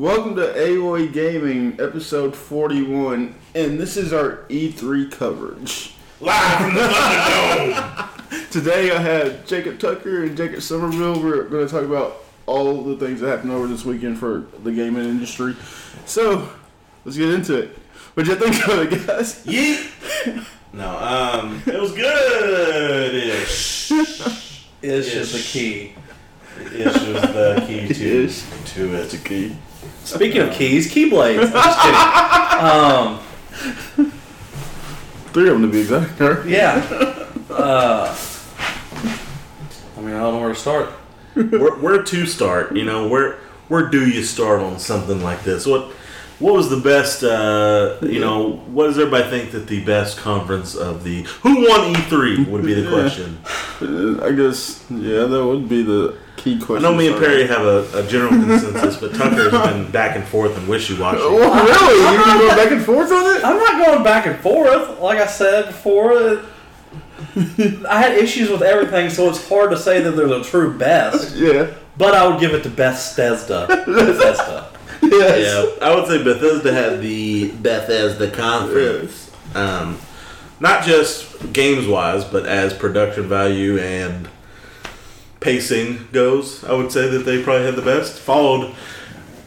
Welcome 0.00 0.34
to 0.36 0.54
Aloy 0.54 1.12
Gaming, 1.12 1.78
episode 1.78 2.34
41, 2.34 3.34
and 3.54 3.78
this 3.78 3.98
is 3.98 4.14
our 4.14 4.46
E3 4.48 5.12
coverage. 5.12 5.92
Live 6.20 6.56
from 6.58 6.74
the 6.74 6.80
Thunderdome. 6.80 8.50
Today 8.50 8.92
I 8.92 8.98
have 8.98 9.46
Jacob 9.46 9.78
Tucker 9.78 10.24
and 10.24 10.38
Jacob 10.38 10.62
Somerville. 10.62 11.22
We're 11.22 11.42
going 11.50 11.66
to 11.66 11.70
talk 11.70 11.84
about 11.84 12.24
all 12.46 12.82
the 12.82 12.96
things 12.96 13.20
that 13.20 13.28
happened 13.28 13.52
over 13.52 13.66
this 13.66 13.84
weekend 13.84 14.18
for 14.18 14.46
the 14.64 14.72
gaming 14.72 15.04
industry. 15.04 15.54
So, 16.06 16.48
let's 17.04 17.18
get 17.18 17.28
into 17.28 17.58
it. 17.58 17.76
What'd 18.14 18.32
you 18.32 18.36
think 18.36 18.68
of 18.68 18.78
it, 18.90 19.06
guys? 19.06 19.44
Yeet. 19.44 20.46
No, 20.72 20.96
um, 20.98 21.62
it 21.66 21.78
was 21.78 21.92
good. 21.92 23.14
Ish. 23.14 23.90
Is 24.80 25.08
Ish. 25.08 25.12
just 25.12 25.32
the 25.34 25.40
key. 25.40 25.94
Ish 26.74 26.86
was 26.86 27.20
the 27.20 27.64
key 27.66 27.86
to 27.92 28.24
Ish. 28.24 28.44
to 28.72 28.88
That's 28.88 29.12
a 29.12 29.18
key. 29.18 29.54
Speaking 30.04 30.42
of 30.42 30.52
keys, 30.52 30.92
keyblades. 30.92 31.44
I'm 31.44 31.52
just 31.52 31.80
kidding. 31.80 32.60
Um, 32.60 34.10
Three 35.32 35.48
of 35.48 35.60
them 35.60 35.62
to 35.62 35.68
be 35.68 35.80
exact. 35.80 36.18
right? 36.18 36.44
yeah. 36.46 36.84
Uh, 37.48 38.16
I 39.96 40.00
mean, 40.00 40.14
I 40.14 40.18
don't 40.20 40.34
know 40.34 40.40
where 40.40 40.48
to 40.48 40.54
start. 40.54 40.88
Where, 41.34 41.76
where 41.76 42.02
to 42.02 42.26
start? 42.26 42.74
You 42.74 42.84
know, 42.84 43.06
where 43.06 43.38
where 43.68 43.86
do 43.88 44.08
you 44.08 44.22
start 44.24 44.60
on 44.60 44.78
something 44.80 45.22
like 45.22 45.44
this? 45.44 45.66
What 45.66 45.92
what 46.40 46.54
was 46.54 46.68
the 46.70 46.80
best? 46.80 47.22
Uh, 47.22 47.96
you 48.02 48.18
know, 48.18 48.56
what 48.72 48.86
does 48.86 48.98
everybody 48.98 49.30
think 49.30 49.52
that 49.52 49.68
the 49.68 49.84
best 49.84 50.16
conference 50.18 50.74
of 50.74 51.04
the 51.04 51.22
who 51.42 51.68
won 51.68 51.90
E 51.90 51.94
three 51.94 52.42
would 52.44 52.64
be 52.64 52.74
the 52.74 52.88
question. 52.92 53.38
I 54.22 54.32
guess, 54.32 54.84
yeah, 54.90 55.24
that 55.24 55.44
would 55.46 55.68
be 55.68 55.82
the 55.82 56.16
key 56.40 56.58
I 56.68 56.78
know 56.78 56.94
me 56.94 57.08
and 57.08 57.18
Perry 57.18 57.46
have 57.46 57.66
a, 57.66 57.86
a 57.94 58.06
general 58.06 58.30
consensus, 58.30 58.96
but 58.96 59.14
Tucker's 59.14 59.52
been 59.72 59.90
back 59.90 60.16
and 60.16 60.24
forth 60.24 60.56
and 60.56 60.66
wishy 60.66 60.98
washy. 60.98 61.18
Oh, 61.20 61.36
really? 61.38 62.16
You've 62.16 62.26
been 62.26 62.38
going 62.38 62.56
back 62.56 62.72
and 62.72 62.84
forth 62.84 63.12
on 63.12 63.36
it? 63.36 63.44
I'm 63.44 63.58
not 63.58 63.86
going 63.86 64.02
back 64.02 64.26
and 64.26 64.38
forth. 64.40 64.98
Like 65.00 65.18
I 65.18 65.26
said 65.26 65.66
before, 65.66 66.42
I 67.88 68.00
had 68.00 68.16
issues 68.16 68.48
with 68.50 68.62
everything, 68.62 69.10
so 69.10 69.28
it's 69.28 69.46
hard 69.48 69.70
to 69.70 69.78
say 69.78 70.00
that 70.00 70.12
they're 70.12 70.28
the 70.28 70.42
true 70.42 70.76
best. 70.76 71.36
Yeah. 71.40 71.72
But 71.96 72.14
I 72.14 72.26
would 72.26 72.40
give 72.40 72.54
it 72.54 72.62
to 72.62 72.70
Bethesda. 72.70 73.66
Bethesda. 73.68 74.70
Yes. 75.02 75.78
Yeah, 75.80 75.86
I 75.86 75.94
would 75.94 76.06
say 76.06 76.22
Bethesda 76.22 76.72
had 76.72 77.02
the 77.02 77.50
Bethesda 77.50 78.30
conference. 78.30 79.30
Um, 79.54 79.98
not 80.60 80.84
just 80.84 81.52
games 81.52 81.86
wise, 81.86 82.24
but 82.24 82.46
as 82.46 82.72
production 82.72 83.28
value 83.28 83.78
and 83.78 84.28
pacing 85.40 86.08
goes, 86.12 86.62
I 86.64 86.72
would 86.74 86.92
say 86.92 87.08
that 87.08 87.20
they 87.20 87.42
probably 87.42 87.64
had 87.66 87.76
the 87.76 87.82
best. 87.82 88.18
Followed 88.18 88.74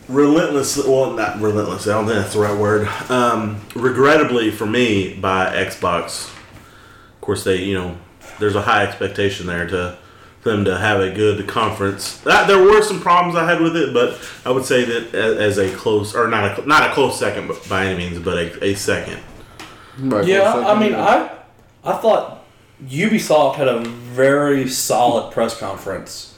relentlessly, 0.09 0.89
well, 0.89 1.11
not 1.11 1.39
relentlessly, 1.39 1.91
I 1.91 1.95
don't 1.95 2.05
think 2.07 2.19
that's 2.19 2.33
the 2.33 2.39
right 2.39 2.57
word. 2.57 2.87
Um, 3.09 3.61
regrettably 3.75 4.51
for 4.51 4.65
me, 4.65 5.13
by 5.15 5.47
Xbox. 5.53 6.27
Of 6.29 7.21
course, 7.21 7.43
they, 7.43 7.63
you 7.63 7.73
know, 7.75 7.97
there's 8.39 8.55
a 8.55 8.61
high 8.61 8.83
expectation 8.85 9.47
there 9.47 9.65
to 9.67 9.97
them 10.43 10.65
to 10.65 10.77
have 10.77 10.99
a 10.99 11.09
good 11.09 11.47
conference. 11.47 12.17
That, 12.19 12.47
there 12.47 12.61
were 12.61 12.81
some 12.81 12.99
problems 12.99 13.37
I 13.37 13.49
had 13.49 13.61
with 13.61 13.77
it, 13.77 13.93
but 13.93 14.19
I 14.45 14.51
would 14.51 14.65
say 14.65 14.83
that 14.83 15.13
a- 15.13 15.41
as 15.41 15.57
a 15.57 15.73
close, 15.73 16.13
or 16.13 16.27
not 16.27 16.59
a 16.59 16.67
not 16.67 16.89
a 16.89 16.93
close 16.93 17.17
second 17.17 17.47
but 17.47 17.65
by 17.69 17.85
any 17.85 17.97
means, 17.97 18.19
but 18.19 18.37
a, 18.37 18.63
a 18.65 18.73
second. 18.75 19.19
Right, 19.99 20.25
Yeah, 20.25 20.51
for 20.51 20.59
a 20.59 20.61
I 20.63 20.65
second, 20.65 20.79
mean, 20.81 20.91
yeah. 20.91 21.37
I 21.85 21.91
I 21.93 21.97
thought 21.97 22.32
Ubisoft 22.87 23.55
had 23.55 23.67
a 23.67 23.79
very 23.79 24.67
solid 24.67 25.31
press 25.31 25.57
conference 25.57 26.37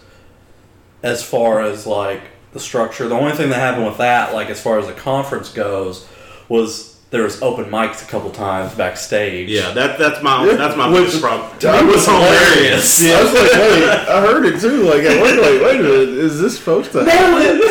as 1.03 1.23
far 1.23 1.61
as 1.61 1.85
like 1.85 2.21
the 2.53 2.59
structure. 2.59 3.07
The 3.07 3.15
only 3.15 3.33
thing 3.33 3.49
that 3.49 3.59
happened 3.59 3.85
with 3.85 3.97
that, 3.97 4.33
like 4.33 4.49
as 4.49 4.61
far 4.61 4.79
as 4.79 4.87
the 4.87 4.93
conference 4.93 5.49
goes, 5.49 6.07
was 6.47 6.94
there 7.15 7.23
was 7.23 7.41
open 7.41 7.63
mics 7.71 8.03
a 8.03 8.05
couple 8.11 8.29
times 8.29 8.75
backstage. 8.75 9.47
Yeah, 9.49 9.71
that 9.71 9.97
that's 9.97 10.21
my 10.21 10.45
Yeah, 10.45 10.57
that's 10.57 10.75
my 10.75 10.89
which- 10.89 11.05
biggest 11.05 11.21
problem. 11.21 11.49
It 11.57 11.85
was 11.85 11.95
was 11.95 12.05
hilarious. 12.05 13.01
I 13.05 13.23
was 13.23 13.33
like, 13.33 13.51
wait, 13.53 13.83
I 13.89 14.21
heard 14.21 14.45
it 14.45 14.59
too. 14.59 14.83
Like, 14.83 15.05
I 15.05 15.21
was 15.21 15.31
like, 15.37 15.61
wait 15.61 15.79
a 15.79 15.83
minute, 15.83 16.09
is 16.09 16.41
this 16.41 16.57
supposed 16.57 16.91
to 16.91 17.05
happen? 17.05 17.61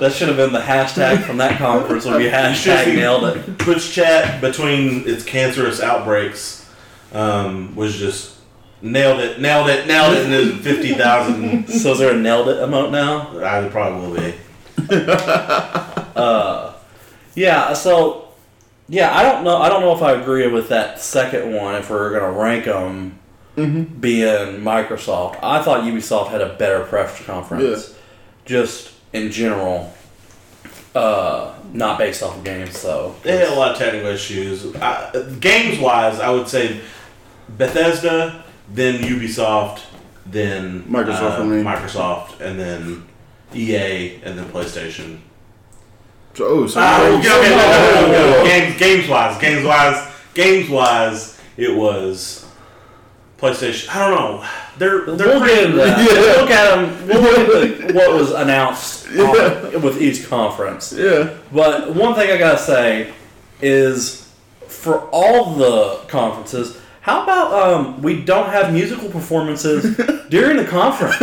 that 0.00 0.12
should 0.14 0.28
have 0.28 0.36
been 0.36 0.52
the 0.52 0.60
hashtag 0.60 1.24
from 1.24 1.38
that 1.38 1.58
conference. 1.58 2.04
Would 2.06 2.18
be 2.18 2.28
hashtag 2.28 2.94
nailed 2.94 3.24
it. 3.24 3.58
Twitch 3.58 3.90
chat 3.92 4.40
between 4.40 5.08
its 5.08 5.24
cancerous 5.24 5.80
outbreaks 5.80 6.70
um, 7.12 7.74
was 7.74 7.96
just 7.96 8.36
nailed 8.80 9.18
it, 9.20 9.40
nailed 9.40 9.68
it, 9.70 9.88
nailed 9.88 10.14
it, 10.14 10.22
and 10.24 10.32
there's 10.32 10.54
fifty 10.60 10.94
thousand. 10.94 11.66
So 11.68 11.92
is 11.92 11.98
there 11.98 12.14
a 12.14 12.16
nailed 12.16 12.48
it 12.48 12.58
emote 12.58 12.92
now? 12.92 13.38
I 13.44 13.68
probably 13.68 14.08
will 14.08 14.14
be. 14.20 14.34
Uh, 16.16 16.72
yeah. 17.36 17.72
So, 17.74 18.28
yeah, 18.88 19.16
I 19.16 19.22
don't 19.22 19.44
know. 19.44 19.56
I 19.58 19.68
don't 19.68 19.82
know 19.82 19.94
if 19.94 20.02
I 20.02 20.12
agree 20.12 20.48
with 20.48 20.68
that 20.70 21.00
second 21.00 21.52
one. 21.54 21.76
If 21.76 21.90
we're 21.90 22.18
gonna 22.18 22.32
rank 22.32 22.64
them, 22.64 23.18
Mm-hmm. 23.56 24.00
being 24.00 24.60
Microsoft, 24.60 25.38
I 25.42 25.62
thought 25.62 25.84
Ubisoft 25.84 26.28
had 26.28 26.42
a 26.42 26.52
better 26.56 26.84
press 26.84 27.24
conference, 27.24 27.94
just 28.44 28.92
in 29.14 29.30
general. 29.32 29.94
Uh, 30.94 31.54
not 31.72 31.96
based 31.98 32.22
off 32.22 32.36
of 32.36 32.44
games, 32.44 32.82
though. 32.82 33.14
They 33.22 33.36
had 33.38 33.48
a 33.48 33.54
lot 33.54 33.72
of 33.72 33.78
technical 33.78 34.08
issues. 34.08 34.76
I, 34.76 35.10
games 35.40 35.78
wise, 35.78 36.20
I 36.20 36.28
would 36.30 36.48
say 36.48 36.80
Bethesda, 37.48 38.44
then 38.72 39.02
Ubisoft, 39.02 39.80
then 40.26 40.82
Microsoft 40.84 41.20
uh, 41.22 41.36
for 41.38 41.44
me. 41.44 41.62
Microsoft, 41.62 42.40
and 42.40 42.58
then 42.60 43.06
EA, 43.54 44.16
and 44.22 44.38
then 44.38 44.46
PlayStation. 44.50 45.20
So, 46.36 46.44
oh, 46.46 46.66
so, 46.66 46.80
Ah, 46.82 47.00
okay, 47.18 47.22
so- 47.28 47.38
okay, 47.38 47.50
no, 47.50 47.56
no, 47.56 48.12
no, 48.12 48.30
no. 48.30 48.44
Games, 48.44 48.76
games 48.78 49.08
wise, 49.08 49.40
games 49.40 49.64
wise, 49.64 50.06
games 50.34 50.68
wise, 50.68 51.40
it 51.56 51.74
was 51.74 52.44
PlayStation. 53.38 53.88
I 53.94 54.08
don't 54.10 54.14
know. 54.18 54.44
They're 54.78 55.06
they're 55.16 55.28
We'll 55.28 55.46
get 55.46 55.64
into 55.64 55.76
that. 55.78 55.98
Yeah. 55.98 56.40
Look 56.42 56.50
at 56.50 56.74
them. 56.74 57.08
We'll 57.08 57.22
look 57.22 57.38
at 57.38 57.88
the, 57.88 57.94
what 57.98 58.12
was 58.12 58.32
announced 58.32 59.08
Yeah. 59.10 59.22
on- 59.74 59.80
with 59.82 60.00
each 60.02 60.28
conference. 60.28 60.92
Yeah. 60.92 61.30
But 61.52 61.94
one 61.94 62.14
thing 62.14 62.30
I 62.30 62.36
gotta 62.36 62.58
say 62.58 63.12
is, 63.62 64.28
for 64.68 65.08
all 65.12 65.54
the 65.54 66.00
conferences, 66.08 66.76
how 67.06 67.22
about 67.22 67.52
um, 67.52 68.02
we 68.02 68.20
don't 68.20 68.48
have 68.50 68.72
musical 68.72 69.08
performances 69.08 69.96
during 70.28 70.56
the 70.56 70.64
conference? 70.64 71.16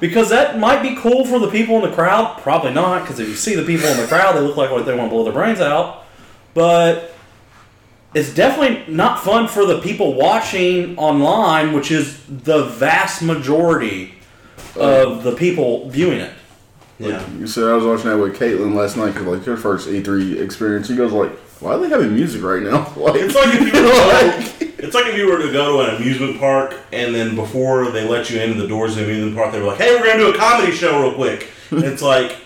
because 0.00 0.30
that 0.30 0.58
might 0.58 0.80
be 0.80 0.96
cool 0.96 1.26
for 1.26 1.38
the 1.38 1.50
people 1.50 1.76
in 1.76 1.90
the 1.90 1.94
crowd. 1.94 2.38
Probably 2.40 2.72
not, 2.72 3.02
because 3.02 3.20
if 3.20 3.28
you 3.28 3.34
see 3.34 3.54
the 3.54 3.64
people 3.64 3.86
in 3.88 3.98
the 3.98 4.06
crowd, 4.06 4.34
they 4.34 4.40
look 4.40 4.56
like 4.56 4.70
they 4.86 4.96
want 4.96 5.10
to 5.10 5.14
blow 5.14 5.24
their 5.24 5.34
brains 5.34 5.60
out. 5.60 6.06
But 6.54 7.14
it's 8.14 8.32
definitely 8.34 8.90
not 8.90 9.20
fun 9.22 9.46
for 9.46 9.66
the 9.66 9.82
people 9.82 10.14
watching 10.14 10.96
online, 10.96 11.74
which 11.74 11.90
is 11.90 12.24
the 12.26 12.64
vast 12.64 13.20
majority 13.20 14.14
of 14.74 15.22
the 15.22 15.32
people 15.36 15.90
viewing 15.90 16.20
it. 16.20 16.32
yeah. 16.98 17.28
You 17.32 17.46
said 17.46 17.64
I 17.64 17.74
was 17.74 17.84
watching 17.84 18.06
that 18.08 18.16
with 18.16 18.38
Caitlin 18.38 18.74
last 18.74 18.96
night 18.96 19.12
because 19.12 19.26
like 19.26 19.44
her 19.44 19.58
first 19.58 19.86
E3 19.86 20.40
experience. 20.40 20.86
She 20.86 20.96
goes 20.96 21.12
like, 21.12 21.30
"Why 21.60 21.72
are 21.74 21.78
they 21.78 21.88
having 21.90 22.14
music 22.14 22.42
right 22.42 22.62
now?" 22.62 22.90
Like, 22.96 23.16
It's 23.16 23.34
like 23.34 23.54
if 23.54 23.60
you 23.60 23.82
were 23.82 23.88
like, 24.48 24.57
it's 24.78 24.94
like 24.94 25.06
if 25.06 25.16
you 25.16 25.30
were 25.30 25.38
to 25.42 25.52
go 25.52 25.76
to 25.84 25.90
an 25.90 25.96
amusement 25.96 26.38
park 26.38 26.74
and 26.92 27.14
then 27.14 27.34
before 27.34 27.90
they 27.90 28.06
let 28.08 28.30
you 28.30 28.40
into 28.40 28.60
the 28.60 28.68
doors 28.68 28.96
of 28.96 29.04
the 29.06 29.10
amusement 29.12 29.36
park, 29.36 29.52
they 29.52 29.60
were 29.60 29.66
like, 29.66 29.78
"Hey, 29.78 29.94
we're 29.94 30.06
gonna 30.06 30.18
do 30.18 30.32
a 30.32 30.36
comedy 30.36 30.72
show 30.72 31.02
real 31.02 31.14
quick." 31.14 31.48
And 31.70 31.84
it's 31.84 32.02
like 32.02 32.36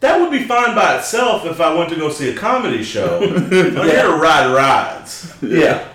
that 0.00 0.20
would 0.20 0.30
be 0.30 0.44
fine 0.44 0.74
by 0.74 0.98
itself 0.98 1.46
if 1.46 1.60
I 1.60 1.74
went 1.74 1.90
to 1.90 1.96
go 1.96 2.10
see 2.10 2.28
a 2.30 2.36
comedy 2.36 2.82
show. 2.82 3.22
I'm 3.22 3.50
here 3.50 3.72
to 4.02 4.16
ride 4.20 4.52
rides. 4.54 5.34
Yeah. 5.40 5.88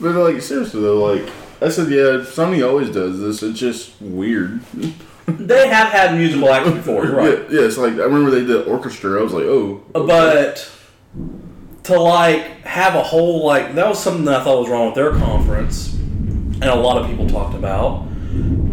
but 0.00 0.14
like 0.14 0.42
seriously 0.42 0.82
though, 0.82 1.02
like 1.14 1.32
I 1.62 1.68
said, 1.70 1.88
yeah, 1.90 2.20
Sony 2.20 2.66
always 2.66 2.90
does 2.90 3.18
this. 3.20 3.42
It's 3.42 3.58
just 3.58 4.00
weird. 4.00 4.60
They 5.28 5.66
have 5.66 5.88
had 5.90 6.16
musical 6.16 6.48
acts 6.50 6.70
before, 6.70 7.02
right. 7.06 7.38
Yeah, 7.50 7.60
yeah, 7.60 7.66
it's 7.66 7.76
like 7.76 7.94
I 7.94 8.04
remember 8.04 8.30
they 8.30 8.46
did 8.46 8.68
orchestra. 8.68 9.18
I 9.18 9.24
was 9.24 9.32
like, 9.32 9.42
oh, 9.42 9.82
uh, 9.92 10.06
But 10.06 10.70
to 11.86 12.00
like 12.00 12.42
have 12.62 12.96
a 12.96 13.02
whole 13.02 13.44
like 13.44 13.74
that 13.76 13.88
was 13.88 14.02
something 14.02 14.24
that 14.24 14.40
I 14.40 14.44
thought 14.44 14.60
was 14.60 14.68
wrong 14.68 14.86
with 14.86 14.96
their 14.96 15.12
conference, 15.12 15.94
and 15.94 16.64
a 16.64 16.74
lot 16.74 16.98
of 16.98 17.08
people 17.08 17.28
talked 17.28 17.54
about 17.54 18.06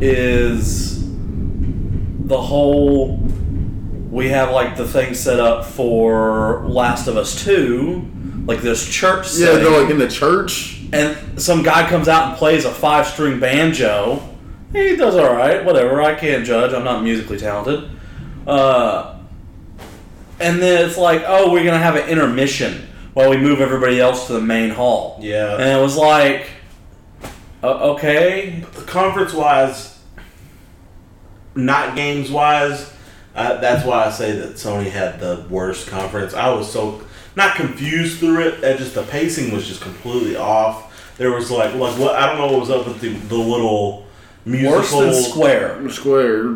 is 0.02 1.08
the 2.26 2.42
whole 2.42 3.18
we 4.10 4.30
have 4.30 4.52
like 4.52 4.78
the 4.78 4.88
thing 4.88 5.14
set 5.14 5.40
up 5.40 5.66
for 5.66 6.66
Last 6.68 7.08
of 7.08 7.16
Us 7.16 7.44
Two, 7.44 8.08
like 8.46 8.62
this 8.62 8.88
church 8.88 9.26
yeah, 9.34 9.46
setting, 9.46 9.64
they're 9.64 9.82
like 9.82 9.92
in 9.92 10.00
the 10.00 10.08
church. 10.08 10.84
and 10.92 11.40
some 11.40 11.62
guy 11.62 11.88
comes 11.88 12.08
out 12.08 12.30
and 12.30 12.38
plays 12.38 12.66
a 12.66 12.72
five 12.72 13.06
string 13.06 13.40
banjo. 13.40 14.28
He 14.72 14.96
does 14.96 15.16
all 15.16 15.36
right, 15.36 15.64
whatever. 15.64 16.02
I 16.02 16.16
can't 16.16 16.44
judge. 16.44 16.74
I'm 16.74 16.84
not 16.84 17.04
musically 17.04 17.38
talented. 17.38 17.92
Uh, 18.48 19.20
and 20.40 20.60
then 20.60 20.88
it's 20.88 20.98
like, 20.98 21.22
oh, 21.28 21.52
we're 21.52 21.64
gonna 21.64 21.78
have 21.78 21.96
an 21.96 22.10
intermission 22.10 22.88
while 23.14 23.30
we 23.30 23.38
move 23.38 23.62
everybody 23.62 24.00
else 24.00 24.28
to 24.28 24.34
the 24.34 24.42
main 24.42 24.70
hall. 24.70 25.18
Yeah. 25.22 25.54
And 25.54 25.80
it 25.80 25.82
was 25.82 25.96
like, 25.98 26.50
uh, 27.64 27.92
okay, 27.94 28.66
conference 28.88 29.34
wise, 29.34 30.00
not 31.56 31.96
games 31.96 32.32
wise, 32.32 32.94
I, 33.36 33.56
that's 33.56 33.86
why 33.86 34.06
I 34.06 34.12
say 34.12 34.34
that 34.34 34.56
Sony 34.56 34.90
had 34.90 35.20
the 35.20 35.46
worst 35.50 35.88
conference. 35.88 36.34
I 36.34 36.50
was 36.54 36.72
so 36.72 37.02
not 37.36 37.56
confused 37.56 38.20
through 38.20 38.48
it. 38.48 38.62
That 38.62 38.78
just 38.78 38.94
the 38.94 39.04
pacing 39.04 39.54
was 39.54 39.68
just 39.68 39.82
completely 39.82 40.36
off. 40.36 41.16
There 41.18 41.32
was 41.32 41.50
like 41.50 41.74
like 41.74 41.98
what 41.98 42.16
I 42.16 42.28
don't 42.28 42.38
know 42.38 42.52
what 42.52 42.60
was 42.60 42.70
up 42.70 42.86
with 42.86 43.02
the 43.02 43.10
the 43.10 43.38
little 43.38 44.06
musical. 44.46 44.78
Worse 44.78 44.92
than 44.92 45.32
Square. 45.32 45.90
Square. 45.90 46.50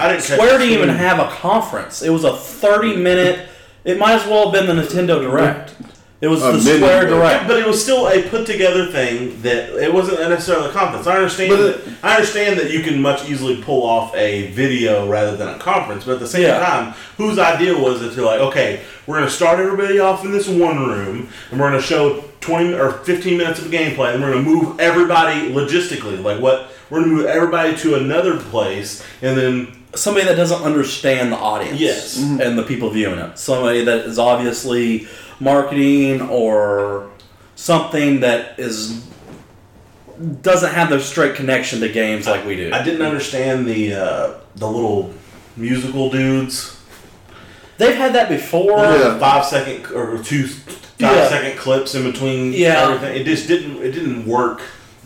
I 0.00 0.08
didn't 0.08 0.22
Square 0.22 0.58
didn't 0.58 0.74
even 0.74 0.88
have 0.88 1.20
a 1.20 1.28
conference. 1.30 2.02
It 2.02 2.10
was 2.10 2.24
a 2.24 2.36
30 2.36 2.96
minute. 2.96 3.48
It 3.84 3.98
might 3.98 4.14
as 4.14 4.26
well 4.26 4.50
have 4.50 4.52
been 4.52 4.74
the 4.74 4.82
Nintendo 4.82 5.20
Direct. 5.20 5.74
It 6.18 6.28
was 6.28 6.42
A 6.42 6.52
the 6.52 6.60
Square 6.60 6.80
Direct. 6.80 7.10
Direct. 7.10 7.46
But 7.46 7.58
it 7.58 7.66
was 7.66 7.82
still 7.82 8.08
a 8.08 8.22
put 8.30 8.46
together 8.46 8.86
thing 8.86 9.40
that 9.42 9.68
it 9.82 9.92
wasn't 9.92 10.18
necessarily 10.20 10.70
a 10.70 10.72
conference. 10.72 11.06
I 11.06 11.16
understand. 11.16 11.50
But 11.50 11.56
that, 11.56 11.74
it- 11.86 11.92
I 12.02 12.14
understand 12.14 12.58
that 12.58 12.70
you 12.70 12.80
can 12.82 13.02
much 13.02 13.28
easily 13.28 13.60
pull 13.62 13.82
off 13.82 14.14
a 14.16 14.50
video 14.52 15.06
rather 15.08 15.36
than 15.36 15.48
a 15.48 15.58
conference. 15.58 16.04
But 16.04 16.14
at 16.14 16.20
the 16.20 16.26
same 16.26 16.42
Yeah. 16.42 16.58
time, 16.58 16.94
whose 17.18 17.38
idea 17.38 17.76
was 17.76 18.00
it 18.02 18.14
to 18.14 18.24
like, 18.24 18.40
okay, 18.40 18.80
we're 19.06 19.16
going 19.18 19.28
to 19.28 19.34
start 19.34 19.60
everybody 19.60 19.98
off 19.98 20.24
in 20.24 20.32
this 20.32 20.48
one 20.48 20.78
room, 20.86 21.28
and 21.50 21.60
we're 21.60 21.68
going 21.68 21.80
to 21.80 21.86
show 21.86 22.24
twenty 22.40 22.72
or 22.72 22.92
fifteen 22.92 23.36
minutes 23.36 23.60
of 23.60 23.66
gameplay, 23.66 24.14
and 24.14 24.22
we're 24.22 24.32
going 24.32 24.44
to 24.44 24.50
move 24.50 24.80
everybody 24.80 25.50
logistically, 25.52 26.22
like 26.24 26.40
what 26.40 26.70
we're 26.88 27.00
going 27.00 27.10
to 27.10 27.16
move 27.16 27.26
everybody 27.26 27.76
to 27.76 27.96
another 27.96 28.38
place, 28.38 29.04
and 29.20 29.36
then 29.36 29.68
Somebody 29.96 30.26
that 30.26 30.36
doesn't 30.36 30.62
understand 30.62 31.32
the 31.32 31.36
audience. 31.36 31.80
Yes. 31.80 32.16
And 32.22 32.58
the 32.58 32.62
people 32.62 32.90
viewing 32.90 33.18
it. 33.18 33.38
Somebody 33.38 33.84
that 33.84 34.00
is 34.06 34.18
obviously 34.18 35.08
marketing 35.40 36.22
or 36.22 37.10
something 37.54 38.20
that 38.20 38.58
is 38.58 39.04
doesn't 40.42 40.72
have 40.72 40.88
the 40.90 41.00
straight 41.00 41.34
connection 41.34 41.80
to 41.80 41.88
games 41.90 42.26
like 42.26 42.44
we 42.46 42.56
do. 42.56 42.70
I 42.72 42.82
didn't 42.82 43.02
understand 43.02 43.66
the 43.66 43.94
uh, 43.94 44.34
the 44.54 44.66
little 44.70 45.12
musical 45.56 46.10
dudes. 46.10 46.72
They've 47.78 47.96
had 47.96 48.14
that 48.14 48.28
before. 48.30 48.78
Yeah. 48.78 49.18
five 49.18 49.44
second 49.44 49.86
or 49.94 50.22
two 50.22 50.46
five 50.46 50.98
Yeah. 50.98 51.28
second 51.28 51.58
clips 51.58 51.94
in 51.94 52.04
between 52.10 52.52
Yeah. 52.54 52.88
everything. 52.88 53.20
It 53.20 53.24
just 53.24 53.46
didn't 53.48 53.82
it 53.82 53.92
didn't 53.92 54.26
work. 54.26 54.62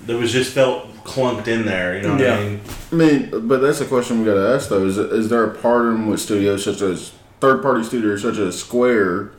There 0.06 0.16
was 0.16 0.32
just 0.32 0.52
felt 0.52 0.86
clunked 1.04 1.48
in 1.48 1.64
there. 1.66 1.96
You 1.96 2.02
know 2.02 2.12
what 2.12 2.20
Yeah. 2.20 2.36
I 2.36 2.44
mean? 2.44 2.60
I 2.92 2.94
mean, 2.94 3.48
but 3.48 3.60
that's 3.60 3.80
a 3.80 3.86
question 3.86 4.20
we 4.20 4.24
got 4.26 4.34
to 4.34 4.48
ask 4.54 4.68
though. 4.68 4.84
Is 4.86 4.98
is 4.98 5.28
there 5.28 5.44
a 5.44 5.54
problem 5.54 6.06
with 6.08 6.20
studios 6.20 6.64
such 6.64 6.80
as 6.82 7.12
third 7.40 7.62
party 7.62 7.82
studios 7.84 8.22
such 8.22 8.38
as 8.38 8.58
Square 8.58 9.32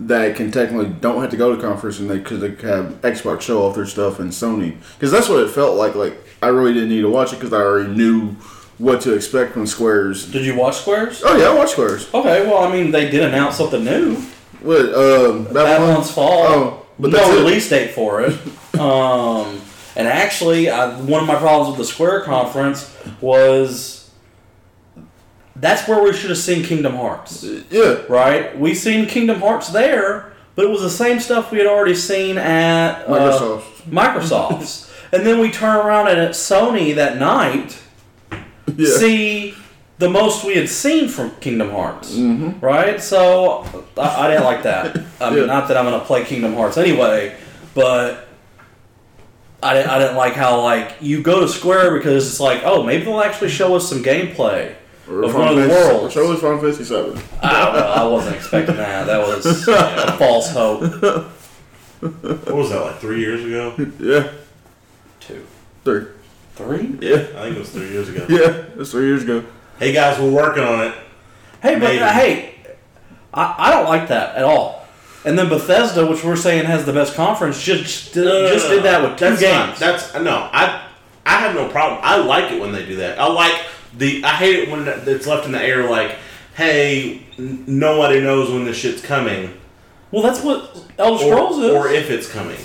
that 0.00 0.36
can 0.36 0.50
technically 0.52 0.88
don't 0.88 1.20
have 1.20 1.30
to 1.30 1.36
go 1.36 1.54
to 1.54 1.60
conference 1.60 1.98
and 1.98 2.08
they 2.08 2.20
could 2.20 2.40
they 2.40 2.50
have 2.68 3.00
Xbox 3.02 3.40
show 3.40 3.62
off 3.66 3.74
their 3.74 3.86
stuff 3.86 4.20
and 4.20 4.30
Sony 4.30 4.76
because 4.96 5.10
that's 5.10 5.28
what 5.28 5.40
it 5.42 5.50
felt 5.50 5.76
like. 5.76 5.94
Like 5.94 6.16
I 6.42 6.48
really 6.48 6.72
didn't 6.74 6.90
need 6.90 7.00
to 7.02 7.10
watch 7.10 7.32
it 7.32 7.36
because 7.36 7.52
I 7.52 7.58
already 7.60 7.92
knew 7.92 8.36
what 8.78 9.00
to 9.00 9.12
expect 9.14 9.54
from 9.54 9.66
Square's. 9.66 10.30
Did 10.30 10.44
you 10.46 10.54
watch 10.54 10.76
Squares? 10.78 11.22
Oh 11.24 11.36
yeah, 11.36 11.48
I 11.48 11.54
watch 11.54 11.70
Square's. 11.72 12.12
Okay, 12.14 12.46
well, 12.46 12.58
I 12.58 12.70
mean, 12.72 12.92
they 12.92 13.10
did 13.10 13.22
announce 13.24 13.56
something 13.56 13.84
new. 13.84 14.14
What? 14.60 14.80
Um, 14.94 15.44
Babylon? 15.44 15.54
Babylon's 15.54 16.10
Fall. 16.12 16.42
Oh, 16.46 16.86
but 16.98 17.10
no 17.10 17.16
that's 17.18 17.30
it. 17.30 17.38
release 17.40 17.68
date 17.68 17.90
for 17.90 18.20
it. 18.22 18.34
um, 18.78 19.60
and 19.98 20.08
actually, 20.08 20.70
I, 20.70 20.98
one 21.00 21.20
of 21.20 21.26
my 21.26 21.34
problems 21.34 21.76
with 21.76 21.86
the 21.86 21.92
Square 21.92 22.22
conference 22.22 22.96
was 23.20 24.10
that's 25.56 25.88
where 25.88 26.02
we 26.02 26.12
should 26.12 26.30
have 26.30 26.38
seen 26.38 26.62
Kingdom 26.64 26.94
Hearts, 26.94 27.44
Yeah. 27.70 27.98
right? 28.08 28.56
We 28.58 28.74
seen 28.74 29.06
Kingdom 29.06 29.40
Hearts 29.40 29.68
there, 29.70 30.32
but 30.54 30.64
it 30.64 30.68
was 30.70 30.82
the 30.82 30.90
same 30.90 31.18
stuff 31.20 31.50
we 31.50 31.58
had 31.58 31.66
already 31.66 31.94
seen 31.96 32.38
at 32.38 33.02
uh, 33.06 33.10
Microsoft. 33.10 33.62
Microsoft's. 33.90 34.92
and 35.12 35.26
then 35.26 35.40
we 35.40 35.50
turn 35.50 35.76
around 35.76 36.08
and 36.08 36.18
at 36.20 36.30
Sony 36.32 36.94
that 36.94 37.18
night 37.18 37.76
Yeah. 38.76 38.88
see 38.96 39.54
the 39.98 40.08
most 40.08 40.44
we 40.44 40.54
had 40.54 40.68
seen 40.68 41.08
from 41.08 41.32
Kingdom 41.40 41.70
Hearts, 41.72 42.14
Mm-hmm. 42.14 42.64
right? 42.64 43.02
So 43.02 43.64
I, 43.96 44.26
I 44.26 44.28
didn't 44.28 44.44
like 44.44 44.62
that. 44.62 44.96
I 45.20 45.30
mean, 45.30 45.40
Yeah. 45.40 45.46
not 45.46 45.66
that 45.68 45.76
I'm 45.76 45.84
gonna 45.86 46.04
play 46.04 46.24
Kingdom 46.24 46.54
Hearts 46.54 46.76
anyway, 46.76 47.34
but 47.74 48.27
I, 49.62 49.74
didn't- 49.74 49.90
I 49.90 49.98
didn't 49.98 50.16
like 50.16 50.34
how 50.34 50.60
like 50.62 50.96
you 51.00 51.22
go 51.22 51.40
to 51.40 51.48
Square 51.48 51.96
because 51.98 52.28
it's 52.28 52.40
like, 52.40 52.62
oh, 52.64 52.82
maybe 52.82 53.04
they'll 53.04 53.20
actually 53.20 53.50
show 53.50 53.74
us 53.74 53.88
some 53.88 54.02
gameplay 54.02 54.74
Or 55.08 55.22
of 55.24 55.32
Final 55.32 55.46
one 55.46 55.48
of 55.48 55.56
the 55.56 55.68
Fantasy- 55.74 55.94
worlds. 55.96 56.14
Show 56.14 56.32
us 56.32 56.40
Final 56.40 56.58
Fantasy 56.60 56.84
Seven. 56.84 57.20
I. 57.42 57.68
I 58.00 58.04
wasn't 58.06 58.36
expecting 58.36 58.76
that. 58.76 59.06
That 59.06 59.26
was 59.26 59.66
a 59.68 60.12
false 60.18 60.50
hope. 60.52 60.82
What 62.00 62.54
was 62.54 62.70
that 62.70 62.80
like 62.80 62.98
three 63.00 63.20
years 63.20 63.44
ago? 63.44 63.74
Yeah. 63.98 64.30
Two, 65.20 65.44
Three. 65.84 66.06
three. 66.54 66.98
Yeah. 67.00 67.16
I 67.36 67.42
think 67.42 67.56
it 67.56 67.58
was 67.58 67.70
three 67.70 67.88
years 67.90 68.08
ago. 68.08 68.24
Yeah. 68.28 68.64
That's 68.76 68.92
three 68.92 69.06
years 69.06 69.24
ago. 69.24 69.44
Hey 69.78 69.92
guys, 69.92 70.18
we're 70.20 70.30
working 70.30 70.62
on 70.62 70.86
it. 70.86 70.94
Hey, 71.62 71.74
but 71.74 71.80
Maybe. 71.88 71.98
uh, 72.00 72.08
hey, 72.12 72.54
I, 73.34 73.54
I 73.58 73.70
don't 73.72 73.86
like 73.86 74.08
that 74.08 74.36
at 74.36 74.44
all. 74.44 74.77
And 75.24 75.38
then 75.38 75.48
Bethesda, 75.48 76.06
which 76.06 76.22
we're 76.24 76.36
saying 76.36 76.64
has 76.66 76.84
the 76.84 76.92
best 76.92 77.14
conference, 77.14 77.60
just 77.60 78.14
did, 78.14 78.52
just 78.52 78.68
did 78.68 78.84
that 78.84 79.02
with 79.02 79.18
two 79.18 79.26
that's 79.26 79.40
games. 79.40 79.68
Not, 79.68 79.78
that's 79.78 80.14
no. 80.14 80.48
I 80.52 80.84
I 81.26 81.38
have 81.40 81.54
no 81.54 81.68
problem. 81.68 82.00
I 82.02 82.16
like 82.16 82.52
it 82.52 82.60
when 82.60 82.72
they 82.72 82.86
do 82.86 82.96
that. 82.96 83.18
I 83.18 83.26
like 83.26 83.60
the. 83.96 84.22
I 84.24 84.30
hate 84.30 84.56
it 84.56 84.70
when 84.70 84.86
it's 84.86 85.26
left 85.26 85.44
in 85.44 85.52
the 85.52 85.62
air. 85.62 85.88
Like, 85.90 86.16
hey, 86.56 87.22
nobody 87.36 88.20
knows 88.20 88.50
when 88.50 88.64
this 88.64 88.76
shit's 88.76 89.02
coming, 89.02 89.58
well, 90.10 90.22
that's 90.22 90.42
what 90.42 90.84
Elder 90.98 91.24
or, 91.24 91.28
Scrolls 91.28 91.58
is. 91.58 91.70
or 91.70 91.88
if 91.88 92.10
it's 92.10 92.30
coming. 92.30 92.58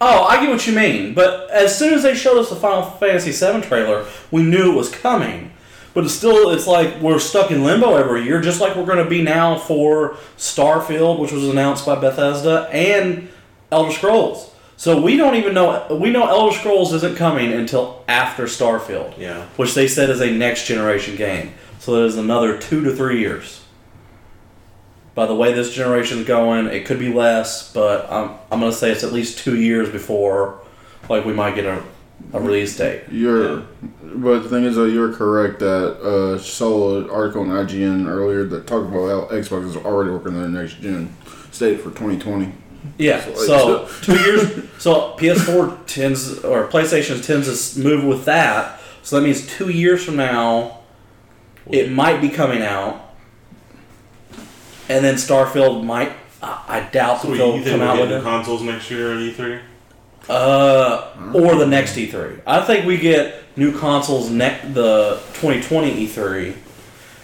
oh, 0.00 0.24
I 0.24 0.40
get 0.40 0.50
what 0.50 0.66
you 0.66 0.74
mean. 0.74 1.14
But 1.14 1.50
as 1.50 1.76
soon 1.76 1.94
as 1.94 2.02
they 2.02 2.14
showed 2.14 2.38
us 2.38 2.50
the 2.50 2.56
Final 2.56 2.82
Fantasy 2.82 3.32
VII 3.32 3.60
trailer, 3.62 4.06
we 4.30 4.42
knew 4.42 4.72
it 4.72 4.74
was 4.74 4.90
coming. 4.90 5.52
But 5.96 6.04
it's 6.04 6.12
still, 6.12 6.50
it's 6.50 6.66
like 6.66 7.00
we're 7.00 7.18
stuck 7.18 7.50
in 7.50 7.64
limbo 7.64 7.96
every 7.96 8.24
year, 8.24 8.42
just 8.42 8.60
like 8.60 8.76
we're 8.76 8.84
going 8.84 9.02
to 9.02 9.08
be 9.08 9.22
now 9.22 9.56
for 9.56 10.18
Starfield, 10.36 11.18
which 11.18 11.32
was 11.32 11.48
announced 11.48 11.86
by 11.86 11.94
Bethesda, 11.94 12.68
and 12.70 13.30
Elder 13.72 13.90
Scrolls. 13.90 14.54
So 14.76 15.00
we 15.00 15.16
don't 15.16 15.36
even 15.36 15.54
know. 15.54 15.86
We 15.98 16.10
know 16.10 16.28
Elder 16.28 16.54
Scrolls 16.54 16.92
isn't 16.92 17.16
coming 17.16 17.50
until 17.50 18.04
after 18.08 18.44
Starfield. 18.44 19.16
Yeah. 19.16 19.46
which 19.56 19.72
they 19.72 19.88
said 19.88 20.10
is 20.10 20.20
a 20.20 20.30
next 20.30 20.66
generation 20.66 21.16
game. 21.16 21.54
So 21.78 21.96
there's 21.96 22.18
another 22.18 22.58
two 22.58 22.84
to 22.84 22.94
three 22.94 23.20
years. 23.20 23.64
By 25.14 25.24
the 25.24 25.34
way 25.34 25.54
this 25.54 25.72
generation's 25.72 26.26
going, 26.26 26.66
it 26.66 26.84
could 26.84 26.98
be 26.98 27.10
less, 27.10 27.72
but 27.72 28.12
I'm, 28.12 28.32
I'm 28.52 28.60
going 28.60 28.70
to 28.70 28.76
say 28.76 28.90
it's 28.90 29.02
at 29.02 29.14
least 29.14 29.38
two 29.38 29.58
years 29.58 29.88
before, 29.88 30.60
like 31.08 31.24
we 31.24 31.32
might 31.32 31.54
get 31.54 31.64
a, 31.64 31.82
a 32.32 32.40
release 32.40 32.76
date. 32.76 33.02
You're, 33.10 33.62
but 34.02 34.40
the 34.40 34.48
thing 34.48 34.64
is, 34.64 34.76
though, 34.76 34.84
you're 34.86 35.12
correct 35.12 35.60
that 35.60 36.00
uh, 36.00 36.38
saw 36.38 36.98
an 36.98 37.10
article 37.10 37.42
on 37.42 37.48
IGN 37.48 38.06
earlier 38.08 38.44
that 38.44 38.66
talked 38.66 38.88
about 38.88 39.30
how 39.30 39.36
Xbox 39.36 39.66
is 39.68 39.76
already 39.76 40.10
working 40.10 40.34
on 40.36 40.52
the 40.52 40.60
next 40.60 40.80
gen 40.80 41.14
state 41.52 41.76
for 41.80 41.90
2020. 41.90 42.52
Yeah, 42.98 43.20
so 43.34 43.88
two 44.02 44.16
years. 44.20 44.64
So 44.78 45.16
PS4 45.18 45.86
tends 45.86 46.38
or 46.44 46.68
PlayStation 46.68 47.24
tends 47.24 47.74
to 47.74 47.80
move 47.80 48.04
with 48.04 48.24
that. 48.26 48.80
So 49.02 49.16
that 49.18 49.22
means 49.26 49.46
two 49.46 49.70
years 49.70 50.04
from 50.04 50.16
now, 50.16 50.80
it 51.68 51.90
might 51.90 52.20
be 52.20 52.28
coming 52.28 52.62
out, 52.62 53.14
and 54.88 55.04
then 55.04 55.14
Starfield 55.16 55.84
might. 55.84 56.12
I 56.42 56.62
I 56.68 56.80
doubt 56.92 57.22
So 57.22 57.28
that 57.28 57.32
you 57.36 57.64
they'll 57.64 57.72
come 57.78 57.80
out 57.82 57.94
get 57.96 58.02
with 58.02 58.10
new 58.10 58.16
it. 58.18 58.22
consoles 58.22 58.62
next 58.62 58.90
year 58.90 59.12
at 59.14 59.18
E 59.20 59.32
E3? 59.32 59.60
Uh, 60.28 61.12
or 61.34 61.54
the 61.54 61.66
next 61.66 61.94
E3. 61.96 62.40
I 62.46 62.60
think 62.62 62.84
we 62.84 62.98
get 62.98 63.44
new 63.56 63.76
consoles 63.76 64.28
next 64.28 64.74
the 64.74 65.20
2020 65.34 66.06
E3, 66.06 66.56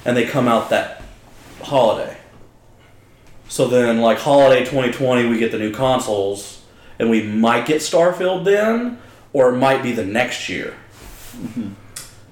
and 0.05 0.17
they 0.17 0.25
come 0.25 0.47
out 0.47 0.71
that 0.71 1.03
holiday. 1.63 2.17
So 3.49 3.67
then, 3.69 4.01
like 4.01 4.19
holiday 4.19 4.61
2020, 4.61 5.29
we 5.29 5.39
get 5.39 5.53
the 5.53 5.59
new 5.59 5.73
consoles, 5.73 6.63
and 6.99 7.11
we 7.11 7.23
might 7.23 7.67
get 7.67 7.81
Starfield 7.81 8.45
then, 8.45 8.99
or 9.33 9.53
it 9.53 9.59
might 9.59 9.83
be 9.83 9.93
the 9.93 10.05
next 10.05 10.49
year. 10.49 10.75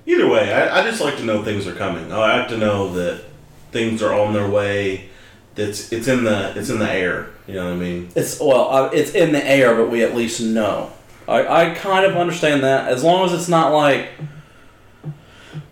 Either 0.06 0.28
way, 0.28 0.52
I, 0.52 0.80
I 0.80 0.82
just 0.84 1.00
like 1.00 1.16
to 1.16 1.24
know 1.24 1.42
things 1.44 1.66
are 1.66 1.74
coming. 1.74 2.12
I 2.12 2.38
like 2.38 2.48
to 2.48 2.58
know 2.58 2.92
that 2.94 3.24
things 3.70 4.02
are 4.02 4.14
on 4.14 4.32
their 4.32 4.48
way. 4.48 5.10
That's 5.54 5.92
it's 5.92 6.08
in 6.08 6.24
the 6.24 6.52
it's 6.56 6.70
in 6.70 6.78
the 6.78 6.90
air. 6.90 7.30
You 7.50 7.56
know 7.56 7.64
what 7.64 7.72
I 7.72 7.76
mean? 7.76 8.10
It's 8.14 8.38
well, 8.38 8.70
uh, 8.70 8.90
it's 8.92 9.12
in 9.12 9.32
the 9.32 9.44
air, 9.44 9.74
but 9.74 9.90
we 9.90 10.04
at 10.04 10.14
least 10.14 10.40
know. 10.40 10.92
I, 11.26 11.70
I 11.72 11.74
kind 11.74 12.06
of 12.06 12.16
understand 12.16 12.62
that 12.62 12.86
as 12.86 13.02
long 13.02 13.26
as 13.26 13.32
it's 13.32 13.48
not 13.48 13.72
like 13.72 14.08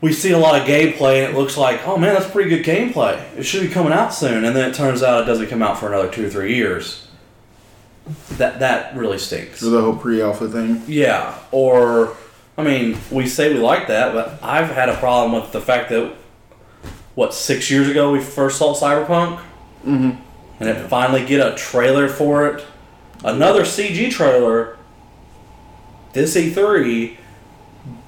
we 0.00 0.12
see 0.12 0.32
a 0.32 0.38
lot 0.38 0.60
of 0.60 0.66
gameplay 0.66 1.24
and 1.24 1.32
it 1.32 1.38
looks 1.38 1.56
like, 1.56 1.86
oh 1.86 1.96
man, 1.96 2.14
that's 2.14 2.28
pretty 2.28 2.50
good 2.50 2.64
gameplay. 2.64 3.22
It 3.36 3.44
should 3.44 3.62
be 3.62 3.68
coming 3.68 3.92
out 3.92 4.12
soon, 4.12 4.44
and 4.44 4.56
then 4.56 4.68
it 4.68 4.74
turns 4.74 5.04
out 5.04 5.22
it 5.22 5.26
doesn't 5.26 5.46
come 5.46 5.62
out 5.62 5.78
for 5.78 5.86
another 5.86 6.10
two 6.10 6.26
or 6.26 6.30
three 6.30 6.56
years. 6.56 7.06
That 8.38 8.58
that 8.58 8.96
really 8.96 9.18
stinks. 9.18 9.60
So 9.60 9.70
the 9.70 9.80
whole 9.80 9.96
pre-alpha 9.96 10.48
thing. 10.48 10.82
Yeah, 10.88 11.38
or 11.52 12.16
I 12.56 12.64
mean, 12.64 12.98
we 13.08 13.28
say 13.28 13.52
we 13.52 13.60
like 13.60 13.86
that, 13.86 14.12
but 14.12 14.42
I've 14.42 14.70
had 14.70 14.88
a 14.88 14.96
problem 14.96 15.40
with 15.40 15.52
the 15.52 15.60
fact 15.60 15.90
that 15.90 16.12
what 17.14 17.34
six 17.34 17.70
years 17.70 17.88
ago 17.88 18.10
we 18.10 18.20
first 18.20 18.58
saw 18.58 18.74
Cyberpunk, 18.74 19.42
Mm-hmm. 19.84 20.20
And 20.60 20.68
it 20.68 20.88
finally 20.88 21.24
get 21.24 21.40
a 21.46 21.54
trailer 21.56 22.08
for 22.08 22.46
it, 22.48 22.64
another 23.24 23.62
CG 23.62 24.10
trailer. 24.10 24.76
This 26.14 26.34
E3, 26.36 27.16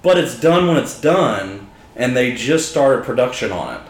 but 0.03 0.17
it's 0.19 0.41
done 0.41 0.67
when 0.67 0.77
it's 0.79 0.99
done, 1.01 1.69
and 1.95 2.17
they 2.17 2.33
just 2.35 2.71
started 2.71 3.05
production 3.05 3.53
on 3.53 3.75
it. 3.77 3.81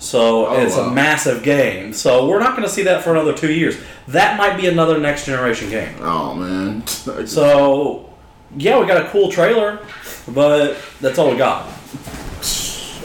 So 0.00 0.46
Oh, 0.48 0.60
it's 0.60 0.76
wow. 0.76 0.88
a 0.88 0.90
massive 0.90 1.42
game. 1.44 1.92
So 1.92 2.26
we're 2.28 2.40
not 2.40 2.50
going 2.56 2.64
to 2.64 2.68
see 2.68 2.82
that 2.82 3.02
for 3.04 3.12
another 3.12 3.32
two 3.32 3.52
years. 3.52 3.76
That 4.08 4.36
might 4.36 4.56
be 4.60 4.66
another 4.66 4.98
next 4.98 5.24
generation 5.26 5.70
game. 5.70 5.94
Oh 6.00 6.34
man. 6.34 6.82
So 7.26 8.12
yeah, 8.56 8.78
we 8.80 8.86
got 8.86 9.04
a 9.06 9.08
cool 9.08 9.30
trailer, 9.30 9.78
but 10.28 10.76
that's 11.00 11.18
all 11.18 11.30
we 11.30 11.36
got. 11.38 11.66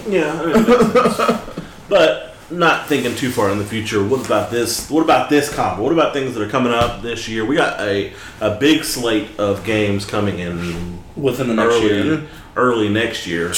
Yeah, 0.07 0.33
I 0.41 0.45
mean, 0.45 0.55
it 0.55 0.67
makes 0.67 1.15
sense. 1.15 1.41
but 1.87 2.28
not 2.51 2.87
thinking 2.87 3.15
too 3.15 3.29
far 3.31 3.49
in 3.51 3.57
the 3.59 3.65
future. 3.65 4.03
What 4.03 4.25
about 4.25 4.49
this? 4.51 4.89
What 4.89 5.03
about 5.03 5.29
this 5.29 5.53
combo? 5.53 5.83
What 5.83 5.91
about 5.93 6.13
things 6.13 6.33
that 6.35 6.41
are 6.41 6.49
coming 6.49 6.73
up 6.73 7.01
this 7.01 7.27
year? 7.27 7.45
We 7.45 7.55
got 7.55 7.79
a 7.79 8.13
a 8.41 8.55
big 8.55 8.83
slate 8.83 9.37
of 9.39 9.63
games 9.63 10.05
coming 10.05 10.39
in 10.39 10.99
Within 11.15 11.47
the 11.47 11.53
next 11.53 11.75
early 11.75 11.87
year, 11.87 12.27
early 12.55 12.89
next 12.89 13.27
year. 13.27 13.53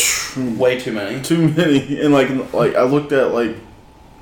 way 0.58 0.80
too 0.80 0.92
many. 0.92 1.22
Too 1.22 1.48
many. 1.50 2.02
And 2.02 2.14
like 2.14 2.54
like 2.54 2.76
I 2.76 2.84
looked 2.84 3.12
at 3.12 3.34
like 3.34 3.56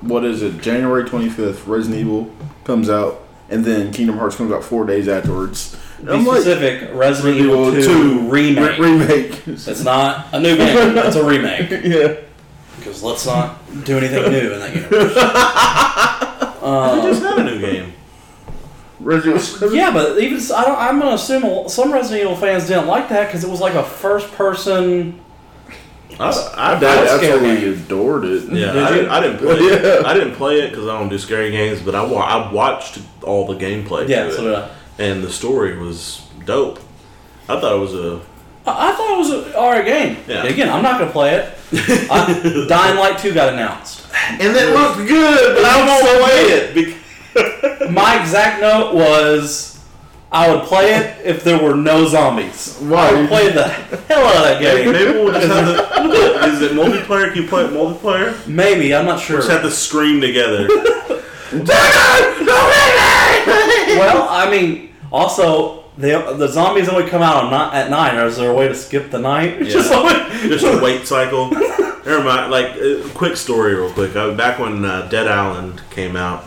what 0.02 0.24
is 0.24 0.42
it? 0.42 0.62
January 0.62 1.04
twenty 1.08 1.30
fifth, 1.30 1.66
Resident 1.68 2.00
Evil 2.02 2.34
comes 2.64 2.90
out, 2.90 3.22
and 3.50 3.66
then 3.66 3.92
Kingdom 3.92 4.18
Hearts 4.18 4.36
comes 4.36 4.52
out 4.52 4.64
four 4.64 4.86
days 4.86 5.08
afterwards. 5.08 5.76
Be 6.04 6.24
specific, 6.24 6.92
Resident 6.94 7.38
Evil 7.42 7.74
2, 7.74 8.30
Re- 8.30 8.56
remake. 8.56 8.80
remake. 8.80 9.48
it's 9.48 9.84
not 9.84 10.28
a 10.32 10.40
new 10.40 10.56
game, 10.56 10.98
it's 10.98 11.18
a 11.18 11.26
remake. 11.26 11.70
yeah. 11.84 12.16
Because 12.80 13.04
let's 13.04 13.26
not 13.26 13.60
do 13.86 13.98
anything 13.98 14.32
new 14.32 14.54
in 14.54 14.60
that 14.60 14.76
universe. 14.76 15.16
We 15.16 15.22
Uh, 16.62 17.02
just 17.02 17.22
had 17.24 17.40
a 17.40 17.44
new 17.44 17.60
game. 17.60 17.94
Resident 19.00 19.42
Evil. 19.64 19.74
yeah, 19.74 19.92
but 19.94 20.20
even 20.20 20.38
s- 20.38 20.52
I 20.52 20.66
don't, 20.66 20.78
I'm 20.78 21.00
gonna 21.00 21.16
assume 21.16 21.44
a- 21.46 21.70
some 21.70 21.92
Resident 21.92 22.22
Evil 22.24 22.36
fans 22.36 22.68
didn't 22.68 22.88
like 22.88 23.08
that 23.10 23.28
because 23.28 23.46
it 23.46 23.50
was 23.50 23.62
like 23.62 23.76
a 23.76 23.84
first-person. 23.84 25.20
I, 26.20 26.30
I, 26.30 26.74
My 26.74 26.80
dad 26.82 26.98
I 26.98 27.02
was 27.16 27.24
absolutely 27.24 27.74
adored 27.74 28.26
it. 28.26 28.44
yeah, 28.52 28.74
Did 28.74 28.84
I, 28.84 28.90
didn't, 28.94 29.10
I 29.10 29.20
didn't 29.22 29.38
play 29.38 29.56
it. 29.56 29.84
Yeah. 30.04 30.08
I 30.10 30.14
didn't 30.14 30.36
play 30.36 30.60
it 30.60 30.70
because 30.72 30.86
I 30.88 31.00
don't 31.00 31.08
do 31.08 31.18
scary 31.18 31.50
games. 31.52 31.82
But 31.82 31.96
I, 31.96 32.04
wa- 32.04 32.20
I 32.20 32.52
watched 32.52 33.00
all 33.24 33.48
the 33.48 33.56
gameplay. 33.56 34.10
Yeah, 34.10 34.26
to 34.26 34.34
so 34.34 34.42
it, 34.42 34.44
did 34.46 34.56
I. 34.56 34.70
and 35.00 35.24
the 35.24 35.32
story 35.32 35.78
was 35.78 36.22
dope. 36.46 36.80
I 37.48 37.60
thought 37.62 37.74
it 37.74 37.80
was 37.80 37.96
a 37.96 38.20
I 38.78 38.90
I 38.92 38.96
thought 38.96 39.12
it 39.14 39.18
was 39.18 39.30
an 39.48 39.54
alright 39.56 39.86
game. 39.86 40.18
Yeah. 40.28 40.44
Again, 40.44 40.70
I'm 40.70 40.84
not 40.84 41.00
gonna 41.00 41.12
play 41.12 41.36
it. 41.36 41.56
I, 42.12 42.66
Dying 42.70 42.98
Light 42.98 43.18
2 43.20 43.34
got 43.34 43.54
announced. 43.54 44.06
and 44.32 44.42
it 44.56 44.74
looked 44.74 45.08
good, 45.08 45.56
but 45.56 45.66
I 45.66 45.86
won't 45.86 46.24
play 46.24 46.42
it. 46.56 46.74
Because 46.74 47.90
My 47.92 48.20
exact 48.22 48.62
note 48.62 48.96
was 48.96 49.80
I 50.32 50.50
would 50.54 50.64
play 50.66 50.94
it 50.94 51.26
if 51.26 51.44
there 51.44 51.62
were 51.62 51.76
no 51.76 52.08
zombies. 52.08 52.78
Why? 52.80 53.10
I 53.10 53.14
would 53.14 53.30
play 53.30 53.52
the 53.52 53.68
hell 53.68 54.26
out 54.26 54.36
of 54.36 54.44
that 54.44 54.62
game. 54.62 54.92
Maybe 54.92 55.12
we'll 55.12 55.34
just 55.34 55.48
have 55.48 56.04
to. 56.04 56.46
Is 56.50 56.62
it 56.62 56.72
multiplayer? 56.74 57.34
Can 57.34 57.44
you 57.44 57.48
play 57.50 57.66
it 57.66 57.72
multiplayer? 57.72 58.48
Maybe, 58.48 58.94
I'm 58.94 59.06
not 59.06 59.20
sure. 59.20 59.38
Just 59.38 59.50
have 59.50 59.62
to 59.64 59.72
scream 59.72 60.22
together. 60.22 60.68
Well, 63.98 64.28
I 64.30 64.50
mean, 64.50 64.90
also 65.12 65.79
the 66.00 66.34
the 66.38 66.48
zombies 66.48 66.88
only 66.90 67.10
come 67.10 67.22
out 67.22 67.52
not 67.52 67.74
at 67.74 67.90
nine. 67.90 68.18
Or 68.18 68.26
is 68.26 68.38
there 68.38 68.50
a 68.50 68.54
way 68.54 68.68
to 68.68 68.76
skip 68.76 69.12
the 69.12 69.20
night? 69.20 69.62
Yeah. 69.62 69.70
Just 69.70 69.92
like- 69.92 70.32
Just 70.42 70.66
a 70.66 70.80
wait 70.82 71.06
cycle. 71.08 71.50
Never 71.52 72.24
mind. 72.24 72.50
Like, 72.50 72.76
uh, 72.78 73.08
quick 73.14 73.36
story, 73.38 73.76
real 73.76 73.92
quick. 73.92 74.16
Uh, 74.16 74.32
back 74.34 74.58
when 74.58 74.84
uh, 74.86 75.08
Dead 75.10 75.28
Island 75.28 75.82
came 75.92 76.16
out, 76.16 76.44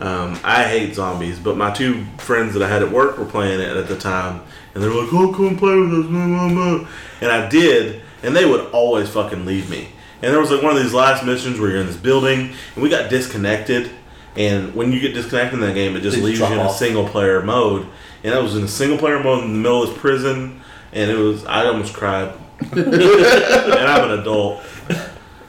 um, 0.00 0.38
I 0.42 0.64
hate 0.64 0.94
zombies, 0.96 1.38
but 1.38 1.56
my 1.56 1.70
two 1.70 2.04
friends 2.18 2.52
that 2.54 2.62
I 2.62 2.68
had 2.68 2.82
at 2.82 2.90
work 2.90 3.16
were 3.16 3.24
playing 3.24 3.60
it 3.60 3.68
at 3.76 3.86
the 3.88 3.96
time, 3.96 4.40
and 4.74 4.82
they 4.82 4.88
were 4.88 4.94
like, 5.02 5.12
"Oh, 5.12 5.32
come 5.32 5.56
play 5.56 5.76
with 5.76 5.92
us," 5.94 6.06
blah, 6.06 6.26
blah, 6.26 6.48
blah." 6.48 6.88
and 7.20 7.30
I 7.30 7.48
did, 7.48 8.02
and 8.24 8.34
they 8.34 8.44
would 8.44 8.66
always 8.72 9.08
fucking 9.08 9.46
leave 9.46 9.70
me. 9.70 9.88
And 10.20 10.32
there 10.32 10.40
was 10.40 10.50
like 10.50 10.62
one 10.62 10.76
of 10.76 10.82
these 10.82 10.92
last 10.94 11.24
missions 11.24 11.60
where 11.60 11.70
you're 11.70 11.80
in 11.80 11.86
this 11.86 11.96
building, 11.96 12.52
and 12.74 12.82
we 12.82 12.88
got 12.88 13.08
disconnected. 13.08 13.90
And 14.34 14.74
when 14.74 14.92
you 14.92 14.98
get 15.00 15.14
disconnected 15.14 15.60
in 15.60 15.66
that 15.66 15.74
game, 15.74 15.94
it 15.94 16.00
just 16.00 16.16
They 16.16 16.22
leaves 16.22 16.40
you 16.40 16.46
in 16.46 16.52
a 16.58 16.72
single 16.72 17.06
player 17.08 17.40
mode. 17.42 17.86
And 18.24 18.34
I 18.34 18.38
was 18.38 18.54
in 18.56 18.62
a 18.62 18.68
single 18.68 18.98
player 18.98 19.22
mode 19.22 19.44
in 19.44 19.52
the 19.52 19.58
middle 19.58 19.82
of 19.82 19.90
this 19.90 19.98
prison, 19.98 20.60
and 20.92 21.10
it 21.10 21.16
was 21.16 21.44
I 21.44 21.66
almost 21.66 21.94
cried. 21.94 22.32
and 22.72 22.84
I'm 22.84 24.10
an 24.10 24.20
adult. 24.20 24.62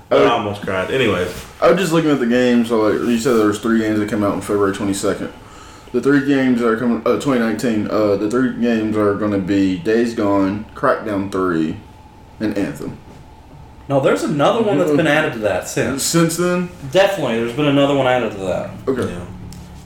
But 0.10 0.28
I 0.28 0.32
almost 0.32 0.62
cried. 0.62 0.92
Anyways, 0.92 1.46
I 1.62 1.70
was 1.72 1.80
just 1.80 1.92
looking 1.94 2.12
at 2.12 2.20
the 2.20 2.28
games. 2.28 2.70
So 2.70 2.82
like 2.82 3.08
you 3.08 3.18
said, 3.20 3.34
there 3.34 3.48
was 3.48 3.60
three 3.60 3.80
games 3.80 4.00
that 4.00 4.10
come 4.10 4.24
out 4.24 4.34
on 4.34 4.42
February 4.42 4.74
twenty 4.74 4.94
second. 4.94 5.32
The 5.92 6.02
three 6.02 6.26
games 6.26 6.60
that 6.60 6.68
are 6.68 6.78
coming, 6.78 7.04
uh, 7.06 7.20
2019. 7.20 7.88
Uh, 7.88 8.16
the 8.16 8.28
three 8.30 8.60
games 8.60 8.98
are 8.98 9.14
going 9.14 9.32
to 9.32 9.38
be 9.38 9.78
Days 9.78 10.16
Gone, 10.16 10.66
Crackdown 10.74 11.32
Three, 11.32 11.78
and 12.40 12.58
Anthem. 12.58 12.98
no, 13.88 14.00
there's 14.00 14.24
another 14.24 14.64
one 14.64 14.80
that's 14.80 14.90
been 14.90 15.06
added 15.06 15.34
to 15.34 15.40
that 15.40 15.68
since. 15.68 16.02
Since 16.02 16.38
then, 16.38 16.70
Definitely, 16.92 17.36
there's 17.40 17.56
been 17.56 17.68
another 17.68 17.96
one 17.96 18.08
added 18.08 18.32
to 18.32 18.38
that. 18.40 18.72
okay, 18.88 19.14
yeah. 19.14 19.26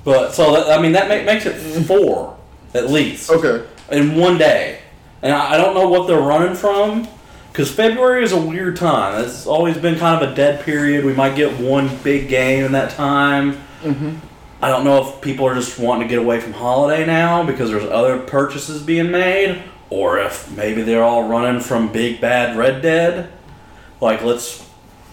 But 0.06 0.34
so 0.34 0.54
that, 0.54 0.80
I 0.80 0.82
mean 0.82 0.94
that 0.94 1.10
make, 1.10 1.26
makes 1.26 1.46
it 1.46 1.56
four 1.84 2.37
at 2.78 2.90
least 2.90 3.30
okay, 3.30 3.66
in 3.92 4.16
one 4.16 4.38
day, 4.38 4.80
and 5.22 5.34
I, 5.34 5.54
I 5.54 5.58
don't 5.58 5.74
know 5.74 5.88
what 5.90 6.08
they're 6.08 6.20
running 6.20 6.56
from. 6.56 7.08
Because 7.52 7.74
February 7.74 8.24
is 8.24 8.34
a 8.34 8.40
weird 8.40 8.76
time. 8.76 9.24
It's 9.26 9.48
always 9.48 9.76
been 9.80 9.98
kind 9.98 10.24
of 10.24 10.32
a 10.32 10.36
dead 10.36 10.64
period. 10.64 11.04
We 11.04 11.14
might 11.14 11.36
get 11.36 11.60
one 11.60 11.90
big 12.04 12.30
game 12.30 12.64
in 12.66 12.72
that 12.74 12.92
time. 12.92 13.54
Mm-hmm. 13.82 14.18
I 14.62 14.70
don't 14.70 14.84
know 14.84 15.10
if 15.10 15.22
people 15.22 15.48
are 15.48 15.56
just 15.56 15.80
wanting 15.80 16.08
to 16.08 16.10
get 16.10 16.20
away 16.24 16.40
from 16.40 16.54
holiday 16.54 17.04
now 17.04 17.44
because 17.44 17.72
there's 17.72 17.84
other 17.86 18.20
purchases 18.20 18.84
being 18.84 19.10
made, 19.10 19.64
or 19.90 20.20
if 20.20 20.52
maybe 20.56 20.84
they're 20.84 21.02
all 21.04 21.28
running 21.28 21.60
from 21.60 21.92
big 21.92 22.22
bad 22.22 22.56
Red 22.56 22.84
Dead. 22.84 23.32
Like, 24.02 24.22
let's 24.22 24.64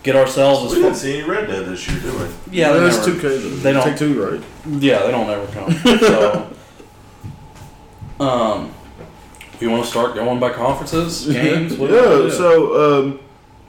get 0.03 0.15
ourselves 0.15 0.71
We 0.71 0.81
didn't 0.83 0.93
as 0.93 1.01
see 1.01 1.21
any 1.21 1.29
Red 1.31 1.47
Dead 1.47 1.65
this 1.65 1.89
year, 1.89 1.99
did 2.01 2.13
we? 2.15 2.29
yeah. 2.59 2.73
They 2.75 2.81
that's 2.81 3.07
never, 3.07 3.21
two 3.21 3.27
K. 3.27 3.49
they 3.61 3.73
don't- 3.73 3.85
take 3.85 3.97
two, 3.97 4.23
right? 4.23 4.43
yeah, 4.83 5.03
they 5.05 5.11
don't 5.11 5.31
ever 5.31 5.47
come. 5.51 5.73
So, 5.99 6.54
um, 8.25 8.73
you 9.61 9.71
want 9.71 9.85
to 9.85 9.91
start 9.91 10.15
going 10.15 10.39
by 10.41 10.51
conferences, 10.53 11.27
games? 11.33 11.75
What 11.77 11.89
do 11.89 11.95
you 11.95 12.01
wanna 12.03 12.25
yeah. 12.25 12.31
So, 12.31 13.01
um, 13.03 13.21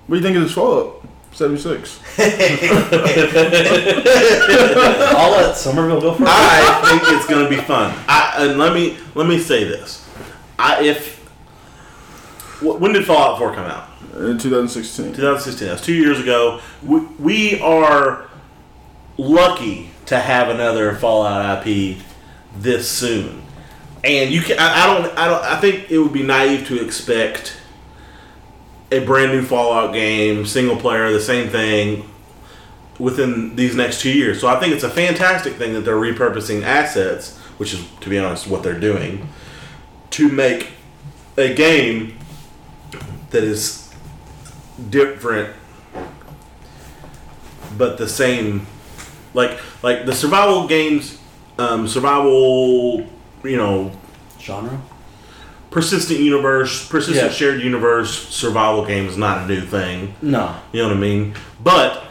what 0.08 0.16
do 0.16 0.22
you 0.22 0.22
think 0.24 0.38
of 0.38 0.44
this 0.44 0.54
Fallout 0.54 1.02
76? 1.32 2.00
I'll 3.88 5.32
let 5.32 5.56
Somerville 5.58 6.02
go 6.02 6.14
first. 6.14 6.30
I 6.34 6.82
think 6.90 7.04
it's 7.18 7.28
gonna 7.28 7.50
be 7.50 7.58
fun. 7.58 7.94
I, 8.08 8.36
and 8.40 8.58
let 8.60 8.74
me 8.74 8.98
let 9.16 9.28
me 9.28 9.40
say 9.40 9.64
this. 9.64 10.08
I 10.58 10.84
if 10.84 11.18
wh- 12.60 12.80
when 12.80 12.94
did 12.94 13.06
Fallout 13.06 13.38
4 13.40 13.54
come 13.54 13.66
out? 13.66 13.90
In 14.16 14.38
2016. 14.38 15.14
2016. 15.14 15.68
That's 15.68 15.82
two 15.86 15.94
years 15.94 16.20
ago. 16.22 16.62
We, 16.84 17.00
we 17.20 17.60
are 17.60 18.30
lucky 19.18 19.90
to 20.06 20.18
have 20.18 20.48
another 20.50 20.96
Fallout 20.96 21.68
IP 21.68 21.98
this 22.58 22.90
soon, 22.90 23.42
and 24.06 24.32
you 24.32 24.42
can. 24.42 24.60
I, 24.60 24.84
I 24.84 24.88
don't. 24.88 25.18
I 25.18 25.28
don't. 25.28 25.44
I 25.44 25.60
think 25.60 25.92
it 25.92 25.98
would 25.98 26.14
be 26.14 26.24
naive 26.24 26.68
to 26.68 26.84
expect 26.84 27.58
a 28.92 29.00
brand 29.00 29.32
new 29.32 29.44
Fallout 29.44 29.94
game, 29.94 30.46
single 30.46 30.78
player, 30.78 31.12
the 31.12 31.20
same 31.20 31.50
thing 31.50 32.10
within 33.00 33.56
these 33.56 33.76
next 33.76 34.02
two 34.02 34.12
years. 34.12 34.40
So 34.40 34.48
I 34.48 34.60
think 34.60 34.74
it's 34.74 34.84
a 34.84 34.90
fantastic 34.90 35.54
thing 35.54 35.74
that 35.74 35.82
they're 35.82 35.96
repurposing 35.96 36.64
assets, 36.64 37.38
which 37.58 37.74
is, 37.74 37.86
to 38.02 38.10
be 38.10 38.18
honest, 38.18 38.48
what 38.48 38.64
they're 38.64 38.80
doing, 38.80 39.28
to 40.12 40.30
make 40.30 40.70
a 41.38 41.54
game 41.54 42.18
that 43.32 43.44
is 43.44 43.94
different 44.90 45.54
but 47.78 47.98
the 47.98 48.08
same 48.08 48.66
like 49.34 49.60
like 49.84 50.06
the 50.06 50.14
survival 50.14 50.68
games 50.68 51.18
um, 51.58 51.88
survival 51.88 53.08
you 53.46 53.58
know 53.58 53.92
Genre? 54.40 54.80
persistent 55.72 56.20
universe 56.20 56.88
persistent 56.88 57.28
Yeah. 57.32 57.32
shared 57.38 57.62
universe 57.62 58.30
survival 58.30 58.86
game 58.86 59.08
is 59.08 59.18
not 59.18 59.40
a 59.44 59.48
new 59.48 59.62
thing 59.62 60.14
No. 60.22 60.56
you 60.72 60.82
know 60.82 60.90
what 60.90 60.98
I 60.98 61.00
mean? 61.00 61.34
But 61.64 62.04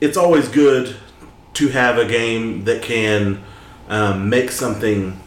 it's 0.00 0.16
always 0.16 0.48
good 0.48 0.96
to 1.54 1.68
have 1.68 1.98
a 1.98 2.04
game 2.06 2.64
that 2.64 2.82
can 2.82 3.42
um, 3.88 4.28
make 4.28 4.50
something 4.52 5.18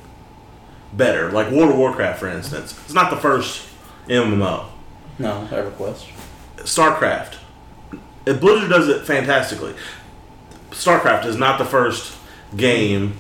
better. 0.93 1.31
Like 1.31 1.49
World 1.51 1.71
of 1.71 1.77
Warcraft, 1.77 2.19
for 2.19 2.29
instance. 2.29 2.77
It's 2.85 2.93
not 2.93 3.09
the 3.09 3.17
first 3.17 3.67
MMO. 4.07 4.65
No, 5.19 5.47
EverQuest. 5.51 6.05
StarCraft. 6.57 7.35
Blizzard 8.25 8.69
does 8.69 8.87
it 8.87 9.05
fantastically. 9.05 9.73
StarCraft 10.71 11.25
is 11.25 11.35
not 11.37 11.57
the 11.57 11.65
first 11.65 12.13
game, 12.55 13.17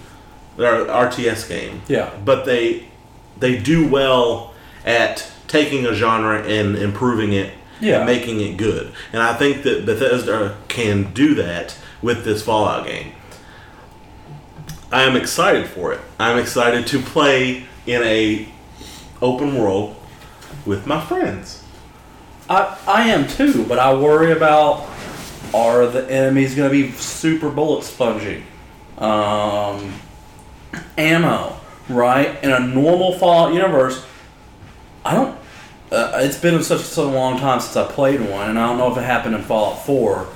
or 0.57 0.85
RTS 0.85 1.47
game 1.47 1.81
Yeah. 1.87 2.09
but 2.25 2.45
they 2.45 2.85
they 3.39 3.57
do 3.57 3.87
well 3.87 4.53
at 4.85 5.27
taking 5.47 5.85
a 5.85 5.93
genre 5.93 6.43
and 6.43 6.75
improving 6.75 7.33
it 7.33 7.53
Yeah. 7.79 7.97
and 7.97 8.05
making 8.05 8.39
it 8.41 8.57
good. 8.57 8.91
And 9.13 9.21
I 9.21 9.33
think 9.33 9.63
that 9.63 9.85
Bethesda 9.85 10.55
can 10.67 11.11
do 11.13 11.33
that 11.35 11.75
with 12.01 12.23
this 12.23 12.41
Fallout 12.43 12.85
game. 12.85 13.13
I 14.91 15.03
am 15.03 15.15
excited 15.15 15.67
for 15.67 15.93
it. 15.93 16.01
I'm 16.19 16.37
excited 16.37 16.85
to 16.87 16.99
play 16.99 17.65
in 17.87 18.03
a 18.03 18.47
open 19.21 19.57
world 19.57 19.95
with 20.65 20.85
my 20.85 20.99
friends. 20.99 21.63
I, 22.49 22.77
I 22.87 23.09
am 23.09 23.27
too, 23.27 23.65
but 23.65 23.79
I 23.79 23.93
worry 23.93 24.31
about 24.31 24.85
Are 25.53 25.85
the 25.87 26.09
enemies 26.09 26.55
going 26.55 26.69
to 26.69 26.73
be 26.73 26.91
super 26.93 27.49
bullet 27.49 27.83
spongy? 27.83 28.43
Um, 28.97 29.93
ammo, 30.97 31.57
right? 31.89 32.41
In 32.43 32.51
a 32.51 32.59
normal 32.59 33.17
Fallout 33.17 33.53
universe, 33.53 34.05
I 35.05 35.15
don't. 35.15 35.37
Uh, 35.91 36.19
it's 36.21 36.37
been 36.39 36.63
such 36.63 36.81
such 36.81 37.05
a 37.05 37.07
long 37.07 37.37
time 37.37 37.59
since 37.59 37.75
I 37.75 37.85
played 37.91 38.21
one, 38.21 38.49
and 38.49 38.57
I 38.57 38.67
don't 38.67 38.77
know 38.77 38.91
if 38.91 38.97
it 38.97 39.03
happened 39.03 39.35
in 39.35 39.41
Fallout 39.41 39.85
4. 39.85 40.27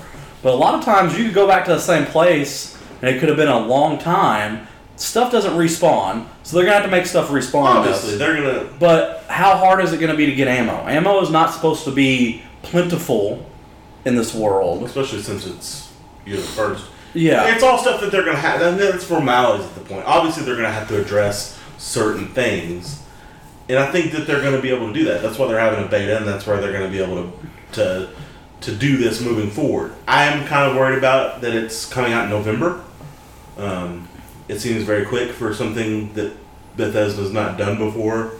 But 0.43 0.53
a 0.53 0.57
lot 0.57 0.75
of 0.75 0.83
times 0.83 1.17
you 1.17 1.25
could 1.25 1.33
go 1.33 1.47
back 1.47 1.65
to 1.65 1.71
the 1.71 1.79
same 1.79 2.05
place, 2.05 2.77
and 3.01 3.09
it 3.09 3.19
could 3.19 3.29
have 3.29 3.37
been 3.37 3.47
a 3.47 3.59
long 3.59 3.97
time. 3.97 4.67
Stuff 4.97 5.31
doesn't 5.31 5.53
respawn, 5.53 6.25
so 6.43 6.55
they're 6.55 6.65
gonna 6.65 6.77
have 6.77 6.85
to 6.85 6.91
make 6.91 7.05
stuff 7.05 7.29
respawn. 7.29 7.65
Obviously, 7.65 8.17
they're 8.17 8.35
gonna. 8.35 8.69
But 8.79 9.25
how 9.27 9.57
hard 9.57 9.83
is 9.83 9.91
it 9.91 9.97
going 9.97 10.11
to 10.11 10.17
be 10.17 10.25
to 10.25 10.35
get 10.35 10.47
ammo? 10.47 10.87
Ammo 10.87 11.21
is 11.21 11.29
not 11.29 11.53
supposed 11.53 11.83
to 11.83 11.91
be 11.91 12.41
plentiful 12.61 13.49
in 14.05 14.15
this 14.15 14.33
world. 14.33 14.83
Especially 14.83 15.21
since 15.21 15.45
it's 15.45 15.91
you're 16.25 16.37
the 16.37 16.43
first. 16.43 16.85
Yeah. 17.15 17.53
It's 17.53 17.63
all 17.63 17.77
stuff 17.77 18.01
that 18.01 18.11
they're 18.11 18.25
gonna 18.25 18.37
have. 18.37 18.61
And 18.61 18.79
it's 18.79 19.05
formalities 19.05 19.65
at 19.65 19.75
the 19.75 19.81
point. 19.81 20.05
Obviously, 20.05 20.43
they're 20.43 20.55
gonna 20.55 20.71
have 20.71 20.87
to 20.89 21.01
address 21.01 21.57
certain 21.77 22.27
things, 22.27 23.01
and 23.69 23.79
I 23.79 23.91
think 23.91 24.11
that 24.11 24.27
they're 24.27 24.41
gonna 24.41 24.61
be 24.61 24.69
able 24.69 24.87
to 24.87 24.93
do 24.93 25.05
that. 25.05 25.21
That's 25.21 25.37
why 25.39 25.47
they're 25.47 25.59
having 25.59 25.83
a 25.83 25.87
beta, 25.87 26.17
and 26.17 26.27
that's 26.27 26.45
why 26.45 26.57
they're 26.57 26.73
gonna 26.73 26.89
be 26.89 27.01
able 27.01 27.23
to 27.23 27.31
to 27.73 28.09
to 28.61 28.75
do 28.75 28.97
this 28.97 29.21
moving 29.21 29.49
forward. 29.49 29.93
I 30.07 30.25
am 30.25 30.45
kind 30.45 30.69
of 30.69 30.75
worried 30.75 30.97
about 30.97 31.41
that 31.41 31.53
it's 31.53 31.85
coming 31.85 32.13
out 32.13 32.25
in 32.25 32.29
November. 32.29 32.81
Um, 33.57 34.07
it 34.47 34.59
seems 34.59 34.83
very 34.83 35.05
quick 35.05 35.31
for 35.31 35.53
something 35.53 36.13
that 36.13 36.33
Bethesda's 36.77 37.31
not 37.31 37.57
done 37.57 37.77
before. 37.77 38.33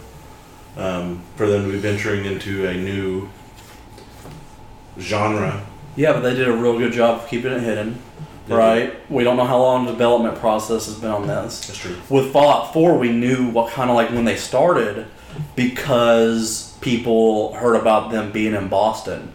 Um, 0.76 1.22
for 1.36 1.46
them 1.46 1.64
to 1.64 1.72
be 1.72 1.78
venturing 1.78 2.26
into 2.26 2.66
a 2.66 2.74
new 2.74 3.30
genre. 4.98 5.64
Yeah, 5.96 6.12
but 6.12 6.20
they 6.20 6.34
did 6.34 6.48
a 6.48 6.52
real 6.52 6.76
good 6.76 6.92
job 6.92 7.22
of 7.22 7.28
keeping 7.28 7.50
it 7.50 7.62
hidden. 7.62 7.98
Right? 8.48 9.10
We 9.10 9.24
don't 9.24 9.36
know 9.36 9.44
how 9.44 9.58
long 9.58 9.86
the 9.86 9.92
development 9.92 10.38
process 10.38 10.86
has 10.86 10.94
been 10.96 11.10
on 11.10 11.26
this. 11.26 11.66
That's 11.66 11.78
true. 11.78 11.96
With 12.08 12.32
Fallout 12.32 12.72
4, 12.72 12.96
we 12.96 13.10
knew 13.10 13.50
what 13.50 13.72
kind 13.72 13.90
of 13.90 13.96
like 13.96 14.10
when 14.10 14.24
they 14.24 14.36
started 14.36 15.06
because 15.56 16.76
people 16.80 17.54
heard 17.54 17.74
about 17.74 18.10
them 18.10 18.30
being 18.32 18.54
in 18.54 18.68
Boston 18.68 19.32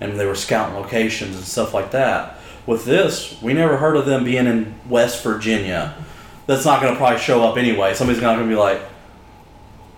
and 0.00 0.18
they 0.18 0.26
were 0.26 0.34
scouting 0.34 0.76
locations 0.76 1.36
and 1.36 1.44
stuff 1.44 1.74
like 1.74 1.90
that. 1.90 2.38
With 2.66 2.84
this, 2.84 3.40
we 3.42 3.52
never 3.52 3.76
heard 3.76 3.96
of 3.96 4.06
them 4.06 4.24
being 4.24 4.46
in 4.46 4.74
West 4.88 5.22
Virginia. 5.22 5.94
That's 6.46 6.64
not 6.64 6.80
going 6.80 6.92
to 6.92 6.98
probably 6.98 7.18
show 7.18 7.42
up 7.46 7.56
anyway. 7.56 7.94
Somebody's 7.94 8.22
not 8.22 8.36
going 8.36 8.48
to 8.48 8.54
be 8.54 8.58
like, 8.58 8.80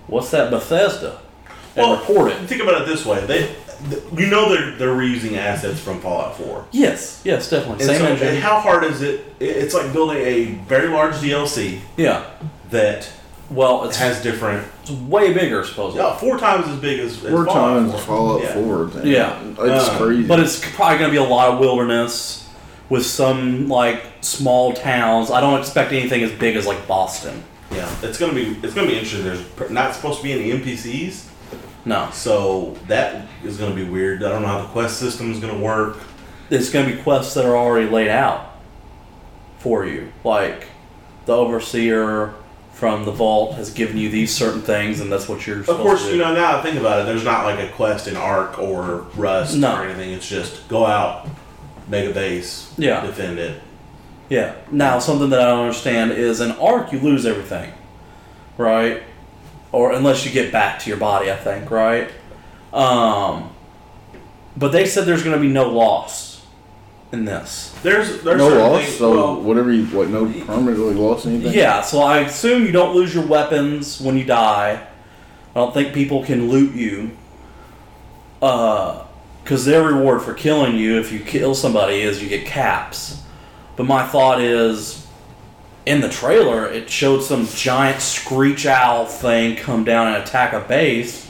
"What's 0.06 0.30
that 0.30 0.50
Bethesda?" 0.50 1.20
and 1.76 1.86
Well, 1.86 1.98
report 1.98 2.32
it. 2.32 2.38
Think 2.48 2.62
about 2.62 2.82
it 2.82 2.86
this 2.86 3.04
way: 3.06 3.24
they, 3.24 3.38
th- 3.46 3.56
you 4.16 4.26
know, 4.26 4.48
they're 4.54 4.76
they're 4.76 4.94
reusing 4.94 5.36
assets 5.36 5.78
from 5.80 6.00
Fallout 6.00 6.36
Four. 6.36 6.66
Yes, 6.72 7.20
yes, 7.24 7.48
definitely. 7.50 7.84
And 7.84 7.96
Same 7.96 8.00
so, 8.00 8.06
engine. 8.06 8.28
and 8.28 8.38
how 8.38 8.60
hard 8.60 8.84
is 8.84 9.02
it? 9.02 9.20
it- 9.40 9.56
It's 9.56 9.74
like 9.74 9.92
building 9.92 10.18
a 10.18 10.44
very 10.68 10.88
large 10.88 11.14
DLC 11.16 11.80
yeah. 11.96 12.24
that 12.70 13.08
Well, 13.50 13.84
it 13.88 13.94
has 13.96 14.22
different, 14.22 14.66
it's 14.82 14.90
way 14.90 15.32
bigger, 15.32 15.62
supposedly. 15.64 16.02
yeah, 16.04 16.16
four 16.16 16.36
times 16.38 16.66
as 16.68 16.78
big 16.80 16.98
as, 17.00 17.12
as 17.24 17.30
Four 17.30 17.44
Fallout 17.44 17.78
times 17.78 17.92
4. 17.92 18.00
Fallout 18.00 18.42
Yeah. 18.42 18.54
4. 18.54 18.88
Thing. 18.88 19.06
Yeah. 19.06 19.38
It's 19.60 19.88
Uh, 19.88 19.98
crazy. 19.98 20.22
But 20.26 20.40
it's 20.40 20.58
probably 20.74 20.98
going 20.98 21.10
to 21.10 21.18
be 21.20 21.24
a 21.24 21.28
lot 21.28 21.50
of 21.54 21.60
wilderness 21.60 22.48
with 22.88 23.06
some 23.06 23.68
like 23.68 24.02
small 24.20 24.72
towns. 24.72 25.30
I 25.30 25.40
don't 25.40 25.58
expect 25.60 25.92
anything 25.92 26.22
as 26.24 26.32
big 26.32 26.56
as 26.56 26.66
like 26.66 26.86
Boston. 26.88 27.42
Yeah, 27.72 27.88
it's 28.02 28.16
gonna 28.16 28.32
be 28.32 28.56
it's 28.62 28.74
gonna 28.74 28.86
be 28.86 28.94
interesting. 28.96 29.24
There's 29.24 29.70
not 29.70 29.92
supposed 29.94 30.18
to 30.18 30.22
be 30.22 30.32
any 30.32 30.52
NPCs, 30.52 31.25
No, 31.86 32.10
so 32.12 32.76
that 32.88 33.26
is 33.44 33.56
gonna 33.56 33.74
be 33.74 33.84
weird. 33.84 34.22
I 34.22 34.28
don't 34.28 34.42
know 34.42 34.48
how 34.48 34.60
the 34.60 34.68
quest 34.68 34.98
system 34.98 35.32
is 35.32 35.38
gonna 35.38 35.58
work. 35.58 35.96
it's 36.50 36.70
going 36.70 36.88
to 36.88 36.94
be 36.94 37.02
quests 37.02 37.34
that 37.34 37.44
are 37.44 37.56
already 37.56 37.88
laid 37.90 38.08
out 38.08 38.52
for 39.58 39.84
you. 39.84 40.12
Like 40.22 40.68
the 41.24 41.32
overseer 41.34 42.34
from 42.72 43.04
the 43.04 43.10
vault 43.10 43.54
has 43.56 43.70
given 43.72 43.96
you 43.96 44.08
these 44.10 44.32
certain 44.32 44.60
things, 44.60 45.00
and 45.00 45.10
that's 45.10 45.28
what 45.28 45.44
you're. 45.46 45.60
Of 45.60 45.66
course, 45.66 46.04
to 46.06 46.12
you 46.12 46.18
know 46.18 46.32
now 46.34 46.58
I 46.58 46.62
think 46.62 46.78
about 46.78 47.00
it, 47.00 47.06
there's 47.06 47.24
not 47.24 47.44
like 47.44 47.58
a 47.58 47.68
quest 47.72 48.06
in 48.06 48.16
Ark 48.16 48.58
or 48.60 49.06
Rust 49.16 49.56
No. 49.56 49.74
or 49.76 49.84
anything. 49.84 50.12
It's 50.12 50.28
just 50.28 50.68
go 50.68 50.86
out, 50.86 51.26
make 51.88 52.08
a 52.08 52.12
base, 52.12 52.72
Yeah. 52.78 53.04
defend 53.04 53.38
it. 53.40 53.60
Yeah. 54.28 54.54
Now, 54.70 54.98
something 55.00 55.30
that 55.30 55.40
I 55.40 55.46
don't 55.46 55.60
understand 55.66 56.12
is 56.12 56.40
in 56.40 56.52
Ark 56.52 56.92
you 56.92 56.98
lose 57.00 57.26
everything, 57.26 57.72
right? 58.58 59.02
Or 59.76 59.92
unless 59.92 60.24
you 60.24 60.32
get 60.32 60.50
back 60.50 60.78
to 60.80 60.88
your 60.88 60.96
body, 60.98 61.30
I 61.30 61.36
think, 61.36 61.70
right? 61.70 62.10
Um, 62.72 63.50
but 64.56 64.72
they 64.72 64.86
said 64.86 65.04
there's 65.04 65.22
going 65.22 65.36
to 65.36 65.40
be 65.40 65.52
no 65.52 65.68
loss 65.68 66.40
in 67.12 67.26
this. 67.26 67.76
There's 67.82 68.22
there's 68.22 68.38
no 68.38 68.48
loss. 68.48 68.84
things- 68.84 68.96
So 68.96 69.10
well, 69.10 69.40
whatever 69.42 69.70
you 69.70 69.84
what 69.88 70.08
no 70.08 70.24
permanently 70.46 70.94
lost 70.94 71.26
anything. 71.26 71.52
Yeah. 71.52 71.82
So 71.82 72.00
I 72.00 72.20
assume 72.20 72.64
you 72.64 72.72
don't 72.72 72.94
lose 72.96 73.14
your 73.14 73.26
weapons 73.26 74.00
when 74.00 74.16
you 74.16 74.24
die. 74.24 74.80
I 75.54 75.54
don't 75.54 75.74
think 75.74 75.92
people 75.92 76.24
can 76.24 76.48
loot 76.48 76.74
you. 76.74 77.10
Uh, 78.40 79.04
because 79.44 79.66
their 79.66 79.82
reward 79.84 80.22
for 80.22 80.32
killing 80.32 80.76
you, 80.78 80.98
if 80.98 81.12
you 81.12 81.20
kill 81.20 81.54
somebody, 81.54 82.00
is 82.00 82.22
you 82.22 82.30
get 82.30 82.46
caps. 82.46 83.20
But 83.76 83.84
my 83.84 84.06
thought 84.06 84.40
is, 84.40 85.05
in 85.86 86.00
the 86.00 86.08
trailer, 86.08 86.66
it 86.66 86.90
showed 86.90 87.22
some 87.22 87.46
giant 87.46 88.02
screech 88.02 88.66
owl 88.66 89.06
thing 89.06 89.56
come 89.56 89.84
down 89.84 90.08
and 90.08 90.16
attack 90.22 90.52
a 90.52 90.60
base. 90.60 91.26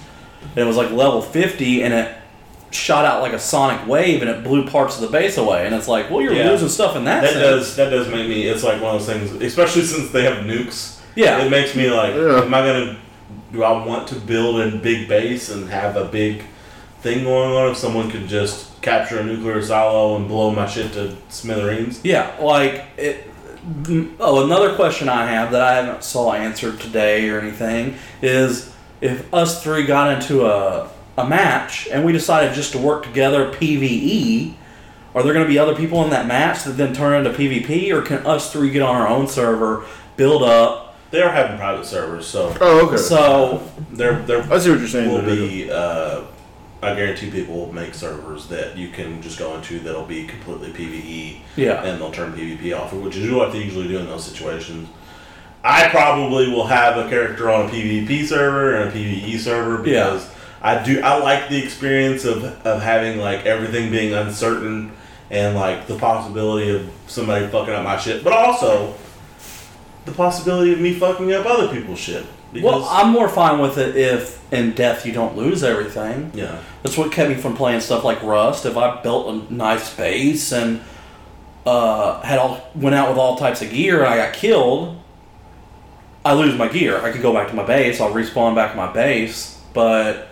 And 0.51 0.59
it 0.59 0.65
was 0.65 0.77
like 0.77 0.91
level 0.91 1.21
50, 1.21 1.83
and 1.83 1.93
it 1.93 2.17
shot 2.71 3.05
out 3.05 3.21
like 3.23 3.33
a 3.35 3.39
sonic 3.39 3.87
wave, 3.87 4.23
and 4.23 4.31
it 4.31 4.43
blew 4.43 4.67
parts 4.67 4.97
of 4.97 5.03
the 5.03 5.09
base 5.09 5.37
away. 5.37 5.67
And 5.67 5.75
it's 5.75 5.89
like, 5.89 6.11
well, 6.11 6.23
you're 6.23 6.33
Yeah. 6.33 6.51
losing 6.51 6.69
stuff 6.69 6.97
in 6.97 7.05
that, 7.05 7.23
that 7.23 7.33
sense. 7.35 7.43
does 7.45 7.77
that 7.77 7.91
does 7.91 8.09
make 8.09 8.29
me. 8.29 8.45
It's 8.47 8.63
like 8.65 8.81
one 8.81 8.97
of 8.97 9.07
those 9.07 9.15
things, 9.15 9.31
especially 9.43 9.83
since 9.83 10.11
they 10.11 10.25
have 10.25 10.45
nukes. 10.45 10.95
Yeah. 11.15 11.39
it 11.45 11.51
makes 11.51 11.75
me 11.75 11.91
like, 11.91 12.15
Yeah. 12.15 12.43
am 12.43 12.53
I 12.55 12.61
gonna? 12.67 12.97
Do 13.53 13.63
I 13.63 13.85
want 13.87 14.09
to 14.09 14.15
build 14.17 14.61
a 14.61 14.77
big 14.77 15.09
base 15.09 15.51
and 15.51 15.69
have 15.71 15.97
a 15.97 16.05
big 16.05 16.43
thing 17.03 17.25
going 17.25 17.53
on? 17.53 17.71
If 17.73 17.77
someone 17.77 18.11
could 18.11 18.27
just 18.29 18.81
capture 18.83 19.19
a 19.21 19.25
nuclear 19.25 19.63
silo 19.63 20.17
and 20.17 20.29
blow 20.29 20.51
my 20.51 20.67
shit 20.67 20.93
to 20.95 21.15
smithereens. 21.29 22.01
Yeah, 22.03 22.31
like 22.41 22.85
it. 22.97 23.31
Mm, 23.67 24.13
Oh, 24.21 24.45
another 24.45 24.75
question 24.75 25.09
I 25.09 25.27
have 25.27 25.53
that 25.53 25.61
I 25.63 25.75
haven't 25.75 26.05
saw 26.05 26.33
answered 26.33 26.81
today 26.81 27.29
or 27.29 27.41
anything 27.41 27.97
is 28.23 28.75
if 29.01 29.33
us 29.35 29.63
three 29.63 29.85
got 29.87 30.13
into 30.17 30.47
a 30.47 30.91
a 31.19 31.27
match 31.27 31.89
and 31.91 32.05
we 32.05 32.13
decided 32.13 32.53
just 32.55 32.73
to 32.73 32.79
work 32.79 33.03
together 33.03 33.51
PVE, 33.53 34.55
are 35.15 35.23
there 35.23 35.33
going 35.33 35.47
to 35.47 35.49
be 35.49 35.59
other 35.59 35.75
people 35.75 36.05
in 36.05 36.11
that 36.11 36.27
match 36.27 36.65
that 36.65 36.73
then 36.73 36.93
turn 36.93 37.25
into 37.25 37.37
PvP, 37.39 37.91
or 37.91 38.03
can 38.03 38.19
us 38.27 38.53
three 38.53 38.69
get 38.71 38.83
on 38.83 38.95
our 38.95 39.09
own 39.09 39.27
server, 39.27 39.87
build 40.19 40.43
up? 40.43 40.95
They 41.11 41.23
are 41.23 41.31
having 41.31 41.57
private 41.57 41.87
servers, 41.87 42.27
so 42.27 42.55
Oh, 42.61 42.87
okay. 42.89 42.99
So 42.99 43.67
they're 43.93 44.19
they're 44.21 44.43
I 44.53 44.59
see 44.59 44.71
what 44.71 44.79
you're 44.81 44.89
saying. 44.89 45.11
will 45.11 45.23
be. 45.23 45.71
Uh, 45.71 46.25
I 46.87 46.95
guarantee 46.95 47.31
people 47.31 47.57
will 47.57 47.73
make 47.73 47.95
servers 47.95 48.47
that 48.49 48.77
you 48.77 48.91
can 48.91 49.21
just 49.21 49.39
go 49.39 49.57
into 49.57 49.81
that'll 49.81 50.07
be 50.07 50.27
completely 50.27 50.71
PVE. 50.71 51.41
Yeah. 51.57 51.83
And 51.83 52.01
they'll 52.01 52.13
turn 52.13 52.33
PvP 52.33 52.79
off, 52.79 52.93
which 52.93 53.17
is 53.17 53.31
what 53.31 53.53
they 53.53 53.63
usually 53.63 53.89
do 53.89 53.99
in 53.99 54.07
those 54.07 54.25
situations. 54.25 54.89
I 55.65 55.89
probably 55.89 56.49
will 56.49 56.67
have 56.67 56.97
a 56.97 57.09
character 57.09 57.51
on 57.51 57.67
a 57.67 57.69
PvP 57.69 58.27
server 58.27 58.77
and 58.77 58.89
a 58.89 58.93
PvE 58.93 59.39
server 59.39 59.83
because 59.83 60.31
I 60.63 60.83
do. 60.83 61.01
I 61.01 61.19
like 61.19 61.49
the 61.49 61.63
experience 61.63 62.25
of 62.25 62.45
of 62.65 62.83
having 62.83 63.19
like 63.19 63.47
everything 63.47 63.91
being 63.91 64.15
uncertain 64.15 64.93
and 65.31 65.57
like 65.57 65.89
the 65.89 65.99
possibility 65.99 66.71
of 66.71 66.89
somebody 67.09 67.49
fucking 67.49 67.75
up 67.75 67.83
my 67.83 67.97
shit, 67.97 68.23
but 68.23 68.33
also 68.33 68.95
the 70.05 70.13
possibility 70.13 70.73
of 70.73 70.81
me 70.81 70.95
fucking 70.95 71.33
up 71.33 71.47
other 71.47 71.69
people's 71.75 71.99
shit. 71.99 72.25
Because, 72.57 72.83
well, 72.83 72.85
I'm 72.91 73.13
more 73.13 73.29
fine 73.29 73.59
with 73.61 73.79
it 73.79 73.97
if 73.97 74.53
in 74.53 74.73
death 74.73 75.07
you 75.07 75.13
don't 75.13 75.37
lose 75.37 75.63
everything. 75.63 76.31
yeah. 76.35 76.61
That's 76.83 76.97
what 76.97 77.11
kept 77.11 77.31
me 77.31 77.35
from 77.37 77.57
playing 77.57 77.81
stuff 77.81 78.05
like 78.05 78.23
Rust. 78.23 78.65
If 78.65 78.77
I 78.77 79.03
built 79.03 79.29
a 79.51 79.53
nice 79.53 79.93
base 79.97 80.53
and 80.53 80.81
uh, 81.67 82.21
had 82.23 82.39
all 82.39 82.71
went 82.77 82.95
out 82.95 83.09
with 83.09 83.19
all 83.19 83.37
types 83.37 83.61
of 83.61 83.71
gear 83.71 84.05
and 84.05 84.07
I 84.09 84.17
got 84.19 84.35
killed, 84.35 85.03
I 86.25 86.35
lose 86.35 86.57
my 86.57 86.69
gear. 86.69 87.01
I 87.01 87.11
could 87.11 87.23
go 87.23 87.33
back 87.33 87.49
to 87.49 87.55
my 87.55 87.65
base. 87.65 88.01
I'll 88.01 88.13
respawn 88.13 88.55
back 88.55 88.71
to 88.73 88.77
my 88.77 88.93
base, 88.93 89.61
but 89.75 90.29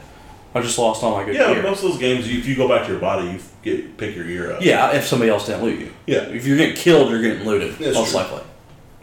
I 0.54 0.60
just 0.60 0.78
lost 0.78 1.02
all 1.02 1.16
my 1.16 1.24
good 1.24 1.34
gear. 1.37 1.56
Yeah, 1.56 1.62
most 1.62 1.82
of 1.82 1.90
those 1.90 1.98
games, 1.98 2.28
if 2.28 2.46
you 2.46 2.54
go 2.54 2.68
back 2.68 2.87
to 2.87 2.92
your 2.92 3.00
body, 3.00 3.28
you 3.30 3.40
get 3.62 3.96
pick 3.96 4.14
your 4.14 4.24
gear 4.24 4.52
up. 4.52 4.62
yeah, 4.62 4.92
if 4.94 5.06
somebody 5.06 5.30
else 5.32 5.46
didn't 5.46 5.64
loot 5.64 5.80
you. 5.80 5.92
Yeah. 6.06 6.22
If 6.28 6.46
you're 6.46 6.56
getting 6.56 6.76
killed, 6.76 7.10
you're 7.10 7.22
getting 7.22 7.44
looted. 7.44 7.74
That's 7.78 7.96
most 7.96 8.10
true. 8.12 8.20
likely. 8.20 8.42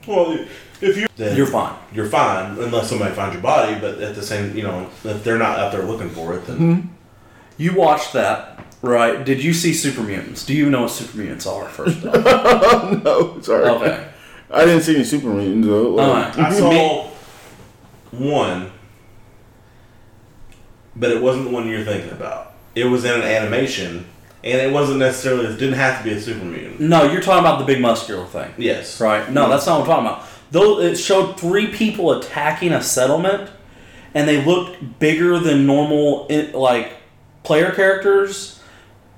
Well, 0.07 0.45
if 0.81 0.97
you 0.97 1.07
then 1.17 1.37
You're 1.37 1.47
fine. 1.47 1.75
You're 1.93 2.07
fine 2.07 2.57
unless 2.57 2.89
somebody 2.89 3.13
finds 3.13 3.33
your 3.33 3.41
body. 3.43 3.79
But 3.79 3.99
at 3.99 4.15
the 4.15 4.21
same, 4.23 4.55
you 4.55 4.63
know, 4.63 4.89
if 5.03 5.23
they're 5.23 5.37
not 5.37 5.59
out 5.59 5.71
there 5.71 5.83
looking 5.83 6.09
for 6.09 6.33
it, 6.35 6.45
then 6.47 6.57
Hmm. 6.57 6.79
You 7.57 7.75
watched 7.75 8.13
that, 8.13 8.65
right? 8.81 9.23
Did 9.23 9.43
you 9.43 9.53
see 9.53 9.73
Super 9.73 10.01
Mutants? 10.01 10.45
Do 10.45 10.53
you 10.53 10.69
know 10.69 10.81
what 10.83 10.91
Super 10.91 11.17
Mutants 11.17 11.45
are, 11.45 11.65
first 11.69 12.03
off? 12.05 13.03
no, 13.03 13.39
sorry. 13.41 13.65
okay. 13.65 14.07
I 14.49 14.65
didn't 14.65 14.81
see 14.81 14.95
any 14.95 15.03
Super 15.03 15.27
Mutants 15.27 15.67
though. 15.67 15.99
Alright. 15.99 16.37
I 16.39 16.51
saw 16.57 17.07
one, 18.11 18.71
but 20.95 21.11
it 21.11 21.21
wasn't 21.21 21.45
the 21.45 21.51
one 21.51 21.67
you're 21.67 21.85
thinking 21.85 22.11
about. 22.11 22.53
It 22.75 22.85
was 22.85 23.05
in 23.05 23.13
an 23.13 23.21
animation 23.21 24.05
and 24.43 24.59
it 24.61 24.73
wasn't 24.73 24.99
necessarily 24.99 25.45
it 25.45 25.57
didn't 25.57 25.75
have 25.75 25.99
to 25.99 26.03
be 26.03 26.15
a 26.15 26.19
super 26.21 26.43
mutant. 26.43 26.79
No, 26.79 27.03
you're 27.11 27.21
talking 27.21 27.41
about 27.41 27.59
the 27.59 27.65
big 27.65 27.79
muscular 27.81 28.25
thing. 28.25 28.51
Yes. 28.57 28.99
Right. 28.99 29.29
No, 29.31 29.49
that's 29.49 29.65
not 29.67 29.79
what 29.81 29.89
I'm 29.89 30.03
talking 30.05 30.07
about. 30.07 30.30
Though 30.51 30.79
it 30.79 30.95
showed 30.95 31.39
three 31.39 31.67
people 31.67 32.11
attacking 32.11 32.73
a 32.73 32.81
settlement, 32.83 33.49
and 34.13 34.27
they 34.27 34.43
looked 34.43 34.99
bigger 34.99 35.39
than 35.39 35.65
normal, 35.65 36.27
like 36.53 36.93
player 37.43 37.71
characters, 37.71 38.61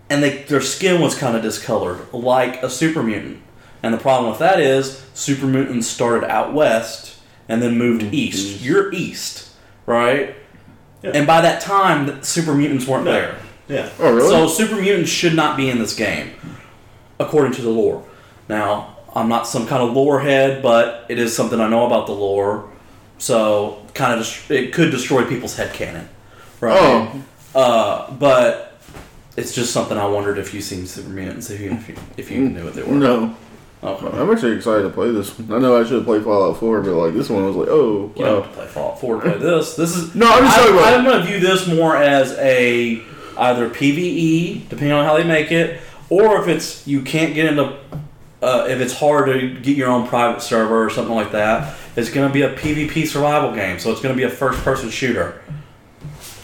and 0.10 0.22
they 0.22 0.44
their 0.44 0.62
skin 0.62 1.02
was 1.02 1.16
kind 1.18 1.36
of 1.36 1.42
discolored, 1.42 2.00
like 2.14 2.62
a 2.62 2.70
super 2.70 3.02
mutant. 3.02 3.42
And 3.82 3.94
the 3.94 3.98
problem 3.98 4.30
with 4.30 4.40
that 4.40 4.60
is 4.60 5.04
super 5.14 5.46
mutants 5.48 5.88
started 5.88 6.30
out 6.30 6.54
west 6.54 7.18
and 7.50 7.62
then 7.62 7.78
moved 7.78 8.14
east. 8.14 8.62
You're 8.62 8.94
east, 8.94 9.50
right? 9.86 10.36
Yeah. 11.02 11.12
And 11.16 11.28
by 11.28 11.42
that 11.42 11.60
time, 11.62 12.06
the 12.06 12.24
super 12.24 12.54
mutants 12.54 12.88
weren't 12.88 13.04
No. 13.06 13.12
there. 13.12 13.36
Yeah. 13.68 13.90
Oh, 14.00 14.14
really? 14.14 14.30
So 14.30 14.48
super 14.48 14.80
mutants 14.80 15.10
should 15.10 15.34
not 15.36 15.58
be 15.58 15.70
in 15.70 15.80
this 15.80 15.94
game, 15.94 16.32
according 17.20 17.54
to 17.54 17.62
the 17.62 17.70
lore. 17.70 18.04
Now, 18.48 18.93
I'm 19.16 19.30
not 19.30 19.48
some 19.48 19.68
kind 19.68 19.84
of 19.84 19.94
lore 19.94 20.20
head, 20.20 20.62
but 20.64 21.06
it 21.10 21.20
is 21.20 21.36
something 21.36 21.60
I 21.60 21.68
know 21.70 21.86
about 21.86 22.08
the 22.08 22.14
lore. 22.14 22.70
So, 23.20 23.86
kind 23.94 24.14
of, 24.14 24.20
dest- 24.20 24.50
it 24.52 24.74
could 24.74 24.92
destroy 24.92 25.24
people's 25.26 25.56
head 25.56 25.74
canon, 25.74 26.10
right? 26.60 26.78
Oh. 26.78 27.24
Uh, 27.60 28.12
but 28.14 28.78
it's 29.38 29.54
just 29.54 29.72
something 29.72 29.98
I 29.98 30.06
wondered 30.08 30.38
if 30.40 30.54
you've 30.54 30.64
seen 30.64 30.86
super 30.88 31.10
mutants, 31.10 31.50
if 31.50 31.62
you 31.62 31.72
if 31.72 31.90
you, 31.90 31.96
if 32.18 32.32
you 32.32 32.40
knew 32.50 32.66
what 32.66 32.74
they 32.74 32.84
were. 32.84 32.94
no. 32.96 33.36
Okay. 33.84 34.18
I'm 34.18 34.32
actually 34.32 34.56
excited 34.56 34.84
to 34.84 34.90
play 34.90 35.12
this. 35.12 35.38
I 35.42 35.60
know 35.60 35.76
I 35.78 35.84
should 35.84 35.96
have 35.98 36.06
played 36.06 36.24
Fallout 36.24 36.58
4, 36.58 36.82
but 36.84 36.94
like 36.94 37.14
this 37.14 37.30
one 37.30 37.46
was 37.46 37.58
like, 37.58 37.68
oh, 37.70 38.14
You 38.16 38.24
don't 38.24 38.42
have 38.44 38.50
to 38.52 38.58
play 38.58 38.68
Fallout 38.68 39.02
4 39.02 39.16
to 39.16 39.22
play 39.22 39.38
this. 39.40 39.76
This 39.76 39.98
is 39.98 40.16
No, 40.16 40.26
I'm 40.32 40.42
just 40.46 40.58
talking 40.58 40.74
about- 40.74 40.86
I, 40.86 40.92
am 40.94 41.04
going 41.04 41.20
to 41.20 41.28
view 41.28 41.40
this 41.42 41.68
more 41.68 41.98
as 41.98 42.32
a 42.38 43.04
either 43.38 43.70
PVE, 43.70 44.70
depending 44.70 44.94
on 44.94 45.04
how 45.04 45.18
they 45.18 45.26
make 45.26 45.52
it, 45.52 45.82
or 46.10 46.42
if 46.42 46.48
it's 46.48 46.88
you 46.88 47.02
can't 47.02 47.34
get 47.34 47.46
into, 47.48 47.76
uh, 48.44 48.68
if 48.68 48.82
it's 48.82 48.94
hard 48.98 49.28
to 49.28 49.60
get 49.62 49.78
your 49.78 49.90
own 49.90 50.08
private 50.08 50.42
server 50.42 50.86
or 50.86 50.90
something 50.90 51.16
like 51.16 51.32
that. 51.32 51.76
It's 51.96 52.10
going 52.10 52.28
to 52.28 52.34
be 52.34 52.42
a 52.42 52.56
PvP 52.56 53.08
survival 53.08 53.54
game, 53.54 53.80
so 53.80 53.92
it's 53.92 54.02
going 54.02 54.16
to 54.16 54.18
be 54.18 54.24
a 54.24 54.30
first-person 54.30 54.90
shooter. 54.90 55.42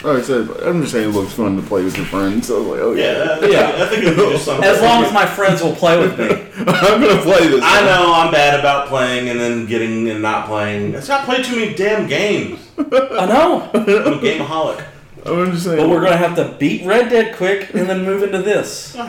Like 0.04 0.20
I 0.20 0.22
said, 0.22 0.50
I'm 0.64 0.80
just 0.80 0.94
saying 0.94 1.10
it 1.10 1.12
looks 1.14 1.34
fun 1.34 1.58
to 1.58 1.62
play 1.62 1.84
with 1.84 1.98
your 1.98 2.06
friends. 2.06 2.48
So 2.48 2.56
I 2.56 2.60
was 2.60 2.68
like, 2.70 2.80
oh 2.80 2.94
yeah, 2.94 3.12
Yeah. 3.12 3.34
I 3.34 3.40
think, 3.40 3.52
Yeah. 3.52 3.84
I 3.84 3.86
think 3.88 4.04
it 4.06 4.18
was 4.18 4.32
just 4.32 4.46
something. 4.46 4.64
As 4.64 4.82
long 4.82 5.04
as 5.04 5.12
my 5.12 5.26
friends 5.26 5.62
will 5.62 5.76
play 5.76 6.00
with 6.00 6.18
me. 6.18 6.26
I'm 6.58 7.02
gonna 7.02 7.22
play 7.22 7.50
this. 7.50 7.62
I 7.62 7.82
know 7.82 8.14
I'm 8.14 8.32
bad 8.32 8.58
about 8.58 8.88
playing 8.88 9.28
and 9.28 9.38
then 9.38 9.66
getting 9.66 10.10
and 10.10 10.22
not 10.22 10.48
playing. 10.48 10.94
It's 10.94 11.10
not 11.10 11.26
play 11.26 11.44
too 11.44 11.58
many 11.58 11.74
damn 11.74 12.08
games. 12.08 12.66
I 12.78 13.26
know, 13.26 13.70
I'm 13.74 13.82
a 13.82 14.22
gameaholic. 14.22 14.86
I'm 15.30 15.52
just 15.52 15.64
saying. 15.66 15.78
but 15.78 15.90
we're 15.90 16.00
going 16.00 16.12
to 16.12 16.18
have 16.18 16.36
to 16.38 16.56
beat 16.58 16.86
Red 16.86 17.10
Dead 17.10 17.36
quick 17.36 17.74
and 17.74 17.90
then 17.90 18.04
move 18.06 18.24
into 18.24 18.42
this. 18.42 18.96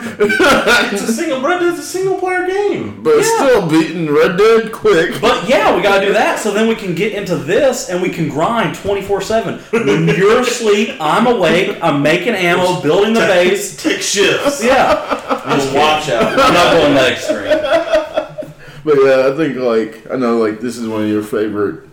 It's 0.93 1.03
a 1.03 1.13
single. 1.13 1.41
Red 1.41 1.61
Dead's 1.61 1.79
a 1.79 1.83
single 1.83 2.19
player 2.19 2.47
game. 2.47 3.03
but 3.03 3.17
Yeah. 3.17 3.23
still 3.23 3.69
beating 3.69 4.11
Red 4.13 4.37
Dead 4.37 4.73
quick. 4.73 5.21
But 5.21 5.49
yeah, 5.49 5.75
we 5.75 5.83
gotta 5.83 6.05
do 6.07 6.13
that 6.13 6.39
so 6.39 6.53
then 6.53 6.69
we 6.69 6.75
can 6.75 6.95
get 6.95 7.13
into 7.13 7.37
this 7.37 7.89
and 7.89 8.03
we 8.03 8.09
can 8.11 8.29
grind 8.29 8.75
24 8.77 9.21
7. 9.23 9.59
When 9.71 10.09
you're 10.09 10.41
asleep, 10.41 10.97
I'm 11.01 11.27
awake, 11.27 11.79
I'm 11.83 12.03
making 12.03 12.35
ammo, 12.35 12.81
building 12.83 13.15
the 13.15 13.21
base. 13.21 13.77
Take 13.83 14.03
shifts. 14.03 14.63
Yeah, 14.63 14.95
Just 15.57 15.75
watch 15.75 16.09
out. 16.11 16.33
I'm 16.39 16.55
not 16.55 16.73
going 16.73 16.95
that 16.95 17.13
extreme. 17.13 18.21
But 18.85 18.97
yeah, 19.05 19.29
I 19.33 19.37
think 19.37 19.57
like 19.57 20.11
I 20.11 20.17
know 20.17 20.39
like 20.39 20.61
this 20.61 20.77
is 20.77 20.89
one 20.89 21.03
of 21.03 21.09
your 21.09 21.23
favorite 21.23 21.85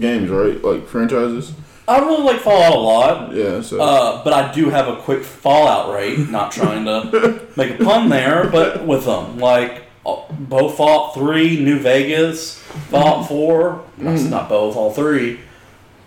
games, 0.00 0.30
right? 0.30 0.62
Like 0.62 0.86
franchises. 0.88 1.52
I 1.86 1.98
really 1.98 2.22
like 2.22 2.40
Fallout 2.40 2.74
a 2.74 2.78
lot, 2.78 3.34
Yeah. 3.34 3.60
So 3.60 3.80
uh, 3.80 4.24
but 4.24 4.32
I 4.32 4.52
do 4.52 4.70
have 4.70 4.88
a 4.88 4.96
quick 4.96 5.22
Fallout 5.22 5.92
rate, 5.94 6.18
not 6.30 6.50
trying 6.52 6.84
to 6.86 7.42
make 7.56 7.78
a 7.78 7.84
pun 7.84 8.08
there, 8.08 8.48
but 8.48 8.86
with 8.86 9.04
them. 9.04 9.38
Like 9.38 9.84
uh, 10.06 10.22
both 10.32 10.76
Fallout 10.76 11.14
3, 11.14 11.62
New 11.62 11.78
Vegas, 11.78 12.58
Fallout 12.90 13.28
4, 13.28 13.84
that's 13.98 14.22
not 14.22 14.48
both, 14.48 14.76
all 14.76 14.92
three. 14.92 15.40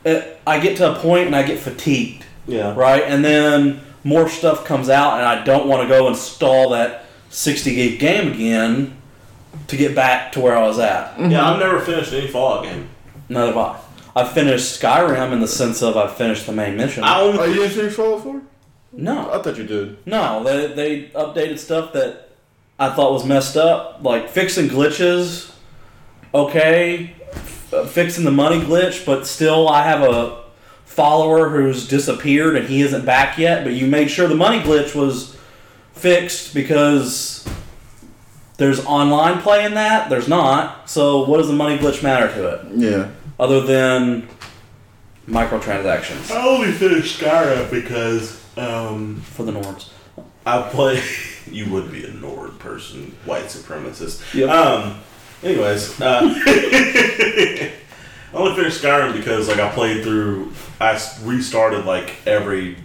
Uh, 0.06 0.22
I 0.46 0.60
get 0.60 0.78
to 0.78 0.92
a 0.92 0.96
point 1.00 1.28
and 1.28 1.36
I 1.36 1.44
get 1.44 1.60
fatigued. 1.60 2.26
Yeah. 2.48 2.74
right? 2.76 3.04
And 3.04 3.24
then 3.26 3.82
more 4.04 4.30
stuff 4.30 4.64
comes 4.64 4.90
out, 4.90 5.18
and 5.18 5.26
I 5.26 5.44
don't 5.44 5.68
want 5.68 5.82
to 5.84 5.88
go 5.88 6.08
install 6.08 6.70
that 6.70 7.06
60 7.30 7.76
gig 7.76 8.00
game 8.00 8.32
again 8.32 8.96
to 9.68 9.76
get 9.76 9.94
back 9.94 10.32
to 10.34 10.40
where 10.40 10.56
I 10.56 10.62
was 10.66 10.80
at. 10.80 11.20
Yeah, 11.20 11.46
I've 11.50 11.60
never 11.60 11.80
finished 11.82 12.14
any 12.14 12.28
Fallout 12.28 12.64
game. 12.64 12.88
Neither 13.28 13.48
have 13.48 13.58
I. 13.58 13.80
I 14.22 14.28
finished 14.28 14.82
Skyrim 14.82 15.32
in 15.32 15.40
the 15.42 15.48
sense 15.48 15.82
of 15.84 15.96
I 15.98 16.08
finished 16.08 16.46
the 16.46 16.52
main 16.52 16.76
mission. 16.78 17.04
I 17.04 17.22
only 17.22 17.40
oh, 17.40 17.46
you 17.46 17.56
didn't 17.62 17.72
finish 17.78 17.94
Fallout 17.94 18.24
4? 18.24 18.42
no, 18.94 19.32
I 19.32 19.42
thought 19.42 19.58
you 19.58 19.64
did. 19.66 20.06
no, 20.08 20.44
they 20.44 20.68
they 20.74 21.04
updated 21.10 21.60
stuff 21.60 21.94
that 21.94 22.30
I 22.80 22.90
thought 22.96 23.12
was 23.14 23.26
messed 23.26 23.58
up, 23.58 24.00
like 24.04 24.30
fixing 24.30 24.70
glitches. 24.70 25.52
Okay, 26.34 27.16
F- 27.32 27.90
fixing 27.90 28.26
the 28.26 28.32
money 28.32 28.60
glitch, 28.60 29.06
but 29.06 29.26
still, 29.26 29.68
I 29.70 29.84
have 29.84 30.02
a 30.02 30.44
follower 30.86 31.50
who's 31.50 31.88
disappeared 31.88 32.56
and 32.56 32.68
he 32.68 32.82
isn't 32.82 33.06
back 33.06 33.38
yet. 33.38 33.64
But 33.64 33.74
you 33.74 33.88
made 33.88 34.10
sure 34.10 34.28
the 34.28 34.36
money 34.36 34.60
glitch 34.60 34.96
was 34.96 35.38
fixed 35.94 36.54
because 36.54 37.48
there's 38.58 38.84
online 38.86 39.42
play 39.42 39.66
in 39.66 39.74
that. 39.76 40.10
There's 40.10 40.28
not. 40.28 40.90
So 40.90 41.26
what 41.26 41.38
does 41.38 41.48
the 41.48 41.54
money 41.54 41.78
glitch 41.78 42.02
matter 42.04 42.28
to 42.34 42.48
it 42.48 42.66
Yeah. 42.76 43.12
Other 43.40 43.62
than 43.62 44.28
microtransactions 45.28 46.32
I 46.32 46.46
only 46.48 46.72
finished 46.72 47.20
Skyrim 47.20 47.70
because 47.70 48.42
um, 48.58 49.18
for 49.22 49.44
the 49.44 49.52
Nords? 49.52 49.90
I 50.46 50.62
play. 50.70 51.04
you 51.52 51.72
would 51.72 51.92
be 51.92 52.06
a 52.06 52.12
Nord 52.12 52.58
person, 52.60 53.16
white 53.26 53.46
supremacist. 53.46 54.34
Yep. 54.34 54.50
Um. 54.50 55.00
Anyways, 55.44 56.02
uh, 56.02 56.22
I 56.24 57.72
only 58.34 58.56
finished 58.56 58.82
Skyrim 58.82 59.14
because 59.14 59.48
like 59.48 59.60
I 59.60 59.70
played 59.72 60.04
through. 60.04 60.52
I 60.80 61.00
restarted 61.24 61.86
like 61.86 62.16
every 62.26 62.78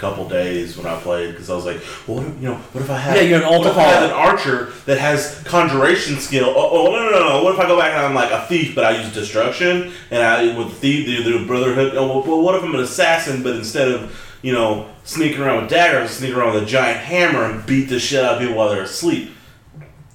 couple 0.00 0.28
days 0.28 0.76
when 0.76 0.86
I 0.86 0.98
played 0.98 1.32
because 1.32 1.50
I 1.50 1.54
was 1.54 1.66
like, 1.66 1.80
well, 2.06 2.18
what 2.18 2.26
if, 2.26 2.34
you 2.36 2.48
know, 2.48 2.56
what 2.56 2.82
if 2.82 2.90
I 2.90 2.96
have? 2.96 3.16
Yeah, 3.16 3.22
you're 3.22 3.42
an 3.42 3.48
what 3.48 3.66
if 3.66 3.76
I 3.76 3.82
have 3.82 4.02
an 4.04 4.10
archer 4.10 4.72
that 4.86 4.98
has 4.98 5.42
conjuration 5.44 6.16
skill? 6.16 6.46
Oh, 6.48 6.70
oh 6.72 6.90
no, 6.90 7.04
no, 7.04 7.10
no, 7.10 7.28
no! 7.28 7.44
What 7.44 7.54
if 7.54 7.60
I 7.60 7.66
go 7.66 7.78
back 7.78 7.92
and 7.92 8.06
I'm 8.06 8.14
like 8.14 8.32
a 8.32 8.46
thief, 8.46 8.74
but 8.74 8.84
I 8.84 9.00
use 9.00 9.12
destruction 9.12 9.92
and 10.10 10.22
I 10.22 10.56
with 10.56 10.68
the 10.68 10.74
thief 10.74 11.06
do 11.06 11.38
the 11.38 11.46
brotherhood? 11.46 11.94
Oh, 11.94 12.22
well, 12.26 12.40
what 12.40 12.54
if 12.54 12.64
I'm 12.64 12.74
an 12.74 12.80
assassin, 12.80 13.42
but 13.42 13.54
instead 13.54 13.88
of 13.88 14.18
you 14.42 14.52
know 14.52 14.88
sneaking 15.04 15.42
around 15.42 15.62
with 15.62 15.70
daggers, 15.70 16.10
I 16.10 16.12
sneak 16.12 16.34
around 16.34 16.54
with 16.54 16.62
a 16.62 16.66
giant 16.66 17.00
hammer 17.00 17.44
and 17.44 17.64
beat 17.66 17.84
the 17.84 18.00
shit 18.00 18.24
out 18.24 18.34
of 18.34 18.40
people 18.40 18.56
while 18.56 18.70
they're 18.70 18.82
asleep? 18.82 19.30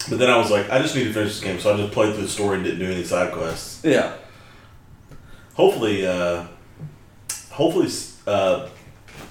But 0.09 0.19
then 0.19 0.29
I 0.29 0.37
was 0.37 0.51
like, 0.51 0.69
I 0.69 0.79
just 0.79 0.95
need 0.95 1.05
to 1.05 1.13
finish 1.13 1.33
this 1.33 1.43
game, 1.43 1.59
so 1.59 1.73
I 1.73 1.77
just 1.77 1.93
played 1.93 2.13
through 2.13 2.23
the 2.23 2.29
story 2.29 2.57
and 2.57 2.63
didn't 2.63 2.79
do 2.79 2.91
any 2.91 3.03
side 3.03 3.33
quests. 3.33 3.83
Yeah. 3.83 4.15
Hopefully, 5.55 6.05
uh, 6.05 6.45
hopefully, 7.49 7.89
uh, 8.27 8.69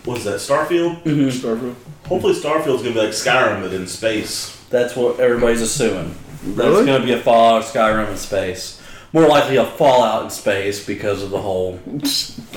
what's 0.05 0.25
that? 0.25 0.37
Starfield. 0.41 1.03
Mm-hmm. 1.03 1.29
Starfield. 1.29 1.75
Hopefully, 2.07 2.35
Starfield's 2.35 2.83
gonna 2.83 2.95
be 2.95 3.01
like 3.01 3.11
Skyrim, 3.11 3.63
but 3.63 3.73
in 3.73 3.87
space. 3.87 4.51
That's 4.71 4.97
what 4.97 5.21
everybody's 5.21 5.61
assuming. 5.63 6.15
That's 6.45 6.59
Really? 6.69 6.85
going 6.87 7.01
to 7.01 7.07
be 7.07 7.13
a 7.15 7.21
Fallout 7.21 7.63
Skyrim 7.65 8.11
in 8.11 8.17
space. 8.19 8.83
More 9.15 9.27
likely 9.29 9.57
a 9.57 9.65
Fallout 9.65 10.25
in 10.25 10.31
space 10.31 10.85
because 10.85 11.23
of 11.23 11.31
the 11.31 11.41
whole 11.41 11.79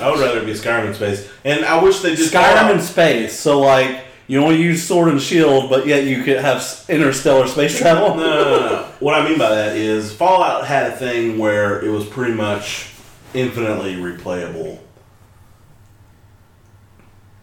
I 0.00 0.10
would 0.10 0.18
rather 0.20 0.44
be 0.44 0.52
Skyrim 0.52 0.88
in 0.88 0.94
space, 0.94 1.28
and 1.44 1.64
I 1.64 1.82
wish 1.82 2.00
they 2.00 2.14
just 2.16 2.34
Skyrim 2.34 2.54
Fallout. 2.56 2.70
in 2.74 2.80
space. 2.82 3.38
So 3.38 3.60
like 3.60 4.00
you 4.26 4.40
only 4.42 4.60
use 4.60 4.82
sword 4.86 5.08
and 5.08 5.22
shield, 5.22 5.70
but 5.70 5.86
yet 5.86 6.04
you 6.04 6.22
could 6.24 6.38
have 6.38 6.84
interstellar 6.88 7.46
space 7.46 7.78
travel. 7.78 8.14
No, 8.16 8.26
no, 8.26 8.44
no, 8.44 8.60
no. 8.68 8.82
What 9.00 9.14
I 9.14 9.26
mean 9.26 9.38
by 9.38 9.48
that 9.50 9.76
is 9.76 10.12
Fallout 10.12 10.66
had 10.66 10.90
a 10.92 10.96
thing 10.96 11.38
where 11.38 11.80
it 11.82 11.88
was 11.90 12.04
pretty 12.04 12.34
much 12.34 12.90
infinitely 13.32 13.94
replayable. 13.94 14.78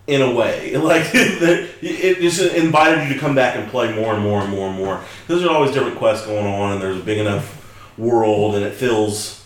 In 0.07 0.21
a 0.21 0.31
way, 0.31 0.77
like 0.77 1.03
it 1.13 2.19
just 2.19 2.39
invited 2.53 3.07
you 3.07 3.15
to 3.15 3.19
come 3.19 3.33
back 3.33 3.55
and 3.55 3.67
play 3.69 3.93
more 3.95 4.13
and 4.13 4.21
more 4.21 4.41
and 4.41 4.51
more 4.51 4.67
and 4.67 4.77
more. 4.77 5.01
Because 5.21 5.41
there's 5.41 5.51
always 5.51 5.71
different 5.71 5.97
quests 5.97 6.27
going 6.27 6.45
on, 6.45 6.73
and 6.73 6.81
there's 6.81 6.97
a 6.97 7.03
big 7.03 7.17
enough 7.17 7.97
world, 7.97 8.55
and 8.55 8.63
it 8.63 8.73
feels 8.73 9.43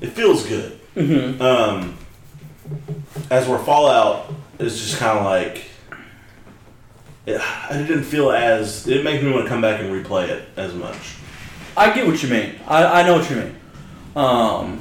it 0.00 0.10
feels 0.10 0.46
good. 0.46 0.80
Mm-hmm. 0.96 1.42
Um, 1.42 1.98
as 3.30 3.46
where 3.46 3.58
Fallout 3.58 4.32
is 4.58 4.80
just 4.80 4.98
kind 4.98 5.18
of 5.18 5.24
like 5.24 5.64
it, 7.26 7.40
it 7.70 7.86
didn't 7.86 8.04
feel 8.04 8.30
as 8.30 8.86
it 8.86 9.02
didn't 9.02 9.24
me 9.24 9.32
want 9.32 9.44
to 9.44 9.48
come 9.48 9.60
back 9.60 9.80
and 9.80 9.90
replay 9.90 10.28
it 10.28 10.48
as 10.56 10.74
much. 10.74 11.16
I 11.76 11.92
get 11.94 12.06
what 12.06 12.22
you 12.22 12.28
mean. 12.28 12.56
I, 12.66 13.00
I 13.00 13.02
know 13.04 13.18
what 13.18 13.30
you 13.30 13.36
mean. 13.36 13.56
Um, 14.14 14.78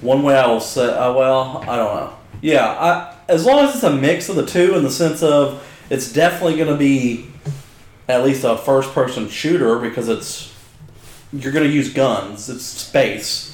one 0.00 0.22
way 0.22 0.36
I 0.36 0.46
will 0.46 0.60
say, 0.60 0.86
uh, 0.86 1.12
well, 1.12 1.64
I 1.68 1.76
don't 1.76 1.94
know. 1.94 2.16
Yeah, 2.40 2.66
I, 2.66 3.13
as 3.28 3.44
long 3.44 3.64
as 3.64 3.74
it's 3.74 3.84
a 3.84 3.94
mix 3.94 4.28
of 4.28 4.36
the 4.36 4.46
two 4.46 4.74
in 4.74 4.82
the 4.82 4.90
sense 4.90 5.22
of 5.22 5.66
it's 5.90 6.12
definitely 6.12 6.56
going 6.56 6.68
to 6.68 6.76
be 6.76 7.26
at 8.08 8.24
least 8.24 8.44
a 8.44 8.56
first 8.56 8.92
person 8.92 9.28
shooter 9.28 9.78
because 9.78 10.08
it's 10.08 10.52
you're 11.32 11.52
going 11.52 11.66
to 11.66 11.72
use 11.72 11.92
guns. 11.92 12.48
It's 12.48 12.64
space. 12.64 13.50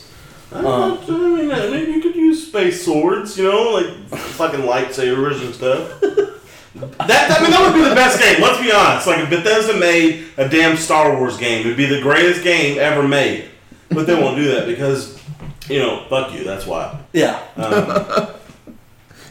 I, 0.52 0.60
don't 0.62 1.08
know, 1.08 1.36
I 1.36 1.40
mean, 1.40 1.50
uh, 1.50 1.64
you 1.94 2.00
could 2.00 2.16
use 2.16 2.48
space 2.48 2.84
swords, 2.84 3.38
you 3.38 3.44
know, 3.44 3.70
like 3.70 4.08
fucking 4.08 4.60
lightsabers 4.60 5.44
and 5.44 5.54
stuff. 5.54 6.02
That 6.72 7.36
I 7.36 7.42
mean, 7.42 7.50
that 7.50 7.60
would 7.62 7.74
be 7.74 7.88
the 7.88 7.96
best 7.96 8.20
game. 8.20 8.40
Let's 8.40 8.62
be 8.62 8.70
honest. 8.70 9.04
Like 9.06 9.18
if 9.18 9.28
Bethesda 9.30 9.76
made 9.76 10.26
a 10.36 10.48
damn 10.48 10.76
Star 10.76 11.16
Wars 11.16 11.36
game, 11.36 11.60
it'd 11.62 11.76
be 11.76 11.86
the 11.86 12.00
greatest 12.00 12.44
game 12.44 12.78
ever 12.78 13.06
made. 13.06 13.50
But 13.88 14.06
they 14.06 14.14
won't 14.14 14.36
do 14.36 14.54
that 14.54 14.66
because, 14.66 15.20
you 15.68 15.80
know, 15.80 16.06
fuck 16.08 16.32
you. 16.32 16.44
That's 16.44 16.66
why. 16.66 17.00
Yeah. 17.12 17.42
Um, 17.56 18.28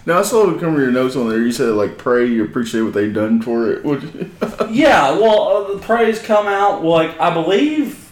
Now 0.10 0.18
I 0.18 0.22
saw 0.24 0.46
some 0.60 0.74
of 0.74 0.80
your 0.82 0.90
notes 0.90 1.16
on 1.16 1.30
there. 1.30 1.38
You 1.38 1.52
said 1.52 1.70
like 1.76 2.00
pray 2.00 2.26
you 2.26 2.44
appreciate 2.44 2.82
what 2.82 2.94
they've 2.96 3.14
done 3.14 3.44
for 3.44 3.72
it. 3.72 3.86
Yeah, 4.72 5.12
well, 5.12 5.50
uh, 5.50 5.74
the 5.74 5.80
praise 5.80 6.20
come 6.20 6.48
out. 6.48 6.84
Like 6.84 7.20
I 7.20 7.32
believe 7.32 8.12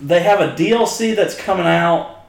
they 0.00 0.22
have 0.22 0.40
a 0.40 0.54
DLC 0.54 1.14
that's 1.14 1.36
coming 1.36 1.66
out 1.66 2.24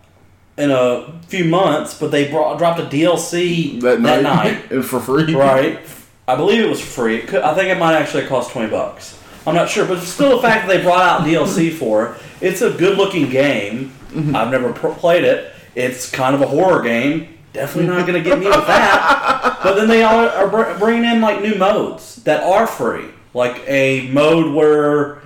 in 0.58 0.70
a 0.70 1.18
few 1.28 1.46
months, 1.46 1.98
but 1.98 2.12
they 2.12 2.30
brought, 2.30 2.58
dropped 2.58 2.82
a 2.82 2.84
DLC 2.84 3.80
that 3.80 4.02
night, 4.02 4.22
night. 4.22 4.70
and 4.70 4.84
for 4.92 5.00
free. 5.00 5.34
right? 5.34 5.80
I 6.28 6.36
believe 6.36 6.62
it 6.62 6.70
was 6.70 6.82
free. 6.82 7.20
It 7.20 7.28
could, 7.30 7.44
I 7.44 7.56
think 7.56 7.70
it 7.70 7.78
might 7.80 7.96
actually 7.96 8.26
cost 8.28 8.52
twenty 8.52 8.70
bucks. 8.70 9.18
I'm 9.48 9.56
not 9.56 9.70
sure, 9.70 9.86
but 9.86 10.02
still, 10.02 10.36
the 10.36 10.42
fact 10.42 10.68
that 10.68 10.76
they 10.78 10.84
brought 10.84 11.22
out 11.22 11.26
DLC 11.26 11.72
for 11.80 12.08
it, 12.08 12.22
it's 12.42 12.62
a 12.62 12.72
good-looking 12.72 13.30
game. 13.30 13.94
I've 14.14 14.52
never 14.52 14.74
pr- 14.74 14.90
played 14.90 15.24
it. 15.24 15.54
It's 15.74 16.12
kind 16.12 16.36
of 16.36 16.42
a 16.42 16.48
horror 16.48 16.84
game. 16.84 17.38
Definitely 17.54 17.88
not 17.92 18.08
going 18.08 18.24
to 18.24 18.30
get 18.30 18.40
me 18.40 18.46
with 18.46 18.68
that. 18.68 19.60
But 19.64 19.76
then 19.76 19.88
they 19.88 20.04
are, 20.04 20.28
are 20.30 20.78
bringing 20.80 21.04
in 21.04 21.22
like 21.22 21.42
new 21.42 21.56
modes 21.56 22.16
that 22.24 22.44
are 22.44 22.66
free, 22.66 23.06
like 23.34 23.64
a 23.68 24.10
mode 24.12 24.54
where. 24.54 25.22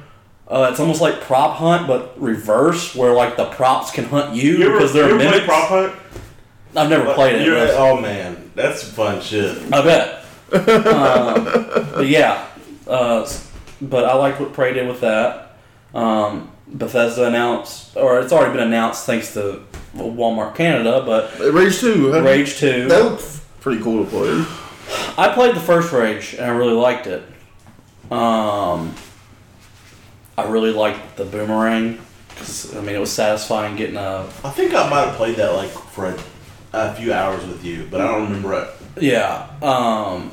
Uh, 0.47 0.67
it's 0.69 0.79
almost 0.79 1.01
like 1.01 1.21
prop 1.21 1.57
hunt, 1.57 1.87
but 1.87 2.21
reverse, 2.21 2.93
where 2.93 3.13
like 3.13 3.35
the 3.35 3.45
props 3.45 3.89
can 3.89 4.05
hunt 4.05 4.35
you, 4.35 4.57
you 4.57 4.71
because 4.73 4.93
you 4.93 5.01
they're 5.01 5.09
ever 5.09 5.17
play 5.17 5.25
mimics. 5.31 5.45
Prop 5.45 5.69
Hunt? 5.69 5.95
I've 6.75 6.87
never 6.89 7.13
played 7.15 7.41
it. 7.41 7.49
But- 7.49 7.71
oh 7.79 7.99
man, 7.99 8.51
that's 8.53 8.83
fun 8.87 9.21
shit. 9.21 9.57
I 9.73 9.81
bet. 9.81 10.21
um, 10.85 11.45
but 11.95 12.07
yeah, 12.07 12.47
uh, 12.85 13.27
but 13.81 14.05
I 14.05 14.13
liked 14.13 14.39
what 14.39 14.53
Prey 14.53 14.73
did 14.73 14.87
with 14.87 15.01
that. 15.01 15.57
Um, 15.95 16.51
Bethesda 16.67 17.27
announced, 17.27 17.95
or 17.95 18.19
it's 18.19 18.33
already 18.33 18.53
been 18.57 18.67
announced 18.67 19.05
thanks 19.05 19.33
to 19.33 19.61
Walmart 19.95 20.55
Canada, 20.55 21.03
but 21.05 21.37
Rage 21.53 21.79
two. 21.79 22.11
how- 22.11 22.19
Rage 22.21 22.57
2. 22.57 22.87
That 22.87 23.03
looked 23.03 23.39
pretty 23.61 23.81
cool 23.83 24.03
to 24.03 24.09
play. 24.09 24.45
I 25.17 25.31
played 25.33 25.55
the 25.55 25.59
first 25.59 25.91
Rage 25.93 26.33
and 26.33 26.45
I 26.45 26.49
really 26.49 26.73
liked 26.73 27.07
it. 27.07 27.23
Um, 28.11 28.93
I 30.37 30.43
really 30.47 30.71
liked 30.71 31.15
the 31.17 31.25
boomerang 31.25 31.99
because 32.29 32.75
I 32.75 32.81
mean, 32.81 32.95
it 32.95 32.99
was 32.99 33.11
satisfying 33.11 33.75
getting 33.75 33.95
a. 33.97 34.27
I 34.43 34.49
think 34.49 34.73
I 34.73 34.89
might 34.89 35.05
have 35.07 35.15
played 35.15 35.37
that 35.37 35.53
like 35.53 35.69
for 35.69 36.07
a, 36.07 36.17
a 36.73 36.93
few 36.95 37.13
hours 37.13 37.45
with 37.45 37.63
you, 37.63 37.87
but 37.89 38.01
I 38.01 38.07
don't 38.07 38.23
remember 38.25 38.53
it. 38.61 38.69
Yeah. 39.01 39.47
Um, 39.61 40.31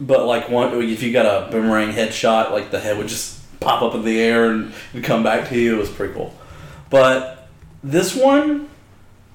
but 0.00 0.24
like 0.26 0.48
one, 0.48 0.72
if 0.82 1.02
you 1.02 1.12
got 1.12 1.26
a 1.26 1.50
boomerang 1.50 1.92
headshot, 1.92 2.52
like 2.52 2.70
the 2.70 2.78
head 2.80 2.96
would 2.96 3.08
just 3.08 3.39
pop 3.60 3.82
up 3.82 3.94
in 3.94 4.04
the 4.04 4.20
air 4.20 4.50
and, 4.50 4.72
and 4.94 5.04
come 5.04 5.22
back 5.22 5.48
to 5.50 5.58
you. 5.58 5.76
It 5.76 5.78
was 5.78 5.90
pretty 5.90 6.14
cool. 6.14 6.34
But 6.88 7.48
this 7.84 8.16
one, 8.16 8.68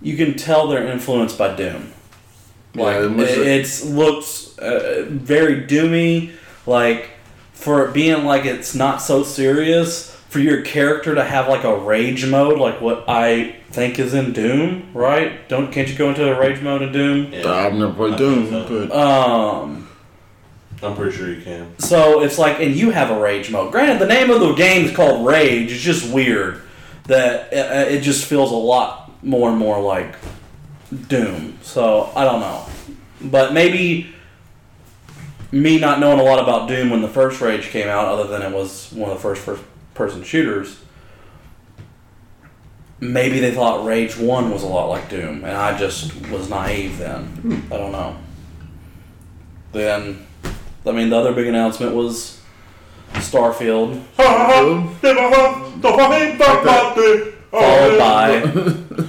you 0.02 0.18
can 0.18 0.36
tell 0.36 0.68
they're 0.68 0.88
influenced 0.88 1.38
by 1.38 1.56
Doom. 1.56 1.92
Like 2.74 2.96
Yeah, 2.98 3.10
it 3.26 3.48
it's 3.48 3.86
looks 3.86 4.58
uh, 4.60 5.06
very 5.10 5.62
doomy. 5.66 6.34
Like 6.66 7.12
for 7.54 7.86
it 7.88 7.94
being 7.94 8.26
like 8.26 8.46
it's 8.46 8.76
not 8.76 9.02
so 9.02 9.24
serious. 9.24 10.12
For 10.30 10.40
your 10.42 10.64
character 10.64 11.16
to 11.16 11.24
have 11.24 11.48
like 11.48 11.64
a 11.64 11.78
rage 11.78 12.26
mode, 12.26 12.60
like 12.60 12.82
what 12.82 13.06
I 13.08 13.56
think 13.70 14.00
is 14.00 14.14
in 14.14 14.34
Doom, 14.34 14.92
right? 14.94 15.48
Don't 15.48 15.72
can't 15.72 15.88
you 15.88 15.96
go 15.96 16.10
into 16.10 16.30
a 16.30 16.38
rage 16.38 16.62
mode 16.62 16.82
in 16.82 16.92
Doom? 16.92 17.32
Yeah, 17.32 17.50
I've 17.50 17.74
never 17.74 17.94
played 17.94 18.18
Doom, 18.18 18.48
think 18.48 18.68
so. 18.68 18.88
but 18.88 18.92
Um, 18.98 19.85
I'm 20.84 20.96
pretty 20.96 21.16
sure 21.16 21.32
you 21.32 21.42
can. 21.42 21.78
so 21.80 22.22
it's 22.22 22.38
like, 22.38 22.60
and 22.60 22.76
you 22.76 22.92
have 22.92 23.10
a 23.10 23.20
rage 23.20 23.50
mode. 23.52 23.72
Granted, 23.72 24.00
the 24.00 24.08
name 24.08 24.30
of 24.30 24.40
the 24.40 24.54
game 24.54 24.86
is 24.86 24.96
called 24.96 25.26
Rage. 25.26 25.72
It's 25.72 25.82
just 25.82 26.12
weird 26.12 26.62
that 27.06 27.52
it, 27.54 27.72
uh, 27.72 27.90
it 27.90 28.02
just 28.02 28.26
feels 28.26 28.52
a 28.52 28.56
lot 28.56 29.12
more 29.24 29.50
and 29.50 29.58
more 29.58 29.82
like 29.82 30.16
Doom. 31.08 31.58
So 31.62 32.12
I 32.16 32.24
don't 32.26 32.40
know, 32.40 32.66
but 33.22 33.54
maybe 33.54 34.14
me 35.52 35.80
not 35.80 36.00
knowing 36.00 36.20
a 36.20 36.24
lot 36.24 36.40
about 36.40 36.68
Doom 36.68 36.90
when 36.90 37.02
the 37.02 37.08
first 37.08 37.42
Rage 37.42 37.68
came 37.70 37.88
out, 37.88 38.08
other 38.08 38.28
than 38.28 38.42
it 38.42 38.56
was 38.56 38.92
one 38.92 39.10
of 39.10 39.18
the 39.18 39.22
first 39.22 39.42
first 39.42 39.64
person 39.94 40.24
shooters. 40.24 40.80
Maybe 43.00 43.40
they 43.40 43.54
thought 43.54 43.86
Rage 43.86 44.18
One 44.18 44.52
was 44.52 44.64
a 44.64 44.68
lot 44.68 44.90
like 44.90 45.10
Doom, 45.10 45.44
and 45.44 45.56
I 45.58 45.78
just 45.78 46.14
was 46.30 46.50
naive 46.50 46.98
then. 46.98 47.26
Hmm. 47.26 47.74
I 47.74 47.78
don't 47.78 47.92
know. 47.92 48.18
Then, 49.74 50.25
I 50.88 50.92
mean, 50.92 51.10
the 51.10 51.18
other 51.18 51.34
big 51.34 51.48
announcement 51.48 51.96
was 51.96 52.40
Starfield, 53.14 54.02
followed 57.52 57.98
by 57.98 58.42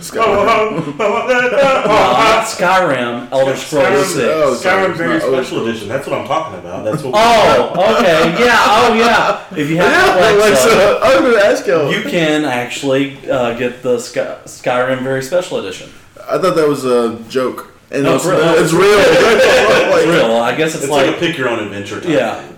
Skyrim. 0.00 1.00
uh, 1.00 2.44
Skyrim, 2.44 3.30
Elder 3.32 3.56
Scrolls 3.56 4.14
Six. 4.14 4.18
oh, 4.26 4.54
sorry, 4.54 4.84
Skyrim 4.84 4.90
it's 4.90 4.98
Very 4.98 5.18
not 5.18 5.22
Elder 5.22 5.44
Special 5.44 5.66
Edition. 5.68 5.88
That's 5.88 6.06
what 6.06 6.20
I'm 6.20 6.26
talking 6.26 6.58
about. 6.60 6.84
That's 6.84 7.02
what. 7.02 7.14
Oh, 7.16 7.96
okay, 7.98 8.44
yeah, 8.44 8.56
oh 8.66 8.94
yeah. 8.94 9.44
If 9.56 9.68
you 9.70 9.76
have 9.78 9.90
Yeah, 9.90 10.14
like, 10.24 10.34
Alexa, 10.36 10.62
so, 10.68 11.00
I 11.02 11.08
was 11.14 11.20
going 11.20 11.34
to 11.34 11.46
ask 11.46 11.66
y'all. 11.66 11.92
you 11.92 12.02
can 12.02 12.44
actually 12.44 13.28
uh, 13.30 13.54
get 13.58 13.82
the 13.82 13.98
Sky- 13.98 14.38
Skyrim 14.44 15.02
Very 15.02 15.22
Special 15.22 15.58
Edition. 15.58 15.90
I 16.28 16.38
thought 16.38 16.56
that 16.56 16.68
was 16.68 16.84
a 16.84 17.18
joke. 17.28 17.72
And 17.90 18.02
No, 18.04 18.16
it's, 18.16 18.24
it's 18.26 18.26
real. 18.26 18.58
it's 18.58 18.72
real. 18.72 18.98
It's 18.98 19.90
Like, 19.94 20.06
real. 20.06 20.36
I 20.36 20.54
guess 20.56 20.74
it's, 20.74 20.84
It's 20.84 20.90
like, 20.92 21.06
like, 21.06 21.16
a 21.16 21.18
pick 21.18 21.38
your 21.38 21.48
own 21.48 21.60
adventure. 21.60 22.00
Type 22.00 22.10
yeah. 22.10 22.42
thing. 22.42 22.52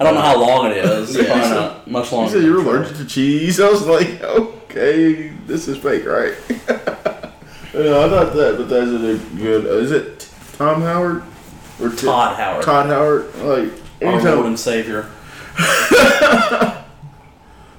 I 0.00 0.04
don't 0.04 0.14
know 0.14 0.20
how 0.22 0.40
long 0.40 0.66
it 0.70 0.76
is. 0.78 1.16
Yeah. 1.16 1.24
Probably 1.26 1.50
not 1.50 1.90
much 1.90 2.10
You 2.10 2.16
longer. 2.18 2.32
said 2.32 2.42
you're 2.42 2.58
allergic 2.60 2.96
to 2.96 3.04
cheese. 3.04 3.60
I 3.66 3.68
was 3.70 3.86
like, 3.86 4.20
okay, 4.22 5.28
this 5.46 5.68
is 5.68 5.78
fake, 5.78 6.04
right? 6.06 6.34
yeah, 6.48 8.00
I 8.04 8.08
thought 8.08 8.32
that, 8.34 8.54
but 8.58 8.68
that's 8.68 8.90
a 8.90 9.36
good. 9.36 9.66
Uh, 9.66 9.70
is 9.78 9.90
it 9.92 10.28
Tom 10.58 10.80
Howard 10.82 11.22
or 11.80 11.90
Ti- 11.90 12.06
Todd 12.06 12.36
Howard, 12.36 12.64
Todd 12.64 12.86
Howard? 12.86 13.34
Like 13.36 13.72
our 14.02 14.12
Lord 14.12 14.24
anytime. 14.24 14.46
and 14.46 14.58
Savior. 14.58 15.10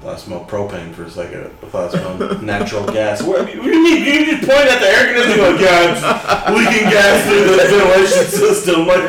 I 0.07 0.15
smelled 0.17 0.47
propane 0.47 0.93
for 0.93 1.03
a 1.03 1.09
second. 1.09 1.45
I 1.45 1.65
thought 1.65 1.95
I 1.95 1.97
smelled 2.17 2.43
natural 2.43 2.85
gas. 2.85 3.23
What, 3.23 3.39
what 3.39 3.47
do 3.47 3.57
you 3.57 3.83
mean? 3.83 4.03
You 4.03 4.25
just 4.37 4.47
point 4.47 4.67
at 4.67 4.79
the 4.79 4.85
air 4.87 5.05
conditioning 5.13 5.51
like, 5.51 5.59
yeah, 5.59 5.91
it's 5.91 6.03
leaking 6.55 6.89
gas 6.91 7.25
through 7.25 7.43
the 7.45 7.57
ventilation 7.57 8.25
system. 8.27 8.85
Like, 8.85 9.01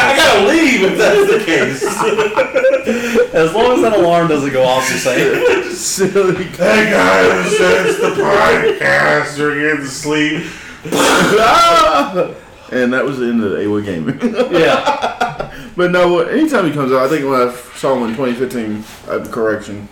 I 0.00 0.16
gotta 0.16 0.48
leave 0.48 0.82
if 0.82 0.96
that's 0.96 1.26
the 1.30 1.44
case. 1.44 1.82
As 3.34 3.54
long 3.54 3.72
as 3.74 3.82
that 3.82 3.92
alarm 3.92 4.28
doesn't 4.28 4.52
go 4.52 4.64
off, 4.64 4.88
you're 4.88 4.98
safe. 4.98 5.72
Silly. 5.76 6.44
hey 6.44 6.90
guys, 6.90 7.52
it's 7.52 8.00
the 8.00 8.10
podcast. 8.22 9.36
You're 9.36 9.60
getting 9.60 9.84
to 9.84 9.90
sleep. 9.90 10.46
and 12.72 12.92
that 12.92 13.04
was 13.04 13.18
the 13.18 13.26
end 13.26 13.44
of 13.44 13.50
the 13.50 13.66
AWA 13.66 13.82
gaming. 13.82 14.18
Yeah. 14.58 15.52
but 15.76 15.90
no, 15.90 16.12
what- 16.14 16.28
anytime 16.30 16.66
he 16.66 16.72
comes 16.72 16.92
out, 16.92 17.04
I 17.04 17.08
think 17.08 17.24
when 17.28 17.48
I 17.48 17.52
saw 17.76 17.94
him 17.94 18.04
in 18.08 18.16
2015, 18.16 18.84
I 19.08 19.12
have 19.18 19.28
a 19.28 19.30
correction 19.30 19.88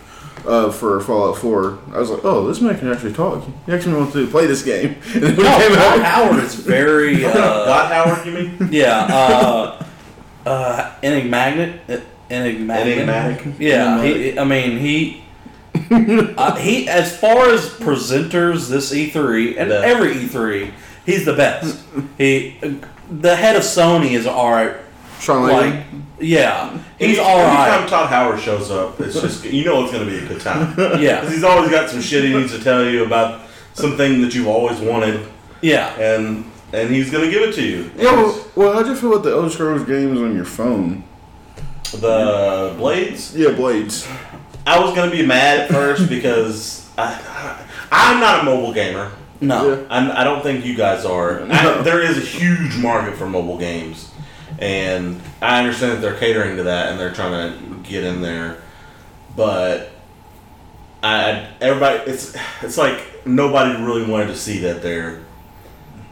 uh, 0.49 0.71
for 0.73 0.99
Fallout 1.01 1.37
4. 1.39 1.79
I 1.93 1.99
was 1.99 2.11
like, 2.11 2.25
oh, 2.25 2.47
this 2.49 2.61
man 2.61 2.79
can 2.79 2.91
actually 2.91 3.13
talk. 3.13 3.45
He 3.67 3.73
actually 3.73 3.95
wants 3.95 4.15
to 4.15 4.27
play 4.27 4.47
this 4.47 4.63
game. 4.65 4.97
And 5.15 5.23
then 5.23 5.37
No, 5.37 5.59
came 5.59 5.73
Todd 5.75 5.99
out, 6.01 6.05
Howard 6.05 6.45
is 6.45 6.55
very. 6.55 7.25
Uh, 7.29 7.33
Dot 7.33 7.93
Howard, 7.93 8.27
you 8.27 8.33
mean? 8.33 8.69
yeah. 8.73 9.05
Uh, 9.05 9.85
uh, 10.47 10.95
enigmatic. 11.03 11.81
Enigmatic. 12.31 12.97
Enigmatic. 12.99 13.55
Yeah. 13.61 14.03
He, 14.03 14.39
I 14.39 14.45
mean, 14.45 14.79
he. 14.79 15.25
uh, 15.91 16.57
he, 16.57 16.89
as 16.89 17.17
far 17.17 17.51
as 17.51 17.69
presenters, 17.69 18.69
this 18.69 18.93
E3 18.93 19.57
and 19.59 19.71
Yeah. 19.71 19.81
every 19.85 20.15
E3, 20.15 20.73
he's 21.07 21.25
the 21.25 21.35
best. 21.35 21.79
He, 22.17 22.57
the 23.11 23.37
head 23.37 23.57
of 23.57 23.63
Sony 23.63 24.13
is 24.13 24.27
all 24.27 24.51
right. 24.51 24.75
Shawn 25.21 25.43
Like, 25.43 25.73
Layden. 25.75 26.03
yeah, 26.21 26.71
he's 26.99 27.19
Any- 27.19 27.29
all 27.29 27.39
Anytime 27.39 27.81
right. 27.81 27.89
Todd 27.89 28.09
Howard 28.09 28.41
shows 28.41 28.71
up, 28.71 29.01
it's 29.01 29.21
just 29.21 29.45
you 29.45 29.65
know 29.65 29.83
it's 29.85 29.93
gonna 29.93 30.05
be 30.07 30.19
a 30.19 30.27
good 30.27 30.41
time. 30.41 30.75
Yeah, 31.01 31.21
Because 31.21 31.35
he's 31.35 31.45
always 31.45 31.71
got 31.71 31.91
some 31.91 32.01
shit 32.01 32.25
he 32.25 32.35
needs 32.35 32.53
to 32.57 32.63
tell 32.63 32.85
you 32.85 33.05
about 33.05 33.43
something 33.75 34.21
that 34.23 34.35
you've 34.35 34.49
always 34.49 34.79
wanted, 34.81 35.27
yeah. 35.61 35.89
and 36.01 36.45
and 36.73 36.91
he's 36.91 37.11
gonna 37.11 37.31
give 37.31 37.43
it 37.43 37.55
to 37.55 37.63
you. 37.63 37.91
Yeah, 37.97 38.13
well, 38.13 38.45
well, 38.57 38.73
how'd 38.75 38.87
you 38.87 38.95
feel 38.95 39.13
about 39.13 39.25
the 39.25 39.31
Elder 39.33 39.51
Scrolls 39.51 39.85
games 39.85 40.21
on 40.21 40.35
your 40.35 40.45
phone? 40.45 41.05
The 41.93 42.75
Blades. 42.77 43.35
Yeah, 43.37 43.53
Blades. 43.53 44.07
I 44.67 44.79
was 44.79 44.95
gonna 44.95 45.11
be 45.11 45.25
mad 45.25 45.61
at 45.61 45.71
first 45.71 46.09
because 46.11 46.89
I, 46.99 47.65
I'm 47.91 48.21
not 48.21 48.41
a 48.41 48.43
mobile 48.45 48.73
gamer. 48.75 49.13
No, 49.41 49.69
Yeah. 49.81 49.87
I'm, 49.89 50.11
I 50.11 50.25
don't 50.25 50.43
think 50.43 50.65
you 50.65 50.75
guys 50.77 51.05
are. 51.05 51.43
I, 51.51 51.81
there 51.83 52.03
is 52.03 52.19
a 52.19 52.21
huge 52.21 52.77
market 52.77 53.17
for 53.17 53.27
mobile 53.29 53.57
games, 53.57 54.11
and 54.59 55.21
I 55.41 55.61
understand 55.61 55.93
that 55.93 56.01
they're 56.01 56.19
catering 56.19 56.57
to 56.57 56.65
that 56.65 56.91
and 56.91 57.01
they're 57.01 57.13
trying 57.13 57.53
to 57.53 57.89
get 57.89 58.05
in 58.05 58.23
there. 58.23 58.61
But 59.37 59.91
I, 61.03 61.49
everybody, 61.61 62.11
it's 62.11 62.37
it's 62.63 62.77
like 62.77 63.27
nobody 63.27 63.81
really 63.83 64.05
wanted 64.05 64.29
to 64.29 64.37
see 64.37 64.59
that 64.61 64.83
they're 64.83 65.21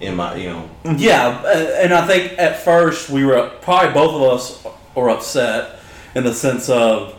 In 0.01 0.15
my, 0.17 0.37
you 0.37 0.49
know, 0.51 0.71
Yeah, 0.97 1.43
uh, 1.45 1.49
and 1.81 1.93
I 1.93 2.07
think 2.07 2.39
at 2.39 2.61
first 2.61 3.11
we 3.11 3.25
were 3.25 3.51
probably 3.63 3.93
both 3.93 4.15
of 4.15 4.23
us 4.23 4.67
were 4.95 5.11
upset 5.11 5.81
in 6.15 6.23
the 6.25 6.35
sense 6.35 6.69
of 6.69 7.19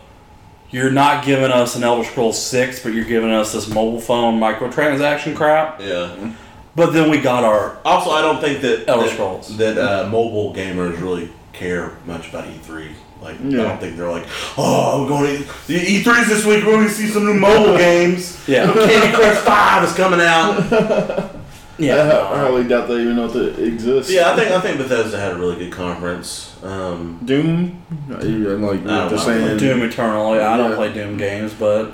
you're 0.70 0.90
not 0.90 1.24
giving 1.24 1.50
us 1.50 1.76
an 1.76 1.84
Elder 1.84 2.04
Scrolls 2.04 2.40
Six, 2.42 2.82
but 2.82 2.92
you're 2.92 3.04
giving 3.04 3.30
us 3.30 3.52
this 3.52 3.68
mobile 3.68 4.00
phone 4.00 4.38
microtransaction 4.40 5.34
crap. 5.36 5.80
yeah. 5.80 6.32
But 6.78 6.92
then 6.92 7.10
we 7.10 7.20
got 7.20 7.44
our 7.44 7.76
Also, 7.84 8.10
I 8.10 8.22
don't 8.22 8.40
think 8.40 8.60
that 8.62 8.88
Elder 8.88 9.06
that, 9.06 9.12
Scrolls. 9.12 9.56
that 9.58 9.76
uh, 9.76 10.08
mobile 10.08 10.54
gamers 10.54 10.98
really 11.00 11.30
care 11.52 11.92
much 12.06 12.28
about 12.30 12.44
E3. 12.44 12.92
Like, 13.20 13.34
I 13.40 13.50
don't 13.50 13.80
think 13.80 13.96
they're 13.96 14.08
like, 14.10 14.26
oh, 14.56 15.02
we're 15.02 15.08
going 15.08 15.42
to 15.42 15.48
the 15.66 15.80
E3's 15.80 16.28
this 16.28 16.44
week. 16.46 16.64
We're 16.64 16.70
going 16.74 16.86
to 16.86 16.92
see 16.92 17.08
some 17.08 17.24
new 17.26 17.34
mobile 17.34 17.76
games. 17.86 18.38
yeah 18.48 18.72
Candy 18.72 19.16
Crush 19.16 19.38
Five 19.38 19.82
is 19.82 19.92
coming 19.94 20.20
out. 20.20 20.56
yeah. 21.78 21.94
I, 21.96 22.08
no. 22.08 22.24
highly 22.26 22.62
doubt 22.68 22.86
they 22.86 23.00
even 23.02 23.16
know 23.16 23.26
if 23.26 23.34
it 23.34 23.58
exists. 23.58 24.12
Yeah, 24.12 24.30
I 24.32 24.36
think 24.36 24.52
I 24.52 24.60
think 24.60 24.78
Bethesda 24.78 25.18
had 25.18 25.32
a 25.32 25.36
really 25.36 25.56
good 25.56 25.72
conference. 25.72 26.54
Um, 26.62 27.18
Doom. 27.24 27.82
I'm 28.08 28.62
like 28.62 28.80
I 28.80 28.84
don't 28.84 28.84
they're 28.86 29.10
know. 29.10 29.16
saying. 29.16 29.58
Doom 29.58 29.82
Eternal. 29.82 30.36
Yeah, 30.36 30.52
I 30.52 30.56
don't 30.56 30.70
Yeah. 30.70 30.76
play 30.76 30.92
Doom 30.94 31.16
games, 31.16 31.52
but 31.54 31.92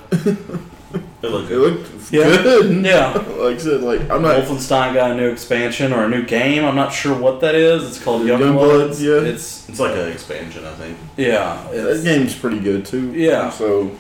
it 1.25 1.31
looked 1.31 1.51
It 1.51 1.55
good. 1.55 1.73
looked 1.79 2.13
Yeah. 2.13 2.43
good. 2.43 2.85
yeah. 2.93 3.13
Like 3.45 3.57
I 3.57 3.59
said, 3.59 3.81
like 3.83 4.01
I'm 4.11 4.23
not. 4.23 4.37
Wolfenstein 4.43 4.95
got 4.95 5.11
a 5.11 5.15
new 5.17 5.29
expansion 5.29 5.93
or 5.93 6.05
a 6.05 6.09
new 6.09 6.25
game. 6.25 6.65
I'm 6.65 6.77
not 6.77 6.93
sure 6.93 7.17
what 7.19 7.41
that 7.41 7.55
is. 7.55 7.85
It's 7.87 8.03
called 8.03 8.23
Youngblood, 8.23 8.91
Youngblood. 8.91 9.01
yeah. 9.25 9.31
It's 9.33 9.69
It's 9.69 9.81
like 9.81 9.97
an 9.97 10.09
expansion, 10.13 10.65
I 10.65 10.73
think. 10.75 10.97
yeah. 11.17 11.67
That 11.73 12.03
game's 12.05 12.35
pretty 12.35 12.61
good 12.61 12.85
too. 12.87 13.13
Yeah. 13.13 13.51
So. 13.51 13.91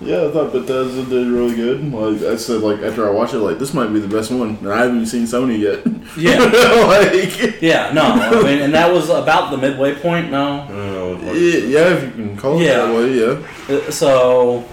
Yeah, 0.00 0.26
I 0.26 0.30
thought 0.32 0.52
Bethesda 0.52 1.04
did 1.04 1.28
really 1.28 1.54
good. 1.54 1.90
Like 1.92 2.20
I 2.30 2.36
said, 2.36 2.60
like 2.62 2.80
after 2.82 3.06
I 3.08 3.10
watched 3.10 3.32
it, 3.32 3.38
like 3.38 3.58
this 3.60 3.72
might 3.72 3.86
be 3.92 4.00
the 4.00 4.08
best 4.08 4.30
one, 4.32 4.58
and 4.60 4.68
I 4.70 4.82
haven't 4.82 5.06
seen 5.06 5.22
Sony 5.24 5.56
yet. 5.58 5.80
yeah. 6.18 6.40
like, 6.88 7.62
Yeah, 7.62 7.92
no, 7.92 8.02
I 8.02 8.42
mean, 8.42 8.60
and 8.60 8.74
that 8.74 8.92
was 8.92 9.08
about 9.08 9.50
the 9.52 9.56
midway 9.56 9.94
point. 9.94 10.30
No, 10.32 10.62
I 10.62 10.68
don't 10.68 10.76
know. 11.22 11.26
what- 11.28 11.36
yeah, 11.36 11.58
yeah, 11.58 11.94
if 11.94 12.02
you 12.02 12.10
can 12.10 12.36
call 12.36 12.60
it 12.60 12.64
Yeah. 12.64 12.86
that 12.86 12.94
way, 12.94 13.12
yeah. 13.14 13.76
Uh, 13.76 13.90
so, 13.90 14.64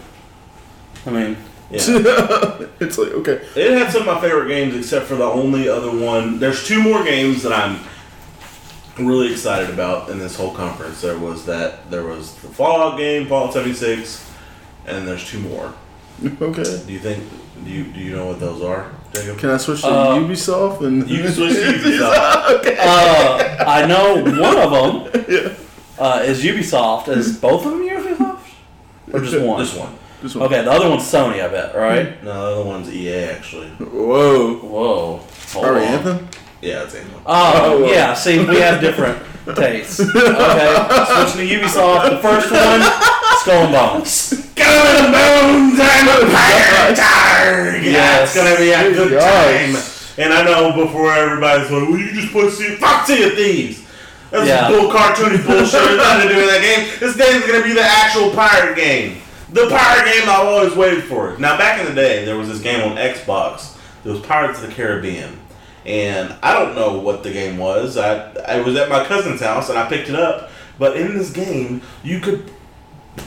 I 1.05 1.09
mean, 1.09 1.37
Yeah. 1.69 1.79
it's 2.79 2.97
like 2.97 3.11
okay, 3.13 3.41
It 3.55 3.71
had 3.77 3.91
some 3.91 4.01
of 4.01 4.07
my 4.07 4.19
favorite 4.21 4.47
games, 4.49 4.75
except 4.75 5.05
for 5.05 5.15
the 5.15 5.23
only 5.25 5.67
other 5.69 5.91
one. 5.91 6.39
There's 6.39 6.65
two 6.67 6.81
more 6.81 7.03
games 7.03 7.43
that 7.43 7.53
I'm 7.53 7.79
really 8.99 9.31
excited 9.31 9.69
about 9.69 10.09
in 10.09 10.19
this 10.19 10.35
whole 10.35 10.53
conference. 10.53 11.01
There 11.01 11.17
was 11.17 11.45
that 11.45 11.89
there 11.89 12.03
was 12.03 12.35
the 12.35 12.49
Fallout 12.49 12.97
game, 12.97 13.27
Fallout 13.27 13.53
76, 13.53 14.29
and 14.85 15.07
there's 15.07 15.27
two 15.27 15.39
more. 15.39 15.73
okay. 16.41 16.63
Do 16.85 16.93
you 16.93 16.99
think? 16.99 17.23
Do 17.63 17.69
you 17.69 17.83
do 17.85 17.99
you 17.99 18.15
know 18.15 18.25
what 18.27 18.39
those 18.39 18.61
are, 18.61 18.91
Jacob? 19.13 19.37
Can 19.37 19.49
I 19.51 19.57
switch 19.57 19.81
to 19.81 19.87
Uh, 19.87 20.15
Ubisoft 20.17 20.81
and 20.85 21.07
You 21.09 21.23
can 21.23 21.31
switch 21.31 21.53
to 21.53 21.61
Ubisoft. 21.73 22.77
uh, 22.79 23.63
I 23.67 23.85
know 23.85 24.15
one 24.15 24.57
of 24.57 24.71
them 25.13 25.25
yeah, 25.29 25.53
uh, 25.99 26.21
is 26.23 26.41
Ubisoft. 26.43 27.07
Is 27.09 27.37
both 27.37 27.65
of 27.65 27.71
them 27.71 27.83
Ubisoft, 27.87 28.39
or 29.13 29.19
just 29.21 29.39
one? 29.39 29.59
This 29.59 29.75
one. 29.75 29.93
This 30.21 30.36
one. 30.36 30.45
Okay, 30.47 30.63
the 30.63 30.71
other 30.71 30.89
one's 30.89 31.03
Sony, 31.03 31.43
I 31.43 31.47
bet. 31.47 31.75
Right? 31.75 32.13
Hmm. 32.17 32.25
No, 32.25 32.34
the 32.55 32.62
other 32.62 32.69
one's 32.69 32.93
EA 32.93 33.15
actually. 33.25 33.67
Whoa, 33.69 34.55
Whoa. 34.55 35.17
Hold 35.17 35.25
Sorry, 35.65 35.86
on. 35.86 35.93
Anthem. 35.93 36.27
Yeah, 36.62 36.84
it's 36.84 36.95
Anthem. 36.95 37.21
Oh, 37.25 37.84
Oh, 37.84 37.91
yeah. 37.91 38.13
See, 38.13 38.39
we 38.45 38.57
have 38.57 38.79
different 38.81 39.17
tastes. 39.55 39.99
Okay, 39.99 40.13
switching 40.13 41.47
to 41.47 41.55
Ubisoft. 41.60 42.10
The 42.12 42.19
first 42.19 42.51
one, 42.51 42.81
Skull 43.41 43.63
and 43.65 43.73
Bones. 43.73 44.51
Gun 44.55 44.67
and 44.69 45.12
bones 45.12 45.79
and 45.81 46.07
a 46.07 46.36
pirate 46.36 46.95
targ. 46.97 47.84
Yeah, 47.84 48.21
it's 48.23 48.36
gonna 48.36 48.55
be 48.57 48.71
a 48.71 48.93
good 48.93 49.19
time. 49.19 49.81
And 50.17 50.34
I 50.34 50.43
know 50.43 50.71
before 50.86 51.12
everybody's 51.13 51.71
like, 51.71 51.81
"Well, 51.89 51.97
you 51.97 52.12
just 52.13 52.31
put 52.31 52.51
Sea 52.51 52.75
fuck 52.75 53.07
Sea 53.07 53.23
of 53.23 53.34
Thieves." 53.34 53.81
That's 54.29 54.47
Yeah. 54.47 54.69
bull 54.69 54.91
cartoony 54.91 55.43
bullshit. 55.45 55.71
There's 55.71 55.97
nothing 55.97 56.27
to 56.29 56.34
do 56.36 56.41
with 56.41 56.49
that 56.51 56.62
game. 56.62 56.88
This 56.99 57.15
game's 57.15 57.45
gonna 57.47 57.63
be 57.63 57.73
the 57.73 57.81
actual 57.84 58.29
pirate 58.31 58.75
game, 58.75 59.20
the 59.51 59.67
pirate 59.69 60.05
game 60.05 60.23
I've 60.29 60.45
always 60.47 60.75
waited 60.75 61.03
for. 61.03 61.37
Now, 61.37 61.57
back 61.57 61.79
in 61.79 61.85
the 61.87 61.93
day, 61.93 62.23
there 62.25 62.37
was 62.37 62.47
this 62.47 62.61
game 62.61 62.81
on 62.89 62.97
Xbox. 62.97 63.77
It 64.03 64.09
was 64.09 64.19
Pirates 64.21 64.61
of 64.61 64.67
the 64.69 64.73
Caribbean, 64.73 65.39
and 65.85 66.33
I 66.41 66.53
don't 66.53 66.73
know 66.75 66.97
what 66.99 67.23
the 67.23 67.31
game 67.31 67.57
was. 67.57 67.97
I 67.97 68.31
I 68.47 68.61
was 68.61 68.75
at 68.75 68.89
my 68.89 69.03
cousin's 69.05 69.41
house 69.41 69.69
and 69.69 69.77
I 69.77 69.87
picked 69.89 70.09
it 70.09 70.15
up. 70.15 70.49
But 70.79 70.97
in 70.97 71.15
this 71.15 71.31
game, 71.31 71.81
you 72.03 72.19
could 72.19 72.51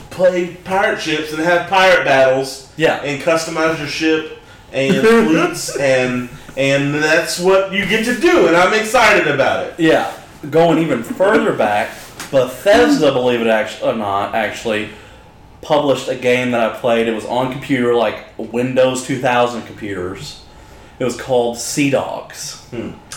play 0.09 0.55
pirate 0.65 0.99
ships 0.99 1.31
and 1.31 1.41
have 1.41 1.69
pirate 1.69 2.03
battles 2.03 2.71
Yeah. 2.75 2.95
and 3.03 3.21
customize 3.21 3.77
your 3.77 3.87
ship 3.87 4.39
and 4.73 4.95
fleets 5.27 5.77
and 5.77 6.29
and 6.57 6.95
that's 6.95 7.39
what 7.39 7.71
you 7.71 7.85
get 7.85 8.03
to 8.05 8.19
do 8.19 8.47
and 8.47 8.55
I'm 8.57 8.73
excited 8.73 9.27
about 9.27 9.65
it. 9.67 9.75
Yeah, 9.79 10.11
going 10.49 10.79
even 10.79 11.03
further 11.03 11.53
back, 11.53 11.89
Bethesda, 12.31 13.11
believe 13.13 13.41
it 13.41 13.47
actually 13.47 13.91
or 13.91 13.95
not, 13.95 14.33
actually 14.35 14.89
published 15.65 16.07
a 16.07 16.15
game 16.15 16.51
that 16.51 16.61
I 16.61 16.77
played. 16.77 17.07
It 17.07 17.13
was 17.13 17.25
on 17.25 17.51
computer, 17.51 17.93
like 17.95 18.23
Windows 18.37 19.05
2000 19.05 19.63
computers. 19.63 20.41
It 20.99 21.03
was 21.03 21.19
called 21.19 21.57
Sea 21.57 21.89
Dogs. 21.89 22.65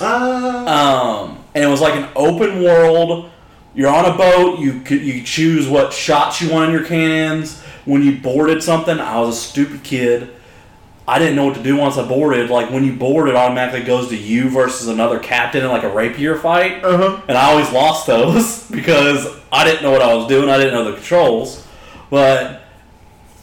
Ah, 0.00 1.22
Um, 1.22 1.44
and 1.54 1.62
it 1.62 1.68
was 1.68 1.80
like 1.80 1.94
an 1.94 2.08
open 2.16 2.62
world. 2.62 3.30
You're 3.74 3.90
on 3.90 4.04
a 4.06 4.16
boat. 4.16 4.58
You 4.58 4.82
you 4.88 5.22
choose 5.22 5.68
what 5.68 5.92
shots 5.92 6.40
you 6.40 6.50
want 6.50 6.70
in 6.70 6.72
your 6.76 6.84
cannons. 6.84 7.60
When 7.84 8.02
you 8.02 8.18
boarded 8.18 8.62
something, 8.62 8.98
I 8.98 9.20
was 9.20 9.36
a 9.36 9.40
stupid 9.40 9.84
kid. 9.84 10.30
I 11.06 11.18
didn't 11.18 11.36
know 11.36 11.46
what 11.46 11.54
to 11.56 11.62
do 11.62 11.76
once 11.76 11.96
I 11.96 12.06
boarded. 12.06 12.50
Like 12.50 12.70
when 12.70 12.84
you 12.84 12.94
board, 12.94 13.28
it 13.28 13.36
automatically 13.36 13.82
goes 13.84 14.08
to 14.08 14.16
you 14.16 14.50
versus 14.50 14.88
another 14.88 15.18
captain 15.20 15.64
in 15.64 15.70
like 15.70 15.84
a 15.84 15.88
rapier 15.88 16.36
fight. 16.36 16.84
Uh 16.84 16.96
huh. 16.96 17.20
And 17.28 17.38
I 17.38 17.50
always 17.50 17.70
lost 17.70 18.06
those 18.06 18.68
because 18.70 19.26
I 19.52 19.64
didn't 19.64 19.82
know 19.82 19.92
what 19.92 20.02
I 20.02 20.12
was 20.14 20.26
doing. 20.26 20.50
I 20.50 20.56
didn't 20.58 20.74
know 20.74 20.84
the 20.90 20.96
controls. 20.96 21.64
But 22.10 22.62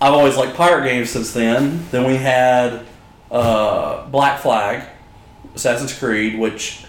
I've 0.01 0.13
always 0.13 0.35
liked 0.37 0.55
pirate 0.55 0.85
games 0.87 1.09
since 1.09 1.33
then. 1.33 1.85
Then 1.91 2.05
we 2.05 2.15
had 2.15 2.85
uh, 3.31 4.07
Black 4.07 4.41
Flag, 4.41 4.87
Assassin's 5.53 5.97
Creed, 5.97 6.37
which 6.37 6.85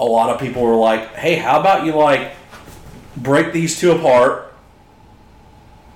a 0.00 0.04
lot 0.04 0.30
of 0.30 0.40
people 0.40 0.62
were 0.62 0.76
like, 0.76 1.14
"Hey, 1.14 1.36
how 1.36 1.60
about 1.60 1.86
you 1.86 1.92
like 1.92 2.32
break 3.16 3.52
these 3.52 3.78
two 3.78 3.92
apart 3.92 4.54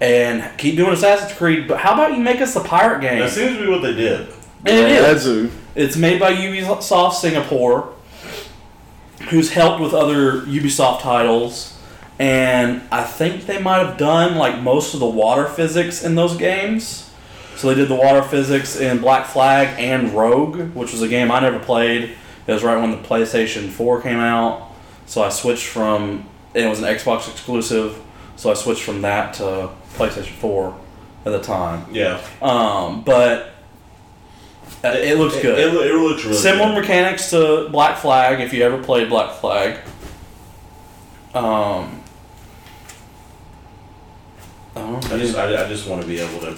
and 0.00 0.56
keep 0.58 0.76
doing 0.76 0.92
Assassin's 0.92 1.36
Creed? 1.36 1.66
But 1.66 1.78
how 1.78 1.94
about 1.94 2.12
you 2.12 2.22
make 2.22 2.40
us 2.40 2.54
a 2.56 2.60
pirate 2.60 3.00
game?" 3.00 3.20
that 3.20 3.30
seems 3.30 3.56
to 3.56 3.64
be 3.64 3.70
what 3.70 3.82
they 3.82 3.94
did. 3.94 4.28
And 4.64 4.78
it 4.78 4.90
is. 4.90 5.24
That's 5.24 5.54
It's 5.74 5.96
made 5.96 6.18
by 6.20 6.32
Ubisoft 6.32 7.14
Singapore, 7.14 7.92
who's 9.28 9.50
helped 9.52 9.80
with 9.80 9.92
other 9.94 10.40
Ubisoft 10.42 11.00
titles, 11.02 11.75
and 12.18 12.82
I 12.90 13.04
think 13.04 13.46
they 13.46 13.60
might 13.60 13.78
have 13.86 13.96
done 13.98 14.36
like 14.36 14.60
most 14.62 14.94
of 14.94 15.00
the 15.00 15.06
water 15.06 15.46
physics 15.46 16.02
in 16.02 16.14
those 16.14 16.36
games. 16.36 17.10
So 17.56 17.68
they 17.68 17.74
did 17.74 17.88
the 17.88 17.94
water 17.94 18.22
physics 18.22 18.76
in 18.76 19.00
Black 19.00 19.26
Flag 19.26 19.78
and 19.78 20.12
Rogue, 20.12 20.74
which 20.74 20.92
was 20.92 21.00
a 21.02 21.08
game 21.08 21.30
I 21.30 21.40
never 21.40 21.58
played. 21.58 22.14
It 22.46 22.52
was 22.52 22.62
right 22.62 22.76
when 22.76 22.90
the 22.90 22.98
PlayStation 22.98 23.70
4 23.70 24.02
came 24.02 24.18
out, 24.18 24.70
so 25.06 25.22
I 25.22 25.30
switched 25.30 25.66
from 25.66 26.28
it 26.54 26.66
was 26.68 26.80
an 26.80 26.84
Xbox 26.86 27.30
exclusive, 27.30 28.00
so 28.36 28.50
I 28.50 28.54
switched 28.54 28.82
from 28.82 29.02
that 29.02 29.34
to 29.34 29.70
PlayStation 29.94 30.32
4 30.34 30.78
at 31.26 31.30
the 31.32 31.40
time. 31.40 31.86
Yeah, 31.92 32.20
Um, 32.40 33.02
but 33.04 33.50
uh, 34.84 34.88
it, 34.88 35.18
looks 35.18 35.34
good. 35.40 35.58
It, 35.58 35.74
it, 35.74 35.90
it 35.90 35.94
looks 35.94 36.24
really 36.24 36.36
Similar 36.36 36.74
good. 36.74 36.80
mechanics 36.82 37.30
to 37.30 37.68
Black 37.70 37.98
Flag 37.98 38.40
if 38.40 38.52
you 38.52 38.62
ever 38.62 38.82
played 38.82 39.08
Black 39.08 39.32
Flag. 39.40 39.80
Um, 41.34 42.02
I 44.76 45.18
just 45.18 45.36
I, 45.36 45.64
I 45.64 45.68
just 45.68 45.88
want 45.88 46.02
to 46.02 46.08
be 46.08 46.20
able 46.20 46.40
to 46.40 46.54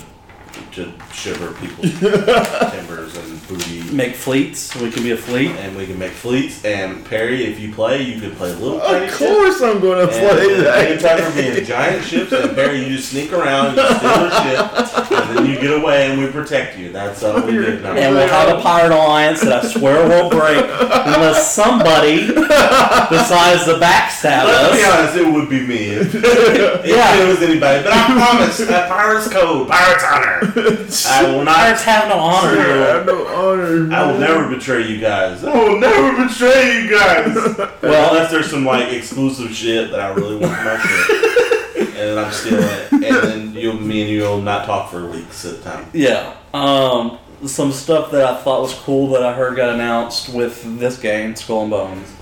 to 0.73 0.93
shiver 1.13 1.53
people's 1.55 1.99
timbers 2.01 3.17
and 3.17 3.49
booty. 3.49 3.83
make 3.95 4.15
fleets. 4.15 4.75
We 4.77 4.91
could 4.91 5.03
be 5.03 5.13
a 5.13 5.17
fleet. 5.17 5.51
And 5.53 5.77
we 5.77 5.87
can 5.87 5.99
make 5.99 6.13
fleets. 6.13 6.65
And 6.65 7.05
Perry, 7.05 7.45
if 7.45 7.59
you 7.59 7.73
play, 7.73 8.03
you 8.03 8.21
can 8.21 8.33
play 8.33 8.53
little 8.55 8.81
tiny 8.81 9.05
Of 9.07 9.11
ships. 9.11 9.19
course, 9.19 9.63
I'm 9.63 9.81
going 9.81 10.07
to 10.07 10.13
And 10.15 10.29
play 10.39 10.55
the 10.57 10.63
that. 10.65 11.01
time 11.01 11.33
for 11.33 11.37
being 11.43 11.65
giant 11.65 12.05
ships, 12.05 12.33
and 12.33 12.55
Barry, 12.55 12.85
you 12.85 12.97
just 12.97 13.11
sneak 13.11 13.33
around, 13.33 13.77
you 13.77 13.83
steal 13.85 13.99
their 14.01 14.31
ship, 14.31 15.11
and 15.13 15.37
then 15.39 15.47
you 15.47 15.61
get 15.61 15.73
away, 15.81 16.11
and 16.11 16.21
we 16.21 16.31
protect 16.31 16.79
you. 16.79 16.93
That's 16.93 17.23
all 17.23 17.41
we 17.43 17.53
did. 17.53 17.83
No. 17.83 17.93
And 17.95 18.15
we'll 18.15 18.29
have 18.29 18.59
a 18.59 18.61
pirate 18.63 18.93
alliance 18.93 19.41
that 19.43 19.65
I 19.65 19.69
swear 19.69 20.09
won't 20.09 20.31
break 20.33 20.59
unless 20.65 21.53
somebody 21.55 22.27
decides 22.27 23.65
to 23.65 23.75
backstab 23.81 24.45
Let's 24.45 24.77
be 24.77 24.83
us. 24.85 24.95
honest, 24.99 25.17
it 25.17 25.33
would 25.33 25.49
be 25.49 25.67
me 25.67 25.91
if, 25.91 26.15
if 26.15 26.87
Yeah. 26.87 27.23
it 27.23 27.29
was 27.29 27.43
anybody. 27.43 27.83
But 27.83 27.93
I 27.93 28.07
promise, 28.07 28.59
that 28.59 28.89
Pirates 28.89 29.29
Code, 29.29 29.69
Pirates 29.69 30.05
Honor. 30.05 30.48
I 31.07 31.23
will 31.25 31.45
Pirates 31.45 31.85
not. 31.87 31.93
have 31.95 32.09
no 32.09 32.19
honor. 32.19 32.61
I 32.61 32.65
have 32.65 33.07
no 33.07 33.27
honor. 33.27 33.93
I 33.93 34.11
will 34.11 34.19
never 34.19 34.49
betray 34.55 34.87
you 34.87 35.01
guys. 35.01 35.45
I 35.45 35.55
will 35.57 35.79
never 35.79 36.27
betray 36.27 36.83
you 36.83 36.91
guys. 36.91 37.35
well, 37.83 38.11
unless 38.11 38.31
there's 38.31 38.51
some 38.51 38.65
like 38.65 38.93
exclusive 38.93 39.55
shit 39.55 39.91
that 39.91 40.01
I 40.01 40.15
really 40.15 40.37
want 40.37 40.57
for 40.57 40.65
my 40.65 40.79
ship, 40.79 41.77
and 41.79 41.97
and 41.97 42.21
I'm 42.21 42.33
stealing 42.33 42.65
it, 42.65 42.93
and 42.93 43.03
then 43.03 43.55
you, 43.55 43.73
me 43.75 44.03
and 44.03 44.11
you 44.11 44.23
will 44.23 44.41
not 44.41 44.65
talk 44.67 44.91
for 44.91 45.07
weeks 45.11 45.45
at 45.45 45.57
a 45.57 45.63
time. 45.63 45.87
Yeah. 45.93 46.35
Um, 46.55 47.19
some 47.47 47.71
stuff 47.71 48.11
that 48.13 48.25
I 48.25 48.37
thought 48.43 48.63
was 48.63 48.75
cool 48.75 49.11
that 49.11 49.23
I 49.23 49.35
heard 49.35 49.57
got 49.57 49.75
announced 49.75 50.29
with 50.33 50.79
this 50.79 50.99
game, 50.99 51.37
Skull 51.37 51.63
and 51.63 51.71
Bones, 51.71 52.17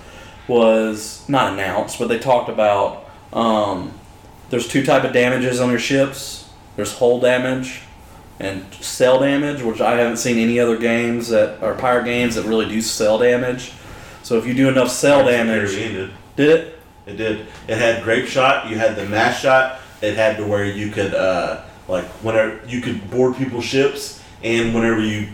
was 0.49 1.27
not 1.29 1.53
announced, 1.55 1.99
but 1.99 2.09
they 2.09 2.19
talked 2.19 2.49
about 2.49 3.09
um, 3.33 3.93
there's 4.51 4.69
two 4.69 4.85
type 4.85 5.05
of 5.05 5.13
damages 5.13 5.61
on 5.61 5.71
your 5.71 5.79
ships. 5.79 6.49
There's 6.77 6.99
hull 6.99 7.21
damage 7.21 7.83
and 8.39 8.73
cell 8.75 9.21
damage, 9.21 9.63
which 9.63 9.81
I 9.81 9.97
haven't 9.97 10.19
seen 10.19 10.39
any 10.39 10.61
other 10.61 10.77
games 10.77 11.29
that 11.29 11.63
are 11.63 11.75
pirate 11.75 12.05
games 12.05 12.35
that 12.35 12.45
really 12.45 12.69
do 12.69 12.83
cell 12.83 13.19
damage. 13.19 13.73
So 14.23 14.37
if 14.39 14.47
you 14.47 14.55
do 14.55 14.69
enough 14.69 14.91
cell 14.91 15.25
damage, 15.25 15.71
did. 15.71 16.11
did 16.37 16.49
it? 16.49 16.79
It 17.07 17.17
did. 17.17 17.47
It 17.69 17.79
had 17.79 18.03
grape 18.03 18.27
shot. 18.27 18.69
You 18.69 18.77
had 18.77 18.97
the 18.97 19.07
mass 19.07 19.41
shot. 19.41 19.81
It 20.03 20.17
had 20.17 20.37
to 20.39 20.47
where 20.47 20.65
you 20.65 20.91
could 20.91 21.15
uh, 21.15 21.63
like 21.89 22.05
whenever 22.23 22.61
you 22.67 22.81
could 22.81 23.11
board 23.11 23.37
people's 23.37 23.65
ships, 23.65 24.23
and 24.43 24.75
whenever 24.75 25.01
you 25.01 25.29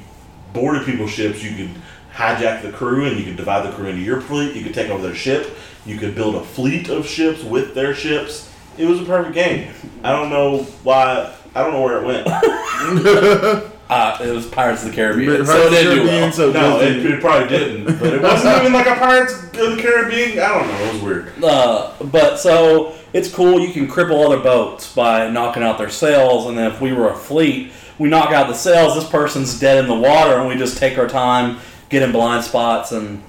boarded 0.52 0.84
people's 0.84 1.10
ships, 1.10 1.42
you 1.42 1.56
could 1.56 1.70
hijack 2.12 2.62
the 2.62 2.70
crew, 2.70 3.06
and 3.06 3.18
you 3.18 3.24
could 3.24 3.36
divide 3.36 3.66
the 3.66 3.72
crew 3.72 3.86
into 3.86 4.02
your 4.02 4.20
fleet. 4.20 4.54
You 4.54 4.62
could 4.62 4.74
take 4.74 4.90
over 4.90 5.02
their 5.02 5.14
ship. 5.14 5.56
You 5.86 5.98
could 5.98 6.14
build 6.14 6.34
a 6.34 6.44
fleet 6.44 6.88
of 6.90 7.06
ships 7.06 7.42
with 7.42 7.74
their 7.74 7.94
ships. 7.94 8.52
It 8.78 8.86
was 8.86 9.00
a 9.00 9.04
perfect 9.04 9.34
game. 9.34 9.72
I 10.04 10.12
don't 10.12 10.30
know 10.30 10.64
why. 10.84 11.34
I 11.54 11.62
don't 11.62 11.72
know 11.72 11.82
where 11.82 12.02
it 12.02 12.06
went. 12.06 13.68
Uh, 13.92 14.16
it 14.22 14.30
was 14.30 14.46
Pirates 14.46 14.82
of 14.84 14.88
the 14.88 14.94
Caribbean. 14.94 15.40
But 15.40 15.46
so 15.46 15.66
it 15.66 15.70
didn't 15.70 15.84
do 15.84 15.96
Caribbean, 15.96 16.22
well. 16.22 16.32
so 16.32 16.50
No, 16.50 16.80
it, 16.80 17.04
it 17.04 17.20
probably 17.20 17.48
didn't. 17.48 17.98
But 18.00 18.14
it 18.14 18.22
wasn't 18.22 18.56
even 18.62 18.72
like 18.72 18.86
a 18.86 18.94
Pirates 18.94 19.34
of 19.34 19.52
the 19.52 19.76
Caribbean. 19.82 20.38
I 20.38 20.48
don't 20.48 20.66
know. 20.66 20.84
It 20.84 20.92
was 20.94 21.02
weird. 21.02 21.44
Uh, 21.44 21.92
but 22.04 22.38
so 22.38 22.96
it's 23.12 23.30
cool. 23.30 23.60
You 23.60 23.70
can 23.70 23.86
cripple 23.86 24.24
other 24.24 24.42
boats 24.42 24.94
by 24.94 25.28
knocking 25.28 25.62
out 25.62 25.76
their 25.76 25.90
sails, 25.90 26.46
and 26.46 26.56
then 26.56 26.72
if 26.72 26.80
we 26.80 26.94
were 26.94 27.10
a 27.10 27.14
fleet, 27.14 27.70
we 27.98 28.08
knock 28.08 28.32
out 28.32 28.48
the 28.48 28.54
sails. 28.54 28.94
This 28.94 29.06
person's 29.10 29.60
dead 29.60 29.76
in 29.76 29.88
the 29.88 29.94
water, 29.94 30.38
and 30.38 30.48
we 30.48 30.56
just 30.56 30.78
take 30.78 30.96
our 30.96 31.08
time, 31.08 31.58
get 31.90 32.02
in 32.02 32.12
blind 32.12 32.44
spots, 32.44 32.92
and 32.92 33.22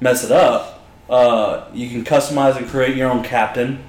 mess 0.00 0.24
it 0.24 0.32
up. 0.32 0.86
Uh, 1.10 1.66
you 1.74 1.90
can 1.90 2.02
customize 2.02 2.56
and 2.56 2.66
create 2.66 2.96
your 2.96 3.10
own 3.10 3.22
captain. 3.22 3.84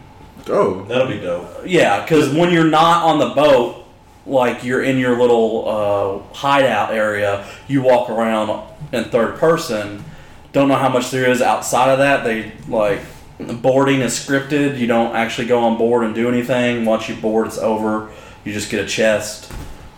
Oh, 0.50 0.84
That'll 0.86 1.08
be 1.08 1.20
dope. 1.20 1.64
Yeah, 1.66 2.02
because 2.02 2.34
when 2.34 2.52
you're 2.52 2.64
not 2.64 3.04
on 3.04 3.20
the 3.20 3.30
boat, 3.30 3.86
like 4.26 4.64
you're 4.64 4.84
in 4.84 4.98
your 4.98 5.20
little 5.20 5.68
uh, 5.68 6.34
hideout 6.34 6.92
area, 6.92 7.48
you 7.68 7.82
walk 7.82 8.10
around 8.10 8.68
in 8.92 9.06
third 9.06 9.38
person. 9.38 10.04
Don't 10.52 10.68
know 10.68 10.76
how 10.76 10.90
much 10.90 11.12
there 11.12 11.30
is 11.30 11.42
outside 11.42 11.90
of 11.92 12.00
that. 12.00 12.24
They 12.24 12.54
like 12.68 13.02
boarding 13.40 14.02
is 14.02 14.14
scripted. 14.14 14.80
You 14.80 14.88
don't 14.88 15.16
actually 15.16 15.48
go 15.48 15.60
on 15.60 15.78
board 15.78 16.04
and 16.06 16.16
do 16.16 16.30
anything. 16.30 16.86
Once 16.86 17.10
you 17.10 17.16
board, 17.16 17.48
it's 17.48 17.58
over. 17.58 18.12
You 18.44 18.54
just 18.54 18.72
get 18.72 18.84
a 18.84 18.88
chest. 18.88 19.52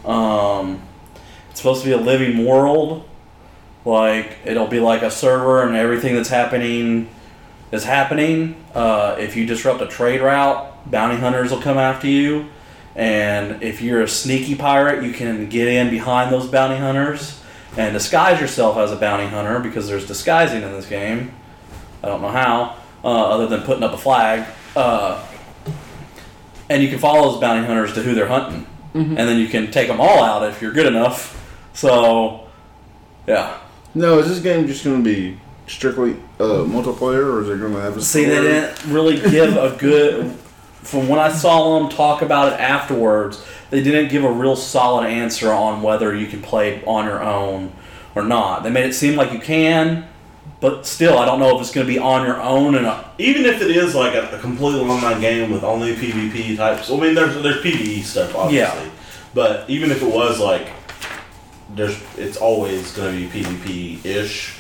Um, 0.04 0.82
it's 1.52 1.60
supposed 1.60 1.84
to 1.84 1.88
be 1.88 1.94
a 1.94 1.98
living 1.98 2.46
world. 2.46 3.08
Like 3.86 4.38
it'll 4.44 4.68
be 4.68 4.80
like 4.80 5.04
a 5.04 5.12
server, 5.12 5.64
and 5.64 5.76
everything 5.76 6.16
that's 6.16 6.30
happening 6.30 7.10
is 7.72 7.84
happening. 7.84 8.64
Uh, 8.74 9.16
if 9.20 9.36
you 9.36 9.46
disrupt 9.46 9.82
a 9.82 9.88
trade 9.88 10.22
route, 10.22 10.90
bounty 10.90 11.18
hunters 11.18 11.52
will 11.52 11.62
come 11.62 11.78
after 11.78 12.08
you. 12.08 12.50
And 12.96 13.62
if 13.62 13.82
you're 13.82 14.02
a 14.02 14.08
sneaky 14.08 14.56
pirate, 14.56 15.04
you 15.04 15.14
can 15.14 15.50
get 15.50 15.68
in 15.68 15.90
behind 15.90 16.32
those 16.32 16.48
bounty 16.48 16.78
hunters 16.78 17.40
and 17.78 17.94
disguise 17.94 18.42
yourself 18.42 18.78
as 18.78 18.92
a 18.92 18.96
bounty 18.96 19.28
hunter 19.28 19.60
because 19.60 19.88
there's 19.88 20.08
disguising 20.08 20.64
in 20.64 20.72
this 20.72 20.88
game. 20.88 21.32
I 22.02 22.08
don't 22.08 22.22
know 22.22 22.30
how, 22.30 22.78
uh, 23.04 23.08
other 23.08 23.48
than 23.48 23.62
putting 23.62 23.84
up 23.84 23.94
a 23.94 23.98
flag. 23.98 24.48
Uh, 24.76 25.24
and 26.70 26.82
you 26.82 26.90
can 26.90 27.00
follow 27.00 27.32
those 27.32 27.40
bounty 27.42 27.66
hunters 27.68 27.94
to 27.94 28.02
who 28.02 28.16
they're 28.16 28.28
hunting. 28.28 28.66
And 29.10 29.18
then 29.18 29.40
you 29.40 29.48
can 29.48 29.70
take 29.70 29.88
them 29.88 30.02
all 30.02 30.24
out 30.24 30.50
if 30.50 30.60
you're 30.60 30.72
good 30.74 30.88
enough. 30.88 31.36
So, 31.74 32.48
yeah. 33.28 33.60
no, 33.94 34.18
is 34.18 34.28
this 34.28 34.40
game 34.40 34.66
just 34.66 34.84
going 34.84 35.04
to 35.04 35.08
be 35.08 35.40
strictly 35.68 36.14
uh, 36.40 36.64
multiplayer, 36.66 37.26
or 37.32 37.42
is 37.44 37.50
it 37.50 37.60
going 37.60 37.74
to 37.74 37.82
have 37.82 37.98
a 37.98 38.02
See, 38.02 38.26
they 38.26 38.42
didn't 38.42 38.86
really 38.86 39.20
give 39.30 39.56
a 39.58 39.76
good. 39.78 40.32
From 40.82 41.08
when 41.10 41.20
I 41.20 41.30
saw 41.32 41.80
them 41.80 41.90
talk 41.90 42.22
about 42.22 42.54
it 42.54 42.60
afterwards, 42.60 43.44
they 43.70 43.84
didn't 43.84 44.10
give 44.10 44.24
a 44.24 44.32
real 44.32 44.56
solid 44.56 45.08
answer 45.08 45.52
on 45.52 45.82
whether 45.82 46.16
you 46.16 46.28
can 46.28 46.42
play 46.42 46.82
on 46.86 47.06
your 47.06 47.22
own 47.22 47.74
or 48.16 48.24
not. 48.24 48.64
They 48.64 48.70
made 48.70 48.86
it 48.86 48.94
seem 48.94 49.16
like 49.18 49.34
you 49.34 49.40
can, 49.40 50.08
but 50.62 50.86
still, 50.86 51.18
I 51.18 51.26
don't 51.26 51.40
know 51.40 51.54
if 51.56 51.62
it's 51.62 51.72
going 51.74 51.86
to 51.86 51.92
be 51.92 52.00
on 52.00 52.26
your 52.26 52.42
own 52.42 52.76
and 52.76 52.86
a, 52.86 53.12
even 53.18 53.44
if 53.46 53.62
it 53.62 53.70
is 53.76 53.96
like 53.96 54.14
a, 54.16 54.38
a 54.38 54.40
completely 54.40 54.80
online 54.82 55.20
game 55.20 55.52
with 55.52 55.64
only 55.64 55.94
PvP 55.94 56.56
types, 56.56 56.90
I 56.90 56.96
mean, 56.98 57.14
there's 57.14 57.42
there's 57.44 57.62
PvE 57.62 58.04
stuff 58.04 58.34
obviously, 58.34 58.86
Yeah. 58.86 58.92
but 59.34 59.70
even 59.70 59.92
if 59.92 60.02
it 60.02 60.14
was 60.14 60.40
like 60.40 60.70
there's, 61.76 62.02
it's 62.18 62.38
always 62.38 62.94
going 62.96 63.14
to 63.14 63.30
be 63.30 63.44
PvP 63.44 64.06
ish. 64.06 64.57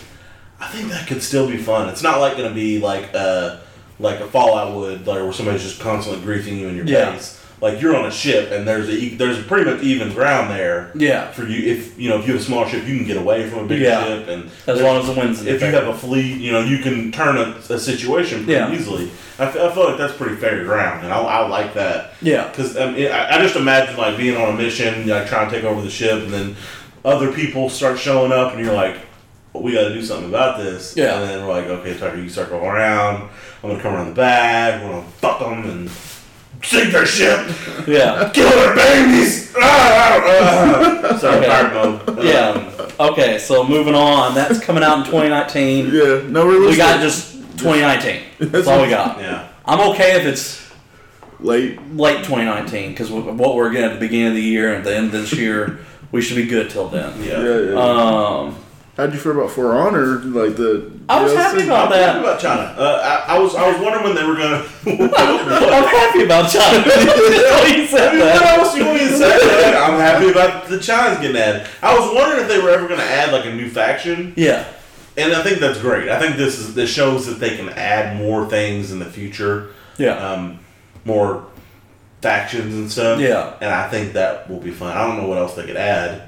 I 0.59 0.67
think 0.67 0.89
that 0.89 1.07
could 1.07 1.21
still 1.21 1.47
be 1.47 1.57
fun. 1.57 1.89
It's 1.89 2.01
not 2.03 2.19
like 2.19 2.35
going 2.37 2.49
to 2.49 2.55
be 2.55 2.79
like 2.79 3.13
a 3.13 3.61
like 3.99 4.19
a 4.19 4.27
Fallout 4.27 4.75
would, 4.75 5.07
like 5.07 5.21
where 5.21 5.33
somebody's 5.33 5.63
just 5.63 5.79
constantly 5.79 6.21
griefing 6.25 6.57
you 6.57 6.67
in 6.67 6.75
your 6.75 6.85
Yeah. 6.85 7.13
face. 7.13 7.33
Like 7.59 7.81
you're 7.81 7.95
on 7.95 8.05
a 8.05 8.11
ship 8.11 8.51
and 8.51 8.67
there's 8.67 8.87
a 8.89 9.09
there's 9.15 9.43
pretty 9.45 9.65
much 9.69 9.81
even 9.81 10.13
ground 10.13 10.51
there. 10.51 10.91
Yeah. 10.93 11.31
For 11.31 11.43
you, 11.47 11.71
if 11.73 11.97
you 11.99 12.07
know 12.09 12.19
if 12.19 12.27
you 12.27 12.33
have 12.33 12.41
a 12.41 12.45
small 12.45 12.67
ship, 12.67 12.85
you 12.87 12.95
can 12.97 13.07
get 13.07 13.17
away 13.17 13.49
from 13.49 13.59
a 13.59 13.67
big 13.67 13.81
Yeah. 13.81 14.03
ship, 14.05 14.27
and 14.27 14.51
as 14.67 14.79
long 14.79 14.97
as 14.99 15.07
the 15.07 15.13
wind's 15.13 15.43
if 15.45 15.61
you 15.61 15.67
have 15.67 15.87
a 15.87 15.97
fleet, 15.97 16.37
you 16.39 16.51
know, 16.51 16.59
you 16.59 16.77
can 16.79 17.11
turn 17.11 17.35
a, 17.37 17.55
a 17.73 17.79
situation 17.79 18.43
pretty 18.45 18.53
Yeah. 18.53 18.71
easily. 18.71 19.09
I, 19.39 19.45
f- 19.45 19.57
I 19.57 19.71
feel 19.73 19.85
like 19.85 19.97
that's 19.97 20.13
pretty 20.15 20.35
fair 20.35 20.63
ground, 20.65 21.03
and 21.03 21.11
I, 21.11 21.17
I 21.19 21.47
like 21.47 21.73
that. 21.73 22.13
Yeah. 22.21 22.47
Because 22.47 22.77
um, 22.77 22.89
I, 22.89 22.91
mean, 22.91 23.11
I 23.11 23.37
I 23.37 23.41
just 23.41 23.55
imagine 23.55 23.97
like 23.97 24.17
being 24.17 24.37
on 24.37 24.53
a 24.53 24.57
mission, 24.57 25.07
like 25.07 25.27
trying 25.27 25.49
to 25.49 25.55
take 25.55 25.63
over 25.65 25.81
the 25.81 25.89
ship, 25.89 26.21
and 26.23 26.31
then 26.31 26.55
other 27.03 27.31
people 27.31 27.69
start 27.71 27.97
showing 27.97 28.31
up, 28.31 28.53
and 28.53 28.63
you're 28.63 28.73
like, 28.75 28.97
well, 29.57 29.63
"We 29.63 29.73
got 29.73 29.87
to 29.89 29.93
do 29.93 30.03
something 30.03 30.29
about 30.29 30.57
this." 30.59 30.95
Yeah. 30.95 31.19
And 31.19 31.29
then 31.29 31.45
we're 31.47 31.53
like, 31.53 31.65
"Okay, 31.65 31.97
Tucker, 31.97 32.17
you 32.17 32.29
start 32.29 32.49
going 32.49 32.65
around. 32.65 33.29
I'm 33.63 33.69
gonna 33.69 33.81
come 33.81 33.93
around 33.93 34.07
the 34.09 34.13
back. 34.13 34.81
We're 34.83 34.91
gonna 34.91 35.07
fuck 35.19 35.39
them 35.39 35.63
and 35.69 35.89
sink 36.63 36.91
their 36.91 37.05
ship, 37.05 37.47
Yeah. 37.87 38.29
kill 38.33 38.49
their 38.49 38.75
babies." 38.75 39.53
Ah, 39.57 40.21
ah, 40.23 41.01
ah. 41.11 41.17
Sorry, 41.17 41.37
Okay. 41.37 41.47
pirate 41.47 41.73
mode. 41.73 42.23
Yeah. 42.23 42.49
Um, 42.49 42.67
Okay, 42.99 43.37
so 43.37 43.63
moving 43.63 43.93
on. 43.93 44.33
That's 44.33 44.59
coming 44.59 44.81
out 44.83 44.97
in 44.99 45.03
2019. 45.05 45.85
Yeah, 45.93 46.21
no 46.29 46.47
realistic. 46.47 46.71
We 46.71 46.77
got 46.77 46.99
just 46.99 47.33
2019. 47.59 48.21
That's 48.51 48.67
all 48.67 48.81
we 48.81 48.89
got. 48.89 49.19
yeah. 49.19 49.49
I'm 49.65 49.91
okay 49.91 50.15
if 50.19 50.25
it's 50.25 50.67
late. 51.39 51.79
late 51.95 52.23
2019 52.23 52.89
because 52.91 53.11
what 53.11 53.55
we're 53.55 53.69
getting 53.69 53.91
at 53.91 53.93
the 53.93 53.99
beginning 53.99 54.27
of 54.29 54.33
the 54.33 54.41
year 54.41 54.69
and 54.69 54.77
at 54.79 54.83
the 54.83 54.95
end 54.95 55.05
of 55.07 55.11
this 55.11 55.31
year, 55.33 55.77
we 56.11 56.21
should 56.23 56.37
be 56.37 56.47
good 56.47 56.71
till 56.71 56.87
then. 56.89 57.21
Yeah. 57.23 57.43
Yeah, 57.43 57.59
yeah. 57.59 57.75
Um, 57.79 58.55
How'd 58.97 59.13
you 59.13 59.19
feel 59.19 59.33
about 59.33 59.51
For 59.51 59.77
Honor? 59.77 60.17
Like 60.21 60.55
the 60.55 60.91
I 61.07 61.21
was 61.23 61.31
DLC? 61.31 61.35
happy 61.37 61.63
about 61.65 61.91
I'm 61.93 61.99
happy 61.99 62.17
that. 62.17 62.19
about 62.19 62.39
China. 62.41 62.61
Uh, 62.75 63.23
I, 63.27 63.35
I 63.35 63.39
was 63.39 63.53
I 63.53 63.69
was 63.71 63.79
wondering 63.79 64.03
when 64.05 64.15
they 64.15 64.23
were 64.25 64.35
gonna. 64.35 64.65
I'm 65.15 65.87
happy 65.87 66.23
about 66.23 66.49
China. 66.51 66.77
you 67.77 67.85
said 67.85 68.13
what 68.17 68.25
that. 68.25 68.57
else 68.57 68.75
you 68.75 68.83
want 68.85 68.97
me 68.99 69.07
to 69.07 69.15
say? 69.17 69.75
I'm 69.77 69.99
happy 69.99 70.29
about 70.31 70.67
the 70.67 70.79
China's 70.79 71.19
getting 71.19 71.37
added. 71.37 71.67
I 71.83 71.97
was 71.97 72.11
wondering 72.15 72.41
if 72.41 72.47
they 72.47 72.59
were 72.59 72.71
ever 72.71 72.87
gonna 72.87 73.03
add 73.03 73.31
like 73.31 73.45
a 73.45 73.53
new 73.53 73.69
faction, 73.69 74.33
Yeah, 74.35 74.67
and 75.15 75.31
I 75.31 75.43
think 75.43 75.59
that's 75.59 75.79
great. 75.79 76.09
I 76.09 76.19
think 76.19 76.35
this 76.37 76.57
is 76.57 76.73
this 76.73 76.89
shows 76.91 77.27
that 77.27 77.35
they 77.39 77.55
can 77.55 77.69
add 77.69 78.17
more 78.17 78.49
things 78.49 78.91
in 78.91 78.97
the 78.97 79.05
future, 79.05 79.73
yeah, 79.99 80.13
um, 80.27 80.59
more 81.05 81.45
factions 82.23 82.73
and 82.73 82.91
stuff. 82.91 83.19
Yeah. 83.19 83.53
and 83.61 83.69
I 83.69 83.87
think 83.89 84.13
that 84.13 84.49
will 84.49 84.59
be 84.59 84.71
fun. 84.71 84.97
I 84.97 85.05
don't 85.07 85.17
know 85.21 85.27
what 85.27 85.37
else 85.37 85.53
they 85.53 85.67
could 85.67 85.77
add. 85.77 86.26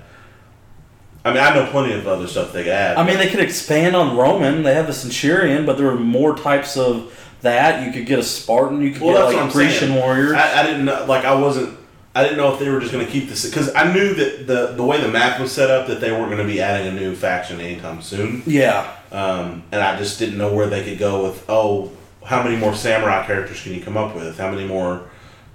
I 1.30 1.34
mean, 1.34 1.44
I 1.44 1.54
know 1.54 1.70
plenty 1.72 1.94
of 1.94 2.08
other 2.08 2.28
stuff 2.28 2.52
they 2.54 2.64
could 2.64 2.72
add. 2.74 2.98
I 2.98 3.04
mean, 3.06 3.18
they 3.18 3.30
could 3.30 3.40
expand 3.40 3.96
on 3.96 4.18
Roman. 4.18 4.64
They 4.64 4.74
have 4.74 4.88
the 4.88 4.94
Centurion, 4.94 5.66
but 5.66 5.78
there 5.78 5.88
are 5.90 5.96
more 5.96 6.36
types 6.36 6.76
of 6.78 7.14
that. 7.42 7.86
You 7.86 7.92
could 7.94 8.06
get 8.06 8.20
a 8.20 8.24
Spartan. 8.24 8.82
You 8.82 8.92
could 8.92 9.02
Well, 9.02 9.30
get 9.30 9.36
like 9.36 9.46
I'm 9.46 9.52
Grecian 9.52 9.90
saying. 9.90 10.00
warriors. 10.00 10.34
I, 10.34 10.62
I 10.62 10.64
didn't 10.64 10.86
know, 10.86 11.06
like 11.08 11.26
I 11.26 11.34
wasn't. 11.36 11.78
I 12.16 12.24
didn't 12.24 12.38
know 12.38 12.52
if 12.52 12.60
they 12.60 12.68
were 12.70 12.80
just 12.80 12.92
going 12.92 13.06
to 13.06 13.12
keep 13.12 13.30
this 13.30 13.46
because 13.48 13.74
I 13.76 13.94
knew 13.94 14.14
that 14.16 14.48
the 14.48 14.74
the 14.76 14.84
way 14.84 15.00
the 15.00 15.08
map 15.08 15.40
was 15.40 15.52
set 15.52 15.70
up 15.70 15.88
that 15.88 16.02
they 16.02 16.12
weren't 16.12 16.32
going 16.32 16.46
to 16.46 16.52
be 16.54 16.60
adding 16.60 16.88
a 16.88 17.00
new 17.00 17.16
faction 17.16 17.62
anytime 17.62 18.02
soon, 18.02 18.42
yeah, 18.48 18.94
um, 19.12 19.62
and 19.72 19.82
I 19.82 19.96
just 19.98 20.18
didn't 20.20 20.38
know 20.38 20.52
where 20.54 20.68
they 20.68 20.84
could 20.84 20.98
go 20.98 21.24
with. 21.24 21.46
Oh, 21.48 21.92
how 22.26 22.42
many 22.44 22.56
more 22.58 22.74
samurai 22.74 23.26
characters 23.26 23.62
can 23.62 23.74
you 23.74 23.82
come 23.82 23.96
up 23.96 24.16
with? 24.16 24.38
How 24.40 24.50
many 24.50 24.66
more 24.68 25.04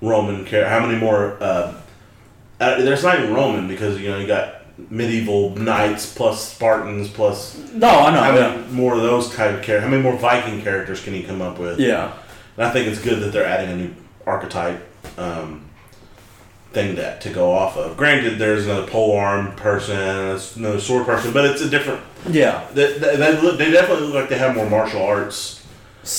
Roman 0.01 0.47
char- 0.47 0.65
How 0.67 0.87
many 0.87 0.97
more? 0.99 1.37
Uh, 1.43 1.75
uh, 2.61 2.81
there's 2.83 3.03
not 3.03 3.19
even 3.19 3.35
Roman 3.35 3.67
because 3.67 4.01
you 4.01 4.09
know 4.09 4.19
you 4.19 4.27
got 4.29 4.64
medieval 4.91 5.51
knights 5.57 6.13
plus 6.15 6.53
Spartans 6.53 7.09
plus 7.09 7.57
no, 7.73 7.89
I 7.89 8.13
know. 8.13 8.21
how 8.21 8.35
Yeah, 8.35 8.57
many 8.57 8.73
more 8.73 8.95
of 8.95 9.03
those 9.03 9.33
type 9.35 9.55
of 9.57 9.63
characters? 9.63 9.83
How 9.85 9.89
many 9.91 10.03
more 10.03 10.17
Viking 10.17 10.63
characters 10.63 11.03
can 11.03 11.15
you 11.15 11.23
come 11.25 11.41
up 11.43 11.59
with? 11.59 11.79
yeah, 11.79 12.13
And 12.57 12.67
I 12.67 12.71
think 12.71 12.89
it's 12.89 13.01
good 13.01 13.21
that 13.21 13.33
they're 13.33 13.47
adding 13.47 13.71
a 13.71 13.77
new 13.77 13.95
archetype 14.27 14.85
um, 15.19 15.63
thing 16.73 16.97
that 16.97 17.21
to 17.21 17.31
go 17.31 17.53
off 17.53 17.77
of. 17.77 17.97
Granted, 17.97 18.39
there's 18.39 18.65
another 18.67 18.87
pole 18.87 19.17
arm 19.17 19.55
person, 19.55 19.97
another 19.97 20.81
sword 20.81 21.07
person, 21.07 21.33
but 21.33 21.45
it's 21.45 21.61
a 21.63 21.71
different. 21.71 22.01
yeah. 22.29 22.67
They, 22.75 22.99
they, 22.99 23.17
they, 23.17 23.41
look, 23.41 23.59
they 23.59 23.71
definitely 23.71 24.07
look 24.07 24.15
like 24.17 24.29
they 24.29 24.39
have 24.39 24.57
more 24.57 24.69
martial 24.69 25.03
arts 25.05 25.65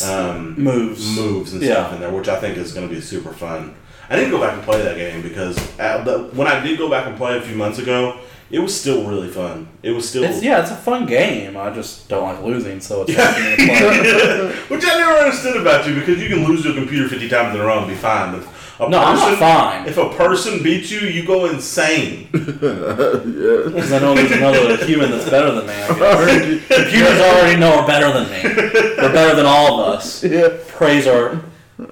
um, 0.07 0.55
moves. 0.57 1.05
moves 1.15 1.51
and 1.53 1.61
Yeah. 1.61 1.73
stuff 1.73 1.93
in 1.95 1.99
there, 1.99 2.11
which 2.11 2.29
I 2.29 2.39
think 2.39 2.57
is 2.57 2.71
going 2.73 2.87
to 2.87 2.93
be 2.95 3.01
super 3.01 3.33
fun. 3.33 3.75
I 4.09 4.15
didn't 4.15 4.31
go 4.31 4.39
back 4.39 4.53
and 4.53 4.63
play 4.63 4.81
that 4.83 4.95
game 4.97 5.21
because 5.21 5.57
uh, 5.79 6.29
when 6.33 6.47
I 6.47 6.59
did 6.61 6.77
go 6.77 6.89
back 6.89 7.07
and 7.07 7.17
play 7.17 7.37
a 7.37 7.41
few 7.41 7.55
months 7.55 7.79
ago, 7.79 8.19
it 8.51 8.59
was 8.59 8.79
still 8.79 9.07
really 9.07 9.29
fun. 9.29 9.67
It 9.83 9.91
was 9.91 10.07
still 10.07 10.23
It's, 10.23 10.43
yeah, 10.43 10.61
it's 10.61 10.71
a 10.71 10.75
fun 10.75 11.05
game. 11.05 11.57
I 11.57 11.69
just 11.71 12.07
don't 12.09 12.23
like 12.23 12.43
losing, 12.43 12.79
so 12.79 13.03
it's 13.07 13.13
hard 13.15 13.35
for 13.35 13.41
to 13.41 13.55
play. 13.57 14.75
Which 14.75 14.85
I 14.85 14.97
never 14.99 15.11
understood 15.23 15.57
about 15.61 15.87
you 15.87 15.95
because 15.95 16.21
you 16.21 16.29
can 16.29 16.43
lose 16.45 16.63
to 16.63 16.71
a 16.71 16.73
computer 16.73 17.07
50 17.09 17.27
times 17.29 17.55
in 17.55 17.61
a 17.61 17.65
row 17.65 17.79
and 17.79 17.87
be 17.87 17.95
fine. 17.95 18.31
But 18.39 18.47
a 18.85 18.89
No, 18.89 18.99
I'm 18.99 19.15
not 19.15 19.37
fine. 19.39 19.87
If 19.87 19.97
a 19.97 20.09
person 20.09 20.61
beats 20.61 20.91
you, 20.91 20.99
you 21.01 21.25
go 21.25 21.45
insane. 21.45 22.29
Because 22.33 23.91
I 23.91 23.99
know 23.99 24.13
there's 24.15 24.31
another 24.31 24.77
human 24.85 25.11
that's 25.11 25.29
better 25.29 25.51
than 25.51 25.65
me. 25.67 25.73
I. 25.73 26.59
Computers 26.67 27.19
already 27.21 27.59
know 27.59 27.79
are 27.79 27.87
better 27.87 28.11
than 28.13 28.29
me. 28.31 28.41
They're 28.41 29.11
better 29.13 29.35
than 29.35 29.45
all 29.45 29.79
of 29.81 29.95
us. 29.97 30.23
yeah. 30.23 30.49
Praise 30.69 31.07
our 31.07 31.41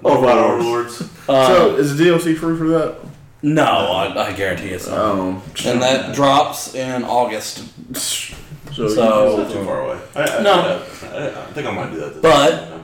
Overlord. 0.03 0.05
overlords. 0.05 1.01
Overlords. 1.01 1.01
Um, 1.29 1.45
So 1.47 1.75
is 1.77 1.97
the 1.97 2.03
DLC 2.05 2.35
free 2.37 2.57
for 2.57 2.67
that? 2.69 2.95
No, 3.43 3.63
I, 3.63 4.29
I 4.29 4.33
guarantee 4.33 4.69
it's 4.69 4.87
not. 4.87 4.97
Um, 4.97 5.41
and 5.65 5.81
that 5.81 6.15
drops 6.15 6.73
in 6.73 7.03
August. 7.03 7.57
so, 7.95 8.33
So- 8.73 8.85
It's 8.85 8.95
not 8.95 9.51
too 9.59 9.65
far 9.65 9.81
away. 9.85 9.99
I, 10.15 10.21
I, 10.23 10.41
No. 10.41 10.51
I, 11.11 11.27
I 11.27 11.45
think 11.53 11.67
I 11.67 11.71
might 11.71 11.91
do 11.91 11.99
that. 11.99 12.13
This 12.13 12.21
But- 12.21 12.69
time. 12.69 12.79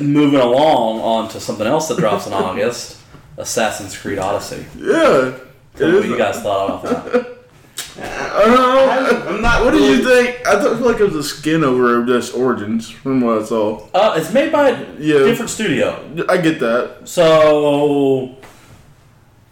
Moving 0.00 0.40
along 0.40 1.00
on 1.00 1.28
to 1.30 1.40
something 1.40 1.66
else 1.66 1.88
that 1.88 1.98
drops 1.98 2.26
in 2.26 2.32
August 2.32 2.98
Assassin's 3.36 3.94
Creed 3.98 4.18
Odyssey. 4.18 4.64
yeah, 4.78 5.26
it 5.28 5.42
Tell 5.76 5.90
me 5.90 5.98
what 5.98 6.08
you 6.08 6.16
guys 6.16 6.40
thought 6.40 6.82
about 6.84 7.12
that. 7.12 7.30
I 8.02 8.38
don't 8.44 8.54
know. 8.54 9.28
I'm 9.28 9.42
not 9.42 9.62
What 9.64 9.72
did 9.72 9.82
you 9.82 10.08
really- 10.08 10.32
think? 10.32 10.46
I 10.46 10.52
thought 10.58 10.78
feel 10.78 10.86
like 10.90 11.00
it 11.00 11.04
was 11.04 11.14
a 11.16 11.22
skin 11.22 11.62
over 11.62 12.00
of 12.00 12.06
just 12.06 12.34
Origins 12.34 12.88
from 12.88 13.20
what 13.20 13.42
I 13.42 13.44
saw. 13.44 13.86
Uh, 13.92 14.14
it's 14.16 14.32
made 14.32 14.50
by 14.50 14.70
a 14.70 14.86
Yeah. 14.98 15.18
different 15.18 15.50
studio. 15.50 16.02
I 16.30 16.38
get 16.38 16.60
that. 16.60 17.00
So, 17.04 18.36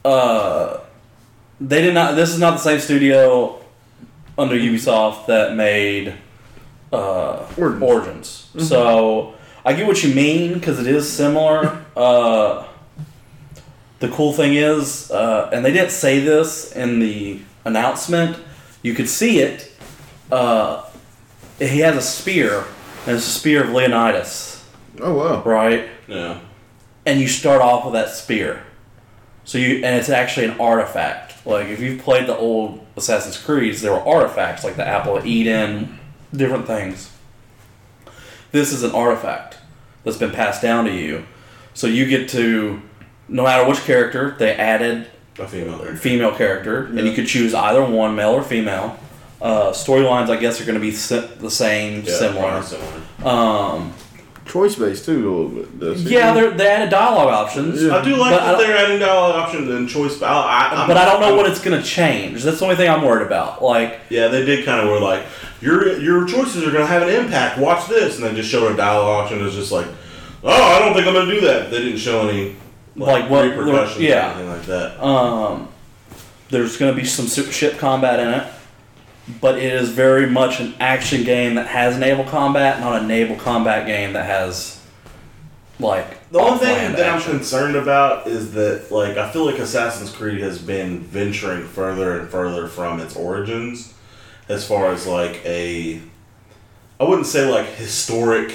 uh, 0.05 0.81
they 1.61 1.81
did 1.83 1.95
not. 1.95 2.17
This 2.17 2.31
is 2.31 2.39
not 2.41 2.53
the 2.53 2.59
same 2.59 2.81
studio 2.81 3.61
under 4.37 4.55
Ubisoft 4.57 5.27
that 5.27 5.55
made 5.55 6.15
uh, 6.93 7.47
Origins. 7.57 7.83
Origins. 7.83 8.69
So 8.69 9.35
I 9.65 9.73
get 9.75 9.87
what 9.87 10.03
you 10.03 10.15
mean 10.15 10.55
because 10.55 10.81
it 10.81 10.87
is 10.87 11.11
similar. 11.11 11.85
Uh, 11.97 12.67
the 14.01 14.09
cool 14.09 14.33
thing 14.33 14.55
is, 14.55 15.11
uh, 15.13 15.51
and 15.53 15.65
they 15.65 15.73
didn't 15.73 15.93
say 15.93 16.19
this 16.21 16.73
in 16.73 16.99
the 16.99 17.41
announcement. 17.65 18.37
You 18.83 18.95
could 18.95 19.09
see 19.09 19.39
it. 19.39 19.71
Uh, 20.33 20.85
he 21.61 21.79
has 21.81 21.97
a 21.97 22.01
spear, 22.03 22.65
and 23.07 23.17
it's 23.17 23.27
a 23.27 23.31
spear 23.31 23.63
of 23.63 23.71
Leonidas, 23.71 24.65
Oh 25.01 25.15
wow. 25.15 25.43
right? 25.45 25.89
Yeah. 26.09 26.41
and 27.07 27.21
you 27.21 27.29
start 27.29 27.61
off 27.63 27.85
with 27.85 27.95
that 27.95 28.09
spear. 28.09 28.65
So 29.45 29.59
you 29.59 29.77
and 29.77 29.97
it's 29.97 30.09
actually 30.09 30.47
an 30.47 30.61
artifact. 30.61 31.45
Like 31.47 31.67
if 31.69 31.81
you've 31.81 32.01
played 32.03 32.27
the 32.27 32.37
old 32.37 32.85
Assassin's 32.97 33.37
Creeds, 33.39 33.83
there 33.83 33.93
were 33.93 34.07
artifacts 34.07 34.63
like 34.65 34.77
the 34.77 34.87
Apple 34.87 35.17
of 35.17 35.27
Eden, 35.27 35.99
different 36.33 36.67
things. 36.67 37.11
This 38.53 38.73
is 38.73 38.83
an 38.83 38.93
artifact 38.93 39.59
that's 40.05 40.17
been 40.19 40.31
passed 40.31 40.63
down 40.63 40.85
to 40.85 40.93
you. 40.93 41.25
So 41.75 41.87
you 41.87 42.07
get 42.07 42.29
to 42.31 42.81
no 43.29 43.45
matter 43.45 43.67
which 43.69 43.81
character, 43.81 44.37
they 44.39 44.55
added 44.55 45.09
A 45.39 45.49
female 45.49 45.79
there. 45.79 45.97
female 45.97 46.35
character, 46.35 46.85
and 46.87 47.01
you 47.01 47.13
could 47.15 47.27
choose 47.27 47.55
either 47.55 47.83
one, 47.85 48.15
male 48.15 48.33
or 48.33 48.43
female. 48.43 48.99
Uh, 49.41 49.71
storylines, 49.73 50.29
I 50.29 50.37
guess, 50.37 50.61
are 50.61 50.65
going 50.65 50.75
to 50.75 50.81
be 50.81 50.93
si- 50.93 51.27
the 51.39 51.51
same, 51.51 52.03
Yeah, 52.05 52.13
similar. 52.15 52.63
similar. 52.63 53.03
Um, 53.25 53.93
Choice 54.45 54.75
based 54.75 55.05
too 55.05 55.13
a 55.13 55.31
little 55.31 55.49
bit. 55.49 55.79
does 55.81 56.03
yeah, 56.05 56.33
they're, 56.35 56.51
they 56.51 56.67
added 56.69 56.91
dialogue 56.91 57.29
options. 57.29 57.83
Yeah. 57.83 57.97
I 57.97 58.05
do 58.05 58.17
like 58.17 58.33
But 58.33 58.45
that 58.45 58.59
they're 58.59 58.77
adding 58.77 58.99
dialogue 58.99 59.37
options 59.37 59.69
and 59.71 59.89
choice. 59.89 60.17
But 60.19 60.27
I, 60.31 60.83
I, 60.85 60.87
but 60.89 60.97
I 60.97 61.05
don't 61.05 61.21
know 61.21 61.29
I'm- 61.29 61.37
what 61.37 61.47
it's 61.49 61.61
going 61.63 61.81
to 61.81 61.87
change. 61.87 62.43
That's 62.43 62.59
the 62.59 62.65
only 62.65 62.77
thing 62.77 62.91
I'm 62.91 63.03
worried 63.03 63.25
about. 63.27 63.63
Like, 63.63 64.01
Yeah, 64.11 64.29
they 64.29 64.45
did 64.45 64.65
kind 64.65 64.81
of 64.81 64.89
were 64.91 65.01
like 65.01 65.25
your 65.61 65.97
your 66.01 66.27
choices 66.27 66.63
are 66.67 66.73
going 66.73 66.83
to 66.83 66.87
have 66.87 67.03
an 67.03 67.11
impact. 67.11 67.59
Watch 67.59 67.89
this, 67.89 68.17
and 68.17 68.25
then 68.27 68.35
just 68.35 68.51
showed 68.51 68.73
a 68.73 68.77
dialogue 68.77 69.25
option. 69.27 69.47
It's 69.47 69.55
just 69.55 69.71
like, 69.71 69.87
oh, 70.43 70.51
I 70.51 70.81
don't 70.81 70.93
think 70.93 71.07
I'm 71.07 71.15
going 71.15 71.29
to 71.29 71.35
do 71.35 71.41
that. 71.47 71.71
They 71.71 71.79
didn't 71.79 71.99
show 71.99 72.29
any 72.29 72.57
Like 72.97 73.31
what- 73.31 73.45
repercussions 73.45 74.01
yeah. 74.01 74.27
or 74.27 74.35
anything 74.35 74.49
like 74.49 74.67
that. 74.67 75.01
um, 75.03 75.69
there's 76.51 76.77
going 76.77 76.93
to 76.95 77.01
be 77.01 77.07
some 77.07 77.27
ship 77.29 77.79
combat 77.79 78.19
in 78.21 78.29
it, 78.29 78.47
but 79.41 79.57
it 79.59 79.73
is 79.73 79.91
very 79.91 80.27
much 80.27 80.61
an 80.61 80.75
action 80.81 81.23
game 81.25 81.55
that 81.55 81.67
has 81.69 81.97
naval 81.99 82.25
combat, 82.25 82.81
not 82.81 83.03
a 83.03 83.07
naval 83.07 83.37
combat 83.37 83.87
game 83.87 84.13
that 84.15 84.27
has 84.27 84.81
like 85.79 86.29
The 86.31 86.39
only 86.39 86.59
thing 86.59 86.71
off-land 86.75 86.95
that 86.97 87.09
I'm 87.15 87.23
concerned 87.23 87.77
about 87.77 88.27
is 88.27 88.53
that 88.55 88.91
like 88.91 89.17
I 89.17 89.31
feel 89.31 89.45
like 89.47 89.59
Assassin's 89.59 90.11
Creed 90.11 90.41
has 90.41 90.59
been 90.59 91.01
venturing 91.01 91.65
further 91.67 92.19
and 92.19 92.29
further 92.29 92.67
from 92.69 93.01
its 93.01 93.17
origins, 93.17 93.95
as 94.49 94.67
far 94.67 94.93
as 94.93 95.07
like 95.07 95.41
a, 95.45 96.01
I 97.01 97.05
wouldn't 97.05 97.27
say 97.27 97.49
like 97.51 97.67
historic 97.67 98.55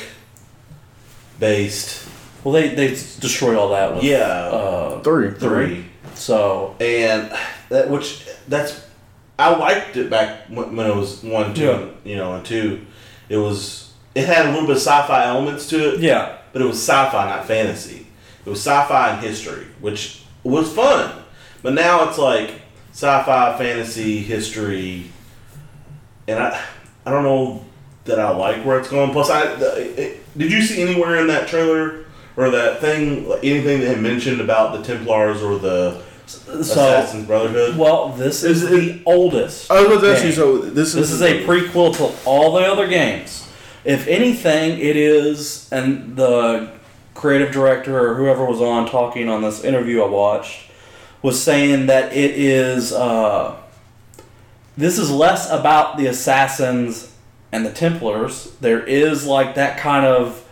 based. 1.39 2.07
Well, 2.43 2.53
they 2.53 2.69
they 2.75 2.87
destroyed 2.89 3.55
all 3.57 3.69
that 3.69 3.95
with 3.95 4.03
Yeah. 4.03 4.17
uh, 4.19 5.01
Three. 5.01 5.31
three. 5.31 5.85
so 6.13 6.75
and 6.79 7.31
that 7.69 7.89
which 7.89 8.25
that's 8.47 8.86
I 9.39 9.55
liked 9.55 9.97
it 9.97 10.09
back 10.09 10.47
when, 10.49 10.75
when 10.75 10.87
it 10.87 10.95
was 10.95 11.23
one, 11.23 11.53
two, 11.53 11.63
Yeah. 11.63 11.85
you 12.03 12.15
know, 12.15 12.35
and 12.35 12.45
two. 12.45 12.85
It 13.29 13.37
was 13.37 13.93
it 14.15 14.25
had 14.25 14.47
a 14.47 14.49
little 14.51 14.65
bit 14.67 14.77
of 14.77 14.81
sci-fi 14.81 15.25
elements 15.25 15.69
to 15.69 15.93
it, 15.93 15.99
yeah. 15.99 16.37
but 16.51 16.61
it 16.61 16.65
was 16.65 16.77
sci-fi, 16.77 17.25
not 17.29 17.45
fantasy. 17.45 18.07
It 18.45 18.49
was 18.49 18.59
sci-fi 18.59 19.11
and 19.11 19.23
history, 19.23 19.67
which 19.79 20.23
was 20.43 20.71
fun. 20.73 21.23
But 21.61 21.73
now 21.73 22.07
it's 22.09 22.17
like 22.17 22.61
sci-fi, 22.93 23.57
fantasy, 23.57 24.19
history, 24.23 25.11
and 26.27 26.39
I 26.39 26.59
I 27.05 27.11
don't 27.11 27.23
know 27.23 27.63
that 28.05 28.19
I 28.19 28.29
like 28.31 28.63
where 28.63 28.79
it's 28.79 28.89
going. 28.89 29.11
Plus, 29.11 29.29
I 29.29 29.53
the, 29.55 30.01
it, 30.01 30.37
did 30.37 30.51
you 30.51 30.61
see 30.61 30.81
anywhere 30.81 31.17
in 31.17 31.27
that 31.27 31.47
trailer 31.47 32.05
or 32.37 32.49
that 32.49 32.79
thing 32.81 33.31
anything 33.43 33.81
that 33.81 33.87
had 33.87 34.01
mentioned 34.01 34.41
about 34.41 34.73
the 34.77 34.83
Templars 34.83 35.41
or 35.43 35.57
the 35.59 36.01
So 36.27 36.59
Assassin's 36.59 37.25
Brotherhood? 37.25 37.77
well, 37.77 38.09
this 38.09 38.43
is, 38.43 38.63
Is 38.63 38.69
the 38.69 39.01
oldest. 39.05 39.71
I 39.71 39.81
was 39.81 39.91
about 39.91 40.01
to 40.01 40.13
ask 40.13 40.25
you. 40.25 40.31
So 40.31 40.57
this 40.57 40.89
is 40.89 40.93
This 40.95 41.11
is 41.11 41.21
a 41.21 41.45
prequel 41.45 41.95
to 41.97 42.13
all 42.27 42.53
the 42.53 42.65
other 42.65 42.87
games. 42.87 43.47
If 43.85 44.07
anything, 44.07 44.79
it 44.79 44.97
is, 44.97 45.69
and 45.71 46.15
the 46.17 46.71
creative 47.13 47.51
director 47.51 48.09
or 48.09 48.15
whoever 48.15 48.45
was 48.45 48.61
on 48.61 48.89
talking 48.89 49.29
on 49.29 49.41
this 49.41 49.63
interview 49.63 50.03
I 50.03 50.07
watched 50.07 50.69
was 51.21 51.41
saying 51.41 51.87
that 51.87 52.13
it 52.13 52.31
is. 52.31 52.91
Uh, 52.91 53.55
this 54.75 54.99
is 54.99 55.09
less 55.09 55.49
about 55.49 55.97
the 55.97 56.07
assassins 56.07 57.13
and 57.51 57.65
the 57.65 57.71
Templars. 57.71 58.51
There 58.61 58.83
is 58.83 59.25
like 59.25 59.55
that 59.55 59.79
kind 59.79 60.05
of 60.05 60.43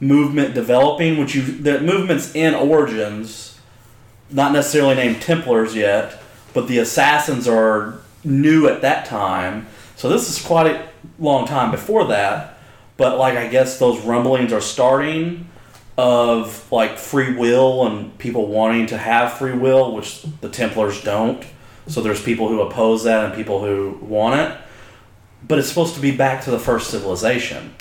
movement 0.00 0.54
developing, 0.54 1.18
which 1.18 1.34
you 1.34 1.42
the 1.42 1.80
movements 1.80 2.34
in 2.34 2.54
Origins, 2.54 3.43
not 4.30 4.52
necessarily 4.52 4.94
named 4.94 5.22
Templars 5.22 5.74
yet, 5.74 6.20
but 6.52 6.68
the 6.68 6.78
assassins 6.78 7.46
are 7.46 8.00
new 8.24 8.68
at 8.68 8.82
that 8.82 9.06
time. 9.06 9.66
So 9.96 10.08
this 10.08 10.28
is 10.28 10.44
quite 10.44 10.66
a 10.66 10.88
long 11.18 11.46
time 11.46 11.70
before 11.70 12.06
that. 12.06 12.58
But 12.96 13.18
like 13.18 13.36
I 13.36 13.48
guess 13.48 13.78
those 13.78 14.00
rumblings 14.04 14.52
are 14.52 14.60
starting 14.60 15.48
of 15.96 16.70
like 16.72 16.98
free 16.98 17.36
will 17.36 17.86
and 17.86 18.16
people 18.18 18.46
wanting 18.46 18.86
to 18.86 18.98
have 18.98 19.34
free 19.34 19.52
will, 19.52 19.94
which 19.94 20.22
the 20.40 20.48
Templars 20.48 21.02
don't. 21.02 21.44
So 21.86 22.00
there's 22.00 22.22
people 22.22 22.48
who 22.48 22.60
oppose 22.62 23.04
that 23.04 23.24
and 23.24 23.34
people 23.34 23.64
who 23.64 23.98
want 24.04 24.40
it. 24.40 24.58
But 25.46 25.58
it's 25.58 25.68
supposed 25.68 25.94
to 25.94 26.00
be 26.00 26.16
back 26.16 26.42
to 26.44 26.50
the 26.50 26.58
first 26.58 26.90
civilization. 26.90 27.74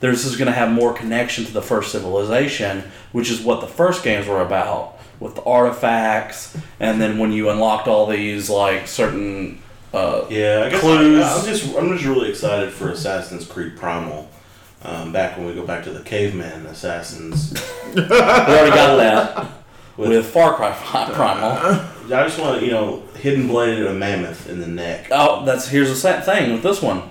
This 0.00 0.24
is 0.24 0.36
going 0.36 0.46
to 0.46 0.52
have 0.52 0.72
more 0.72 0.94
connection 0.94 1.44
to 1.44 1.52
the 1.52 1.60
first 1.60 1.92
civilization, 1.92 2.84
which 3.12 3.30
is 3.30 3.42
what 3.42 3.60
the 3.60 3.66
first 3.66 4.02
games 4.02 4.26
were 4.26 4.40
about, 4.40 4.98
with 5.20 5.34
the 5.34 5.44
artifacts, 5.44 6.56
and 6.80 7.00
then 7.00 7.18
when 7.18 7.30
you 7.30 7.50
unlocked 7.50 7.86
all 7.86 8.06
these 8.06 8.50
like 8.50 8.88
certain. 8.88 9.60
Uh, 9.92 10.24
Yeah, 10.30 10.64
I 10.66 10.70
guess 10.70 10.80
Clues. 10.80 11.22
I, 11.22 11.38
am 11.38 11.44
just 11.44 11.76
I'm 11.76 11.92
just 11.92 12.04
really 12.04 12.30
excited 12.30 12.72
for 12.72 12.90
Assassin's 12.90 13.46
Creed 13.46 13.76
Primal. 13.76 14.28
Um, 14.82 15.12
back 15.12 15.36
when 15.36 15.46
we 15.46 15.52
go 15.52 15.66
back 15.66 15.84
to 15.84 15.90
the 15.90 16.00
caveman 16.00 16.64
assassins, 16.64 17.52
we 17.94 18.00
already 18.02 18.70
got 18.70 18.96
that 18.96 19.50
with 19.96 20.26
Far 20.26 20.54
Cry 20.54 20.72
Primal. 20.72 21.86
I 22.12 22.24
just 22.24 22.38
want 22.38 22.60
to 22.60 22.66
you 22.66 22.72
know 22.72 23.02
hidden 23.16 23.46
blade 23.46 23.76
bladed 23.76 23.86
a 23.88 23.94
mammoth 23.94 24.48
in 24.48 24.60
the 24.60 24.66
neck. 24.66 25.08
Oh, 25.10 25.44
that's 25.44 25.68
here's 25.68 25.88
the 25.88 25.96
same 25.96 26.22
thing 26.22 26.52
with 26.52 26.62
this 26.62 26.80
one. 26.80 27.02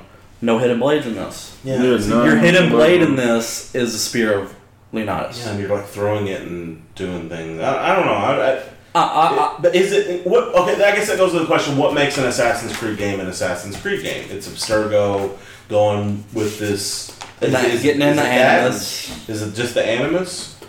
No 0.42 0.58
hidden 0.58 0.80
blades 0.80 1.06
in 1.06 1.16
this. 1.16 1.58
Yeah, 1.64 1.82
Yeah. 1.82 2.26
Your 2.26 2.38
hidden 2.38 2.70
blade 2.70 3.02
in 3.02 3.16
this 3.16 3.76
is 3.76 3.94
the 3.94 4.00
spear 4.00 4.40
of 4.40 4.56
Leonidas. 4.92 5.40
yeah, 5.46 5.52
and 5.52 5.60
you're 5.60 5.70
like 5.70 5.86
throwing 5.86 6.28
it 6.28 6.42
and 6.42 6.82
doing 6.96 7.30
things. 7.30 7.62
I, 7.62 7.92
I 7.92 7.96
don't 7.96 8.06
know. 8.06 8.14
I, 8.14 8.32
I, 8.34 8.52
uh, 8.52 8.64
uh, 8.96 9.00
I, 9.00 9.02
I, 9.02 9.38
uh, 9.38 9.62
but 9.62 9.76
is 9.76 9.92
it 9.92 10.26
what? 10.26 10.48
Okay, 10.56 10.74
I 10.84 10.96
guess 10.96 11.08
that 11.08 11.18
goes 11.18 11.32
to 11.34 11.40
the 11.40 11.46
question: 11.46 11.78
What 11.78 11.94
makes 11.94 12.18
an 12.18 12.26
Assassin's 12.26 12.76
Creed 12.76 12.98
game 12.98 13.20
an 13.20 13.28
Assassin's 13.28 13.80
Creed 13.80 14.02
game? 14.02 14.28
It's 14.32 14.48
Abstergo 14.50 15.38
going 15.68 16.24
with 16.34 16.58
this 16.60 17.16
Is, 17.42 17.54
Not 17.54 17.66
is- 17.66 17.84
getting 17.84 18.02
is 18.02 18.08
in 18.10 18.16
the 18.16 18.24
it 18.24 18.28
animus. 18.28 19.30
Is 19.30 19.42
it 19.44 19.54
just 19.54 19.76
the 19.76 19.86
animus? 19.86 20.60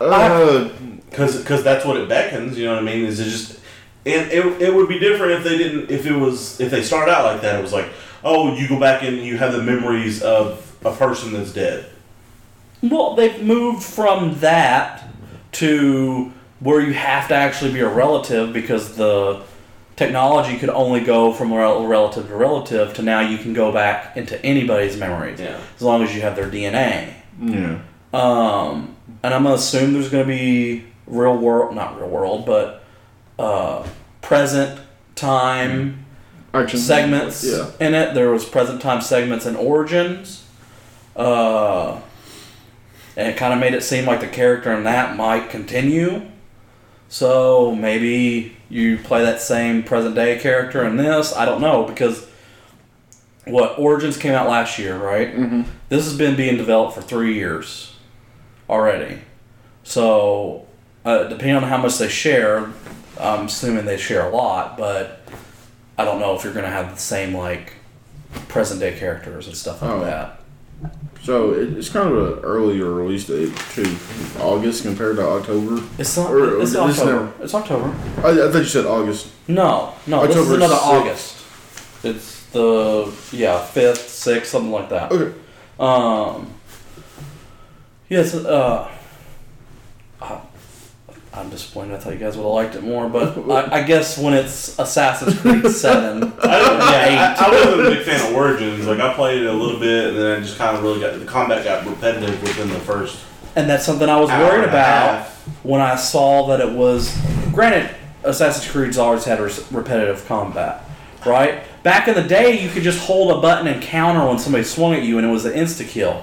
Uh, 0.00 0.68
Because 1.10 1.62
that's 1.62 1.84
what 1.84 1.96
it 1.96 2.08
beckons. 2.08 2.58
You 2.58 2.64
know 2.66 2.74
what 2.74 2.82
I 2.82 2.86
mean? 2.86 3.04
Is 3.04 3.20
it 3.20 3.24
just 3.24 3.60
and 4.04 4.28
it, 4.32 4.44
it 4.60 4.74
would 4.74 4.88
be 4.88 4.98
different 4.98 5.32
if 5.34 5.44
they 5.44 5.56
didn't 5.56 5.88
if 5.90 6.06
it 6.06 6.16
was 6.16 6.60
if 6.60 6.70
they 6.72 6.82
started 6.82 7.12
out 7.12 7.24
like 7.24 7.42
that. 7.42 7.60
It 7.60 7.62
was 7.62 7.72
like 7.72 7.88
oh 8.24 8.54
you 8.56 8.68
go 8.68 8.80
back 8.80 9.02
and 9.04 9.18
you 9.18 9.38
have 9.38 9.52
the 9.52 9.62
memories 9.62 10.20
of 10.22 10.76
a 10.84 10.92
person 10.92 11.32
that's 11.32 11.52
dead. 11.52 11.86
Well, 12.82 13.14
they've 13.14 13.42
moved 13.42 13.82
from 13.82 14.38
that 14.40 15.08
to 15.52 16.32
where 16.60 16.80
you 16.80 16.92
have 16.94 17.28
to 17.28 17.34
actually 17.34 17.72
be 17.72 17.80
a 17.80 17.88
relative 17.88 18.52
because 18.52 18.96
the 18.96 19.42
technology 19.96 20.58
could 20.58 20.70
only 20.70 21.00
go 21.00 21.32
from 21.32 21.52
relative 21.52 22.28
to 22.28 22.34
relative 22.34 22.94
to 22.94 23.02
now 23.02 23.20
you 23.20 23.36
can 23.38 23.52
go 23.52 23.70
back 23.72 24.16
into 24.16 24.42
anybody's 24.44 24.96
memories 24.96 25.38
Yeah. 25.40 25.58
as 25.76 25.82
long 25.82 26.02
as 26.02 26.14
you 26.14 26.22
have 26.22 26.34
their 26.36 26.48
DNA. 26.48 27.14
yeah. 27.40 27.78
Um, 28.14 28.94
and 29.22 29.32
I'm 29.34 29.42
gonna 29.44 29.54
assume 29.54 29.92
there's 29.92 30.08
gonna 30.08 30.24
be 30.24 30.84
real 31.06 31.36
world, 31.36 31.74
not 31.74 31.98
real 31.98 32.08
world, 32.08 32.46
but 32.46 32.82
uh, 33.38 33.86
present 34.20 34.80
time 35.14 36.04
Action 36.54 36.78
segments 36.78 37.42
Yeah. 37.44 37.66
in 37.80 37.94
it. 37.94 38.14
There 38.14 38.30
was 38.30 38.44
present 38.44 38.80
time 38.82 39.00
segments 39.00 39.46
in 39.46 39.56
Origins. 39.56 40.44
Uh, 41.16 41.96
and 43.16 43.28
it 43.28 43.36
kind 43.36 43.52
of 43.52 43.60
made 43.60 43.74
it 43.74 43.82
seem 43.82 44.04
like 44.06 44.20
the 44.20 44.26
character 44.28 44.72
in 44.72 44.84
that 44.84 45.16
might 45.16 45.50
continue. 45.50 46.22
So 47.08 47.74
maybe 47.74 48.56
you 48.70 48.96
play 48.98 49.22
that 49.22 49.40
same 49.40 49.82
present 49.82 50.14
day 50.14 50.38
character 50.38 50.84
in 50.84 50.96
this. 50.96 51.34
I 51.36 51.44
don't 51.44 51.60
know 51.60 51.84
because 51.84 52.26
what 53.44 53.78
Origins 53.78 54.16
came 54.16 54.32
out 54.32 54.48
last 54.48 54.78
year, 54.78 54.96
right? 54.96 55.36
Mhm. 55.36 55.64
This 55.88 56.04
has 56.04 56.16
been 56.16 56.36
being 56.36 56.56
developed 56.56 56.94
for 56.94 57.02
three 57.02 57.34
years 57.34 57.94
already. 58.70 59.18
So 59.84 60.66
uh, 61.04 61.24
depending 61.24 61.56
on 61.56 61.64
how 61.64 61.76
much 61.76 61.98
they 61.98 62.08
share, 62.08 62.66
I'm 63.20 63.46
assuming 63.46 63.84
they 63.84 63.96
share 63.98 64.26
a 64.26 64.30
lot, 64.34 64.78
but 64.78 65.20
I 65.98 66.04
don't 66.04 66.20
know 66.20 66.34
if 66.36 66.44
you're 66.44 66.52
gonna 66.54 66.68
have 66.70 66.94
the 66.94 67.00
same 67.00 67.36
like 67.36 67.74
present 68.48 68.80
day 68.80 68.96
characters 68.98 69.46
and 69.48 69.56
stuff 69.56 69.82
like 69.82 69.90
Oh. 69.90 70.00
that. 70.04 70.38
So 71.22 71.52
it's 71.52 71.88
kind 71.88 72.08
of 72.12 72.38
an 72.38 72.44
earlier 72.44 72.86
release 72.90 73.26
date 73.28 73.54
too, 73.72 73.96
August 74.40 74.82
compared 74.82 75.16
to 75.16 75.22
October. 75.26 75.80
It's 75.98 76.16
not. 76.16 76.32
Or- 76.32 76.60
it's 76.60 76.74
or 76.74 76.88
this 76.88 76.98
October. 76.98 77.24
now- 77.38 77.44
It's 77.44 77.54
October. 77.54 77.94
I, 78.24 78.30
I 78.30 78.50
thought 78.50 78.58
you 78.58 78.64
said 78.64 78.86
August. 78.86 79.28
No, 79.46 79.94
no. 80.08 80.26
this 80.26 80.34
is 80.36 80.42
October 80.42 80.56
another 80.56 80.74
6th. 80.74 80.86
August. 81.00 81.44
It's 82.04 82.46
the 82.46 83.12
yeah 83.32 83.64
fifth, 83.64 84.08
sixth, 84.08 84.50
something 84.50 84.72
like 84.72 84.88
that. 84.88 85.12
Okay. 85.12 85.38
Um. 85.78 86.52
Yes. 88.08 88.34
Uh. 88.34 88.90
I, 91.32 91.40
I'm 91.40 91.50
disappointed. 91.50 91.94
I 91.94 91.98
thought 91.98 92.12
you 92.12 92.18
guys 92.18 92.36
would 92.36 92.44
have 92.44 92.52
liked 92.52 92.74
it 92.74 92.82
more, 92.82 93.08
but 93.08 93.38
I, 93.72 93.80
I 93.80 93.82
guess 93.84 94.18
when 94.18 94.34
it's 94.34 94.78
Assassin's 94.78 95.38
Creed 95.40 95.66
Seven, 95.70 96.32
I, 96.42 96.46
yeah, 96.90 97.08
eight, 97.08 97.18
I, 97.18 97.46
I 97.46 97.50
wasn't 97.50 97.86
a 97.86 97.90
big 97.90 98.04
fan 98.04 98.28
of 98.30 98.36
Origins. 98.36 98.86
Like 98.86 99.00
I 99.00 99.14
played 99.14 99.42
it 99.42 99.46
a 99.46 99.52
little 99.52 99.80
bit, 99.80 100.08
and 100.10 100.18
then 100.18 100.38
I 100.38 100.40
just 100.40 100.58
kind 100.58 100.76
of 100.76 100.82
really 100.82 101.00
got 101.00 101.18
the 101.18 101.24
combat 101.24 101.64
got 101.64 101.86
repetitive 101.86 102.40
within 102.42 102.68
the 102.68 102.78
first. 102.80 103.18
and 103.56 103.68
that's 103.68 103.84
something 103.84 104.08
I 104.08 104.18
was 104.20 104.30
worried 104.30 104.64
about 104.68 105.26
when 105.62 105.80
I 105.80 105.96
saw 105.96 106.46
that 106.48 106.60
it 106.60 106.72
was. 106.72 107.16
Granted, 107.52 107.94
Assassin's 108.24 108.70
Creed's 108.70 108.98
always 108.98 109.24
had 109.24 109.40
res- 109.40 109.70
repetitive 109.72 110.24
combat, 110.26 110.84
right? 111.26 111.64
Back 111.82 112.06
in 112.08 112.14
the 112.14 112.22
day, 112.22 112.62
you 112.62 112.70
could 112.70 112.82
just 112.84 113.00
hold 113.00 113.36
a 113.36 113.40
button 113.40 113.66
and 113.66 113.82
counter 113.82 114.26
when 114.28 114.38
somebody 114.38 114.62
swung 114.64 114.94
at 114.94 115.02
you, 115.02 115.18
and 115.18 115.26
it 115.26 115.30
was 115.30 115.44
an 115.44 115.52
insta 115.54 115.86
kill. 115.88 116.22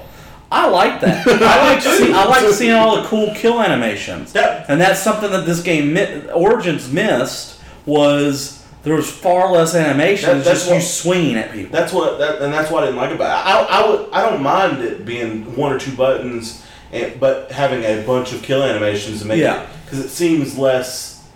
I 0.52 0.68
like 0.68 1.00
that. 1.02 1.28
I 1.42 1.74
like 1.74 1.82
see, 1.82 2.12
I 2.14 2.26
like 2.26 2.50
seeing 2.54 2.74
all 2.74 3.02
the 3.02 3.08
cool 3.08 3.32
kill 3.36 3.62
animations, 3.62 4.34
Yeah. 4.34 4.66
and 4.68 4.82
that's 4.82 5.00
something 5.02 5.30
that 5.32 5.46
this 5.46 5.62
game 5.62 5.94
mi- 5.94 6.28
Origins 6.32 6.92
missed 6.92 7.60
was 7.86 8.66
there 8.84 8.96
was 8.96 9.12
far 9.12 9.52
less 9.52 9.76
animation. 9.76 10.30
That- 10.40 10.46
that's 10.46 10.68
just 10.68 10.74
you 10.74 10.82
swinging 10.82 11.36
at 11.36 11.52
people. 11.52 11.72
That's 11.72 11.92
what, 11.94 12.18
that, 12.20 12.42
and 12.42 12.54
that's 12.54 12.72
what 12.72 12.84
I 12.84 12.88
didn't 12.88 12.98
like 13.02 13.12
about 13.12 13.46
it. 13.46 13.50
I, 13.50 13.62
I, 13.84 13.88
would, 13.90 14.10
I 14.12 14.22
don't 14.30 14.42
mind 14.42 14.82
it 14.82 15.06
being 15.06 15.56
one 15.56 15.72
or 15.74 15.80
two 15.80 15.96
buttons, 15.96 16.66
and, 16.92 17.20
but 17.20 17.52
having 17.52 17.84
a 17.84 18.04
bunch 18.06 18.32
of 18.34 18.42
kill 18.42 18.64
animations 18.64 19.22
to 19.22 19.28
make 19.28 19.40
Yeah. 19.40 19.64
it 19.64 19.70
because 19.86 20.00
it 20.00 20.10
seems 20.10 20.58
less, 20.58 21.28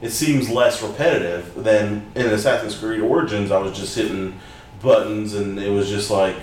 it 0.00 0.10
seems 0.10 0.48
less 0.50 0.82
repetitive 0.82 1.54
than 1.64 2.06
in 2.14 2.26
Assassin's 2.26 2.76
Creed 2.76 3.00
Origins. 3.00 3.50
I 3.50 3.58
was 3.58 3.76
just 3.76 3.96
hitting 3.96 4.38
buttons, 4.82 5.34
and 5.34 5.58
it 5.58 5.70
was 5.70 5.88
just 5.88 6.10
like, 6.10 6.36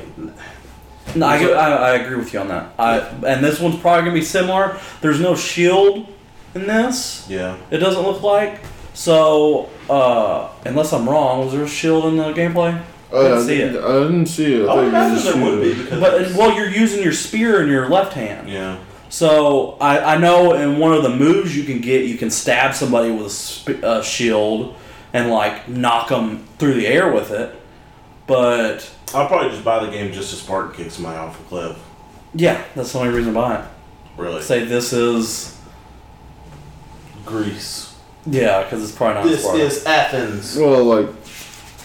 No, 1.20 1.26
I, 1.28 1.40
get- 1.40 1.58
I, 1.58 1.72
I 1.74 1.92
agree 1.96 2.16
with 2.18 2.34
you 2.34 2.40
on 2.40 2.48
that. 2.50 2.74
I, 2.80 3.00
and 3.00 3.44
this 3.44 3.60
one's 3.60 3.78
probably 3.80 4.02
gonna 4.04 4.14
be 4.14 4.22
similar. 4.26 4.80
There's 5.02 5.20
no 5.20 5.36
shield 5.36 6.08
in 6.56 6.68
this. 6.68 7.26
yeah. 7.30 7.58
It 7.72 7.78
doesn't 7.78 8.04
look 8.04 8.22
like. 8.24 8.62
So, 8.94 9.70
uh, 9.90 10.50
unless 10.66 10.92
I'm 10.92 11.08
wrong, 11.08 11.46
was 11.46 11.54
there 11.54 11.64
a 11.64 11.68
shield 11.68 12.06
in 12.06 12.18
the 12.18 12.34
gameplay? 12.34 12.82
I 13.14 13.22
didn't 13.22 13.38
yeah, 13.40 13.46
see 13.46 13.62
it. 13.62 13.76
I 13.84 13.94
didn't 14.04 14.26
see 14.26 14.54
it. 14.56 14.68
I 14.68 14.72
I 14.72 14.76
would 14.76 14.88
imagine 14.88 15.16
just 15.24 15.34
there 15.34 15.46
would 15.46 15.62
be 15.62 15.74
because 15.84 16.00
But 16.00 16.36
well, 16.36 16.54
you're 16.58 16.70
using 16.70 17.02
your 17.04 17.14
spear 17.14 17.62
in 17.62 17.70
your 17.70 17.88
left 17.90 18.14
hand. 18.14 18.50
yeah. 18.50 18.78
So 19.10 19.78
I, 19.80 20.16
I 20.16 20.18
know 20.18 20.54
in 20.54 20.80
one 20.80 20.92
of 20.94 21.04
the 21.04 21.10
moves 21.16 21.56
you 21.56 21.64
can 21.64 21.80
get, 21.80 22.06
you 22.06 22.18
can 22.18 22.30
stab 22.30 22.74
somebody 22.76 23.10
with 23.10 23.28
a 23.28 23.30
sp- 23.30 23.80
uh, 23.82 24.02
shield 24.02 24.76
and 25.14 25.30
like 25.30 25.70
knock 25.70 26.10
them 26.10 26.46
through 26.58 26.74
the 26.74 26.86
air 26.88 27.10
with 27.10 27.32
it. 27.32 27.57
But 28.28 28.90
I'll 29.14 29.28
probably 29.28 29.50
just 29.50 29.64
buy 29.64 29.84
the 29.86 29.92
game 29.92 30.12
just 30.12 30.30
to 30.32 30.36
Spartan 30.36 30.74
kick 30.76 30.92
somebody 30.92 31.18
off 31.18 31.40
a 31.40 31.44
cliff. 31.46 31.78
yeah, 32.36 32.64
that's 32.76 32.92
the 32.94 33.00
only 33.00 33.14
reason 33.14 33.34
to 33.34 33.40
buy 33.40 33.60
it. 33.62 33.66
Really, 34.18 34.42
Say 34.42 34.66
this 34.66 34.94
is 34.94 35.58
Greece. 37.26 37.96
yeah, 38.26 38.64
because 38.64 38.84
it's 38.84 38.92
probably 38.92 39.16
not. 39.22 39.26
This 39.30 39.44
Sparta. 39.44 39.62
is 39.64 39.86
Athens. 39.86 40.58
Well, 40.58 40.84
like 40.84 41.10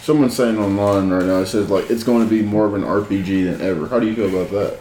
someone's 0.01 0.35
saying 0.35 0.57
online 0.57 1.09
right 1.09 1.25
now, 1.25 1.39
it 1.41 1.45
says 1.47 1.69
like 1.69 1.89
it's 1.89 2.03
going 2.03 2.23
to 2.23 2.29
be 2.29 2.41
more 2.41 2.65
of 2.65 2.73
an 2.73 2.81
RPG 2.83 3.45
than 3.57 3.61
ever. 3.61 3.87
How 3.87 3.99
do 3.99 4.07
you 4.07 4.15
feel 4.15 4.29
about 4.35 4.51
that? 4.51 4.79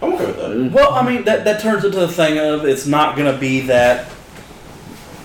I'm 0.00 0.14
okay 0.14 0.26
with 0.26 0.36
that. 0.36 0.72
Well, 0.72 0.92
I 0.94 1.06
mean 1.08 1.24
that 1.24 1.44
that 1.44 1.60
turns 1.60 1.84
into 1.84 1.98
the 1.98 2.08
thing 2.08 2.38
of 2.38 2.64
it's 2.64 2.86
not 2.86 3.16
going 3.16 3.32
to 3.32 3.38
be 3.38 3.62
that 3.62 4.08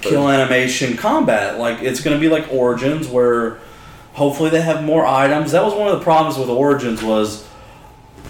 kill 0.01 0.29
animation 0.29 0.97
combat. 0.97 1.59
Like 1.59 1.81
it's 1.81 2.01
going 2.01 2.15
to 2.15 2.19
be 2.21 2.29
like 2.29 2.51
Origins, 2.51 3.07
where 3.07 3.59
hopefully 4.18 4.49
they 4.49 4.61
have 4.61 4.84
more 4.84 5.05
items. 5.05 5.51
That 5.51 5.63
was 5.63 5.74
one 5.76 5.88
of 5.88 5.97
the 5.99 6.03
problems 6.03 6.38
with 6.39 6.49
Origins 6.49 7.03
was, 7.03 7.47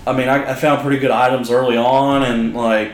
I 0.06 0.12
mean, 0.12 0.28
I, 0.28 0.52
I 0.52 0.54
found 0.54 0.82
pretty 0.82 1.00
good 1.00 1.12
items 1.12 1.50
early 1.50 1.78
on, 1.78 2.24
and 2.24 2.54
like 2.54 2.92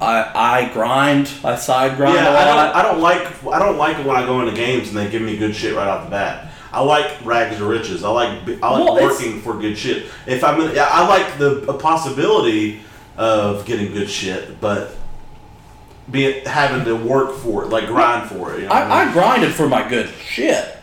I 0.00 0.30
I 0.68 0.72
grind, 0.72 1.30
I 1.42 1.56
side 1.56 1.96
grind 1.96 2.16
Yeah, 2.16 2.28
a 2.28 2.30
I 2.32 2.44
lot. 2.54 2.72
don't, 2.72 2.76
I 2.76 2.82
don't 2.82 3.00
like 3.00 3.46
I 3.54 3.58
don't 3.58 3.78
like 3.78 3.98
it 3.98 4.06
when 4.06 4.16
I 4.16 4.24
go 4.24 4.40
into 4.40 4.54
games 4.54 4.88
and 4.88 4.96
they 4.96 5.10
give 5.10 5.22
me 5.22 5.36
good 5.36 5.54
shit 5.56 5.74
right 5.74 5.88
off 5.88 6.04
the 6.04 6.10
bat. 6.10 6.52
I 6.72 6.82
like 6.82 7.24
rags 7.24 7.56
to 7.56 7.64
riches. 7.64 8.04
I 8.04 8.10
like 8.10 8.28
I 8.62 8.70
like 8.70 8.84
Well, 8.84 8.94
working 9.02 9.40
for 9.40 9.58
good 9.58 9.76
shit. 9.76 10.06
If 10.26 10.44
I'm 10.44 10.60
in, 10.60 10.74
yeah, 10.74 10.86
I 10.90 11.06
like 11.08 11.38
the 11.38 11.68
a 11.70 11.74
possibility 11.76 12.80
of 13.16 13.64
getting 13.66 13.92
good 13.92 14.08
shit, 14.08 14.60
but 14.60 14.94
being 16.10 16.44
having 16.46 16.84
to 16.84 16.94
work 16.96 17.36
for 17.36 17.64
it, 17.64 17.68
like 17.68 17.86
grind 17.86 18.28
for 18.30 18.54
it. 18.54 18.60
You 18.60 18.68
know 18.68 18.74
what 18.74 18.82
I, 18.84 19.04
mean? 19.04 19.08
I 19.08 19.12
grinded 19.12 19.52
for 19.54 19.68
my 19.68 19.86
good 19.88 20.08
shit. 20.08 20.76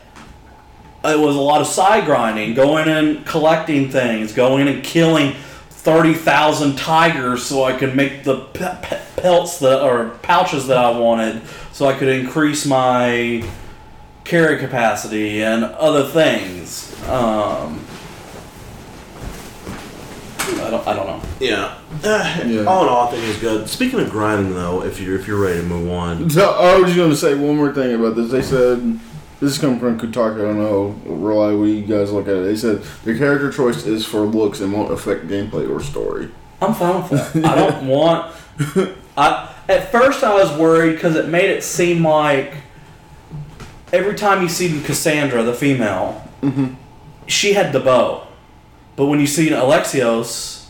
It 1.08 1.20
was 1.20 1.36
a 1.36 1.40
lot 1.40 1.62
of 1.62 1.68
side 1.68 2.06
grinding, 2.06 2.54
going 2.54 2.88
and 2.88 3.26
collecting 3.26 3.90
things, 3.90 4.34
going 4.34 4.68
and 4.68 4.84
killing 4.84 5.34
thirty 5.70 6.14
thousand 6.14 6.76
tigers 6.78 7.44
so 7.46 7.64
I 7.64 7.74
could 7.74 7.96
make 7.96 8.24
the 8.24 8.42
pe- 8.54 8.78
pe- 8.82 9.02
pelts 9.22 9.60
that 9.60 9.82
or 9.82 10.10
pouches 10.22 10.68
that 10.68 10.78
I 10.78 10.92
wanted, 10.92 11.42
so 11.72 11.86
I 11.88 11.94
could 11.94 12.10
increase 12.10 12.66
my 12.66 13.44
carry 14.26 14.58
capacity 14.60 15.42
and 15.44 15.64
other 15.64 16.06
things. 16.06 16.94
Um, 17.08 17.86
I 20.40 20.70
don't. 20.70 20.88
I 20.88 20.94
don't 20.94 21.08
know. 21.08 21.22
yeah. 21.40 21.78
Uh, 22.04 22.42
Yeah. 22.46 22.64
All 22.66 22.84
in 22.84 22.90
all, 22.90 23.08
I 23.08 23.12
think 23.12 23.24
it's 23.26 23.40
good. 23.40 23.70
Speaking 23.70 24.00
of 24.00 24.10
grinding, 24.10 24.54
though, 24.54 24.84
if 24.84 25.00
you're 25.00 25.18
if 25.18 25.28
you're 25.28 25.40
ready 25.40 25.60
to 25.62 25.66
move 25.66 25.90
on, 25.92 26.30
So 26.30 26.52
I 26.52 26.76
was 26.78 26.86
just 26.86 26.98
going 26.98 27.10
to 27.12 27.16
say 27.18 27.36
one 27.36 27.56
more 27.56 27.74
thing 27.74 27.96
about 27.96 28.16
this. 28.16 28.32
They 28.32 28.42
said 28.42 29.00
this 29.40 29.54
is 29.54 29.58
coming 29.60 29.80
from 29.80 30.00
Kotaku. 30.00 30.36
I 30.36 30.54
don't 30.54 30.58
know 30.58 30.96
really 31.06 31.56
what 31.56 31.66
you 31.66 31.82
guys 31.82 32.12
look 32.12 32.28
at 32.28 32.36
it. 32.36 32.44
They 32.44 32.56
said 32.56 32.82
the 33.04 33.18
character 33.18 33.52
choice 33.52 33.86
is 33.86 34.06
for 34.06 34.22
looks 34.22 34.60
and 34.60 34.74
won't 34.74 34.92
affect 34.92 35.28
gameplay 35.28 35.70
or 35.70 35.82
story. 35.82 36.30
I'm 36.62 36.74
fine 36.74 37.04
with 37.04 37.34
that. 37.34 37.46
I 37.46 37.56
don't 37.56 37.88
want. 37.88 38.34
I 39.18 39.54
at 39.70 39.92
first 39.92 40.24
I 40.24 40.34
was 40.34 40.58
worried 40.58 40.94
because 40.94 41.16
it 41.16 41.28
made 41.28 41.50
it 41.50 41.64
seem 41.64 42.06
like 42.06 42.56
every 43.94 44.16
time 44.16 44.42
you 44.42 44.50
see 44.50 44.70
Kassandra, 44.70 45.46
the 45.46 45.54
female, 45.54 46.28
mm-hmm. 46.42 46.74
she 47.28 47.54
had 47.54 47.74
the 47.74 47.80
bow, 47.80 48.28
but 48.96 49.06
when 49.06 49.20
you 49.20 49.28
see 49.28 49.50
Alexios, 49.50 50.68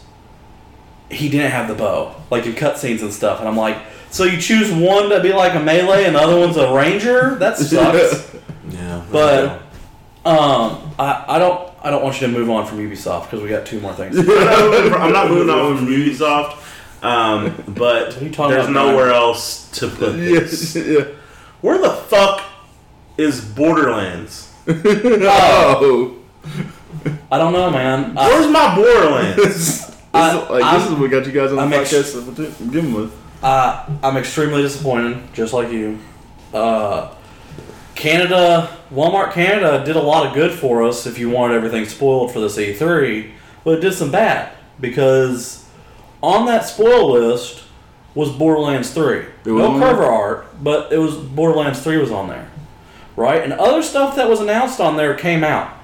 he 1.09 1.29
didn't 1.29 1.51
have 1.51 1.67
the 1.67 1.75
bow, 1.75 2.15
like 2.29 2.45
in 2.45 2.53
cutscenes 2.53 3.01
and 3.01 3.13
stuff. 3.13 3.39
And 3.39 3.47
I'm 3.47 3.57
like, 3.57 3.77
so 4.09 4.23
you 4.23 4.39
choose 4.39 4.71
one 4.71 5.09
to 5.09 5.21
be 5.21 5.33
like 5.33 5.55
a 5.55 5.59
melee 5.59 6.05
and 6.05 6.15
the 6.15 6.19
other 6.19 6.39
one's 6.39 6.57
a 6.57 6.71
ranger? 6.73 7.35
That 7.35 7.57
sucks. 7.57 8.33
yeah. 8.69 9.03
But 9.11 9.61
um, 10.25 10.93
I, 10.99 11.25
I 11.27 11.39
don't 11.39 11.71
I 11.83 11.89
don't 11.91 12.03
want 12.03 12.19
you 12.19 12.27
to 12.27 12.33
move 12.33 12.49
on 12.49 12.65
from 12.65 12.79
Ubisoft 12.79 13.23
because 13.25 13.41
we 13.41 13.49
got 13.49 13.65
two 13.65 13.79
more 13.79 13.93
things. 13.93 14.17
I'm 14.19 14.25
not 14.27 14.69
moving, 14.71 14.93
I'm 14.93 15.13
not 15.13 15.29
moving 15.29 15.49
on 15.53 15.77
from 15.77 15.87
Ubisoft, 15.87 17.03
um, 17.03 17.63
but 17.75 18.17
are 18.17 18.23
you 18.23 18.31
talking 18.31 18.55
there's 18.55 18.67
about, 18.69 18.87
nowhere 18.91 19.11
else 19.11 19.69
to 19.79 19.87
put 19.87 20.11
this. 20.17 20.75
yeah. 20.75 21.05
Where 21.61 21.77
the 21.79 21.89
fuck 21.91 22.41
is 23.17 23.41
Borderlands? 23.41 24.53
Oh. 24.67 26.15
I 27.31 27.37
don't 27.37 27.53
know, 27.53 27.69
man. 27.71 28.17
I, 28.17 28.27
Where's 28.29 28.47
my 28.51 28.75
Borderlands? 28.75 29.35
this, 29.37 29.89
is, 29.89 29.95
I- 30.13 30.33
like, 30.49 30.63
I'm- 30.63 30.79
this 30.79 30.89
is 30.91 30.95
what 30.97 31.11
got 31.11 31.25
you 31.25 31.31
guys 31.31 31.49
on 31.51 31.55
the 31.57 31.61
I'm 31.61 31.73
ex- 31.73 31.93
podcast 31.93 32.35
to 32.57 32.65
begin 32.65 32.93
with. 32.93 33.11
I, 33.43 33.85
I'm 34.03 34.17
extremely 34.17 34.61
disappointed, 34.61 35.33
just 35.33 35.53
like 35.53 35.71
you. 35.71 35.99
Uh, 36.53 37.13
Canada, 37.95 38.75
Walmart 38.91 39.33
Canada 39.33 39.83
did 39.83 39.95
a 39.95 40.01
lot 40.01 40.27
of 40.27 40.33
good 40.33 40.51
for 40.51 40.83
us 40.83 41.05
if 41.05 41.17
you 41.17 41.29
wanted 41.29 41.55
everything 41.55 41.85
spoiled 41.85 42.31
for 42.31 42.39
this 42.39 42.57
E3, 42.57 43.31
but 43.63 43.77
it 43.77 43.81
did 43.81 43.93
some 43.93 44.11
bad 44.11 44.53
because 44.79 45.67
on 46.21 46.45
that 46.45 46.65
spoil 46.65 47.11
list 47.11 47.63
was 48.15 48.31
Borderlands 48.31 48.91
3. 48.93 49.25
No 49.45 49.79
cover 49.79 50.03
art, 50.03 50.63
but 50.63 50.91
it 50.91 50.97
was 50.97 51.15
Borderlands 51.15 51.81
3 51.81 51.97
was 51.97 52.11
on 52.11 52.27
there. 52.29 52.49
Right? 53.15 53.41
And 53.43 53.53
other 53.53 53.81
stuff 53.81 54.15
that 54.15 54.29
was 54.29 54.39
announced 54.41 54.79
on 54.79 54.95
there 54.95 55.15
came 55.15 55.43
out. 55.43 55.75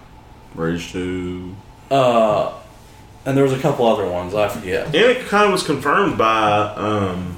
Rage 0.56 0.92
2. 0.92 1.56
Uh, 1.90 2.54
and 3.26 3.36
there 3.38 3.44
was 3.44 3.54
a 3.54 3.60
couple 3.60 3.88
other 3.88 4.08
ones, 4.08 4.36
I 4.36 4.50
forget. 4.50 4.88
and 4.88 4.96
it 4.96 5.26
kind 5.28 5.46
of 5.46 5.52
was 5.52 5.64
confirmed 5.64 6.18
by 6.18 6.74
um, 6.76 7.33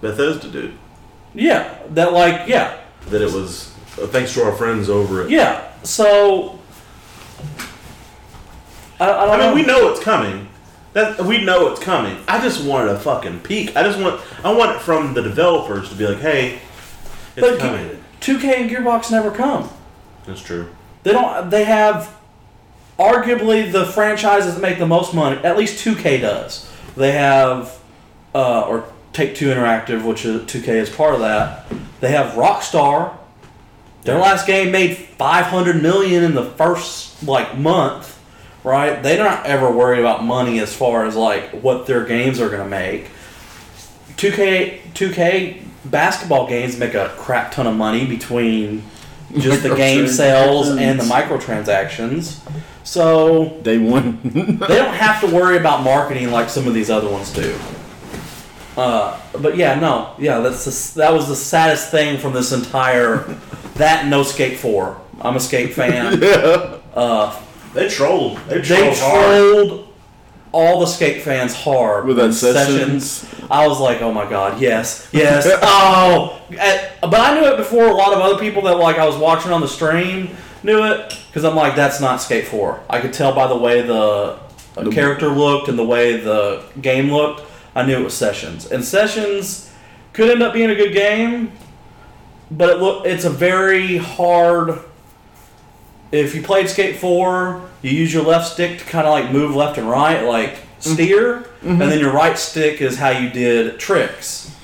Bethesda, 0.00 0.48
dude, 0.48 0.76
Yeah, 1.34 1.78
that 1.90 2.12
like, 2.12 2.48
yeah, 2.48 2.78
that 3.08 3.20
it 3.20 3.32
was 3.32 3.74
uh, 4.00 4.06
thanks 4.06 4.34
to 4.34 4.44
our 4.44 4.52
friends 4.52 4.88
over 4.88 5.22
at. 5.24 5.30
Yeah, 5.30 5.70
so 5.82 6.58
I, 8.98 9.10
I 9.10 9.26
don't 9.26 9.30
I 9.30 9.36
mean, 9.38 9.48
know. 9.48 9.54
we 9.54 9.62
know 9.62 9.90
it's 9.92 10.00
coming. 10.00 10.48
That 10.92 11.20
we 11.20 11.44
know 11.44 11.68
it's 11.68 11.80
coming. 11.80 12.16
I 12.26 12.40
just 12.40 12.64
wanted 12.64 12.90
a 12.90 12.98
fucking 12.98 13.40
peek. 13.40 13.76
I 13.76 13.84
just 13.84 13.98
want. 14.00 14.20
I 14.44 14.52
want 14.52 14.76
it 14.76 14.80
from 14.80 15.14
the 15.14 15.22
developers 15.22 15.88
to 15.90 15.94
be 15.94 16.06
like, 16.06 16.18
"Hey, 16.18 16.58
it's 17.36 17.40
but 17.46 17.60
coming." 17.60 18.02
2K 18.20 18.44
and 18.60 18.70
Gearbox 18.70 19.10
never 19.10 19.30
come. 19.30 19.70
That's 20.26 20.42
true. 20.42 20.68
They 21.04 21.12
don't. 21.12 21.48
They 21.48 21.64
have 21.64 22.16
arguably 22.98 23.70
the 23.70 23.86
franchises 23.86 24.54
that 24.56 24.60
make 24.60 24.78
the 24.78 24.86
most 24.86 25.14
money. 25.14 25.40
At 25.44 25.56
least 25.56 25.84
2K 25.84 26.20
does. 26.20 26.68
They 26.96 27.12
have 27.12 27.78
uh, 28.34 28.62
or 28.62 28.84
Take 29.12 29.34
Two 29.34 29.48
Interactive, 29.48 30.04
which 30.04 30.24
is 30.24 30.42
2K 30.42 30.68
is 30.68 30.88
part 30.90 31.14
of 31.14 31.20
that. 31.20 31.66
They 32.00 32.12
have 32.12 32.32
Rockstar. 32.34 33.12
Their 34.04 34.16
Yeah. 34.16 34.22
last 34.22 34.46
game 34.46 34.70
made 34.70 34.96
500 34.96 35.82
million 35.82 36.24
in 36.24 36.34
the 36.34 36.44
first 36.44 37.22
like 37.26 37.58
month, 37.58 38.18
right? 38.64 39.02
They're 39.02 39.22
not 39.22 39.44
ever 39.46 39.70
worried 39.70 40.00
about 40.00 40.24
money 40.24 40.58
as 40.60 40.72
far 40.74 41.04
as 41.06 41.16
like 41.16 41.50
what 41.50 41.86
their 41.86 42.04
games 42.04 42.40
are 42.40 42.48
going 42.48 42.62
to 42.62 42.68
make. 42.68 43.08
2K 44.16 44.80
2K 44.94 45.62
basketball 45.84 46.46
games 46.46 46.78
make 46.78 46.94
a 46.94 47.12
crap 47.18 47.52
ton 47.52 47.66
of 47.66 47.74
money 47.76 48.06
between 48.06 48.82
just 49.38 49.62
the 49.62 49.74
game 49.74 50.06
sales 50.08 50.68
and 50.68 50.98
the 51.00 51.04
microtransactions. 51.04 52.38
So 52.84 53.58
Day 53.62 53.78
one. 53.78 54.18
they 54.24 54.76
don't 54.78 54.94
have 54.94 55.20
to 55.20 55.26
worry 55.34 55.56
about 55.56 55.82
marketing 55.82 56.30
like 56.30 56.48
some 56.48 56.66
of 56.66 56.74
these 56.74 56.90
other 56.90 57.08
ones 57.08 57.32
do. 57.32 57.54
Uh, 58.80 59.20
but 59.42 59.56
yeah, 59.56 59.78
no, 59.78 60.14
yeah, 60.18 60.38
that's 60.40 60.64
the, 60.94 61.00
that 61.00 61.12
was 61.12 61.28
the 61.28 61.36
saddest 61.36 61.90
thing 61.90 62.18
from 62.18 62.32
this 62.32 62.52
entire 62.52 63.18
that 63.74 64.06
no 64.06 64.22
Skate 64.22 64.58
Four. 64.58 65.00
I'm 65.20 65.36
a 65.36 65.40
Skate 65.40 65.74
fan. 65.74 66.20
Uh, 66.94 67.40
They 67.72 67.88
trolled. 67.88 68.36
They 68.48 68.60
trolled 68.62 68.96
they 68.96 69.00
hard. 69.00 69.86
all 70.50 70.80
the 70.80 70.86
Skate 70.86 71.22
fans 71.22 71.54
hard 71.54 72.04
With 72.04 72.16
that 72.16 72.22
when 72.24 72.32
Sessions. 72.32 73.24
I 73.48 73.68
was 73.68 73.78
like, 73.78 74.02
oh 74.02 74.10
my 74.12 74.28
god, 74.28 74.60
yes, 74.60 75.08
yes. 75.12 75.46
oh, 75.62 76.40
but 76.48 77.14
I 77.20 77.38
knew 77.38 77.46
it 77.46 77.56
before 77.58 77.86
a 77.86 77.94
lot 77.94 78.12
of 78.12 78.18
other 78.20 78.38
people 78.40 78.62
that 78.62 78.76
like 78.78 78.96
I 78.98 79.06
was 79.06 79.16
watching 79.16 79.52
on 79.52 79.60
the 79.60 79.68
stream 79.68 80.30
knew 80.64 80.82
it 80.84 81.16
because 81.28 81.44
I'm 81.44 81.54
like, 81.54 81.76
that's 81.76 82.00
not 82.00 82.20
Skate 82.20 82.48
Four. 82.48 82.82
I 82.90 83.00
could 83.00 83.12
tell 83.12 83.32
by 83.32 83.46
the 83.46 83.56
way 83.56 83.82
the, 83.82 83.94
uh, 83.94 84.82
The- 84.82 84.90
character 84.90 85.28
looked 85.28 85.68
and 85.68 85.78
the 85.78 85.84
way 85.86 86.16
the 86.16 86.64
game 86.80 87.12
looked. 87.12 87.42
I 87.74 87.86
knew 87.86 87.96
it 87.96 88.04
was 88.04 88.14
Sessions, 88.14 88.66
and 88.66 88.84
Sessions 88.84 89.72
could 90.12 90.30
end 90.30 90.42
up 90.42 90.52
being 90.52 90.70
a 90.70 90.74
good 90.74 90.92
game, 90.92 91.52
but 92.50 92.70
it 92.70 92.78
look 92.78 93.06
it's 93.06 93.24
a 93.24 93.30
very 93.30 93.96
hard. 93.96 94.78
If 96.12 96.34
you 96.34 96.42
played 96.42 96.68
Skate 96.68 96.96
Four, 96.96 97.68
you 97.82 97.90
use 97.90 98.12
your 98.12 98.24
left 98.24 98.52
stick 98.52 98.78
to 98.78 98.84
kind 98.84 99.06
of 99.06 99.12
like 99.12 99.30
move 99.30 99.54
left 99.54 99.78
and 99.78 99.88
right, 99.88 100.22
like 100.22 100.54
mm-hmm. 100.54 100.94
steer, 100.94 101.36
and 101.36 101.44
mm-hmm. 101.44 101.78
then 101.78 102.00
your 102.00 102.12
right 102.12 102.36
stick 102.36 102.80
is 102.80 102.98
how 102.98 103.10
you 103.10 103.30
did 103.30 103.78
tricks. 103.78 104.54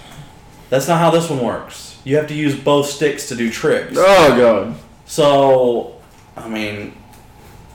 That's 0.69 0.89
not 0.89 0.99
how 0.99 1.11
this 1.11 1.31
one 1.31 1.41
works. 1.41 2.01
You 2.05 2.17
have 2.17 2.27
to 2.29 2.35
use 2.35 2.57
both 2.59 2.87
sticks 2.87 3.29
to 3.29 3.37
do 3.37 3.51
tricks. 3.51 3.95
oh, 3.97 4.37
God. 4.37 4.77
So, 5.07 6.01
I 6.37 6.49
mean, 6.49 6.97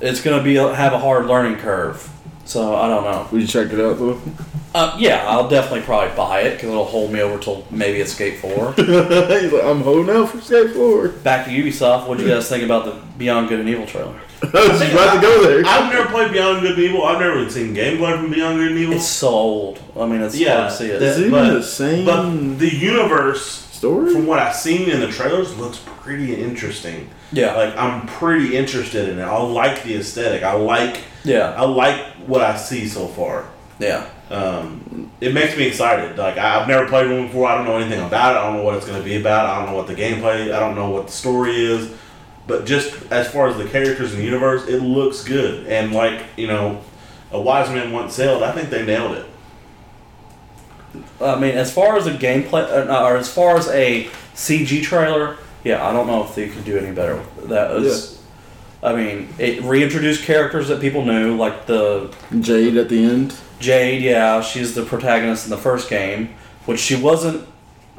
it's 0.02 0.22
gonna 0.22 0.44
be 0.44 0.56
have 0.56 0.94
a 0.94 1.00
hard 1.00 1.28
learning 1.28 1.58
curve. 1.60 2.11
So 2.52 2.76
I 2.76 2.90
don't 2.90 3.06
know. 3.06 3.26
Will 3.32 3.40
you 3.40 3.48
check 3.48 3.72
it 3.72 3.80
out, 3.80 3.98
though? 3.98 4.20
Uh, 4.76 4.94
yeah, 5.00 5.24
I'll 5.26 5.48
definitely 5.48 5.82
probably 5.84 6.14
buy 6.18 6.42
it 6.42 6.56
because 6.56 6.70
it'll 6.70 6.84
hold 6.84 7.10
me 7.10 7.22
over 7.22 7.42
till 7.42 7.66
maybe 7.72 8.02
it's 8.02 8.12
Skate 8.12 8.40
Four. 8.40 8.74
He's 8.78 9.54
like, 9.54 9.64
I'm 9.64 9.80
holding 9.80 10.14
out 10.14 10.30
for 10.30 10.42
Skate 10.42 10.72
4. 10.72 11.08
Back 11.10 11.46
to 11.46 11.52
Ubisoft. 11.52 12.10
What 12.10 12.18
do 12.18 12.26
you 12.26 12.30
guys 12.30 12.50
think 12.50 12.66
about 12.66 12.84
the 12.84 13.02
Beyond 13.18 13.48
Good 13.48 13.62
and 13.62 13.70
Evil 13.70 13.86
trailer? 13.86 14.20
I 14.44 14.48
was 14.48 14.80
just 14.80 14.92
about 14.92 15.16
to 15.16 15.22
go 15.22 15.44
there. 15.48 15.64
I've 15.66 15.94
never 15.94 16.10
played 16.10 16.34
Beyond 16.34 16.62
Good 16.62 16.72
and 16.74 16.80
Evil. 16.84 17.04
I've 17.06 17.22
never 17.22 17.40
even 17.40 17.50
seen 17.50 17.74
gameplay 17.74 18.20
from 18.20 18.32
Beyond 18.32 18.58
Good 18.58 18.72
and 18.72 18.80
Evil. 18.80 18.96
It's 18.96 19.08
so 19.08 19.30
old. 19.30 19.80
I 19.98 20.06
mean, 20.06 20.20
it's 20.22 20.38
Yeah, 20.38 20.58
hard 20.58 20.72
to 20.72 20.76
see 20.78 20.90
it. 20.90 21.02
Is 21.02 21.18
it 21.20 21.28
even 21.28 21.32
but- 21.32 21.54
the 21.54 21.64
same 21.64 22.06
but 22.06 22.60
the 22.60 22.76
universe, 22.76 23.46
story? 23.72 24.12
from 24.14 24.28
what 24.28 24.40
I've 24.40 24.56
seen 24.58 24.90
in 24.90 25.00
the 25.00 25.08
trailers, 25.08 25.58
looks 25.58 25.80
pretty 26.02 26.36
interesting. 26.36 27.10
Yeah, 27.32 27.56
Like 27.56 27.76
I'm 27.78 28.08
pretty 28.08 28.56
interested 28.56 29.10
in 29.10 29.20
it. 29.20 29.24
I 29.24 29.38
like 29.42 29.84
the 29.84 29.96
aesthetic. 29.96 30.44
I 30.44 30.54
like 30.54 31.02
yeah, 31.24 31.52
I 31.52 31.66
like 31.66 32.00
what 32.28 32.42
I 32.42 32.58
see 32.58 32.88
so 32.88 33.08
far. 33.08 33.46
yeah. 33.80 34.08
Um, 34.30 35.12
it 35.20 35.34
makes 35.34 35.58
me 35.58 35.66
excited. 35.68 36.18
Like 36.18 36.38
I've 36.38 36.68
never 36.68 36.88
played 36.88 37.10
one 37.12 37.28
before. 37.28 37.48
I 37.48 37.56
don't 37.58 37.66
know 37.66 37.76
anything 37.78 38.00
about 38.02 38.36
it. 38.36 38.40
I 38.40 38.44
don't 38.44 38.56
know 38.58 38.64
what 38.64 38.76
it's 38.76 38.86
going 38.86 38.98
to 38.98 39.04
be 39.04 39.20
about. 39.20 39.46
I 39.46 39.58
don't 39.58 39.72
know 39.72 39.78
what 39.78 39.88
the 39.88 39.94
gameplay. 39.96 40.54
I 40.54 40.60
don't 40.60 40.74
know 40.76 40.90
what 40.90 41.08
the 41.08 41.12
story 41.12 41.56
is. 41.66 41.92
But 42.48 42.66
just 42.66 43.12
as 43.12 43.30
far 43.32 43.50
as 43.50 43.58
the 43.58 43.68
characters 43.68 44.14
in 44.14 44.20
the 44.20 44.26
universe, 44.26 44.68
it 44.68 44.80
looks 44.82 45.24
good. 45.24 45.68
And 45.68 45.92
like 45.92 46.24
you 46.38 46.48
know, 46.48 46.82
a 47.32 47.42
wise 47.42 47.70
man 47.70 47.92
once 47.92 48.14
said, 48.14 48.42
I 48.42 48.52
think 48.54 48.70
they 48.70 48.86
nailed 48.86 49.18
it. 49.18 49.26
I 51.22 51.40
mean, 51.40 51.56
as 51.56 51.72
far 51.74 51.98
as 51.98 52.08
a 52.08 52.14
gameplay, 52.14 52.64
uh, 52.90 53.04
or 53.06 53.18
as 53.18 53.32
far 53.32 53.58
as 53.58 53.68
a 53.68 54.06
CG 54.34 54.82
trailer, 54.84 55.38
yeah, 55.64 55.88
I 55.88 55.92
don't 55.94 56.08
know 56.08 56.24
if 56.24 56.36
they 56.36 56.50
could 56.50 56.66
do 56.66 56.78
any 56.78 56.94
better. 56.94 57.22
That 57.46 57.72
was, 57.72 58.22
I 58.84 58.96
mean, 58.96 59.30
it 59.38 59.62
reintroduced 59.64 60.24
characters 60.24 60.68
that 60.70 60.82
people 60.82 61.06
knew, 61.06 61.36
like 61.38 61.66
the 61.68 62.14
Jade 62.40 62.78
at 62.78 62.90
the 62.90 63.04
end. 63.04 63.36
Jade. 63.60 64.02
Yeah, 64.02 64.42
she's 64.42 64.74
the 64.74 64.84
protagonist 64.84 65.46
in 65.46 65.52
the 65.52 65.58
first 65.58 65.90
game, 65.90 66.30
which 66.66 66.80
she 66.80 66.96
wasn't. 66.96 67.48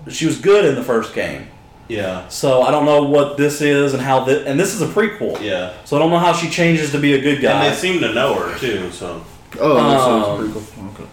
She 0.08 0.26
was 0.26 0.38
good 0.40 0.64
in 0.64 0.74
the 0.74 0.82
first 0.82 1.14
game, 1.14 1.46
Yeah, 1.86 2.26
so 2.28 2.62
I 2.62 2.72
don't 2.72 2.84
know 2.84 3.04
what 3.04 3.36
this 3.36 3.60
is 3.60 3.92
and 3.94 4.02
how 4.02 4.24
this. 4.24 4.44
And 4.44 4.58
this 4.58 4.74
is 4.74 4.82
a 4.82 4.88
prequel, 4.88 5.40
yeah. 5.40 5.74
so 5.84 5.94
I 5.96 6.00
don't 6.00 6.10
know 6.10 6.18
how 6.18 6.32
she 6.32 6.50
changes 6.50 6.90
to 6.90 6.98
be 6.98 7.14
a 7.14 7.20
good 7.20 7.40
guy. 7.40 7.52
And 7.52 7.60
guy. 7.62 7.68
they 7.70 7.76
seem 7.76 8.00
to 8.00 8.12
know 8.12 8.34
her 8.34 8.58
too. 8.58 8.90
So 8.90 9.22
Oh, 9.60 9.74
that's, 9.74 10.02
Um, 10.02 10.20
that's 10.22 10.38
pretty 10.38 10.52
cool. 10.74 10.88
Okay. 10.94 11.10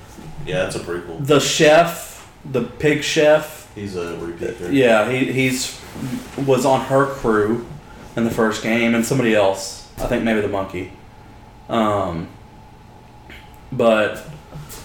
yeah, 0.47 0.65
it's 0.65 0.75
a 0.75 0.79
prequel. 0.79 1.23
the 1.27 1.39
chef, 1.39 2.27
the 2.51 2.63
pig 2.63 3.03
chef. 3.03 3.58
He's 3.75 3.95
a 3.95 4.17
repeat. 4.17 4.39
character. 4.39 4.71
Yeah, 4.71 5.09
he 5.11 5.31
he's 5.31 5.79
was 6.45 6.65
on 6.65 6.81
her 6.85 7.05
crew 7.07 7.65
in 8.15 8.23
the 8.23 8.31
first 8.31 8.63
game, 8.63 8.95
and 8.95 9.05
somebody 9.05 9.35
else. 9.35 9.87
I 9.97 10.07
think 10.07 10.23
maybe 10.23 10.41
the 10.41 10.47
monkey. 10.47 10.93
Um, 11.67 12.27
but 13.71 14.25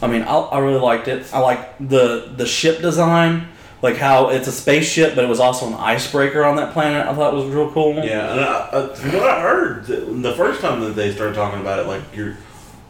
I 0.03 0.07
mean, 0.07 0.23
I, 0.23 0.35
I 0.37 0.59
really 0.59 0.81
liked 0.81 1.09
it. 1.09 1.33
I 1.33 1.39
like 1.39 1.79
the 1.79 2.33
the 2.37 2.47
ship 2.47 2.81
design, 2.83 3.49
like 3.83 3.97
how 3.97 4.29
it's 4.29 4.47
a 4.49 4.53
spaceship, 4.53 5.15
but 5.15 5.25
it 5.25 5.29
was 5.29 5.41
also 5.41 5.67
an 5.67 5.75
icebreaker 5.75 6.45
on 6.45 6.57
that 6.57 6.73
planet. 6.73 7.07
I 7.07 7.15
thought 7.15 7.35
was 7.35 7.47
real 7.47 7.71
cool. 7.71 7.95
Yeah, 7.95 8.33
and 8.33 8.41
I, 8.41 8.69
I, 8.73 8.95
from 8.95 9.13
what 9.13 9.23
I 9.31 9.41
heard, 9.41 9.87
the 9.87 10.35
first 10.37 10.61
time 10.61 10.81
that 10.81 10.91
they 10.97 11.13
started 11.13 11.35
talking 11.35 11.61
about 11.61 11.79
it, 11.79 11.87
like 11.87 12.03
you're 12.15 12.37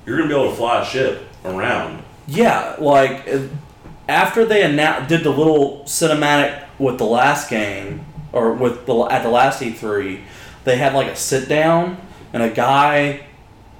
you're 0.07 0.17
gonna 0.17 0.29
be 0.29 0.35
able 0.35 0.51
to 0.51 0.57
fly 0.57 0.83
a 0.83 0.85
ship 0.85 1.23
around. 1.45 2.03
Yeah, 2.27 2.77
like 2.79 3.29
after 4.09 4.45
they 4.45 4.63
annou- 4.63 5.07
did 5.09 5.25
the 5.25 5.31
little 5.31 5.83
cinematic 5.85 6.65
with 6.79 6.99
the 6.99 7.07
last 7.07 7.49
game 7.49 8.05
or 8.33 8.53
with 8.53 8.87
the 8.87 8.95
at 9.11 9.23
the 9.23 9.31
last 9.31 9.63
E3, 9.63 10.21
they 10.65 10.77
had 10.77 10.95
like 10.95 11.07
a 11.07 11.17
sit 11.17 11.49
down 11.49 11.97
and 12.33 12.43
a 12.43 12.51
guy, 12.51 13.25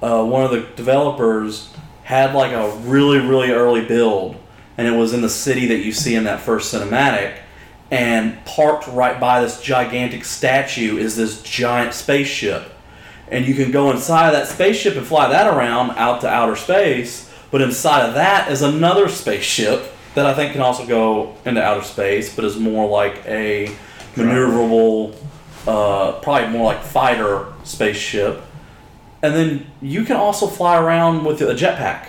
uh, 0.01 0.23
one 0.23 0.43
of 0.43 0.51
the 0.51 0.61
developers, 0.75 1.69
had 2.03 2.33
like 2.33 2.53
a 2.53 2.75
really 2.77 3.19
really 3.19 3.51
early 3.51 3.85
build, 3.85 4.37
and 4.77 4.87
it 4.87 4.97
was 4.97 5.13
in 5.13 5.21
the 5.21 5.29
city 5.29 5.67
that 5.67 5.79
you 5.79 5.91
see 5.91 6.15
in 6.15 6.23
that 6.23 6.39
first 6.39 6.73
cinematic. 6.73 7.37
And 7.91 8.43
parked 8.45 8.87
right 8.87 9.19
by 9.19 9.41
this 9.41 9.61
gigantic 9.61 10.25
statue 10.25 10.97
is 10.97 11.15
this 11.15 11.43
giant 11.43 11.93
spaceship, 11.93 12.71
and 13.29 13.45
you 13.45 13.53
can 13.53 13.69
go 13.69 13.91
inside 13.91 14.27
of 14.27 14.33
that 14.33 14.47
spaceship 14.47 14.95
and 14.95 15.05
fly 15.05 15.29
that 15.29 15.45
around 15.45 15.91
out 15.91 16.21
to 16.21 16.27
outer 16.27 16.55
space. 16.55 17.29
But 17.51 17.61
inside 17.61 18.07
of 18.07 18.15
that 18.15 18.51
is 18.51 18.63
another 18.63 19.07
spaceship 19.07 19.94
that 20.15 20.25
I 20.25 20.33
think 20.33 20.53
can 20.53 20.61
also 20.61 20.85
go 20.85 21.35
into 21.45 21.61
outer 21.61 21.83
space, 21.83 22.35
but 22.35 22.45
is 22.45 22.57
more 22.57 22.89
like 22.89 23.23
a 23.25 23.75
maneuverable, 24.15 25.15
uh, 25.67 26.13
probably 26.21 26.49
more 26.49 26.65
like 26.65 26.81
fighter 26.83 27.53
spaceship. 27.63 28.41
And 29.21 29.35
then 29.35 29.67
you 29.81 30.03
can 30.05 30.15
also 30.15 30.47
fly 30.47 30.77
around 30.77 31.25
with 31.25 31.41
a 31.41 31.53
jetpack, 31.53 32.07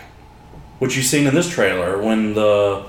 which 0.79 0.97
you've 0.97 1.07
seen 1.07 1.27
in 1.27 1.35
this 1.35 1.49
trailer 1.49 2.01
when 2.01 2.35
the 2.35 2.85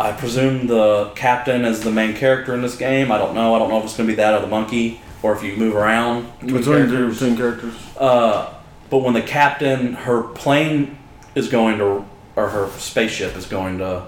I 0.00 0.10
presume 0.10 0.66
the 0.66 1.12
captain 1.14 1.64
is 1.64 1.80
the 1.82 1.90
main 1.92 2.14
character 2.14 2.54
in 2.54 2.62
this 2.62 2.76
game. 2.76 3.12
I 3.12 3.18
don't 3.18 3.34
know. 3.34 3.54
I 3.54 3.58
don't 3.60 3.68
know 3.68 3.78
if 3.78 3.84
it's 3.84 3.96
going 3.96 4.08
to 4.08 4.12
be 4.12 4.16
that 4.16 4.34
or 4.34 4.40
the 4.40 4.48
monkey, 4.48 5.00
or 5.22 5.32
if 5.36 5.44
you 5.44 5.56
move 5.56 5.76
around. 5.76 6.24
between 6.40 6.56
Between 6.56 6.88
characters. 6.88 7.18
two, 7.20 7.30
two 7.30 7.36
characters. 7.36 7.74
Uh, 7.96 8.52
but 8.90 8.98
when 8.98 9.14
the 9.14 9.22
captain, 9.22 9.92
her 9.94 10.22
plane 10.22 10.98
is 11.36 11.48
going 11.48 11.78
to, 11.78 12.04
or 12.34 12.48
her 12.48 12.68
spaceship 12.78 13.36
is 13.36 13.46
going 13.46 13.78
to 13.78 14.06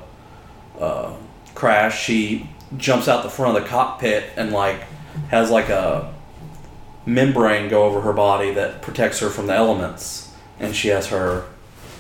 uh, 0.81 1.13
crash, 1.55 2.03
she 2.03 2.49
jumps 2.77 3.07
out 3.09 3.23
the 3.23 3.31
front 3.31 3.57
of 3.57 3.63
the 3.63 3.69
cockpit 3.69 4.25
and 4.37 4.51
like 4.53 4.81
has 5.29 5.51
like 5.51 5.69
a 5.69 6.13
membrane 7.07 7.69
go 7.69 7.85
over 7.85 8.01
her 8.01 8.13
body 8.13 8.53
that 8.55 8.83
protects 8.83 9.21
her 9.21 9.29
from 9.31 9.47
the 9.47 9.55
elements, 9.55 10.33
and 10.59 10.75
she 10.75 10.89
has 10.89 11.09
her 11.09 11.45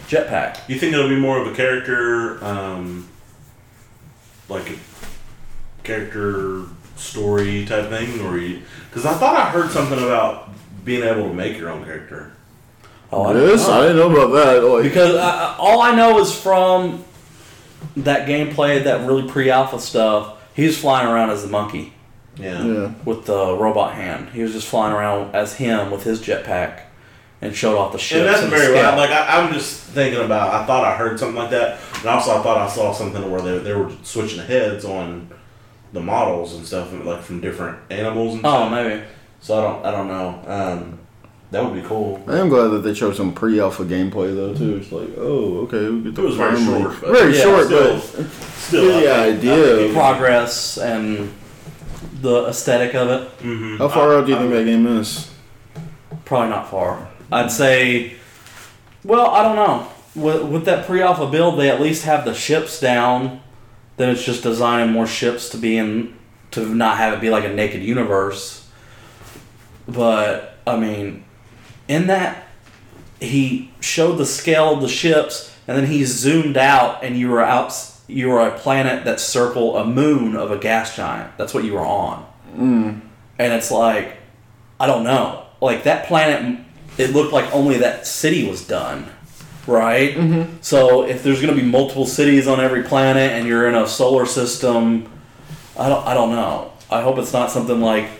jetpack. 0.08 0.58
You 0.68 0.78
think 0.78 0.92
it'll 0.94 1.08
be 1.08 1.18
more 1.18 1.38
of 1.38 1.46
a 1.46 1.54
character, 1.54 2.42
um, 2.44 3.08
like 4.48 4.70
a 4.70 4.76
character 5.82 6.64
story 6.96 7.64
type 7.66 7.88
thing, 7.88 8.20
or 8.20 8.38
because 8.88 9.04
I 9.06 9.14
thought 9.14 9.36
I 9.36 9.50
heard 9.50 9.70
something 9.70 9.98
about 9.98 10.50
being 10.84 11.02
able 11.02 11.28
to 11.28 11.34
make 11.34 11.56
your 11.58 11.70
own 11.70 11.84
character. 11.84 12.32
Oh, 13.12 13.26
I 13.26 13.32
don't 13.32 13.46
This 13.46 13.66
know. 13.66 13.74
I 13.74 13.80
didn't 13.82 13.96
know 13.96 14.10
about 14.24 14.32
that. 14.34 14.64
Like, 14.64 14.82
Because 14.84 15.14
I, 15.16 15.28
I- 15.52 15.56
all 15.58 15.80
I 15.82 15.94
know 15.94 16.18
is 16.18 16.36
from 16.36 17.04
that 17.98 18.28
gameplay, 18.28 18.82
that 18.84 19.06
really 19.06 19.28
pre-alpha 19.28 19.78
stuff. 19.80 20.38
He 20.54 20.66
was 20.66 20.78
flying 20.78 21.08
around 21.08 21.30
as 21.30 21.42
the 21.42 21.48
monkey 21.48 21.92
Yeah. 22.36 22.64
yeah, 22.64 22.92
with 23.04 23.26
the 23.26 23.56
robot 23.56 23.94
hand. 23.94 24.28
He 24.30 24.42
was 24.42 24.52
just 24.52 24.68
flying 24.68 24.92
around 24.94 25.34
as 25.34 25.54
him 25.54 25.90
with 25.90 26.04
his 26.04 26.20
jetpack 26.20 26.80
and 27.40 27.54
showed 27.54 27.76
off 27.76 27.92
the 27.92 27.98
ships. 27.98 28.20
And 28.20 28.28
that's 28.28 28.42
and 28.42 28.50
very 28.50 28.66
scale. 28.66 28.74
well. 28.76 28.96
Like 28.96 29.10
I, 29.10 29.40
I'm 29.40 29.52
just 29.52 29.80
thinking 29.82 30.22
about. 30.24 30.54
I 30.54 30.64
thought 30.66 30.84
I 30.84 30.96
heard 30.96 31.18
something 31.18 31.36
like 31.36 31.50
that, 31.50 31.78
and 31.98 32.06
also 32.06 32.38
I 32.38 32.42
thought 32.42 32.58
I 32.58 32.68
saw 32.68 32.92
something 32.92 33.30
where 33.30 33.42
they, 33.42 33.58
they 33.58 33.74
were 33.74 33.90
switching 34.02 34.40
heads 34.40 34.84
on 34.84 35.28
the 35.92 36.00
models 36.00 36.54
and 36.54 36.64
stuff, 36.66 36.92
like 37.04 37.22
from 37.22 37.40
different 37.40 37.78
animals 37.90 38.34
and 38.34 38.46
oh, 38.46 38.48
stuff. 38.48 38.70
maybe. 38.70 39.02
So 39.40 39.58
I 39.58 39.62
don't 39.62 39.86
I 39.86 39.90
don't 39.90 40.08
know. 40.08 40.42
Um, 40.46 40.98
that 41.54 41.64
would 41.64 41.80
be 41.80 41.86
cool. 41.88 42.20
I 42.26 42.38
am 42.38 42.48
glad 42.48 42.68
that 42.68 42.80
they 42.80 42.92
showed 42.94 43.14
some 43.16 43.32
pre-alpha 43.32 43.84
gameplay 43.84 44.34
though 44.34 44.54
too. 44.54 44.76
It's 44.76 44.90
like, 44.90 45.08
oh, 45.16 45.60
okay, 45.64 45.88
we 45.88 46.02
get 46.02 46.14
the 46.16 46.22
It 46.22 46.24
was 46.26 46.36
very 46.36 46.56
short, 46.64 47.00
but- 47.00 47.10
very 47.12 47.36
Yeah, 47.36 47.42
short, 47.42 47.66
still- 47.66 47.94
but 48.16 48.26
Still, 48.58 49.00
the 49.00 49.08
idea. 49.12 49.92
Progress 49.92 50.78
and 50.78 51.32
the 52.20 52.46
aesthetic 52.48 52.94
of 52.94 53.08
it. 53.08 53.28
hmm 53.42 53.76
how 53.76 53.88
far 53.88 54.14
out 54.16 54.26
do 54.26 54.32
you 54.32 54.38
think 54.38 54.50
that 54.50 54.64
game 54.64 54.86
is? 54.86 55.30
Probably 56.24 56.48
not 56.48 56.70
far. 56.70 57.08
I'd 57.30 57.50
say, 57.52 58.14
well, 59.04 59.26
I 59.30 59.42
don't 59.42 59.56
know. 59.56 59.86
With, 60.14 60.42
with 60.44 60.64
that 60.64 60.86
pre-alpha 60.86 61.26
build, 61.28 61.58
they 61.58 61.68
at 61.70 61.80
least 61.80 62.04
have 62.04 62.24
the 62.24 62.34
ships 62.34 62.80
down. 62.80 63.40
Then 63.96 64.08
it's 64.10 64.24
just 64.24 64.42
designing 64.42 64.92
more 64.92 65.06
ships 65.06 65.48
to 65.50 65.56
be 65.58 65.76
in, 65.76 66.14
to 66.52 66.66
not 66.74 66.96
have 66.98 67.12
it 67.12 67.20
be 67.20 67.30
like 67.30 67.44
a 67.44 67.48
naked 67.52 67.82
universe. 67.82 68.68
But 69.86 70.56
I 70.66 70.76
mean, 70.76 71.24
in 71.88 72.06
that, 72.08 72.46
he 73.20 73.72
showed 73.80 74.16
the 74.16 74.26
scale 74.26 74.74
of 74.74 74.80
the 74.80 74.88
ships, 74.88 75.54
and 75.66 75.76
then 75.76 75.86
he 75.86 76.04
zoomed 76.04 76.56
out, 76.56 77.02
and 77.02 77.18
you 77.18 77.30
were 77.30 77.42
out. 77.42 77.72
You 78.06 78.28
were 78.28 78.46
a 78.46 78.58
planet 78.58 79.04
that 79.04 79.18
circled 79.18 79.76
a 79.76 79.84
moon 79.84 80.36
of 80.36 80.50
a 80.50 80.58
gas 80.58 80.94
giant. 80.94 81.36
That's 81.38 81.54
what 81.54 81.64
you 81.64 81.74
were 81.74 81.86
on. 81.86 82.26
Mm. 82.54 83.00
And 83.38 83.52
it's 83.52 83.70
like, 83.70 84.16
I 84.78 84.86
don't 84.86 85.04
know. 85.04 85.46
Like 85.60 85.84
that 85.84 86.06
planet, 86.06 86.60
it 86.98 87.10
looked 87.12 87.32
like 87.32 87.52
only 87.54 87.78
that 87.78 88.06
city 88.06 88.48
was 88.48 88.66
done, 88.66 89.06
right? 89.66 90.14
Mm-hmm. 90.14 90.56
So 90.60 91.04
if 91.06 91.22
there's 91.22 91.40
going 91.40 91.54
to 91.54 91.60
be 91.60 91.66
multiple 91.66 92.06
cities 92.06 92.46
on 92.46 92.60
every 92.60 92.82
planet 92.82 93.32
and 93.32 93.48
you're 93.48 93.68
in 93.68 93.74
a 93.74 93.86
solar 93.86 94.26
system, 94.26 95.10
I 95.78 95.88
don't, 95.88 96.06
I 96.06 96.12
don't 96.12 96.30
know. 96.30 96.72
I 96.90 97.00
hope 97.00 97.18
it's 97.18 97.32
not 97.32 97.50
something 97.50 97.80
like 97.80 98.10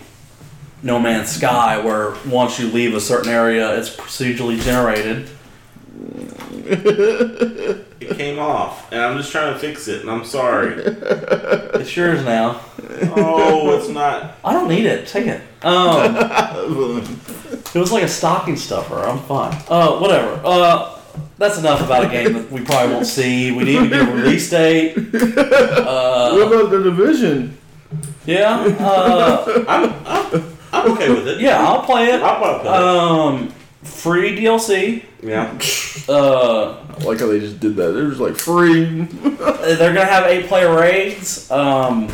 No 0.85 1.01
Man's 1.01 1.31
Sky, 1.31 1.79
where 1.79 2.15
once 2.27 2.59
you 2.61 2.69
leave 2.69 2.95
a 2.95 3.01
certain 3.01 3.33
area, 3.33 3.75
it's 3.79 3.89
procedurally 3.89 4.61
generated. 4.61 5.31
It 6.67 8.19
came 8.19 8.39
off, 8.39 8.93
and 8.93 9.01
I'm 9.01 9.17
just 9.17 9.33
trying 9.33 9.55
to 9.55 9.59
fix 9.59 9.89
it, 9.89 10.03
and 10.03 10.11
I'm 10.11 10.27
sorry. 10.27 10.75
It's 11.75 11.97
yours 11.97 12.23
now. 12.23 12.61
oh, 13.17 13.75
it's 13.79 13.89
not. 13.89 14.37
I 14.45 14.53
don't 14.53 14.69
need 14.69 14.85
it. 14.85 15.07
Take 15.09 15.27
it. 15.27 15.41
Um, 15.63 16.17
it 16.17 17.75
was 17.75 17.91
like 17.91 18.03
a 18.03 18.09
stocking 18.09 18.57
stuffer. 18.57 18.99
I'm 18.99 19.21
fine. 19.21 19.57
Uh, 19.69 19.99
whatever. 19.99 20.39
Uh, 20.45 20.99
that's 21.39 21.57
enough 21.59 21.83
about 21.83 22.05
a 22.05 22.09
game 22.09 22.35
that 22.35 22.51
we 22.53 22.61
probably 22.63 22.95
won't 22.95 23.07
see. 23.07 23.53
We 23.53 23.65
need 23.65 23.81
to 23.81 23.89
get 23.89 24.09
a 24.09 24.13
release 24.13 24.51
date. 24.51 24.97
Uh, 24.97 26.33
what 26.33 26.47
about 26.47 26.71
the 26.71 26.83
division? 26.83 27.57
yeah. 28.27 28.77
Uh, 28.79 29.65
I'm, 29.69 29.95
I'm, 30.07 30.54
I'm 30.75 30.93
okay 30.93 31.09
with 31.11 31.27
it. 31.29 31.41
yeah. 31.41 31.59
I'll 31.67 31.83
play 31.83 32.07
it. 32.11 32.21
I'll 32.23 32.37
probably 32.39 32.61
play 32.69 32.77
Um, 32.79 33.49
free 33.83 34.37
DLC. 34.37 35.05
Yeah. 35.23 35.59
Uh, 36.09 36.77
I 37.01 37.05
like 37.05 37.19
how 37.21 37.27
they 37.27 37.41
just 37.41 37.61
did 37.61 37.77
that. 37.77 37.93
They're 37.93 38.09
just 38.09 38.21
like 38.21 38.37
free. 38.37 38.85
they're 39.05 39.95
gonna 39.95 40.05
have 40.05 40.27
eight 40.27 40.47
player 40.47 40.75
raids. 40.77 41.51
Um, 41.51 42.09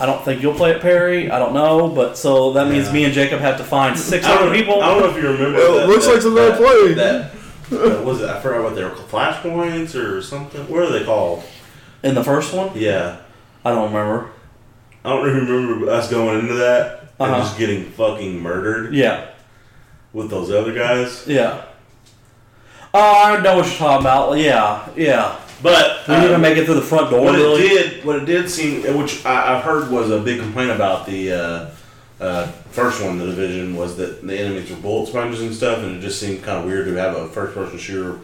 I 0.00 0.06
don't 0.06 0.22
think 0.24 0.42
you'll 0.42 0.54
play 0.54 0.72
it, 0.72 0.80
Perry. 0.82 1.30
I 1.30 1.38
don't 1.38 1.54
know, 1.54 1.88
but 1.88 2.18
so 2.18 2.52
that 2.54 2.68
means 2.68 2.88
Yeah. 2.88 2.92
me 2.92 3.04
and 3.04 3.14
Jacob 3.14 3.40
have 3.40 3.56
to 3.58 3.64
find 3.64 3.98
six 4.12 4.26
I 4.26 4.34
don't, 4.34 4.48
other 4.48 4.54
people. 4.56 4.82
I 4.82 4.88
don't 4.88 5.00
know 5.00 5.10
if 5.10 5.16
you 5.22 5.30
remember. 5.30 5.58
Well, 5.58 5.74
that, 5.76 5.88
looks 5.88 6.06
that, 6.06 6.12
like 6.14 6.22
something 6.22 6.42
I 6.42 6.48
that, 6.48 6.58
played. 6.58 6.96
That, 6.98 7.32
that 7.70 8.04
was 8.04 8.20
it. 8.20 8.28
I 8.28 8.40
forgot 8.40 8.62
what 8.64 8.74
they 8.74 8.82
were 8.84 8.90
called. 8.90 9.08
Flashpoints 9.08 9.94
or 9.94 10.20
something. 10.20 10.62
What 10.68 10.82
are 10.82 10.90
they 10.92 11.04
called? 11.04 11.44
In 12.02 12.14
the 12.14 12.24
first 12.24 12.52
one, 12.52 12.70
Yeah. 12.74 13.18
I 13.64 13.70
don't 13.70 13.92
remember. 13.92 14.30
I 15.04 15.10
don't 15.10 15.24
remember 15.32 15.88
us 15.90 16.10
going 16.10 16.40
into 16.40 16.54
that 16.54 17.01
and 17.18 17.30
Uh-huh. 17.30 17.40
just 17.42 17.58
getting 17.58 17.84
fucking 17.90 18.40
murdered 18.40 18.94
Yeah. 18.94 19.26
with 20.12 20.30
those 20.30 20.50
other 20.50 20.72
guys. 20.72 21.24
Yeah. 21.26 21.62
Oh, 22.94 23.22
I 23.24 23.40
know 23.40 23.56
what 23.56 23.66
you're 23.66 23.74
talking 23.76 24.04
about. 24.06 24.36
Yeah, 24.38 24.80
yeah. 24.96 25.36
But 25.62 26.06
We 26.08 26.16
need 26.16 26.26
to 26.28 26.34
um, 26.34 26.40
make 26.42 26.56
it 26.58 26.66
through 26.66 26.74
the 26.74 26.82
front 26.82 27.10
door, 27.10 27.20
what 27.24 27.34
really. 27.36 27.62
it 27.62 27.68
did, 27.68 28.04
what 28.04 28.16
it 28.16 28.24
did 28.26 28.50
seem, 28.50 28.82
which 28.98 29.24
I, 29.24 29.56
I've 29.56 29.64
heard 29.64 29.90
was 29.90 30.10
a 30.10 30.18
big 30.18 30.40
complaint 30.40 30.72
about 30.72 31.06
the 31.06 31.32
uh, 31.32 31.66
uh, 32.20 32.46
first 32.72 33.02
one, 33.02 33.18
the 33.18 33.26
division, 33.26 33.76
was 33.76 33.96
that 33.96 34.26
the 34.26 34.36
enemies 34.36 34.70
were 34.70 34.76
bullet 34.76 35.06
sponges 35.08 35.40
and 35.40 35.54
stuff, 35.54 35.78
and 35.78 35.96
it 35.96 36.00
just 36.00 36.18
seemed 36.20 36.42
kind 36.42 36.58
of 36.58 36.64
weird 36.64 36.86
to 36.86 36.94
have 36.96 37.16
a 37.16 37.28
first-person 37.28 37.78
shooter 37.78 38.18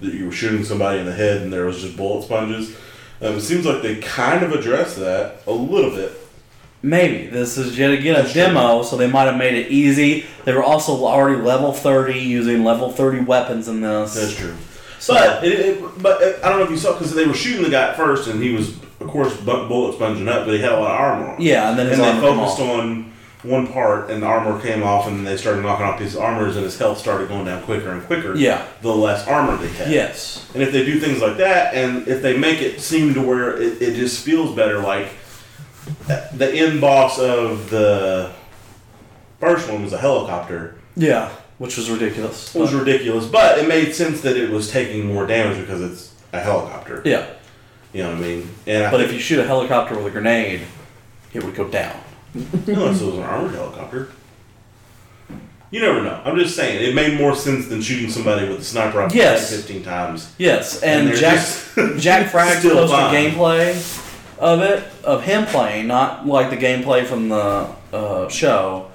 that 0.00 0.12
you 0.12 0.26
were 0.26 0.32
shooting 0.32 0.64
somebody 0.64 0.98
in 0.98 1.06
the 1.06 1.12
head 1.12 1.42
and 1.42 1.52
there 1.52 1.64
was 1.66 1.80
just 1.80 1.96
bullet 1.96 2.24
sponges. 2.24 2.70
Um, 3.22 3.36
it 3.36 3.40
seems 3.42 3.64
like 3.66 3.82
they 3.82 3.96
kind 4.00 4.42
of 4.42 4.50
addressed 4.52 4.96
that 4.98 5.42
a 5.46 5.52
little 5.52 5.90
bit. 5.90 6.10
Maybe 6.82 7.26
this 7.26 7.58
is 7.58 7.76
yet 7.78 7.90
again 7.90 8.14
a 8.16 8.20
That's 8.22 8.32
true. 8.32 8.42
demo, 8.42 8.82
so 8.82 8.96
they 8.96 9.06
might 9.06 9.24
have 9.24 9.36
made 9.36 9.54
it 9.54 9.70
easy. 9.70 10.24
They 10.44 10.54
were 10.54 10.62
also 10.62 10.92
already 11.04 11.40
level 11.42 11.72
thirty, 11.72 12.18
using 12.18 12.64
level 12.64 12.90
thirty 12.90 13.20
weapons 13.20 13.68
in 13.68 13.80
this. 13.82 14.14
That's 14.14 14.34
true. 14.34 14.54
So- 14.98 15.14
But 15.14 15.44
it, 15.44 15.58
it, 15.60 16.02
but 16.02 16.22
I 16.44 16.48
don't 16.48 16.58
know 16.58 16.64
if 16.64 16.70
you 16.70 16.76
saw 16.78 16.92
because 16.92 17.14
they 17.14 17.26
were 17.26 17.34
shooting 17.34 17.62
the 17.64 17.70
guy 17.70 17.88
at 17.90 17.96
first, 17.96 18.28
and 18.28 18.42
he 18.42 18.52
was 18.54 18.70
of 19.00 19.08
course 19.08 19.36
bu- 19.38 19.68
bullet 19.68 19.94
sponging 19.96 20.26
up, 20.28 20.46
but 20.46 20.54
he 20.54 20.60
had 20.60 20.72
a 20.72 20.76
lot 20.80 20.94
of 20.94 21.00
armor 21.00 21.28
on. 21.34 21.40
Yeah, 21.40 21.68
and 21.70 21.78
then 21.78 21.86
his 21.88 21.98
and 21.98 22.16
they 22.18 22.20
focused 22.22 22.60
on 22.60 23.12
one 23.42 23.66
part, 23.66 24.10
and 24.10 24.22
the 24.22 24.26
armor 24.26 24.60
came 24.60 24.82
off, 24.82 25.06
and 25.06 25.26
they 25.26 25.36
started 25.36 25.62
knocking 25.62 25.84
off 25.86 25.98
his 25.98 26.16
armors, 26.16 26.56
and 26.56 26.64
his 26.64 26.78
health 26.78 26.98
started 26.98 27.28
going 27.28 27.44
down 27.46 27.62
quicker 27.62 27.90
and 27.90 28.02
quicker. 28.04 28.34
Yeah. 28.36 28.66
the 28.82 28.94
less 28.94 29.26
armor 29.26 29.56
they 29.58 29.68
had. 29.68 29.90
Yes. 29.90 30.46
And 30.54 30.62
if 30.62 30.72
they 30.72 30.84
do 30.84 30.98
things 31.00 31.20
like 31.22 31.36
that, 31.38 31.74
and 31.74 32.06
if 32.08 32.20
they 32.22 32.36
make 32.36 32.60
it 32.60 32.80
seem 32.80 33.12
to 33.14 33.22
where 33.22 33.56
it, 33.60 33.80
it 33.82 33.94
just 33.96 34.22
feels 34.24 34.54
better, 34.54 34.78
like 34.80 35.08
the 36.34 36.50
end 36.52 36.80
boss 36.80 37.18
of 37.18 37.70
the 37.70 38.30
first 39.38 39.70
one 39.70 39.82
was 39.82 39.92
a 39.92 39.98
helicopter. 39.98 40.76
Yeah, 40.96 41.30
which 41.58 41.76
was 41.76 41.90
ridiculous. 41.90 42.54
It 42.54 42.58
was 42.58 42.72
ridiculous, 42.74 43.26
but 43.26 43.58
it 43.58 43.68
made 43.68 43.94
sense 43.94 44.20
that 44.22 44.36
it 44.36 44.50
was 44.50 44.70
taking 44.70 45.06
more 45.06 45.26
damage 45.26 45.58
because 45.58 45.80
it's 45.82 46.14
a 46.32 46.40
helicopter. 46.40 47.02
yeah, 47.04 47.26
You 47.92 48.02
know 48.02 48.10
what 48.10 48.18
I 48.18 48.20
mean? 48.20 48.50
And 48.66 48.84
I 48.84 48.90
but 48.90 49.00
if 49.00 49.12
you 49.12 49.18
shoot 49.18 49.38
a 49.40 49.44
helicopter 49.46 49.96
with 49.96 50.06
a 50.06 50.10
grenade, 50.10 50.62
it 51.32 51.42
would 51.44 51.54
go 51.54 51.68
down. 51.68 51.98
unless 52.34 53.00
it 53.00 53.06
was 53.06 53.16
an 53.16 53.22
armored 53.22 53.54
helicopter. 53.54 54.10
You 55.72 55.80
never 55.80 56.02
know. 56.02 56.20
I'm 56.24 56.36
just 56.36 56.56
saying 56.56 56.82
it 56.88 56.94
made 56.96 57.16
more 57.18 57.34
sense 57.36 57.68
than 57.68 57.80
shooting 57.80 58.10
somebody 58.10 58.48
with 58.48 58.58
a 58.60 58.64
sniper 58.64 58.98
rifle 58.98 59.16
Yes. 59.16 59.54
15 59.54 59.84
times. 59.84 60.32
Yes, 60.36 60.82
And 60.82 61.08
and, 61.10 61.16
Jack 61.18 61.38
Jack 61.98 62.30
Frag 62.30 62.58
still 62.58 62.74
posted 62.86 62.98
gameplay 63.34 63.74
of 64.40 64.62
it 64.62 64.82
of 65.04 65.22
him 65.22 65.44
playing, 65.46 65.86
not 65.86 66.26
like 66.26 66.50
the 66.50 66.56
gameplay 66.56 67.04
from 67.04 67.28
the 67.28 67.68
uh, 67.92 68.28
show, 68.28 68.90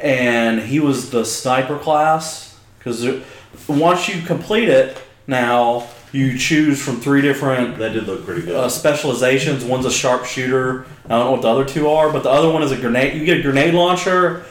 and 0.00 0.60
he 0.60 0.78
was 0.78 1.10
the 1.10 1.24
sniper 1.24 1.78
class 1.78 2.58
because 2.78 3.22
once 3.66 4.08
you 4.08 4.22
complete 4.22 4.68
it, 4.68 5.00
now 5.26 5.88
you 6.12 6.36
choose 6.36 6.82
from 6.82 7.00
three 7.00 7.22
different 7.22 7.78
That 7.78 7.92
did 7.92 8.06
look 8.06 8.24
pretty 8.24 8.42
good. 8.42 8.56
uh, 8.56 8.68
specializations. 8.68 9.64
One's 9.64 9.86
a 9.86 9.90
sharpshooter. 9.90 10.84
I 11.06 11.08
don't 11.08 11.24
know 11.26 11.32
what 11.32 11.42
the 11.42 11.48
other 11.48 11.64
two 11.64 11.88
are, 11.88 12.12
but 12.12 12.22
the 12.22 12.30
other 12.30 12.50
one 12.50 12.62
is 12.62 12.72
a 12.72 12.76
grenade. 12.76 13.16
You 13.16 13.24
get 13.24 13.38
a 13.38 13.42
grenade 13.42 13.74
launcher, 13.74 14.44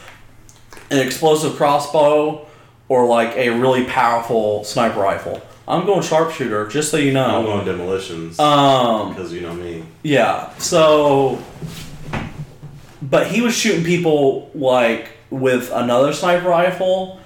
an 0.89 0.99
explosive 0.99 1.55
crossbow, 1.57 2.47
or 2.87 3.05
like 3.05 3.35
a 3.35 3.49
really 3.49 3.83
powerful 3.85 4.63
sniper 4.63 4.99
rifle. 4.99 5.41
I'm 5.69 5.85
going 5.85 6.01
sharpshooter, 6.01 6.67
just 6.67 6.89
so 6.91 6.97
you 6.97 7.13
know. 7.13 7.25
I'm 7.39 7.45
going 7.45 7.63
demolitions 7.65 8.39
Um, 8.39 9.09
because 9.13 9.31
you 9.31 9.41
know 9.41 9.53
me. 9.53 9.83
yeah. 10.03 10.49
So, 10.57 11.37
but 13.01 13.27
he 13.27 13.41
was 13.41 13.55
shooting 13.55 13.83
people 13.83 14.49
like 14.55 15.11
with 15.29 15.71
another 15.71 16.11
sniper 16.13 16.49
rifle, 16.49 17.19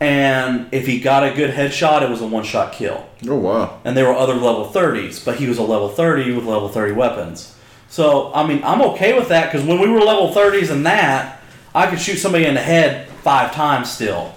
and 0.00 0.66
if 0.72 0.86
he 0.86 0.98
got 1.00 1.24
a 1.24 1.32
good 1.34 1.50
headshot, 1.54 2.02
it 2.02 2.10
was 2.10 2.20
a 2.20 2.26
one-shot 2.26 2.72
kill. 2.72 3.06
Oh 3.28 3.36
wow. 3.36 3.78
and 3.84 3.96
there 3.96 4.06
were 4.06 4.14
other 4.14 4.34
level 4.34 4.66
30s, 4.70 5.24
but 5.24 5.36
he 5.36 5.46
was 5.46 5.58
a 5.58 5.62
level 5.62 5.88
30 5.88 6.34
with 6.34 6.44
level 6.44 6.68
30 6.68 6.92
weapons. 6.92 7.56
So, 7.88 8.34
I 8.34 8.46
mean, 8.46 8.60
I'm 8.64 8.82
okay 8.82 9.16
with 9.16 9.28
that 9.28 9.52
because 9.52 9.66
when 9.66 9.78
we 9.80 9.88
were 9.88 10.00
level 10.00 10.30
30s 10.34 10.70
and 10.70 10.84
that, 10.84 11.40
I 11.74 11.86
could 11.88 12.00
shoot 12.00 12.16
somebody 12.16 12.44
in 12.44 12.54
the 12.54 12.60
head 12.60 13.08
five 13.22 13.54
times 13.54 13.90
still. 13.90 14.34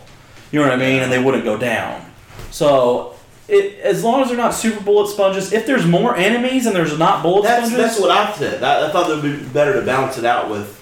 You 0.51 0.59
know 0.59 0.67
what 0.67 0.73
I 0.73 0.77
mean? 0.77 1.01
And 1.01 1.11
they 1.11 1.21
wouldn't 1.21 1.43
go 1.43 1.57
down. 1.57 2.05
So, 2.51 3.15
it, 3.47 3.79
as 3.79 4.03
long 4.03 4.21
as 4.21 4.27
they're 4.27 4.37
not 4.37 4.53
super 4.53 4.83
bullet 4.83 5.07
sponges, 5.07 5.53
if 5.53 5.65
there's 5.65 5.85
more 5.85 6.15
enemies 6.15 6.65
and 6.65 6.75
there's 6.75 6.97
not 6.97 7.23
bullet 7.23 7.43
That's 7.43 7.67
sponges, 7.67 7.77
that's 7.77 7.99
what 7.99 8.11
I 8.11 8.33
said. 8.33 8.63
I, 8.63 8.87
I 8.87 8.91
thought 8.91 9.09
it 9.09 9.21
would 9.21 9.23
be 9.23 9.45
better 9.49 9.73
to 9.73 9.81
balance 9.85 10.17
it 10.17 10.25
out 10.25 10.49
with 10.49 10.73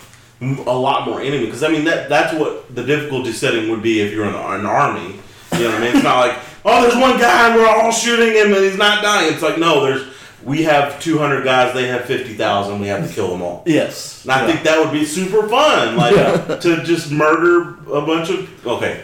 a 0.41 0.77
lot 0.77 1.07
more 1.07 1.21
enemy 1.21 1.45
because 1.45 1.63
I 1.63 1.69
mean 1.69 1.85
that 1.85 2.09
that's 2.09 2.33
what 2.33 2.73
the 2.75 2.83
difficulty 2.83 3.31
setting 3.31 3.69
would 3.69 3.81
be 3.81 4.01
if 4.01 4.11
you're 4.11 4.25
in 4.25 4.33
the, 4.33 4.39
an 4.51 4.65
army. 4.65 5.15
You 5.53 5.59
know 5.59 5.69
what 5.71 5.75
I 5.75 5.79
mean? 5.79 5.95
It's 5.95 6.03
not 6.03 6.27
like 6.27 6.39
oh, 6.65 6.81
there's 6.81 6.95
one 7.01 7.17
guy 7.19 7.47
and 7.49 7.55
we're 7.55 7.67
all 7.67 7.91
shooting 7.91 8.33
him 8.35 8.47
and 8.53 8.63
he's 8.63 8.77
not 8.77 9.01
dying. 9.01 9.31
It's 9.33 9.41
like 9.41 9.57
no, 9.57 9.83
there's 9.85 10.13
we 10.43 10.61
have 10.63 11.01
200 11.01 11.43
guys, 11.43 11.73
they 11.73 11.87
have 11.87 12.05
50,000. 12.05 12.79
We 12.79 12.85
have 12.87 13.07
to 13.07 13.11
kill 13.11 13.29
them 13.29 13.41
all. 13.41 13.63
yes. 13.65 14.21
And 14.23 14.31
I 14.33 14.41
Yeah. 14.41 14.47
think 14.47 14.63
that 14.65 14.79
would 14.83 14.91
be 14.93 15.03
super 15.03 15.47
fun, 15.49 15.95
like 15.97 16.15
Yeah. 16.15 16.57
to 16.57 16.83
just 16.83 17.11
murder 17.11 17.69
a 17.91 18.01
bunch 18.01 18.29
of. 18.29 18.67
Okay, 18.67 19.01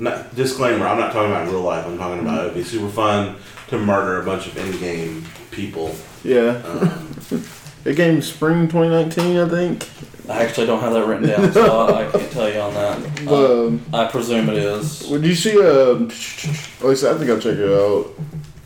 not, 0.00 0.34
disclaimer: 0.34 0.86
I'm 0.86 0.98
not 0.98 1.12
talking 1.12 1.30
about 1.30 1.46
real 1.48 1.60
life. 1.62 1.86
I'm 1.86 1.98
talking 1.98 2.20
about 2.20 2.40
it 2.42 2.44
would 2.46 2.54
be 2.54 2.64
super 2.64 2.88
fun 2.88 3.36
to 3.68 3.78
murder 3.78 4.20
a 4.20 4.24
bunch 4.24 4.46
of 4.46 4.56
in-game 4.56 5.24
people. 5.50 5.94
Yeah. 6.24 6.60
Um, 6.64 7.44
It 7.82 7.96
came 7.96 8.20
spring 8.20 8.68
2019, 8.68 9.38
I 9.38 9.48
think. 9.48 9.88
I 10.28 10.44
actually 10.44 10.66
don't 10.66 10.80
have 10.80 10.92
that 10.92 11.06
written 11.06 11.26
down, 11.28 11.50
so 11.50 11.86
I, 11.88 12.06
I 12.06 12.10
can't 12.10 12.30
tell 12.30 12.52
you 12.52 12.60
on 12.60 12.74
that. 12.74 13.26
Uh, 13.26 13.66
Um, 13.68 13.82
I 13.94 14.04
presume 14.06 14.50
it 14.50 14.58
is. 14.58 15.08
would 15.08 15.24
you 15.24 15.34
see? 15.34 15.56
Uh, 15.58 15.94
at 16.04 16.84
least 16.88 17.04
I 17.04 17.16
think 17.16 17.30
I'll 17.30 17.40
check 17.40 17.56
it 17.56 17.72
out. 17.72 18.06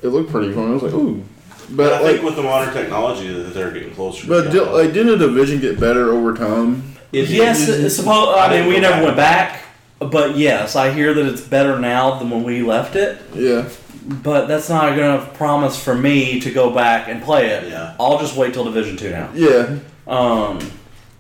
It 0.03 0.09
looked 0.09 0.31
pretty 0.33 0.53
fun. 0.53 0.71
I 0.71 0.75
was 0.75 0.83
like, 0.83 0.93
ooh. 0.95 1.23
but 1.71 1.93
I 1.93 2.01
like, 2.01 2.13
think 2.17 2.25
with 2.25 2.35
the 2.37 2.43
modern 2.43 2.75
technology, 2.75 3.33
that 3.33 3.55
they're 3.55 3.71
getting 3.71 3.95
closer. 3.95 4.27
but 4.27 4.45
to 4.45 4.51
di- 4.51 4.71
like, 4.71 4.93
didn't 4.93 5.17
the 5.19 5.27
division 5.29 5.61
get 5.61 5.79
better 5.79 6.11
over 6.13 6.35
time? 6.35 6.83
Yes, 7.13 7.69
it's 7.69 7.95
supposed. 7.97 8.37
I 8.37 8.51
mean, 8.59 8.69
we 8.69 8.81
never 8.81 8.97
back. 8.97 9.05
went 9.05 9.17
back, 9.17 9.63
but 10.11 10.37
yes, 10.37 10.77
I 10.77 10.93
hear 10.93 11.15
that 11.15 11.27
it's 11.27 11.41
better 11.41 11.79
now 11.79 12.19
than 12.19 12.31
when 12.31 12.43
we 12.43 12.63
left 12.63 12.97
it. 12.97 13.21
Yeah. 13.35 13.69
But 14.07 14.47
that's 14.47 14.69
not 14.69 14.97
going 14.97 15.19
to 15.19 15.27
promise 15.33 15.83
for 15.83 15.95
me 15.95 16.41
to 16.41 16.51
go 16.51 16.71
back 16.71 17.09
and 17.09 17.23
play 17.23 17.47
it. 17.47 17.69
Yeah. 17.69 17.97
I'll 17.99 18.19
just 18.19 18.37
wait 18.37 18.53
till 18.53 18.65
Division 18.65 18.97
Two 18.97 19.11
now. 19.11 19.31
Yeah. 19.35 19.79
Um, 20.07 20.61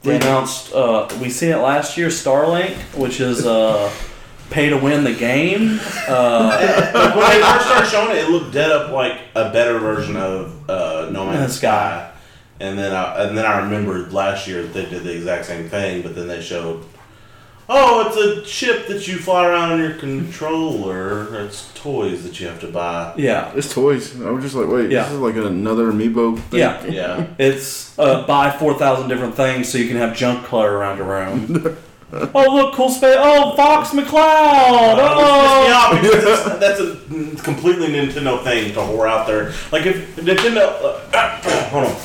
they 0.02 0.16
announced 0.16 0.74
uh, 0.74 1.08
we 1.20 1.30
seen 1.30 1.50
it 1.50 1.58
last 1.58 1.96
year, 1.96 2.08
Starlink, 2.08 2.74
which 2.94 3.20
is 3.20 3.46
uh, 3.46 3.90
pay 4.50 4.68
to 4.68 4.76
win 4.76 5.02
the 5.02 5.14
game. 5.14 5.80
Uh, 6.06 6.58
when 7.16 7.30
they 7.30 7.40
first 7.40 7.66
started 7.66 7.88
showing 7.88 8.10
it, 8.16 8.24
it 8.24 8.30
looked 8.30 8.52
dead 8.52 8.70
up 8.70 8.92
like 8.92 9.18
a 9.34 9.50
better 9.50 9.78
version 9.78 10.16
of 10.16 10.68
uh, 10.68 11.08
No 11.10 11.24
Man's 11.24 11.56
Sky. 11.56 12.10
And 12.60 12.78
then 12.78 12.94
I 12.94 13.24
and 13.24 13.36
then 13.36 13.46
I 13.46 13.60
remembered 13.60 14.12
last 14.12 14.46
year 14.46 14.62
that 14.62 14.74
they 14.74 14.84
did 14.84 15.02
the 15.04 15.16
exact 15.16 15.46
same 15.46 15.68
thing, 15.68 16.02
but 16.02 16.14
then 16.14 16.28
they 16.28 16.42
showed, 16.42 16.84
oh, 17.68 18.06
it's 18.06 18.16
a 18.16 18.46
ship 18.46 18.86
that 18.88 19.06
you 19.08 19.16
fly 19.18 19.46
around 19.46 19.72
on 19.72 19.78
your 19.80 19.94
controller. 19.94 21.44
It's 21.44 21.72
toys 21.74 22.22
that 22.24 22.38
you 22.40 22.46
have 22.48 22.60
to 22.60 22.68
buy. 22.68 23.14
yeah, 23.16 23.52
It's 23.54 23.72
toys. 23.72 24.20
I 24.20 24.30
was 24.30 24.42
just 24.44 24.54
like, 24.54 24.68
wait, 24.68 24.90
Yeah. 24.90 25.04
this 25.04 25.12
is 25.12 25.18
like 25.18 25.36
another 25.36 25.92
amiibo 25.92 26.38
thing. 26.38 26.60
Yeah. 26.60 26.84
Yeah. 26.86 27.26
it's 27.38 27.98
uh, 27.98 28.26
buy 28.26 28.50
four 28.50 28.74
thousand 28.78 29.08
different 29.08 29.34
things 29.34 29.68
so 29.70 29.78
you 29.78 29.88
can 29.88 29.96
have 29.96 30.16
junk 30.16 30.44
clutter 30.46 30.76
around 30.76 30.98
your 30.98 31.06
room. 31.06 31.76
oh 32.12 32.54
look, 32.54 32.74
cool 32.74 32.90
space! 32.90 33.16
Oh, 33.18 33.56
Fox 33.56 33.90
McCloud! 33.90 34.98
Oh, 35.00 35.66
Yeah, 35.66 36.00
because 36.00 36.24
it's- 36.24 36.58
that's 36.60 36.80
a 36.80 37.42
completely 37.42 37.88
Nintendo 37.88 38.42
thing 38.44 38.72
to 38.74 38.80
whore 38.80 39.08
out 39.08 39.26
there. 39.26 39.52
Like 39.72 39.86
if 39.86 40.14
Nintendo, 40.16 40.72
uh, 41.12 41.40
hold 41.70 41.86
on, 41.86 41.96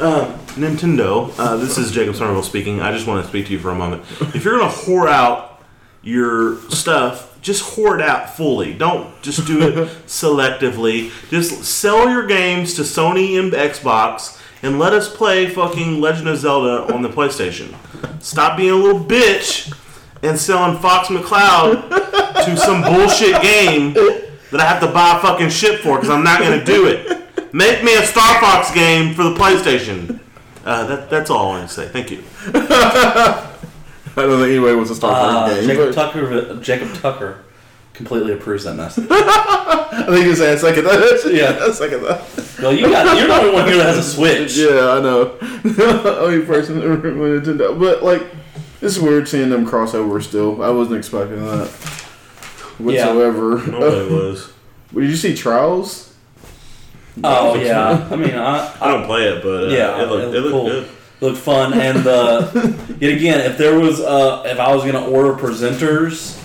uh, 0.00 0.38
Nintendo. 0.54 1.32
Uh, 1.38 1.56
this 1.56 1.78
is 1.78 1.90
Jacob 1.90 2.14
Somerville 2.16 2.42
speaking. 2.42 2.80
I 2.80 2.92
just 2.92 3.06
want 3.06 3.22
to 3.22 3.28
speak 3.28 3.46
to 3.46 3.52
you 3.52 3.58
for 3.58 3.70
a 3.70 3.74
moment. 3.74 4.02
If 4.34 4.44
you're 4.44 4.58
gonna 4.58 4.70
whore 4.72 5.08
out 5.08 5.62
your 6.02 6.60
stuff, 6.70 7.40
just 7.40 7.76
whore 7.76 7.94
it 7.94 8.02
out 8.02 8.36
fully. 8.36 8.74
Don't 8.74 9.20
just 9.22 9.46
do 9.46 9.60
it 9.62 9.74
selectively. 10.06 11.10
Just 11.30 11.64
sell 11.64 12.08
your 12.08 12.26
games 12.26 12.74
to 12.74 12.82
Sony 12.82 13.38
and 13.38 13.52
Xbox. 13.52 14.40
And 14.60 14.80
let 14.80 14.92
us 14.92 15.14
play 15.14 15.48
fucking 15.48 16.00
Legend 16.00 16.26
of 16.28 16.36
Zelda 16.38 16.92
on 16.92 17.02
the 17.02 17.08
PlayStation. 17.08 17.72
Stop 18.20 18.56
being 18.56 18.70
a 18.70 18.74
little 18.74 18.98
bitch 18.98 19.72
and 20.20 20.36
selling 20.36 20.76
Fox 20.80 21.06
McCloud 21.08 21.88
to 22.44 22.56
some 22.56 22.82
bullshit 22.82 23.40
game 23.40 23.94
that 23.94 24.60
I 24.60 24.64
have 24.64 24.80
to 24.80 24.88
buy 24.88 25.18
fucking 25.22 25.50
shit 25.50 25.78
for 25.80 25.96
because 25.96 26.10
I'm 26.10 26.24
not 26.24 26.40
going 26.40 26.58
to 26.58 26.64
do 26.64 26.86
it. 26.88 27.27
Make 27.52 27.82
me 27.84 27.94
a 27.96 28.04
Star 28.04 28.40
Fox 28.40 28.70
game 28.72 29.14
for 29.14 29.22
the 29.24 29.34
PlayStation. 29.34 30.20
Uh, 30.64 30.86
that, 30.86 31.10
that's 31.10 31.30
all 31.30 31.46
I 31.46 31.58
want 31.58 31.68
to 31.68 31.74
say. 31.74 31.88
Thank 31.88 32.10
you. 32.10 32.22
I 32.46 34.22
don't 34.22 34.40
think 34.40 34.50
anybody 34.52 34.74
wants 34.74 34.90
to 34.90 34.96
start 34.96 35.14
Uh, 35.16 35.54
game. 35.54 35.66
Jacob 35.66 35.86
but 35.86 35.94
Tucker, 35.94 36.60
Jacob 36.60 36.94
Tucker, 36.94 37.44
completely 37.94 38.32
approves 38.32 38.64
that 38.64 38.74
message. 38.74 39.06
I 39.10 40.04
think 40.08 40.26
you 40.26 40.34
say 40.34 40.52
a 40.54 40.58
second 40.58 40.84
that. 40.84 41.30
Yeah. 41.32 41.66
a 41.68 41.72
second 41.72 42.02
that. 42.02 42.22
well, 42.60 42.72
you 42.72 42.82
got 42.88 43.16
you're 43.16 43.28
the 43.28 43.34
only 43.34 43.52
one 43.52 43.66
here 43.66 43.76
that 43.78 43.86
has 43.94 43.98
a 43.98 44.02
Switch. 44.02 44.56
Yeah, 44.56 44.90
I 44.92 45.00
know. 45.00 45.38
Only 46.20 46.44
person 46.44 46.80
with 47.20 47.46
Nintendo. 47.46 47.78
But 47.78 48.02
like, 48.02 48.22
it's 48.80 48.98
weird 48.98 49.28
seeing 49.28 49.48
them 49.50 49.66
crossover 49.66 50.22
still. 50.22 50.62
I 50.62 50.70
wasn't 50.70 50.98
expecting 50.98 51.44
that 51.46 51.68
whatsoever. 52.78 53.64
Nobody 53.66 54.14
was. 54.14 54.52
Did 54.92 55.04
you 55.04 55.16
see 55.16 55.34
Trials? 55.34 56.07
Oh 57.24 57.54
yeah, 57.60 58.06
I 58.10 58.16
mean, 58.16 58.34
I, 58.34 58.74
I 58.80 58.88
don't 58.92 59.06
play 59.06 59.24
it, 59.28 59.42
but 59.42 59.64
uh, 59.64 59.68
Yeah, 59.68 60.02
it 60.02 60.08
looked, 60.08 60.34
it 60.34 60.36
it 60.36 60.40
looked 60.40 60.52
cool. 60.52 60.64
good. 60.66 60.88
looked 61.20 61.38
fun 61.38 61.72
and 61.74 62.06
uh, 62.06 62.50
yet 63.00 63.12
again 63.12 63.40
if 63.50 63.58
there 63.58 63.78
was 63.78 63.98
uh, 64.00 64.42
if 64.46 64.58
i 64.60 64.72
was 64.72 64.84
gonna 64.84 65.04
order 65.04 65.32
presenters 65.34 66.36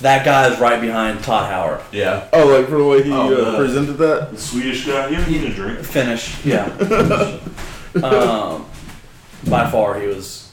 that 0.00 0.24
guy 0.24 0.48
is 0.52 0.58
right 0.58 0.80
behind 0.80 1.22
todd 1.22 1.50
howard 1.50 1.80
Yeah. 1.92 2.26
Oh, 2.32 2.46
like 2.46 2.66
for 2.68 2.78
the 2.78 2.84
way 2.84 3.02
he 3.02 3.12
Oh, 3.12 3.32
uh, 3.34 3.50
the- 3.52 3.58
presented 3.58 3.92
that. 3.98 4.30
The 4.32 4.38
Swedish 4.38 4.86
guy. 4.86 5.08
You 5.10 5.18
need 5.26 5.44
a 5.50 5.52
drink. 5.54 5.80
finish 5.84 6.42
yeah 6.46 6.64
um, 8.02 8.66
by 9.48 9.70
far 9.70 10.00
he 10.00 10.06
was 10.06 10.50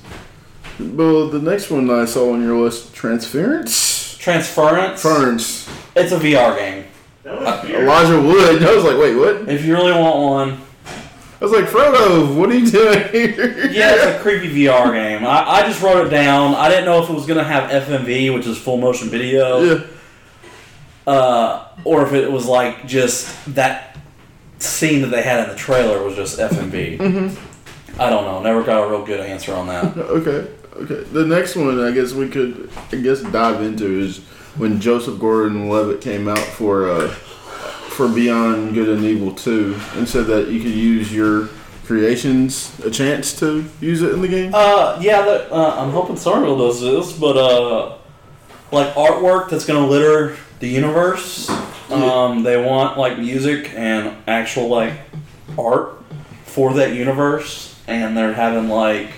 Well, 0.80 1.30
the 1.30 1.40
next 1.42 1.70
one 1.72 1.90
I 1.90 2.06
saw 2.06 2.34
on 2.34 2.42
your 2.44 2.58
list, 2.58 2.94
Transference. 2.94 4.18
transference 4.18 5.02
Ferns. 5.02 5.70
it's 5.96 6.12
a 6.12 6.20
vr 6.20 6.58
game 6.58 6.86
Elijah 7.26 8.22
Wood. 8.22 8.64
I 8.64 8.76
was 8.76 8.84
like, 8.84 8.98
wait, 8.98 9.16
what? 9.16 9.50
if 9.50 9.66
you 9.66 9.74
really 9.76 9.92
want 9.92 10.20
one 10.20 10.62
I 11.42 11.46
was 11.46 11.54
like, 11.54 11.66
Frodo, 11.66 12.36
what 12.36 12.50
are 12.50 12.54
you 12.58 12.70
doing 12.70 13.08
here? 13.10 13.70
yeah 13.72 13.94
it's 13.96 14.18
a 14.18 14.20
creepy 14.22 14.50
vr 14.54 14.92
game 14.94 15.26
I, 15.26 15.44
I 15.44 15.62
just 15.68 15.82
wrote 15.82 16.06
it 16.08 16.10
down 16.10 16.54
i 16.56 16.68
didn't 16.70 16.86
know 16.86 17.02
if 17.04 17.10
it 17.10 17.14
was 17.14 17.26
gonna 17.26 17.44
have 17.44 17.70
fmv 17.88 18.34
which 18.34 18.46
is 18.46 18.58
full 18.58 18.78
motion 18.78 19.10
video 19.10 19.62
Yeah. 19.64 19.84
uh, 21.08 21.68
or 21.86 22.06
if 22.06 22.14
it 22.14 22.30
was 22.32 22.46
like 22.46 22.86
just 22.88 23.34
that 23.56 23.98
scene 24.60 25.02
that 25.02 25.08
they 25.08 25.22
had 25.22 25.44
in 25.44 25.50
the 25.50 25.56
trailer 25.56 26.04
was 26.04 26.16
just 26.18 26.38
FMV. 26.38 26.98
Mm-hmm. 27.00 28.02
I 28.02 28.10
don't 28.10 28.26
know. 28.26 28.42
Never 28.42 28.62
got 28.64 28.84
a 28.86 28.90
real 28.90 29.06
good 29.06 29.22
answer 29.22 29.54
on 29.54 29.68
that. 29.68 29.96
Okay. 29.98 30.52
Okay. 30.76 31.04
The 31.12 31.26
next 31.26 31.56
one, 31.56 31.80
I 31.82 31.92
guess 31.92 32.12
we 32.12 32.28
could, 32.28 32.70
I 32.92 32.98
guess, 32.98 33.22
dive 33.22 33.62
into 33.62 33.86
is 34.00 34.20
when 34.58 34.80
Joseph 34.80 35.20
Gordon-Levitt 35.20 36.02
came 36.02 36.28
out 36.28 36.40
for 36.40 36.90
uh, 36.90 37.10
for 37.10 38.08
Beyond 38.08 38.74
Good 38.74 38.90
and 38.90 39.04
Evil 39.06 39.34
Two, 39.34 39.80
and 39.96 40.08
said 40.08 40.26
that 40.28 40.48
you 40.50 40.62
could 40.62 40.72
use 40.72 41.14
your 41.14 41.50
creations 41.86 42.80
a 42.82 42.92
chance 42.92 43.38
to 43.40 43.66
use 43.82 44.02
it 44.04 44.14
in 44.14 44.22
the 44.22 44.28
game. 44.28 44.54
Uh, 44.54 44.98
yeah, 45.02 45.24
that, 45.24 45.52
uh, 45.52 45.82
I'm 45.82 45.92
hoping 45.92 46.16
Somerville 46.16 46.58
does 46.58 46.80
this, 46.82 47.14
but 47.14 47.36
uh, 47.36 47.98
like 48.72 48.94
artwork 48.94 49.50
that's 49.50 49.66
gonna 49.66 49.88
litter 49.88 50.38
the 50.60 50.68
universe. 50.68 51.50
Um, 51.90 52.44
they 52.44 52.64
want 52.64 52.98
like 52.98 53.18
music 53.18 53.72
and 53.74 54.16
actual 54.28 54.68
like 54.68 54.94
art 55.58 56.04
for 56.46 56.74
that 56.76 56.94
universe, 56.94 57.80
and 57.88 58.16
they're 58.16 58.34
having 58.34 58.70
like 58.70 59.10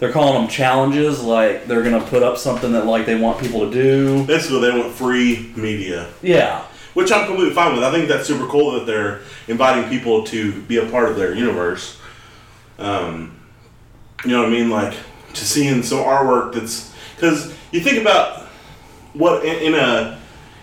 they're 0.00 0.10
calling 0.10 0.40
them 0.40 0.48
challenges. 0.50 1.22
Like 1.22 1.66
they're 1.66 1.82
gonna 1.82 2.04
put 2.04 2.22
up 2.22 2.38
something 2.38 2.72
that 2.72 2.86
like 2.86 3.06
they 3.06 3.14
want 3.14 3.40
people 3.40 3.60
to 3.60 3.70
do. 3.70 4.26
Basically, 4.26 4.60
they 4.60 4.76
want 4.76 4.92
free 4.94 5.52
media, 5.54 6.08
Yeah, 6.22 6.64
which 6.94 7.12
I'm 7.12 7.26
completely 7.26 7.54
fine 7.54 7.74
with. 7.74 7.84
I 7.84 7.92
think 7.92 8.08
that's 8.08 8.26
super 8.26 8.46
cool 8.46 8.72
that 8.72 8.86
they're 8.86 9.20
inviting 9.46 9.88
people 9.88 10.24
to 10.24 10.60
be 10.62 10.78
a 10.78 10.86
part 10.86 11.10
of 11.10 11.16
their 11.16 11.34
universe. 11.34 11.98
Um, 12.78 13.38
you 14.24 14.30
know 14.32 14.40
what 14.40 14.48
I 14.48 14.52
mean? 14.52 14.70
Like 14.70 14.94
to 15.34 15.44
seeing 15.44 15.82
some 15.82 15.98
artwork 15.98 16.54
that's 16.54 16.92
because 17.14 17.54
you 17.70 17.80
think 17.80 18.00
about 18.00 18.46
what 19.12 19.44
in, 19.44 19.74
in 19.74 19.74
a 19.74 20.18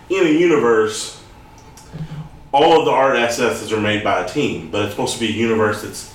in 0.09 0.25
a 0.25 0.29
universe, 0.31 1.21
all 2.51 2.79
of 2.79 2.85
the 2.85 2.91
art 2.91 3.17
assets 3.17 3.71
are 3.71 3.79
made 3.79 4.03
by 4.03 4.23
a 4.23 4.27
team, 4.27 4.71
but 4.71 4.83
it's 4.83 4.91
supposed 4.91 5.13
to 5.13 5.19
be 5.19 5.27
a 5.27 5.31
universe 5.35 5.83
that's 5.83 6.13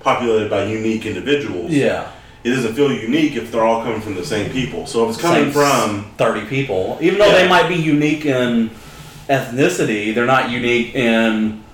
populated 0.00 0.50
by 0.50 0.64
unique 0.64 1.06
individuals. 1.06 1.70
yeah. 1.70 2.10
It 2.44 2.50
doesn't 2.50 2.74
feel 2.74 2.92
unique 2.92 3.36
if 3.36 3.50
they're 3.50 3.64
all 3.64 3.82
coming 3.82 4.02
from 4.02 4.14
the 4.14 4.24
same 4.24 4.50
people. 4.52 4.86
So 4.86 5.04
if 5.04 5.14
it's 5.14 5.20
coming 5.20 5.44
Same 5.44 5.52
from 5.52 6.10
thirty 6.18 6.44
people, 6.46 6.98
even 7.00 7.18
though 7.18 7.26
Yeah. 7.26 7.42
they 7.42 7.48
might 7.48 7.68
be 7.68 7.76
unique 7.76 8.26
in 8.26 8.70
ethnicity, 9.30 10.14
they're 10.14 10.26
not 10.26 10.50
unique 10.50 10.94
in 10.94 11.64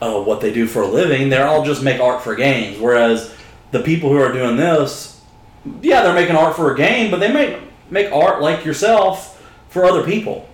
uh, 0.00 0.20
what 0.20 0.40
they 0.40 0.52
do 0.52 0.66
for 0.66 0.82
a 0.82 0.86
living. 0.86 1.28
They're 1.28 1.46
all 1.48 1.64
just 1.64 1.82
make 1.82 2.00
art 2.00 2.22
for 2.22 2.36
games. 2.36 2.78
Whereas 2.78 3.34
the 3.72 3.80
people 3.80 4.10
who 4.10 4.16
are 4.18 4.32
doing 4.32 4.56
this, 4.56 5.20
yeah, 5.80 6.02
they're 6.02 6.14
making 6.14 6.36
art 6.36 6.54
for 6.54 6.72
a 6.72 6.76
game, 6.76 7.10
but 7.10 7.18
they 7.18 7.32
may 7.32 7.58
make 7.90 8.12
art 8.12 8.40
like 8.40 8.64
yourself 8.64 9.42
for 9.70 9.84
other 9.84 10.04
people. 10.04 10.48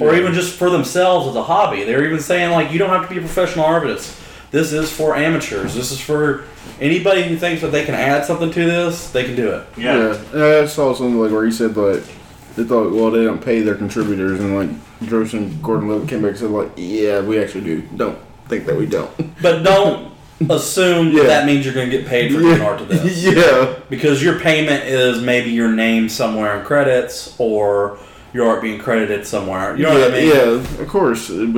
Or 0.00 0.14
even 0.14 0.32
just 0.32 0.56
for 0.58 0.70
themselves 0.70 1.28
as 1.28 1.36
a 1.36 1.42
hobby. 1.42 1.84
They're 1.84 2.04
even 2.04 2.20
saying 2.20 2.50
like 2.50 2.72
you 2.72 2.78
don't 2.78 2.88
have 2.88 3.02
to 3.06 3.08
be 3.08 3.18
a 3.18 3.20
professional 3.20 3.66
artist. 3.66 4.18
This 4.52 4.72
is 4.72 4.92
for 4.92 5.16
amateurs. 5.16 5.74
This 5.74 5.90
is 5.92 6.00
for 6.00 6.44
anybody 6.80 7.22
who 7.24 7.36
thinks 7.36 7.62
that 7.62 7.72
they 7.72 7.84
can 7.84 7.94
add 7.94 8.24
something 8.26 8.50
to 8.52 8.64
this. 8.64 9.10
They 9.10 9.24
can 9.24 9.34
do 9.34 9.50
it. 9.50 9.66
Yeah. 9.76 10.22
yeah. 10.34 10.60
I 10.62 10.66
saw 10.66 10.94
something 10.94 11.18
like 11.18 11.32
where 11.32 11.44
he 11.44 11.50
said 11.50 11.76
like 11.76 12.04
they 12.54 12.64
thought 12.64 12.92
well 12.92 13.10
they 13.10 13.24
don't 13.24 13.42
pay 13.42 13.60
their 13.62 13.74
contributors 13.74 14.38
and 14.40 14.54
like 14.56 15.08
Gross 15.08 15.32
and 15.32 15.60
Gordon 15.62 15.88
Levitt 15.88 16.08
came 16.08 16.20
back 16.20 16.30
and 16.32 16.38
said 16.38 16.50
like 16.50 16.70
yeah 16.76 17.20
we 17.22 17.38
actually 17.42 17.64
do 17.64 17.80
don't 17.96 18.18
think 18.46 18.66
that 18.66 18.76
we 18.76 18.84
don't 18.86 19.10
But 19.40 19.62
don't 19.62 20.12
assume 20.50 21.08
Yeah. 21.12 21.22
that, 21.22 21.28
that 21.28 21.46
means 21.46 21.64
you're 21.64 21.72
going 21.74 21.88
to 21.90 21.96
get 21.96 22.06
paid 22.06 22.30
for 22.32 22.38
doing 22.40 22.60
art 22.60 22.78
to 22.80 22.84
this. 22.84 23.24
yeah 23.34 23.74
Because 23.88 24.22
your 24.22 24.38
payment 24.38 24.84
is 24.84 25.22
maybe 25.22 25.50
your 25.50 25.72
name 25.72 26.10
somewhere 26.10 26.58
in 26.60 26.66
credits 26.66 27.34
or 27.38 27.98
your 28.34 28.48
art 28.48 28.60
being 28.62 28.78
credited 28.78 29.26
somewhere. 29.26 29.74
You 29.76 29.84
know 29.84 29.96
yeah, 29.96 30.04
what 30.04 30.14
I 30.14 30.16
mean? 30.20 30.28
yeah 30.28 30.82
of 30.82 30.88
course 30.88 31.30
it 31.30 31.48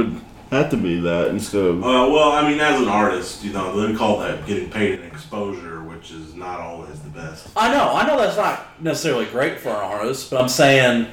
would 0.54 0.62
have 0.62 0.70
to 0.70 0.76
be 0.76 1.00
that 1.00 1.28
instead 1.28 1.64
of 1.64 1.82
Uh, 1.82 2.08
well, 2.10 2.32
I 2.32 2.48
mean, 2.48 2.60
as 2.60 2.80
an 2.80 2.88
artist, 2.88 3.42
you 3.44 3.52
know, 3.52 3.86
they 3.86 3.94
call 3.94 4.20
that 4.20 4.46
getting 4.46 4.70
paid 4.70 5.00
in 5.00 5.06
exposure, 5.06 5.82
which 5.82 6.10
is 6.12 6.34
not 6.34 6.60
always 6.60 7.00
the 7.00 7.08
best. 7.10 7.48
I 7.56 7.72
know. 7.72 7.92
I 7.94 8.06
know 8.06 8.16
that's 8.16 8.36
not 8.36 8.66
necessarily 8.80 9.26
great 9.26 9.58
for 9.60 9.70
an 9.70 9.76
artist, 9.76 10.30
but 10.30 10.40
I'm 10.40 10.48
saying 10.48 11.06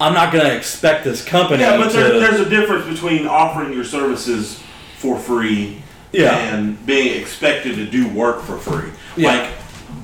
I'm 0.00 0.14
not 0.14 0.32
going 0.32 0.44
to 0.44 0.56
expect 0.56 1.04
this 1.04 1.24
company 1.24 1.62
Yeah, 1.62 1.76
but 1.76 1.90
to. 1.90 1.96
there, 1.96 2.20
there's 2.20 2.40
a 2.40 2.48
difference 2.48 2.86
between 2.86 3.26
offering 3.26 3.72
your 3.72 3.84
services 3.84 4.60
for 4.98 5.18
free 5.18 5.82
Yeah. 6.12 6.36
and 6.36 6.84
being 6.86 7.20
expected 7.20 7.74
to 7.76 7.86
do 7.86 8.08
work 8.08 8.42
for 8.42 8.56
free. 8.58 8.90
Yeah. 9.16 9.28
Like 9.32 9.50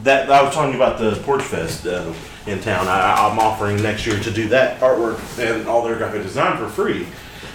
that, 0.02 0.30
I 0.30 0.42
was 0.42 0.52
talking 0.54 0.74
about 0.74 0.98
the 0.98 1.12
Porch 1.24 1.42
Fest 1.42 1.86
uh, 1.86 2.12
in 2.46 2.60
town. 2.60 2.88
I, 2.88 3.28
I'm 3.28 3.38
offering 3.38 3.80
next 3.82 4.06
year 4.06 4.18
to 4.20 4.30
do 4.32 4.48
that 4.48 4.80
artwork 4.80 5.18
and 5.38 5.68
all 5.68 5.82
their 5.84 5.96
graphic 5.96 6.22
design 6.22 6.56
for 6.58 6.68
free. 6.68 7.06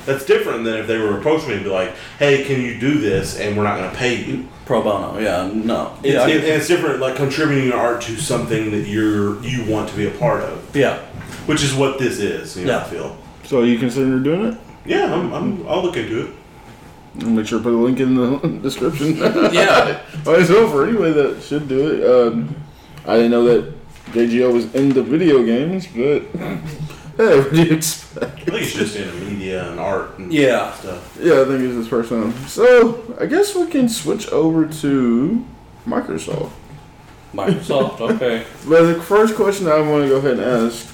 That's 0.06 0.26
different 0.26 0.64
than 0.66 0.76
if 0.78 0.88
they 0.88 0.98
were 0.98 1.18
approaching 1.18 1.50
me 1.50 1.56
and 1.56 1.64
be 1.64 1.70
like, 1.70 1.94
"Hey, 2.20 2.44
can 2.44 2.62
you 2.62 2.80
do 2.80 3.00
this?" 3.00 3.40
and 3.40 3.56
we're 3.58 3.64
not 3.64 3.78
going 3.78 3.90
to 3.90 3.96
pay 3.96 4.16
you. 4.24 4.48
Pro 4.66 4.82
bono, 4.82 5.20
yeah, 5.20 5.50
no. 5.54 5.94
It's, 6.04 6.14
yeah, 6.14 6.28
it- 6.28 6.36
and 6.44 6.54
it's 6.54 6.68
different, 6.68 7.00
like 7.00 7.16
contributing 7.16 7.66
your 7.70 7.78
art 7.78 8.02
to 8.04 8.16
something 8.18 8.72
that 8.72 8.88
you're 8.88 9.42
you 9.44 9.66
want 9.70 9.90
to 9.90 9.96
be 9.96 10.08
a 10.08 10.12
part 10.12 10.42
of, 10.44 10.76
yeah. 10.76 11.00
which 11.48 11.64
is 11.64 11.74
what 11.74 12.00
this 12.00 12.20
is. 12.20 12.56
You 12.58 12.66
know, 12.66 12.74
I 12.74 12.76
Yeah. 12.78 12.84
feel. 12.86 13.18
so 13.46 13.64
you 13.64 13.78
consider 13.78 14.20
doing 14.20 14.46
it 14.54 14.58
Yeah, 14.86 15.14
I'm, 15.14 15.34
I'm, 15.34 15.68
I'll 15.68 15.84
look 15.84 15.98
into 15.98 16.28
it. 16.28 16.30
I'll 17.22 17.30
make 17.30 17.46
sure 17.46 17.60
to 17.60 17.64
put 17.64 17.74
a 17.74 17.78
link 17.78 18.00
in 18.00 18.16
the 18.16 18.38
description 18.64 19.18
Yeah. 19.18 20.02
oh 20.26 20.34
it's 20.34 20.50
over 20.50 20.88
anyway 20.88 21.12
that 21.12 21.44
should 21.44 21.68
do 21.68 21.80
it 21.92 22.00
um, 22.10 22.56
I 23.06 23.16
didn't 23.18 23.32
know 23.32 23.44
that 23.46 23.74
JGL 24.14 24.52
was 24.54 24.74
in 24.74 24.90
the 24.90 25.04
video 25.04 25.44
games 25.44 25.86
but 25.88 26.24
hey 27.18 27.40
what 27.40 27.54
do 27.54 27.64
you 27.64 27.76
expect 27.76 28.42
I 28.42 28.46
think 28.46 28.62
it's 28.64 28.74
just 28.74 28.96
in 28.96 29.30
media 29.30 29.70
and 29.70 29.80
art 29.80 30.18
and 30.18 30.34
Yeah. 30.34 30.74
stuff. 30.74 31.18
Yeah, 31.22 31.42
I 31.42 31.46
think 31.46 31.62
it's 31.62 31.76
his 31.76 31.88
first 31.88 32.10
time. 32.10 32.34
So 32.48 33.16
I 33.20 33.26
guess 33.26 33.56
we 33.56 33.68
can 33.68 33.90
switch 33.90 34.28
over 34.30 34.66
to 34.66 35.46
Microsoft. 35.88 36.52
Microsoft, 37.34 38.00
okay. 38.16 38.46
But 38.68 38.94
the 38.94 39.02
first 39.02 39.36
question 39.36 39.68
I 39.68 39.80
want 39.82 40.04
to 40.04 40.10
go 40.10 40.18
ahead 40.18 40.40
and 40.40 40.42
ask, 40.42 40.88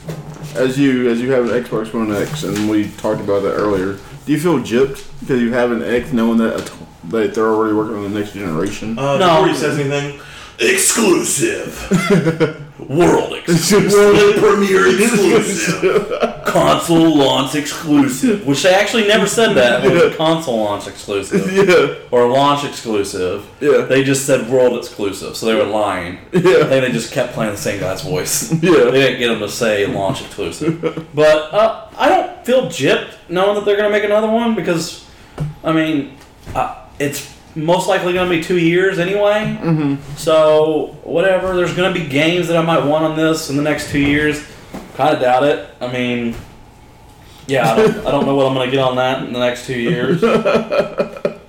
as 0.56 0.80
you 0.80 1.10
as 1.10 1.22
you 1.22 1.32
have 1.32 1.50
an 1.50 1.64
Xbox 1.64 1.94
One 1.94 2.14
X, 2.16 2.44
and 2.44 2.70
we 2.70 2.90
talked 2.98 3.22
about 3.22 3.42
that 3.44 3.54
earlier, 3.54 3.98
do 4.26 4.32
you 4.32 4.40
feel 4.40 4.60
gypped 4.60 5.06
because 5.20 5.42
you 5.42 5.52
have 5.54 5.72
an 5.72 5.84
X, 5.84 6.12
knowing 6.14 6.38
that 6.40 6.72
that 7.10 7.34
they're 7.34 7.48
already 7.48 7.74
working 7.74 7.96
on 7.98 8.04
the 8.12 8.20
next 8.20 8.34
generation? 8.34 8.98
Uh, 8.98 9.18
No. 9.18 9.28
Before 9.42 9.48
he 9.50 9.56
says 9.56 9.80
anything, 9.80 10.20
exclusive. 10.60 12.66
World 13.00 13.34
exclusive. 13.34 13.94
World 13.94 14.36
premiere 14.38 14.88
exclusive. 14.88 16.44
console 16.44 17.16
launch 17.16 17.54
exclusive, 17.54 18.48
which 18.48 18.64
they 18.64 18.74
actually 18.74 19.08
never 19.08 19.28
said 19.28 19.54
that. 19.54 19.86
It 19.86 19.92
was 19.92 20.02
a 20.12 20.18
console 20.18 20.58
launch 20.64 20.88
exclusive 20.88 21.52
yeah, 21.54 21.96
or 22.10 22.28
launch 22.28 22.66
exclusive. 22.66 23.48
yeah, 23.62 23.82
They 23.82 24.04
just 24.04 24.26
said 24.26 24.50
world 24.50 24.76
exclusive, 24.76 25.38
so 25.38 25.46
they 25.46 25.54
were 25.54 25.66
lying. 25.66 26.18
I 26.34 26.40
think 26.40 26.68
they 26.68 26.92
just 26.92 27.12
kept 27.12 27.34
playing 27.34 27.52
the 27.52 27.58
same 27.58 27.80
guy's 27.80 28.02
voice. 28.02 28.50
They 28.50 28.58
didn't 28.72 29.20
get 29.20 29.30
him 29.30 29.40
to 29.40 29.50
say 29.50 29.86
launch 29.86 30.22
exclusive. 30.22 30.82
But 31.14 31.54
uh, 31.54 31.90
I 31.96 32.10
don't 32.10 32.44
feel 32.44 32.66
gypped 32.70 33.14
knowing 33.30 33.54
that 33.54 33.66
they're 33.66 33.78
going 33.78 33.92
to 33.92 33.96
make 33.96 34.04
another 34.04 34.32
one 34.32 34.56
because, 34.56 35.06
I 35.64 35.72
mean, 35.74 36.18
uh, 36.56 36.88
it's 36.98 37.39
most 37.64 37.88
likely 37.88 38.14
going 38.14 38.30
to 38.30 38.36
be 38.36 38.44
two 38.44 38.60
years 38.60 39.00
anyway. 39.00 39.58
Mm-hmm. 39.62 40.16
So 40.16 40.98
whatever. 41.04 41.56
There's 41.56 41.74
going 41.74 41.94
to 41.94 42.00
be 42.00 42.08
games 42.08 42.48
that 42.48 42.58
I 42.58 42.62
might 42.62 42.84
want 42.86 43.06
on 43.06 43.18
this 43.18 43.50
in 43.50 43.58
the 43.58 43.64
next 43.64 43.90
two 43.90 44.00
years. 44.00 44.46
Kind 44.96 45.16
of 45.16 45.22
doubt 45.22 45.44
it. 45.44 45.70
I 45.80 45.92
mean, 45.92 46.36
yeah, 47.48 47.72
I 47.72 47.76
don't, 47.76 47.98
I 48.06 48.12
don't 48.12 48.26
know 48.26 48.36
what 48.36 48.46
I'm 48.46 48.54
going 48.54 48.70
to 48.70 48.76
get 48.76 48.84
on 48.84 48.96
that 48.98 49.24
in 49.24 49.34
the 49.34 49.40
next 49.40 49.66
two 49.66 49.80
years. 49.80 50.24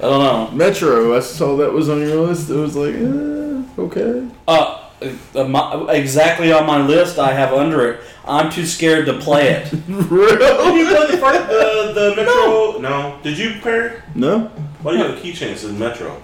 I 0.00 0.02
don't 0.02 0.22
know. 0.22 0.50
Metro, 0.52 1.16
I 1.16 1.20
saw 1.20 1.56
that 1.56 1.72
was 1.72 1.88
on 1.88 2.00
your 2.00 2.20
list. 2.20 2.50
It 2.50 2.54
was 2.54 2.76
like, 2.76 2.94
eh, 2.94 3.82
okay. 3.82 4.28
Uh, 4.46 4.88
uh, 5.34 5.44
my, 5.44 5.92
exactly 5.92 6.52
on 6.52 6.66
my 6.66 6.84
list, 6.84 7.18
I 7.18 7.32
have 7.32 7.52
under 7.52 7.88
it. 7.90 8.00
I'm 8.24 8.50
too 8.50 8.66
scared 8.66 9.06
to 9.06 9.18
play 9.18 9.48
it. 9.50 9.70
Did 9.70 9.80
you 9.88 10.06
play 10.06 11.06
the, 11.10 11.18
first, 11.18 11.48
the, 11.48 11.92
the 11.94 12.14
Metro? 12.16 12.78
No. 12.78 13.18
Did 13.22 13.38
you, 13.38 13.60
Perry? 13.60 14.00
No, 14.14 14.50
Why 14.82 14.92
do 14.92 14.98
you 14.98 15.04
have 15.04 15.14
a 15.16 15.20
keychain 15.20 15.48
that 15.50 15.58
says 15.58 15.72
Metro? 15.72 16.22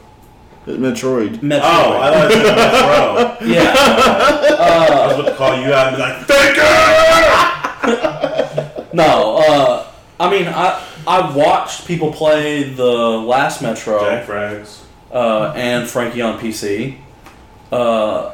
Metroid. 0.67 1.41
Metroid. 1.41 1.61
Oh, 1.63 2.01
I 2.01 2.11
thought 2.11 2.31
it 2.31 2.35
said 2.35 2.57
Metro. 2.57 3.37
yeah. 3.55 3.75
I 3.77 3.79
Uh, 4.59 5.07
was 5.09 5.15
about 5.19 5.29
to 5.31 5.35
call 5.37 5.55
you 5.61 5.73
out 5.75 5.87
and 5.89 5.97
be 5.97 6.03
like, 6.03 6.17
Thank 6.27 6.57
you! 6.57 6.63
no. 8.95 9.37
Uh, 9.39 9.87
I 10.21 10.31
mean, 10.31 10.47
I 10.49 10.81
I 11.07 11.35
watched 11.37 11.87
people 11.87 12.13
play 12.13 12.73
the 12.73 12.85
last 12.93 13.61
Metro 13.61 14.01
Jack 14.01 14.27
Frags. 14.27 14.81
uh, 15.13 15.53
and 15.55 15.87
Frankie 15.89 16.23
on 16.23 16.39
PC. 16.41 16.97
Uh, 17.71 18.33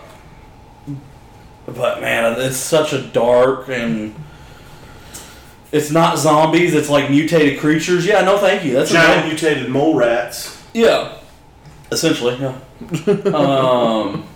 but 1.66 2.00
man, 2.00 2.38
it's 2.40 2.56
such 2.56 2.92
a 2.92 3.02
dark 3.02 3.68
and. 3.68 4.14
It's 5.72 5.90
not 5.90 6.18
zombies. 6.18 6.74
It's 6.74 6.88
like 6.88 7.10
mutated 7.10 7.60
creatures. 7.60 8.04
Yeah, 8.06 8.22
no, 8.22 8.38
thank 8.38 8.64
you. 8.64 8.72
That's 8.74 8.90
a 8.90 8.94
Giant 8.94 9.26
mutated 9.28 9.68
mole 9.68 9.94
rats. 9.94 10.60
Yeah, 10.74 11.16
essentially. 11.92 12.36
Yeah. 12.40 12.54
um, 13.34 14.26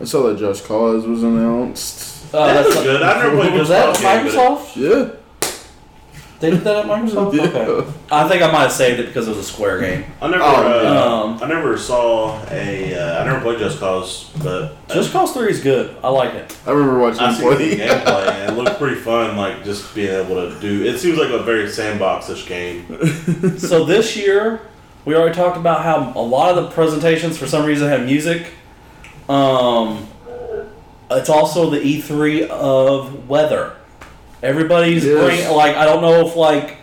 I 0.00 0.04
saw 0.04 0.22
that 0.28 0.38
Just 0.38 0.64
Cause 0.66 1.06
was 1.06 1.22
announced. 1.22 2.34
uh, 2.34 2.46
That 2.46 2.54
that's 2.54 2.66
was 2.68 2.74
not- 2.76 2.84
good. 2.84 3.02
I 3.02 3.22
never 3.22 3.36
played 3.36 3.52
Was 3.58 3.68
that 3.68 3.86
Cause 3.94 4.00
game, 4.02 4.24
but 4.24 4.32
Microsoft? 4.34 4.76
Yeah. 4.76 5.14
They 6.42 6.50
did 6.50 6.62
that 6.62 6.76
at 6.78 6.86
Microsoft. 6.86 7.32
Yeah. 7.34 7.44
Okay. 7.44 7.92
I 8.10 8.28
think 8.28 8.42
I 8.42 8.50
might 8.50 8.62
have 8.62 8.72
saved 8.72 8.98
it 8.98 9.06
because 9.06 9.28
it 9.28 9.30
was 9.30 9.38
a 9.38 9.44
Square 9.44 9.80
game. 9.80 10.04
I 10.20 10.28
never, 10.28 10.42
Oh, 10.42 10.46
uh, 10.46 11.22
Um, 11.24 11.38
I 11.40 11.46
never 11.46 11.78
saw 11.78 12.42
a. 12.50 12.94
Uh, 12.94 13.22
I 13.22 13.24
never 13.24 13.40
played 13.40 13.60
Just 13.60 13.78
Cause, 13.78 14.28
but 14.42 14.88
Just 14.88 15.12
Cause 15.12 15.32
Three 15.32 15.50
is 15.50 15.62
good. 15.62 15.96
I 16.02 16.08
like 16.08 16.34
it. 16.34 16.58
I 16.66 16.72
remember 16.72 16.98
watching 16.98 17.20
I 17.20 17.32
him 17.32 17.58
see 17.58 17.76
the 17.76 17.82
gameplay 17.84 18.28
and 18.28 18.52
it 18.52 18.60
looked 18.60 18.78
pretty 18.78 18.96
fun. 18.96 19.36
Like 19.42 19.62
just 19.64 19.94
being 19.94 20.10
able 20.12 20.34
to 20.34 20.58
do. 20.60 20.84
It 20.84 20.98
seems 20.98 21.16
like 21.16 21.30
a 21.30 21.42
very 21.44 21.68
sandbox-ish 21.70 22.46
game. 22.46 22.86
so 23.58 23.84
this 23.84 24.16
year, 24.16 24.60
we 25.04 25.14
already 25.14 25.34
talked 25.36 25.56
about 25.56 25.82
how 25.84 26.12
a 26.16 26.20
lot 26.20 26.58
of 26.58 26.64
the 26.64 26.70
presentations, 26.72 27.38
for 27.38 27.46
some 27.46 27.64
reason, 27.64 27.88
have 27.88 28.04
music. 28.04 28.48
Um, 29.28 30.08
it's 31.08 31.28
also 31.30 31.70
the 31.70 31.78
E3 31.78 32.48
of 32.48 33.28
weather. 33.28 33.76
Everybody's 34.42 35.04
Yes. 35.04 35.22
bringing 35.24 35.56
like 35.56 35.76
I 35.76 35.84
don't 35.84 36.02
know 36.02 36.26
if 36.26 36.36
like 36.36 36.76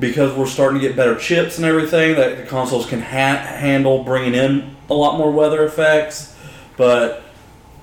because 0.00 0.32
we're 0.34 0.46
starting 0.46 0.80
to 0.80 0.86
get 0.86 0.96
better 0.96 1.14
chips 1.16 1.56
and 1.58 1.66
everything 1.66 2.16
that 2.16 2.36
the 2.38 2.42
consoles 2.44 2.86
can 2.86 3.00
ha- 3.00 3.36
handle 3.36 4.02
bringing 4.02 4.34
in 4.34 4.74
a 4.90 4.94
lot 4.94 5.16
more 5.16 5.30
weather 5.30 5.64
effects, 5.64 6.34
but 6.76 7.22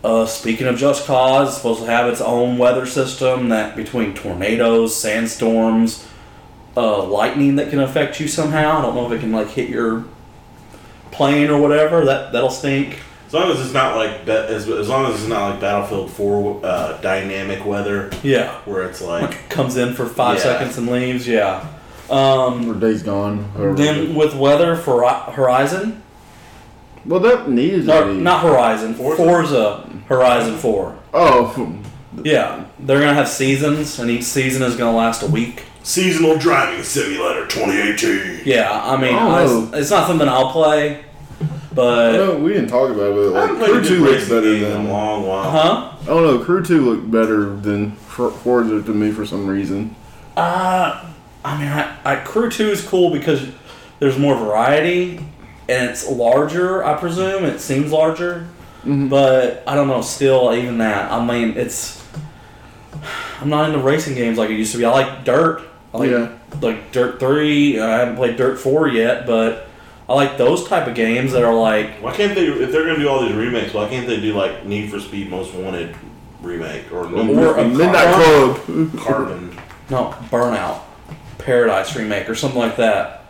uh, 0.03 0.25
speaking 0.25 0.67
of 0.67 0.77
Just 0.77 1.05
Cause, 1.05 1.47
it's 1.49 1.57
supposed 1.57 1.81
to 1.81 1.85
have 1.87 2.07
its 2.07 2.21
own 2.21 2.57
weather 2.57 2.85
system 2.85 3.49
that 3.49 3.75
between 3.75 4.13
tornadoes, 4.13 4.95
sandstorms, 4.95 6.05
uh, 6.77 7.03
lightning 7.03 7.55
that 7.57 7.69
can 7.69 7.79
affect 7.79 8.19
you 8.19 8.27
somehow. 8.27 8.79
I 8.79 8.81
don't 8.81 8.95
know 8.95 9.05
if 9.07 9.11
it 9.11 9.19
can 9.21 9.31
like 9.31 9.49
hit 9.49 9.69
your 9.69 10.05
plane 11.11 11.49
or 11.49 11.59
whatever. 11.61 12.05
That 12.05 12.31
that'll 12.31 12.49
stink. 12.49 12.99
As 13.29 13.33
long 13.35 13.51
as 13.51 13.61
it's 13.61 13.73
not 13.73 13.95
like 13.95 14.27
as, 14.27 14.67
as 14.67 14.89
long 14.89 15.05
as 15.05 15.19
it's 15.19 15.29
not 15.29 15.51
like 15.51 15.59
Battlefield 15.61 16.09
Four 16.11 16.59
uh, 16.65 16.99
dynamic 16.99 17.63
weather 17.63 18.09
Yeah, 18.23 18.51
where 18.65 18.83
it's 18.89 19.01
like 19.01 19.21
like 19.21 19.49
comes 19.49 19.77
in 19.77 19.93
for 19.93 20.07
five 20.07 20.37
Yeah. 20.37 20.43
seconds 20.43 20.77
and 20.79 20.87
leaves. 20.87 21.27
Yeah. 21.27 21.63
Um, 22.09 22.67
Or 22.67 22.73
days 22.73 23.03
gone. 23.03 23.51
Or, 23.55 23.75
then 23.75 24.15
with 24.15 24.33
weather 24.33 24.75
for 24.75 25.07
Horizon, 25.07 26.01
well, 27.05 27.19
that 27.19 27.47
needs 27.51 27.85
no, 27.85 28.11
not 28.13 28.41
Horizon, 28.41 28.95
Forza? 28.95 29.17
Forza 29.23 29.89
Horizon 30.07 30.57
Four. 30.57 30.97
Oh, 31.13 31.77
Yeah, 32.23 32.65
they're 32.79 32.99
gonna 32.99 33.13
have 33.13 33.29
seasons, 33.29 33.99
and 33.99 34.09
each 34.09 34.23
season 34.23 34.63
is 34.63 34.75
gonna 34.75 34.97
last 34.97 35.21
a 35.21 35.27
week. 35.27 35.65
seasonal 35.83 36.35
driving 36.37 36.83
simulator 36.83 37.45
2018. 37.45 38.41
Yeah, 38.43 38.81
I 38.83 38.97
mean, 38.97 39.13
Oh, 39.15 39.69
I- 39.71 39.77
it's 39.77 39.91
not 39.91 40.07
something 40.07 40.27
I'll 40.27 40.51
play, 40.51 41.01
but 41.79 42.11
no, 42.13 42.37
we 42.37 42.53
didn't 42.53 42.69
talk 42.69 42.89
about 42.89 43.11
it. 43.11 43.33
But 43.33 43.53
like, 43.59 43.69
Crew 43.71 43.83
Two 43.83 44.03
looks 44.05 44.27
better 44.27 44.41
game 44.41 44.63
in 44.65 44.71
a 44.71 44.73
than. 44.75 44.89
long 44.89 45.25
while. 45.25 45.49
huh? 45.51 45.91
I 46.01 46.05
don't 46.05 46.23
know. 46.23 46.39
Crew 46.43 46.63
Two 46.63 46.81
looked 46.81 47.09
better 47.09 47.55
than 47.55 47.91
For- 47.93 48.31
Forza 48.31 48.81
to 48.81 48.93
me 48.93 49.11
for 49.11 49.25
some 49.25 49.47
reason. 49.47 49.95
Uh, 50.35 51.05
I 51.45 51.57
mean, 51.59 51.67
I, 51.69 51.97
I 52.03 52.15
Crew 52.17 52.49
Two 52.49 52.69
is 52.69 52.85
cool 52.85 53.11
because 53.11 53.47
there's 53.99 54.17
more 54.17 54.35
variety 54.35 55.17
and 55.69 55.89
it's 55.89 56.07
larger. 56.09 56.83
I 56.83 56.95
presume 56.97 57.45
it 57.45 57.59
seems 57.59 57.91
larger, 57.91 58.47
but 58.83 59.63
I 59.67 59.75
don't 59.75 59.87
know. 59.87 60.01
Still, 60.01 60.53
even 60.53 60.79
that, 60.79 61.11
I 61.11 61.23
mean, 61.25 61.57
it's. 61.57 61.97
I'm 63.41 63.49
not 63.49 63.69
into 63.69 63.79
racing 63.79 64.15
games 64.15 64.37
like 64.37 64.49
I 64.49 64.53
used 64.53 64.73
to 64.73 64.77
be. 64.77 64.83
I 64.85 64.91
like 64.91 65.23
Dirt. 65.23 65.61
I 65.93 65.97
like 65.97 66.11
Yeah. 66.11 66.31
like 66.61 66.91
Dirt 66.91 67.19
Three. 67.21 67.79
I 67.79 67.99
haven't 67.99 68.17
played 68.17 68.35
Dirt 68.35 68.59
Four 68.59 68.89
yet, 68.89 69.25
but 69.25 69.68
I 70.09 70.13
like 70.15 70.37
those 70.39 70.67
type 70.67 70.87
of 70.87 70.95
games 70.95 71.33
that 71.33 71.43
are 71.43 71.53
like 71.53 72.01
Why 72.01 72.15
can't 72.15 72.33
they? 72.33 72.47
If 72.47 72.71
they're 72.71 72.83
gonna 72.85 72.97
do 72.97 73.07
all 73.07 73.21
these 73.21 73.35
remakes, 73.35 73.73
why 73.75 73.87
can't 73.87 74.07
they 74.07 74.19
do 74.19 74.33
like 74.33 74.65
Need 74.65 74.89
for 74.89 74.99
Speed 74.99 75.29
Most 75.29 75.53
Wanted 75.53 75.95
remake 76.41 76.91
or, 76.91 77.05
Or 77.05 77.57
a 77.57 77.67
Midnight 77.67 78.15
Club. 78.15 78.97
Carbon? 78.99 79.55
no 79.91 80.09
Burnout, 80.31 80.81
Paradise 81.37 81.95
remake 81.95 82.27
or 82.29 82.33
something 82.35 82.59
like 82.59 82.75
that. 82.77 83.25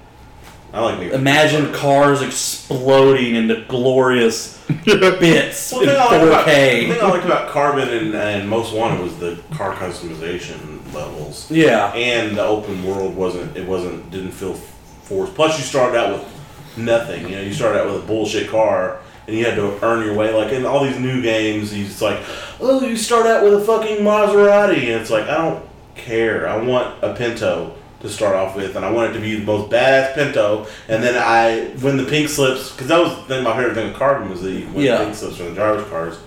I 0.71 0.81
like 0.81 0.99
Need 0.99 1.11
Imagine 1.11 1.73
cars 1.73 2.21
exploding 2.21 3.35
into 3.35 3.65
glorious 3.67 4.57
bits 4.85 5.71
Well, 5.73 5.81
in 5.81 5.87
the 5.87 5.93
thing, 5.95 5.99
I 5.99 6.05
like 6.05 6.21
about, 6.27 6.45
the 6.45 6.51
thing 6.51 6.91
4K. 6.91 7.01
I 7.01 7.09
liked 7.09 7.25
about 7.25 7.49
Carbon 7.49 7.89
and, 7.89 8.15
and 8.15 8.47
Most 8.49 8.73
Wanted 8.73 9.01
was 9.01 9.17
the 9.17 9.37
car 9.51 9.73
customization 9.73 10.93
levels, 10.93 11.49
Yeah, 11.51 11.91
and 11.93 12.37
the 12.37 12.43
open 12.45 12.83
world 12.85 13.15
wasn't. 13.17 13.57
It 13.57 13.67
wasn't. 13.67 14.09
Didn't 14.11 14.31
feel 14.31 14.53
forced. 14.53 15.33
Plus, 15.35 15.57
you 15.57 15.63
started 15.65 15.97
out 15.97 16.13
with 16.19 16.38
nothing. 16.79 17.29
You 17.29 17.35
know, 17.35 17.41
you 17.41 17.53
started 17.53 17.79
out 17.81 17.87
with 17.87 18.03
a 18.03 18.07
bullshit 18.07 18.49
car. 18.49 18.99
And 19.27 19.37
you 19.37 19.45
had 19.45 19.57
to 19.57 19.77
earn 19.85 20.03
your 20.03 20.15
way, 20.15 20.33
like 20.33 20.51
in 20.51 20.65
all 20.65 20.83
these 20.83 20.97
new 20.97 21.21
games. 21.21 21.71
It's 21.71 22.01
like, 22.01 22.17
oh, 22.59 22.81
you 22.83 22.97
start 22.97 23.27
out 23.27 23.43
with 23.43 23.53
a 23.53 23.61
fucking 23.63 23.97
Maserati, 23.97 24.77
and 24.91 25.01
it's 25.01 25.11
like, 25.11 25.25
I 25.25 25.37
don't 25.37 25.63
care. 25.93 26.49
I 26.49 26.57
want 26.57 27.03
a 27.03 27.13
Pinto 27.13 27.75
to 27.99 28.09
start 28.09 28.33
off 28.35 28.55
with, 28.55 28.75
and 28.75 28.83
I 28.83 28.89
want 28.89 29.11
it 29.11 29.13
to 29.13 29.19
be 29.19 29.35
the 29.35 29.45
most 29.45 29.69
badass 29.69 30.15
Pinto. 30.15 30.65
And 30.87 31.03
then 31.03 31.13
I, 31.15 31.67
when 31.79 31.97
the 31.97 32.05
pink 32.05 32.27
slips, 32.27 32.71
because 32.71 32.87
that 32.87 32.99
was 32.99 33.15
the 33.17 33.21
thing, 33.23 33.43
my 33.43 33.55
favorite 33.55 33.75
thing 33.75 33.89
with 33.89 33.97
Carbon 33.97 34.31
was 34.31 34.41
that 34.41 34.51
you 34.51 34.65
win 34.69 34.85
Yeah. 34.85 34.97
pink 35.03 35.13
slips 35.13 35.37
from 35.37 35.49
the 35.49 35.53
driver's 35.53 35.87
cars. 35.89 36.17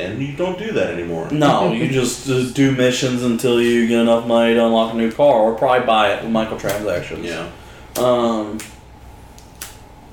And 0.00 0.22
you 0.22 0.34
don't 0.34 0.58
do 0.58 0.72
that 0.72 0.88
anymore. 0.90 1.28
no, 1.30 1.70
you 1.72 1.88
just, 1.92 2.26
just 2.26 2.54
do 2.56 2.72
missions 2.72 3.22
until 3.22 3.60
you 3.60 3.86
get 3.86 4.00
enough 4.00 4.26
money 4.26 4.54
to 4.54 4.64
unlock 4.64 4.94
a 4.94 4.96
new 4.96 5.12
car, 5.12 5.34
or 5.40 5.54
probably 5.54 5.86
buy 5.86 6.14
it 6.14 6.24
with 6.24 6.32
microtransactions. 6.32 7.24
Yeah. 7.24 7.50
Um, 8.02 8.58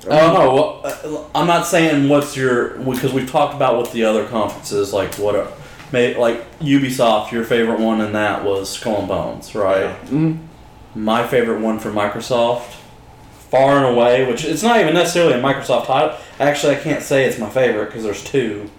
I 0.08 0.20
don't 0.20 0.34
know. 0.34 0.54
what- 0.54 0.84
uh, 1.04 1.18
I'm 1.34 1.46
not 1.46 1.66
saying 1.66 2.08
what's 2.08 2.36
your 2.36 2.70
because 2.78 3.12
we've 3.12 3.30
talked 3.30 3.54
about 3.54 3.76
what 3.76 3.92
the 3.92 4.04
other 4.04 4.24
conferences 4.26 4.92
like. 4.92 5.14
What 5.16 5.36
are, 5.36 5.48
may 5.92 6.16
like 6.16 6.58
Ubisoft? 6.60 7.32
Your 7.32 7.44
favorite 7.44 7.80
one 7.80 8.00
in 8.00 8.12
that 8.14 8.44
was 8.44 8.70
Skull 8.70 9.00
and 9.00 9.08
Bones, 9.08 9.54
right? 9.54 9.94
Mhm. 10.06 10.38
My 10.94 11.26
favorite 11.26 11.60
one 11.60 11.78
for 11.78 11.90
Microsoft, 11.90 12.62
far 13.50 13.76
and 13.84 13.94
away, 13.96 14.26
which 14.26 14.44
it's 14.44 14.62
not 14.62 14.80
even 14.80 14.94
necessarily 14.94 15.34
a 15.34 15.42
Microsoft 15.42 15.86
title. 15.86 16.16
Actually, 16.38 16.76
I 16.76 16.78
can't 16.80 17.02
say 17.02 17.24
it's 17.26 17.38
my 17.38 17.48
favorite 17.50 17.86
because 17.86 18.04
there's 18.04 18.24
two. 18.24 18.70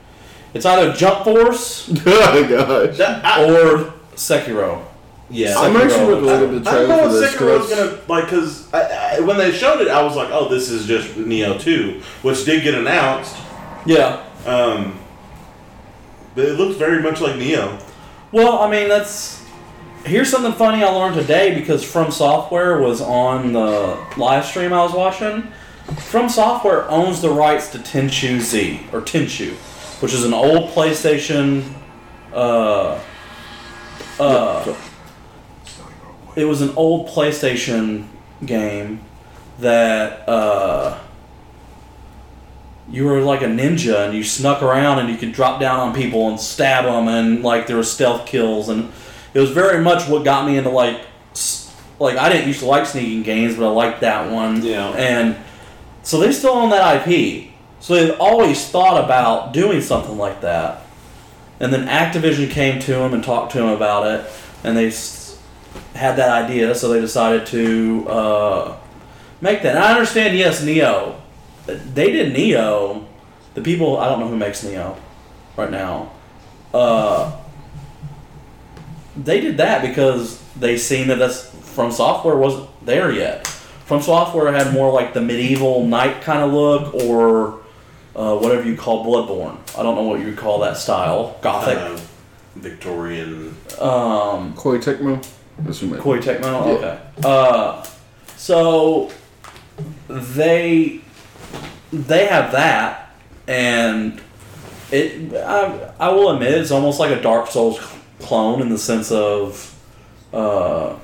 It's 0.54 0.66
either 0.66 0.92
Jump 0.92 1.24
Force 1.24 1.90
oh 2.06 2.48
gosh. 2.50 3.00
Or 3.40 3.94
Sekiro. 4.16 4.82
Yeah. 5.32 5.58
I'm 5.58 5.74
Sekiro. 5.74 5.82
actually 5.84 5.98
going 6.06 6.24
to 6.24 6.26
look 6.26 6.42
at 6.58 6.64
the 6.64 6.70
I 6.70 6.74
don't 6.74 6.86
trailer 6.86 6.88
know 6.88 6.98
for 6.98 7.04
what 7.08 7.20
this. 7.22 7.34
Sekiro 7.34 7.60
was 7.60 7.70
'cause- 7.70 7.90
gonna 7.90 8.02
like 8.08 8.26
because 8.26 8.74
I, 8.74 9.16
I, 9.18 9.20
when 9.22 9.38
they 9.38 9.52
showed 9.52 9.82
it, 9.82 9.88
I 9.88 10.04
was 10.04 10.16
like, 10.16 10.30
"Oh, 10.32 10.50
this 10.50 10.70
is 10.70 10.86
just 10.88 11.10
Nioh 11.16 11.60
2, 11.60 12.02
which 12.22 12.44
did 12.46 12.64
get 12.64 12.74
announced. 12.76 13.36
Yeah. 13.86 14.22
Um, 14.46 15.00
but 16.36 16.46
it 16.46 16.58
looks 16.58 16.78
very 16.78 17.02
much 17.02 17.22
like 17.22 17.34
Nioh. 17.36 17.82
Well, 18.32 18.60
I 18.60 18.70
mean, 18.70 18.88
that's. 18.90 19.40
Here's 20.06 20.30
something 20.32 20.54
funny 20.54 20.84
I 20.84 20.90
learned 20.90 21.16
today 21.16 21.54
because 21.54 21.84
From 21.84 22.10
Software 22.12 22.80
was 22.80 23.02
on 23.02 23.54
the 23.54 23.98
live 24.18 24.46
stream 24.46 24.74
I 24.74 24.82
was 24.84 24.94
watching. 24.94 25.44
From 26.10 26.28
Software 26.30 26.90
owns 26.90 27.22
the 27.22 27.30
rights 27.30 27.70
to 27.70 27.78
Tenchu 27.78 28.40
Z, 28.40 28.80
or 28.92 29.02
Tenchu, 29.02 29.52
which 30.02 30.14
is 30.14 30.24
an 30.24 30.34
old 30.34 30.72
PlayStation. 30.72 31.64
Uh, 32.34 32.98
uh, 34.20 34.74
it 36.36 36.46
was 36.46 36.62
an 36.62 36.74
old 36.76 37.08
PlayStation 37.10 38.08
game 38.46 39.02
that 39.60 40.28
uh, 40.28 41.00
you 42.90 43.06
were 43.06 43.22
like 43.22 43.42
a 43.42 43.46
ninja 43.46 44.06
and 44.06 44.14
you 44.16 44.24
snuck 44.24 44.62
around 44.62 45.00
and 45.00 45.10
you 45.10 45.16
could 45.16 45.32
drop 45.32 45.60
down 45.60 45.80
on 45.80 45.96
people 45.96 46.30
and 46.30 46.40
stab 46.40 46.86
them 46.86 47.08
and 47.08 47.44
like 47.44 47.68
there 47.68 47.78
were 47.78 47.84
stealth 47.84 48.26
kills 48.26 48.70
and 48.70 48.92
it 49.34 49.40
was 49.40 49.52
very 49.52 49.82
much 49.82 50.08
what 50.10 50.26
got 50.26 50.46
me 50.46 50.58
into 50.58 50.70
like 50.70 51.02
like 52.00 52.18
I 52.18 52.30
didn't 52.30 52.48
used 52.48 52.60
to 52.60 52.66
like 52.66 52.86
sneaking 52.86 53.24
games 53.24 53.56
but 53.56 53.66
I 53.66 53.72
liked 53.72 54.02
that 54.02 54.32
one. 54.32 54.64
Yeah. 54.64 54.90
and 54.90 55.38
so 56.04 56.20
they 56.20 56.32
still 56.32 56.52
own 56.52 56.72
that 56.72 57.08
IP 57.08 57.52
so 57.80 57.96
they've 57.96 58.20
always 58.20 58.68
thought 58.68 59.04
about 59.04 59.54
doing 59.54 59.82
something 59.82 60.18
like 60.18 60.42
that. 60.42 60.84
And 61.60 61.74
then 61.74 61.88
Activision 61.88 62.50
came 62.50 62.80
to 62.80 62.92
them 62.92 63.14
and 63.14 63.24
talked 63.24 63.54
to 63.54 63.60
them 63.60 63.70
about 63.70 64.08
it 64.08 64.30
and 64.64 64.76
they 64.76 64.92
had 65.94 66.16
that 66.16 66.46
idea 66.46 66.74
so 66.74 66.90
they 66.90 67.02
decided 67.02 67.46
to 67.48 68.08
uh, 68.08 68.78
make 69.42 69.62
that 69.62 69.76
and 69.76 69.84
I 69.84 69.92
understand 69.92 70.38
yes 70.38 70.64
Nioh 70.64 71.22
they 71.66 72.12
did 72.12 72.34
Nioh. 72.34 73.06
The 73.54 73.62
people 73.62 73.98
I 73.98 74.10
don't 74.10 74.20
know 74.20 74.28
who 74.28 74.38
makes 74.38 74.64
Nioh 74.64 74.98
right 75.58 75.72
now. 75.72 76.12
Uh, 76.74 77.38
they 79.16 79.42
did 79.42 79.58
that 79.58 79.82
because 79.82 80.42
they 80.56 80.78
seen 80.78 81.08
that 81.10 81.20
that's 81.20 81.50
from 81.74 81.92
software 81.92 82.36
wasn't 82.36 82.70
there 82.86 83.12
yet. 83.12 83.46
From 83.48 84.02
software 84.02 84.52
had 84.54 84.74
more 84.74 84.92
like 84.92 85.14
the 85.14 85.22
medieval 85.22 85.86
knight 85.86 86.22
kind 86.22 86.42
of 86.44 86.54
look 86.54 86.94
or 86.94 87.60
uh, 88.16 88.38
whatever 88.38 88.68
you 88.68 88.78
call 88.78 89.06
Bloodborne. 89.06 89.58
I 89.78 89.84
don't 89.84 89.96
know 89.96 90.04
what 90.04 90.20
you 90.20 90.28
would 90.28 90.38
call 90.38 90.60
that 90.60 90.78
style. 90.78 91.38
Gothic. 91.42 91.78
Uh, 91.78 92.00
Victorian. 92.56 93.56
Um, 93.80 94.54
Koei 94.54 94.82
Tecmo. 94.82 95.26
That's 95.64 95.82
made 95.82 95.98
it. 95.98 96.02
Koei 96.02 96.22
Tecmo. 96.22 96.42
Yeah. 96.42 96.74
Okay. 96.74 97.00
Uh, 97.24 97.86
so 98.38 99.12
they 100.08 101.02
they 101.92 102.26
have 102.26 102.52
that, 102.52 103.14
and 103.48 104.22
it. 104.92 105.34
I, 105.36 105.94
I 106.00 106.10
will 106.10 106.32
admit 106.32 106.54
it's 106.54 106.72
almost 106.72 107.00
like 107.00 107.12
a 107.12 107.22
Dark 107.22 107.48
Souls 107.48 107.80
clone 108.20 108.62
in 108.62 108.70
the 108.70 108.78
sense 108.78 109.12
of 109.12 109.76
uh, 110.34 110.98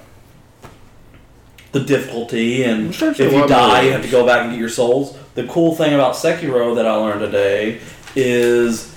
the 1.71 1.79
difficulty, 1.81 2.63
and 2.63 2.89
actually 2.89 3.09
if 3.09 3.19
a 3.19 3.35
you 3.35 3.39
lot 3.41 3.49
die, 3.49 3.81
you 3.83 3.91
have 3.91 4.03
to 4.03 4.09
go 4.09 4.25
back 4.25 4.41
and 4.41 4.51
get 4.51 4.59
your 4.59 4.69
souls. 4.69 5.17
The 5.35 5.45
cool 5.47 5.75
thing 5.75 5.93
about 5.93 6.15
Sekiro 6.15 6.75
that 6.75 6.87
I 6.87 6.95
learned 6.95 7.19
today 7.19 7.79
is 8.15 8.95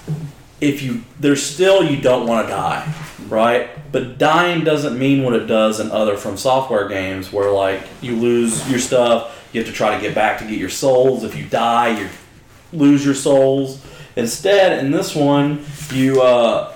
if 0.61 0.83
you 0.83 1.03
there's 1.19 1.43
still 1.43 1.83
you 1.83 2.01
don't 2.01 2.27
want 2.27 2.47
to 2.47 2.53
die, 2.53 2.95
right? 3.29 3.71
But 3.93 4.19
dying 4.19 4.65
doesn't 4.65 4.99
mean 4.99 5.25
what 5.25 5.35
it 5.35 5.47
does 5.47 5.81
in 5.81 5.91
other 5.91 6.17
from 6.17 6.37
software 6.37 6.89
games 6.89 7.33
where 7.33 7.51
like 7.51 7.83
you 8.01 8.17
lose 8.17 8.69
your 8.71 8.79
stuff, 8.79 9.49
you 9.53 9.61
have 9.61 9.69
to 9.69 9.75
try 9.75 9.95
to 9.95 10.01
get 10.01 10.15
back 10.15 10.39
to 10.39 10.45
get 10.45 10.59
your 10.59 10.69
souls. 10.69 11.25
If 11.25 11.37
you 11.37 11.45
die, 11.45 12.01
you 12.01 12.09
lose 12.73 13.05
your 13.05 13.15
souls. 13.15 13.85
Instead, 14.17 14.85
in 14.85 14.91
this 14.91 15.15
one, 15.15 15.65
you 15.93 16.21
uh, 16.21 16.75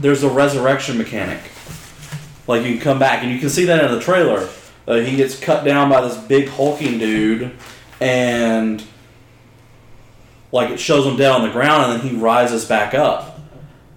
there's 0.00 0.22
a 0.22 0.30
resurrection 0.30 0.98
mechanic. 0.98 1.40
Like 2.46 2.64
you 2.64 2.72
can 2.72 2.80
come 2.80 2.98
back, 2.98 3.22
and 3.22 3.32
you 3.32 3.38
can 3.38 3.48
see 3.48 3.64
that 3.66 3.84
in 3.84 3.90
the 3.90 4.00
trailer. 4.00 4.48
Uh, 4.86 4.96
he 4.96 5.16
gets 5.16 5.38
cut 5.38 5.64
down 5.64 5.88
by 5.88 6.02
this 6.02 6.16
big 6.16 6.48
hulking 6.48 6.98
dude, 6.98 7.52
and 8.00 8.84
like 10.54 10.70
it 10.70 10.78
shows 10.78 11.04
him 11.04 11.16
dead 11.16 11.32
on 11.32 11.42
the 11.42 11.50
ground, 11.50 11.90
and 11.90 12.00
then 12.00 12.08
he 12.08 12.16
rises 12.16 12.64
back 12.64 12.94
up. 12.94 13.40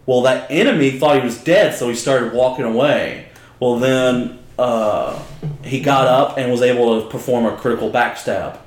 Well, 0.07 0.23
that 0.23 0.49
enemy 0.49 0.89
thought 0.97 1.17
he 1.17 1.21
was 1.21 1.37
dead, 1.41 1.75
so 1.75 1.87
he 1.87 1.93
started 1.95 2.33
walking 2.33 2.65
away. 2.65 3.27
Well, 3.59 3.77
then 3.77 4.39
uh, 4.57 5.21
he 5.63 5.79
got 5.81 6.07
up 6.07 6.37
and 6.37 6.51
was 6.51 6.63
able 6.63 7.01
to 7.01 7.09
perform 7.09 7.45
a 7.45 7.55
critical 7.55 7.91
backstab 7.91 8.57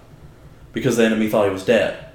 because 0.73 0.97
the 0.97 1.05
enemy 1.05 1.29
thought 1.29 1.47
he 1.47 1.53
was 1.53 1.65
dead. 1.65 2.07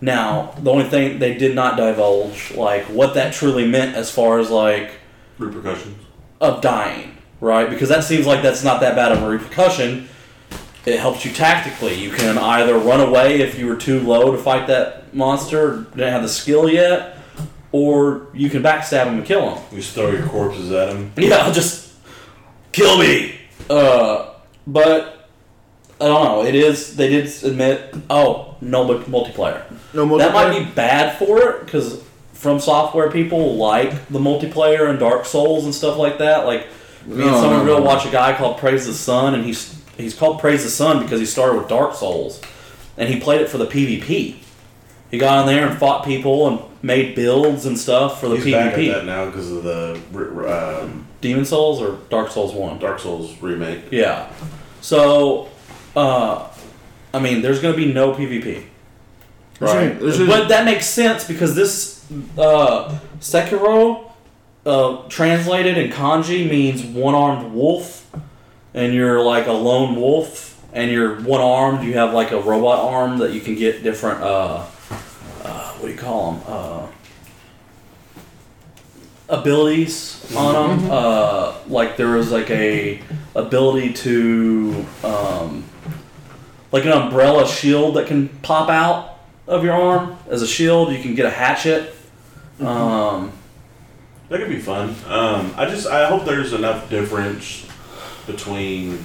Now, 0.00 0.52
the 0.58 0.72
only 0.72 0.88
thing 0.88 1.20
they 1.20 1.34
did 1.34 1.54
not 1.54 1.76
divulge, 1.76 2.52
like 2.56 2.84
what 2.86 3.14
that 3.14 3.32
truly 3.32 3.66
meant 3.66 3.94
as 3.94 4.10
far 4.10 4.40
as 4.40 4.50
like 4.50 4.90
Repercussions. 5.38 5.98
of 6.40 6.60
dying, 6.60 7.16
right? 7.40 7.70
Because 7.70 7.88
that 7.90 8.02
seems 8.02 8.26
like 8.26 8.42
that's 8.42 8.64
not 8.64 8.80
that 8.80 8.96
bad 8.96 9.12
of 9.12 9.22
a 9.22 9.28
repercussion. 9.28 10.08
It 10.86 11.00
helps 11.00 11.24
you 11.24 11.32
tactically. 11.32 11.94
You 11.94 12.10
can 12.10 12.38
either 12.38 12.78
run 12.78 13.00
away 13.00 13.40
if 13.40 13.58
you 13.58 13.66
were 13.66 13.76
too 13.76 14.00
low 14.00 14.30
to 14.32 14.38
fight 14.38 14.68
that 14.68 15.12
monster, 15.14 15.86
didn't 15.96 16.12
have 16.12 16.22
the 16.22 16.28
skill 16.28 16.68
yet, 16.70 17.18
or 17.72 18.28
you 18.32 18.48
can 18.48 18.62
backstab 18.62 19.06
him 19.06 19.14
and 19.18 19.24
kill 19.26 19.56
him. 19.56 19.64
You 19.72 19.78
just 19.78 19.94
throw 19.94 20.10
your 20.12 20.26
corpses 20.28 20.70
at 20.72 20.90
him. 20.90 21.12
Yeah, 21.18 21.50
just 21.52 21.92
kill 22.72 22.98
me. 22.98 23.34
Uh, 23.68 24.30
but 24.66 25.28
I 26.00 26.06
don't 26.06 26.24
know. 26.24 26.44
It 26.44 26.54
is. 26.54 26.94
They 26.94 27.08
did 27.08 27.32
admit. 27.42 27.94
Oh, 28.08 28.54
no 28.60 28.86
multiplayer. 28.86 29.64
No 29.92 30.06
multiplayer. 30.06 30.18
That 30.18 30.32
might 30.34 30.58
be 30.58 30.64
bad 30.70 31.18
for 31.18 31.40
it 31.50 31.64
because 31.64 32.00
from 32.34 32.60
software 32.60 33.10
people 33.10 33.56
like 33.56 34.06
the 34.08 34.18
multiplayer 34.20 34.88
and 34.88 34.98
Dark 35.00 35.24
Souls 35.24 35.64
and 35.64 35.74
stuff 35.74 35.96
like 35.96 36.18
that. 36.18 36.46
Like 36.46 36.66
me 37.06 37.22
and 37.22 37.32
No, 37.32 37.40
someone 37.40 37.58
no, 37.60 37.64
real 37.64 37.78
no. 37.80 37.84
watch 37.86 38.06
a 38.06 38.10
guy 38.10 38.36
called 38.36 38.58
Praise 38.58 38.86
the 38.86 38.94
Sun, 38.94 39.34
and 39.34 39.44
he's 39.44 39.74
he's 39.96 40.14
called 40.14 40.40
Praise 40.40 40.64
the 40.64 40.70
Sun 40.70 41.02
because 41.02 41.20
he 41.20 41.26
started 41.26 41.58
with 41.58 41.68
Dark 41.68 41.94
Souls, 41.94 42.40
and 42.96 43.08
he 43.08 43.20
played 43.20 43.40
it 43.40 43.48
for 43.48 43.58
the 43.58 43.66
PvP. 43.66 44.36
He 45.10 45.18
got 45.18 45.38
on 45.38 45.46
there 45.46 45.66
and 45.68 45.78
fought 45.78 46.04
people 46.04 46.48
and 46.48 46.60
made 46.82 47.14
builds 47.14 47.64
and 47.66 47.78
stuff 47.78 48.20
for 48.20 48.28
the 48.28 48.36
He's 48.36 48.52
back 48.52 48.72
at 48.74 48.78
PvP. 48.78 48.92
that 48.92 49.04
now 49.04 49.26
because 49.26 49.50
of 49.52 49.62
the 49.62 50.00
r- 50.14 50.46
r- 50.46 50.80
um, 50.82 51.06
Demon 51.20 51.44
Souls 51.44 51.80
or 51.80 51.98
Dark 52.10 52.30
Souls 52.30 52.52
One. 52.52 52.78
Dark 52.78 52.98
Souls 52.98 53.40
remake. 53.40 53.84
Yeah. 53.90 54.30
So, 54.80 55.48
uh, 55.94 56.48
I 57.14 57.18
mean, 57.20 57.40
there's 57.40 57.60
going 57.60 57.74
to 57.74 57.76
be 57.86 57.92
no 57.92 58.12
PvP. 58.12 58.64
Right. 59.58 59.98
But 59.98 60.48
that 60.48 60.64
makes 60.64 60.86
sense 60.86 61.24
because 61.26 61.54
this 61.54 62.04
uh, 62.36 62.98
Sekiro, 63.20 64.10
uh, 64.66 65.08
translated 65.08 65.78
in 65.78 65.90
kanji, 65.90 66.48
means 66.48 66.82
one-armed 66.84 67.52
wolf, 67.52 68.06
and 68.76 68.94
you're 68.94 69.20
like 69.20 69.48
a 69.48 69.52
lone 69.52 69.96
wolf, 69.96 70.62
and 70.72 70.90
you're 70.90 71.20
one-armed. 71.22 71.82
You 71.84 71.94
have 71.94 72.12
like 72.12 72.30
a 72.30 72.40
robot 72.40 72.78
arm 72.78 73.18
that 73.18 73.32
you 73.32 73.40
can 73.40 73.56
get 73.56 73.82
different. 73.82 74.22
Uh, 74.22 74.64
uh, 75.42 75.72
what 75.72 75.86
do 75.88 75.92
you 75.92 75.98
call 75.98 76.32
them? 76.32 76.42
Uh, 76.46 76.86
abilities 79.28 80.32
on 80.36 80.78
them. 80.78 80.90
Uh, 80.90 81.54
like 81.66 81.96
there 81.96 82.08
was 82.08 82.30
like 82.30 82.50
a 82.50 83.00
ability 83.34 83.92
to 83.92 84.86
um, 85.02 85.64
like 86.70 86.84
an 86.84 86.92
umbrella 86.92 87.48
shield 87.48 87.96
that 87.96 88.06
can 88.06 88.28
pop 88.42 88.68
out 88.68 89.18
of 89.46 89.64
your 89.64 89.72
arm 89.72 90.16
as 90.28 90.42
a 90.42 90.46
shield. 90.46 90.92
You 90.92 91.02
can 91.02 91.14
get 91.14 91.26
a 91.26 91.30
hatchet. 91.30 91.94
Um, 92.60 93.32
That 94.28 94.40
could 94.40 94.48
be 94.48 94.58
fun. 94.60 94.94
Um, 95.06 95.54
I 95.56 95.66
just 95.66 95.86
I 95.86 96.08
hope 96.08 96.24
there's 96.24 96.52
enough 96.52 96.90
difference 96.90 97.65
between 98.26 99.04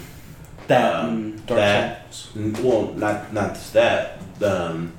that 0.68 0.96
um, 0.96 1.10
and 1.10 1.46
Dark 1.48 1.60
that. 1.60 2.14
Souls. 2.14 2.60
Well, 2.62 2.94
not 2.94 3.34
not 3.34 3.54
just 3.54 3.74
that. 3.74 4.20
Um, 4.44 4.94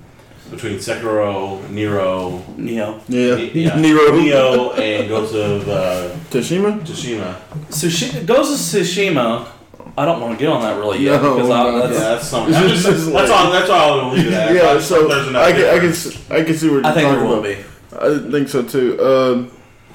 between 0.51 0.74
Sekiro, 0.77 1.66
Nero, 1.70 2.43
Nioh. 2.59 3.01
Yeah. 3.09 3.36
yeah, 3.36 3.77
Nero. 3.81 4.11
Nioh, 4.12 4.78
and 4.78 5.09
Ghost 5.09 5.35
of 5.35 5.66
uh, 5.69 6.11
Tashima? 6.31 6.78
Tsushima. 6.81 7.35
Sushi- 7.70 8.27
Ghost 8.27 8.53
of 8.53 8.82
Tsushima. 8.82 9.49
I 9.97 10.05
don't 10.05 10.20
want 10.20 10.39
to 10.39 10.44
get 10.44 10.53
on 10.53 10.61
that 10.62 10.78
really 10.78 10.99
yet 11.05 11.23
No, 11.23 11.35
because 11.36 11.49
no, 11.49 11.55
I, 11.55 11.73
Yeah, 11.81 11.86
that's, 11.86 11.99
that's 11.99 12.28
something. 12.28 12.55
Just, 12.55 12.85
just 12.86 13.12
that's 13.12 13.31
like- 13.31 13.31
all. 13.31 13.51
That's 13.53 13.70
all 13.70 13.93
I'm 13.93 14.01
gonna 14.11 14.15
leave 14.16 14.27
it 14.28 14.32
at. 14.35 14.49
I 14.49 14.53
Yeah, 14.53 14.74
just 14.74 14.89
so 14.89 15.09
there's 15.09 15.28
enough 15.28 15.43
I 15.43 15.53
can, 15.53 15.61
I 15.65 15.78
can 15.78 15.90
difference. 15.90 16.07
s- 16.07 16.31
I 16.31 16.43
can 16.44 16.55
see 16.55 16.69
where 16.69 16.77
you're 16.78 16.86
I 16.86 16.93
think 16.93 17.09
there 17.09 17.15
talking 17.16 17.28
will 17.28 17.39
about. 17.40 18.20
be. 18.20 18.28
I 18.28 18.31
think 18.31 18.49
so 18.49 18.62
too. 18.62 19.03
Um, 19.05 19.51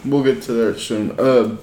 we'll 0.06 0.24
get 0.24 0.42
to 0.44 0.52
that 0.54 0.80
soon. 0.80 1.12
Uh, 1.20 1.58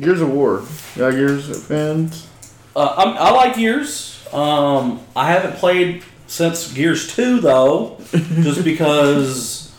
Gears 0.00 0.20
of 0.20 0.30
War. 0.30 0.64
Yeah, 0.96 1.10
Gears 1.10 1.66
fans. 1.66 2.28
Uh, 2.74 2.94
I'm, 2.96 3.16
I 3.16 3.30
like 3.30 3.56
Gears. 3.56 4.26
Um, 4.32 5.00
I 5.14 5.30
haven't 5.30 5.56
played 5.56 6.02
since 6.26 6.72
Gears 6.72 7.14
2, 7.14 7.40
though, 7.40 7.98
just 8.12 8.64
because 8.64 9.72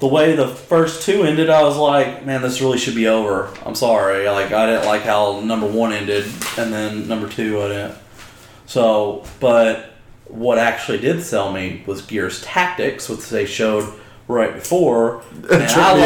the 0.00 0.06
way 0.08 0.34
the 0.34 0.48
first 0.48 1.02
two 1.02 1.22
ended, 1.22 1.50
I 1.50 1.62
was 1.62 1.76
like, 1.76 2.24
man, 2.24 2.42
this 2.42 2.60
really 2.60 2.78
should 2.78 2.94
be 2.94 3.06
over. 3.06 3.52
I'm 3.64 3.74
sorry. 3.74 4.28
Like, 4.28 4.52
I 4.52 4.66
didn't 4.66 4.86
like 4.86 5.02
how 5.02 5.40
number 5.40 5.66
one 5.66 5.92
ended, 5.92 6.24
and 6.58 6.72
then 6.72 7.06
number 7.06 7.28
two, 7.28 7.62
I 7.62 7.68
didn't. 7.68 7.98
So, 8.66 9.24
but 9.40 9.92
what 10.26 10.58
actually 10.58 10.98
did 10.98 11.22
sell 11.22 11.52
me 11.52 11.84
was 11.86 12.02
Gears 12.02 12.42
Tactics, 12.42 13.08
which 13.08 13.28
they 13.28 13.46
showed 13.46 13.92
right 14.28 14.54
before. 14.54 15.22
And 15.50 15.62
I 15.62 15.94
me 15.94 16.00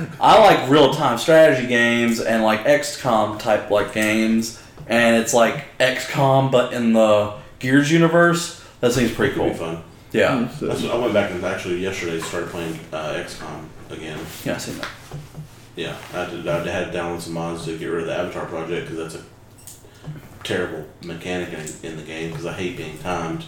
like 0.00 0.20
I 0.20 0.38
like 0.38 0.70
real 0.70 0.92
time 0.94 1.18
strategy 1.18 1.66
games 1.66 2.20
and 2.20 2.42
like 2.42 2.64
XCOM 2.64 3.38
type 3.38 3.70
like 3.70 3.92
games, 3.92 4.62
and 4.86 5.16
it's 5.16 5.34
like 5.34 5.76
XCOM 5.78 6.50
but 6.50 6.72
in 6.72 6.92
the 6.92 7.34
Gears 7.58 7.90
universe. 7.92 8.64
That 8.80 8.92
seems 8.92 9.12
pretty 9.12 9.34
Could 9.34 9.42
be 9.52 9.58
cool. 9.58 9.58
fun. 9.58 9.82
Yeah, 10.12 10.48
That's 10.60 10.82
what, 10.82 10.90
I 10.90 10.96
went 10.98 11.12
back 11.12 11.30
and 11.30 11.44
actually 11.44 11.78
yesterday 11.78 12.18
started 12.18 12.50
playing 12.50 12.78
uh, 12.92 13.12
XCOM 13.14 13.66
again. 13.90 14.18
yeah, 14.44 14.54
I 14.54 14.58
seen 14.58 14.78
that. 14.78 14.88
Yeah, 15.76 15.96
I 16.12 16.24
had, 16.24 16.30
to, 16.44 16.50
I 16.50 16.68
had 16.68 16.92
to 16.92 16.98
download 16.98 17.20
some 17.20 17.34
mods 17.34 17.64
to 17.66 17.78
get 17.78 17.86
rid 17.86 18.00
of 18.02 18.06
the 18.08 18.16
Avatar 18.16 18.46
project 18.46 18.88
because 18.90 19.14
that's 19.14 19.24
a 19.24 19.26
terrible 20.42 20.84
mechanic 21.04 21.50
in, 21.52 21.90
in 21.90 21.96
the 21.96 22.02
game 22.02 22.30
because 22.30 22.44
I 22.46 22.54
hate 22.54 22.76
being 22.76 22.98
timed. 22.98 23.44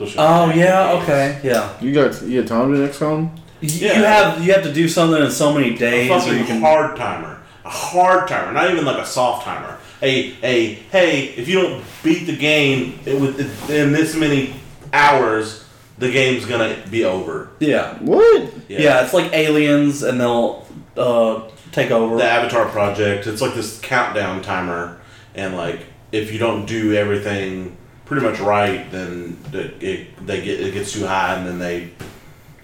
Especially 0.00 0.14
Oh 0.18 0.50
yeah, 0.54 0.92
games. 0.92 1.02
okay, 1.04 1.40
yeah. 1.44 1.72
You 1.80 1.92
got 1.92 2.22
you 2.22 2.40
got 2.42 2.48
Tom 2.48 2.74
in 2.74 2.88
XCOM? 2.88 3.30
You, 3.60 3.68
Yeah. 3.88 3.98
you 3.98 4.04
have 4.04 4.44
you 4.46 4.52
have 4.52 4.62
to 4.62 4.72
do 4.72 4.88
something 4.88 5.22
in 5.22 5.30
so 5.30 5.52
many 5.52 5.76
days, 5.76 6.10
or 6.10 6.20
fucking 6.20 6.38
you 6.38 6.44
can. 6.44 6.60
hard 6.60 6.96
timer. 6.96 7.38
A 7.64 7.68
hard 7.70 8.28
timer, 8.28 8.52
not 8.52 8.70
even 8.70 8.84
like 8.84 8.98
a 8.98 9.06
soft 9.06 9.44
timer. 9.44 9.76
A 10.02 10.32
a 10.42 10.74
hey, 10.92 11.24
if 11.36 11.48
you 11.48 11.60
don't 11.60 11.84
beat 12.04 12.24
the 12.26 12.36
game 12.36 12.98
within 13.04 13.92
this 13.92 14.14
many 14.14 14.54
hours, 14.92 15.64
the 15.98 16.10
game's 16.10 16.44
gonna 16.46 16.76
be 16.90 17.04
over. 17.04 17.48
Yeah. 17.58 17.94
What? 17.98 18.52
yeah, 18.68 19.02
It's 19.04 19.12
like 19.12 19.32
aliens, 19.32 20.02
and 20.04 20.20
they'll 20.20 20.64
uh, 20.96 21.42
take 21.72 21.90
over. 21.90 22.16
the 22.16 22.24
Avatar 22.24 22.66
project. 22.66 23.26
It's 23.26 23.42
like 23.42 23.54
this 23.54 23.80
countdown 23.80 24.42
timer, 24.42 25.00
and 25.34 25.56
like 25.56 25.80
if 26.12 26.32
you 26.32 26.38
don't 26.38 26.64
do 26.66 26.94
everything 26.94 27.76
pretty 28.08 28.26
much 28.26 28.40
right, 28.40 28.90
then 28.90 29.36
it, 29.52 29.82
it 29.82 30.26
they 30.26 30.42
get 30.42 30.58
it 30.60 30.72
gets 30.72 30.92
too 30.92 31.06
high, 31.06 31.34
and 31.34 31.46
then 31.46 31.58
they 31.58 31.90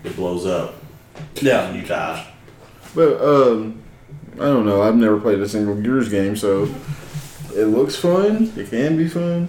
it 0.03 0.17
blows 0.17 0.47
up, 0.47 0.75
yeah. 1.41 1.69
and 1.69 1.77
you 1.81 1.87
die. 1.87 2.27
But 2.95 3.21
um, 3.23 3.83
I 4.35 4.45
don't 4.45 4.65
know. 4.67 4.83
I've 4.83 4.97
never 4.97 5.21
played 5.21 5.39
a 5.41 5.49
single 5.49 5.75
Gears 5.81 6.09
game, 6.09 6.35
so 6.35 6.75
it 7.55 7.67
looks 7.67 7.95
fun. 7.95 8.53
It 8.57 8.71
can 8.71 8.97
be 8.97 9.07
fun. 9.07 9.49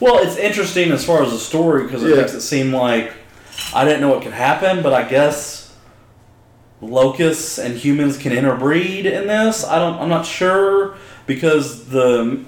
Well, 0.00 0.18
it's 0.18 0.36
interesting 0.36 0.90
as 0.92 1.04
far 1.04 1.22
as 1.22 1.30
the 1.32 1.38
story 1.38 1.84
because 1.84 2.02
it 2.02 2.10
Yeah. 2.10 2.16
makes 2.16 2.34
it 2.34 2.40
seem 2.40 2.72
like 2.72 3.12
I 3.74 3.84
didn't 3.84 4.00
know 4.00 4.08
what 4.08 4.22
could 4.22 4.32
happen, 4.32 4.82
but 4.82 4.92
I 4.92 5.08
guess 5.08 5.74
locusts 6.80 7.58
and 7.58 7.76
humans 7.76 8.16
can 8.16 8.32
interbreed 8.32 9.06
in 9.06 9.26
this. 9.26 9.64
I 9.64 9.78
don't. 9.78 10.00
I'm 10.00 10.08
not 10.08 10.24
sure 10.24 10.94
because 11.26 11.86
the 11.86 12.44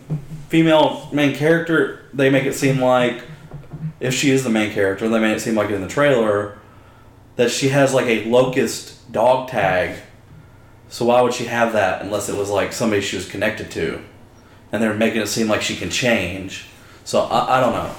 female 0.55 1.09
main 1.11 1.35
character 1.35 1.99
they 2.13 2.31
make 2.31 2.45
it 2.45 2.55
seem 2.55 2.79
like 2.81 3.25
if 3.99 4.15
she 4.15 4.31
is 4.31 4.45
the 4.45 4.51
main 4.51 4.71
character, 4.73 5.09
they 5.09 5.19
made 5.19 5.33
it 5.33 5.41
seem 5.41 5.57
like 5.57 5.69
in 5.71 5.81
the 5.81 5.89
trailer 5.89 6.57
that 7.35 7.51
she 7.51 7.71
has 7.71 7.93
like 7.93 8.07
a 8.07 8.25
locust 8.27 9.11
dog 9.11 9.49
tag. 9.49 9.99
So 10.89 11.07
why 11.07 11.23
would 11.23 11.35
she 11.35 11.47
have 11.47 11.73
that 11.73 12.03
unless 12.03 12.29
it 12.29 12.37
was 12.37 12.51
like 12.51 12.73
somebody 12.73 13.03
she 13.03 13.17
was 13.17 13.29
connected 13.29 13.69
to? 13.73 14.01
And 14.71 14.81
they're 14.81 14.95
making 14.95 15.23
it 15.23 15.27
seem 15.27 15.49
like 15.49 15.61
she 15.61 15.75
can 15.75 15.91
change. 15.91 16.67
So 17.05 17.23
I, 17.23 17.59
I 17.59 17.61
don't 17.61 17.73
know. 17.73 17.95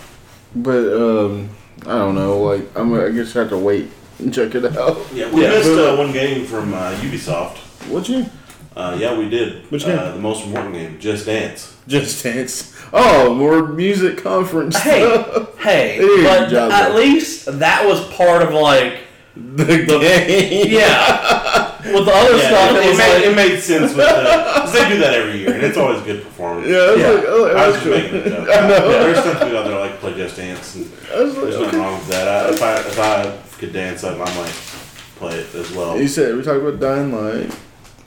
But 0.56 0.94
um, 0.95 1.49
I 1.82 1.98
don't 1.98 2.15
know. 2.15 2.40
Like 2.41 2.77
I'm, 2.77 2.94
I 2.94 3.10
guess 3.10 3.36
I 3.36 3.40
have 3.40 3.49
to 3.49 3.57
wait 3.57 3.90
and 4.19 4.34
check 4.34 4.56
it 4.56 4.64
out. 4.77 4.98
Yeah, 5.14 5.30
we 5.30 5.41
Yeah. 5.41 5.49
missed 5.49 5.77
uh, 5.77 5.98
one 5.98 6.14
game 6.14 6.45
from 6.45 6.73
uh, 6.73 6.94
Ubisoft. 7.02 7.57
What 7.90 8.07
you? 8.07 8.26
Uh, 8.76 8.98
yeah, 9.00 9.18
we 9.18 9.30
did. 9.30 9.70
Which 9.72 9.86
uh. 9.86 10.12
The 10.12 10.20
most 10.20 10.46
important 10.46 10.74
game, 10.74 11.00
Just 11.00 11.26
Dance. 11.26 11.76
Just 11.88 12.24
Dance. 12.24 12.74
Oh, 12.92 13.34
more 13.34 13.68
music 13.68 14.18
conference. 14.22 14.78
Hey, 14.78 15.02
hey, 15.58 15.98
Hey, 15.98 16.24
but 16.24 16.50
job 16.50 16.72
at 16.72 16.88
done. 16.90 16.96
least 16.98 17.46
that 17.60 17.86
was 17.86 18.06
part 18.14 18.42
of 18.42 18.54
like 18.54 19.00
the 19.36 19.66
game. 20.00 20.68
yeah. 20.72 21.72
With 21.86 22.06
the 22.06 22.12
other 22.12 22.38
Yeah, 22.38 22.48
stuff, 22.48 22.72
it, 22.72 22.76
it 22.78 22.86
it 22.94 22.98
made, 22.98 23.14
like 23.14 23.24
it 23.26 23.36
made 23.36 23.60
sense 23.60 23.94
with 23.94 23.98
the, 23.98 24.52
'cause 24.56 24.74
they 24.74 24.90
do 24.90 24.98
that 25.00 25.14
every 25.14 25.38
year, 25.40 25.54
and 25.54 25.64
it's 25.64 25.78
always 25.78 26.02
good 26.02 26.24
performance. 26.24 26.68
Yeah, 26.68 26.78
I 26.78 26.92
was 26.92 27.00
Yeah. 27.00 27.10
like, 27.12 27.24
oh, 27.28 27.46
I 27.56 27.68
was 27.68 27.76
was 27.76 27.84
just 27.84 28.04
making 28.04 28.16
a 28.22 28.30
joke. 28.30 28.50
I 28.50 28.68
know. 28.68 28.90
Yeah, 28.90 29.00
there's 29.04 29.24
some 29.24 29.34
people 29.38 29.58
out 29.58 29.66
there 29.68 29.80
like 29.80 30.00
play 30.00 30.14
Just 30.16 30.36
Dance, 30.36 30.76
and 30.76 30.92
I 31.14 31.22
was 31.22 31.36
like, 31.38 31.44
there's 31.44 31.60
nothing 31.62 31.80
wrong 31.80 31.94
with 32.00 32.08
that. 32.10 32.28
I, 32.28 32.50
if 32.54 32.62
I 32.64 32.74
if 32.80 33.00
I 33.00 33.58
could 33.60 33.72
dance 33.74 34.04
up, 34.04 34.16
I 34.16 34.36
might 34.36 34.52
play 35.18 35.36
it 35.36 35.54
as 35.54 35.72
well. 35.74 36.00
You 36.00 36.08
said 36.08 36.36
we 36.36 36.42
talked 36.42 36.60
about 36.62 36.80
Dying 36.80 37.12
Light, 37.14 37.56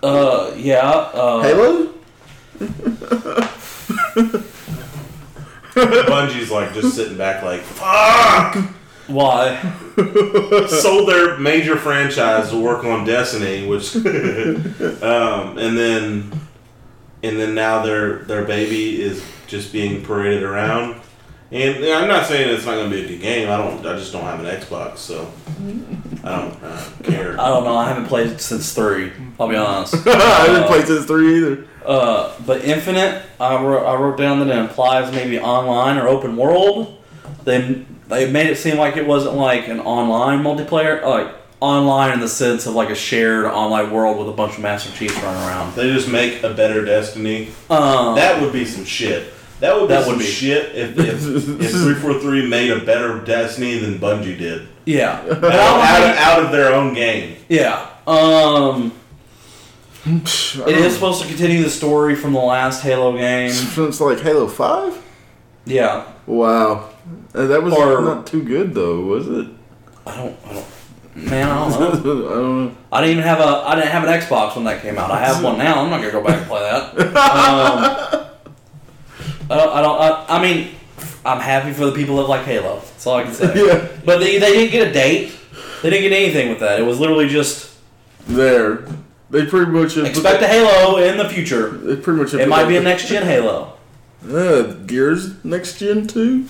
Uh, 0.03 0.53
yeah. 0.57 0.89
Uh, 0.89 1.43
Halo. 1.43 1.95
Bungie's 5.75 6.51
like 6.51 6.75
just 6.75 6.95
sitting 6.97 7.17
back, 7.17 7.43
like 7.43 7.61
fuck. 7.61 8.57
Why? 9.09 9.59
Sold 10.69 11.09
their 11.09 11.39
major 11.39 11.77
franchise 11.77 12.51
to 12.51 12.61
work 12.61 12.85
on 12.85 13.07
Destiny, 13.07 13.67
which, 13.67 13.97
um, 13.97 14.05
and 15.57 15.79
then, 15.79 16.31
and 17.23 17.41
then 17.41 17.55
now 17.55 17.83
their 17.83 18.19
their 18.25 18.45
baby 18.45 19.01
is 19.01 19.25
just 19.47 19.73
being 19.73 20.05
paraded 20.05 20.43
around. 20.43 21.01
And 21.51 21.85
I'm 21.87 22.09
not 22.09 22.27
saying 22.27 22.55
it's 22.55 22.67
not 22.67 22.75
going 22.75 22.91
to 22.91 22.97
be 22.97 23.05
a 23.05 23.09
good 23.09 23.23
game. 23.23 23.49
I 23.49 23.57
don't. 23.57 23.79
I 23.87 23.97
just 23.97 24.13
don't 24.13 24.25
have 24.25 24.41
an 24.41 24.47
Xbox, 24.47 24.99
so 24.99 25.33
I 26.23 26.37
don't 26.37 26.63
uh, 26.63 26.85
care. 27.05 27.41
I 27.41 27.49
don't 27.49 27.65
know. 27.65 27.75
I 27.75 27.89
haven't 27.89 28.07
played 28.07 28.27
it 28.27 28.41
since 28.41 28.75
three. 28.75 29.13
I'll 29.41 29.49
be 29.49 29.57
honest. 29.57 29.95
I 30.07 30.47
didn't 30.47 30.67
play 30.67 30.85
since 30.85 31.07
three 31.07 31.39
either. 31.39 31.67
Uh, 31.87 32.35
but 32.47 32.65
Infinite, 32.65 33.25
I 33.41 33.63
wrote, 33.63 33.87
I 33.87 33.95
wrote 33.99 34.19
down 34.19 34.41
that 34.41 34.49
it 34.49 34.59
implies 34.59 35.11
maybe 35.11 35.39
online 35.39 35.97
or 35.97 36.07
open 36.07 36.37
world. 36.37 37.03
They 37.45 37.87
they 38.09 38.31
made 38.31 38.49
it 38.49 38.57
seem 38.57 38.77
like 38.77 38.99
it 38.99 39.07
wasn't 39.07 39.37
like 39.37 39.69
an 39.69 39.81
online 39.81 40.43
multiplayer, 40.43 41.03
like 41.03 41.35
online 41.61 42.13
in 42.13 42.21
the 42.21 42.29
sense 42.29 42.67
of 42.67 42.75
like 42.75 42.91
a 42.91 42.95
shared 42.95 43.47
online 43.47 43.91
world 43.91 44.19
with 44.19 44.29
a 44.29 44.33
bunch 44.33 44.57
of 44.57 44.63
Master 44.63 44.93
Chiefs 44.93 45.15
running 45.23 45.43
around. 45.43 45.75
They 45.75 45.93
just 45.93 46.09
make 46.09 46.43
a 46.43 46.53
better 46.53 46.85
Destiny. 46.85 47.49
Um, 47.71 48.17
That 48.17 48.43
would 48.43 48.53
be 48.53 48.67
some 48.67 48.85
shit. 48.85 49.33
That 49.61 49.75
would 49.75 49.89
be 49.89 49.95
That 49.95 50.05
some 50.05 50.13
would 50.15 50.19
be. 50.21 50.25
shit 50.25 50.75
if 50.77 50.99
if 50.99 51.27
if 51.61 51.71
three 51.73 51.95
four 51.95 52.15
three 52.21 52.47
made 52.49 52.71
a 52.71 52.81
better 52.81 53.19
Destiny 53.21 53.79
than 53.79 53.99
Bungie 53.99 54.39
did. 54.39 54.69
yeah, 54.85 55.21
Out, 55.21 55.31
out, 55.45 56.03
of, 56.03 56.17
out 56.17 56.43
of 56.45 56.53
their 56.53 56.73
own 56.75 56.95
game. 56.95 57.37
yeah. 57.49 57.87
Um, 58.07 58.93
it 60.07 60.69
is 60.69 60.95
supposed 60.95 61.21
to 61.23 61.29
continue 61.29 61.63
the 61.63 61.69
story 61.71 62.15
from 62.15 62.33
the 62.33 62.41
last 62.41 62.83
Halo 62.83 63.17
game. 63.17 63.51
since 63.51 64.01
like 64.01 64.21
Halo 64.21 64.47
Five. 64.49 64.97
Yeah, 65.67 66.05
Wow, 66.27 66.89
Uh, 67.35 67.47
that 67.47 67.63
was 67.63 67.75
Or- 67.75 68.01
not 68.01 68.27
too 68.27 68.43
good 68.43 68.73
though, 68.75 69.01
was 69.01 69.27
it? 69.29 69.47
I 70.07 70.17
don't, 70.17 70.37
I 70.47 70.53
don't, 70.55 70.67
man, 71.17 71.49
I 71.51 71.67
I 71.67 71.69
don't 71.71 71.81
know. 71.81 71.91
don't 72.15 72.65
know. 72.67 72.75
I 72.91 73.01
didn't 73.03 73.13
even 73.19 73.25
have 73.25 73.41
a 73.41 73.65
I 73.69 73.75
didn't 73.75 73.91
have 73.91 74.05
an 74.05 74.21
Xbox 74.21 74.55
when 74.57 74.65
that 74.65 74.81
came 74.81 74.97
out. 74.97 75.11
I 75.11 75.19
have 75.19 75.45
one 75.45 75.59
now. 75.59 75.83
I'm 75.83 75.91
not 75.91 75.99
gonna 76.01 76.13
go 76.13 76.23
back 76.25 76.39
and 76.39 76.47
play 76.47 76.61
that. 76.61 76.95
Um, 78.19 78.25
I 79.51 79.57
don't. 79.57 79.73
I, 79.73 79.81
don't 79.83 80.01
I, 80.01 80.27
I 80.29 80.43
mean, 80.43 80.75
I'm 81.25 81.41
happy 81.41 81.73
for 81.73 81.87
the 81.87 81.93
people 81.93 82.17
that 82.17 82.25
like 82.29 82.45
Halo. 82.45 82.77
That's 82.81 83.07
all 83.07 83.17
I 83.17 83.23
can 83.25 83.35
say. 83.35 83.53
Yeah, 83.67 83.89
But 84.05 84.19
they, 84.19 84.39
they 84.39 84.53
didn't 84.53 84.73
get 84.73 84.89
a 84.89 84.93
date. 84.93 85.33
They 85.83 85.91
didn't 85.91 86.09
get 86.11 86.17
anything 86.17 86.49
with 86.51 86.61
that. 86.61 86.79
It 86.81 86.83
was 86.83 86.99
literally 87.01 87.29
just 87.29 87.77
there. 88.27 88.87
They 89.31 89.45
pretty 89.47 89.71
much 89.71 89.97
expect 89.97 90.43
a 90.43 90.47
Halo 90.49 90.99
in 90.99 91.19
the 91.19 91.29
future. 91.29 91.71
They 91.71 91.97
pretty 91.97 92.21
much 92.23 92.35
It 92.35 92.49
might 92.49 92.67
be 92.67 92.77
a 92.77 92.81
next 92.81 93.09
gen 93.09 93.25
Halo. 93.25 93.75
Uh, 94.29 94.63
Gears 94.87 95.45
next 95.45 95.79
gen 95.79 96.07
too? 96.07 96.49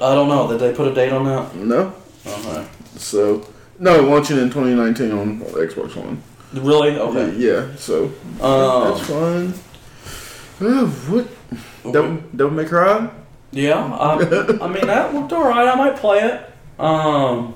I 0.00 0.14
don't 0.14 0.28
know. 0.28 0.48
Did 0.48 0.60
they 0.60 0.72
put 0.72 0.88
a 0.90 0.94
date 0.94 1.12
on 1.12 1.24
that? 1.26 1.54
No. 1.54 1.94
Okay. 2.26 2.66
So 2.96 3.46
no, 3.78 4.00
launching 4.00 4.38
in 4.38 4.48
2019 4.50 5.12
on 5.12 5.40
Xbox 5.40 5.96
One. 5.96 6.22
Really? 6.52 6.96
Okay. 6.98 7.36
Yeah. 7.36 7.74
So 7.76 8.04
Um, 8.40 8.94
that's 8.94 9.06
fine. 9.08 9.54
Uh, 10.60 10.86
what? 10.86 11.26
Devil, 11.84 12.16
Devil 12.36 12.50
May 12.52 12.64
Cry? 12.64 13.10
yeah. 13.52 13.84
I, 13.94 14.14
I 14.60 14.68
mean, 14.68 14.86
that 14.86 15.14
looked 15.14 15.32
alright. 15.32 15.68
I 15.68 15.74
might 15.76 15.96
play 15.96 16.18
it. 16.20 16.50
Um. 16.80 17.54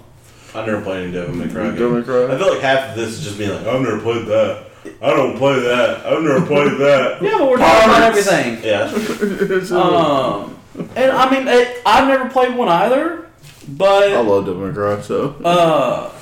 I've 0.54 0.66
never 0.66 0.80
played 0.80 1.02
any 1.04 1.12
Devil 1.12 1.34
May 1.34 1.48
Cry 1.52 1.70
Devil. 1.70 1.90
May 1.98 2.02
Cry. 2.02 2.34
I 2.34 2.38
feel 2.38 2.50
like 2.52 2.60
half 2.60 2.90
of 2.90 2.96
this 2.96 3.10
is 3.10 3.24
just 3.24 3.38
me 3.38 3.48
like, 3.50 3.66
I've 3.66 3.80
never 3.82 4.00
played 4.00 4.26
that. 4.26 4.64
I 5.02 5.10
don't 5.10 5.36
play 5.36 5.60
that. 5.60 6.06
I've 6.06 6.22
never 6.22 6.46
played 6.46 6.78
that. 6.78 7.18
Yeah, 7.22 7.36
but 7.38 7.50
we're 7.50 7.58
talking 7.58 7.90
about 7.90 8.02
everything. 8.02 8.64
Yeah. 8.64 8.90
Um, 9.76 10.58
and 10.96 11.10
I 11.12 11.28
mean, 11.30 11.48
it, 11.48 11.82
I've 11.84 12.06
never 12.08 12.30
played 12.30 12.56
one 12.56 12.68
either, 12.68 13.26
But 13.68 14.12
I 14.12 14.20
love 14.20 14.46
Devil 14.46 14.66
May 14.66 14.72
Cry. 14.72 15.00
So 15.02 15.30
uh, 15.44 16.12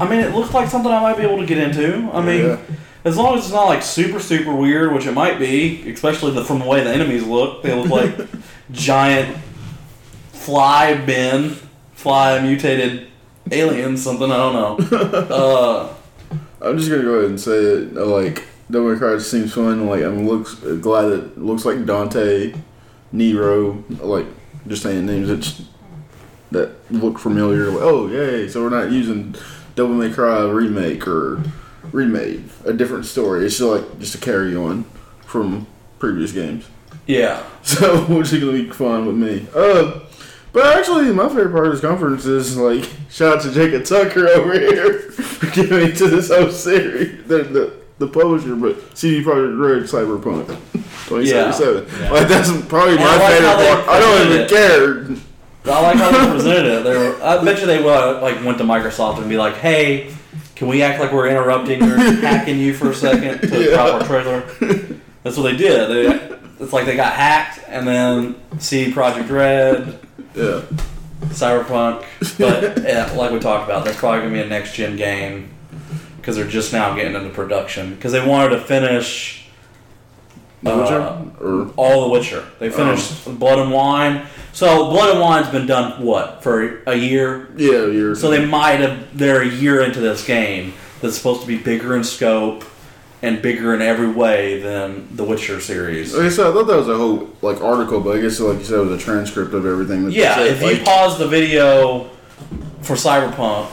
I 0.00 0.08
mean, 0.08 0.20
it 0.20 0.34
looks 0.34 0.54
like 0.54 0.68
something 0.68 0.90
I 0.92 1.00
might 1.00 1.16
be 1.16 1.24
able 1.24 1.38
to 1.38 1.46
get 1.46 1.58
into. 1.58 2.08
I 2.12 2.22
mean, 2.22 2.44
Yeah. 2.46 2.58
As 3.06 3.16
long 3.16 3.38
as 3.38 3.44
it's 3.44 3.54
not 3.54 3.64
like 3.68 3.82
super 3.82 4.20
super 4.20 4.54
weird, 4.54 4.92
which 4.92 5.06
it 5.06 5.12
might 5.12 5.38
be, 5.38 5.88
especially 5.90 6.32
the, 6.32 6.44
from 6.44 6.58
the 6.58 6.66
way 6.66 6.82
the 6.84 6.90
enemies 6.90 7.24
look. 7.24 7.62
They 7.62 7.72
look 7.72 7.88
like 7.88 8.28
giant 8.72 9.36
fly 10.32 10.94
bin, 10.94 11.50
fly 11.94 12.40
mutated 12.40 13.06
aliens, 13.50 14.02
something 14.02 14.30
I 14.30 14.36
don't 14.36 14.52
know. 14.54 14.98
Uh, 15.30 15.94
I'm 16.60 16.76
just 16.78 16.90
gonna 16.90 17.02
go 17.02 17.14
ahead 17.14 17.30
and 17.30 17.40
say 17.40 17.56
it. 17.58 17.96
uh, 17.96 18.04
Like 18.06 18.44
Devil 18.70 18.92
May 18.92 18.98
Cry 18.98 19.18
seems 19.18 19.54
fun. 19.54 19.86
Like 19.86 20.02
I'm 20.02 20.26
looks 20.26 20.54
glad 20.54 21.12
it 21.12 21.38
looks 21.38 21.64
like 21.64 21.84
Dante, 21.86 22.54
Nero. 23.12 23.84
Like 24.00 24.26
just 24.66 24.82
saying 24.82 25.06
names 25.06 25.28
that 25.28 25.64
that 26.50 26.70
look 26.90 27.18
familiar. 27.18 27.66
Like 27.70 27.82
oh 27.82 28.08
yay! 28.08 28.48
So 28.48 28.62
we're 28.62 28.70
not 28.70 28.90
using 28.90 29.34
Devil 29.76 29.94
May 29.94 30.10
Cry 30.12 30.42
remake 30.44 31.06
or 31.06 31.42
remade 31.92 32.44
a 32.64 32.72
different 32.72 33.04
story. 33.06 33.44
It's 33.46 33.58
just 33.58 33.70
like 33.70 33.98
just 33.98 34.14
a 34.14 34.18
carry 34.18 34.54
on 34.56 34.84
from 35.26 35.66
previous 35.98 36.32
games. 36.32 36.66
yeah. 37.06 37.42
So 37.62 38.04
which 38.04 38.32
is 38.32 38.38
gonna 38.40 38.52
be 38.52 38.70
fun 38.70 39.06
with 39.06 39.16
me. 39.16 39.46
Uh, 39.54 40.00
but 40.52 40.78
actually, 40.78 41.12
my 41.12 41.26
favorite 41.28 41.50
part 41.52 41.66
of 41.66 41.72
this 41.72 41.80
conference 41.80 42.24
is 42.26 42.56
like 42.56 42.88
shout 43.10 43.38
out 43.38 43.42
to 43.42 43.52
Jacob 43.52 43.84
Tucker 43.84 44.28
over 44.36 44.52
here 44.58 45.00
for 45.10 45.46
giving 45.50 45.78
me 45.88 45.92
to 45.94 46.06
this 46.08 46.28
whole 46.30 46.50
series. 46.50 47.26
The 47.26 47.42
the, 47.42 47.72
the 47.98 48.06
publisher, 48.06 48.54
but 48.54 48.96
CD 48.96 49.24
Projekt 49.24 49.58
Red 49.58 49.82
Cyberpunk 49.84 50.46
2077. 51.08 51.86
Yeah. 52.02 52.10
Like 52.12 52.28
that's 52.28 52.50
probably 52.66 52.94
And 52.94 53.00
my 53.04 53.16
like 53.16 53.32
favorite 53.32 53.76
part. 53.76 53.88
I 53.88 54.00
don't 54.00 54.26
even 54.32 54.48
presented 54.48 55.16
care. 55.66 55.74
I 55.74 55.80
like 55.82 55.96
how 55.96 56.10
they 56.12 56.30
presented 56.32 56.66
it. 56.66 56.84
They 56.84 56.96
were, 56.96 57.22
I 57.22 57.44
bet 57.44 57.58
you 57.60 57.66
they 57.66 57.78
uh, 57.78 58.20
like 58.22 58.44
went 58.44 58.58
to 58.58 58.64
Microsoft 58.64 59.18
and 59.18 59.28
be 59.28 59.36
like, 59.36 59.54
"Hey, 59.56 60.14
can 60.56 60.66
we 60.68 60.82
act 60.82 60.98
like 61.00 61.12
we're 61.12 61.28
interrupting 61.28 61.82
or 61.82 61.96
hacking 62.20 62.58
you 62.58 62.74
for 62.74 62.90
a 62.90 62.94
second 62.94 63.48
to 63.48 63.62
Yeah. 63.64 63.70
drop 63.74 64.00
our 64.02 64.06
trailer?" 64.06 64.40
That's 65.22 65.36
what 65.36 65.44
they 65.44 65.56
did. 65.56 65.88
They, 65.90 66.36
it's 66.64 66.72
like 66.72 66.86
they 66.86 66.96
got 66.96 67.12
hacked, 67.12 67.60
and 67.68 67.86
then 67.86 68.34
CD 68.58 68.92
Projekt 68.92 69.30
Red, 69.30 69.98
Yeah. 70.34 70.62
Cyberpunk. 71.26 72.04
But 72.38 72.82
yeah, 72.84 73.12
like 73.16 73.30
we 73.32 73.38
talked 73.38 73.68
about, 73.68 73.84
that's 73.84 73.96
probably 73.98 74.20
gonna 74.20 74.32
be 74.32 74.40
a 74.40 74.46
next 74.46 74.74
gen 74.74 74.96
game 74.96 75.50
because 76.18 76.36
they're 76.36 76.46
just 76.46 76.72
now 76.72 76.94
getting 76.94 77.14
into 77.14 77.30
production 77.30 77.94
because 77.94 78.12
they 78.12 78.24
wanted 78.26 78.50
to 78.50 78.60
finish 78.60 79.45
The 80.62 80.76
Witcher? 80.76 81.00
Uh, 81.00 81.24
or 81.40 81.70
all 81.76 82.02
The 82.06 82.08
Witcher. 82.12 82.44
They 82.58 82.70
finished 82.70 83.38
Blood 83.38 83.58
and 83.58 83.70
Wine. 83.72 84.26
So 84.52 84.90
Blood 84.90 85.10
and 85.10 85.20
Wine's 85.20 85.48
been 85.48 85.66
done 85.66 86.02
what 86.02 86.42
for 86.42 86.82
a 86.86 86.94
year. 86.94 87.48
yeah, 87.56 87.86
you're 87.86 88.14
So 88.14 88.30
they 88.30 88.44
might 88.44 88.80
have. 88.80 89.16
They're 89.16 89.42
a 89.42 89.48
year 89.48 89.82
into 89.82 90.00
this 90.00 90.26
game 90.26 90.72
that's 91.02 91.16
supposed 91.16 91.42
to 91.42 91.46
be 91.46 91.58
bigger 91.58 91.94
in 91.94 92.02
scope 92.04 92.64
and 93.22 93.40
bigger 93.42 93.74
in 93.74 93.82
every 93.82 94.08
way 94.10 94.60
than 94.60 95.14
the 95.14 95.24
Witcher 95.24 95.60
series. 95.60 96.14
Like 96.14 96.26
I 96.26 96.28
said, 96.30 96.46
I 96.46 96.52
thought 96.52 96.66
that 96.68 96.76
was 96.76 96.88
a 96.88 96.96
whole 96.96 97.30
like 97.42 97.60
article, 97.60 98.00
but 98.00 98.16
I 98.16 98.20
guess 98.22 98.40
like 98.40 98.58
you 98.58 98.64
said, 98.64 98.78
it 98.78 98.86
was 98.86 99.02
a 99.02 99.04
transcript 99.04 99.52
of 99.52 99.66
everything. 99.66 100.04
That 100.06 100.12
Yeah, 100.12 100.34
said. 100.36 100.46
if 100.62 100.62
you 100.78 100.84
pause 100.84 101.18
the 101.18 101.28
video 101.28 102.10
for 102.80 102.94
Cyberpunk, 102.94 103.68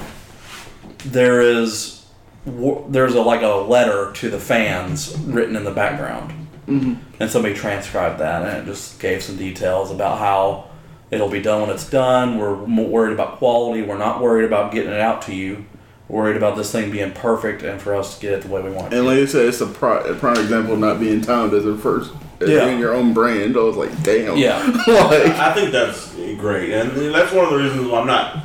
there 1.06 1.42
is 1.42 2.06
there's 2.46 3.16
a 3.16 3.22
like 3.22 3.42
a 3.42 3.48
letter 3.48 4.12
to 4.16 4.30
the 4.30 4.40
fans 4.40 5.18
written 5.20 5.56
in 5.56 5.64
the 5.64 5.72
background, 5.72 6.34
mm-hmm. 6.68 6.96
and 7.20 7.30
somebody 7.30 7.54
transcribed 7.54 8.20
that, 8.20 8.48
and 8.48 8.68
it 8.68 8.72
just 8.72 9.00
gave 9.00 9.22
some 9.24 9.38
details 9.38 9.92
about 9.92 10.20
how 10.20 10.70
it'll 11.12 11.30
be 11.30 11.42
done 11.42 11.62
when 11.62 11.70
it's 11.70 11.90
done. 11.90 12.38
We're 12.38 12.66
more 12.68 12.88
worried 12.88 13.14
about 13.14 13.38
quality. 13.38 13.82
We're 13.82 13.98
not 13.98 14.22
worried 14.22 14.46
about 14.46 14.72
getting 14.72 14.92
it 14.92 15.00
out 15.00 15.22
to 15.24 15.36
you. 15.36 15.66
We're 16.08 16.24
worried 16.24 16.38
about 16.38 16.58
this 16.58 16.72
thing 16.72 16.92
being 16.92 17.12
perfect 17.12 17.64
and 17.64 17.82
for 17.82 17.96
us 17.96 18.16
to 18.16 18.22
get 18.22 18.34
it 18.34 18.42
the 18.42 18.50
way 18.50 18.62
we 18.62 18.72
want 18.72 18.94
it. 18.94 18.98
And 18.98 19.06
like 19.06 19.18
you 19.18 19.28
said, 19.28 19.46
it's 19.48 19.62
a, 19.62 19.68
pri- 19.68 20.06
a 20.08 20.14
prime 20.16 20.38
example 20.38 20.74
of 20.74 20.80
not 20.80 21.00
being 21.00 21.22
timed 21.22 21.54
as 21.54 21.66
a 21.66 21.78
first, 21.78 22.12
as 22.42 22.50
Yeah. 22.50 22.66
being 22.66 22.80
your 22.80 22.94
own 22.94 23.14
brand. 23.14 23.56
I 23.56 23.62
was 23.62 23.78
like, 23.78 24.04
damn. 24.04 24.38
Yeah. 24.38 24.58
like, 24.88 25.28
I 25.28 25.54
think 25.54 25.72
that's 25.72 26.14
great, 26.38 26.72
and 26.72 27.14
that's 27.14 27.32
one 27.32 27.46
of 27.46 27.52
the 27.52 27.58
reasons 27.58 27.88
why 27.88 28.02
I'm 28.02 28.08
not. 28.08 28.44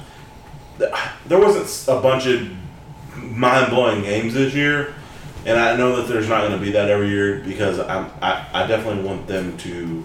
There 1.27 1.41
wasn't 1.41 1.99
a 1.99 2.01
bunch 2.01 2.27
of 2.27 2.49
mind 3.17 3.71
blowing 3.71 4.03
games 4.03 4.35
this 4.35 4.55
year, 4.55 4.95
and 5.47 5.59
I 5.59 5.77
know 5.77 5.97
that 5.97 6.09
there's 6.13 6.29
not 6.29 6.41
going 6.41 6.59
to 6.59 6.65
be 6.65 6.73
that 6.73 6.89
every 6.91 7.09
year 7.09 7.41
because 7.45 7.79
I'm, 7.79 8.11
I 8.21 8.47
I 8.53 8.67
definitely 8.67 9.05
want 9.05 9.27
them 9.27 9.57
to 9.59 10.05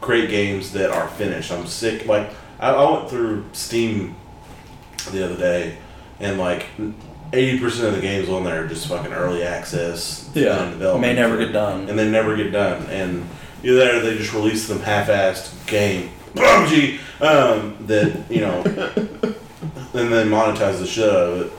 create 0.00 0.30
games 0.30 0.72
that 0.72 0.90
are 0.90 1.08
finished. 1.08 1.50
I'm 1.52 1.66
sick. 1.66 2.06
Like 2.06 2.30
I, 2.60 2.70
I 2.72 2.90
went 2.90 3.10
through 3.10 3.44
Steam 3.52 4.16
the 5.10 5.24
other 5.24 5.36
day, 5.36 5.78
and 6.20 6.38
like. 6.38 6.66
Eighty 7.32 7.58
percent 7.58 7.88
of 7.88 7.94
the 7.96 8.00
games 8.00 8.28
on 8.28 8.44
there 8.44 8.64
are 8.64 8.68
just 8.68 8.86
fucking 8.86 9.12
early 9.12 9.42
access. 9.42 10.30
Yeah, 10.32 10.72
may 10.96 11.12
never 11.12 11.36
get 11.36 11.52
done. 11.52 11.88
and 11.88 11.98
they 11.98 12.08
never 12.08 12.36
get 12.36 12.52
done. 12.52 12.86
And 12.86 13.28
either 13.64 13.74
that 13.78 13.94
or 13.96 14.00
they 14.00 14.16
just 14.16 14.32
release 14.32 14.68
them 14.68 14.78
half-assed 14.78 15.66
game 15.66 16.10
PUBG 16.36 16.98
um, 17.20 17.76
that 17.88 18.30
you 18.30 18.42
know 18.42 18.62
and 19.94 20.12
then 20.12 20.28
monetize 20.28 20.78
the 20.78 20.86
shit 20.86 21.08
out 21.08 21.16
of 21.16 21.40
it. 21.46 21.52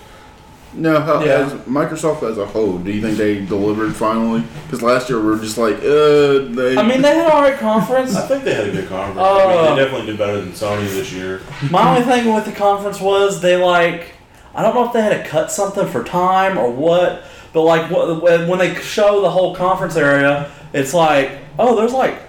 No, 0.74 1.00
how, 1.00 1.24
Yeah. 1.24 1.46
as 1.46 1.54
Microsoft 1.64 2.30
as 2.30 2.38
a 2.38 2.46
whole, 2.46 2.78
do 2.78 2.92
you 2.92 3.02
think 3.02 3.18
they 3.18 3.44
delivered 3.44 3.96
finally? 3.96 4.44
Because 4.66 4.82
last 4.82 5.10
year 5.10 5.20
we 5.20 5.28
were 5.28 5.40
just 5.40 5.58
like, 5.58 5.76
uh, 5.78 6.46
they. 6.54 6.76
I 6.78 6.84
mean, 6.88 7.02
they 7.02 7.16
had 7.16 7.26
an 7.26 7.32
alright 7.32 7.58
conference. 7.58 8.16
I 8.16 8.28
think 8.28 8.44
they 8.44 8.54
had 8.54 8.68
a 8.68 8.72
good 8.72 8.88
conference. 8.90 9.20
I 9.20 9.48
mean, 9.48 9.58
Uh, 9.58 9.76
they 9.76 9.84
definitely 9.84 10.06
did 10.08 10.18
better 10.18 10.40
than 10.42 10.52
Sony 10.52 10.88
this 10.90 11.12
year. 11.12 11.42
My 11.72 11.90
only 11.98 12.04
thing 12.04 12.34
with 12.34 12.46
the 12.46 12.52
conference 12.52 13.00
was 13.02 13.42
they 13.42 13.56
like 13.56 14.14
I 14.54 14.62
don't 14.62 14.74
know 14.76 14.86
if 14.86 14.94
they 14.94 15.02
had 15.02 15.24
to 15.24 15.30
cut 15.30 15.52
something 15.52 15.88
for 15.88 16.04
time 16.04 16.58
or 16.58 16.70
what, 16.72 17.24
but 17.54 17.62
like 17.62 17.90
when 17.92 18.48
when 18.48 18.60
they 18.60 18.76
show 18.76 19.22
the 19.22 19.30
whole 19.32 19.56
conference 19.56 19.96
area, 19.96 20.52
it's 20.74 20.94
like 20.94 21.32
oh, 21.58 21.76
there's 21.76 21.94
like 21.94 22.20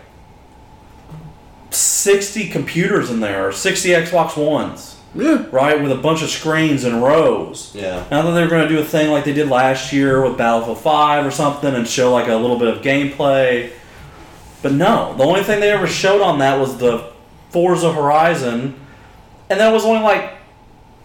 sixty 1.70 2.48
computers 2.48 3.10
in 3.10 3.20
there, 3.20 3.48
or 3.48 3.52
sixty 3.52 3.90
Xbox 3.90 4.36
Ones, 4.36 4.97
yeah, 5.14 5.46
right, 5.50 5.80
with 5.80 5.90
a 5.92 5.96
bunch 5.96 6.22
of 6.22 6.28
screens 6.28 6.84
in 6.84 7.00
rows. 7.00 7.74
Yeah. 7.74 8.04
Now 8.10 8.22
that 8.22 8.32
they 8.32 8.42
were 8.42 8.48
going 8.48 8.68
to 8.68 8.74
do 8.74 8.80
a 8.80 8.84
thing 8.84 9.10
like 9.10 9.24
they 9.24 9.32
did 9.32 9.48
last 9.48 9.92
year 9.92 10.22
with 10.22 10.36
Battlefield 10.36 10.78
5 10.78 11.26
or 11.26 11.30
something 11.30 11.74
and 11.74 11.88
show 11.88 12.12
like 12.12 12.28
a 12.28 12.36
little 12.36 12.58
bit 12.58 12.68
of 12.68 12.82
gameplay. 12.82 13.72
But 14.62 14.72
no, 14.72 15.14
the 15.16 15.24
only 15.24 15.42
thing 15.42 15.60
they 15.60 15.70
ever 15.70 15.86
showed 15.86 16.20
on 16.20 16.40
that 16.40 16.58
was 16.58 16.78
the 16.78 17.12
Forza 17.50 17.92
Horizon, 17.92 18.78
and 19.48 19.60
that 19.60 19.72
was 19.72 19.84
only 19.84 20.02
like 20.02 20.34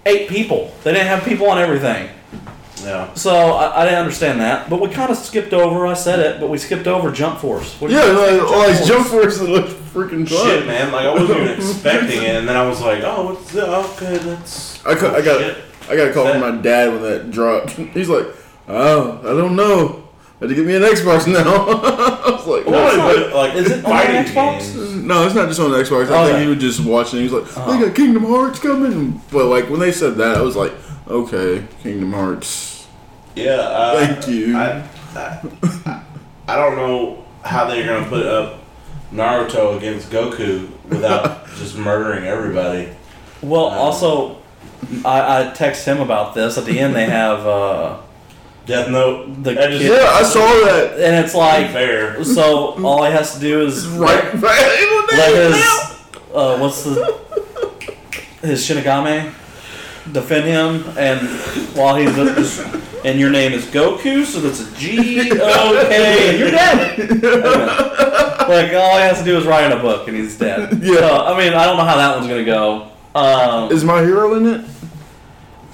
eight 0.06 0.28
people. 0.28 0.74
They 0.84 0.94
didn't 0.94 1.08
have 1.08 1.24
people 1.24 1.50
on 1.50 1.58
everything. 1.58 2.10
Yeah. 2.84 3.14
So 3.14 3.32
I, 3.34 3.82
I 3.82 3.86
didn't 3.86 4.00
understand 4.00 4.40
that. 4.42 4.70
But 4.70 4.82
we 4.82 4.90
kind 4.90 5.10
of 5.12 5.18
skipped 5.18 5.54
over, 5.54 5.88
I 5.88 5.94
said 5.94 6.20
it, 6.20 6.40
but 6.40 6.50
we 6.50 6.58
skipped 6.58 6.88
over 6.88 7.12
Jump 7.12 7.40
Force. 7.40 7.80
What 7.80 7.90
do 7.90 7.94
you 7.94 8.00
yeah, 8.00 8.08
think 8.16 8.42
like, 8.50 8.70
of 8.70 8.78
like 8.78 8.86
Jump 8.86 9.08
Force 9.08 9.38
that 9.40 9.50
looked 9.50 9.70
freaking 9.70 10.28
fun. 10.28 10.46
Shit, 10.48 10.66
man. 10.68 10.92
Like, 10.92 11.06
I 11.06 11.14
wasn't 11.14 11.40
even 11.40 11.50
expecting 11.56 12.24
it, 12.24 12.36
and 12.36 12.48
then 12.48 12.56
I 12.58 12.68
was 12.68 12.82
like, 12.82 13.04
oh, 13.04 13.26
what's 13.34 13.52
that? 13.54 13.70
Okay, 13.70 14.18
that's. 14.18 14.84
I, 14.86 14.96
ca- 14.96 15.14
I 15.16 15.22
got 15.22 15.40
Shit. 15.40 15.58
I 15.90 15.96
got 15.96 16.08
a 16.10 16.14
call 16.14 16.32
from 16.32 16.42
my 16.42 16.62
dad 16.62 16.92
when 16.94 17.02
that 17.04 17.30
dropped. 17.32 17.72
He's 17.94 18.10
like, 18.10 18.26
oh, 18.68 19.20
I 19.20 19.38
don't 19.40 19.56
know. 19.56 20.00
Had 20.40 20.50
to 20.50 20.56
get 20.56 20.66
me 20.66 20.76
an 20.76 20.82
Xbox 20.82 21.26
now. 21.32 21.42
I 21.44 22.32
was 22.32 22.48
like, 22.48 22.66
Not 22.66 22.94
it's 22.94 22.98
what? 22.98 23.16
even, 23.18 23.34
like, 23.34 23.56
is 23.56 23.72
it 23.72 23.86
on 23.86 23.92
fighting 23.92 24.16
Xbox? 24.34 24.74
games. 24.74 24.96
No, 25.04 25.26
it's 25.26 25.36
not 25.36 25.48
just 25.48 25.60
on 25.60 25.72
the 25.72 25.78
Xbox. 25.78 26.10
I 26.10 26.22
Oh, 26.22 26.26
think 26.26 26.36
okay. 26.36 26.44
he 26.44 26.48
was 26.50 26.58
just 26.60 26.80
watching. 26.86 27.20
He 27.20 27.24
was 27.30 27.34
like, 27.34 27.58
Uh-huh. 27.58 27.72
"They 27.80 27.86
got 27.86 27.96
Kingdom 27.96 28.24
Hearts 28.26 28.60
coming." 28.60 29.22
But 29.32 29.46
like 29.46 29.70
when 29.70 29.80
they 29.80 29.92
said 29.92 30.16
that, 30.16 30.38
I 30.38 30.42
was 30.42 30.56
like, 30.58 30.74
"Okay, 31.08 31.66
Kingdom 31.82 32.12
Hearts." 32.14 32.73
Yeah. 33.36 33.54
Uh, 33.54 34.06
Thank 34.06 34.28
you. 34.28 34.58
I, 34.58 34.88
I, 35.16 36.02
I 36.48 36.56
don't 36.56 36.76
know 36.76 37.24
how 37.44 37.66
they're 37.68 37.86
gonna 37.86 38.08
put 38.08 38.26
up 38.26 38.60
Naruto 39.12 39.78
against 39.78 40.10
Goku 40.10 40.70
without 40.90 41.48
just 41.58 41.78
murdering 41.78 42.26
everybody. 42.26 42.90
Well, 43.42 43.68
Um, 43.68 43.78
also, 43.78 44.38
I, 45.06 45.50
I 45.50 45.52
text 45.54 45.86
him 45.86 46.00
about 46.02 46.34
this. 46.36 46.58
At 46.58 46.66
the 46.66 46.80
end, 46.80 46.96
they 46.96 47.06
have, 47.06 47.46
uh, 47.46 47.98
Death 48.66 48.90
Note. 48.90 49.44
The 49.44 49.54
that 49.56 49.72
just, 49.72 49.84
Yeah, 49.84 50.10
I 50.10 50.24
saw 50.24 50.40
that. 50.66 50.94
and 51.00 51.26
it's 51.26 51.36
Like 51.36 51.64
like, 51.64 51.72
fair. 51.74 52.24
so 52.24 52.82
all 52.86 53.04
he 53.04 53.12
has 53.12 53.34
to 53.34 53.40
do 53.42 53.66
is 53.66 53.86
Right, 53.90 54.34
right. 54.36 55.08
let 55.12 55.36
his 55.52 55.66
uh, 56.34 56.58
what's 56.60 56.84
the 56.84 57.20
his 58.42 58.62
Shinigami 58.68 59.34
defend 60.12 60.46
him, 60.46 60.84
and 60.98 61.20
while 61.76 61.96
he's 61.96 62.60
and 63.06 63.20
your 63.20 63.30
name 63.30 63.52
is 63.54 63.66
Goku, 63.66 64.24
so 64.26 64.40
that's 64.40 64.62
a 64.62 64.76
G 64.78 65.30
O 65.34 65.86
K, 65.90 66.30
and 66.30 66.40
you're 66.40 66.52
dead. 66.52 67.22
like 68.50 68.74
all 68.74 68.98
he 68.98 69.04
has 69.04 69.20
to 69.20 69.26
do 69.26 69.38
is 69.38 69.46
write 69.46 69.66
in 69.72 69.78
a 69.78 69.82
book, 69.82 70.08
and 70.08 70.16
he's 70.18 70.38
dead. 70.38 70.74
Yeah. 70.84 70.96
So, 71.00 71.26
I 71.26 71.38
mean, 71.38 71.54
I 71.54 71.66
don't 71.66 71.78
know 71.78 71.86
how 71.86 71.98
that 71.98 72.16
one's 72.16 72.28
gonna 72.28 72.44
go. 72.46 72.92
Um, 73.16 73.72
Is 73.72 73.84
my 73.84 74.02
hero 74.02 74.34
in 74.36 74.46
it? 74.48 74.66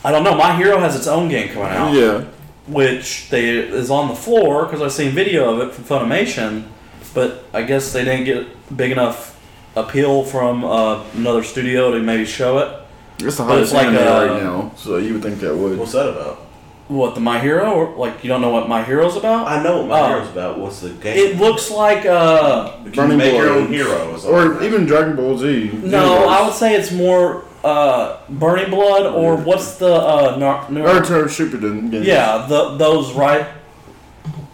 I 0.04 0.12
don't 0.12 0.24
know. 0.24 0.36
My 0.36 0.56
Hero 0.56 0.80
has 0.80 0.96
its 0.96 1.08
own 1.08 1.28
game 1.30 1.50
coming 1.50 1.70
out. 1.70 1.94
Yeah. 1.94 2.24
which 2.68 3.30
they 3.30 3.50
is 3.58 3.90
on 3.90 4.08
the 4.08 4.16
floor 4.16 4.66
because 4.66 4.82
I've 4.82 4.92
seen 4.94 5.12
video 5.12 5.54
of 5.54 5.68
it 5.68 5.74
from 5.74 5.84
Funimation, 5.84 6.68
but 7.14 7.44
I 7.54 7.64
guess 7.64 7.92
they 7.92 8.06
didn't 8.06 8.26
get 8.26 8.78
big 8.78 8.92
enough 8.92 9.38
appeal 9.76 10.24
from 10.24 10.64
uh, 10.64 11.04
another 11.16 11.44
studio 11.44 11.92
to 11.92 12.00
maybe 12.00 12.26
show 12.26 12.60
it. 12.60 12.79
It's 13.22 13.38
the 13.38 13.44
But 13.44 13.60
it's 13.60 13.72
hottest 13.72 13.74
like 13.74 13.88
anime 13.88 14.08
a- 14.08 14.28
right 14.34 14.44
now, 14.44 14.72
so 14.78 14.98
you 14.98 15.14
would 15.14 15.24
think 15.24 15.40
that 15.40 15.56
would. 15.56 15.78
What's 15.78 15.92
that 15.94 16.08
about? 16.10 16.46
What 16.88 17.14
the 17.14 17.22
My 17.22 17.40
Hero? 17.40 17.72
Or 17.72 17.96
like 17.98 18.24
you 18.24 18.30
don't 18.30 18.42
know 18.42 18.50
what 18.50 18.68
My 18.68 18.82
Hero's 18.84 19.16
about? 19.16 19.48
I 19.48 19.62
know 19.62 19.78
what 19.80 19.88
my 19.90 20.00
Oh. 20.00 20.08
hero's 20.08 20.30
about. 20.30 20.58
What's 20.58 20.80
the 20.80 20.90
game? 20.90 21.16
It 21.18 21.38
looks 21.40 21.70
like 21.70 22.06
uh 22.06 22.72
Can 22.78 22.86
you 22.86 22.92
Burning 22.92 23.18
make 23.20 23.34
your 23.36 23.50
own 23.52 23.68
hero? 23.68 24.18
Or 24.28 24.48
that. 24.50 24.64
even 24.64 24.86
Dragon 24.88 25.16
Ball 25.16 25.38
Z. 25.38 25.46
no, 25.84 26.14
Universe. 26.14 26.30
I 26.30 26.42
would 26.46 26.54
say 26.56 26.74
it's 26.76 26.92
more 26.92 27.44
uh 27.64 28.18
Burning 28.30 28.72
Blood 28.72 29.06
or 29.06 29.36
what's 29.36 29.76
the 29.76 29.94
uh 29.94 30.38
nar- 30.40 30.66
nar- 30.72 30.88
Naruto 31.02 31.26
Shippuden. 31.26 31.92
game. 31.92 32.02
yeah 32.04 32.46
the 32.50 32.78
those 32.78 33.12
right 33.14 33.46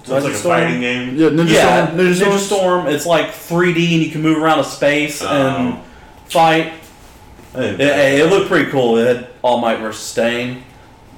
So 0.03 0.17
it's 0.17 0.25
like 0.25 0.33
a 0.33 0.37
Storm? 0.37 0.59
fighting 0.61 0.81
game. 0.81 1.15
Yeah, 1.15 1.29
Ninja 1.29 1.49
yeah 1.53 1.85
Storm. 1.87 1.99
Ninja, 1.99 2.13
Ninja 2.13 2.37
Storm. 2.37 2.39
Storm 2.39 2.87
it's 2.87 3.05
like 3.05 3.27
3D 3.27 3.93
and 3.93 4.03
you 4.03 4.11
can 4.11 4.21
move 4.21 4.39
around 4.43 4.59
a 4.59 4.63
space 4.65 5.21
and 5.21 5.75
Oh. 5.75 5.79
fight 6.27 6.65
Hey, 6.65 6.73
It, 7.57 7.79
hey, 7.79 8.21
it 8.21 8.29
looked 8.29 8.47
pretty 8.49 8.69
cool. 8.71 8.97
It 8.97 9.15
had 9.15 9.27
All 9.41 9.59
Might 9.59 9.77
versus 9.79 10.03
Stain. 10.03 10.63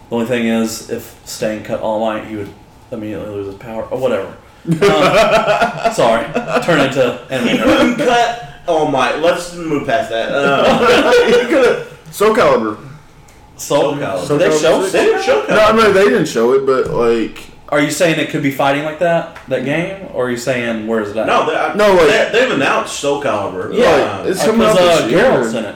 The 0.09 0.15
only 0.15 0.27
thing 0.27 0.45
is, 0.47 0.89
if 0.89 1.19
Stain 1.25 1.63
cut 1.63 1.81
All 1.81 1.99
Might, 1.99 2.25
he 2.25 2.35
would 2.37 2.53
immediately 2.91 3.29
lose 3.29 3.47
his 3.47 3.55
power, 3.55 3.83
or 3.83 3.99
whatever. 3.99 4.27
Um, 4.65 4.73
sorry, 5.93 6.25
turn 6.63 6.79
into 6.81 7.25
He 7.29 7.33
anime. 7.35 7.63
couldn't 7.63 7.95
cut. 7.97 8.43
All 8.67 8.89
my! 8.91 9.15
Let's 9.15 9.55
move 9.55 9.87
past 9.87 10.09
that. 10.09 10.29
Uh, 10.29 11.83
Soul 12.11 12.35
Calibur. 12.35 12.77
So, 13.55 13.75
Soul 13.75 13.95
Calibur. 13.95 14.27
did 14.27 14.39
they 14.51 14.57
show? 14.59 14.81
they 14.87 15.05
didn't 15.05 15.23
show 15.23 15.45
No, 15.47 15.57
I 15.57 15.71
mean 15.73 15.93
they 15.93 16.03
didn't 16.05 16.27
show 16.27 16.51
it, 16.53 16.65
but 16.65 16.89
like 16.91 17.45
Are 17.69 17.79
you 17.79 17.89
saying 17.91 18.19
it 18.19 18.29
could 18.29 18.43
be 18.43 18.51
fighting 18.51 18.83
like 18.83 18.99
that, 18.99 19.39
that 19.47 19.63
game, 19.65 20.09
or 20.13 20.27
are 20.27 20.31
you 20.31 20.37
saying 20.37 20.85
where 20.85 21.01
is 21.01 21.11
it 21.11 21.17
at? 21.17 21.27
No, 21.27 21.45
they, 21.45 21.77
No, 21.77 21.93
like- 21.93 22.07
they, 22.07 22.29
they've 22.33 22.51
announced 22.51 22.99
Soul 22.99 23.23
Calibur. 23.23 23.73
Yeah, 23.73 23.85
Uh, 24.21 24.25
it's 24.27 24.43
coming 24.43 24.59
because 24.59 24.77
out 24.77 24.83
uh, 24.83 25.01
this 25.03 25.11
year. 25.11 25.21
Geralt's 25.23 25.53
in 25.53 25.65
it. 25.65 25.75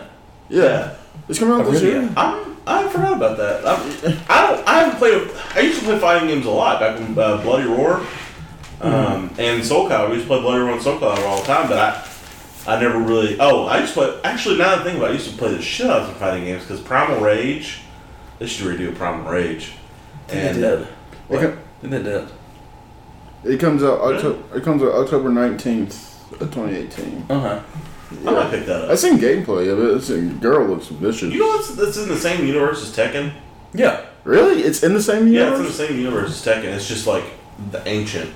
Yeah, 0.52 0.64
yeah. 0.64 0.96
it's 1.28 1.40
coming 1.40 1.60
out 1.60 1.72
this 1.72 1.82
year. 1.82 2.10
I'm, 2.16 2.58
I 2.68 2.88
forgot 2.90 3.14
about 3.14 3.38
that. 3.38 3.66
I'm, 3.66 4.20
I 4.30 4.48
don't. 4.48 4.68
I 4.68 4.80
haven't 4.84 4.98
played. 5.00 5.32
I 5.56 5.60
used 5.62 5.80
to 5.80 5.86
play 5.86 5.98
fighting 6.00 6.28
games 6.28 6.46
a 6.46 6.52
lot 6.52 6.80
back 6.80 7.00
when 7.00 7.18
uh, 7.18 7.42
Bloody 7.42 7.68
Roar 7.68 8.06
um, 8.82 9.34
and 9.40 9.66
Soul 9.66 9.90
Calibur. 9.90 10.10
We 10.10 10.16
used 10.16 10.28
to 10.28 10.34
play 10.34 10.42
Bloody 10.42 10.60
Roar 10.62 10.74
and 10.74 10.82
Soul 10.82 11.00
Calibur 11.00 11.26
all 11.26 11.40
the 11.42 11.48
time, 11.48 11.68
but 11.68 11.78
I. 11.78 12.08
I 12.68 12.80
never 12.80 13.00
really. 13.00 13.38
Oh, 13.40 13.66
I 13.66 13.80
used 13.80 13.96
to 13.96 14.00
play. 14.02 14.22
Actually, 14.24 14.60
now 14.60 14.76
that 14.76 14.82
I 14.82 14.84
think 14.84 14.98
about 14.98 15.08
it, 15.10 15.14
I 15.14 15.16
used 15.16 15.32
to 15.32 15.36
play 15.36 15.50
the 15.56 15.62
shit 15.64 15.88
out 15.90 16.02
of 16.02 16.08
some 16.10 16.16
fighting 16.18 16.44
games 16.46 16.62
because 16.62 16.80
Primal 16.80 17.20
Rage. 17.20 17.82
They 18.38 18.46
should 18.46 18.68
redo 18.68 18.96
Primal 18.96 19.32
Rage. 19.32 19.74
And 20.30 20.58
they 20.58 20.62
did. 20.62 20.82
It, 20.82 20.88
What? 21.28 21.42
co- 21.42 21.58
I 21.84 21.88
they 21.88 22.04
did. 22.04 22.28
it 23.46 23.60
comes 23.60 23.82
out 23.82 24.00
October. 24.02 24.58
It 24.58 24.64
comes 24.64 24.84
out 24.84 24.92
October 24.94 25.30
nineteenth 25.30 26.32
of 26.40 26.52
twenty 26.54 26.76
eighteen. 26.78 27.26
Uh-huh. 27.30 27.62
I 28.26 28.32
might 28.32 28.50
pick 28.52 28.66
that 28.66 28.84
up. 28.84 28.90
I 28.90 28.94
up. 28.94 29.00
seen 29.00 29.18
gameplay 29.18 29.72
of 29.72 29.80
it. 29.80 29.98
It's 29.98 30.10
a 30.10 30.20
girl 30.22 30.68
looks 30.68 30.88
vicious. 30.88 31.32
You 31.34 31.40
know 31.40 31.48
what's 31.48 31.76
that's 31.76 31.98
in 31.98 32.08
the 32.10 32.18
same 32.18 32.46
universe 32.46 32.82
as 32.84 32.96
Tekken? 32.96 33.32
Yeah. 33.74 34.06
really? 34.24 34.62
It's 34.64 34.84
in 34.84 34.94
the 34.94 35.02
same 35.02 35.28
Yeah, 35.28 35.50
it's 35.50 35.60
in 35.60 35.64
the 35.66 35.70
universe. 35.70 35.76
same 35.76 35.98
universe 35.98 36.30
as 36.32 36.42
Tekken. 36.46 36.66
It's 36.76 36.88
just 36.88 37.08
like 37.08 37.24
the 37.72 37.82
ancient. 37.88 38.30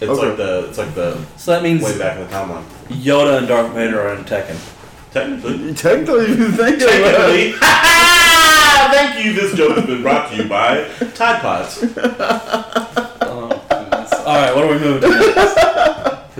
It's 0.00 0.10
Okay. 0.10 0.28
like 0.28 0.36
the 0.38 0.66
it's 0.68 0.78
like 0.78 0.94
the 0.94 1.18
So 1.36 1.50
that 1.52 1.62
means 1.62 1.82
way 1.82 1.98
back 1.98 2.16
in 2.18 2.26
the 2.26 2.32
timeline. 2.32 2.64
Yoda 2.88 3.38
and 3.38 3.46
Darth 3.48 3.72
Vader 3.74 4.00
are 4.00 4.14
in 4.14 4.24
Tekken. 4.24 4.56
Technically. 5.12 5.74
Technically, 5.74 6.24
if 6.26 6.38
you 6.38 6.50
think 6.52 6.76
about 6.80 6.94
it. 6.94 7.52
Technically. 7.52 7.52
Thank 8.90 9.24
you. 9.24 9.32
This 9.34 9.54
joke 9.54 9.76
has 9.76 9.86
been 9.86 10.02
brought 10.02 10.30
to 10.30 10.36
you 10.36 10.48
by 10.48 10.88
Tide 11.14 11.40
Pods. 11.42 11.84
Oh. 13.22 13.48
All 14.26 14.34
right, 14.36 14.54
what 14.54 14.64
are 14.64 14.68
we 14.72 14.78
moving 14.78 15.02
to? 15.10 15.86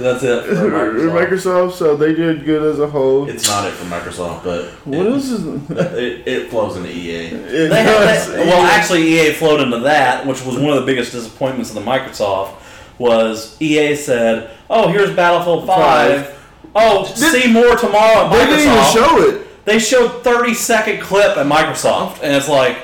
that's 0.00 0.22
it 0.22 0.44
for 0.44 0.54
Microsoft. 0.54 1.28
Microsoft, 1.28 1.72
so 1.72 1.96
they 1.96 2.14
did 2.14 2.44
good 2.44 2.62
as 2.62 2.78
a 2.80 2.86
whole. 2.88 3.28
It's 3.28 3.46
not 3.46 3.66
it 3.66 3.72
for 3.72 3.84
Microsoft, 3.86 4.44
but 4.44 4.66
what 4.86 5.06
it, 5.06 5.12
else? 5.12 5.30
It, 5.96 6.26
it 6.28 6.50
flows 6.50 6.76
into 6.76 6.90
EA. 6.90 7.26
It 7.26 7.68
They 7.68 7.82
had, 7.82 7.84
does. 8.04 8.32
they- 8.32 8.38
well, 8.46 8.62
actually, 8.66 9.02
EA 9.04 9.32
flowed 9.32 9.60
into 9.60 9.78
that, 9.80 10.26
which 10.26 10.44
was 10.44 10.56
one 10.58 10.70
of 10.70 10.80
the 10.80 10.86
biggest 10.86 11.12
disappointments 11.12 11.70
of 11.70 11.76
the 11.76 11.82
Microsoft. 11.90 12.54
Was 12.98 13.56
EA 13.62 13.94
said, 13.96 14.50
"Oh, 14.68 14.88
here's 14.88 15.14
Battlefield 15.16 15.66
5. 15.66 16.38
Oh, 16.74 17.04
see 17.06 17.50
more 17.50 17.74
tomorrow 17.76 18.26
at 18.26 18.30
they 18.32 18.44
didn't 18.46 18.60
even 18.72 18.92
show 18.92 19.22
it. 19.28 19.64
They 19.64 19.78
showed 19.78 20.22
30 20.22 20.52
second 20.54 21.00
clip 21.00 21.36
at 21.38 21.46
Microsoft, 21.46 22.22
and 22.22 22.34
it's 22.36 22.48
like, 22.48 22.76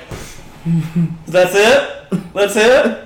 that's 1.26 1.54
it. 1.54 2.32
That's 2.32 2.56
it. 2.56 3.05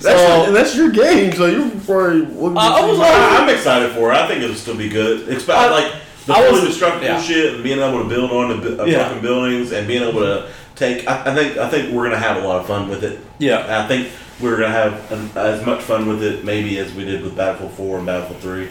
That's 0.00 0.20
So- 0.20 0.44
and 0.46 0.54
that's 0.56 0.76
your 0.76 0.90
game, 0.90 1.32
so 1.32 1.46
you're 1.46 1.68
probably 1.86 2.22
Uh, 2.56 2.60
I 2.60 2.80
see- 2.80 2.86
was- 2.88 3.00
I, 3.00 3.36
I'm 3.42 3.48
excited 3.48 3.90
for 3.92 4.12
it. 4.12 4.16
I 4.16 4.26
think 4.28 4.42
it'll 4.42 4.54
still 4.56 4.76
be 4.76 4.88
good. 4.88 5.28
Expect 5.28 5.58
I- 5.58 5.70
like 5.70 5.92
the 6.26 6.34
I 6.34 6.40
was- 6.42 6.50
fully 6.60 6.68
destructible 6.68 7.06
yeah. 7.06 7.20
shit 7.22 7.54
and 7.54 7.64
being 7.64 7.80
able 7.80 7.98
to 8.02 8.08
build 8.08 8.30
on 8.30 8.60
the 8.60 8.82
uh, 8.82 8.84
Yeah. 8.86 9.04
fucking 9.08 9.22
buildings 9.22 9.72
and 9.72 9.86
being 9.88 10.02
able 10.02 10.20
to 10.20 10.44
take. 10.76 11.08
I, 11.08 11.22
I 11.32 11.34
think 11.34 11.58
I 11.58 11.68
think 11.68 11.92
we're 11.92 12.04
gonna 12.04 12.18
have 12.18 12.36
a 12.42 12.46
lot 12.46 12.60
of 12.60 12.66
fun 12.66 12.88
with 12.88 13.02
it. 13.02 13.18
Yeah. 13.38 13.64
And 13.64 13.74
I 13.74 13.88
think 13.88 14.08
we're 14.40 14.56
gonna 14.56 14.68
have 14.70 15.10
an, 15.10 15.30
as 15.34 15.64
much 15.66 15.80
fun 15.82 16.06
with 16.06 16.22
it 16.22 16.44
maybe 16.44 16.78
as 16.78 16.92
we 16.94 17.04
did 17.04 17.24
with 17.24 17.36
Battlefield 17.36 17.72
4 17.72 17.96
and 17.98 18.06
Battlefield 18.06 18.40
3. 18.40 18.68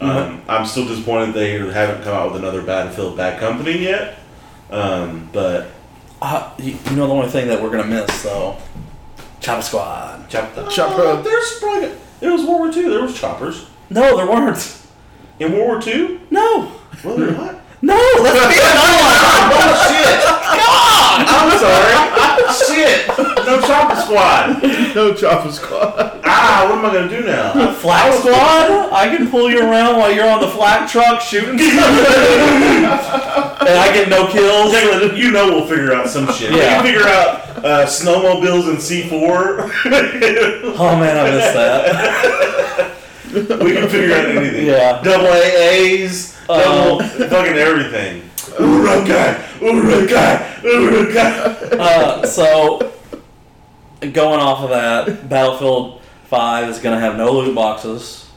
Um, 0.00 0.40
I'm 0.48 0.64
still 0.64 0.86
disappointed 0.86 1.34
they 1.34 1.58
haven't 1.58 2.02
come 2.02 2.14
out 2.14 2.32
with 2.32 2.40
another 2.42 2.62
Battlefield 2.62 3.16
Bad 3.16 3.38
Company 3.38 3.76
yet. 3.78 4.14
Um, 4.70 5.28
but 5.32 5.66
Uh, 6.22 6.44
you, 6.58 6.76
you 6.88 6.96
know 6.96 7.06
the 7.08 7.12
only 7.12 7.28
thing 7.28 7.48
that 7.48 7.60
we're 7.62 7.68
gonna 7.70 7.84
miss 7.84 8.22
though, 8.22 8.56
Chopper 9.42 9.62
Squad. 9.62 10.28
Chopper. 10.30 10.66
Chopper. 10.70 11.02
Uh, 11.02 11.20
there's 11.22 11.58
probably 11.58 11.90
there 12.20 12.32
was 12.32 12.42
World 12.44 12.60
War 12.60 12.68
II. 12.72 12.88
There 12.88 13.02
was 13.02 13.18
choppers 13.18 13.66
No, 13.90 14.16
there 14.16 14.26
weren't. 14.26 14.78
in 15.40 15.52
World 15.52 15.66
War 15.66 15.80
II. 15.94 16.20
No, 16.30 16.72
Well, 17.04 17.16
they're 17.16 17.32
not. 17.32 17.56
no, 17.82 17.98
that's 18.22 18.38
Vietnam. 18.54 18.86
Oh 19.54 19.86
shit! 19.90 20.22
I'm 21.34 21.58
sorry. 21.58 22.31
Shit! 22.52 23.08
No 23.46 23.60
chopper 23.60 23.96
squad. 24.00 24.62
No 24.94 25.14
chopper 25.14 25.50
squad. 25.52 26.20
Ah, 26.24 26.66
what 26.68 26.78
am 26.78 26.84
I 26.86 26.92
gonna 26.92 27.08
do 27.08 27.22
now? 27.26 27.72
Flak 27.74 28.12
Squad. 28.20 28.92
I 28.92 29.08
can 29.14 29.30
pull 29.30 29.50
you 29.50 29.60
around 29.60 29.98
while 29.98 30.10
you're 30.12 30.28
on 30.28 30.40
the 30.40 30.48
flat 30.48 30.88
truck 30.88 31.20
shooting, 31.20 31.60
and 31.60 31.68
I 33.78 33.90
get 33.92 34.08
no 34.08 34.26
kills. 34.30 34.72
Declan, 34.72 35.16
you 35.16 35.30
know 35.30 35.48
we'll 35.48 35.66
figure 35.66 35.92
out 35.94 36.08
some 36.08 36.26
shit. 36.32 36.50
We 36.52 36.58
Yeah. 36.58 36.76
can 36.76 36.84
figure 36.86 37.06
out 37.08 37.40
uh, 37.64 37.86
snowmobiles 37.86 38.68
and 38.68 38.78
C4. 38.78 39.70
Oh 40.74 40.96
man, 40.98 41.16
I 41.16 41.30
missed 41.30 41.54
that. 41.54 42.92
we 43.62 43.72
can 43.74 43.88
figure 43.88 44.14
out 44.16 44.26
anything. 44.26 44.66
Yeah. 44.66 45.00
Double 45.02 45.26
AAs, 45.28 46.32
Oh. 46.48 46.98
double 46.98 47.28
fucking 47.28 47.56
everything. 47.56 48.22
Uruguay, 48.58 49.44
Uruguay, 49.60 50.60
Uruguay. 50.64 51.20
Uh, 51.78 52.26
so, 52.26 52.92
going 54.00 54.40
off 54.40 54.62
of 54.64 54.70
that, 54.70 55.28
Battlefield 55.28 56.00
Five 56.26 56.68
is 56.68 56.78
gonna 56.78 57.00
have 57.00 57.16
no 57.16 57.32
loot 57.32 57.54
boxes. 57.54 58.28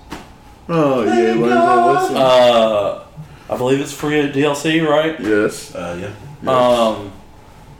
Oh 0.67 1.03
yeah, 1.03 1.33
learn 1.33 1.49
that 1.49 1.75
lesson. 1.85 2.17
Uh, 2.17 3.03
I 3.49 3.57
believe 3.57 3.79
it's 3.79 3.93
free 3.93 4.31
DLC, 4.31 4.85
right? 4.87 5.19
yes. 5.19 5.73
Uh, 5.75 6.11
yeah. 6.43 6.51
Um, 6.51 7.11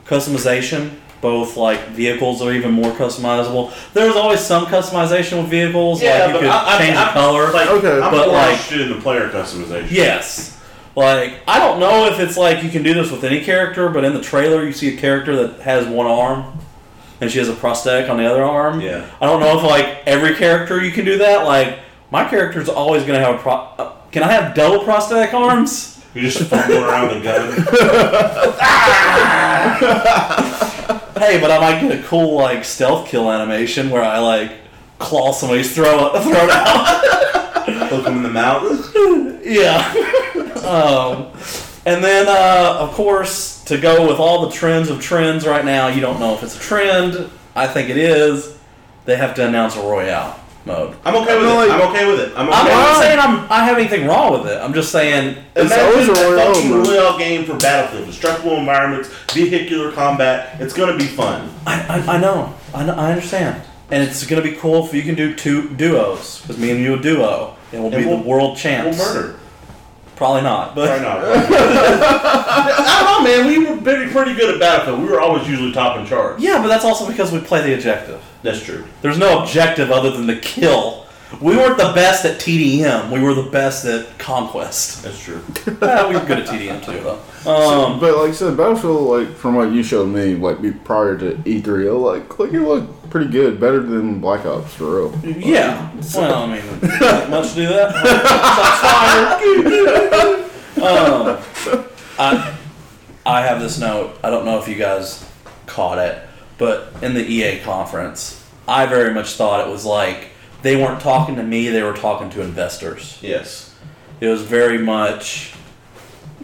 customization, 0.06 0.96
both 1.20 1.56
like 1.56 1.88
vehicles 1.88 2.40
are 2.42 2.52
even 2.52 2.70
more 2.72 2.92
customizable. 2.92 3.72
There's 3.92 4.14
always 4.16 4.40
some 4.40 4.66
customization 4.66 5.38
with 5.42 5.50
vehicles, 5.50 6.02
like 6.02 6.32
you 6.32 6.38
could 6.40 6.78
change 6.78 6.96
the 6.96 7.10
color. 7.12 7.52
Like, 7.52 7.68
Okay, 7.70 7.92
I'm 8.00 8.10
but 8.12 8.26
more 8.28 8.36
like- 8.36 8.50
interested 8.52 8.80
in 8.82 8.88
the 8.90 9.00
player 9.00 9.28
customization. 9.28 9.90
yes. 9.90 10.55
Like, 10.96 11.34
I 11.46 11.58
don't 11.58 11.78
know 11.78 12.06
if 12.06 12.18
it's 12.18 12.36
like 12.36 12.64
you 12.64 12.70
can 12.70 12.82
do 12.82 12.94
this 12.94 13.10
with 13.10 13.22
any 13.22 13.44
character, 13.44 13.88
but 13.90 14.04
in 14.04 14.14
the 14.14 14.22
trailer 14.22 14.64
you 14.64 14.72
see 14.72 14.96
a 14.96 14.96
character 14.96 15.36
that 15.46 15.60
has 15.60 15.86
one 15.86 16.06
arm 16.06 16.58
and 17.20 17.30
she 17.30 17.38
has 17.38 17.48
a 17.48 17.54
prosthetic 17.54 18.10
on 18.10 18.16
the 18.16 18.24
other 18.26 18.42
arm. 18.42 18.80
Yeah. 18.80 19.08
I 19.20 19.26
don't 19.26 19.40
know 19.40 19.58
if 19.58 19.64
like 19.64 20.02
every 20.06 20.34
character 20.34 20.82
you 20.82 20.90
can 20.90 21.04
do 21.04 21.18
that. 21.18 21.44
Like, 21.44 21.80
my 22.10 22.26
character's 22.28 22.68
always 22.68 23.04
going 23.04 23.18
to 23.20 23.24
have 23.24 23.36
a 23.36 23.38
pro. 23.38 23.52
Uh, 23.52 23.92
can 24.10 24.22
I 24.22 24.32
have 24.32 24.54
double 24.54 24.82
prosthetic 24.84 25.34
arms? 25.34 26.02
You're 26.14 26.24
just 26.24 26.42
fumbling 26.48 26.82
around 26.82 27.08
the 27.14 27.20
gun. 27.22 27.52
Hey, 31.16 31.40
but 31.40 31.50
I 31.50 31.58
might 31.58 31.80
get 31.80 31.98
a 31.98 32.02
cool 32.06 32.36
like 32.36 32.62
stealth 32.62 33.08
kill 33.08 33.32
animation 33.32 33.88
where 33.88 34.02
I 34.02 34.18
like 34.18 34.52
claw 34.98 35.32
somebody's 35.32 35.74
throat 35.74 36.12
throat 36.22 36.50
out. 36.50 37.90
Look 37.90 38.04
them 38.04 38.18
in 38.18 38.22
the 38.22 38.28
mouth. 38.28 38.94
yeah. 39.42 39.94
Um, 40.66 41.26
and 41.86 42.02
then 42.02 42.26
uh, 42.28 42.78
of 42.80 42.92
course 42.92 43.62
to 43.64 43.78
go 43.78 44.06
with 44.08 44.18
all 44.18 44.46
the 44.46 44.52
trends 44.52 44.88
of 44.90 45.00
trends 45.00 45.46
right 45.46 45.64
now, 45.64 45.88
you 45.88 46.00
don't 46.00 46.20
know 46.20 46.34
if 46.34 46.42
it's 46.42 46.56
a 46.56 46.60
trend. 46.60 47.30
I 47.54 47.66
think 47.66 47.88
it 47.90 47.96
is. 47.96 48.56
They 49.06 49.16
have 49.16 49.34
to 49.36 49.46
announce 49.46 49.76
a 49.76 49.80
royale 49.80 50.38
mode. 50.66 50.96
I'm 51.04 51.14
okay 51.22 51.38
with 51.38 51.48
I 51.48 51.64
it. 51.66 51.70
I'm 51.70 51.90
okay 51.90 52.06
with 52.10 52.20
it. 52.20 52.32
I'm 52.36 52.48
okay 52.48 52.56
I'm 52.58 52.64
with 52.66 52.74
not 52.74 52.96
it. 52.96 53.00
saying 53.06 53.18
I'm, 53.20 53.52
I 53.52 53.64
have 53.64 53.78
anything 53.78 54.06
wrong 54.06 54.32
with 54.32 54.50
it. 54.50 54.56
I'm 54.60 54.74
just 54.74 54.90
saying 54.90 55.36
It's 55.54 55.72
Imagine 55.72 55.86
always 55.86 56.08
a 56.08 56.12
a 56.12 56.30
royale 56.32 56.54
fucking 56.54 56.70
mode. 56.70 56.86
royale 56.88 57.18
game 57.18 57.44
for 57.44 57.56
Battlefield. 57.56 58.06
Destructible 58.06 58.56
environments, 58.56 59.08
vehicular 59.32 59.92
combat. 59.92 60.60
It's 60.60 60.74
gonna 60.74 60.96
be 60.96 61.06
fun. 61.06 61.50
I, 61.66 62.02
I, 62.04 62.16
I 62.16 62.18
know. 62.18 62.52
I 62.74 62.84
know. 62.84 62.94
I 62.94 63.12
understand. 63.12 63.62
And 63.92 64.02
it's 64.02 64.26
gonna 64.26 64.42
be 64.42 64.52
cool 64.56 64.84
if 64.84 64.92
you 64.92 65.02
can 65.02 65.14
do 65.14 65.34
two 65.36 65.70
duos. 65.76 66.40
Because 66.42 66.58
me 66.58 66.72
and 66.72 66.80
you 66.80 66.94
a 66.94 66.98
duo. 67.00 67.56
And 67.72 67.84
we'll 67.84 67.94
And 67.94 68.02
be 68.02 68.08
we'll- 68.08 68.22
the 68.22 68.28
world 68.28 68.56
champs. 68.56 68.98
We'll 68.98 69.14
murder. 69.14 69.38
Probably 70.16 70.42
not. 70.42 70.74
But 70.74 70.88
Why 70.88 70.98
not? 70.98 71.18
I 71.24 73.02
don't 73.04 73.24
know, 73.24 73.30
man. 73.30 73.46
We 73.46 73.58
were 73.68 73.80
pretty, 73.82 74.10
pretty 74.10 74.34
good 74.34 74.54
at 74.54 74.60
Battlefield. 74.60 75.02
We 75.02 75.08
were 75.10 75.20
always 75.20 75.46
usually 75.48 75.72
top 75.72 75.98
in 75.98 76.06
charge. 76.06 76.40
yeah, 76.40 76.60
but 76.62 76.68
that's 76.68 76.84
also 76.84 77.06
because 77.06 77.32
we 77.32 77.40
play 77.40 77.62
the 77.62 77.74
objective. 77.74 78.22
That's 78.42 78.62
true. 78.62 78.84
There's 79.02 79.18
no 79.18 79.42
objective 79.42 79.90
other 79.90 80.10
than 80.10 80.26
the 80.26 80.36
kill. 80.36 81.04
We 81.40 81.56
weren't 81.56 81.76
the 81.76 81.92
best 81.92 82.24
at 82.24 82.38
TDM. 82.38 83.10
We 83.10 83.20
were 83.20 83.34
the 83.34 83.50
best 83.50 83.84
at 83.84 84.16
conquest. 84.18 85.02
That's 85.02 85.18
true. 85.22 85.42
Eh, 85.82 86.08
we 86.08 86.14
were 86.14 86.24
good 86.24 86.38
at 86.38 86.46
TDM 86.46 86.82
too, 86.84 87.00
though. 87.02 87.20
Um, 87.50 88.00
but 88.00 88.16
like 88.16 88.30
I 88.30 88.32
said, 88.32 88.56
Battlefield, 88.56 89.02
like 89.02 89.36
from 89.36 89.56
what 89.56 89.70
you 89.72 89.82
showed 89.82 90.06
me, 90.08 90.34
like 90.36 90.62
be 90.62 90.70
prior 90.72 91.18
to 91.18 91.34
E3, 91.34 91.88
I 91.88 91.90
like 91.90 92.38
like 92.38 92.52
it 92.52 92.60
looked 92.60 92.95
pretty 93.16 93.30
good, 93.32 93.58
better 93.58 93.80
than 93.80 94.20
Black 94.20 94.44
Ops 94.44 94.74
for 94.74 94.96
real. 95.08 95.18
yeah. 95.24 95.90
Well, 96.14 96.42
I 96.42 96.46
mean, 96.60 96.80
not 97.00 97.30
much 97.36 97.50
to 97.50 97.54
do 97.56 97.66
that. 97.68 97.94
Um, 100.76 101.38
I, 102.18 102.54
I 103.24 103.40
have 103.40 103.60
this 103.62 103.78
note. 103.80 104.18
I 104.22 104.28
don't 104.28 104.44
know 104.44 104.58
if 104.58 104.68
you 104.68 104.74
guys 104.74 105.24
caught 105.64 105.96
it, 105.98 106.18
but 106.58 106.92
in 107.00 107.14
the 107.14 107.24
EA 107.26 107.60
conference, 107.60 108.44
I 108.68 108.84
very 108.84 109.14
much 109.14 109.32
thought 109.36 109.66
it 109.66 109.70
was 109.72 109.86
like 109.86 110.28
they 110.60 110.76
weren't 110.76 111.00
talking 111.00 111.36
to 111.36 111.42
me; 111.42 111.68
they 111.70 111.82
were 111.82 111.94
talking 111.94 112.28
to 112.30 112.42
investors. 112.42 113.18
Yes. 113.22 113.74
It 114.20 114.28
was 114.28 114.42
very 114.42 114.76
much. 114.76 115.54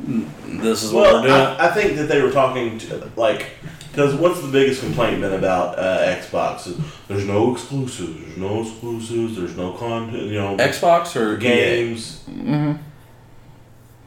"Mm, 0.00 0.26
This 0.62 0.82
is 0.82 0.92
what 0.94 1.02
Well, 1.12 1.20
we're 1.20 1.28
doing. 1.28 1.32
I, 1.38 1.68
I 1.68 1.70
think 1.70 1.96
that 1.98 2.08
they 2.08 2.22
were 2.22 2.32
talking 2.32 2.78
to 2.78 3.10
like 3.16 3.50
because 3.92 4.14
what's 4.14 4.40
the 4.40 4.48
biggest 4.48 4.80
complaint 4.80 5.20
been 5.20 5.34
about 5.34 5.78
uh, 5.78 5.98
Xbox? 6.16 6.66
Is 6.66 6.78
there's 7.08 7.26
no 7.26 7.52
exclusives. 7.52 8.18
There's 8.24 8.38
no 8.38 8.62
exclusives. 8.62 9.36
There's 9.36 9.54
no 9.56 9.74
content. 9.74 10.22
You 10.24 10.40
know, 10.40 10.56
Xbox 10.56 11.14
or 11.14 11.36
games. 11.36 12.24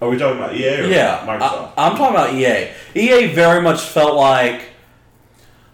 Are 0.02 0.10
we 0.10 0.18
talking 0.18 0.38
about 0.40 0.56
EA 0.56 0.82
or 0.82 0.88
Yeah, 0.88 1.20
Microsoft? 1.26 1.72
I, 1.78 1.90
am 1.90 1.98
talking 1.98 2.16
about 2.16 2.34
EA. 2.34 2.72
EA 2.96 3.28
very 3.34 3.62
much 3.62 3.82
felt 3.82 4.16
like 4.16 4.70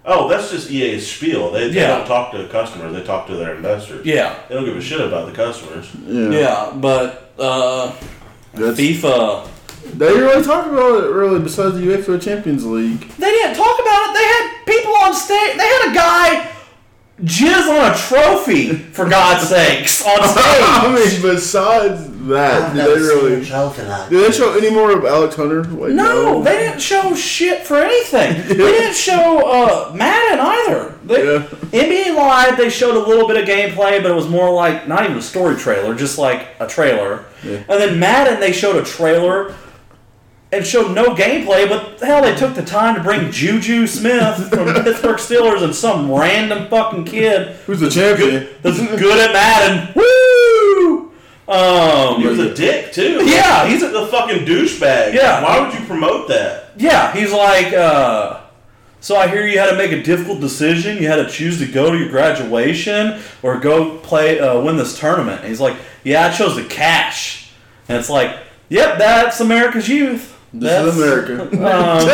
oh, 0.06 0.28
that's 0.28 0.52
just 0.52 0.70
EA's 0.70 1.10
spiel. 1.10 1.52
They, 1.52 1.70
they 1.70 1.80
Yeah. 1.80 1.98
don't 2.00 2.08
talk 2.08 2.32
to 2.34 2.48
customers. 2.50 2.94
They 2.94 3.04
talk 3.04 3.28
to 3.28 3.36
their 3.36 3.56
investors. 3.56 4.06
yeah, 4.06 4.36
They 4.50 4.56
don't 4.56 4.66
give 4.66 4.76
a 4.76 4.82
shit 4.82 5.00
about 5.00 5.28
the 5.28 5.34
customers. 5.34 5.90
Yeah, 6.06 6.30
yeah, 6.30 6.74
but 6.76 7.34
uh, 7.40 7.94
That's, 8.54 8.80
FIFA. 8.80 9.48
They 9.94 10.08
didn't 10.08 10.24
really 10.24 10.44
talk 10.44 10.68
about 10.68 11.04
it 11.04 11.08
really. 11.12 11.40
Besides 11.40 11.76
the 11.76 11.82
UEFA 11.82 12.22
Champions 12.22 12.66
League, 12.66 13.00
They 13.18 13.32
didn't 13.32 13.56
talk 13.56 13.80
about 13.80 14.10
it. 14.10 14.14
They 14.14 14.26
had 14.26 14.66
people 14.66 14.94
on 15.04 15.14
stage. 15.14 15.58
They 15.58 15.68
had 15.68 15.92
a 15.92 15.96
guy 15.96 16.48
jizz 17.24 17.70
on 17.70 17.92
a 17.94 17.96
trophy 17.96 18.74
for 18.74 19.08
God's 19.08 19.48
sakes 19.48 20.04
on 20.06 20.18
I 20.22 20.96
stage. 20.98 21.22
mean, 21.24 21.32
besides 21.34 22.10
that, 22.28 22.74
did 22.74 22.86
they 22.86 23.00
really? 23.00 23.36
Did 24.10 24.10
they 24.10 24.32
show 24.32 24.58
any 24.58 24.72
more 24.72 24.92
of 24.92 25.06
Alex 25.06 25.36
Hunter? 25.36 25.64
Like, 25.66 25.92
No, 25.94 26.42
they 26.42 26.58
didn't 26.58 26.80
show 26.82 27.14
shit 27.14 27.64
for 27.66 27.78
anything. 27.78 28.42
They 28.48 28.56
didn't 28.56 28.96
show 28.96 29.40
uh, 29.48 29.94
Madden 29.96 30.40
either. 30.40 30.96
They, 31.06 31.24
Yeah. 31.34 31.40
NBA 31.72 32.16
Live, 32.16 32.58
they 32.58 32.70
showed 32.70 32.96
a 32.96 33.08
little 33.08 33.28
bit 33.28 33.38
of 33.38 33.48
gameplay, 33.48 34.02
but 34.02 34.10
it 34.12 34.16
was 34.16 34.28
more 34.28 34.52
like 34.52 34.88
not 34.88 35.04
even 35.06 35.18
a 35.18 35.22
story 35.22 35.56
trailer, 35.58 35.94
just 35.96 36.18
like 36.18 36.48
a 36.60 36.66
trailer. 36.68 37.26
Yeah. 37.44 37.58
And 37.58 37.68
then 37.82 38.00
Madden, 38.00 38.40
they 38.40 38.52
showed 38.52 38.78
a 38.78 38.84
trailer 38.84 39.54
and 40.54 40.66
showed 40.68 40.94
no 40.94 41.16
gameplay, 41.16 41.68
but 41.70 42.00
hell, 42.02 42.22
they 42.22 42.36
took 42.36 42.56
the 42.56 42.64
time 42.64 42.96
to 42.96 43.02
bring 43.02 43.32
Juju 43.32 43.88
Smith 43.88 44.50
from 44.50 44.66
the 44.68 44.82
Pittsburgh 44.84 45.18
Steelers 45.18 45.64
and 45.64 45.74
some 45.74 46.12
random 46.12 46.68
fucking 46.70 47.06
kid 47.06 47.56
Who's 47.68 47.80
the 47.80 47.90
champion? 47.90 48.48
that's 48.62 48.78
good 48.80 49.20
at 49.20 49.32
Madden. 49.34 49.94
Woo! 49.96 51.12
Um, 51.48 52.22
He 52.22 52.28
was 52.28 52.40
a 52.40 52.54
dick 52.54 52.92
too. 52.94 53.26
Yeah, 53.26 53.68
he's 53.68 53.82
he's 53.82 53.94
a 53.94 54.08
fucking 54.08 54.46
douchebag. 54.46 55.14
Yeah. 55.14 55.44
Why 55.44 55.60
would 55.60 55.74
you 55.78 55.86
promote 55.86 56.28
that? 56.30 56.72
Yeah, 56.78 57.12
he's 57.14 57.34
like, 57.34 57.74
uh, 57.74 58.42
so 59.02 59.16
I 59.18 59.28
hear 59.28 59.46
you 59.46 59.58
had 59.60 59.70
to 59.72 59.78
make 59.78 59.92
a 59.92 60.02
difficult 60.04 60.40
decision. 60.40 60.98
You 60.98 61.08
had 61.08 61.18
to 61.18 61.28
choose 61.30 61.60
to 61.60 61.66
go 61.66 61.92
to 61.92 61.98
your 61.98 62.10
graduation 62.10 63.20
or 63.42 63.58
go 63.60 63.98
play, 63.98 64.40
uh, 64.40 64.62
win 64.62 64.78
this 64.78 64.98
tournament. 65.00 65.40
And 65.42 65.50
he's 65.50 65.60
like, 65.60 65.76
yeah, 66.04 66.28
I 66.28 66.32
chose 66.32 66.56
the 66.56 66.64
cash. 66.64 67.52
And 67.90 67.98
it's 67.98 68.10
like, 68.10 68.38
yep, 68.70 68.98
that's 68.98 69.40
America's 69.42 69.90
youth. 69.90 70.38
This 70.54 70.70
That's, 70.70 70.98
is 70.98 71.02
America. 71.02 71.50
Um, 71.62 72.08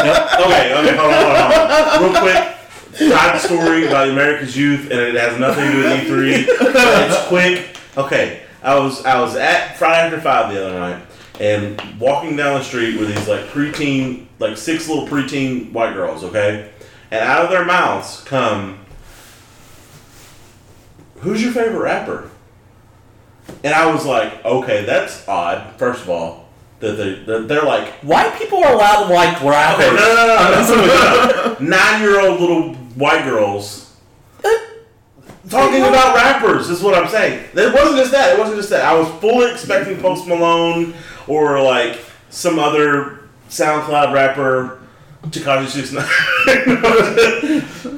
Okay, 0.00 0.74
okay, 0.74 0.96
hold 0.96 1.12
on, 1.12 1.24
hold 1.26 1.70
on. 1.70 2.12
Real 2.12 2.22
quick, 2.22 3.10
side 3.12 3.38
story 3.40 3.86
about 3.86 4.08
America's 4.08 4.56
youth, 4.56 4.90
and 4.90 4.98
it 4.98 5.14
has 5.14 5.38
nothing 5.38 5.66
to 5.66 5.72
do 5.72 5.78
with 5.82 6.08
E3. 6.08 6.46
It's 6.48 7.28
quick. 7.28 7.76
Okay, 7.96 8.42
I 8.62 8.78
was 8.78 9.04
I 9.04 9.20
was 9.20 9.36
at 9.36 9.76
Friday 9.76 10.06
after 10.06 10.20
five 10.20 10.52
the 10.52 10.66
other 10.66 10.78
night, 10.78 11.02
and 11.38 11.80
walking 12.00 12.36
down 12.36 12.58
the 12.58 12.64
street 12.64 12.98
with 12.98 13.14
these 13.14 13.28
like 13.28 13.44
preteen, 13.48 14.26
like 14.38 14.56
six 14.56 14.88
little 14.88 15.06
preteen 15.06 15.70
white 15.72 15.92
girls. 15.94 16.24
Okay, 16.24 16.70
and 17.10 17.20
out 17.22 17.44
of 17.44 17.50
their 17.50 17.64
mouths 17.64 18.22
come, 18.24 18.78
"Who's 21.18 21.42
your 21.42 21.52
favorite 21.52 21.80
rapper?" 21.82 22.30
And 23.62 23.74
I 23.74 23.92
was 23.92 24.06
like, 24.06 24.44
"Okay, 24.44 24.84
that's 24.86 25.28
odd." 25.28 25.74
First 25.76 26.02
of 26.02 26.10
all, 26.10 26.48
that 26.80 26.92
they 26.92 27.14
that 27.24 27.48
they're 27.48 27.62
like 27.62 27.88
White 28.02 28.38
people 28.38 28.64
are 28.64 28.72
allowed 28.72 29.08
to 29.08 29.14
like 29.14 29.42
rappers. 29.42 29.86
No, 29.86 30.14
no, 30.14 30.26
no, 30.26 30.36
no, 30.50 30.86
no, 30.86 31.56
no. 31.60 31.66
Nine-year-old 31.66 32.40
little 32.40 32.74
white 32.94 33.24
girls 33.24 33.96
uh, 34.44 34.48
talking 35.48 35.82
about 35.82 36.14
rappers 36.14 36.68
is 36.70 36.82
what 36.82 36.94
I'm 36.94 37.08
saying. 37.08 37.44
It 37.54 37.74
wasn't 37.74 37.98
just 37.98 38.12
that. 38.12 38.34
It 38.34 38.38
wasn't 38.38 38.56
just 38.58 38.70
that. 38.70 38.84
I 38.84 38.98
was 38.98 39.08
fully 39.20 39.50
expecting 39.50 39.98
Post 40.00 40.26
Malone 40.26 40.94
or 41.28 41.62
like 41.62 41.98
some 42.30 42.58
other 42.58 43.28
SoundCloud 43.48 44.12
rapper, 44.12 44.80
Tekashi 45.24 45.68
Six 45.68 45.92
Nine. 45.92 46.06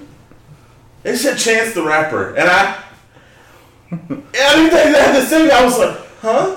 It 1.04 1.16
said 1.16 1.36
Chance 1.36 1.74
the 1.74 1.82
Rapper, 1.82 2.34
and 2.36 2.48
I. 2.48 2.82
Anything 3.90 4.92
they 4.92 5.00
had 5.00 5.20
to 5.20 5.26
sing, 5.26 5.50
I 5.50 5.64
was 5.64 5.78
like, 5.78 5.98
huh? 6.20 6.54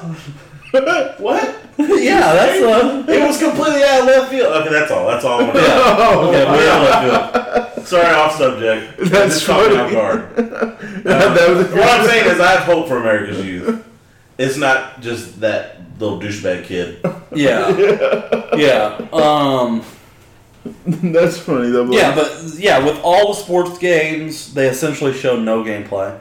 what? 1.18 1.56
yeah, 2.04 2.34
that's 2.34 2.62
uh, 2.64 3.06
It 3.08 3.22
was 3.28 3.38
completely 3.38 3.84
out 3.84 4.02
of 4.02 4.06
left 4.06 4.30
field. 4.32 4.48
Okay, 4.54 4.70
that's 4.70 4.92
all. 4.92 5.08
That's 5.08 5.26
all. 5.26 5.42
I'm 5.42 5.48
gonna 5.48 5.60
say. 5.60 5.68
yeah. 5.68 6.16
Okay, 6.18 6.46
Way 6.46 6.58
we're 6.58 6.70
out 6.70 6.82
of 6.82 7.14
left 7.44 7.74
field. 7.76 7.86
Sorry, 7.88 8.14
off 8.16 8.36
subject. 8.36 8.98
That's 9.12 9.36
Just 9.36 9.46
caught 9.46 9.70
me 9.70 9.76
funny. 9.76 9.80
off 9.86 9.92
guard. 9.92 10.36
that 11.04 11.50
was 11.50 11.72
What 11.72 11.84
I'm 12.00 12.08
saying 12.08 12.32
is, 12.34 12.40
I 12.40 12.52
have 12.52 12.64
hope 12.64 12.88
for 12.88 12.98
America's 12.98 13.46
youth. 13.46 13.86
It's 14.38 14.58
not 14.58 15.02
just 15.02 15.40
that 15.42 15.80
little 16.00 16.20
douchebag 16.20 16.64
kid. 16.66 17.00
yeah, 17.34 18.56
yeah. 18.56 19.08
Um, 19.14 19.84
That's 20.86 21.38
funny 21.38 21.70
though. 21.70 21.92
yeah, 21.92 22.16
but 22.16 22.44
yeah, 22.58 22.84
with 22.84 23.00
all 23.04 23.34
the 23.34 23.40
sports 23.40 23.78
games, 23.78 24.54
they 24.54 24.68
essentially 24.68 25.14
show 25.14 25.40
no 25.40 25.64
gameplay, 25.64 26.18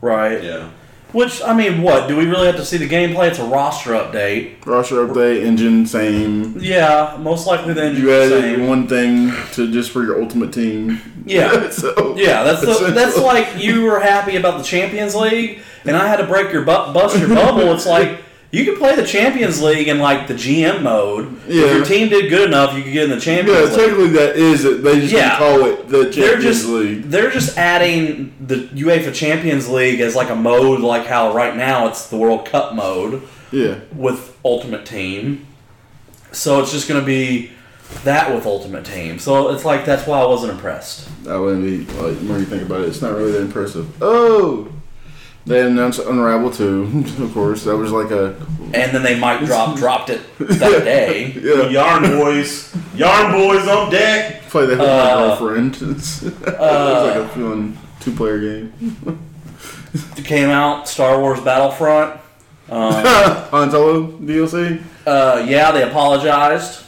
right? 0.00 0.42
Yeah. 0.42 0.70
Which 1.18 1.42
I 1.42 1.52
mean, 1.52 1.82
what 1.82 2.06
do 2.06 2.16
we 2.16 2.26
really 2.26 2.46
have 2.46 2.54
to 2.56 2.64
see 2.64 2.76
the 2.76 2.88
gameplay? 2.88 3.28
It's 3.28 3.40
a 3.40 3.44
roster 3.44 3.90
update. 3.90 4.64
roster 4.64 5.04
update, 5.04 5.44
engine 5.44 5.84
same. 5.84 6.56
Yeah, 6.60 7.16
most 7.20 7.44
likely 7.44 7.74
the 7.74 7.82
engine's 7.86 8.04
You 8.04 8.12
added 8.14 8.42
same. 8.56 8.68
one 8.68 8.86
thing 8.86 9.32
to 9.54 9.68
just 9.72 9.90
for 9.90 10.04
your 10.04 10.22
ultimate 10.22 10.52
team. 10.52 11.00
Yeah. 11.26 11.70
so 11.82 12.14
Yeah, 12.16 12.44
that's 12.44 12.60
the, 12.60 12.92
that's 12.94 13.18
like 13.18 13.48
you 13.56 13.82
were 13.82 13.98
happy 13.98 14.36
about 14.36 14.58
the 14.58 14.62
Champions 14.64 15.16
League, 15.16 15.58
and 15.84 15.96
I 15.96 16.06
had 16.06 16.18
to 16.18 16.24
break 16.26 16.52
your 16.52 16.62
bu- 16.62 16.92
bust 16.92 17.18
your 17.18 17.30
bubble. 17.30 17.72
It's 17.74 17.84
like 17.84 18.20
you 18.50 18.64
could 18.64 18.78
play 18.78 18.96
the 18.96 19.06
Champions 19.06 19.60
League 19.60 19.88
in 19.88 19.98
like 19.98 20.26
the 20.26 20.34
GM 20.34 20.82
mode. 20.82 21.36
Yeah. 21.46 21.64
If 21.64 21.74
your 21.76 21.84
team 21.84 22.08
did 22.08 22.30
good 22.30 22.48
enough, 22.48 22.74
you 22.76 22.82
could 22.82 22.92
get 22.92 23.04
in 23.04 23.10
the 23.10 23.16
Yeah, 23.16 23.20
Champions 23.20 23.60
League. 23.70 23.70
Yeah, 23.70 23.76
technically 23.76 24.08
that 24.10 24.36
is 24.36 24.64
it. 24.64 24.82
They 24.82 25.00
just 25.00 25.12
Yeah. 25.12 25.36
call 25.38 25.64
it 25.66 25.88
the 25.88 26.04
Champions 26.04 26.16
They're 26.16 26.40
just 26.40 26.66
League. 26.68 27.10
they're 27.10 27.30
just 27.30 27.58
adding 27.58 28.32
the 28.40 28.56
UEFA 28.74 29.12
Champions 29.14 29.68
League 29.68 30.00
as 30.00 30.14
like 30.16 30.30
a 30.30 30.34
mode, 30.36 30.80
like 30.80 31.06
how 31.06 31.32
right 31.34 31.56
now 31.56 31.88
it's 31.88 32.06
the 32.06 32.16
World 32.16 32.46
Cup 32.46 32.74
mode 32.74 33.22
Yeah. 33.52 33.74
with 33.94 34.34
Ultimate 34.44 34.86
Team. 34.86 35.46
So 36.32 36.60
it's 36.60 36.72
just 36.72 36.88
going 36.88 37.00
to 37.00 37.06
be 37.06 37.50
that 38.04 38.34
with 38.34 38.44
Ultimate 38.46 38.84
Team. 38.84 39.18
So 39.18 39.48
it's 39.50 39.64
like 39.64 39.84
that's 39.86 40.06
why 40.06 40.20
I 40.20 40.26
wasn't 40.26 40.52
impressed. 40.52 41.08
That 41.24 41.38
wouldn't 41.38 41.64
be 41.64 41.78
like 42.00 42.20
more 42.22 42.38
you 42.38 42.44
think 42.44 42.62
about 42.62 42.82
it, 42.82 42.88
it's 42.88 43.00
not 43.02 43.12
really 43.14 43.32
that 43.32 43.40
impressive. 43.42 43.86
Oh, 44.02 44.68
they 45.48 45.66
announced 45.66 45.98
Unravel 46.00 46.50
2, 46.50 47.04
of 47.24 47.32
course. 47.34 47.64
That 47.64 47.76
was 47.76 47.90
like 47.92 48.10
a 48.10 48.36
And 48.74 48.94
then 48.94 49.02
they 49.02 49.18
might 49.18 49.44
drop 49.44 49.76
dropped 49.76 50.10
it 50.10 50.20
that 50.38 50.84
day. 50.84 51.32
yeah. 51.32 51.68
Yarn 51.68 52.02
boys, 52.18 52.74
yarn 52.94 53.32
boys 53.32 53.66
on 53.66 53.90
deck. 53.90 54.42
Play 54.50 54.66
that 54.66 54.78
with 54.78 54.88
Uh, 54.88 55.04
my 55.04 55.26
girlfriend. 55.36 55.76
It's, 55.96 56.22
it's 56.22 56.42
like 56.42 57.16
a 57.16 57.28
fun 57.34 57.76
two 58.00 58.12
player 58.12 58.38
game. 58.40 58.72
It 60.16 60.24
came 60.24 60.50
out 60.50 60.88
Star 60.88 61.18
Wars 61.20 61.40
Battlefront. 61.40 62.20
Um, 62.70 62.92
Han 63.50 63.70
Solo 63.70 64.06
DLC. 64.18 64.82
uh, 65.06 65.44
yeah, 65.48 65.72
they 65.72 65.82
apologized. 65.88 66.84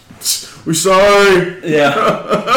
We're 0.66 0.74
sorry. 0.74 1.58
Yeah, 1.64 1.94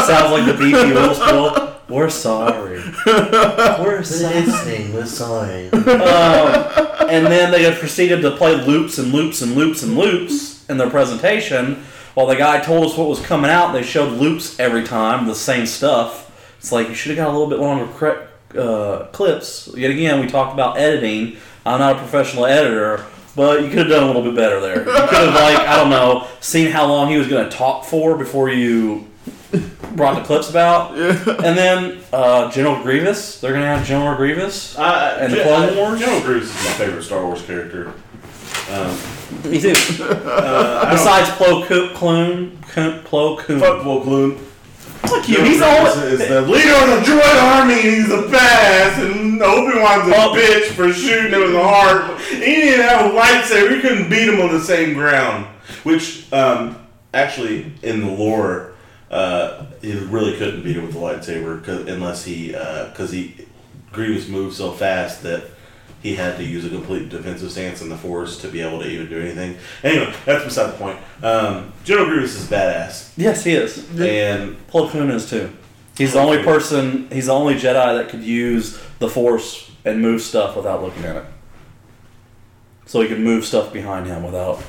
sounds 0.05 0.31
like 0.33 0.45
the 0.45 0.61
BP 0.61 0.93
oil 0.97 1.13
spill. 1.15 1.72
We're 1.93 2.09
sorry. 2.09 2.81
We're 3.05 4.01
sorry. 4.01 4.41
Listening, 4.41 4.93
we're 4.93 5.05
sorry. 5.05 5.69
Um, 5.69 7.07
and 7.07 7.27
then 7.27 7.51
they 7.51 7.71
proceeded 7.77 8.23
to 8.23 8.31
play 8.31 8.55
loops 8.55 8.97
and 8.97 9.11
loops 9.11 9.43
and 9.43 9.53
loops 9.53 9.83
and 9.83 9.95
loops 9.95 10.67
in 10.71 10.77
their 10.77 10.89
presentation. 10.89 11.83
While 12.15 12.25
the 12.25 12.35
guy 12.35 12.61
told 12.61 12.87
us 12.87 12.97
what 12.97 13.07
was 13.07 13.23
coming 13.23 13.51
out, 13.51 13.73
they 13.73 13.83
showed 13.83 14.13
loops 14.13 14.59
every 14.59 14.83
time, 14.83 15.27
the 15.27 15.35
same 15.35 15.67
stuff. 15.67 16.31
It's 16.57 16.71
like 16.71 16.89
you 16.89 16.95
should 16.95 17.15
have 17.15 17.27
got 17.27 17.29
a 17.29 17.37
little 17.37 17.47
bit 17.49 17.59
longer 17.59 17.85
cre- 17.85 18.57
uh, 18.59 19.05
clips. 19.11 19.69
Yet 19.75 19.91
again, 19.91 20.19
we 20.19 20.25
talked 20.25 20.53
about 20.55 20.79
editing. 20.79 21.37
I'm 21.63 21.79
not 21.79 21.97
a 21.97 21.99
professional 21.99 22.47
editor, 22.47 23.05
but 23.35 23.61
you 23.61 23.67
could 23.69 23.77
have 23.77 23.89
done 23.89 24.03
a 24.03 24.07
little 24.07 24.23
bit 24.23 24.35
better 24.35 24.59
there. 24.59 24.79
You 24.79 24.85
could 24.85 25.29
have, 25.29 25.35
like, 25.35 25.59
I 25.59 25.75
don't 25.75 25.91
know, 25.91 26.27
seen 26.39 26.71
how 26.71 26.87
long 26.87 27.09
he 27.09 27.19
was 27.19 27.27
going 27.27 27.47
to 27.47 27.55
talk 27.55 27.85
for 27.85 28.17
before 28.17 28.49
you 28.49 29.07
brought 29.95 30.15
the 30.15 30.23
clips 30.23 30.49
about. 30.49 30.97
And 30.97 31.57
then 31.57 31.99
uh, 32.11 32.49
General 32.51 32.81
Grievous, 32.81 33.39
they're 33.39 33.51
going 33.51 33.63
to 33.63 33.67
have 33.67 33.85
General 33.85 34.15
Grievous. 34.15 34.77
Uh, 34.77 35.17
And 35.19 35.31
the 35.33 35.43
Clone 35.43 35.69
uh, 35.69 35.75
Wars? 35.75 35.99
General 35.99 36.21
Grievous 36.21 36.49
is 36.49 36.65
my 36.65 36.71
favorite 36.73 37.03
Star 37.03 37.25
Wars 37.25 37.41
character. 37.43 37.93
Um, 38.71 38.97
Me 39.45 39.59
too. 39.59 39.71
uh, 40.03 40.91
Besides 40.91 41.29
Plo 41.31 41.65
Koon, 41.67 41.93
Clone, 41.95 42.59
Koon, 42.69 43.03
Plo 43.03 43.37
Koon. 43.39 43.59
fuck 43.59 43.81
Plo 43.81 44.03
Koon. 44.03 44.37
Fuck 45.03 45.27
you. 45.27 45.43
He's 45.43 45.61
always. 45.61 45.95
is 45.97 46.19
the 46.29 46.41
leader 46.43 46.73
of 46.75 46.87
the 46.87 47.11
droid 47.11 47.43
army. 47.59 47.81
He's 47.81 48.07
the 48.07 48.25
badass, 48.31 48.99
and 49.11 49.41
Obi 49.43 49.77
Wan's 49.77 50.07
a 50.09 50.15
Oh. 50.15 50.33
bitch 50.33 50.67
for 50.71 50.93
shooting 50.93 51.33
him 51.33 51.43
in 51.43 51.51
the 51.53 51.61
heart. 51.63 52.17
He 52.21 52.37
didn't 52.39 52.85
have 52.87 53.11
a 53.11 53.13
lightsaber. 53.13 53.75
He 53.75 53.81
couldn't 53.81 54.09
beat 54.09 54.29
him 54.29 54.39
on 54.39 54.53
the 54.53 54.61
same 54.63 54.93
ground. 54.93 55.45
Which, 55.83 56.31
um, 56.31 56.77
actually, 57.13 57.73
in 57.83 57.99
the 57.99 58.11
lore, 58.11 58.71
uh, 59.13 59.65
he 59.81 59.93
really 59.93 60.35
couldn't 60.37 60.63
beat 60.63 60.75
him 60.75 60.85
with 60.85 60.93
the 60.93 60.99
lightsaber 60.99 61.63
'cause- 61.63 61.87
unless 61.87 62.25
he, 62.25 62.47
because 62.49 63.11
he 63.11 63.35
Grievous 63.91 64.27
moved 64.27 64.55
so 64.55 64.71
fast 64.71 65.21
that 65.23 65.43
he 66.01 66.15
had 66.15 66.35
to 66.37 66.43
use 66.43 66.65
a 66.65 66.69
complete 66.69 67.09
defensive 67.09 67.51
stance 67.51 67.81
in 67.81 67.89
the 67.89 67.95
Force 67.97 68.37
to 68.41 68.47
be 68.47 68.59
able 68.61 68.79
to 68.79 68.87
even 68.89 69.07
do 69.07 69.19
anything. 69.21 69.55
Anyway, 69.83 70.11
that's 70.25 70.43
beside 70.43 70.67
the 70.67 70.77
point. 70.77 70.97
Um, 71.21 71.71
General 71.85 72.07
Grievous 72.07 72.35
is 72.35 72.45
badass, 72.49 73.09
Yes, 73.15 73.43
he 73.43 73.53
is. 73.53 73.77
and 73.99 74.57
Plo 74.67 74.89
Koon 74.89 75.09
is 75.11 75.29
too. 75.29 75.49
He's 75.97 76.13
the 76.13 76.19
only 76.19 76.41
person. 76.43 77.07
He's 77.11 77.27
the 77.27 77.33
only 77.33 77.53
Jedi 77.53 77.97
that 77.97 78.09
could 78.09 78.23
use 78.23 78.79
the 78.99 79.07
Force 79.07 79.69
and 79.85 80.01
move 80.01 80.21
stuff 80.21 80.55
without 80.57 80.81
looking 80.83 81.03
at 81.05 81.17
it. 81.17 81.25
So 82.87 82.99
he 83.01 83.07
could 83.07 83.19
move 83.19 83.45
stuff 83.45 83.71
behind 83.71 84.07
him 84.07 84.23
without 84.23 84.61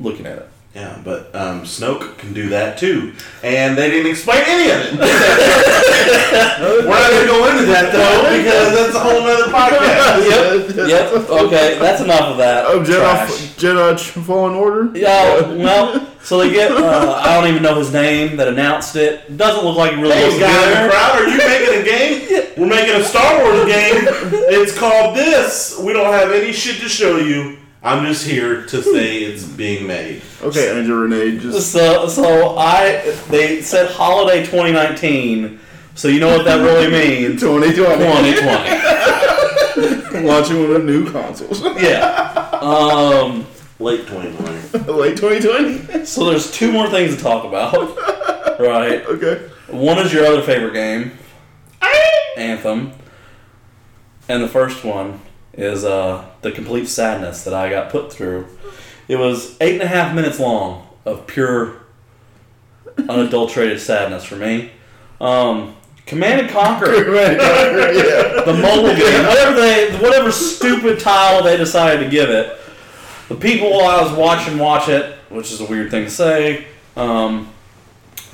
looking 0.00 0.26
at 0.26 0.38
it. 0.38 0.48
Yeah, 0.74 0.98
but 1.04 1.32
um, 1.36 1.62
Snoke 1.62 2.18
can 2.18 2.32
do 2.32 2.48
that 2.48 2.76
too, 2.78 3.12
and 3.44 3.78
they 3.78 3.88
didn't 3.90 4.10
explain 4.10 4.42
any 4.44 4.72
of 4.72 4.80
it. 4.80 4.98
We're 6.84 6.98
not 6.98 7.10
going 7.10 7.22
to 7.22 7.30
go 7.30 7.48
into 7.48 7.66
that 7.66 7.92
though 7.92 8.36
because 8.36 8.74
that's 8.74 8.94
a 8.96 8.98
whole 8.98 9.22
other 9.22 9.52
podcast. 9.52 10.24
Yep. 10.24 10.88
Yep. 10.94 11.30
Okay, 11.30 11.78
that's 11.78 12.00
enough 12.00 12.22
of 12.30 12.36
that. 12.38 12.64
Oh, 12.66 12.84
trash. 12.84 13.30
Jedi, 13.54 13.94
Jedi 13.94 14.24
Fallen 14.24 14.54
Order? 14.54 14.90
Yeah, 14.98 15.52
well, 15.54 16.06
so 16.22 16.38
they 16.38 16.50
get, 16.50 16.72
uh, 16.72 17.20
I 17.24 17.34
don't 17.40 17.48
even 17.48 17.62
know 17.62 17.76
his 17.78 17.92
name 17.92 18.36
that 18.36 18.48
announced 18.48 18.96
it. 18.96 19.36
Doesn't 19.36 19.64
look 19.64 19.76
like 19.76 19.94
he 19.94 20.00
really 20.02 20.14
Hey, 20.14 20.22
wants 20.22 20.36
to 20.36 20.40
guys 20.42 20.84
the 20.84 20.90
crowd, 20.90 21.20
are 21.20 21.28
you 21.28 21.38
making 21.38 21.80
a 21.80 21.84
game? 21.84 22.52
We're 22.56 22.66
making 22.68 23.00
a 23.00 23.04
Star 23.04 23.42
Wars 23.42 23.64
game. 23.66 23.94
It's 24.50 24.76
called 24.76 25.16
this. 25.16 25.78
We 25.80 25.92
don't 25.92 26.12
have 26.12 26.32
any 26.32 26.52
shit 26.52 26.80
to 26.80 26.88
show 26.88 27.16
you. 27.18 27.58
I'm 27.84 28.06
just 28.06 28.26
here 28.26 28.64
to 28.64 28.82
say 28.82 29.24
it's 29.24 29.44
being 29.44 29.86
made. 29.86 30.22
Okay, 30.40 30.74
Angel 30.74 30.96
Renee, 30.96 31.38
just 31.38 31.70
So, 31.70 32.08
so 32.08 32.56
I, 32.56 33.10
they 33.28 33.60
said 33.60 33.90
holiday 33.90 34.38
2019, 34.38 35.60
so 35.94 36.08
you 36.08 36.18
know 36.18 36.34
what 36.34 36.46
that 36.46 36.62
really 36.62 36.90
means. 36.90 37.42
2020. 37.42 38.36
2020. 38.36 40.26
Launching 40.26 40.60
one 40.62 40.70
of 40.70 40.80
the 40.80 40.86
new 40.86 41.10
consoles. 41.12 41.60
Yeah. 41.62 42.48
Um, 42.62 43.46
Late 43.78 44.06
2020. 44.06 44.92
Late 44.92 45.18
2020? 45.18 46.06
so 46.06 46.24
there's 46.24 46.50
two 46.50 46.72
more 46.72 46.88
things 46.88 47.16
to 47.16 47.22
talk 47.22 47.44
about. 47.44 47.74
Right. 48.58 49.04
Okay. 49.04 49.50
One 49.68 49.98
is 49.98 50.10
your 50.10 50.24
other 50.24 50.40
favorite 50.40 50.72
game, 50.72 51.12
Anthem. 52.38 52.92
And 54.26 54.42
the 54.42 54.48
first 54.48 54.84
one 54.84 55.20
is 55.56 55.84
uh, 55.84 56.28
the 56.42 56.52
complete 56.52 56.86
sadness 56.86 57.44
that 57.44 57.54
I 57.54 57.70
got 57.70 57.90
put 57.90 58.12
through. 58.12 58.46
It 59.08 59.16
was 59.16 59.56
eight 59.60 59.74
and 59.74 59.82
a 59.82 59.86
half 59.86 60.14
minutes 60.14 60.40
long 60.40 60.88
of 61.04 61.26
pure, 61.26 61.82
unadulterated 63.08 63.80
sadness 63.80 64.24
for 64.24 64.36
me. 64.36 64.70
Um, 65.20 65.76
Command 66.06 66.42
and 66.42 66.50
Conquer, 66.50 66.92
yeah. 67.14 68.42
the 68.44 68.52
mobile 68.60 68.94
game, 68.94 69.26
whatever 69.26 69.54
they, 69.58 69.96
whatever 69.98 70.30
stupid 70.30 71.00
title 71.00 71.42
they 71.42 71.56
decided 71.56 72.04
to 72.04 72.10
give 72.10 72.30
it. 72.30 72.58
The 73.28 73.36
people 73.36 73.70
while 73.70 73.86
I 73.86 74.02
was 74.02 74.12
watching 74.12 74.58
watch 74.58 74.88
it, 74.88 75.14
which 75.30 75.50
is 75.50 75.60
a 75.60 75.64
weird 75.64 75.90
thing 75.90 76.04
to 76.04 76.10
say, 76.10 76.66
um, 76.96 77.50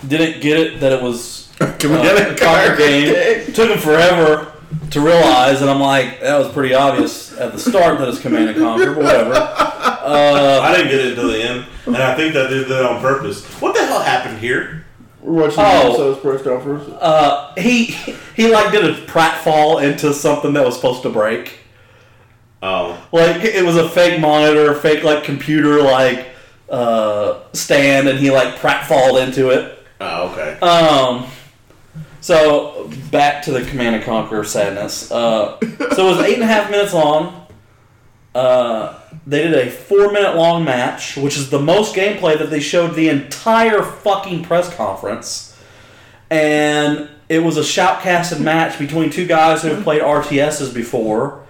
didn't 0.06 0.40
get 0.40 0.58
it 0.58 0.80
that 0.80 0.92
it 0.92 1.02
was 1.02 1.52
Command 1.78 2.08
uh, 2.08 2.28
and 2.28 2.38
Conquer 2.38 2.44
Conquer 2.44 2.76
game. 2.76 3.12
game. 3.12 3.52
Took 3.52 3.68
them 3.68 3.78
forever 3.78 4.52
to 4.90 5.00
realize, 5.00 5.60
and 5.62 5.70
I'm 5.70 5.80
like, 5.80 6.20
that 6.20 6.38
was 6.38 6.48
pretty 6.52 6.74
obvious 6.74 7.36
at 7.38 7.52
the 7.52 7.58
start 7.58 7.98
that 7.98 8.08
it's 8.08 8.20
Command 8.20 8.50
and 8.50 8.58
Conquer, 8.58 8.94
but 8.94 9.02
whatever. 9.04 9.34
Uh, 9.34 10.60
I 10.62 10.72
didn't 10.74 10.90
get 10.90 11.00
it 11.00 11.08
until 11.10 11.28
the 11.28 11.42
end, 11.42 11.66
and 11.86 11.96
I 11.96 12.14
think 12.16 12.34
that 12.34 12.50
they 12.50 12.58
did 12.58 12.68
that 12.68 12.84
on 12.84 13.00
purpose. 13.00 13.44
What 13.60 13.74
the 13.74 13.84
hell 13.84 14.00
happened 14.00 14.38
here? 14.38 14.84
We're 15.20 15.42
watching 15.44 15.58
Oh. 15.58 15.82
the 15.82 15.88
episode's 15.88 16.20
press 16.20 16.42
conference. 16.42 16.88
uh, 17.00 17.52
he 17.58 17.84
he 18.36 18.50
like 18.50 18.72
did 18.72 18.84
a 18.84 18.94
pratfall 19.06 19.82
into 19.82 20.14
something 20.14 20.54
that 20.54 20.64
was 20.64 20.76
supposed 20.76 21.02
to 21.02 21.10
break. 21.10 21.58
Oh, 22.62 22.98
Like 23.12 23.42
it 23.44 23.64
was 23.64 23.76
a 23.76 23.88
fake 23.88 24.20
monitor, 24.20 24.74
fake 24.74 25.02
like 25.04 25.24
computer 25.24 25.82
like 25.82 26.28
uh, 26.70 27.40
stand, 27.52 28.08
and 28.08 28.18
he 28.18 28.30
like 28.30 28.56
pratfalled 28.56 29.22
into 29.22 29.50
it. 29.50 29.78
oh, 30.00 30.30
okay. 30.30 30.58
Um, 30.60 31.26
so 32.20 32.90
back 33.10 33.42
to 33.44 33.52
the 33.52 33.64
Command 33.64 33.96
and 33.96 34.04
Conquer 34.04 34.44
sadness. 34.44 35.10
Uh, 35.10 35.58
so 35.60 36.06
it 36.06 36.16
was 36.16 36.18
eight 36.20 36.34
and 36.34 36.42
a 36.42 36.46
half 36.46 36.70
minutes 36.70 36.92
long. 36.92 37.46
Uh, 38.34 39.00
they 39.26 39.42
did 39.42 39.54
a 39.54 39.70
four 39.70 40.12
minute 40.12 40.36
long 40.36 40.64
match, 40.64 41.16
which 41.16 41.36
is 41.36 41.50
the 41.50 41.58
most 41.58 41.94
gameplay 41.94 42.38
that 42.38 42.50
they 42.50 42.60
showed 42.60 42.94
the 42.94 43.08
entire 43.08 43.82
fucking 43.82 44.44
press 44.44 44.72
conference. 44.74 45.58
And 46.30 47.08
it 47.28 47.40
was 47.40 47.56
a 47.56 47.62
shoutcasted 47.62 48.40
match 48.40 48.78
between 48.78 49.10
two 49.10 49.26
guys 49.26 49.62
who 49.62 49.68
have 49.68 49.82
played 49.82 50.02
RTSs 50.02 50.72
before. 50.72 51.44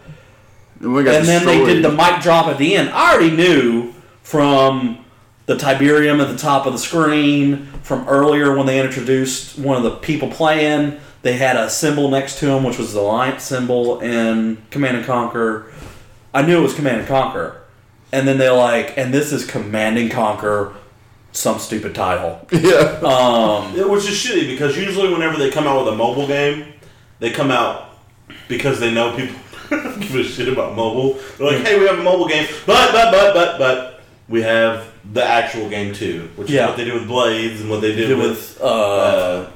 And, 1.07 1.17
And 1.19 1.29
then 1.29 1.45
they 1.47 1.59
did 1.75 1.85
the 1.85 1.91
mic 1.91 2.23
drop 2.23 2.47
at 2.47 2.57
the 2.57 2.77
end. 2.77 2.89
I 2.91 3.13
already 3.13 3.37
knew 3.37 3.93
from 4.23 5.05
the 5.51 5.57
Tiberium 5.57 6.23
at 6.23 6.29
the 6.29 6.37
top 6.39 6.65
of 6.65 6.73
the 6.73 6.79
screen, 6.79 7.67
from 7.83 8.09
earlier 8.09 8.57
when 8.57 8.67
they 8.67 8.81
introduced 8.81 9.59
one 9.59 9.77
of 9.77 9.83
the 9.83 9.97
people 9.97 10.31
playing. 10.31 11.01
They 11.23 11.33
had 11.33 11.57
a 11.57 11.69
symbol 11.69 12.09
next 12.09 12.39
to 12.39 12.49
him, 12.49 12.63
which 12.63 12.79
was 12.79 12.95
the 12.95 13.01
Alliance 13.01 13.43
symbol 13.43 13.99
in 13.99 14.59
Command 14.71 14.99
and 14.99 15.05
Conquer. 15.07 15.73
I 16.33 16.43
knew 16.43 16.57
it 16.59 16.63
was 16.63 16.73
Command 16.75 16.99
and 17.01 17.09
Conquer. 17.09 17.63
And 18.13 18.29
then 18.29 18.39
they're 18.39 18.53
like, 18.53 18.97
and 18.97 19.13
this 19.13 19.33
is 19.33 19.45
Command 19.45 19.99
and 19.99 20.09
Conquer, 20.09 20.73
some 21.33 21.59
stupid 21.59 21.97
title. 21.97 22.47
Yeah. 22.53 23.01
Um, 23.03 23.77
It 23.77 23.89
was 23.89 24.07
just 24.07 24.25
shitty 24.25 24.47
because 24.53 24.77
usually 24.77 25.13
whenever 25.13 25.37
they 25.37 25.51
come 25.51 25.67
out 25.67 25.85
with 25.85 25.93
a 25.95 25.97
mobile 25.97 26.29
game, 26.29 26.75
they 27.19 27.31
come 27.33 27.51
out 27.51 27.97
because 28.47 28.79
they 28.79 28.95
know 28.95 29.17
people 29.17 29.35
give 29.99 30.15
a 30.15 30.23
shit 30.23 30.47
about 30.49 30.77
mobile. 30.77 31.19
They're 31.39 31.49
like, 31.59 31.67
hey, 31.67 31.77
we 31.81 31.87
have 31.89 31.99
a 31.99 32.03
mobile 32.05 32.29
game, 32.29 32.47
but 32.67 32.93
but 32.93 33.11
but 33.11 33.35
but 33.35 33.59
but 33.59 34.00
we 34.31 34.41
have 34.43 34.87
the 35.13 35.23
actual 35.23 35.69
game 35.69 35.93
too, 35.93 36.31
which 36.37 36.49
Yeah. 36.49 36.63
is 36.65 36.69
what 36.69 36.77
they 36.79 36.85
did 36.85 36.95
with 36.95 37.07
Blades 37.09 37.61
and 37.61 37.69
what 37.69 37.81
they 37.83 37.95
did 37.95 38.07
did 38.09 38.17
with 38.19 38.29
with 38.31 38.59
uh, 38.63 38.65
uh, 38.65 39.51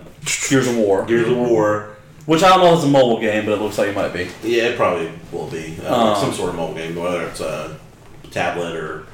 Gears 0.50 0.66
of 0.68 0.76
War. 0.76 1.04
Gears 1.06 1.28
of 1.28 1.36
War. 1.38 1.90
Which 2.26 2.42
I 2.42 2.48
don't 2.48 2.60
know 2.60 2.70
if 2.72 2.76
it's 2.76 2.84
a 2.84 2.88
mobile 2.88 3.20
game, 3.20 3.44
but 3.44 3.52
it 3.52 3.60
looks 3.60 3.76
like 3.78 3.88
it 3.88 3.94
might 3.94 4.12
be. 4.12 4.28
Yeah, 4.42 4.64
it 4.64 4.76
probably 4.76 5.10
will 5.30 5.46
be 5.48 5.76
uh, 5.86 5.94
Um, 6.14 6.16
some 6.20 6.32
sort 6.32 6.48
of 6.50 6.56
mobile 6.56 6.74
game, 6.74 6.94
whether 6.96 7.22
it's 7.26 7.40
a 7.40 7.76
tablet 8.30 8.74
or 8.76 9.06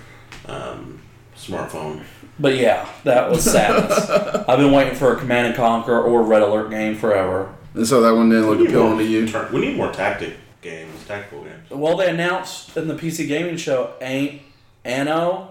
um, 0.46 1.00
smartphone. 1.36 2.02
But 2.38 2.54
yeah, 2.56 2.88
that 3.04 3.28
was 3.28 3.42
sadness. 3.44 4.08
I've 4.48 4.58
been 4.58 4.72
waiting 4.72 4.94
for 4.94 5.12
a 5.14 5.16
Command 5.18 5.48
and 5.48 5.56
Conquer 5.56 6.00
or 6.00 6.22
Red 6.22 6.42
Alert 6.42 6.70
game 6.70 6.94
forever. 6.96 7.52
And 7.74 7.86
so 7.86 8.00
that 8.00 8.14
one 8.14 8.30
didn't 8.30 8.46
look 8.46 8.58
We 8.58 8.64
need, 8.64 8.70
appealing 8.70 8.98
to 8.98 9.04
you. 9.04 9.28
turn- 9.28 9.52
we 9.52 9.60
need 9.60 9.76
more 9.76 9.92
tactic 9.92 10.34
games, 10.62 11.04
tactical 11.06 11.42
games. 11.44 11.68
Well, 11.70 11.96
they 11.96 12.08
announced 12.08 12.76
in 12.76 12.86
the 12.88 12.94
PC 12.94 13.26
gaming 13.28 13.56
show 13.56 13.90
Ain't 14.00 14.40
Anno, 14.84 15.49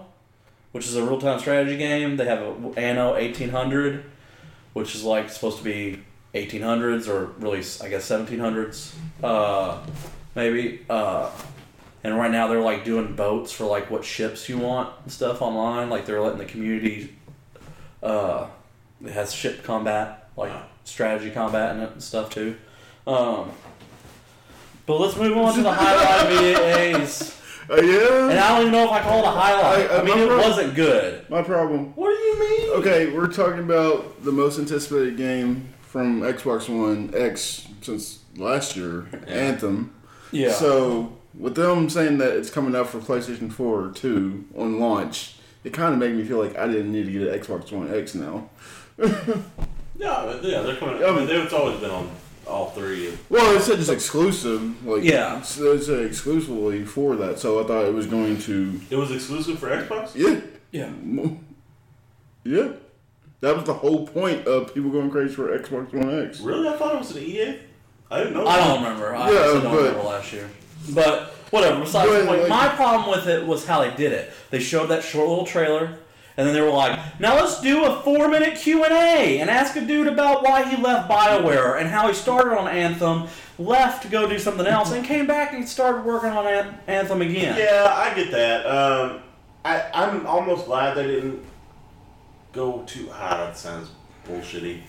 which 0.72 0.86
is 0.86 0.96
a 0.96 1.02
real 1.04 1.20
time 1.20 1.38
strategy 1.38 1.76
game. 1.76 2.16
They 2.16 2.26
have 2.26 2.40
a 2.42 2.78
Anno 2.78 3.16
eighteen 3.16 3.50
hundred, 3.50 4.04
which 4.72 4.94
is 4.94 5.02
like 5.04 5.30
supposed 5.30 5.58
to 5.58 5.64
be 5.64 6.02
eighteen 6.34 6.62
hundreds 6.62 7.08
or 7.08 7.26
really 7.38 7.62
I 7.82 7.88
guess 7.88 8.04
seventeen 8.04 8.38
hundreds, 8.38 8.94
uh, 9.22 9.78
maybe. 10.34 10.84
Uh, 10.88 11.30
and 12.02 12.16
right 12.16 12.30
now 12.30 12.46
they're 12.48 12.60
like 12.62 12.84
doing 12.84 13.14
boats 13.14 13.52
for 13.52 13.64
like 13.64 13.90
what 13.90 14.04
ships 14.04 14.48
you 14.48 14.58
want 14.58 14.90
and 15.02 15.12
stuff 15.12 15.42
online. 15.42 15.90
Like 15.90 16.06
they're 16.06 16.20
letting 16.20 16.38
the 16.38 16.44
community. 16.46 17.14
Uh, 18.02 18.46
it 19.04 19.12
has 19.12 19.32
ship 19.34 19.62
combat, 19.64 20.28
like 20.36 20.50
Wow. 20.50 20.62
strategy 20.84 21.30
combat 21.30 21.76
in 21.76 21.82
it 21.82 21.92
and 21.92 22.02
stuff 22.02 22.30
too. 22.30 22.56
Um, 23.06 23.50
but 24.86 24.98
let's 25.00 25.16
move 25.16 25.36
on 25.36 25.54
to 25.54 25.62
the 25.62 25.72
highlight 25.72 26.32
EA's. 27.02 27.39
Uh, 27.70 27.76
yeah. 27.82 28.30
And 28.30 28.38
I 28.38 28.48
don't 28.48 28.60
even 28.62 28.72
know 28.72 28.84
if 28.84 28.90
I 28.90 29.00
call 29.02 29.20
it 29.20 29.26
a 29.26 29.30
highlight. 29.30 29.90
I- 29.90 29.98
I, 29.98 30.02
mean, 30.02 30.18
it 30.18 30.26
pro- 30.28 30.38
wasn't 30.38 30.74
good. 30.74 31.28
My 31.30 31.42
problem. 31.42 31.92
What 31.94 32.08
do 32.08 32.14
you 32.22 32.40
mean? 32.40 32.70
Okay, 32.80 33.12
we're 33.12 33.28
talking 33.28 33.60
about 33.60 34.24
the 34.24 34.32
most 34.32 34.58
anticipated 34.58 35.16
game 35.16 35.68
from 35.82 36.22
Xbox 36.22 36.68
One 36.68 37.12
X 37.14 37.66
since 37.82 38.20
last 38.36 38.76
year, 38.76 39.06
Anthem. 39.28 39.94
Yeah. 40.32 40.52
So 40.52 41.16
with 41.38 41.54
them 41.54 41.88
saying 41.88 42.18
that 42.18 42.36
it's 42.36 42.50
coming 42.50 42.74
out 42.74 42.88
for 42.88 42.98
PlayStation 42.98 43.52
4 43.52 43.84
or 43.84 43.90
2 43.92 44.46
on 44.56 44.80
launch, 44.80 45.36
it 45.62 45.72
kind 45.72 45.92
of 45.92 46.00
made 46.00 46.14
me 46.14 46.24
feel 46.24 46.38
like 46.42 46.56
I 46.58 46.66
didn't 46.66 46.90
need 46.90 47.06
to 47.06 47.12
get 47.12 47.22
an 47.28 47.38
Xbox 47.38 47.70
One 47.72 47.92
X 47.94 48.14
now. 48.14 48.48
Yeah, 49.98 50.34
yeah, 50.40 50.62
they're 50.62 50.76
coming. 50.76 50.98
Yeah, 50.98 51.08
I 51.08 51.14
mean, 51.14 51.26
they've 51.26 51.52
always 51.52 51.78
been 51.78 51.90
on 51.90 52.10
all 52.50 52.70
three. 52.70 53.16
Well, 53.28 53.56
it 53.56 53.60
said 53.62 53.78
it's 53.78 53.88
exclusive. 53.88 54.86
Like 54.86 55.04
Yeah. 55.04 55.38
it's, 55.38 55.58
it's 55.58 55.88
exclusively 55.88 56.84
for 56.84 57.16
that. 57.16 57.38
So 57.38 57.62
I 57.62 57.66
thought 57.66 57.84
it 57.86 57.94
was 57.94 58.06
going 58.06 58.38
to. 58.42 58.80
It 58.90 58.96
was 58.96 59.10
exclusive 59.10 59.58
for 59.58 59.68
Xbox. 59.70 60.14
Yeah, 60.14 60.40
yeah. 60.72 60.90
yeah. 62.44 62.72
That 63.40 63.56
was 63.56 63.64
the 63.64 63.74
whole 63.74 64.06
point 64.06 64.46
of 64.46 64.74
people 64.74 64.90
going 64.90 65.10
crazy 65.10 65.34
for 65.34 65.56
Xbox 65.58 65.92
One 65.94 66.26
X. 66.26 66.40
Really, 66.40 66.68
I 66.68 66.76
thought 66.76 66.94
it 66.94 66.98
was 66.98 67.16
an 67.16 67.22
EA. 67.22 67.58
I 68.10 68.18
didn't 68.18 68.34
know. 68.34 68.46
I 68.46 68.58
that. 68.58 68.66
don't 68.66 68.82
remember. 68.82 69.14
I 69.14 69.30
Yeah, 69.30 69.38
honestly 69.38 69.60
don't 69.62 69.72
but- 69.72 69.78
remember 69.82 70.02
last 70.02 70.32
year. 70.32 70.50
But 70.94 71.34
whatever. 71.50 71.80
Besides 71.80 72.10
But, 72.10 72.20
the 72.20 72.26
point, 72.26 72.40
like- 72.40 72.48
my 72.48 72.68
problem 72.68 73.10
with 73.16 73.26
it 73.28 73.46
was 73.46 73.64
how 73.66 73.80
they 73.82 73.94
did 73.96 74.12
it. 74.12 74.30
They 74.50 74.58
showed 74.58 74.88
that 74.88 75.02
short 75.04 75.28
little 75.28 75.46
trailer, 75.46 75.94
and 76.40 76.48
then 76.48 76.54
they 76.54 76.62
were 76.62 76.70
like, 76.70 76.98
"Now 77.20 77.34
let's 77.36 77.60
do 77.60 77.84
a 77.84 78.00
four-minute 78.00 78.56
Q 78.56 78.82
and 78.84 78.92
A 78.94 79.40
and 79.40 79.50
ask 79.50 79.76
a 79.76 79.82
dude 79.82 80.06
about 80.06 80.42
why 80.42 80.64
he 80.68 80.80
left 80.80 81.10
Bioware 81.10 81.78
and 81.78 81.86
how 81.90 82.08
he 82.08 82.14
started 82.14 82.56
on 82.58 82.66
Anthem, 82.66 83.28
left 83.58 84.02
to 84.04 84.08
go 84.08 84.26
do 84.26 84.38
something 84.38 84.66
else, 84.66 84.90
and 84.92 85.04
came 85.04 85.26
back 85.26 85.52
and 85.52 85.68
started 85.68 86.04
working 86.04 86.30
on 86.30 86.46
An- 86.46 86.78
Anthem 86.86 87.20
again." 87.20 87.58
Yeah, 87.58 87.92
I 87.94 88.14
get 88.14 88.30
that. 88.30 88.64
Um, 88.66 89.20
I 89.66 89.84
I'm 89.92 90.26
almost 90.26 90.64
glad 90.64 90.94
they 90.96 91.06
didn't 91.06 91.44
go 92.52 92.82
too 92.86 93.08
high. 93.10 93.36
That 93.36 93.58
sounds 93.58 93.90
bullshitty. 94.26 94.80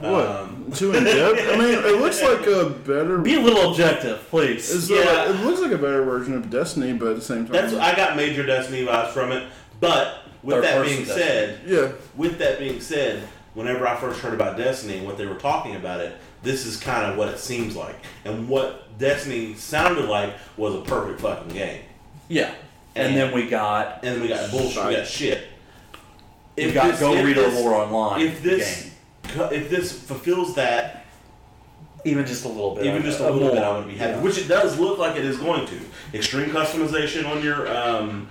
What? 0.00 0.26
Um, 0.26 0.70
Too 0.74 0.92
in 0.92 1.04
depth? 1.04 1.40
I 1.40 1.56
mean, 1.56 1.74
it 1.78 2.00
looks 2.00 2.22
like 2.30 2.46
a 2.46 2.70
better. 2.70 3.18
Be 3.18 3.34
a 3.34 3.40
little 3.40 3.70
objective, 3.70 4.20
please. 4.30 4.72
It's 4.74 4.88
Yeah. 4.88 4.98
yeah. 5.04 5.30
it 5.30 5.44
looks 5.44 5.60
like 5.60 5.72
a 5.72 5.78
better 5.78 6.04
version 6.04 6.34
of 6.34 6.50
Destiny, 6.50 6.92
but 6.92 7.08
at 7.08 7.16
the 7.16 7.22
same 7.22 7.46
time, 7.46 7.52
That's 7.52 7.74
I 7.74 7.96
got 7.96 8.16
major 8.16 8.44
Destiny 8.46 8.84
vibes 8.86 9.08
from 9.10 9.32
it. 9.32 9.48
But 9.80 10.18
with 10.42 10.62
that 10.62 10.84
being 10.84 11.04
Destiny. 11.04 11.20
said, 11.22 11.60
yeah. 11.66 11.92
with 12.16 12.38
that 12.38 12.58
being 12.58 12.80
said, 12.80 13.22
whenever 13.54 13.86
I 13.86 13.96
first 13.96 14.20
heard 14.20 14.34
about 14.34 14.56
Destiny 14.56 14.98
and 14.98 15.06
what 15.06 15.18
they 15.18 15.26
were 15.26 15.34
talking 15.34 15.76
about 15.76 16.00
it, 16.00 16.16
this 16.42 16.64
is 16.66 16.76
kind 16.78 17.10
of 17.10 17.18
what 17.18 17.28
it 17.28 17.38
seems 17.38 17.76
like. 17.76 17.96
And 18.24 18.48
what 18.48 18.96
Destiny 18.98 19.54
sounded 19.54 20.06
like 20.08 20.34
was 20.56 20.74
a 20.74 20.80
perfect 20.80 21.20
fucking 21.20 21.52
game. 21.52 21.82
Yeah. 22.28 22.54
And, 22.94 23.08
And- 23.08 23.16
then 23.16 23.34
we 23.34 23.48
got 23.48 24.02
And 24.04 24.14
then 24.16 24.22
we 24.22 24.28
got 24.28 24.50
bullshit. 24.50 24.86
We 24.86 24.94
got 24.96 25.06
shit. 25.06 25.46
we 26.56 26.64
If 26.64 26.74
got 26.74 26.90
this- 26.92 27.00
Go 27.00 27.14
if 27.14 27.24
Read 27.24 27.38
Our 27.38 27.44
this- 27.50 27.54
Lore 27.60 27.74
Online. 27.74 28.20
If 28.22 28.42
this 28.42 28.82
game. 29.34 29.48
if 29.52 29.68
this 29.70 29.92
fulfills 29.92 30.54
that 30.54 30.96
even 32.06 32.24
just 32.24 32.46
a 32.46 32.48
little 32.48 32.74
bit, 32.76 32.86
even 32.86 33.02
just 33.02 33.20
a 33.20 33.24
little 33.30 33.48
bit, 33.50 33.56
more. 33.56 33.64
I 33.64 33.78
would 33.78 33.86
be 33.88 33.96
happy. 33.96 34.12
Yeah. 34.14 34.20
Which 34.22 34.38
it 34.38 34.48
does 34.48 34.78
look 34.78 34.98
like 34.98 35.16
it 35.16 35.24
is 35.24 35.36
going 35.36 35.66
to. 35.66 35.78
Extreme 36.14 36.48
customization 36.50 37.26
on 37.28 37.42
your 37.44 37.68
um, 37.76 38.28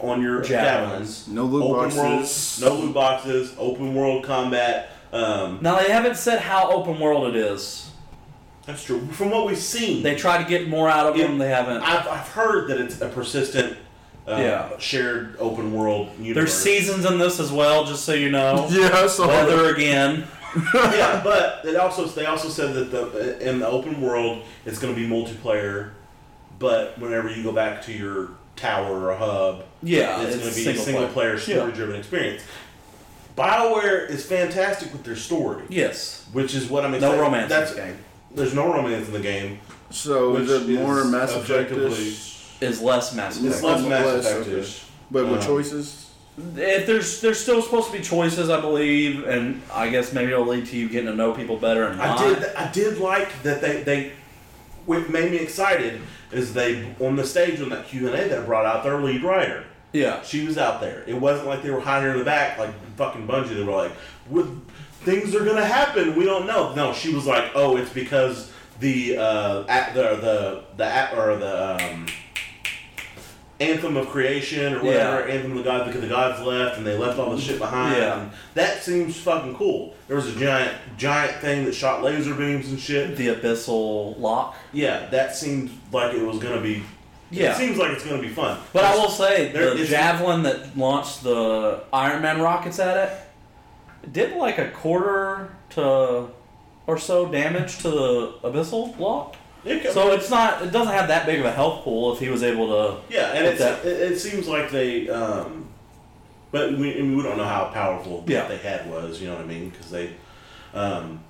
on 0.00 0.22
your 0.22 0.42
Javelins. 0.42 1.24
javelins. 1.24 1.28
No 1.28 1.44
loot 1.44 1.62
open 1.64 1.96
boxes. 1.96 2.60
world, 2.62 2.74
no 2.78 2.84
loot 2.86 2.94
boxes. 2.94 3.54
Open 3.58 3.94
world 3.94 4.24
combat. 4.24 4.90
Um, 5.12 5.58
Now 5.62 5.78
they 5.78 5.90
haven't 5.90 6.16
said 6.16 6.40
how 6.40 6.70
open 6.70 6.98
world 7.00 7.28
it 7.28 7.36
is. 7.36 7.90
that's 8.66 8.82
true. 8.82 9.06
From 9.12 9.30
what 9.30 9.46
we've 9.46 9.56
seen, 9.56 10.02
They 10.02 10.14
try 10.16 10.42
to 10.42 10.48
get 10.48 10.68
more 10.68 10.88
out 10.88 11.06
of 11.06 11.16
Yeah. 11.16 11.26
them. 11.28 11.38
They 11.38 11.48
haven't. 11.48 11.78
I've, 11.82 12.06
I've 12.08 12.28
heard 12.28 12.68
that 12.68 12.80
it's 12.80 13.00
a 13.00 13.08
persistent, 13.08 13.76
uh, 14.28 14.36
Yeah. 14.38 14.68
shared 14.78 15.36
open 15.38 15.72
world 15.72 16.10
universe. 16.18 16.34
There's 16.34 16.52
seasons 16.54 17.04
in 17.04 17.18
this 17.18 17.38
as 17.38 17.52
well, 17.52 17.84
just 17.84 18.04
so 18.04 18.12
you 18.12 18.30
know. 18.30 18.66
Yeah, 18.70 18.90
I 18.92 19.06
saw 19.06 19.26
that. 19.28 19.46
Weather 19.46 19.72
again. 19.74 20.26
yeah, 20.74 21.20
but 21.22 21.60
it 21.64 21.76
also 21.76 22.06
they 22.06 22.24
also 22.26 22.48
said 22.48 22.72
that 22.74 22.90
the 22.90 23.48
in 23.48 23.58
the 23.60 23.68
open 23.68 24.00
world 24.00 24.42
it's 24.64 24.78
going 24.78 24.94
to 24.94 24.98
be 25.00 25.06
multiplayer, 25.06 25.90
but 26.58 26.98
whenever 26.98 27.28
you 27.30 27.42
go 27.42 27.52
back 27.52 27.82
to 27.82 27.92
your 27.92 28.30
tower 28.56 28.98
or 28.98 29.10
a 29.10 29.16
hub, 29.18 29.64
Yeah, 29.82 30.20
it's, 30.22 30.34
it's 30.34 30.42
going 30.42 30.50
to 30.50 30.56
be 30.56 30.62
single 30.64 30.82
a 30.82 30.84
single 30.84 31.08
player, 31.08 31.38
player. 31.38 31.58
story 31.58 31.72
driven 31.72 31.96
experience. 31.96 32.42
Bioware 33.36 34.08
is 34.08 34.24
fantastic 34.24 34.92
with 34.92 35.04
their 35.04 35.16
story, 35.16 35.64
Yes. 35.68 36.24
which 36.32 36.54
is 36.54 36.68
what 36.70 36.84
I'm 36.84 36.92
No 36.92 36.96
excited. 36.96 37.20
romance 37.20 37.42
in 37.44 37.48
That's 37.50 37.70
this 37.72 37.78
game. 37.84 37.98
there's 38.34 38.54
no 38.54 38.72
romance 38.72 39.06
in 39.08 39.12
the 39.12 39.20
game. 39.20 39.60
So 39.90 40.32
Which 40.32 40.42
is 40.44 40.68
it 40.68 40.80
more 40.80 41.00
is 41.00 41.06
Mass 41.10 41.32
Effect 41.34 41.70
Is 41.70 42.80
less 42.82 43.14
Mass 43.14 43.38
Yeah. 43.38 43.50
It's 43.50 43.62
less 43.62 43.82
Mass 43.84 44.26
Effect 44.26 44.82
but 45.10 45.28
with 45.28 45.42
Uh, 45.42 45.46
choices? 45.46 46.02
If 46.56 46.86
there's 46.86 47.20
there's 47.20 47.38
still 47.40 47.62
supposed 47.62 47.90
to 47.90 47.96
be 47.96 48.02
choices, 48.02 48.50
I 48.50 48.60
believe, 48.60 49.26
and 49.26 49.62
I 49.72 49.88
guess 49.88 50.12
maybe 50.12 50.32
it'll 50.32 50.44
lead 50.46 50.66
to 50.66 50.76
you 50.76 50.88
getting 50.88 51.06
to 51.08 51.14
know 51.14 51.32
people 51.32 51.56
better 51.56 51.84
and 51.86 52.00
I 52.02 52.08
not. 52.08 52.18
did. 52.40 52.54
I 52.54 52.70
did 52.72 52.98
like 52.98 53.42
that 53.42 53.60
they 53.62 53.82
they. 53.82 54.12
What 54.84 55.08
made 55.10 55.30
me 55.30 55.38
excited 55.38 56.00
is 56.32 56.54
they 56.54 56.94
on 57.00 57.16
the 57.16 57.24
stage 57.24 57.60
on 57.60 57.68
that 57.70 57.86
Q 57.88 58.08
and 58.08 58.16
A 58.16 58.28
they 58.28 58.44
brought 58.44 58.66
out 58.66 58.82
their 58.84 59.00
lead 59.00 59.22
writer, 59.22 59.64
Yeah. 59.92 60.22
She 60.22 60.44
was 60.46 60.58
out 60.58 60.80
there. 60.80 61.02
It 61.06 61.14
wasn't 61.14 61.46
like 61.48 61.62
they 61.62 61.70
were 61.70 61.80
hiding 61.80 62.04
her 62.08 62.12
in 62.12 62.18
the 62.18 62.24
back 62.24 62.58
like 62.58 62.70
fucking 62.96 63.26
Bungie. 63.26 63.54
They 63.56 63.62
were 63.62 63.72
like, 63.72 63.92
"With- 64.28 64.60
things 65.02 65.34
are 65.34 65.44
gonna 65.44 65.64
happen. 65.64 66.16
We 66.16 66.24
don't 66.24 66.46
know. 66.46 66.74
No, 66.74 66.92
she 66.92 67.14
was 67.14 67.26
like, 67.26 67.52
oh, 67.54 67.76
it's 67.76 67.92
because 67.92 68.50
the 68.80 69.16
uh, 69.16 69.64
at 69.68 69.94
the 69.94 70.02
the 70.16 70.64
the 70.76 70.84
at, 70.84 71.16
or 71.16 71.36
the 71.36 71.76
um, 71.92 72.06
anthem 73.58 73.96
of 73.96 74.08
creation 74.08 74.74
or 74.74 74.82
whatever 74.82 75.26
Yeah. 75.26 75.34
anthem 75.34 75.52
of 75.52 75.58
the 75.58 75.64
gods 75.64 75.86
because 75.86 76.02
the 76.02 76.08
gods 76.08 76.42
left 76.42 76.76
and 76.76 76.86
they 76.86 76.96
left 76.96 77.18
all 77.18 77.34
the 77.34 77.40
shit 77.40 77.58
behind. 77.58 77.96
Yeah. 77.96 78.20
And 78.20 78.30
that 78.54 78.82
seems 78.82 79.16
fucking 79.16 79.54
cool. 79.56 79.94
There 80.08 80.16
was 80.16 80.28
a 80.34 80.38
giant 80.38 80.72
giant 80.98 81.40
thing 81.40 81.64
that 81.64 81.74
shot 81.74 82.02
laser 82.02 82.34
beams 82.34 82.68
and 82.68 82.78
shit. 82.78 83.16
The 83.16 83.28
abyssal 83.28 84.18
lock. 84.20 84.56
Yeah, 84.72 85.06
that 85.10 85.34
seemed 85.34 85.70
like 85.92 86.12
it 86.14 86.22
was 86.22 86.38
gonna 86.38 86.60
be. 86.60 86.82
Yeah. 87.30 87.52
it 87.52 87.56
seems 87.56 87.76
like 87.78 87.90
it's 87.92 88.04
gonna 88.04 88.20
be 88.22 88.28
fun. 88.28 88.58
But 88.72 88.84
I 88.84 88.94
will 88.94 89.08
say 89.08 89.50
There 89.52 89.74
the 89.74 89.84
javelin 89.84 90.42
that 90.44 90.76
launched 90.76 91.22
the 91.24 91.80
Iron 91.92 92.22
Man 92.22 92.40
rockets 92.40 92.78
at 92.78 92.96
it 93.08 94.12
did 94.12 94.36
like 94.36 94.58
a 94.58 94.68
quarter 94.70 95.50
to 95.70 96.28
or 96.86 96.98
so 96.98 97.26
damage 97.26 97.78
to 97.78 97.90
the 97.90 98.32
abyssal 98.44 98.96
lock. 98.98 99.34
It 99.66 99.92
So 99.92 100.12
it's 100.12 100.30
not. 100.30 100.62
It 100.62 100.70
doesn't 100.72 100.92
have 100.92 101.08
that 101.08 101.26
big 101.26 101.40
of 101.40 101.46
a 101.46 101.52
health 101.52 101.82
pool 101.82 102.12
if 102.12 102.20
he 102.20 102.28
was 102.28 102.42
able 102.42 102.68
to. 102.68 102.96
Yeah, 103.12 103.32
and 103.32 103.46
it's, 103.46 103.58
that- 103.58 103.84
it, 103.84 104.12
it 104.12 104.18
seems 104.18 104.46
like 104.48 104.70
they, 104.70 105.08
um, 105.08 105.68
but 106.52 106.72
we, 106.72 106.92
I 106.98 107.02
mean, 107.02 107.16
we 107.16 107.22
don't 107.22 107.36
know 107.36 107.44
how 107.44 107.64
powerful 107.74 108.24
Yeah. 108.26 108.40
what 108.42 108.48
they 108.50 108.58
had 108.58 108.88
was. 108.88 109.20
You 109.20 109.28
know 109.28 109.34
what 109.34 109.44
I 109.44 109.48
mean? 109.48 109.70
Because 109.70 109.90
they, 109.90 110.12
um, 110.74 111.20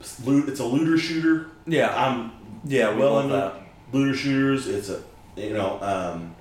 it's 0.00 0.24
loot. 0.26 0.48
It's 0.48 0.60
a 0.60 0.64
looter 0.64 0.98
shooter. 0.98 1.46
Yeah. 1.66 1.94
I'm 1.94 2.32
yeah. 2.64 2.92
We 2.92 3.00
well 3.00 3.14
love 3.14 3.24
into 3.26 3.36
that. 3.36 3.54
looter 3.92 4.14
shooters. 4.16 4.66
It's 4.66 4.88
a, 4.88 5.00
you 5.36 5.52
know, 5.54 5.78
um, 5.80 6.34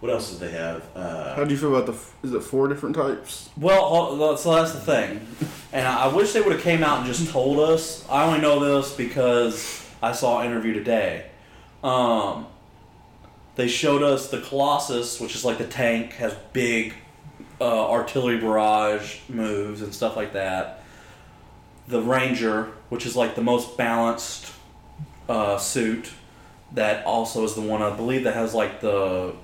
what 0.00 0.10
else 0.10 0.30
did 0.32 0.40
they 0.40 0.56
have? 0.56 0.82
How 0.94 1.00
Uh, 1.00 1.44
do 1.44 1.50
you 1.52 1.58
feel 1.58 1.76
about 1.76 1.86
the? 1.86 2.26
Is 2.26 2.32
it 2.32 2.42
four 2.42 2.68
different 2.68 2.96
types? 2.96 3.50
Well, 3.58 4.36
so 4.38 4.54
that's 4.54 4.72
the 4.72 4.80
thing, 4.80 5.26
and 5.74 5.86
I 5.86 6.04
I 6.04 6.08
wish 6.08 6.32
they 6.32 6.40
would 6.40 6.52
have 6.52 6.62
came 6.62 6.82
out 6.82 6.98
and 6.98 7.06
just 7.06 7.28
told 7.30 7.58
us. 7.60 8.02
I 8.08 8.24
only 8.24 8.40
know 8.40 8.58
this 8.78 8.94
because 8.94 9.79
I 10.02 10.12
saw 10.12 10.40
an 10.40 10.46
interview 10.46 10.72
today. 10.72 11.26
Um, 11.82 12.46
they 13.56 13.68
showed 13.68 14.02
us 14.02 14.28
the 14.28 14.40
Colossus, 14.40 15.20
which 15.20 15.34
is 15.34 15.44
like 15.44 15.58
the 15.58 15.66
tank, 15.66 16.14
has 16.14 16.34
big 16.52 16.94
uh, 17.60 17.90
artillery 17.90 18.38
barrage 18.38 19.18
moves 19.28 19.82
and 19.82 19.94
stuff 19.94 20.16
like 20.16 20.32
that. 20.32 20.82
The 21.88 22.00
Ranger, 22.00 22.72
which 22.88 23.04
is 23.04 23.16
like 23.16 23.34
the 23.34 23.42
most 23.42 23.76
balanced 23.76 24.52
uh, 25.28 25.58
suit, 25.58 26.10
that 26.72 27.04
also 27.04 27.44
is 27.44 27.54
the 27.54 27.60
one 27.60 27.82
I 27.82 27.94
believe 27.94 28.24
that 28.24 28.34
has 28.34 28.54
like 28.54 28.80
the 28.80 29.34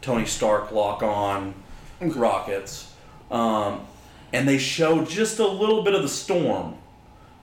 Tony 0.00 0.26
Stark 0.26 0.72
lock 0.72 1.02
on 1.02 1.54
rockets. 2.00 2.92
Um, 3.30 3.86
and 4.32 4.48
they 4.48 4.58
showed 4.58 5.08
just 5.08 5.38
a 5.38 5.46
little 5.46 5.82
bit 5.82 5.94
of 5.94 6.02
the 6.02 6.08
storm, 6.08 6.76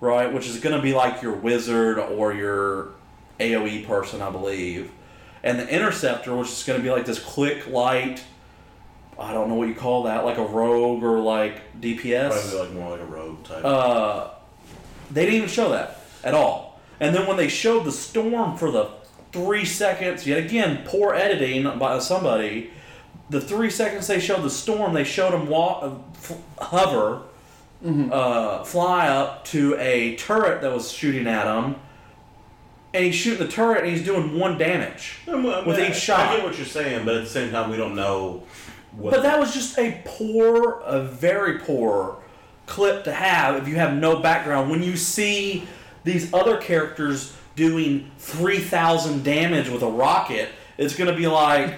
right? 0.06 0.32
Which 0.32 0.48
is 0.48 0.60
going 0.60 0.76
to 0.76 0.82
be 0.82 0.94
like 0.94 1.22
your 1.22 1.34
wizard 1.34 1.98
or 1.98 2.34
your 2.34 2.90
AoE 3.40 3.86
person, 3.88 4.22
I 4.22 4.30
believe. 4.30 4.91
And 5.44 5.60
the 5.60 5.68
interceptor, 5.68 6.36
which 6.36 6.49
is 6.49 6.64
going 6.64 6.80
to 6.80 6.84
be 6.84 6.91
like 6.91 7.06
this 7.06 7.19
quick 7.19 7.68
light. 7.68 8.23
I 9.18 9.34
don't 9.34 9.49
know 9.49 9.56
what 9.56 9.68
you 9.68 9.76
call 9.76 10.03
that, 10.03 10.26
like 10.26 10.38
a 10.38 10.45
rogue 10.45 11.03
or 11.03 11.19
like 11.19 11.80
DPS. 11.82 12.30
probably 12.30 12.60
like 12.60 12.73
more 12.73 12.91
like 12.91 13.02
a 13.02 13.06
rogue 13.06 13.44
type. 13.44 13.65
Uh, 13.65 14.30
they 15.11 15.22
didn't 15.23 15.36
even 15.36 15.49
show 15.49 15.69
that 15.69 16.02
at 16.23 16.34
all. 16.34 16.80
And 16.99 17.14
then 17.15 17.27
when 17.27 17.38
they 17.38 17.48
showed 17.48 17.84
the 17.86 17.91
storm 17.91 18.57
for 18.57 18.72
the 18.72 18.90
three 19.32 19.65
seconds, 19.65 20.26
yet 20.26 20.38
again, 20.38 20.84
poor 20.86 21.14
editing 21.14 21.64
by 21.77 21.99
somebody. 21.99 22.72
The 23.30 23.41
three 23.41 23.69
seconds 23.69 24.07
they 24.07 24.19
showed 24.19 24.44
the 24.44 24.49
storm, 24.49 24.94
they 24.94 25.03
showed 25.03 25.34
him 25.34 25.48
walk, 25.48 25.84
uh, 25.84 27.19
f- 27.86 27.95
hover, 28.10 28.14
uh, 28.14 28.64
fly 28.64 29.07
up 29.07 29.45
to 29.45 29.76
a 29.80 30.16
turret 30.16 30.62
that 30.62 30.72
was 30.74 30.91
shooting 30.91 31.28
at 31.28 31.45
him, 31.45 31.76
and 32.94 33.06
he's 33.06 33.16
shooting 33.16 33.45
the 33.45 33.52
turret 33.52 33.84
and 33.84 33.91
he's 33.94 34.03
doing 34.06 34.38
one 34.40 34.57
damage. 34.57 35.18
I 35.28 35.32
mean, 35.36 35.44
with 35.66 35.78
I- 35.80 35.90
each 35.90 35.95
shot. 35.95 36.20
I 36.20 36.36
get 36.38 36.45
what 36.45 36.57
you're 36.57 36.66
saying, 36.66 37.06
but 37.06 37.16
at 37.16 37.24
the 37.24 37.30
same 37.30 37.52
time, 37.52 37.70
we 37.70 37.78
don't 37.78 37.95
know. 37.95 38.44
What 38.95 39.14
But 39.14 39.24
that 39.24 39.38
was 39.40 39.53
just 39.53 39.78
a 39.78 40.02
poor, 40.06 40.80
a 40.86 41.02
very 41.03 41.60
poor 41.60 42.18
clip 42.66 43.03
to 43.03 43.12
have 43.12 43.56
if 43.57 43.68
you 43.68 43.76
have 43.76 43.94
no 43.94 44.20
background. 44.20 44.70
When 44.72 44.82
you 44.82 44.95
see 44.95 45.68
these 46.06 46.34
other 46.34 46.57
characters 46.57 47.34
doing 47.57 48.10
3,000 48.20 49.24
damage 49.24 49.70
with 49.70 49.82
a 49.82 49.88
rocket, 49.90 50.49
it's 50.78 50.95
going 50.95 51.10
to 51.10 51.16
be 51.16 51.28
like, 51.28 51.74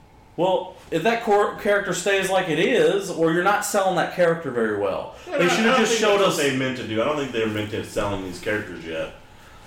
well, 0.36 0.76
if 0.92 1.02
that 1.04 1.22
cor- 1.22 1.56
character 1.56 1.94
stays 1.94 2.30
like 2.30 2.48
it 2.48 2.58
is, 2.58 3.10
or 3.10 3.32
you're 3.32 3.44
not 3.44 3.64
selling 3.64 3.96
that 3.96 4.14
character 4.14 4.50
very 4.50 4.78
well. 4.78 5.14
Yeah, 5.28 5.38
they 5.38 5.48
should 5.48 5.64
have 5.64 5.78
just 5.78 5.92
think 5.92 6.00
showed 6.00 6.18
that's 6.18 6.30
us. 6.32 6.36
what 6.38 6.46
they 6.46 6.56
meant 6.56 6.76
to 6.78 6.86
do. 6.86 7.00
I 7.00 7.04
don't 7.04 7.16
think 7.16 7.32
they're 7.32 7.46
meant 7.48 7.70
to 7.70 7.84
selling 7.84 8.24
these 8.24 8.40
characters 8.40 8.84
yet. 8.84 9.14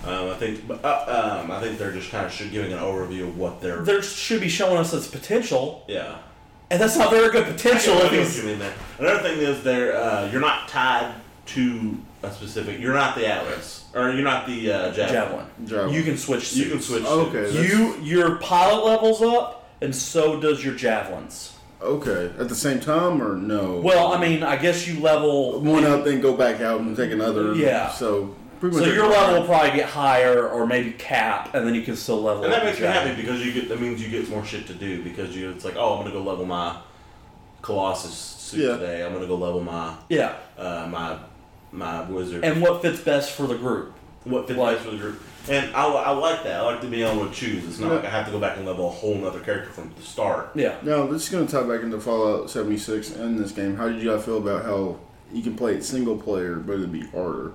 Um, 0.06 0.30
I 0.30 0.36
think, 0.36 0.62
uh, 0.70 1.42
um, 1.42 1.50
I 1.52 1.60
think 1.62 1.80
they're 1.80 1.92
just 1.92 2.12
kind 2.12 2.26
of 2.28 2.52
giving 2.52 2.72
an 2.72 2.80
overview 2.80 3.24
of 3.24 3.38
what 3.38 3.60
they're. 3.60 3.82
They 3.82 4.02
should 4.02 4.42
be 4.42 4.50
showing 4.50 4.78
us 4.78 4.94
its 4.94 5.08
potential, 5.08 5.84
yeah. 5.88 6.18
and 6.70 6.80
that's 6.80 6.96
not 6.96 7.10
very 7.10 7.32
good 7.32 7.46
potential. 7.46 7.94
I 7.96 8.04
what 8.04 8.36
you 8.36 8.44
mean 8.44 8.60
there. 8.60 8.74
Another 9.00 9.20
thing 9.24 9.40
is 9.40 9.64
they're 9.64 9.98
uh, 9.98 10.30
you're 10.32 10.42
not 10.42 10.68
tied 10.68 11.16
to 11.48 11.98
a 12.22 12.32
specific. 12.32 12.80
You're 12.80 12.94
not 12.94 13.16
the 13.16 13.26
Atlas, 13.28 13.86
or 13.96 14.12
you're 14.12 14.24
not 14.24 14.46
the 14.46 14.72
uh, 14.72 14.92
javelin. 14.92 15.14
javelin. 15.14 15.46
Javelin. 15.66 15.94
You 15.94 16.04
can 16.04 16.18
switch. 16.18 16.54
You 16.54 16.70
can 16.70 16.82
suits. 16.82 16.88
switch. 16.88 17.06
Okay. 17.06 17.52
suits. 17.52 17.70
You 17.72 17.96
your 18.02 18.36
pilot 18.36 18.86
levels 18.86 19.22
up, 19.24 19.65
and 19.86 19.96
so 19.96 20.40
does 20.40 20.66
your 20.66 20.74
javelins. 20.76 21.54
Okay, 21.82 22.32
at 22.40 22.50
the 22.50 22.56
same 22.56 22.80
time 22.80 23.22
or 23.22 23.36
no? 23.36 23.80
Well, 23.80 24.12
I 24.12 24.20
mean, 24.20 24.42
I 24.44 24.56
guess 24.56 24.88
you 24.88 25.00
level. 25.00 25.60
one 25.62 25.84
up, 25.86 26.04
then 26.04 26.20
go 26.20 26.36
back 26.36 26.60
out 26.60 26.82
and 26.82 26.98
take 26.98 27.12
another. 27.12 27.54
Yeah. 27.54 27.90
So 27.92 28.36
pretty 28.60 28.78
So 28.78 28.86
your 28.86 29.08
level 29.08 29.42
will 29.42 29.48
probably 29.48 29.72
get 29.78 29.88
higher, 29.90 30.50
or 30.50 30.66
maybe 30.66 30.92
cap, 30.94 31.54
and 31.54 31.68
then 31.68 31.76
you 31.76 31.84
can 31.84 31.96
still 31.96 32.22
level. 32.22 32.44
And 32.44 32.52
that 32.52 32.64
makes 32.66 32.80
me 32.80 32.88
happy 32.88 33.14
because 33.22 33.46
you 33.46 33.54
get 33.54 33.70
that 33.70 33.80
means 33.80 34.02
you 34.02 34.10
get 34.10 34.28
more 34.30 34.44
shit 34.44 34.66
to 34.68 34.74
do 34.74 35.04
because 35.04 35.36
you 35.36 35.52
it's 35.52 35.64
like 35.64 35.76
oh 35.78 35.94
I'm 35.98 36.00
gonna 36.04 36.12
go 36.16 36.24
level 36.24 36.46
my 36.46 36.78
Colossus 37.62 38.14
suit 38.14 38.62
Yeah. 38.62 38.78
today. 38.78 39.06
I'm 39.06 39.14
gonna 39.14 39.28
go 39.28 39.36
level 39.36 39.62
my 39.62 39.96
Yeah, 40.10 40.36
uh, 40.58 40.88
my 40.90 41.18
my 41.72 42.10
wizard. 42.10 42.44
and 42.46 42.62
what 42.62 42.82
fits 42.82 43.02
best 43.02 43.32
for 43.32 43.46
the 43.48 43.56
group? 43.58 43.92
what 44.24 44.48
fits 44.48 44.58
like- 44.58 44.78
best 44.78 44.86
for 44.86 44.92
the 44.92 44.98
group. 44.98 45.22
And 45.50 45.76
I, 45.76 45.86
I 45.86 46.10
like 46.12 46.44
that. 46.44 46.62
I 46.62 46.64
like 46.64 46.82
to 46.82 46.88
be 46.88 47.04
able 47.04 47.28
to 47.28 47.34
choose. 47.34 47.64
It's 47.66 47.80
not 47.80 47.90
Yeah. 47.90 47.96
like 47.98 48.06
I 48.06 48.10
have 48.10 48.26
to 48.26 48.32
go 48.32 48.40
back 48.40 48.58
and 48.58 48.66
level 48.66 48.88
a 48.88 48.92
whole 48.92 49.16
nother 49.16 49.40
character 49.42 49.70
from 49.72 49.94
the 49.96 50.02
start. 50.02 50.52
Yeah. 50.56 50.76
Now 50.82 51.06
this 51.08 51.24
is 51.24 51.30
going 51.30 51.46
to 51.46 51.52
tie 51.52 51.64
back 51.64 51.82
into 51.82 52.00
Fallout 52.00 52.50
76 52.50 53.12
and 53.12 53.38
this 53.38 53.52
game. 53.52 53.76
How 53.76 53.88
did 53.90 54.02
you 54.02 54.10
guys 54.12 54.26
feel 54.26 54.38
about 54.38 54.66
how 54.66 54.98
you 55.32 55.42
can 55.44 55.56
play 55.56 55.74
it 55.76 55.84
single 55.84 56.18
player, 56.18 56.56
but 56.56 56.74
it'd 56.74 56.92
be 56.92 57.06
harder? 57.08 57.52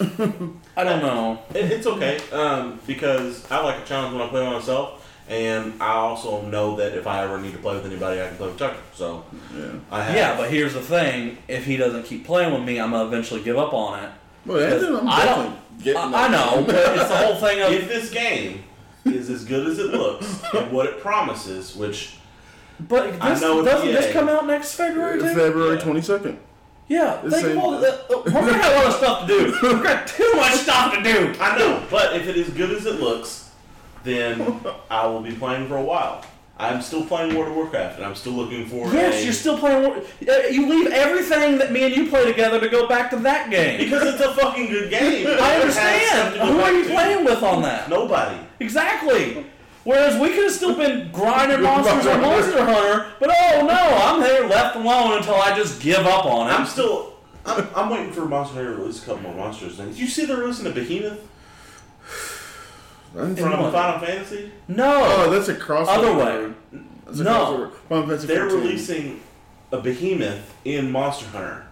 I 0.00 0.84
don't 0.84 1.02
know. 1.02 1.38
It, 1.54 1.70
it's 1.72 1.86
okay 1.86 2.18
um, 2.32 2.80
because 2.86 3.48
I 3.50 3.62
like 3.62 3.82
a 3.82 3.86
challenge 3.86 4.14
when 4.14 4.22
I 4.22 4.28
play 4.28 4.44
by 4.44 4.52
myself, 4.54 5.06
and 5.28 5.74
I 5.82 5.92
also 5.92 6.42
know 6.42 6.76
that 6.76 6.96
if 6.96 7.06
I 7.06 7.22
ever 7.24 7.38
need 7.40 7.52
to 7.52 7.58
play 7.58 7.74
with 7.76 7.84
anybody, 7.86 8.20
I 8.22 8.28
can 8.28 8.36
play 8.36 8.48
with 8.48 8.58
Tucker. 8.58 8.78
So 8.94 9.24
Yeah. 9.54 9.72
I 9.90 10.02
have. 10.02 10.14
Yeah, 10.16 10.36
but 10.36 10.50
here's 10.50 10.72
the 10.74 10.80
thing: 10.80 11.38
if 11.48 11.66
he 11.66 11.76
doesn't 11.76 12.04
keep 12.04 12.24
playing 12.24 12.52
with 12.54 12.62
me, 12.62 12.80
I'm 12.80 12.90
gonna 12.90 13.06
eventually 13.06 13.42
give 13.42 13.58
up 13.58 13.74
on 13.74 14.02
it. 14.04 14.10
Well, 14.46 14.58
Anthony, 14.60 14.96
I'm 14.98 15.04
don't- 15.04 15.16
definitely 15.26 15.58
getting 15.82 15.96
I, 16.14 16.24
I 16.24 16.28
know, 16.28 16.64
but 16.66 16.74
it's 16.74 17.08
the 17.08 17.16
whole 17.16 17.36
thing 17.36 17.60
of. 17.62 17.72
if 17.72 17.88
this 17.88 18.10
game 18.10 18.64
is 19.04 19.30
as 19.30 19.44
good 19.44 19.66
as 19.66 19.78
it 19.78 19.86
looks 19.92 20.42
and 20.54 20.72
what 20.72 20.86
it 20.86 21.00
promises, 21.00 21.76
which 21.76 22.16
But 22.80 23.20
I 23.20 23.30
this, 23.30 23.40
know 23.40 23.60
it's 23.60 23.68
doesn't 23.70 23.88
this 23.92 24.12
come 24.12 24.28
out 24.28 24.46
next 24.46 24.74
February? 24.74 25.20
too? 25.20 25.34
February 25.34 25.78
22nd. 25.78 26.36
Yeah, 26.88 27.20
The 27.22 27.30
think 27.30 27.42
same- 27.46 27.58
of 27.58 27.64
all 27.64 27.80
the, 27.80 27.94
uh, 27.94 28.22
we're 28.26 28.30
gonna 28.32 28.52
have 28.62 28.72
a 28.72 28.76
lot 28.76 28.86
of 28.86 28.92
stuff 28.94 29.20
to 29.22 29.26
do. 29.26 29.44
We've 29.62 29.82
got 29.82 30.06
too 30.06 30.32
much 30.36 30.52
stuff 30.54 30.94
to 30.94 31.02
do. 31.02 31.34
I 31.40 31.58
know, 31.58 31.82
but 31.90 32.14
if 32.16 32.28
it 32.28 32.36
is 32.36 32.48
good 32.50 32.70
as 32.70 32.86
it 32.86 33.00
looks, 33.00 33.50
then 34.04 34.60
I 34.90 35.06
will 35.06 35.20
be 35.20 35.32
playing 35.32 35.66
for 35.68 35.76
a 35.76 35.82
while. 35.82 36.24
I'm 36.58 36.80
still 36.80 37.04
playing 37.04 37.34
World 37.34 37.48
of 37.50 37.54
Warcraft, 37.56 37.96
and 37.98 38.06
I'm 38.06 38.14
still 38.14 38.32
looking 38.32 38.64
for 38.66 38.90
Yes, 38.92 39.20
a, 39.20 39.24
you're 39.24 39.32
still 39.34 39.58
playing. 39.58 39.82
War- 39.82 39.96
uh, 40.28 40.46
You 40.50 40.66
leave 40.68 40.90
everything 40.90 41.58
that 41.58 41.70
me 41.70 41.82
and 41.84 41.94
you 41.94 42.08
play 42.08 42.24
together 42.24 42.58
to 42.60 42.68
go 42.70 42.88
back 42.88 43.10
to 43.10 43.16
that 43.16 43.50
game. 43.50 43.78
because 43.78 44.02
it's 44.14 44.22
a 44.22 44.32
fucking 44.34 44.68
good 44.68 44.88
game. 44.90 45.26
I 45.40 45.56
understand. 45.56 46.36
Who 46.40 46.60
are 46.60 46.72
you 46.72 46.84
to. 46.84 46.90
playing 46.90 47.24
with 47.26 47.42
on 47.42 47.60
that? 47.62 47.90
Nobody. 47.90 48.38
Exactly. 48.60 49.44
Whereas 49.84 50.18
we 50.18 50.30
could 50.30 50.44
have 50.44 50.52
still 50.52 50.74
been 50.74 51.10
grinding 51.12 51.62
monsters 51.62 52.06
or 52.06 52.18
Monster 52.18 52.64
Hunter, 52.64 53.12
but 53.20 53.30
oh 53.30 53.66
no, 53.66 53.74
I'm 53.74 54.22
here 54.22 54.48
left 54.48 54.76
alone 54.76 55.18
until 55.18 55.34
I 55.36 55.54
just 55.54 55.80
give 55.80 56.06
up 56.06 56.24
on 56.24 56.48
it. 56.48 56.52
I'm 56.58 56.66
still. 56.66 57.12
I'm, 57.44 57.68
I'm 57.76 57.90
waiting 57.90 58.12
for 58.12 58.24
Monster 58.24 58.54
Hunter 58.56 58.74
to 58.74 58.80
release 58.80 59.02
a 59.02 59.06
couple 59.06 59.22
more 59.22 59.34
monsters. 59.34 59.76
Did 59.76 59.96
you 59.96 60.06
see 60.08 60.24
they're 60.24 60.38
releasing 60.38 60.66
a 60.66 60.70
Behemoth 60.70 61.20
from 63.16 63.34
what? 63.62 63.72
Final 63.72 64.06
Fantasy? 64.06 64.50
No. 64.68 65.02
Oh, 65.04 65.30
that's 65.30 65.48
a 65.48 65.54
crossover. 65.54 65.88
Other 65.88 66.14
way. 66.14 66.52
That's 67.06 67.20
a 67.20 67.24
No. 67.24 67.32
crossover. 67.32 67.72
Final 67.88 68.06
Fantasy 68.08 68.26
They're 68.26 68.48
14. 68.50 68.60
releasing 68.68 69.20
a 69.72 69.78
Behemoth 69.80 70.54
in 70.64 70.90
Monster 70.92 71.26
Hunter. 71.28 71.62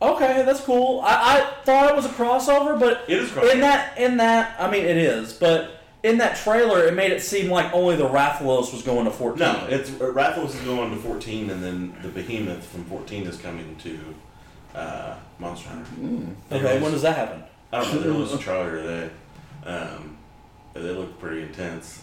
Okay, 0.00 0.42
that's 0.44 0.60
cool. 0.60 1.00
I, 1.00 1.38
I 1.40 1.64
thought 1.64 1.90
it 1.90 1.96
was 1.96 2.06
a 2.06 2.10
crossover, 2.10 2.78
but 2.78 3.02
It 3.08 3.18
is 3.18 3.30
crossover. 3.30 3.52
in 3.54 3.60
that 3.60 3.98
in 3.98 4.16
that 4.18 4.54
I 4.60 4.70
mean 4.70 4.84
it 4.84 4.96
is, 4.96 5.32
but 5.32 5.72
in 6.04 6.18
that 6.18 6.36
trailer, 6.36 6.84
it 6.86 6.94
made 6.94 7.10
it 7.10 7.20
seem 7.20 7.50
like 7.50 7.74
only 7.74 7.96
the 7.96 8.08
Rathalos 8.08 8.72
was 8.72 8.82
going 8.82 9.04
to 9.06 9.10
14. 9.10 9.40
No, 9.40 9.66
it's 9.68 9.90
uh, 9.90 9.94
Rathalos 10.14 10.50
is 10.54 10.60
going 10.60 10.90
to 10.92 10.96
14, 10.96 11.50
and 11.50 11.60
then 11.64 11.92
the 12.02 12.08
Behemoth 12.08 12.64
from 12.64 12.84
14 12.84 13.24
is 13.26 13.36
coming 13.38 13.74
to 13.82 13.98
uh, 14.78 15.16
Monster 15.40 15.70
Hunter. 15.70 16.34
Okay, 16.52 16.80
when 16.80 16.92
does 16.92 17.02
that 17.02 17.16
happen? 17.16 17.42
I 17.72 17.80
don't 17.82 17.94
know. 17.96 18.00
There 18.02 18.14
was 18.14 18.32
a 18.32 18.38
trailer 18.46 18.76
today. 18.80 19.10
Um, 19.66 20.16
they 20.74 20.80
look 20.80 21.18
pretty 21.18 21.42
intense, 21.42 22.02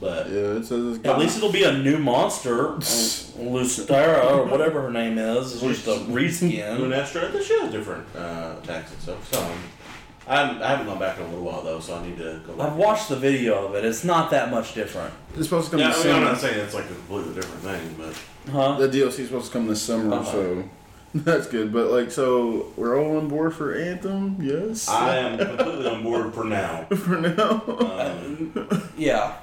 but 0.00 0.28
Yeah, 0.28 0.56
it 0.56 0.64
says 0.64 0.96
it's 0.96 1.06
At 1.06 1.18
least 1.18 1.36
it'll 1.36 1.52
be 1.52 1.64
a 1.64 1.72
new 1.78 1.98
monster, 1.98 2.70
Lucera 3.38 4.26
or 4.26 4.44
whatever 4.46 4.82
her 4.82 4.90
name 4.90 5.18
is. 5.18 5.52
It's 5.52 5.62
just 5.62 5.86
a 5.86 6.00
reskin. 6.10 6.78
Lunestra, 6.78 7.28
they 7.28 7.42
show 7.42 7.70
different 7.70 8.04
uh, 8.16 8.56
attacks 8.62 8.92
and 8.92 9.00
stuff. 9.00 9.32
So 9.32 9.40
um, 9.40 9.52
I, 10.26 10.36
haven't, 10.68 10.86
gone 10.86 10.98
back 10.98 11.18
in 11.18 11.24
a 11.24 11.28
little 11.28 11.44
while 11.44 11.62
though, 11.62 11.80
so 11.80 11.96
I 11.96 12.06
need 12.06 12.16
to 12.18 12.40
go. 12.46 12.54
Back. 12.54 12.68
I've 12.70 12.76
watched 12.76 13.08
the 13.08 13.16
video 13.16 13.66
of 13.66 13.74
it. 13.74 13.84
It's 13.84 14.04
not 14.04 14.30
that 14.30 14.50
much 14.50 14.74
different, 14.74 15.12
it's 15.34 15.44
supposed 15.44 15.66
to 15.66 15.70
come 15.72 15.80
Yeah, 15.80 15.88
I 15.88 15.92
this 15.92 16.04
mean, 16.04 16.14
I'm 16.14 16.24
not 16.24 16.38
saying 16.38 16.58
it's 16.60 16.74
like 16.74 16.84
a 16.84 16.94
completely 16.94 17.34
different 17.34 17.62
thing, 17.62 17.94
but 17.98 18.52
huh? 18.52 18.76
The 18.78 18.88
DLC 18.88 19.20
is 19.20 19.26
supposed 19.28 19.46
to 19.46 19.52
come 19.52 19.66
this 19.66 19.82
summer, 19.82 20.14
Uh-huh. 20.14 20.32
so 20.32 20.64
that's 21.14 21.46
good. 21.46 21.72
But 21.72 21.90
like, 21.90 22.10
so 22.10 22.72
we're 22.76 22.98
all 22.98 23.18
on 23.18 23.28
board 23.28 23.54
for 23.54 23.74
Anthem. 23.74 24.38
Yes, 24.40 24.88
I 24.88 25.16
am 25.18 25.38
completely 25.38 25.86
on 25.86 26.02
board 26.02 26.32
for 26.34 26.44
now. 26.44 26.84
for 26.96 27.18
now. 27.18 27.62
Um, 27.68 28.90
Yeah, 28.96 29.36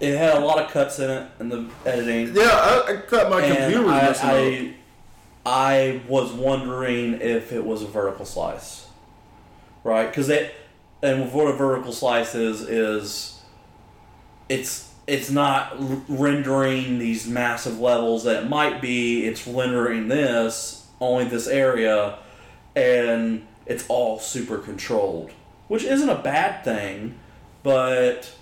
it 0.00 0.16
had 0.16 0.36
a 0.36 0.40
lot 0.40 0.58
of 0.64 0.70
cuts 0.70 0.98
in 0.98 1.10
it 1.10 1.28
and 1.38 1.50
the 1.50 1.68
editing. 1.84 2.34
yeah, 2.34 2.42
I, 2.44 2.84
I 2.92 3.00
thought 3.02 3.30
my 3.30 3.42
and 3.42 3.56
computer 3.56 3.82
was 3.84 3.92
messing. 4.02 4.28
I, 4.30 4.74
I, 5.44 5.76
I 5.80 6.00
was 6.08 6.32
wondering 6.32 7.14
if 7.20 7.52
it 7.52 7.64
was 7.64 7.82
a 7.82 7.86
vertical 7.86 8.24
slice, 8.24 8.86
right? 9.82 10.08
Because 10.08 10.28
it, 10.28 10.54
and 11.02 11.32
what 11.32 11.48
a 11.48 11.52
vertical 11.56 11.92
slice 11.92 12.34
is 12.34 12.60
is, 12.62 13.40
it's 14.48 14.92
it's 15.06 15.30
not 15.30 15.72
r- 15.80 16.02
rendering 16.08 16.98
these 16.98 17.26
massive 17.26 17.80
levels 17.80 18.24
that 18.24 18.44
it 18.44 18.48
might 18.48 18.80
be. 18.82 19.24
It's 19.26 19.46
rendering 19.46 20.08
this 20.08 20.77
only 21.00 21.24
this 21.24 21.46
area, 21.46 22.18
and 22.74 23.46
it's 23.66 23.84
all 23.88 24.18
super 24.18 24.58
controlled, 24.58 25.30
which 25.68 25.84
isn't 25.84 26.08
a 26.08 26.18
bad 26.18 26.64
thing, 26.64 27.18
but. 27.62 28.32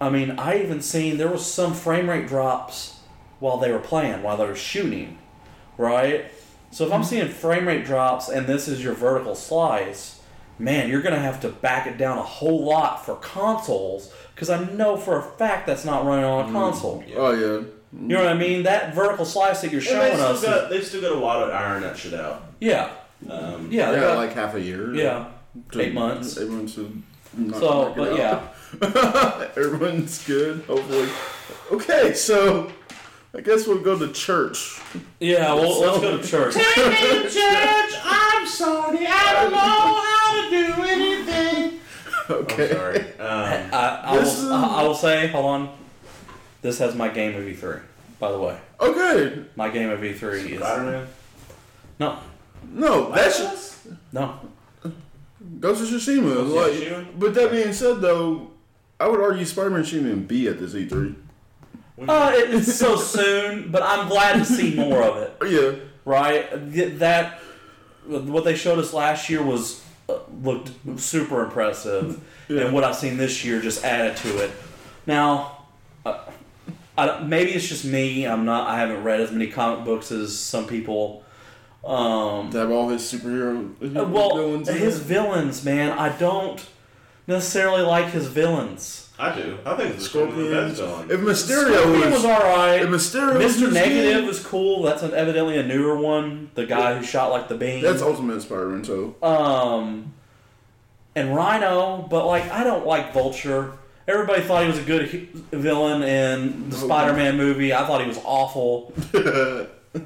I 0.00 0.10
mean, 0.10 0.32
I 0.32 0.60
even 0.60 0.82
seen 0.82 1.16
there 1.16 1.28
was 1.28 1.46
some 1.46 1.74
frame 1.74 2.10
rate 2.10 2.26
drops 2.26 2.98
while 3.38 3.58
they 3.58 3.70
were 3.70 3.78
playing, 3.78 4.24
while 4.24 4.36
they 4.36 4.46
were 4.46 4.56
shooting, 4.56 5.18
right? 5.78 6.30
So 6.72 6.86
if 6.86 6.92
I'm 6.92 7.02
mm-hmm. 7.02 7.08
seeing 7.08 7.28
frame 7.28 7.68
rate 7.68 7.84
drops 7.84 8.28
and 8.28 8.46
this 8.46 8.66
is 8.66 8.82
your 8.82 8.94
vertical 8.94 9.34
slice, 9.34 10.22
man, 10.58 10.88
you're 10.88 11.02
gonna 11.02 11.18
have 11.18 11.40
to 11.42 11.50
back 11.50 11.86
it 11.86 11.98
down 11.98 12.18
a 12.18 12.22
whole 12.22 12.64
lot 12.64 13.04
for 13.04 13.16
consoles 13.16 14.12
because 14.34 14.48
I 14.48 14.64
know 14.64 14.96
for 14.96 15.18
a 15.18 15.22
fact 15.22 15.66
that's 15.66 15.84
not 15.84 16.06
running 16.06 16.24
on 16.24 16.46
a 16.46 16.48
mm, 16.48 16.52
console. 16.52 17.04
yeah. 17.06 17.16
Oh 17.16 17.32
yeah, 17.32 17.68
You 17.92 18.08
know 18.08 18.20
what 18.24 18.28
I 18.32 18.34
mean? 18.38 18.62
That 18.62 18.94
vertical 18.94 19.24
slice 19.24 19.60
that 19.60 19.70
you're 19.70 19.80
And 19.80 19.88
they 19.88 19.92
showing 19.92 20.12
still, 20.14 20.26
us, 20.26 20.38
is- 20.38 20.44
got, 20.44 20.70
they 20.70 20.80
still 20.82 21.00
got 21.02 21.12
a 21.12 21.18
lot 21.18 21.42
of 21.42 21.50
iron 21.50 21.82
that 21.82 21.96
shit 21.96 22.14
out. 22.14 22.42
yeah, 22.60 22.90
Um, 23.28 23.68
yeah, 23.70 23.90
they 23.90 23.98
yeah, 23.98 24.02
got- 24.02 24.16
like 24.16 24.32
half 24.32 24.54
a 24.54 24.60
year. 24.60 24.94
yeah, 24.94 25.26
To- 25.72 25.80
eight 25.80 25.92
months. 25.94 26.38
Eight 26.38 26.48
months. 26.48 26.74
To 26.76 27.02
knock- 27.36 27.60
So, 27.60 27.84
knock 27.88 27.96
but 27.96 28.12
out. 28.18 28.18
yeah, 28.18 29.48
everyone's 29.56 30.24
good. 30.26 30.64
Hopefully. 30.66 31.08
Okay, 31.70 32.14
so 32.14 32.72
I 33.36 33.40
guess 33.42 33.66
we'll 33.66 33.78
go 33.82 33.98
to 33.98 34.10
church. 34.12 34.80
yeah. 35.20 35.52
Well, 35.54 35.80
let's 35.80 36.00
go 36.00 36.16
to 36.16 36.26
church. 36.26 36.54
Take 36.54 36.76
me 36.76 37.22
To 37.22 37.22
church, 37.30 37.92
I'm 38.04 38.46
sorry, 38.46 39.06
I 39.06 39.42
don't 39.42 39.52
know 39.52 39.58
how 39.58 40.42
to 40.42 40.50
do 40.50 40.82
anything. 40.90 41.78
Okay. 42.30 42.70
I'm 42.70 42.76
sorry. 42.76 43.00
Um, 43.18 43.70
I, 43.74 44.00
I, 44.04 44.16
This 44.18 44.38
is- 44.38 44.44
will, 44.44 44.54
I 44.54 44.80
I 44.80 44.82
will 44.84 44.94
say, 44.94 45.26
hold 45.28 45.44
on. 45.44 45.68
This 46.62 46.78
has 46.78 46.94
my 46.94 47.08
game 47.08 47.34
of 47.36 47.44
E3, 47.44 47.80
by 48.18 48.30
the 48.32 48.38
way. 48.38 48.58
Okay. 48.80 49.42
My 49.56 49.68
game 49.68 49.90
of 49.90 50.00
E3 50.00 50.50
is 50.50 50.58
Spider-Man. 50.58 51.06
no, 51.98 52.18
No, 52.72 53.10
that's 53.12 53.38
That's 53.40 53.86
no. 54.12 54.38
Ghost 55.60 55.82
of 55.82 55.88
Tsushima. 55.88 56.34
Ghost 56.34 56.54
Like, 56.54 56.72
Tsushima? 56.72 57.06
but 57.18 57.34
that 57.34 57.50
being 57.50 57.72
said, 57.72 58.00
though, 58.00 58.50
I 59.00 59.08
would 59.08 59.20
argue 59.20 59.44
Spider-Man 59.44 59.82
shouldn't 59.84 60.06
even 60.08 60.24
be 60.26 60.46
at 60.48 60.58
this 60.60 60.74
E3. 60.74 61.16
Uh, 62.08 62.32
it- 62.34 62.54
it's 62.54 62.74
so 62.74 62.96
soon, 62.96 63.70
but 63.70 63.82
I'm 63.82 64.08
glad 64.08 64.34
to 64.38 64.44
see 64.44 64.74
more 64.74 65.02
of 65.02 65.16
it. 65.18 65.36
Yeah. 65.50 65.72
Right? 66.04 66.48
That 66.98 67.38
what 68.06 68.44
they 68.44 68.54
showed 68.56 68.78
us 68.80 68.92
last 68.92 69.28
year 69.30 69.40
was 69.42 69.80
uh, 70.08 70.18
looked 70.42 70.70
super 70.96 71.44
impressive, 71.44 72.20
Yeah. 72.48 72.62
and 72.62 72.74
what 72.74 72.82
I've 72.82 72.96
seen 72.96 73.16
this 73.18 73.44
year 73.44 73.60
just 73.60 73.84
added 73.84 74.16
to 74.18 74.44
it. 74.44 74.50
Now, 75.06 75.58
uh, 76.04 76.10
I 76.10 76.12
don't, 76.24 76.34
maybe 76.96 77.52
it's 77.52 77.66
just 77.68 77.84
me. 77.84 78.26
I'm 78.26 78.44
not. 78.44 78.68
I 78.68 78.78
haven't 78.78 79.02
read 79.02 79.20
as 79.20 79.30
many 79.32 79.46
comic 79.48 79.84
books 79.84 80.10
as 80.12 80.36
some 80.38 80.66
people. 80.66 81.24
Um, 81.84 82.50
To 82.50 82.58
have 82.58 82.70
all 82.70 82.88
his 82.90 83.02
superhero 83.02 83.70
Uh, 83.96 84.04
well, 84.04 84.36
villains 84.36 84.68
in 84.68 84.76
his 84.76 85.00
it. 85.00 85.02
villains, 85.02 85.64
man, 85.64 85.90
I 85.98 86.10
don't 86.16 86.64
necessarily 87.26 87.82
like 87.82 88.10
his 88.10 88.28
villains. 88.28 89.08
I 89.18 89.34
do. 89.34 89.58
I 89.66 89.74
think 89.76 89.94
it's 89.96 90.12
one 90.14 90.30
the 90.36 90.50
best 90.50 90.80
If 91.10 91.20
Mysterio 91.20 91.74
Scorpion 91.80 92.00
was, 92.00 92.12
was 92.12 92.24
alright. 92.24 92.82
if 92.82 92.88
Mysterio 92.88 93.36
Mr. 93.40 93.72
Negative 93.72 94.20
good, 94.22 94.26
was 94.26 94.44
cool. 94.44 94.82
That's 94.82 95.02
an, 95.02 95.12
evidently 95.14 95.58
a 95.58 95.62
newer 95.64 95.96
one. 95.96 96.50
The 96.54 96.66
guy 96.66 96.96
who 96.96 97.04
shot 97.04 97.30
like 97.30 97.48
the 97.48 97.56
beam. 97.56 97.82
that's 97.82 98.00
Ultimate 98.02 98.42
Spider-Man. 98.42 98.84
So 98.84 99.14
um, 99.22 100.12
and 101.14 101.34
Rhino, 101.34 102.06
but 102.08 102.26
like 102.26 102.50
I 102.50 102.62
don't 102.64 102.86
like 102.86 103.12
Vulture. 103.12 103.72
Everybody 104.08 104.42
thought 104.42 104.62
he 104.62 104.68
was 104.68 104.78
a 104.78 104.82
good 104.82 105.08
he- 105.08 105.28
villain 105.52 106.02
in 106.02 106.68
the 106.70 106.76
Okay. 106.76 106.84
Spider-Man 106.86 107.36
movie. 107.36 107.72
I 107.72 107.86
thought 107.86 108.00
he 108.00 108.08
was 108.08 108.18
awful. 108.24 108.92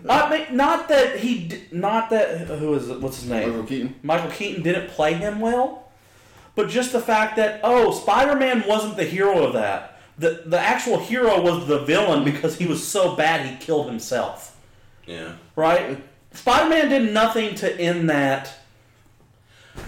I 0.09 0.31
mean, 0.31 0.57
not 0.57 0.89
that 0.89 1.19
he, 1.21 1.49
d- 1.49 1.63
not 1.73 2.11
that 2.11 2.47
who 2.49 2.75
is 2.75 2.89
it? 2.91 3.01
What's 3.01 3.21
his 3.21 3.31
name? 3.31 3.51
Michael 3.51 3.65
Keaton. 3.67 3.95
Michael 4.03 4.31
Keaton 4.31 4.63
didn't 4.63 4.89
play 4.91 5.15
him 5.15 5.41
well, 5.41 5.89
but 6.57 6.69
just 6.69 6.93
the 6.93 7.01
fact 7.01 7.37
that 7.37 7.61
oh, 7.63 7.93
Spider-Man 7.93 8.65
wasn't 8.67 8.97
the 8.97 9.05
hero 9.05 9.47
of 9.47 9.53
that. 9.55 10.01
The 10.19 10.43
the 10.47 10.59
actual 10.59 10.99
hero 10.99 11.41
was 11.41 11.67
the 11.67 11.81
villain 11.85 12.25
because 12.25 12.57
he 12.59 12.67
was 12.67 12.87
so 12.87 13.15
bad 13.17 13.47
he 13.47 13.57
killed 13.65 13.87
himself. 13.87 14.57
Yeah. 15.07 15.35
Right? 15.55 16.03
Spider-Man 16.33 16.89
did 16.89 17.13
nothing 17.15 17.55
to 17.57 17.81
end 17.81 18.11
that 18.11 18.53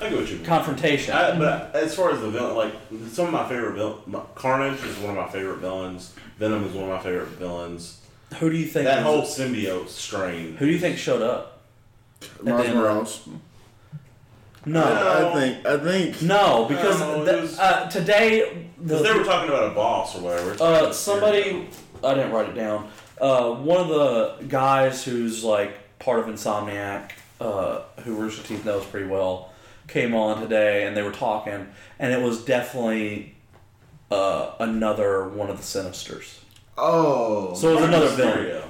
I 0.01 0.09
get 0.11 0.13
what 0.19 0.29
you 0.29 0.37
mean. 0.37 0.45
confrontation. 0.45 1.15
I, 1.15 1.37
but 1.39 1.75
as 1.75 1.95
far 1.95 2.13
as 2.13 2.21
the 2.21 2.31
villain, 2.31 2.57
like 2.57 2.75
some 3.11 3.27
of 3.27 3.33
my 3.33 3.49
favorite 3.49 3.75
villains, 3.75 4.01
Carnage 4.35 4.83
is 4.85 4.97
one 4.99 5.11
of 5.11 5.17
my 5.17 5.29
favorite 5.31 5.59
villains. 5.59 6.15
Venom 6.39 6.65
is 6.65 6.73
one 6.73 6.85
of 6.85 6.91
my 6.91 7.01
favorite 7.03 7.29
villains. 7.31 8.01
who 8.39 8.49
do 8.51 8.57
you 8.57 8.67
think? 8.67 8.85
That 8.85 9.03
whole 9.03 9.21
was- 9.21 9.37
symbiote 9.39 9.89
strain. 9.89 10.57
who 10.57 10.67
do 10.67 10.73
you 10.73 10.79
think 10.79 10.99
showed 10.99 11.23
up? 11.23 11.61
Miles 12.43 12.69
Morales. 12.75 13.29
No, 14.67 14.83
I, 14.83 15.31
I 15.31 15.35
think. 15.35 15.67
I 15.67 15.79
think. 15.79 16.23
no, 16.23 16.67
because 16.69 17.01
No, 17.01 17.25
the- 17.25 17.41
was- 17.43 17.59
uh, 17.59 17.89
today 17.89 18.69
the, 18.77 18.83
Because 18.83 19.03
they 19.03 19.13
were 19.17 19.25
talking 19.25 19.49
about 19.49 19.71
a 19.73 19.75
boss 19.75 20.17
or 20.17 20.21
whatever. 20.23 20.57
Uh, 20.63 20.93
somebody, 20.93 21.69
I 22.05 22.15
didn't 22.15 22.33
write 22.33 22.51
it 22.51 22.55
down. 22.55 22.89
Uh, 23.21 23.53
one 23.53 23.79
of 23.81 23.89
the 23.89 24.45
guys 24.49 25.03
who's 25.05 25.43
like 25.43 25.99
part 25.99 26.21
of 26.21 26.27
Insomniac, 26.27 27.13
uh, 27.41 27.81
who 28.05 28.15
Rooster 28.15 28.43
Teeth 28.47 28.65
knows 28.65 28.85
pretty 28.85 29.07
well, 29.07 29.48
came 29.89 30.15
on 30.15 30.41
today 30.41 30.87
and 30.87 30.97
they 30.97 31.03
were 31.03 31.13
talking, 31.13 31.67
and 31.99 32.13
it 32.13 32.23
was 32.23 32.45
definitely 32.45 33.35
uh, 34.11 34.53
another 34.61 35.29
one 35.29 35.51
of 35.51 35.57
the 35.57 35.63
Sinisters. 35.63 36.39
Oh. 36.77 37.55
So 37.55 37.71
it 37.71 37.75
was 37.77 37.85
another 37.85 38.07
Mysterio. 38.09 38.45
villain. 38.47 38.63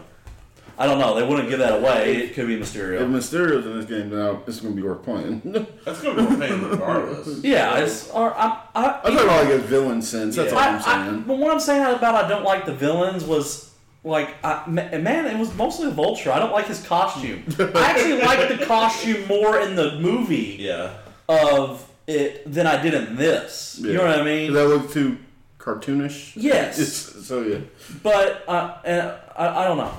I 0.81 0.87
don't 0.87 1.01
know. 1.01 1.17
They 1.17 1.27
wouldn't 1.27 1.49
give 1.49 1.59
that 1.59 1.81
away. 1.81 2.19
It 2.19 2.35
could 2.35 2.47
be 2.47 2.57
Mysterio. 2.57 3.01
if 3.01 3.09
Mysterio's 3.09 3.67
in 3.67 3.77
this 3.81 3.87
game, 3.87 4.11
now 4.11 4.41
it's 4.47 4.61
going 4.61 4.77
to 4.77 4.81
be 4.81 4.87
worth 4.87 5.03
playing. 5.03 5.41
That's 5.85 6.01
gonna 6.01 6.23
be 6.31 6.37
pain 6.37 6.63
regardless. 6.63 7.43
Yeah, 7.43 7.79
it's. 7.79 8.09
Or, 8.11 8.33
I, 8.39 8.63
I, 8.77 8.85
I'm 9.05 9.13
talking 9.13 9.19
about 9.19 9.45
like 9.45 9.55
a 9.55 9.59
villain 9.59 10.01
sense. 10.01 10.37
That's 10.37 10.53
Yeah. 10.53 10.57
all 10.59 10.63
I, 10.65 10.69
I'm 10.69 10.77
I, 10.77 11.07
saying. 11.11 11.25
but 11.27 11.39
what 11.39 11.51
I'm 11.51 11.59
saying 11.59 11.83
about 11.97 12.25
I 12.25 12.29
don't 12.29 12.45
like 12.45 12.65
the 12.65 12.75
villains 12.75 13.25
was 13.25 13.75
like, 14.05 14.37
I, 14.45 14.69
man, 14.69 15.27
it 15.27 15.37
was 15.37 15.53
mostly 15.57 15.91
Vulture. 15.91 16.31
I 16.31 16.39
don't 16.39 16.53
like 16.53 16.67
his 16.69 16.81
costume. 16.87 17.43
I 17.59 17.71
actually 17.91 18.21
like 18.21 18.49
the 18.59 18.65
costume 18.65 19.27
more 19.27 19.59
in 19.59 19.75
the 19.75 19.99
movie 19.99 20.59
Yeah. 20.61 20.93
Of 21.29 21.89
it 22.07 22.51
than 22.51 22.67
I 22.67 22.81
did 22.83 22.95
in 22.95 23.17
this. 23.17 23.79
You 23.83 23.95
know 23.95 24.07
what 24.07 24.19
I 24.19 24.23
mean? 24.25 24.53
Does 24.53 24.55
that 24.55 24.69
look 24.75 24.91
too 24.93 25.19
cartoonish? 25.59 26.33
Yes. 26.37 26.79
It's, 27.19 27.27
so 27.27 27.43
yeah, 27.43 27.59
But 28.03 28.49
uh, 28.49 28.79
and 28.85 29.13
I, 29.37 29.63
I 29.63 29.65
don't 29.67 29.77
know. 29.77 29.93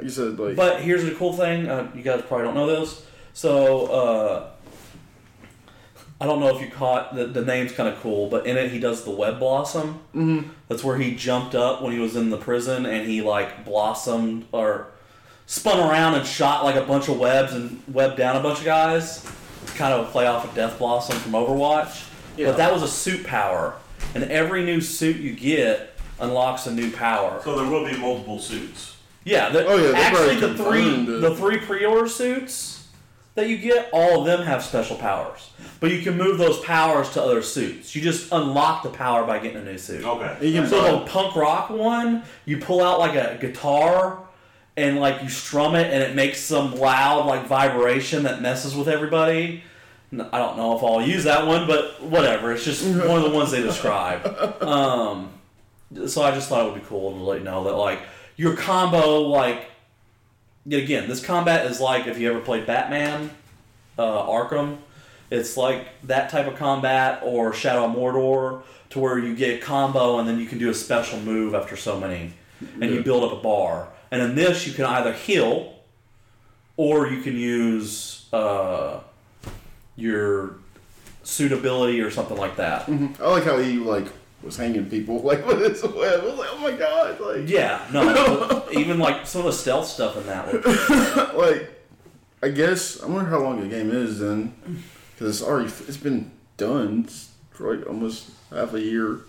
you 0.00 0.08
said, 0.08 0.38
like 0.38 0.56
But 0.56 0.80
here's 0.80 1.04
the 1.04 1.14
cool 1.14 1.34
thing. 1.34 1.68
Uh, 1.68 1.90
you 1.94 2.02
guys 2.02 2.22
probably 2.22 2.46
don't 2.46 2.54
know 2.54 2.80
this. 2.80 3.04
So 3.34 3.86
uh, 3.86 4.50
I 6.18 6.24
don't 6.24 6.40
know 6.40 6.56
if 6.56 6.62
you 6.62 6.70
caught 6.70 7.14
the, 7.14 7.26
the 7.26 7.42
name's 7.44 7.72
kind 7.72 7.90
of 7.90 8.00
cool, 8.00 8.30
but 8.30 8.46
in 8.46 8.56
it 8.56 8.70
he 8.72 8.78
does 8.78 9.04
the 9.04 9.10
web 9.10 9.38
blossom. 9.38 10.00
Mhm. 10.14 10.48
That's 10.68 10.82
where 10.82 10.96
he 10.96 11.14
jumped 11.14 11.54
up 11.54 11.82
when 11.82 11.92
he 11.92 11.98
was 11.98 12.16
in 12.16 12.30
the 12.30 12.38
prison 12.38 12.86
and 12.86 13.06
he 13.06 13.20
like 13.20 13.66
blossomed 13.66 14.46
or 14.52 14.86
spun 15.44 15.78
around 15.78 16.14
and 16.14 16.26
shot 16.26 16.64
like 16.64 16.76
a 16.76 16.82
bunch 16.86 17.08
of 17.10 17.18
webs 17.18 17.52
and 17.52 17.82
webbed 17.92 18.16
down 18.16 18.36
a 18.36 18.40
bunch 18.42 18.60
of 18.60 18.64
guys. 18.64 19.30
Kind 19.74 19.92
of 19.92 20.06
a 20.06 20.10
play 20.10 20.26
off 20.26 20.44
of 20.44 20.54
Death 20.54 20.78
Blossom 20.78 21.16
from 21.18 21.32
Overwatch. 21.32 22.08
Yeah. 22.36 22.46
But 22.48 22.56
that 22.58 22.72
was 22.72 22.82
a 22.82 22.88
suit 22.88 23.26
power. 23.26 23.74
and 24.14 24.24
every 24.24 24.64
new 24.64 24.80
suit 24.80 25.16
you 25.16 25.32
get 25.34 25.92
unlocks 26.20 26.66
a 26.66 26.72
new 26.72 26.90
power. 26.90 27.40
So 27.44 27.56
there 27.58 27.68
will 27.70 27.84
be 27.84 27.96
multiple 27.98 28.38
suits. 28.38 28.96
Yeah, 29.24 29.48
the, 29.50 29.66
Oh, 29.66 29.76
yeah, 29.76 29.98
actually 29.98 30.36
the 30.36 30.54
three 30.54 30.88
it. 31.02 31.20
the 31.20 31.34
three 31.36 31.58
pre-order 31.58 32.08
suits 32.08 32.88
that 33.34 33.48
you 33.48 33.58
get, 33.58 33.90
all 33.92 34.20
of 34.20 34.26
them 34.26 34.46
have 34.46 34.62
special 34.62 34.96
powers. 34.96 35.50
But 35.80 35.90
you 35.90 36.00
can 36.00 36.16
move 36.16 36.38
those 36.38 36.58
powers 36.60 37.10
to 37.10 37.22
other 37.22 37.42
suits. 37.42 37.94
You 37.94 38.00
just 38.00 38.32
unlock 38.32 38.82
the 38.82 38.88
power 38.88 39.26
by 39.26 39.38
getting 39.40 39.58
a 39.58 39.64
new 39.64 39.76
suit. 39.76 40.04
Okay. 40.04 40.66
So 40.66 41.00
the 41.00 41.04
punk 41.06 41.36
rock 41.36 41.68
one, 41.68 42.22
you 42.46 42.58
pull 42.58 42.82
out 42.82 42.98
like 42.98 43.14
a 43.14 43.36
guitar 43.38 44.20
and 44.76 44.98
like 44.98 45.22
you 45.22 45.28
strum 45.28 45.74
it 45.74 45.92
and 45.92 46.02
it 46.02 46.14
makes 46.14 46.40
some 46.40 46.74
loud 46.74 47.26
like 47.26 47.46
vibration 47.46 48.24
that 48.24 48.42
messes 48.42 48.74
with 48.74 48.88
everybody. 48.88 49.62
I 50.12 50.38
don't 50.38 50.56
know 50.56 50.76
if 50.76 50.84
I'll 50.84 51.02
use 51.02 51.24
that 51.24 51.46
one, 51.46 51.66
but 51.66 52.02
whatever. 52.02 52.52
It's 52.52 52.64
just 52.64 52.84
one 53.06 53.16
of 53.16 53.22
the 53.22 53.30
ones 53.30 53.50
they 53.50 53.62
describe. 53.62 54.24
Um, 54.62 55.30
so 56.06 56.22
I 56.22 56.32
just 56.32 56.48
thought 56.48 56.66
it 56.66 56.72
would 56.72 56.80
be 56.80 56.86
cool 56.88 57.12
to 57.12 57.18
let 57.18 57.38
you 57.38 57.44
know 57.44 57.64
that 57.64 57.74
like 57.74 58.00
your 58.36 58.56
combo 58.56 59.20
like 59.20 59.70
again 60.66 61.08
this 61.08 61.24
combat 61.24 61.64
is 61.70 61.80
like 61.80 62.06
if 62.06 62.18
you 62.18 62.30
ever 62.30 62.40
played 62.40 62.66
Batman 62.66 63.30
uh, 63.98 64.26
Arkham 64.26 64.78
it's 65.30 65.56
like 65.56 65.86
that 66.04 66.30
type 66.30 66.46
of 66.46 66.56
combat 66.56 67.20
or 67.22 67.52
Shadow 67.52 67.84
of 67.84 67.96
Mordor 67.96 68.62
to 68.90 68.98
where 68.98 69.18
you 69.18 69.34
get 69.34 69.62
a 69.62 69.64
combo 69.64 70.18
and 70.18 70.28
then 70.28 70.38
you 70.38 70.46
can 70.46 70.58
do 70.58 70.70
a 70.70 70.74
special 70.74 71.20
move 71.20 71.54
after 71.54 71.76
so 71.76 71.98
many 71.98 72.32
and 72.80 72.92
you 72.92 73.02
build 73.02 73.24
up 73.24 73.38
a 73.38 73.42
bar 73.42 73.88
and 74.20 74.30
in 74.30 74.34
this 74.34 74.66
you 74.66 74.72
can 74.72 74.84
either 74.86 75.12
heal 75.12 75.74
or 76.76 77.06
you 77.06 77.22
can 77.22 77.36
use 77.36 78.26
uh, 78.32 79.00
your 79.96 80.56
suitability 81.22 82.00
or 82.00 82.10
something 82.10 82.36
like 82.36 82.56
that 82.56 82.88
I 82.88 83.28
like 83.28 83.44
how 83.44 83.58
he 83.58 83.78
like 83.78 84.06
was 84.42 84.56
hanging 84.56 84.88
people 84.88 85.20
like 85.22 85.46
with 85.46 85.60
his 85.60 85.82
web. 85.82 86.20
I 86.20 86.24
was 86.24 86.38
like, 86.38 86.48
oh 86.52 86.58
my 86.58 86.72
god, 86.72 87.20
like 87.20 87.48
yeah 87.48 87.86
no 87.92 88.64
even 88.72 88.98
like 88.98 89.26
some 89.26 89.40
of 89.40 89.46
the 89.46 89.52
stealth 89.52 89.86
stuff 89.86 90.16
in 90.16 90.26
that 90.26 90.52
was 90.52 91.34
like 91.34 91.76
I 92.42 92.48
guess 92.50 93.02
I 93.02 93.06
wonder 93.06 93.30
how 93.30 93.40
long 93.40 93.60
the 93.60 93.68
game 93.68 93.90
is 93.90 94.20
then, 94.20 94.54
because 95.12 95.40
it's 95.40 95.48
already 95.48 95.72
it's 95.88 95.96
been 95.96 96.30
done 96.56 97.08
for 97.50 97.74
like 97.74 97.86
almost 97.88 98.30
half 98.50 98.74
a 98.74 98.80
year. 98.80 99.20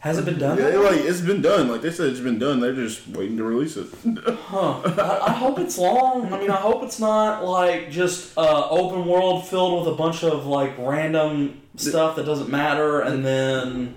Has 0.00 0.18
it 0.18 0.24
been 0.24 0.38
done 0.38 0.58
Yeah, 0.58 0.78
like 0.78 1.00
it's 1.00 1.20
been 1.20 1.40
done. 1.42 1.68
Like 1.68 1.82
they 1.82 1.90
said, 1.90 2.08
it's 2.10 2.20
been 2.20 2.38
done. 2.38 2.58
They're 2.60 2.74
just 2.74 3.06
waiting 3.08 3.36
to 3.36 3.44
release 3.44 3.76
it. 3.76 3.86
Huh. 4.46 4.80
I, 4.84 5.28
I 5.28 5.32
hope 5.32 5.58
it's 5.58 5.78
long. 5.78 6.32
I 6.32 6.38
mean, 6.38 6.50
I 6.50 6.56
hope 6.56 6.82
it's 6.82 6.98
not 6.98 7.44
like 7.44 7.90
just 7.90 8.36
uh, 8.38 8.68
open 8.70 9.06
world 9.06 9.46
filled 9.46 9.80
with 9.84 9.92
a 9.94 9.96
bunch 9.96 10.24
of 10.24 10.46
like 10.46 10.76
random 10.78 11.60
stuff 11.76 12.16
that 12.16 12.24
doesn't 12.26 12.50
matter, 12.50 13.00
and 13.00 13.24
then 13.24 13.94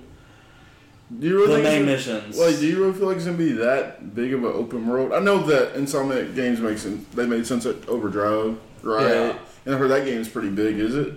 do 1.20 1.28
you 1.28 1.38
really 1.40 1.58
the 1.62 1.64
main 1.70 1.86
missions. 1.86 2.38
Like, 2.40 2.58
do 2.60 2.68
you 2.68 2.80
really 2.82 2.94
feel 2.98 3.08
like 3.08 3.18
it's 3.18 3.26
gonna 3.26 3.38
be 3.38 3.52
that 3.54 4.14
big 4.16 4.34
of 4.34 4.44
an 4.44 4.52
open 4.54 4.88
world? 4.88 5.14
I 5.14 5.20
know 5.20 5.40
that 5.44 5.76
Insomniac 5.76 6.36
Games 6.36 6.60
makes 6.60 6.84
they 7.14 7.26
made 7.26 7.46
Sunset 7.48 7.88
Overdrive, 7.88 8.58
right? 8.82 9.08
Yeah. 9.08 9.38
And 9.66 9.76
I 9.76 9.78
heard 9.78 9.92
that 9.92 10.04
game's 10.06 10.28
pretty 10.28 10.50
big. 10.50 10.78
Is 10.80 10.96
it? 10.96 11.14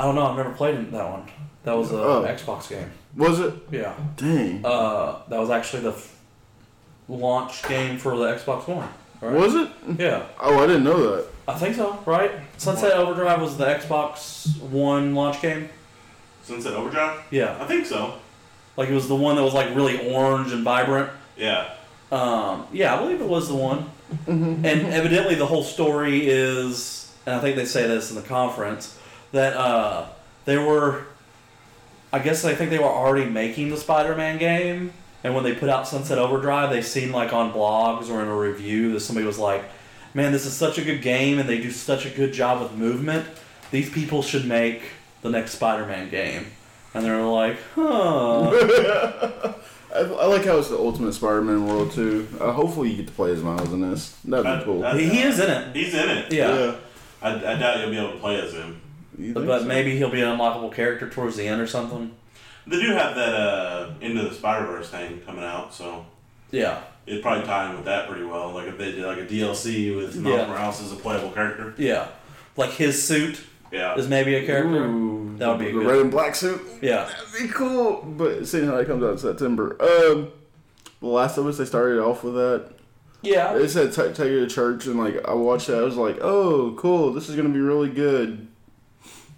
I 0.00 0.04
don't 0.04 0.14
know. 0.14 0.26
I've 0.26 0.36
never 0.36 0.52
played 0.52 0.76
that 0.92 1.10
one. 1.10 1.28
That 1.64 1.74
was 1.74 1.90
a 1.92 1.96
Oh. 2.02 2.24
Xbox 2.26 2.70
game. 2.70 2.90
Was 3.16 3.40
it? 3.40 3.54
Yeah. 3.70 3.94
Dang. 4.16 4.64
Uh, 4.64 5.20
that 5.28 5.38
was 5.40 5.50
actually 5.50 5.82
the 5.82 5.90
f- 5.92 6.14
launch 7.08 7.66
game 7.68 7.98
for 7.98 8.16
the 8.16 8.24
Xbox 8.34 8.68
One. 8.68 8.88
Right? 9.20 9.32
Was 9.32 9.54
it? 9.54 9.68
Yeah, 9.98 10.26
Oh, 10.40 10.62
I 10.62 10.66
didn't 10.66 10.84
know 10.84 11.16
that. 11.16 11.26
I 11.48 11.54
think 11.54 11.76
so. 11.76 11.98
Right. 12.04 12.30
Sunset 12.58 12.92
Overdrive 12.92 13.40
was 13.40 13.56
the 13.56 13.64
Xbox 13.64 14.60
One 14.60 15.14
launch 15.14 15.40
game. 15.40 15.68
Sunset 16.42 16.74
Overdrive? 16.74 17.22
Yeah, 17.30 17.56
I 17.60 17.66
think 17.66 17.86
so. 17.86 18.14
like 18.76 18.88
it 18.90 18.94
was 18.94 19.08
the 19.08 19.16
one 19.16 19.36
that 19.36 19.42
was 19.42 19.54
like 19.54 19.74
really 19.74 20.12
orange 20.14 20.52
and 20.52 20.62
vibrant. 20.62 21.10
Yeah. 21.36 21.70
Um, 22.12 22.66
yeah, 22.72 22.94
I 22.94 22.98
believe 22.98 23.20
it 23.20 23.26
was 23.28 23.48
the 23.48 23.54
one. 23.54 23.90
And 24.26 24.66
evidently, 24.66 25.34
the 25.34 25.46
whole 25.46 25.64
story 25.64 26.28
is, 26.28 27.12
and 27.26 27.34
I 27.34 27.40
think 27.40 27.56
they 27.56 27.64
say 27.64 27.86
this 27.88 28.10
in 28.10 28.16
the 28.16 28.22
conference, 28.22 28.96
that 29.32 29.56
uh, 29.56 30.06
they 30.44 30.56
were, 30.58 31.04
I 32.16 32.18
guess 32.22 32.46
I 32.46 32.54
think 32.54 32.70
they 32.70 32.78
were 32.78 32.84
already 32.86 33.28
making 33.28 33.68
the 33.68 33.76
Spider 33.76 34.14
Man 34.16 34.38
game. 34.38 34.92
And 35.22 35.34
when 35.34 35.44
they 35.44 35.54
put 35.54 35.68
out 35.68 35.86
Sunset 35.86 36.16
Overdrive, 36.18 36.70
they 36.70 36.80
seen 36.80 37.12
like 37.12 37.34
on 37.34 37.52
blogs 37.52 38.08
or 38.10 38.22
in 38.22 38.28
a 38.28 38.34
review 38.36 38.92
that 38.92 39.00
somebody 39.00 39.26
was 39.26 39.38
like, 39.38 39.62
man, 40.14 40.32
this 40.32 40.46
is 40.46 40.54
such 40.54 40.78
a 40.78 40.82
good 40.82 41.02
game 41.02 41.38
and 41.38 41.46
they 41.46 41.58
do 41.60 41.70
such 41.70 42.06
a 42.06 42.10
good 42.10 42.32
job 42.32 42.62
with 42.62 42.72
movement. 42.72 43.26
These 43.70 43.90
people 43.90 44.22
should 44.22 44.46
make 44.46 44.80
the 45.20 45.28
next 45.28 45.52
Spider 45.52 45.84
Man 45.84 46.08
game. 46.08 46.46
And 46.94 47.04
they're 47.04 47.20
like, 47.22 47.58
huh. 47.74 48.50
I, 49.94 49.98
I 49.98 50.26
like 50.26 50.44
how 50.46 50.56
it's 50.58 50.68
the 50.70 50.78
ultimate 50.78 51.12
Spider-Man 51.12 51.66
world 51.66 51.92
too. 51.92 52.26
Uh, 52.40 52.52
hopefully, 52.52 52.90
you 52.90 52.96
get 52.96 53.06
to 53.06 53.12
play 53.12 53.32
as 53.32 53.42
Miles 53.42 53.72
in 53.72 53.80
this. 53.82 54.16
That'd 54.24 54.46
I- 54.46 54.58
be 54.58 54.64
cool. 54.64 54.84
I- 54.84 54.98
he, 54.98 55.08
he 55.08 55.20
is 55.22 55.38
in 55.38 55.50
it. 55.50 55.76
He's 55.76 55.94
in 55.94 56.08
it. 56.08 56.32
Yeah. 56.32 56.76
I, 57.22 57.34
I 57.34 57.58
doubt 57.58 57.80
you'll 57.80 57.90
be 57.90 57.98
able 57.98 58.12
to 58.12 58.18
play 58.18 58.40
as 58.40 58.52
him. 58.52 58.80
You 59.18 59.32
think 59.34 59.46
But 59.46 59.60
so? 59.62 59.66
maybe 59.66 59.96
he'll 59.96 60.10
be 60.10 60.20
an 60.22 60.28
unlockable 60.36 60.72
character 60.72 61.08
towards 61.08 61.36
the 61.36 61.46
end 61.46 61.60
or 61.60 61.66
something. 61.66 62.12
They 62.66 62.80
do 62.80 62.92
have 62.92 63.14
that 63.14 63.34
uh, 63.34 63.90
Into 64.00 64.22
the 64.28 64.34
Spider 64.34 64.66
Verse 64.66 64.88
thing 64.90 65.20
coming 65.24 65.44
out, 65.44 65.72
so 65.72 66.04
Yeah. 66.50 66.80
it'd 67.06 67.22
probably 67.22 67.44
tie 67.44 67.70
in 67.70 67.76
with 67.76 67.84
that 67.86 68.08
pretty 68.08 68.24
well. 68.24 68.52
Like 68.52 68.66
if 68.68 68.76
they 68.78 68.92
did 68.92 69.04
like 69.04 69.18
a 69.18 69.26
DLC 69.26 69.94
with 69.96 70.16
Miles 70.16 70.36
Yeah. 70.40 70.46
Morales 70.48 70.80
as 70.82 70.92
a 70.92 70.96
playable 70.96 71.30
character. 71.30 71.74
Yeah. 71.78 72.08
Like 72.56 72.70
his 72.70 73.02
suit 73.06 73.40
Yeah. 73.72 73.94
is 73.94 74.08
maybe 74.08 74.34
a 74.34 74.44
character. 74.44 74.84
Ooh, 74.84 75.34
That 75.38 75.48
would 75.48 75.58
be 75.60 75.66
the 75.66 75.72
good. 75.72 75.86
red 75.86 75.98
and 76.00 76.10
black 76.10 76.34
suit. 76.34 76.60
Yeah. 76.82 77.04
That'd 77.04 77.48
be 77.48 77.48
cool. 77.52 78.02
But 78.16 78.46
seeing 78.46 78.66
how 78.66 78.76
that 78.76 78.86
comes 78.86 79.02
out 79.04 79.12
in 79.12 79.18
September. 79.18 79.76
Um, 79.80 80.28
The 81.00 81.06
Last 81.08 81.36
of 81.38 81.46
Us, 81.46 81.58
they 81.58 81.64
started 81.66 82.00
off 82.00 82.24
with 82.24 82.34
that. 82.34 82.70
Yeah. 83.22 83.52
They 83.54 83.68
said 83.68 83.92
take 83.92 84.18
you 84.18 84.40
to 84.40 84.46
church, 84.46 84.86
and 84.86 84.98
like 84.98 85.26
I 85.28 85.34
watched 85.34 85.66
that, 85.68 85.78
I 85.78 85.82
was 85.82 85.96
like, 85.96 86.18
oh, 86.20 86.74
cool, 86.76 87.12
this 87.12 87.28
is 87.28 87.36
gonna 87.36 87.48
be 87.50 87.60
really 87.60 87.88
good. 87.90 88.46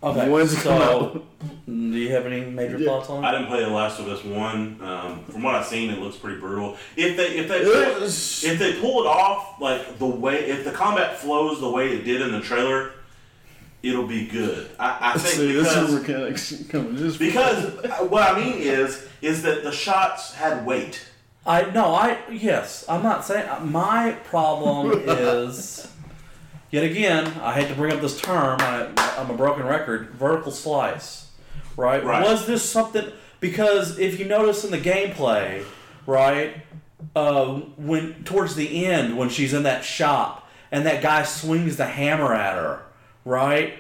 Okay. 0.00 0.28
When's 0.28 0.52
it 0.52 0.60
come 0.60 0.78
so, 0.80 1.22
do 1.66 1.72
you 1.72 2.12
have 2.12 2.24
any 2.26 2.42
major 2.42 2.78
Yeah. 2.78 2.86
thoughts 2.86 3.10
on 3.10 3.24
it? 3.24 3.26
I 3.26 3.32
didn't 3.32 3.48
play 3.48 3.64
The 3.64 3.70
Last 3.70 3.98
of 3.98 4.06
Us 4.08 4.22
one. 4.22 4.78
Um, 4.80 5.24
from 5.24 5.42
what 5.42 5.56
I've 5.56 5.66
seen, 5.66 5.90
it 5.90 5.98
looks 5.98 6.16
pretty 6.16 6.38
brutal. 6.38 6.76
If 6.96 7.16
they 7.16 7.36
if 7.36 7.48
they 7.48 7.62
pull, 7.64 8.02
if 8.04 8.58
they 8.60 8.80
pull 8.80 9.02
it 9.02 9.06
off 9.08 9.60
like 9.60 9.98
the 9.98 10.06
way 10.06 10.36
if 10.50 10.64
the 10.64 10.70
combat 10.70 11.18
flows 11.18 11.60
the 11.60 11.68
way 11.68 11.88
it 11.96 12.04
did 12.04 12.20
in 12.22 12.30
the 12.30 12.40
trailer, 12.40 12.92
it'll 13.82 14.06
be 14.06 14.26
good. 14.28 14.70
I, 14.78 14.98
I 15.14 15.18
think 15.18 15.34
See, 15.34 15.52
this 15.52 15.66
because 15.68 15.92
is 15.92 16.00
mechanics 16.00 16.64
coming 16.68 16.96
just 16.96 17.18
because 17.18 17.64
uh, 17.84 18.04
what 18.04 18.22
I 18.22 18.38
mean 18.38 18.54
is 18.58 19.04
is 19.20 19.42
that 19.42 19.64
the 19.64 19.72
shots 19.72 20.32
had 20.34 20.64
weight. 20.64 21.04
I 21.44 21.62
no. 21.72 21.86
I 21.92 22.18
yes. 22.30 22.84
I'm 22.88 23.02
not 23.02 23.24
saying 23.24 23.48
my 23.68 24.12
problem 24.24 24.92
is. 25.08 25.90
Yet 26.70 26.84
again, 26.84 27.26
I 27.40 27.54
hate 27.54 27.68
to 27.68 27.74
bring 27.74 27.92
up 27.92 28.00
this 28.00 28.20
term. 28.20 28.58
I, 28.60 28.88
I'm 29.18 29.30
a 29.30 29.34
broken 29.36 29.64
record. 29.66 30.10
Vertical 30.10 30.52
slice, 30.52 31.30
right? 31.76 32.04
Right. 32.04 32.22
Was 32.22 32.46
this 32.46 32.68
something? 32.68 33.10
Because 33.40 33.98
if 33.98 34.18
you 34.18 34.26
notice 34.26 34.64
in 34.64 34.70
the 34.70 34.78
gameplay, 34.78 35.64
right, 36.06 36.56
uh, 37.16 37.54
when 37.76 38.22
towards 38.24 38.54
the 38.54 38.84
end 38.86 39.16
when 39.16 39.28
she's 39.30 39.54
in 39.54 39.62
that 39.62 39.84
shop 39.84 40.48
and 40.70 40.84
that 40.84 41.02
guy 41.02 41.22
swings 41.22 41.76
the 41.76 41.86
hammer 41.86 42.34
at 42.34 42.56
her, 42.56 42.82
right? 43.24 43.74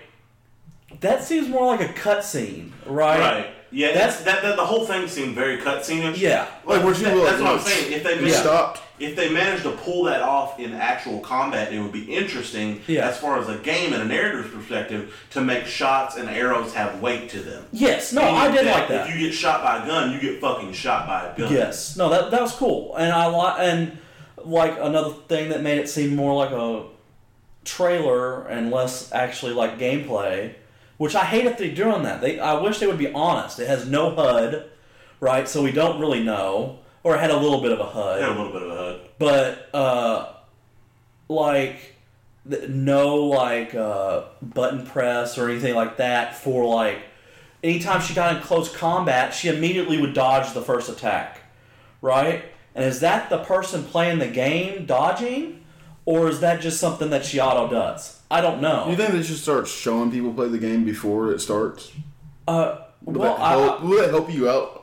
That 1.00 1.22
seems 1.22 1.48
more 1.48 1.66
like 1.66 1.80
a 1.82 1.92
cutscene, 1.92 2.70
right? 2.86 3.20
Right. 3.20 3.46
Yeah. 3.70 3.88
That's- 3.88 4.22
That's 4.22 4.40
that, 4.40 4.42
that. 4.42 4.56
The 4.56 4.64
whole 4.64 4.86
thing 4.86 5.06
seemed 5.08 5.34
very 5.34 5.58
cutscene. 5.58 6.16
Yeah. 6.16 6.46
like 6.64 6.82
where 6.82 6.94
she 6.94 7.02
That- 7.04 7.14
will, 7.14 7.24
that's 7.24 7.42
what 7.42 7.52
I'm 7.52 7.58
saying. 7.60 7.92
If 7.92 8.02
they 8.04 8.14
it 8.14 8.22
made- 8.22 8.32
stopped. 8.32 8.80
If 9.00 9.14
they 9.16 9.30
managed 9.30 9.62
to 9.62 9.70
pull 9.72 10.04
that 10.04 10.22
off 10.22 10.58
in 10.58 10.72
actual 10.74 11.20
combat, 11.20 11.72
it 11.72 11.80
would 11.80 11.92
be 11.92 12.12
interesting 12.14 12.80
Yeah. 12.86 13.08
as 13.08 13.16
far 13.18 13.38
as 13.38 13.48
a 13.48 13.56
game 13.56 13.92
and 13.92 14.02
a 14.02 14.04
narrative's 14.04 14.54
perspective 14.54 15.14
to 15.30 15.40
make 15.40 15.66
shots 15.66 16.16
and 16.16 16.28
arrows 16.28 16.74
have 16.74 17.00
weight 17.00 17.30
to 17.30 17.40
them. 17.40 17.64
Yes. 17.72 18.12
No, 18.12 18.22
I 18.22 18.50
did 18.50 18.66
like 18.66 18.88
that. 18.88 19.08
If 19.08 19.14
you 19.14 19.26
get 19.26 19.34
shot 19.34 19.62
by 19.62 19.82
a 19.82 19.86
gun, 19.86 20.12
you 20.12 20.20
get 20.20 20.40
fucking 20.40 20.72
shot 20.72 21.06
by 21.06 21.26
a 21.28 21.36
gun. 21.38 21.52
Yes. 21.52 21.96
No, 21.96 22.08
that 22.10 22.30
that 22.30 22.40
was 22.42 22.52
cool, 22.52 22.96
and 22.96 23.12
I 23.12 23.26
like 23.26 23.56
and 23.60 23.98
like 24.44 24.76
another 24.80 25.10
thing 25.28 25.48
that 25.50 25.62
made 25.62 25.78
it 25.78 25.88
seem 25.88 26.14
more 26.16 26.34
like 26.34 26.50
a 26.52 26.84
trailer 27.64 28.46
and 28.46 28.70
less 28.70 29.12
actually 29.12 29.52
like 29.52 29.78
gameplay, 29.78 30.54
which 30.96 31.14
I 31.14 31.24
hate 31.24 31.44
if 31.46 31.58
they're 31.58 31.74
doing 31.74 32.02
that. 32.04 32.20
They 32.20 32.38
I 32.38 32.54
wish 32.60 32.78
they 32.78 32.86
would 32.86 32.98
be 32.98 33.12
honest. 33.12 33.58
It 33.58 33.68
has 33.68 33.86
no 33.86 34.10
HUD, 34.14 34.64
right? 35.20 35.48
So 35.48 35.62
we 35.62 35.72
don't 35.72 36.00
really 36.00 36.22
know, 36.22 36.78
or 37.04 37.16
had 37.16 37.30
a 37.30 37.36
little 37.36 37.60
bit 37.60 37.72
of 37.72 37.80
a 37.80 37.84
HUD, 37.84 38.20
Had 38.20 38.28
a 38.30 38.32
little 38.42 38.52
bit 38.52 38.62
of 38.62 38.70
a 38.70 38.76
HUD. 38.76 39.00
but 39.18 39.68
uh, 39.74 40.32
like 41.28 41.94
th- 42.48 42.68
no 42.68 43.16
like 43.24 43.74
uh, 43.74 44.24
button 44.42 44.86
press 44.86 45.38
or 45.38 45.48
anything 45.48 45.74
like 45.74 45.96
that 45.98 46.36
for 46.36 46.64
like 46.64 46.98
anytime 47.62 48.00
she 48.00 48.14
got 48.14 48.36
in 48.36 48.42
close 48.42 48.74
combat 48.74 49.34
she 49.34 49.48
immediately 49.48 50.00
would 50.00 50.14
dodge 50.14 50.52
the 50.54 50.62
first 50.62 50.88
attack 50.88 51.40
right? 52.00 52.44
And 52.74 52.84
is 52.84 53.00
that 53.00 53.28
the 53.28 53.38
person 53.38 53.82
playing 53.82 54.20
the 54.20 54.28
game 54.28 54.86
dodging? 54.86 55.64
Or 56.04 56.28
is 56.28 56.38
that 56.40 56.60
just 56.60 56.78
something 56.78 57.10
that 57.10 57.24
she 57.24 57.40
auto 57.40 57.68
does? 57.68 58.20
I 58.30 58.40
don't 58.40 58.60
know. 58.62 58.84
Do 58.84 58.92
you 58.92 58.96
think 58.96 59.10
they 59.10 59.22
should 59.22 59.36
start 59.36 59.66
showing 59.66 60.10
people 60.12 60.32
play 60.32 60.46
the 60.48 60.58
game 60.58 60.84
before 60.84 61.32
it 61.32 61.40
starts? 61.40 61.90
uh, 62.46 62.78
Will, 63.02 63.20
well 63.20 63.36
that, 63.36 63.48
help, 63.48 63.80
I, 63.80 63.84
will 63.84 64.00
that 64.00 64.10
help 64.10 64.32
you 64.32 64.48
out 64.48 64.77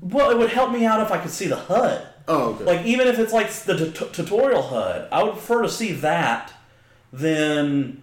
Well, 0.00 0.30
it 0.30 0.38
would 0.38 0.50
help 0.50 0.72
me 0.72 0.84
out 0.84 1.00
if 1.00 1.10
I 1.10 1.18
could 1.18 1.30
see 1.30 1.46
the 1.46 1.56
HUD. 1.56 2.06
Oh, 2.26 2.54
okay. 2.54 2.64
Like 2.64 2.86
even 2.86 3.08
if 3.08 3.18
it's 3.18 3.32
like 3.32 3.50
the 3.50 3.90
t- 3.90 4.08
tutorial 4.12 4.62
HUD, 4.62 5.08
I 5.10 5.22
would 5.22 5.32
prefer 5.32 5.62
to 5.62 5.68
see 5.68 5.92
that 5.92 6.52
than 7.12 8.02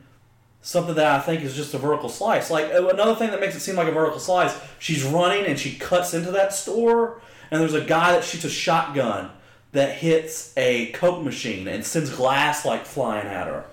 something 0.62 0.96
that 0.96 1.06
I 1.06 1.20
think 1.22 1.44
is 1.44 1.56
just 1.56 1.76
a 1.76 1.78
vertical 1.78 2.10
slice. 2.10 2.50
Like 2.50 2.72
another 2.74 3.16
thing 3.16 3.30
that 3.32 3.40
makes 3.40 3.56
it 3.56 3.60
seem 3.60 3.76
like 3.76 3.88
a 3.88 3.92
vertical 3.92 4.20
slice, 4.20 4.60
she's 4.80 5.04
running 5.04 5.46
and 5.46 5.60
she 5.60 5.76
cuts 5.76 6.16
into 6.16 6.32
that 6.32 6.54
store, 6.54 7.22
and 7.52 7.62
there's 7.62 7.76
a 7.76 7.86
guy 7.86 8.14
that 8.14 8.24
shoots 8.24 8.46
a 8.46 8.50
shotgun 8.50 9.30
that 9.74 9.98
hits 9.98 10.54
a 10.58 10.88
Coke 10.94 11.24
machine 11.24 11.68
and 11.68 11.86
sends 11.86 12.10
glass 12.10 12.66
like 12.66 12.86
flying 12.86 13.28
at 13.28 13.46
her, 13.46 13.66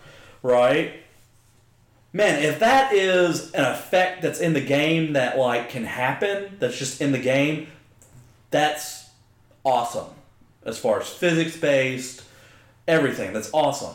right? 0.42 0.94
Man, 2.12 2.42
if 2.42 2.58
that 2.58 2.92
is 2.92 3.52
an 3.52 3.64
effect 3.64 4.20
that's 4.20 4.40
in 4.40 4.52
the 4.52 4.60
game 4.60 5.14
that 5.14 5.38
like 5.38 5.70
can 5.70 5.84
happen, 5.84 6.56
that's 6.58 6.78
just 6.78 7.00
in 7.00 7.12
the 7.12 7.18
game, 7.18 7.68
that's 8.52 9.10
awesome. 9.64 10.06
As 10.64 10.78
far 10.78 11.00
as 11.00 11.08
physics 11.08 11.56
based, 11.56 12.22
everything, 12.86 13.32
that's 13.32 13.50
awesome. 13.52 13.94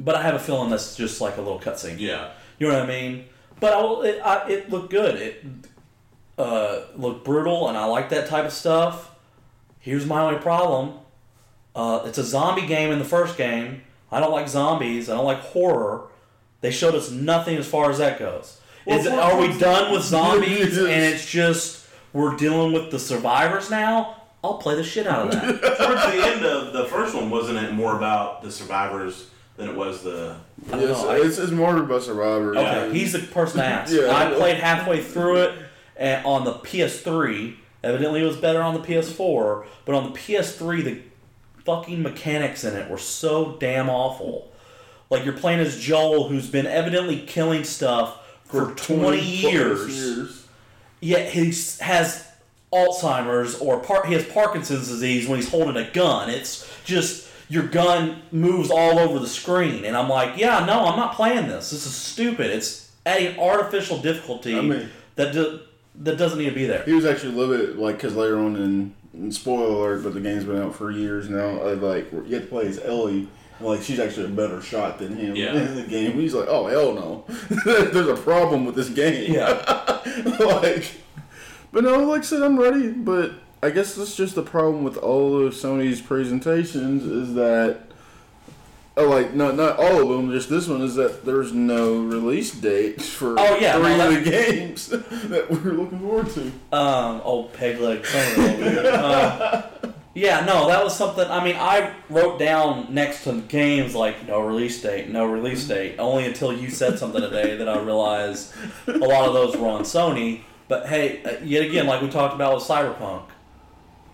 But 0.00 0.16
I 0.16 0.22
have 0.22 0.34
a 0.34 0.40
feeling 0.40 0.70
that's 0.70 0.96
just 0.96 1.20
like 1.20 1.36
a 1.36 1.40
little 1.40 1.60
cutscene. 1.60 2.00
Yeah. 2.00 2.32
You 2.58 2.68
know 2.68 2.74
what 2.74 2.82
I 2.82 2.86
mean? 2.86 3.26
But 3.60 3.72
I, 3.72 4.06
it, 4.06 4.20
I, 4.24 4.48
it 4.50 4.70
looked 4.70 4.90
good. 4.90 5.14
It 5.14 5.44
uh, 6.36 6.80
looked 6.96 7.24
brutal, 7.24 7.68
and 7.68 7.78
I 7.78 7.84
like 7.84 8.08
that 8.08 8.28
type 8.28 8.44
of 8.44 8.52
stuff. 8.52 9.14
Here's 9.78 10.06
my 10.06 10.22
only 10.22 10.40
problem: 10.40 10.98
uh, 11.76 12.02
it's 12.06 12.18
a 12.18 12.24
zombie 12.24 12.66
game 12.66 12.90
in 12.90 12.98
the 12.98 13.04
first 13.04 13.36
game. 13.36 13.82
I 14.10 14.20
don't 14.20 14.32
like 14.32 14.48
zombies. 14.48 15.08
I 15.08 15.14
don't 15.14 15.24
like 15.24 15.38
horror. 15.38 16.08
They 16.60 16.70
showed 16.70 16.94
us 16.94 17.10
nothing 17.10 17.56
as 17.56 17.66
far 17.66 17.90
as 17.90 17.98
that 17.98 18.18
goes. 18.18 18.60
Is, 18.86 19.06
are 19.06 19.40
we 19.40 19.56
done 19.58 19.92
with 19.92 20.02
zombies 20.04 20.76
and 20.76 20.88
it's 20.88 21.30
just 21.30 21.83
we're 22.14 22.34
dealing 22.36 22.72
with 22.72 22.90
the 22.90 22.98
survivors 22.98 23.68
now? 23.70 24.22
I'll 24.42 24.58
play 24.58 24.74
the 24.76 24.84
shit 24.84 25.06
out 25.06 25.26
of 25.26 25.32
that. 25.32 25.42
Towards 25.78 26.02
the 26.16 26.26
end 26.26 26.44
of 26.44 26.72
the 26.72 26.84
first 26.86 27.14
one, 27.14 27.28
wasn't 27.30 27.58
it 27.58 27.72
more 27.74 27.96
about 27.96 28.42
the 28.42 28.50
survivors 28.50 29.28
than 29.56 29.68
it 29.68 29.74
was 29.76 30.02
the? 30.02 30.36
I 30.68 30.70
don't 30.72 30.80
Yes, 30.82 31.02
know, 31.02 31.10
I- 31.10 31.16
it's, 31.20 31.38
it's 31.38 31.52
more 31.52 31.76
about 31.76 32.02
Survivor. 32.02 32.56
Okay, 32.56 32.92
he's 32.92 33.12
the 33.12 33.20
person 33.20 33.58
to 33.58 33.64
ask. 33.66 33.92
Yeah. 33.92 34.10
I 34.14 34.32
played 34.34 34.56
halfway 34.58 35.02
through 35.02 35.36
it 35.42 35.58
and 35.96 36.24
on 36.26 36.44
the 36.44 36.54
PS3. 36.54 37.56
Evidently, 37.82 38.22
it 38.22 38.26
was 38.26 38.36
better 38.38 38.62
on 38.62 38.74
the 38.74 38.80
PS4, 38.80 39.66
but 39.84 39.94
on 39.94 40.12
the 40.12 40.18
PS3, 40.18 40.84
the 40.84 41.02
fucking 41.64 42.02
mechanics 42.02 42.64
in 42.64 42.74
it 42.76 42.90
were 42.90 42.98
so 42.98 43.56
damn 43.60 43.88
awful. 43.90 44.50
Like 45.10 45.24
you're 45.24 45.34
playing 45.34 45.60
as 45.60 45.78
Joel, 45.80 46.28
who's 46.28 46.48
been 46.50 46.66
evidently 46.66 47.20
killing 47.26 47.62
stuff 47.64 48.20
for, 48.44 48.72
20, 48.74 49.20
years, 49.20 49.88
years. 50.16 50.43
Yet 51.04 51.32
he 51.32 51.46
has 51.80 52.26
Alzheimer's 52.72 53.56
or 53.60 53.78
par- 53.80 54.06
he 54.06 54.14
has 54.14 54.24
Parkinson's 54.24 54.88
disease 54.88 55.28
when 55.28 55.38
he's 55.38 55.50
holding 55.50 55.76
a 55.76 55.88
gun. 55.90 56.30
It's 56.30 56.68
just 56.84 57.28
your 57.48 57.64
gun 57.68 58.22
moves 58.32 58.70
all 58.70 58.98
over 58.98 59.18
the 59.18 59.26
screen, 59.28 59.84
and 59.84 59.96
I'm 59.96 60.08
like, 60.08 60.38
yeah, 60.38 60.64
no, 60.64 60.86
I'm 60.86 60.96
not 60.98 61.14
playing 61.14 61.46
this. 61.48 61.70
This 61.70 61.86
is 61.86 61.94
stupid. 61.94 62.46
It's 62.50 62.90
adding 63.06 63.38
artificial 63.38 63.98
difficulty 63.98 64.56
I 64.58 64.60
mean- 64.62 64.88
that 65.16 65.32
do- 65.32 65.60
that 65.96 66.18
doesn't 66.18 66.38
need 66.38 66.48
to 66.48 66.54
be 66.54 66.66
there. 66.66 66.82
He 66.82 66.92
was 66.92 67.04
actually 67.04 67.34
a 67.34 67.36
little 67.38 67.56
bit 67.56 67.78
like, 67.78 67.96
because 67.96 68.16
later 68.16 68.38
on 68.40 68.56
in, 68.56 68.94
in 69.14 69.30
spoiler 69.30 69.66
alert, 69.66 70.02
but 70.02 70.14
the 70.14 70.20
game's 70.20 70.42
been 70.44 70.60
out 70.60 70.74
for 70.74 70.90
years 70.90 71.28
now. 71.30 71.60
Uh, 71.62 71.76
like, 71.76 72.10
you 72.10 72.34
have 72.34 72.42
to 72.42 72.48
play 72.48 72.66
as 72.66 72.80
Ellie. 72.84 73.28
Like 73.64 73.82
she's 73.82 73.98
actually 73.98 74.26
a 74.26 74.28
better 74.28 74.60
shot 74.60 74.98
than 74.98 75.16
him 75.16 75.34
Yeah. 75.36 75.54
in 75.54 75.74
the 75.76 75.82
game. 75.82 76.12
He's 76.12 76.34
like, 76.34 76.48
oh 76.48 76.66
hell 76.66 76.92
no, 76.94 77.24
there's 77.64 78.06
a 78.08 78.16
problem 78.16 78.64
with 78.66 78.74
this 78.74 78.88
game. 78.90 79.32
Yeah, 79.32 80.02
like, 80.40 80.90
but 81.72 81.84
no, 81.84 82.04
like 82.04 82.20
I 82.20 82.24
said, 82.24 82.42
I'm 82.42 82.58
ready. 82.58 82.88
But 82.90 83.32
I 83.62 83.70
guess 83.70 83.94
that's 83.94 84.14
just 84.16 84.34
the 84.34 84.42
problem 84.42 84.84
with 84.84 84.96
all 84.98 85.44
of 85.46 85.54
Sony's 85.54 86.00
presentations 86.02 87.04
is 87.04 87.34
that, 87.34 87.80
oh, 88.96 89.08
like 89.08 89.32
not 89.34 89.56
not 89.56 89.78
all 89.78 90.02
of 90.02 90.08
them, 90.08 90.30
just 90.30 90.50
this 90.50 90.68
one 90.68 90.82
is 90.82 90.94
that 90.96 91.24
there's 91.24 91.52
no 91.52 91.94
release 91.96 92.50
date 92.52 93.00
for 93.00 93.38
Oh, 93.40 93.56
yeah, 93.58 93.72
three 93.78 93.96
no, 93.96 94.08
of 94.08 94.24
the 94.24 94.30
games 94.30 94.88
that 94.88 95.50
we're 95.50 95.72
looking 95.72 96.00
forward 96.00 96.28
to. 96.30 96.52
um, 96.76 97.20
old 97.24 97.52
peg 97.54 97.80
leg. 97.80 98.04
Over 98.14 98.48
here. 98.52 98.90
Uh, 98.92 99.62
yeah, 100.14 100.44
no, 100.44 100.68
that 100.68 100.84
was 100.84 100.96
something. 100.96 101.28
I 101.28 101.44
mean, 101.44 101.56
I 101.56 101.92
wrote 102.08 102.38
down 102.38 102.94
next 102.94 103.24
to 103.24 103.40
games 103.42 103.96
like 103.96 104.26
no 104.28 104.40
release 104.40 104.80
date, 104.80 105.10
no 105.10 105.26
release 105.26 105.66
date. 105.66 105.96
Only 105.98 106.26
until 106.26 106.52
you 106.52 106.70
said 106.70 106.98
something 106.98 107.20
today 107.20 107.56
that 107.56 107.68
I 107.68 107.80
realized 107.80 108.52
a 108.86 108.92
lot 108.92 109.26
of 109.26 109.34
those 109.34 109.56
were 109.56 109.68
on 109.68 109.82
Sony. 109.82 110.42
But 110.68 110.86
hey, 110.86 111.22
uh, 111.24 111.42
yet 111.42 111.64
again, 111.64 111.86
like 111.86 112.00
we 112.00 112.08
talked 112.08 112.34
about 112.34 112.54
with 112.54 112.64
Cyberpunk, 112.64 113.24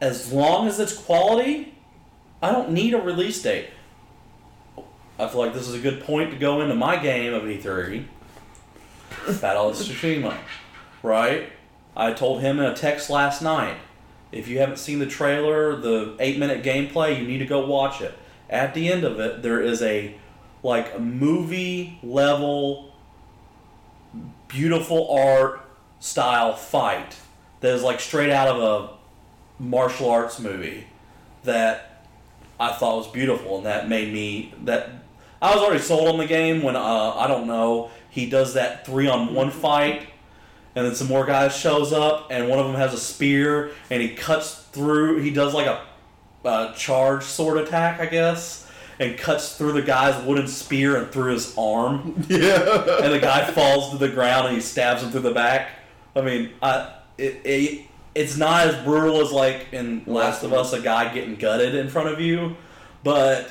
as 0.01 0.33
long 0.33 0.67
as 0.67 0.81
it's 0.81 0.97
quality, 0.97 1.75
I 2.43 2.51
don't 2.51 2.71
need 2.71 2.95
a 2.95 3.01
release 3.01 3.43
date. 3.43 3.69
I 5.19 5.29
feel 5.29 5.41
like 5.41 5.53
this 5.53 5.69
is 5.69 5.75
a 5.75 5.79
good 5.79 6.03
point 6.03 6.31
to 6.31 6.39
go 6.39 6.63
into 6.63 6.75
my 6.75 6.97
game 6.97 7.35
of 7.35 7.43
E3, 7.43 8.07
Battle 9.39 9.69
of 9.69 9.77
Tsushima, 9.77 10.35
right? 11.03 11.53
I 11.95 12.15
told 12.15 12.41
him 12.41 12.59
in 12.59 12.65
a 12.65 12.75
text 12.75 13.11
last 13.11 13.43
night. 13.43 13.77
If 14.33 14.49
you 14.49 14.59
haven't 14.59 14.79
seen 14.79 14.99
the 14.99 15.07
trailer, 15.07 15.77
the 15.77 16.17
eight 16.21 16.39
minute 16.39 16.63
gameplay, 16.63 17.19
you 17.19 17.27
need 17.27 17.39
to 17.39 17.47
go 17.47 17.67
watch 17.67 18.01
it. 18.01 18.17
At 18.49 18.75
the 18.75 18.91
end 18.91 19.05
of 19.05 19.19
it, 19.21 19.43
there 19.43 19.61
is 19.61 19.83
a 19.83 20.15
like 20.63 20.95
a 20.95 20.99
movie 20.99 21.99
level, 22.03 22.95
beautiful 24.49 25.11
art 25.11 25.61
style 26.01 26.55
fight 26.55 27.17
that 27.61 27.75
is 27.75 27.83
like 27.83 28.01
straight 28.01 28.31
out 28.31 28.49
of 28.49 28.59
a 28.63 29.63
martial 29.63 30.09
arts 30.09 30.39
movie 30.39 30.87
that 31.45 32.05
I 32.59 32.73
thought 32.73 32.99
was 32.99 33.09
beautiful, 33.09 33.57
and 33.59 33.67
that 33.67 33.89
made 33.89 34.13
me 34.13 34.55
that 34.65 34.91
I 35.43 35.55
was 35.55 35.63
already 35.63 35.83
sold 35.83 36.09
on 36.09 36.19
the 36.19 36.27
game 36.27 36.63
when 36.63 36.77
uh, 36.77 37.15
I 37.17 37.27
don't 37.27 37.47
know 37.47 37.91
he 38.11 38.29
does 38.29 38.55
that 38.55 38.85
three 38.85 39.09
on 39.09 39.35
one 39.35 39.51
fight 39.51 40.09
and 40.75 40.87
then 40.87 40.95
some 40.95 41.09
more 41.09 41.25
guys 41.27 41.57
shows 41.57 41.93
up 41.93 42.29
and 42.31 42.49
one 42.49 42.59
of 42.59 42.67
them 42.67 42.75
has 42.77 42.93
a 42.95 42.99
spear 42.99 43.73
and 43.91 44.01
he 44.03 44.15
cuts 44.15 44.55
through 44.73 45.21
he 45.21 45.31
does 45.31 45.53
like 45.55 45.67
a, 45.67 45.85
a 46.49 46.73
charge 46.77 47.23
sword 47.25 47.59
attack 47.59 48.01
i 48.01 48.07
guess 48.07 48.71
and 48.99 49.17
cuts 49.19 49.57
through 49.57 49.73
the 49.73 49.83
guy's 49.83 50.23
wooden 50.25 50.47
spear 50.47 50.97
and 50.97 51.11
through 51.11 51.33
his 51.33 51.55
arm 51.57 52.15
Yeah. 52.29 53.03
and 53.03 53.13
the 53.13 53.19
guy 53.21 53.51
falls 53.51 53.91
to 53.91 53.99
the 53.99 54.09
ground 54.09 54.47
and 54.49 54.55
he 54.57 54.61
stabs 54.63 55.03
him 55.03 55.11
through 55.11 55.21
the 55.23 55.35
back 55.35 55.71
i 56.15 56.21
mean 56.21 56.51
I, 56.63 56.95
it, 57.19 57.41
it, 57.45 57.87
it's 58.15 58.37
not 58.37 58.67
as 58.67 58.85
brutal 58.85 59.21
as 59.21 59.33
like 59.33 59.69
in 59.73 60.03
last 60.07 60.43
of 60.43 60.53
us 60.53 60.73
a 60.73 60.81
guy 60.81 61.13
getting 61.13 61.37
gutted 61.37 61.75
in 61.75 61.89
front 61.89 62.09
of 62.09 62.21
you 62.21 62.57
but 63.03 63.51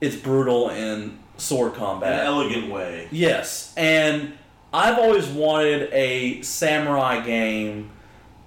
it's 0.00 0.16
brutal 0.16 0.70
in 0.70 1.18
sword 1.36 1.72
An 1.74 1.78
combat 1.78 2.24
elegant 2.24 2.70
way. 2.70 3.08
Yes, 3.10 3.72
and 3.76 4.32
I've 4.72 4.98
always 4.98 5.26
wanted 5.26 5.92
a 5.92 6.42
samurai 6.42 7.24
game 7.24 7.90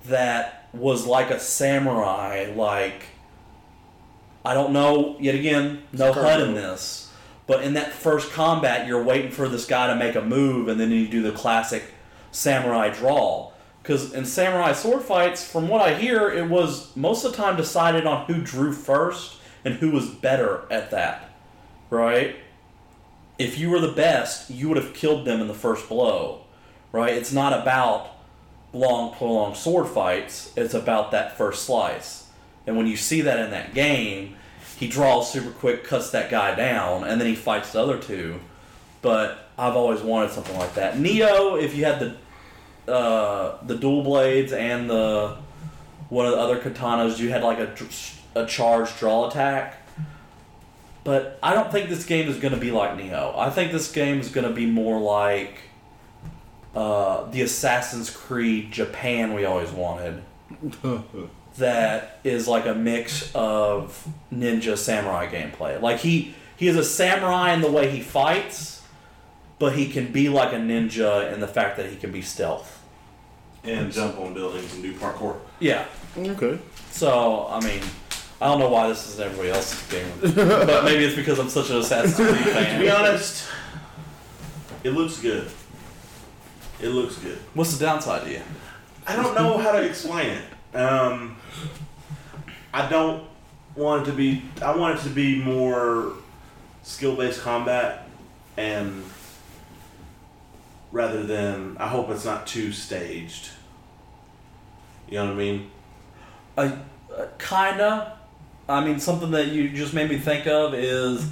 that 0.05 0.69
was 0.73 1.05
like 1.05 1.31
a 1.31 1.39
samurai, 1.39 2.51
like 2.55 3.03
I 4.43 4.53
don't 4.53 4.73
know. 4.73 5.17
Yet 5.19 5.35
again, 5.35 5.83
no 5.91 6.13
HUD 6.13 6.41
in 6.41 6.53
this, 6.53 7.11
but 7.47 7.63
in 7.63 7.73
that 7.73 7.91
first 7.91 8.31
combat, 8.31 8.87
you're 8.87 9.03
waiting 9.03 9.31
for 9.31 9.47
this 9.47 9.65
guy 9.65 9.87
to 9.87 9.95
make 9.95 10.15
a 10.15 10.21
move, 10.21 10.67
and 10.67 10.79
then 10.79 10.91
you 10.91 11.07
do 11.07 11.21
the 11.21 11.31
classic 11.31 11.83
samurai 12.31 12.89
draw. 12.89 13.51
Because 13.81 14.13
in 14.13 14.25
samurai 14.25 14.73
sword 14.73 15.01
fights, 15.01 15.45
from 15.45 15.67
what 15.67 15.81
I 15.81 15.95
hear, 15.95 16.29
it 16.29 16.47
was 16.47 16.95
most 16.95 17.25
of 17.25 17.31
the 17.31 17.37
time 17.37 17.57
decided 17.57 18.05
on 18.05 18.25
who 18.25 18.41
drew 18.41 18.73
first 18.73 19.37
and 19.65 19.75
who 19.75 19.91
was 19.91 20.07
better 20.07 20.65
at 20.69 20.91
that, 20.91 21.31
right? 21.89 22.35
If 23.41 23.57
you 23.57 23.71
were 23.71 23.79
the 23.79 23.91
best, 23.91 24.51
you 24.51 24.67
would 24.67 24.77
have 24.77 24.93
killed 24.93 25.25
them 25.25 25.41
in 25.41 25.47
the 25.47 25.53
first 25.55 25.89
blow, 25.89 26.41
right? 26.91 27.13
It's 27.13 27.33
not 27.33 27.53
about 27.53 28.15
long, 28.71 29.15
prolonged 29.15 29.57
sword 29.57 29.87
fights. 29.87 30.53
It's 30.55 30.75
about 30.75 31.09
that 31.11 31.37
first 31.37 31.65
slice. 31.65 32.27
And 32.67 32.77
when 32.77 32.85
you 32.85 32.95
see 32.95 33.21
that 33.21 33.39
in 33.39 33.49
that 33.49 33.73
game, 33.73 34.35
he 34.77 34.87
draws 34.87 35.31
super 35.31 35.49
quick, 35.49 35.83
cuts 35.83 36.11
that 36.11 36.29
guy 36.29 36.53
down, 36.53 37.03
and 37.03 37.19
then 37.19 37.27
he 37.27 37.35
fights 37.35 37.73
the 37.73 37.81
other 37.81 37.97
two. 37.97 38.39
But 39.01 39.49
I've 39.57 39.75
always 39.75 40.01
wanted 40.01 40.31
something 40.31 40.57
like 40.57 40.75
that. 40.75 40.95
Nioh, 40.95 41.61
if 41.61 41.75
you 41.75 41.85
had 41.85 41.99
the 41.99 42.91
uh, 42.91 43.63
the 43.65 43.75
dual 43.75 44.03
blades 44.03 44.53
and 44.53 44.89
the 44.89 45.37
one 46.09 46.25
of 46.27 46.33
the 46.33 46.39
other 46.39 46.59
katanas, 46.59 47.17
you 47.17 47.29
had 47.29 47.41
like 47.41 47.57
a, 47.57 47.75
a 48.35 48.45
charge 48.45 48.95
draw 48.99 49.27
attack. 49.27 49.80
But 51.03 51.39
I 51.41 51.53
don't 51.53 51.71
think 51.71 51.89
this 51.89 52.05
game 52.05 52.29
is 52.29 52.37
going 52.37 52.53
to 52.53 52.59
be 52.59 52.71
like 52.71 52.91
Nioh. 52.91 53.37
I 53.37 53.49
think 53.49 53.71
this 53.71 53.91
game 53.91 54.19
is 54.19 54.29
going 54.29 54.47
to 54.47 54.53
be 54.53 54.67
more 54.67 54.99
like 54.99 55.59
uh, 56.75 57.29
the 57.31 57.41
Assassin's 57.41 58.09
Creed 58.09 58.71
Japan 58.71 59.33
we 59.33 59.45
always 59.45 59.71
wanted. 59.71 60.21
that 61.57 62.19
is 62.23 62.47
like 62.47 62.65
a 62.65 62.75
mix 62.75 63.31
of 63.33 64.07
ninja 64.33 64.77
samurai 64.77 65.27
gameplay. 65.27 65.81
Like 65.81 65.99
he 65.99 66.35
he 66.55 66.67
is 66.67 66.75
a 66.77 66.83
samurai 66.83 67.53
in 67.53 67.61
the 67.61 67.71
way 67.71 67.89
he 67.89 68.01
fights, 68.01 68.81
but 69.59 69.75
he 69.75 69.89
can 69.89 70.11
be 70.11 70.29
like 70.29 70.53
a 70.53 70.57
ninja 70.57 71.33
in 71.33 71.39
the 71.39 71.47
fact 71.47 71.77
that 71.77 71.89
he 71.89 71.95
can 71.95 72.11
be 72.11 72.21
stealth. 72.21 72.79
and 73.63 73.91
jump 73.91 74.19
on 74.19 74.33
buildings 74.33 74.73
and 74.73 74.83
do 74.83 74.93
parkour. 74.93 75.37
Yeah. 75.59 75.85
Okay. 76.17 76.59
So 76.91 77.47
I 77.49 77.59
mean, 77.61 77.81
I 78.41 78.47
don't 78.47 78.57
know 78.57 78.69
why 78.69 78.87
this 78.87 79.07
is 79.07 79.19
everybody 79.19 79.51
else's 79.51 79.87
game, 79.87 80.11
but 80.35 80.83
maybe 80.83 81.05
it's 81.05 81.15
because 81.15 81.37
I'm 81.37 81.47
such 81.47 81.69
an 81.69 81.77
Assassin's 81.77 82.15
Creed 82.15 82.43
fan. 82.53 82.75
To 82.75 82.83
be 82.83 82.89
honest, 82.89 83.47
it 84.83 84.91
looks 84.91 85.19
good. 85.19 85.47
It 86.81 86.89
looks 86.89 87.17
good. 87.17 87.37
What's 87.53 87.77
the 87.77 87.85
downside 87.85 88.23
to 88.23 88.31
you? 88.31 88.41
I 89.05 89.15
don't 89.15 89.35
know 89.35 89.59
how 89.59 89.73
to 89.73 89.83
explain 89.83 90.31
it. 90.31 90.75
Um, 90.75 91.37
I 92.73 92.89
don't 92.89 93.27
want 93.75 94.07
it 94.07 94.11
to 94.11 94.17
be. 94.17 94.43
I 94.59 94.75
want 94.75 94.99
it 94.99 95.03
to 95.03 95.09
be 95.09 95.39
more 95.39 96.13
skill-based 96.81 97.41
combat, 97.41 98.09
and 98.57 99.03
rather 100.91 101.21
than. 101.21 101.77
I 101.77 101.87
hope 101.87 102.09
it's 102.09 102.25
not 102.25 102.47
too 102.47 102.71
staged. 102.71 103.49
You 105.07 105.19
know 105.19 105.25
what 105.25 105.33
I 105.33 105.35
mean? 105.35 105.71
I 106.57 106.65
uh, 107.15 107.27
kinda. 107.37 108.17
I 108.71 108.83
mean, 108.83 108.99
something 108.99 109.31
that 109.31 109.47
you 109.47 109.69
just 109.69 109.93
made 109.93 110.09
me 110.09 110.17
think 110.17 110.47
of 110.47 110.73
is, 110.73 111.27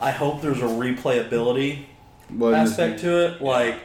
I 0.00 0.10
hope 0.10 0.42
there's 0.42 0.60
a 0.60 0.66
replayability 0.66 1.84
But 2.30 2.54
aspect 2.54 3.00
to 3.00 3.26
it. 3.26 3.42
Like, 3.42 3.76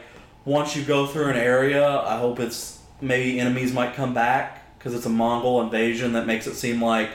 once 0.44 0.76
you 0.76 0.84
go 0.84 1.06
through 1.06 1.26
an 1.26 1.36
area, 1.36 2.00
I 2.00 2.18
hope 2.18 2.40
it's 2.40 2.80
maybe 3.00 3.38
enemies 3.40 3.72
might 3.72 3.94
come 3.94 4.14
back 4.14 4.78
because 4.78 4.94
it's 4.94 5.06
a 5.06 5.10
Mongol 5.10 5.62
invasion 5.62 6.12
that 6.14 6.26
makes 6.26 6.46
it 6.46 6.54
seem 6.54 6.82
like 6.82 7.10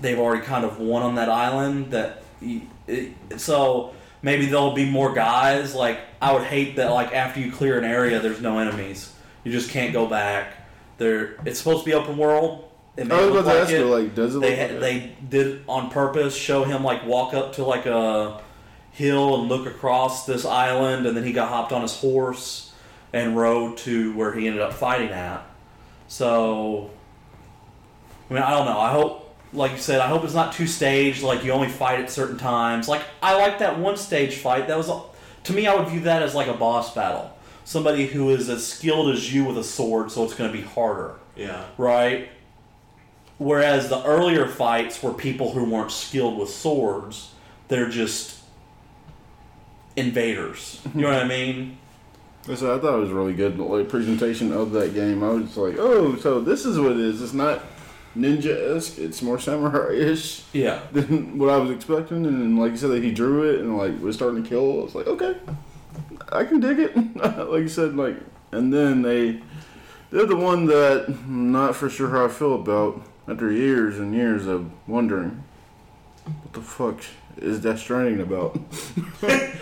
they've 0.00 0.18
already 0.18 0.44
kind 0.44 0.64
of 0.64 0.78
won 0.78 1.02
on 1.02 1.14
that 1.16 1.28
island. 1.28 1.90
That 1.92 2.22
it, 2.86 3.12
so 3.36 3.94
maybe 4.22 4.46
there'll 4.46 4.74
be 4.74 4.88
more 4.88 5.12
guys. 5.12 5.74
Like, 5.74 6.00
I 6.20 6.32
would 6.32 6.44
hate 6.44 6.76
that. 6.76 6.90
Like 6.90 7.12
after 7.12 7.40
you 7.40 7.52
clear 7.52 7.78
an 7.78 7.84
area, 7.84 8.20
there's 8.20 8.40
no 8.40 8.58
enemies. 8.58 9.12
You 9.44 9.52
just 9.52 9.70
can't 9.70 9.92
go 9.92 10.06
back. 10.06 10.54
There, 10.98 11.36
it's 11.44 11.58
supposed 11.58 11.84
to 11.84 11.84
be 11.84 11.94
open 11.94 12.16
world. 12.16 12.67
It 12.98 13.06
may 13.06 13.14
I 13.14 13.26
was 13.26 13.28
about 13.28 13.42
to 13.42 13.46
like 13.46 13.62
ask 13.62 13.72
it. 13.72 13.78
you, 13.78 13.84
like, 13.86 14.14
does 14.16 14.34
it 14.34 14.40
they 14.40 14.50
look 14.50 14.70
like 14.72 14.80
they 14.80 15.12
did 15.28 15.62
on 15.68 15.88
purpose 15.88 16.34
show 16.34 16.64
him 16.64 16.82
like 16.82 17.06
walk 17.06 17.32
up 17.32 17.52
to 17.54 17.64
like 17.64 17.86
a 17.86 18.40
hill 18.90 19.40
and 19.40 19.48
look 19.48 19.68
across 19.68 20.26
this 20.26 20.44
island 20.44 21.06
and 21.06 21.16
then 21.16 21.22
he 21.22 21.32
got 21.32 21.48
hopped 21.48 21.70
on 21.70 21.82
his 21.82 21.94
horse 21.94 22.74
and 23.12 23.36
rode 23.36 23.76
to 23.78 24.12
where 24.16 24.34
he 24.34 24.48
ended 24.48 24.60
up 24.60 24.72
fighting 24.72 25.10
at. 25.10 25.46
So 26.08 26.90
i 28.28 28.34
mean 28.34 28.42
i 28.42 28.50
don't 28.50 28.66
know. 28.66 28.80
I 28.80 28.90
hope 28.90 29.36
like 29.52 29.70
you 29.70 29.78
said 29.78 30.00
i 30.00 30.08
hope 30.08 30.24
it's 30.24 30.34
not 30.34 30.52
too 30.52 30.66
staged 30.66 31.22
like 31.22 31.44
you 31.44 31.52
only 31.52 31.68
fight 31.68 32.00
at 32.00 32.10
certain 32.10 32.36
times. 32.36 32.88
Like 32.88 33.02
i 33.22 33.38
like 33.38 33.60
that 33.60 33.78
one 33.78 33.96
stage 33.96 34.34
fight. 34.34 34.66
That 34.66 34.76
was 34.76 34.90
to 35.44 35.52
me 35.52 35.68
i 35.68 35.74
would 35.76 35.86
view 35.88 36.00
that 36.00 36.22
as 36.22 36.34
like 36.34 36.48
a 36.48 36.54
boss 36.54 36.92
battle. 36.96 37.30
Somebody 37.64 38.08
who 38.08 38.30
is 38.30 38.48
as 38.48 38.66
skilled 38.66 39.14
as 39.14 39.32
you 39.32 39.44
with 39.44 39.56
a 39.56 39.62
sword 39.62 40.10
so 40.10 40.24
it's 40.24 40.34
going 40.34 40.50
to 40.50 40.56
be 40.56 40.64
harder. 40.64 41.14
Yeah. 41.36 41.64
right? 41.76 42.28
Whereas 43.38 43.88
the 43.88 44.02
earlier 44.04 44.46
fights 44.48 45.02
were 45.02 45.12
people 45.12 45.52
who 45.52 45.64
weren't 45.64 45.92
skilled 45.92 46.38
with 46.38 46.50
swords, 46.50 47.32
they're 47.68 47.88
just 47.88 48.40
invaders. 49.96 50.80
You 50.94 51.02
know 51.02 51.08
what 51.08 51.18
I 51.18 51.24
mhm. 51.24 51.28
mean? 51.28 51.78
So 52.56 52.74
I 52.74 52.80
thought 52.80 52.96
it 52.96 53.00
was 53.00 53.10
really 53.10 53.34
good 53.34 53.58
like 53.58 53.88
presentation 53.88 54.52
of 54.52 54.72
that 54.72 54.94
game. 54.94 55.22
I 55.22 55.28
was 55.28 55.56
like, 55.56 55.76
oh, 55.78 56.16
so 56.16 56.40
this 56.40 56.64
is 56.64 56.80
what 56.80 56.92
it 56.92 57.00
is. 57.00 57.20
It's 57.20 57.34
not 57.34 57.62
ninja 58.16 58.76
esque. 58.76 58.98
It's 58.98 59.20
more 59.22 59.38
samurai 59.38 59.94
ish 59.94 60.44
Yeah. 60.52 60.80
than 60.92 61.38
what 61.38 61.50
I 61.50 61.58
was 61.58 61.70
expecting. 61.70 62.24
And 62.26 62.40
then, 62.40 62.56
like 62.56 62.72
you 62.72 62.78
said, 62.78 62.90
that 62.90 63.02
he 63.04 63.12
drew 63.12 63.50
it 63.50 63.60
and 63.60 63.76
like 63.76 64.00
was 64.00 64.16
starting 64.16 64.42
to 64.42 64.48
kill. 64.48 64.80
I 64.80 64.84
was 64.84 64.94
like, 64.94 65.06
okay, 65.06 65.36
I 66.32 66.44
can 66.44 66.60
dig 66.60 66.78
it. 66.78 66.96
like 67.50 67.62
you 67.62 67.68
said, 67.68 67.96
like, 67.96 68.16
and 68.50 68.72
then 68.72 69.02
they 69.02 69.42
they're 70.10 70.26
the 70.26 70.36
one 70.36 70.66
that 70.66 71.06
I'm 71.08 71.52
not 71.52 71.76
for 71.76 71.90
sure 71.90 72.08
how 72.08 72.24
I 72.24 72.28
feel 72.28 72.54
about 72.54 73.02
after 73.28 73.52
years 73.52 73.98
and 73.98 74.14
years 74.14 74.46
of 74.46 74.70
wondering 74.88 75.42
what 76.24 76.52
the 76.52 76.60
fuck 76.60 77.00
is 77.36 77.60
Death 77.60 77.78
Stranding 77.78 78.20
about. 78.20 78.58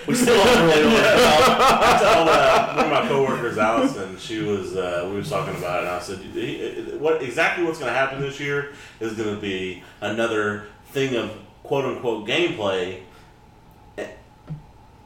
We 0.06 0.14
still 0.14 0.42
don't 0.42 0.66
really 0.68 0.82
know 0.82 0.94
what 0.94 1.04
it's 1.04 1.14
about. 1.14 1.82
I 1.82 2.14
told 2.14 2.28
uh, 2.28 2.74
one 2.74 2.84
of 2.86 2.90
my 2.90 3.08
coworkers, 3.08 3.58
Allison, 3.58 4.16
she 4.18 4.40
was 4.40 4.76
uh, 4.76 5.06
we 5.10 5.16
was 5.16 5.28
talking 5.28 5.54
about 5.56 5.82
it, 5.82 5.86
and 5.86 5.94
I 5.94 5.98
said, 5.98 7.00
"What 7.00 7.22
exactly 7.22 7.64
what's 7.64 7.78
going 7.78 7.92
to 7.92 7.98
happen 7.98 8.20
this 8.20 8.40
year 8.40 8.72
is 9.00 9.14
going 9.14 9.34
to 9.34 9.40
be 9.40 9.82
another 10.00 10.66
thing 10.92 11.16
of 11.16 11.32
quote 11.62 11.84
unquote 11.84 12.26
gameplay." 12.26 13.00
eh, 13.98 14.06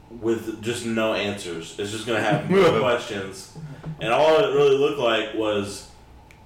With 0.09 0.61
just 0.61 0.85
no 0.85 1.13
answers, 1.13 1.77
it's 1.77 1.91
just 1.91 2.05
going 2.05 2.21
to 2.21 2.25
have 2.29 2.49
more 2.49 2.79
questions, 2.79 3.57
and 3.99 4.13
all 4.13 4.37
it 4.37 4.53
really 4.53 4.77
looked 4.77 4.99
like 4.99 5.33
was 5.33 5.90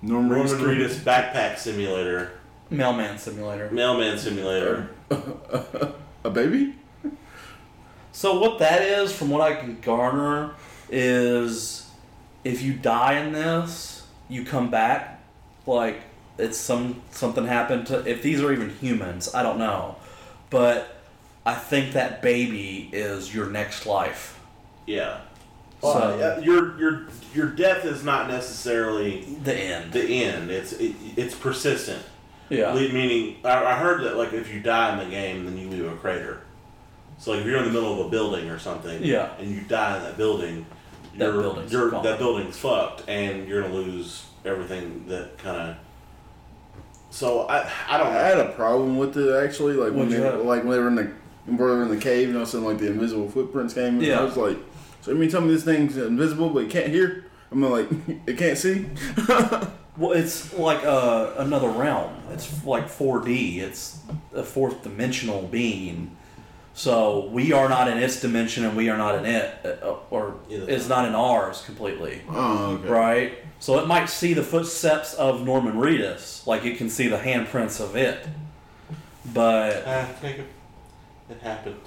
Norman 0.02 0.38
Norman 0.38 0.48
Reedus. 0.48 0.88
Reedus 0.88 0.96
backpack 1.00 1.58
simulator, 1.58 2.40
Mailman 2.70 3.18
Simulator. 3.18 3.70
mailman 3.72 4.18
simulator. 4.18 4.90
A 6.24 6.30
baby? 6.30 6.76
So 8.12 8.40
what 8.40 8.60
that 8.60 8.82
is, 8.82 9.14
from 9.14 9.30
what 9.30 9.42
I 9.42 9.56
can 9.56 9.80
garner, 9.82 10.56
is 10.90 11.90
if 12.44 12.62
you 12.62 12.74
die 12.74 13.20
in 13.20 13.34
this, 13.34 14.08
you 14.30 14.46
come 14.46 14.72
back. 14.72 15.22
Like 15.66 16.02
it's 16.38 16.58
some 16.58 17.02
something 17.12 17.46
happened 17.46 17.88
to. 17.88 18.08
If 18.08 18.22
these 18.22 18.42
are 18.42 18.52
even 18.52 18.70
humans, 18.70 19.34
I 19.34 19.44
don't 19.44 19.60
know, 19.60 19.98
but 20.50 20.98
I 21.46 21.56
think 21.56 21.94
that 21.94 22.22
baby 22.22 22.90
is 22.92 23.34
your 23.34 23.50
next 23.50 23.86
life. 23.86 24.40
Yeah. 24.86 25.22
So- 25.94 26.38
uh, 26.38 26.42
your 26.42 26.78
your 26.80 27.02
your 27.34 27.48
death 27.48 27.86
is 27.86 28.04
not 28.04 28.28
necessarily 28.28 29.22
The 29.44 29.54
end. 29.54 29.92
the 29.92 30.04
end. 30.24 30.50
It's 30.52 30.74
it, 30.74 30.96
it's 31.18 31.36
persistent. 31.36 32.04
yeah. 32.50 32.74
Meaning, 32.74 33.38
I, 33.44 33.66
I 33.66 33.74
heard 33.76 34.04
that 34.04 34.16
like 34.18 34.34
if 34.34 34.54
you 34.54 34.60
die 34.62 34.94
in 34.94 35.00
the 35.10 35.14
game, 35.14 35.46
then 35.46 35.58
you 35.58 35.68
leave 35.70 35.86
a 35.92 35.96
crater. 35.96 36.42
So 37.18 37.32
like 37.32 37.42
if 37.42 37.46
you're 37.48 37.58
in 37.60 37.66
the 37.66 37.72
middle 37.72 38.00
of 38.00 38.06
a 38.06 38.10
building 38.10 38.50
or 38.50 38.60
something, 38.60 39.04
Yeah. 39.04 39.30
and 39.40 39.50
you 39.50 39.62
die 39.62 39.98
in 39.98 40.04
that 40.04 40.18
building, 40.18 40.66
That 41.18 41.26
you're- 41.32 41.42
building's 41.42 41.72
you're- 41.72 41.92
gone. 41.92 42.04
that 42.04 42.18
building's 42.20 42.58
fucked, 42.58 43.04
and 43.08 43.48
you're 43.48 43.62
gonna 43.62 43.74
lose 43.74 44.24
everything 44.46 45.06
that 45.08 45.38
kind 45.38 45.58
of. 45.72 45.76
So 47.10 47.42
I 47.48 47.70
I 47.88 47.98
don't 47.98 48.08
I 48.08 48.14
know. 48.14 48.20
had 48.20 48.40
a 48.40 48.50
problem 48.52 48.98
with 48.98 49.18
it 49.18 49.34
actually. 49.44 49.74
Like 49.74 49.92
when 49.94 50.10
What'd 50.10 50.24
they, 50.24 50.30
like 50.38 50.64
when 50.64 50.72
they 50.72 50.80
were 50.80 50.88
in 50.90 50.96
the 50.96 51.12
when 51.46 51.58
they 51.58 51.64
were 51.64 51.84
in 51.84 51.90
the 51.90 51.98
cave, 51.98 52.28
and 52.30 52.38
all 52.38 52.44
of 52.44 52.48
a 52.48 52.52
sudden 52.52 52.68
like 52.68 52.78
the 52.80 52.88
invisible 52.88 53.30
footprints 53.30 53.74
came. 53.74 53.96
And 53.96 54.02
Yeah. 54.04 54.20
I 54.20 54.24
was 54.24 54.36
like, 54.36 54.58
so 55.06 55.12
you 55.12 55.18
mean 55.18 55.30
tell 55.30 55.42
me 55.42 55.54
this 55.54 55.64
thing's 55.64 55.96
invisible 55.98 56.50
but 56.50 56.64
it 56.64 56.70
can't 56.72 56.88
hear? 56.88 57.26
I'm 57.52 57.62
like, 57.62 57.88
it 58.28 58.38
can't 58.38 58.58
see. 58.58 58.88
Well, 59.98 60.12
it's 60.12 60.54
like 60.54 60.84
uh, 60.84 61.36
another 61.38 61.70
realm. 61.70 62.14
It's 62.30 62.66
like 62.66 62.88
4D. 62.90 63.60
It's 63.60 63.98
a 64.34 64.44
fourth 64.44 64.84
dimensional 64.84 65.44
being. 65.44 66.18
So 66.74 67.28
we 67.28 67.54
are 67.54 67.70
not 67.70 67.88
in 67.88 67.98
its 68.00 68.20
dimension, 68.20 68.66
and 68.66 68.76
we 68.76 68.90
are 68.90 68.98
not 68.98 69.16
in 69.16 69.26
it, 69.26 69.58
uh, 69.82 69.96
or 70.10 70.36
Either. 70.50 70.70
it's 70.70 70.90
not 70.90 71.08
in 71.08 71.16
ours 71.16 71.62
completely, 71.66 72.24
Oh, 72.28 72.74
okay. 72.74 72.90
right? 72.90 73.34
So 73.62 73.80
it 73.80 73.88
might 73.88 74.08
see 74.10 74.34
the 74.34 74.44
footsteps 74.44 75.14
of 75.14 75.46
Norman 75.46 75.76
Reedus, 75.76 76.46
like 76.46 76.66
it 76.66 76.78
can 76.78 76.90
see 76.90 77.08
the 77.08 77.18
handprints 77.18 77.80
of 77.80 77.96
it. 77.96 78.28
But 79.34 79.82
Ah, 79.88 80.10
take 80.22 80.40
it. 80.40 80.48
It 81.30 81.40
happened. 81.42 81.80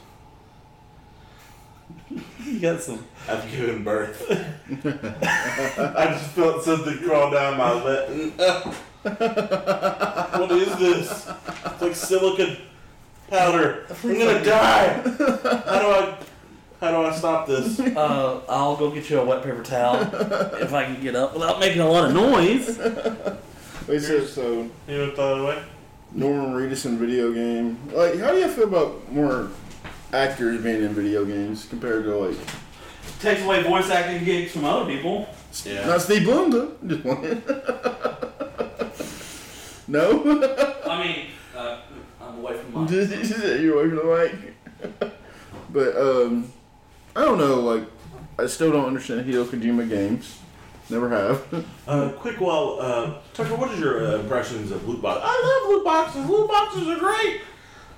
you 2.45 2.61
got 2.61 2.81
some. 2.81 3.05
I've 3.29 3.51
given 3.51 3.85
birth. 3.85 4.25
I 5.81 6.07
just 6.13 6.31
felt 6.31 6.63
something 6.65 6.99
crawl 6.99 7.31
down 7.31 7.59
my 7.59 7.73
lip. 7.73 8.09
what 9.03 10.51
is 10.53 10.77
this? 10.79 11.31
It's 11.67 11.83
like 11.83 11.95
silicon 11.95 12.57
powder. 13.29 13.87
I'm 14.03 14.19
gonna 14.19 14.45
die. 14.45 14.89
How 15.03 15.81
do 15.81 15.89
I? 15.89 16.19
How 16.81 16.91
do 16.93 17.03
I 17.03 17.13
stop 17.13 17.47
this? 17.49 17.81
Uh, 17.81 18.41
I'll 18.49 18.77
go 18.77 18.91
get 18.91 19.11
you 19.11 19.19
a 19.19 19.25
wet 19.25 19.43
paper 19.43 19.65
towel 19.65 20.01
if 20.63 20.73
I 20.73 20.85
can 20.85 21.01
get 21.03 21.17
up 21.17 21.35
without 21.35 21.59
making 21.59 21.81
a 21.81 21.89
lot 21.89 22.05
of 22.05 22.15
noise. 22.15 22.79
Wait, 23.89 24.01
so, 24.01 24.25
so 24.25 24.71
You 24.87 24.99
want 24.99 25.11
to 25.11 25.17
throw 25.17 25.37
it 25.37 25.41
away? 25.41 25.63
Norman 26.13 26.55
Reedus 26.55 26.87
in 26.87 26.99
video 26.99 27.33
game. 27.33 27.79
Like, 27.93 28.19
how 28.19 28.31
do 28.31 28.39
you 28.39 28.49
feel 28.49 28.69
about 28.69 29.11
more 29.13 29.51
actors 30.13 30.63
being 30.63 30.83
in 30.83 30.95
video 30.95 31.25
games 31.25 31.67
compared 31.67 32.05
to 32.05 32.17
like 32.17 32.37
Takes 33.21 33.43
away 33.43 33.63
voice 33.65 33.91
acting 33.91 34.25
gigs 34.25 34.53
from 34.53 34.65
other 34.65 34.87
people. 34.87 35.29
Yeah. 35.65 35.87
not 35.87 36.01
Steve 36.03 36.25
Blum 36.25 36.51
though? 36.51 36.73
Just 36.87 37.05
one. 37.05 37.43
no. 39.89 40.81
I 40.87 41.05
mean, 41.05 41.27
uh, 41.57 41.81
I'm 42.21 42.39
away 42.39 42.57
from 42.57 42.75
mine. 42.75 42.89
You're 42.89 43.81
away 43.81 43.89
from 43.89 43.97
the 43.97 44.05
mic. 45.01 45.13
but 45.71 45.97
um, 45.97 46.53
I 47.17 47.25
don't 47.25 47.39
know. 47.39 47.57
Like, 47.57 47.85
I 48.39 48.47
still 48.47 48.71
don't 48.71 48.87
understand 48.87 49.27
Hideo 49.27 49.45
Kojima 49.45 49.89
games. 49.89 50.39
Never 50.91 51.09
have. 51.09 51.65
Uh, 51.89 52.11
quick, 52.13 52.39
well, 52.39 52.79
uh, 52.81 53.15
Tucker, 53.33 53.57
what 53.57 53.71
is 53.71 53.81
your 53.81 54.07
uh, 54.07 54.19
impressions 54.19 54.71
of 54.71 54.87
loot 54.87 55.01
boxes? 55.01 55.25
I 55.27 55.63
love 55.65 55.71
loot 55.71 55.85
boxes. 55.87 56.27
Loot 56.29 56.47
boxes 56.47 56.87
are 56.87 56.99
great. 56.99 57.41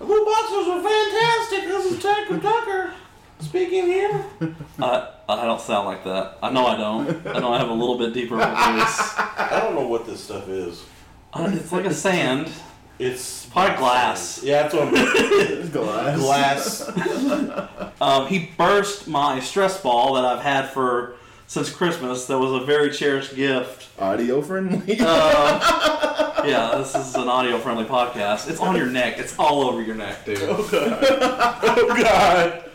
Loot 0.00 0.26
boxes 0.26 0.68
are 0.68 0.82
fantastic. 0.82 1.64
This 1.68 1.92
is 1.92 2.02
Tucker. 2.02 2.38
Tucker. 2.40 2.94
Speaking 3.40 3.86
here. 3.86 4.24
I 4.78 5.08
I 5.28 5.44
don't 5.44 5.60
sound 5.60 5.86
like 5.86 6.04
that. 6.04 6.38
I 6.42 6.50
know 6.50 6.66
I 6.66 6.76
don't. 6.76 7.26
I 7.26 7.38
know 7.38 7.52
I 7.52 7.58
have 7.58 7.68
a 7.68 7.74
little 7.74 7.98
bit 7.98 8.12
deeper 8.14 8.34
of 8.34 8.40
a 8.40 8.44
voice. 8.46 9.14
I 9.18 9.60
don't 9.62 9.74
know 9.74 9.86
what 9.86 10.06
this 10.06 10.22
stuff 10.24 10.48
is. 10.48 10.84
Uh, 11.32 11.50
it's 11.52 11.70
like 11.72 11.84
a 11.84 11.94
sand. 11.94 12.50
It's 12.98 13.46
Probably 13.46 13.76
glass. 13.78 14.42
Yeah, 14.42 14.62
that's 14.62 14.74
what 14.74 14.88
I'm. 14.88 15.70
Glass. 15.70 16.84
glass. 16.90 17.86
Um, 18.02 18.26
he 18.28 18.50
burst 18.56 19.08
my 19.08 19.40
stress 19.40 19.80
ball 19.82 20.14
that 20.14 20.24
I've 20.24 20.40
had 20.42 20.70
for 20.70 21.16
since 21.50 21.68
Christmas. 21.68 22.26
That 22.26 22.38
was 22.38 22.62
a 22.62 22.64
very 22.64 22.90
cherished 22.90 23.34
gift. 23.34 23.88
Audio 24.00 24.40
friendly. 24.40 24.98
Uh, 25.00 26.44
yeah, 26.46 26.78
this 26.78 26.94
is 26.94 27.16
an 27.16 27.28
audio 27.28 27.58
friendly 27.58 27.84
podcast. 27.84 28.48
It's 28.48 28.60
on 28.60 28.76
your 28.76 28.86
neck. 28.86 29.18
It's 29.18 29.36
all 29.36 29.62
over 29.62 29.82
your 29.82 29.96
neck, 29.96 30.24
dude. 30.24 30.38
Oh 30.42 30.68
god. 30.70 31.00
Oh 31.02 32.02
god. 32.02 32.70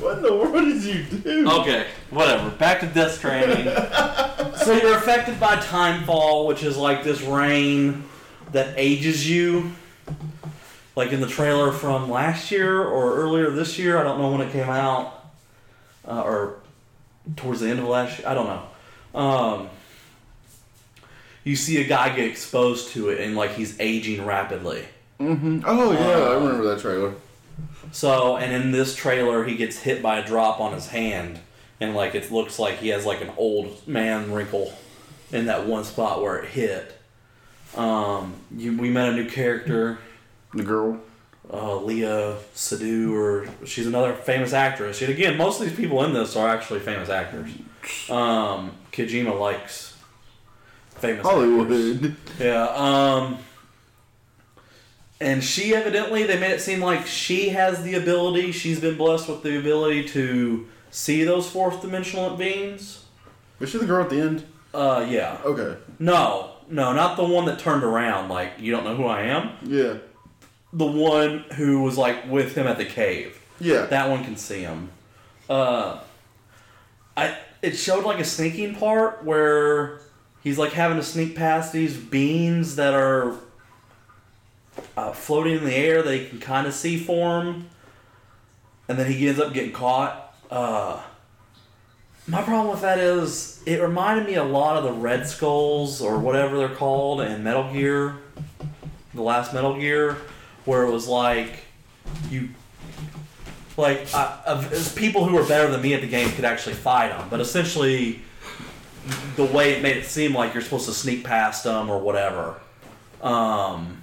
what 0.00 0.16
in 0.16 0.22
the 0.24 0.34
world 0.34 0.64
did 0.64 0.82
you 0.82 1.04
do? 1.04 1.48
Okay, 1.60 1.86
whatever. 2.10 2.50
Back 2.50 2.80
to 2.80 2.86
Death 2.86 3.12
Stranding. 3.12 3.66
so 4.56 4.72
you're 4.72 4.96
affected 4.96 5.38
by 5.38 5.54
timefall, 5.58 6.48
which 6.48 6.64
is 6.64 6.76
like 6.76 7.04
this 7.04 7.22
rain 7.22 8.02
that 8.50 8.74
ages 8.76 9.30
you. 9.30 9.70
Like 10.96 11.12
in 11.12 11.20
the 11.20 11.28
trailer 11.28 11.70
from 11.70 12.10
last 12.10 12.50
year 12.50 12.82
or 12.82 13.14
earlier 13.14 13.50
this 13.50 13.78
year, 13.78 13.96
I 13.98 14.02
don't 14.02 14.20
know 14.20 14.32
when 14.32 14.40
it 14.40 14.50
came 14.50 14.68
out, 14.68 15.24
uh, 16.04 16.20
or 16.20 16.61
towards 17.36 17.60
the 17.60 17.68
end 17.68 17.78
of 17.78 17.86
last 17.86 18.18
year. 18.18 18.28
I 18.28 18.34
don't 18.34 18.46
know. 18.46 19.20
Um, 19.20 19.68
you 21.44 21.56
see 21.56 21.80
a 21.80 21.84
guy 21.84 22.14
get 22.14 22.26
exposed 22.26 22.90
to 22.90 23.10
it, 23.10 23.20
and 23.20 23.36
like 23.36 23.52
he's 23.52 23.78
aging 23.80 24.24
rapidly. 24.24 24.84
Mm-hmm. 25.20 25.62
Oh 25.64 25.92
yeah, 25.92 26.30
I 26.30 26.34
remember 26.34 26.64
that 26.64 26.80
trailer. 26.80 27.14
So, 27.90 28.36
and 28.36 28.52
in 28.52 28.72
this 28.72 28.94
trailer, 28.94 29.44
he 29.44 29.56
gets 29.56 29.78
hit 29.78 30.02
by 30.02 30.18
a 30.18 30.26
drop 30.26 30.60
on 30.60 30.72
his 30.72 30.88
hand, 30.88 31.40
and 31.80 31.94
like 31.94 32.14
it 32.14 32.30
looks 32.30 32.58
like 32.58 32.78
he 32.78 32.88
has 32.88 33.04
like 33.04 33.20
an 33.20 33.30
old 33.36 33.86
man 33.86 34.32
wrinkle 34.32 34.72
in 35.30 35.46
that 35.46 35.66
one 35.66 35.84
spot 35.84 36.22
where 36.22 36.36
it 36.36 36.48
hit. 36.50 36.98
Um, 37.76 38.34
you, 38.54 38.76
we 38.76 38.90
met 38.90 39.08
a 39.08 39.12
new 39.12 39.28
character, 39.28 39.98
The 40.54 40.62
girl. 40.62 41.00
Uh, 41.52 41.78
Léa 41.80 42.38
Seydoux, 42.54 43.12
or 43.14 43.46
she's 43.66 43.86
another 43.86 44.14
famous 44.14 44.54
actress. 44.54 45.02
Yet 45.02 45.10
again, 45.10 45.36
most 45.36 45.60
of 45.60 45.66
these 45.66 45.76
people 45.76 46.02
in 46.04 46.14
this 46.14 46.34
are 46.34 46.48
actually 46.48 46.80
famous 46.80 47.10
actors. 47.10 47.50
Um, 48.08 48.72
Kojima 48.90 49.38
likes 49.38 49.94
famous 50.94 51.18
actors. 51.18 51.32
Hollywood. 51.32 52.16
Yeah. 52.40 52.68
Um. 52.74 53.38
And 55.20 55.44
she 55.44 55.74
evidently, 55.74 56.24
they 56.24 56.40
made 56.40 56.50
it 56.52 56.60
seem 56.60 56.80
like 56.80 57.06
she 57.06 57.50
has 57.50 57.84
the 57.84 57.94
ability. 57.94 58.50
She's 58.50 58.80
been 58.80 58.96
blessed 58.96 59.28
with 59.28 59.42
the 59.42 59.56
ability 59.56 60.08
to 60.08 60.66
see 60.90 61.22
those 61.22 61.48
fourth 61.48 61.80
dimensional 61.80 62.36
beings. 62.36 63.04
Was 63.60 63.70
she 63.70 63.78
the 63.78 63.86
girl 63.86 64.02
at 64.02 64.10
the 64.10 64.20
end? 64.20 64.44
Uh, 64.74 65.06
yeah. 65.08 65.38
Okay. 65.44 65.78
No, 65.98 66.54
no, 66.68 66.92
not 66.92 67.16
the 67.16 67.24
one 67.24 67.44
that 67.44 67.58
turned 67.58 67.84
around. 67.84 68.30
Like 68.30 68.54
you 68.58 68.72
don't 68.72 68.84
know 68.84 68.96
who 68.96 69.04
I 69.04 69.22
am. 69.22 69.50
Yeah. 69.64 69.98
The 70.72 70.86
one 70.86 71.40
who 71.56 71.82
was 71.82 71.98
like 71.98 72.30
with 72.30 72.54
him 72.54 72.66
at 72.66 72.78
the 72.78 72.84
cave. 72.84 73.38
Yeah. 73.60 73.86
That 73.86 74.08
one 74.08 74.24
can 74.24 74.36
see 74.36 74.60
him. 74.60 74.90
Uh, 75.48 76.00
I 77.16 77.36
it 77.60 77.76
showed 77.76 78.04
like 78.04 78.18
a 78.18 78.24
sneaking 78.24 78.74
part 78.74 79.24
where 79.24 80.00
he's 80.42 80.58
like 80.58 80.72
having 80.72 80.96
to 80.96 81.02
sneak 81.02 81.36
past 81.36 81.72
these 81.72 81.96
beams 81.96 82.76
that 82.76 82.94
are 82.94 83.36
uh, 84.96 85.12
floating 85.12 85.58
in 85.58 85.64
the 85.64 85.74
air 85.74 86.02
that 86.02 86.14
he 86.14 86.26
can 86.26 86.40
kind 86.40 86.66
of 86.66 86.74
see 86.74 86.98
for 86.98 87.42
him, 87.42 87.68
and 88.88 88.98
then 88.98 89.10
he 89.10 89.28
ends 89.28 89.40
up 89.40 89.52
getting 89.52 89.72
caught. 89.72 90.34
Uh, 90.50 91.00
my 92.26 92.42
problem 92.42 92.68
with 92.68 92.82
that 92.82 92.98
is 92.98 93.62
it 93.66 93.80
reminded 93.80 94.26
me 94.26 94.34
a 94.34 94.44
lot 94.44 94.76
of 94.76 94.84
the 94.84 94.92
Red 94.92 95.26
Skulls 95.26 96.00
or 96.00 96.18
whatever 96.18 96.56
they're 96.56 96.68
called 96.68 97.20
in 97.20 97.42
Metal 97.42 97.72
Gear, 97.72 98.16
the 99.14 99.22
last 99.22 99.52
Metal 99.52 99.78
Gear, 99.78 100.16
where 100.64 100.84
it 100.84 100.90
was 100.90 101.08
like 101.08 101.50
you 102.30 102.48
like 103.76 104.06
uh, 104.14 104.38
of, 104.46 104.94
people 104.96 105.24
who 105.24 105.34
were 105.34 105.46
better 105.46 105.70
than 105.70 105.80
me 105.80 105.94
at 105.94 106.00
the 106.00 106.08
game 106.08 106.30
could 106.30 106.44
actually 106.44 106.74
fight 106.74 107.08
them, 107.08 107.28
but 107.30 107.40
essentially 107.40 108.20
the 109.36 109.44
way 109.44 109.72
it 109.72 109.82
made 109.82 109.96
it 109.96 110.04
seem 110.04 110.34
like 110.34 110.54
you're 110.54 110.62
supposed 110.62 110.86
to 110.86 110.92
sneak 110.92 111.24
past 111.24 111.64
them 111.64 111.90
or 111.90 111.98
whatever. 111.98 112.60
Um, 113.22 114.02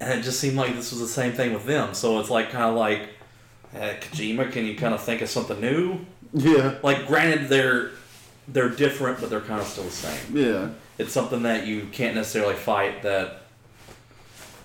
and 0.00 0.18
it 0.18 0.22
just 0.22 0.40
seemed 0.40 0.56
like 0.56 0.74
this 0.74 0.92
was 0.92 1.00
the 1.00 1.08
same 1.08 1.32
thing 1.32 1.52
with 1.52 1.64
them. 1.64 1.94
So 1.94 2.20
it's 2.20 2.30
like 2.30 2.50
kind 2.50 2.64
of 2.64 2.74
like 2.76 3.08
eh, 3.74 3.96
Kojima. 4.00 4.52
Can 4.52 4.66
you 4.66 4.76
kind 4.76 4.94
of 4.94 5.02
think 5.02 5.22
of 5.22 5.28
something 5.28 5.60
new? 5.60 6.00
Yeah. 6.32 6.76
Like, 6.82 7.06
granted, 7.06 7.48
they're 7.48 7.90
they're 8.48 8.68
different, 8.68 9.20
but 9.20 9.30
they're 9.30 9.40
kind 9.40 9.60
of 9.60 9.66
still 9.66 9.84
the 9.84 9.90
same. 9.90 10.36
Yeah. 10.36 10.68
It's 10.98 11.12
something 11.12 11.42
that 11.42 11.66
you 11.66 11.88
can't 11.92 12.14
necessarily 12.14 12.54
fight 12.54 13.02
that 13.02 13.42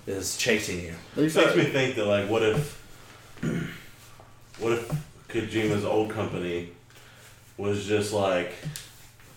is 0.08 0.38
chasing 0.38 0.82
you. 0.82 0.94
They 1.16 1.26
It 1.26 1.36
makes 1.36 1.56
me 1.56 1.64
think 1.66 1.96
that 1.96 2.06
like, 2.06 2.30
what 2.30 2.44
if, 2.44 2.78
what 4.60 4.74
if 4.74 4.92
Kojima's 5.30 5.86
old 5.86 6.10
company 6.10 6.70
was 7.58 7.86
just 7.86 8.14
like, 8.14 8.54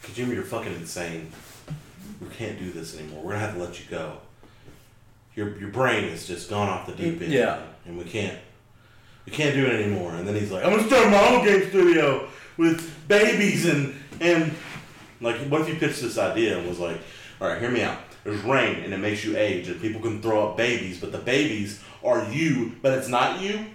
Kojima, 0.02 0.34
you're 0.34 0.42
fucking 0.42 0.72
insane. 0.74 1.30
We 2.20 2.28
can't 2.28 2.58
do 2.58 2.70
this 2.70 2.98
anymore. 2.98 3.22
We're 3.22 3.32
gonna 3.32 3.44
have 3.44 3.54
to 3.54 3.60
let 3.60 3.78
you 3.80 3.86
go. 3.90 4.18
Your 5.34 5.58
your 5.58 5.70
brain 5.70 6.08
has 6.10 6.26
just 6.26 6.48
gone 6.48 6.68
off 6.68 6.86
the 6.86 6.94
deep 6.94 7.20
end. 7.20 7.32
Yeah. 7.32 7.60
and 7.86 7.98
we 7.98 8.04
can't 8.04 8.38
we 9.26 9.32
can't 9.32 9.54
do 9.54 9.64
it 9.66 9.72
anymore. 9.80 10.12
And 10.14 10.26
then 10.28 10.34
he's 10.34 10.50
like, 10.50 10.64
I'm 10.64 10.70
gonna 10.70 10.86
start 10.86 11.10
my 11.10 11.28
own 11.28 11.44
game 11.44 11.68
studio 11.68 12.28
with 12.56 13.08
babies 13.08 13.66
and 13.66 13.94
and 14.20 14.54
like, 15.20 15.36
what 15.48 15.62
if 15.62 15.68
you 15.68 15.76
pitched 15.76 16.02
this 16.02 16.18
idea 16.18 16.58
and 16.58 16.68
was 16.68 16.78
like, 16.78 17.00
all 17.40 17.48
right, 17.48 17.60
hear 17.60 17.70
me 17.70 17.82
out. 17.82 17.98
There's 18.24 18.42
rain 18.42 18.82
and 18.82 18.92
it 18.92 18.98
makes 18.98 19.24
you 19.24 19.36
age, 19.36 19.68
and 19.68 19.80
people 19.80 20.00
can 20.00 20.20
throw 20.20 20.48
up 20.48 20.56
babies, 20.56 20.98
but 20.98 21.12
the 21.12 21.18
babies 21.18 21.82
are 22.02 22.28
you, 22.30 22.72
but 22.82 22.98
it's 22.98 23.08
not 23.08 23.40
you. 23.40 23.66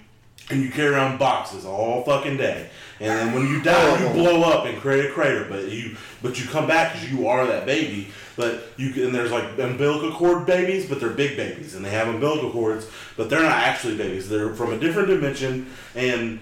And 0.51 0.63
you 0.63 0.71
carry 0.71 0.95
around 0.95 1.19
boxes 1.19 1.63
all 1.63 2.03
fucking 2.03 2.38
day, 2.38 2.69
and 2.99 3.11
then 3.11 3.34
when 3.35 3.47
you 3.47 3.61
die, 3.61 3.99
you 3.99 4.07
oh. 4.07 4.13
blow 4.13 4.41
up 4.41 4.65
and 4.65 4.80
create 4.80 5.05
a 5.05 5.11
crater. 5.11 5.45
But 5.47 5.69
you, 5.69 5.95
but 6.23 6.39
you 6.39 6.47
come 6.47 6.65
back 6.65 6.93
because 6.93 7.11
you 7.11 7.27
are 7.27 7.45
that 7.45 7.67
baby. 7.67 8.07
But 8.35 8.63
you 8.76 9.05
and 9.05 9.13
there's 9.13 9.31
like 9.31 9.59
umbilical 9.59 10.11
cord 10.11 10.47
babies, 10.47 10.89
but 10.89 10.99
they're 10.99 11.11
big 11.11 11.38
babies, 11.38 11.76
and 11.76 11.85
they 11.85 11.91
have 11.91 12.07
umbilical 12.07 12.49
cords, 12.49 12.88
but 13.15 13.30
they're 13.30 13.43
not 13.43 13.51
actually 13.51 13.95
babies. 13.95 14.27
They're 14.27 14.55
from 14.55 14.73
a 14.73 14.80
different 14.80 15.09
dimension, 15.09 15.71
and 15.93 16.39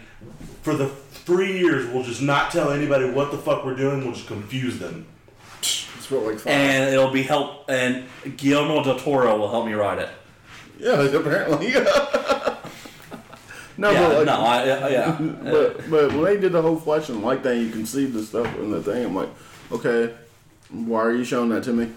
for 0.61 0.73
the 0.73 0.87
three 0.87 1.59
years, 1.59 1.85
we'll 1.87 2.03
just 2.03 2.21
not 2.21 2.51
tell 2.51 2.71
anybody 2.71 3.09
what 3.09 3.31
the 3.31 3.37
fuck 3.37 3.65
we're 3.65 3.75
doing. 3.75 4.05
We'll 4.05 4.13
just 4.13 4.27
confuse 4.27 4.79
them. 4.79 5.05
It's 6.07 6.09
felt 6.09 6.23
like 6.25 6.39
fun. 6.39 6.53
And 6.53 6.93
it'll 6.93 7.11
be 7.11 7.23
help. 7.23 7.69
And 7.69 8.05
Guillermo 8.37 8.81
del 8.83 8.97
Toro 8.97 9.37
will 9.37 9.49
help 9.49 9.65
me 9.65 9.73
write 9.73 9.99
it. 9.99 10.09
yeah, 10.79 11.01
apparently. 11.01 11.73
no, 13.77 13.91
yeah, 13.91 14.07
but 14.07 14.17
like, 14.17 14.25
no, 14.25 14.33
I, 14.33 14.61
I- 14.61 14.89
yeah. 14.89 15.17
but 15.19 15.89
but 15.89 16.13
when 16.13 16.23
they 16.23 16.37
did 16.37 16.53
the 16.53 16.61
whole 16.61 16.77
flesh 16.79 17.09
and 17.09 17.21
light 17.21 17.43
thing, 17.43 17.61
you 17.61 17.69
can 17.69 17.85
see 17.85 18.05
the 18.05 18.23
stuff 18.23 18.47
in 18.57 18.71
the 18.71 18.81
thing. 18.81 19.05
I'm 19.05 19.15
like, 19.15 19.29
okay, 19.71 20.13
why 20.69 21.01
are 21.01 21.11
you 21.13 21.25
showing 21.25 21.49
that 21.49 21.63
to 21.65 21.73
me? 21.73 21.91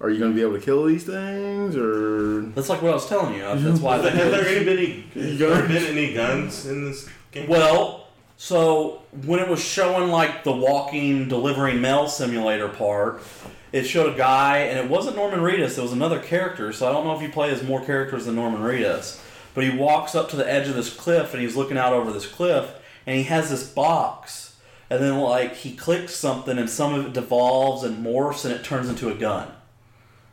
Are 0.00 0.08
you 0.08 0.18
going 0.18 0.30
to 0.30 0.34
be 0.34 0.40
able 0.40 0.54
to 0.58 0.64
kill 0.64 0.86
these 0.86 1.04
things, 1.04 1.76
or 1.76 2.40
That's 2.54 2.70
like 2.70 2.80
what 2.80 2.92
I 2.92 2.94
was 2.94 3.06
telling 3.06 3.34
you. 3.34 3.42
That's 3.42 3.80
why. 3.80 3.96
Have 3.98 4.04
there, 4.04 4.12
have 4.14 4.30
there 4.30 4.46
I 4.46 4.54
any 4.54 4.64
been 4.64 4.78
any, 4.78 5.04
has 5.28 5.38
there 5.38 5.68
been 5.68 5.84
any 5.98 6.14
guns 6.14 6.64
in 6.66 6.86
this 6.86 7.06
game? 7.32 7.46
well, 7.48 7.99
so 8.42 9.02
when 9.26 9.38
it 9.38 9.50
was 9.50 9.62
showing 9.62 10.10
like 10.10 10.44
the 10.44 10.52
walking, 10.52 11.28
delivering 11.28 11.82
mail 11.82 12.08
simulator 12.08 12.70
part, 12.70 13.22
it 13.70 13.82
showed 13.82 14.14
a 14.14 14.16
guy, 14.16 14.60
and 14.60 14.78
it 14.78 14.88
wasn't 14.88 15.16
Norman 15.16 15.40
Reedus. 15.40 15.76
It 15.76 15.82
was 15.82 15.92
another 15.92 16.18
character. 16.18 16.72
So 16.72 16.88
I 16.88 16.90
don't 16.90 17.04
know 17.04 17.14
if 17.14 17.20
you 17.20 17.28
play 17.28 17.50
as 17.50 17.62
more 17.62 17.84
characters 17.84 18.24
than 18.24 18.36
Norman 18.36 18.62
Reedus. 18.62 19.20
But 19.52 19.64
he 19.64 19.76
walks 19.76 20.14
up 20.14 20.30
to 20.30 20.36
the 20.36 20.50
edge 20.50 20.68
of 20.68 20.74
this 20.74 20.90
cliff, 20.90 21.34
and 21.34 21.42
he's 21.42 21.54
looking 21.54 21.76
out 21.76 21.92
over 21.92 22.10
this 22.10 22.26
cliff, 22.26 22.74
and 23.06 23.14
he 23.14 23.24
has 23.24 23.50
this 23.50 23.68
box. 23.68 24.56
And 24.88 25.02
then 25.02 25.18
like 25.18 25.56
he 25.56 25.76
clicks 25.76 26.14
something, 26.14 26.56
and 26.56 26.70
some 26.70 26.94
of 26.94 27.04
it 27.04 27.12
devolves 27.12 27.84
and 27.84 28.02
morphs, 28.02 28.46
and 28.46 28.54
it 28.54 28.64
turns 28.64 28.88
into 28.88 29.10
a 29.10 29.14
gun. 29.14 29.48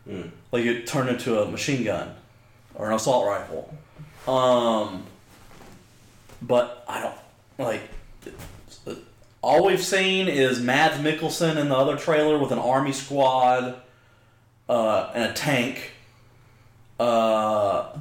Hmm. 0.05 0.29
Like 0.53 0.63
it 0.63 0.88
turned 0.88 1.09
into 1.09 1.41
a 1.41 1.51
machine 1.51 1.84
gun 1.84 2.15
or 2.73 2.88
an 2.88 2.95
assault 2.95 3.27
rifle. 3.27 3.77
Um, 4.34 5.03
but 6.41 6.85
I 6.88 7.01
don't 7.01 7.17
like. 7.57 7.81
All 9.47 9.63
we've 9.63 9.81
seen 9.81 10.27
is 10.27 10.59
Mads 10.59 10.97
Mikkelsen 10.97 11.55
in 11.55 11.69
the 11.69 11.75
other 11.77 11.95
trailer 11.95 12.37
with 12.37 12.51
an 12.51 12.59
army 12.59 12.91
squad 12.91 13.79
uh, 14.67 15.09
and 15.15 15.23
a 15.23 15.33
tank. 15.33 15.93
Uh, 16.99 17.97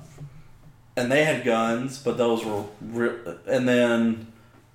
and 0.96 1.12
they 1.12 1.22
had 1.22 1.44
guns, 1.44 1.98
but 1.98 2.18
those 2.18 2.44
were. 2.44 2.64
Re- 2.80 3.36
and 3.46 3.68
then 3.68 4.32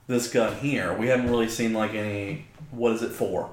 this 0.07 0.31
gun 0.31 0.55
here, 0.59 0.93
we 0.93 1.07
haven't 1.07 1.29
really 1.29 1.49
seen 1.49 1.73
like 1.73 1.93
any. 1.93 2.45
What 2.71 2.93
is 2.93 3.01
it 3.01 3.11
for? 3.11 3.49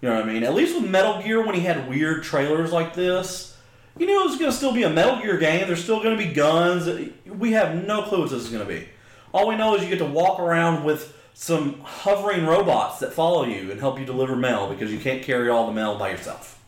You 0.00 0.08
know 0.08 0.14
what 0.14 0.24
I 0.24 0.32
mean? 0.32 0.44
At 0.44 0.54
least 0.54 0.80
with 0.80 0.88
Metal 0.88 1.20
Gear, 1.20 1.44
when 1.44 1.56
he 1.56 1.62
had 1.62 1.88
weird 1.88 2.22
trailers 2.22 2.70
like 2.70 2.94
this, 2.94 3.56
you 3.98 4.06
knew 4.06 4.20
it 4.20 4.28
was 4.28 4.38
going 4.38 4.52
to 4.52 4.56
still 4.56 4.72
be 4.72 4.84
a 4.84 4.90
Metal 4.90 5.20
Gear 5.20 5.38
game. 5.38 5.66
There's 5.66 5.82
still 5.82 6.00
going 6.00 6.16
to 6.16 6.24
be 6.24 6.32
guns. 6.32 6.88
We 7.26 7.50
have 7.50 7.84
no 7.84 8.02
clue 8.02 8.20
what 8.20 8.30
this 8.30 8.44
is 8.44 8.48
going 8.48 8.64
to 8.64 8.72
be. 8.72 8.86
All 9.34 9.48
we 9.48 9.56
know 9.56 9.74
is 9.74 9.82
you 9.82 9.88
get 9.88 9.98
to 9.98 10.04
walk 10.04 10.38
around 10.38 10.84
with 10.84 11.18
some 11.34 11.80
hovering 11.80 12.46
robots 12.46 12.98
that 13.00 13.12
follow 13.12 13.44
you 13.44 13.70
and 13.70 13.80
help 13.80 13.98
you 13.98 14.04
deliver 14.04 14.36
mail 14.36 14.68
because 14.68 14.92
you 14.92 14.98
can't 14.98 15.22
carry 15.22 15.48
all 15.48 15.66
the 15.66 15.72
mail 15.72 15.98
by 15.98 16.10
yourself. 16.10 16.58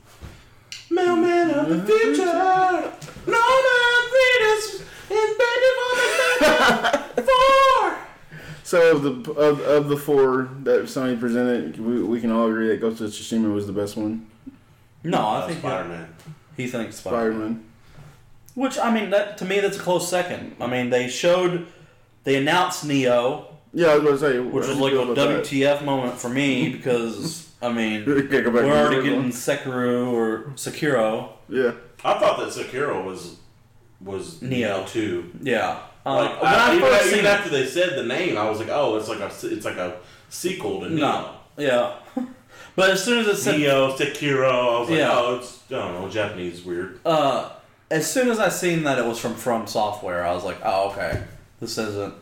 Mailman 0.90 1.50
of 1.50 1.68
the 1.68 1.82
future. 1.84 2.24
Norman 3.26 4.04
Reedus 4.14 4.82
invented 5.10 5.74
Four. 7.24 7.98
So 8.62 8.96
of 8.96 9.02
the 9.02 9.32
of, 9.32 9.60
of 9.60 9.88
the 9.88 9.96
four 9.96 10.48
that 10.62 10.82
Sony 10.82 11.18
presented, 11.18 11.78
we, 11.78 12.02
we 12.02 12.20
can 12.20 12.30
all 12.30 12.48
agree 12.48 12.68
that 12.68 12.80
Ghost 12.80 13.00
of 13.00 13.10
Tsushima 13.10 13.52
was 13.52 13.66
the 13.66 13.72
best 13.72 13.96
one. 13.96 14.26
No, 15.02 15.18
I 15.18 15.40
uh, 15.40 15.46
think 15.46 15.58
Spider 15.60 15.88
Man. 15.88 16.14
he 16.56 16.66
thinks 16.66 16.96
Spider. 16.96 17.16
Spider 17.16 17.32
Man. 17.32 17.64
Which 18.54 18.78
I 18.78 18.92
mean, 18.92 19.10
that 19.10 19.36
to 19.38 19.44
me, 19.44 19.60
that's 19.60 19.76
a 19.76 19.80
close 19.80 20.08
second. 20.08 20.56
I 20.60 20.66
mean, 20.66 20.90
they 20.90 21.08
showed, 21.08 21.66
they 22.24 22.36
announced 22.36 22.86
Nioh, 22.86 23.46
Yeah, 23.74 23.88
I 23.88 23.94
was 23.96 24.02
going 24.04 24.14
to 24.14 24.20
say, 24.20 24.38
which 24.38 24.68
was 24.68 24.78
like 24.78 24.92
a 24.92 24.96
WTF 24.96 25.84
moment 25.84 26.16
for 26.18 26.28
me 26.28 26.68
because 26.76 27.50
I 27.60 27.72
mean, 27.72 28.04
Can't 28.04 28.30
go 28.30 28.44
back 28.44 28.52
we're 28.52 28.70
already 28.72 29.02
getting 29.02 29.22
one. 29.22 29.30
Sekiro 29.32 30.12
or 30.12 30.44
Sekiro. 30.54 31.30
Yeah, 31.48 31.72
I 32.04 32.18
thought 32.18 32.38
that 32.38 32.48
Sekiro 32.48 33.04
was 33.04 33.36
was 34.00 34.34
Nioh. 34.40 34.84
Nioh 34.84 34.88
too. 34.88 35.30
Yeah. 35.42 35.80
Uh, 36.06 36.14
Like 36.16 36.42
when 36.42 36.52
I, 36.54 36.56
I, 36.72 36.76
even, 36.76 36.88
first 36.88 37.06
even 37.06 37.18
seen 37.18 37.26
after 37.26 37.50
they 37.50 37.66
said 37.66 37.96
the 37.96 38.04
name, 38.04 38.36
I 38.36 38.48
was 38.48 38.58
like, 38.60 38.68
oh, 38.70 38.96
it's 38.96 39.08
like 39.08 39.20
a 39.20 39.26
it's 39.26 39.64
like 39.64 39.76
a 39.78 39.96
sequel 40.28 40.80
to 40.80 40.86
Nioh. 40.86 40.96
no, 40.98 41.34
yeah. 41.56 41.94
but 42.76 42.90
as 42.90 43.02
soon 43.02 43.20
as 43.20 43.26
it 43.26 43.36
said, 43.38 43.54
Nioh 43.58 43.96
Sekiro, 43.96 44.50
I 44.76 44.80
was 44.80 44.90
like, 44.90 44.98
Yeah. 44.98 45.10
oh, 45.14 45.36
it's 45.36 45.62
I 45.70 45.74
don't 45.74 45.94
know, 46.02 46.08
Japanese 46.10 46.62
weird. 46.62 47.00
uh, 47.06 47.50
as 47.90 48.10
soon 48.10 48.28
as 48.28 48.38
I 48.38 48.50
seen 48.50 48.82
that 48.84 48.98
it 48.98 49.04
was 49.06 49.18
from 49.18 49.34
From 49.34 49.66
Software, 49.66 50.26
I 50.26 50.32
was 50.34 50.44
like, 50.44 50.58
oh 50.64 50.90
okay, 50.90 51.22
this 51.60 51.78
isn't. 51.78 52.14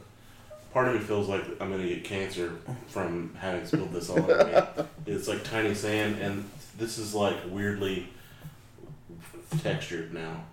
Part 0.72 0.88
of 0.88 0.94
me 0.94 1.00
feels 1.00 1.28
like 1.28 1.42
I'm 1.60 1.70
gonna 1.70 1.86
get 1.86 2.02
cancer 2.04 2.52
from 2.88 3.34
having 3.38 3.66
spilled 3.66 3.92
this 3.92 4.08
all 4.08 4.18
over 4.18 4.44
me. 4.76 4.84
It's 5.06 5.28
like 5.28 5.44
tiny 5.44 5.74
sand, 5.74 6.18
and 6.20 6.48
this 6.78 6.96
is 6.98 7.14
like 7.14 7.36
weirdly 7.50 8.08
textured 9.62 10.14
now. 10.14 10.44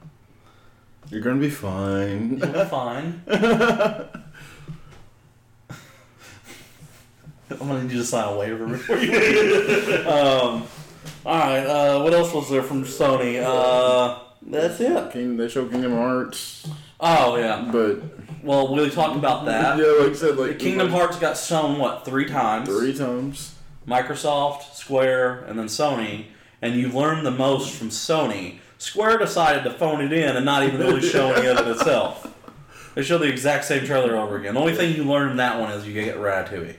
you're 1.09 1.21
gonna 1.21 1.39
be 1.39 1.49
fine. 1.49 2.37
You're 2.37 2.65
fine. 2.65 3.21
I'm 7.51 7.57
gonna 7.57 7.83
need 7.83 7.91
you 7.91 7.99
to 7.99 8.03
sign 8.05 8.33
a 8.33 8.37
waiver 8.37 8.67
before 8.67 8.97
you 8.97 9.11
leave. 9.11 9.89
um, 10.07 10.63
all 11.25 11.39
right. 11.39 11.65
Uh, 11.65 12.01
what 12.01 12.13
else 12.13 12.33
was 12.33 12.49
there 12.49 12.61
from 12.61 12.83
Sony? 12.83 13.41
Uh, 13.43 14.19
that's 14.43 14.79
it. 14.79 15.11
King, 15.11 15.35
they 15.37 15.47
show 15.47 15.65
Kingdom 15.67 15.93
Hearts, 15.93 16.67
Oh 16.99 17.37
yeah. 17.37 17.67
but 17.71 18.01
Well, 18.43 18.73
we 18.73 18.89
talked 18.89 19.15
about 19.15 19.45
that. 19.47 19.77
yeah, 19.77 19.85
like 20.03 20.11
I 20.11 20.15
said, 20.15 20.37
like 20.37 20.59
Kingdom 20.59 20.89
Hearts 20.89 21.17
got 21.17 21.37
shown 21.37 21.79
what 21.79 22.05
three 22.05 22.25
times? 22.25 22.67
three 22.69 22.93
times. 22.93 23.55
Microsoft, 23.87 24.73
Square, 24.75 25.45
and 25.47 25.57
then 25.57 25.65
Sony. 25.65 26.25
And 26.61 26.75
you 26.75 26.89
learned 26.89 27.25
the 27.25 27.31
most 27.31 27.73
from 27.75 27.89
Sony. 27.89 28.59
Square 28.77 29.17
decided 29.19 29.63
to 29.63 29.71
phone 29.71 30.01
it 30.01 30.13
in 30.13 30.35
and 30.35 30.45
not 30.45 30.63
even 30.63 30.79
really 30.79 31.01
show 31.01 31.31
any 31.33 31.47
of 31.47 31.57
it 31.59 31.67
itself. 31.71 32.33
They 32.95 33.01
showed 33.03 33.19
the 33.19 33.27
exact 33.27 33.65
same 33.65 33.85
trailer 33.85 34.15
over 34.17 34.37
again. 34.37 34.53
The 34.55 34.59
only 34.59 34.75
thing 34.75 34.95
you 34.95 35.03
learned 35.03 35.31
in 35.31 35.37
that 35.37 35.59
one 35.59 35.71
is 35.71 35.87
you 35.87 35.93
get 35.93 36.17
Ratatouille. 36.17 36.75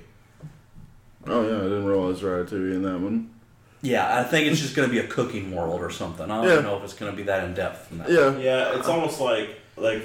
Oh 1.26 1.42
yeah, 1.48 1.56
I 1.58 1.62
didn't 1.62 1.84
realize 1.84 2.20
Ratatouille 2.20 2.74
in 2.74 2.82
that 2.82 2.98
one. 3.00 3.30
Yeah, 3.82 4.18
I 4.18 4.24
think 4.24 4.46
it's 4.50 4.60
just 4.60 4.76
going 4.76 4.88
to 4.88 4.92
be 4.92 4.98
a 5.00 5.06
cooking 5.06 5.54
world 5.54 5.80
or 5.80 5.90
something. 5.90 6.30
I 6.30 6.42
don't 6.44 6.48
Yeah. 6.56 6.60
know 6.60 6.76
if 6.76 6.84
it's 6.84 6.92
going 6.94 7.10
to 7.10 7.16
be 7.16 7.22
that 7.24 7.44
in 7.44 7.54
depth. 7.54 7.90
In 7.92 7.98
that. 7.98 8.10
Yeah, 8.10 8.36
Yeah, 8.38 8.78
it's 8.78 8.88
almost 8.88 9.20
like 9.20 9.48
like 9.76 10.02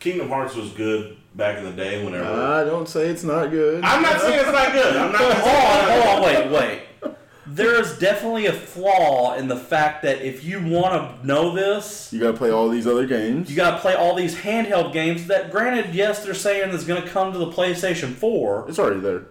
Kingdom 0.00 0.28
Hearts 0.28 0.54
was 0.54 0.70
good 0.70 1.16
back 1.34 1.58
in 1.58 1.64
the 1.64 1.72
day 1.72 2.04
whenever. 2.04 2.24
I 2.30 2.64
don't 2.64 2.88
say 2.88 3.08
it's 3.08 3.24
not 3.24 3.50
good. 3.50 3.82
I'm 3.84 4.02
not 4.02 4.20
saying 4.20 4.40
it's 4.40 4.52
not 4.52 4.72
good. 4.72 4.96
I'm 4.96 5.12
not. 5.12 5.20
gonna 5.20 5.34
Hold 5.34 5.54
on, 5.56 5.78
it's 5.80 5.88
not 5.88 6.06
hold 6.06 6.24
on, 6.24 6.42
good. 6.42 6.52
wait, 6.52 6.60
wait. 6.60 7.14
There 7.46 7.80
is 7.80 7.98
definitely 7.98 8.44
a 8.46 8.52
flaw 8.52 9.34
in 9.34 9.48
the 9.48 9.56
fact 9.56 10.02
that 10.02 10.20
if 10.20 10.44
you 10.44 10.60
want 10.64 11.20
to 11.20 11.26
know 11.26 11.54
this, 11.54 12.12
You 12.12 12.20
gotta 12.20 12.36
play 12.36 12.50
all 12.50 12.68
these 12.68 12.86
other 12.86 13.06
games. 13.06 13.48
You 13.50 13.56
got 13.56 13.70
to 13.72 13.78
play 13.78 13.94
all 13.94 14.14
these 14.14 14.36
handheld 14.36 14.92
games 14.92 15.26
that, 15.28 15.50
granted, 15.50 15.94
yes, 15.94 16.22
they're 16.24 16.34
saying 16.34 16.72
it's 16.74 16.84
going 16.84 17.02
to 17.02 17.08
come 17.08 17.32
to 17.32 17.38
the 17.38 17.50
PlayStation 17.50 18.12
4. 18.12 18.66
it's 18.68 18.78
already 18.78 19.00
there. 19.00 19.22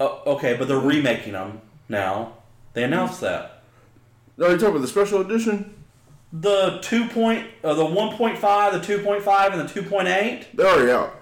Uh, 0.00 0.18
okay, 0.26 0.56
but 0.56 0.66
they're 0.66 0.78
remaking 0.78 1.34
them 1.34 1.60
now. 1.90 2.32
They 2.72 2.84
announced 2.84 3.20
that. 3.20 3.62
No, 4.38 4.48
you 4.48 4.54
talking 4.56 4.70
about 4.70 4.80
the 4.80 4.88
special 4.88 5.20
edition? 5.20 5.74
The 6.32 6.78
2 6.82 7.08
point, 7.08 7.46
uh, 7.62 7.74
the 7.74 7.84
1.5, 7.84 8.40
the 8.40 8.94
2.5, 8.96 9.52
and 9.52 9.68
the 9.68 9.80
2.8, 9.80 10.44
They're 10.54 10.66
already 10.66 10.90
out 10.92 11.16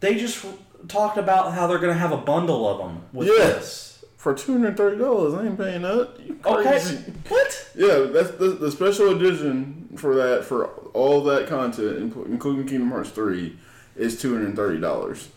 they 0.00 0.14
just 0.14 0.44
talked 0.88 1.18
about 1.18 1.52
how 1.52 1.66
they're 1.66 1.78
going 1.78 1.92
to 1.92 1.98
have 1.98 2.12
a 2.12 2.16
bundle 2.16 2.66
of 2.66 2.78
them 2.78 3.02
with 3.12 3.28
Yeah. 3.28 3.34
this. 3.44 4.02
for 4.16 4.32
two 4.34 4.52
hundred 4.52 4.76
thirty 4.76 4.96
dollars. 4.98 5.32
I 5.34 5.46
ain't 5.46 5.58
paying 5.58 5.80
that. 5.82 6.10
You 6.26 6.38
Okay. 6.44 6.62
crazy. 6.70 6.96
What? 7.28 7.70
Yeah, 7.74 8.06
that's 8.10 8.30
the, 8.32 8.48
the 8.48 8.70
special 8.70 9.14
edition 9.16 9.88
for 9.96 10.14
that 10.14 10.44
for 10.44 10.66
all 10.94 11.22
that 11.24 11.48
content, 11.48 11.98
including 12.26 12.66
Kingdom 12.66 12.90
Hearts 12.90 13.10
three, 13.10 13.58
is 13.96 14.18
two 14.20 14.32
hundred 14.34 14.56
thirty 14.56 14.78
dollars. 14.80 15.28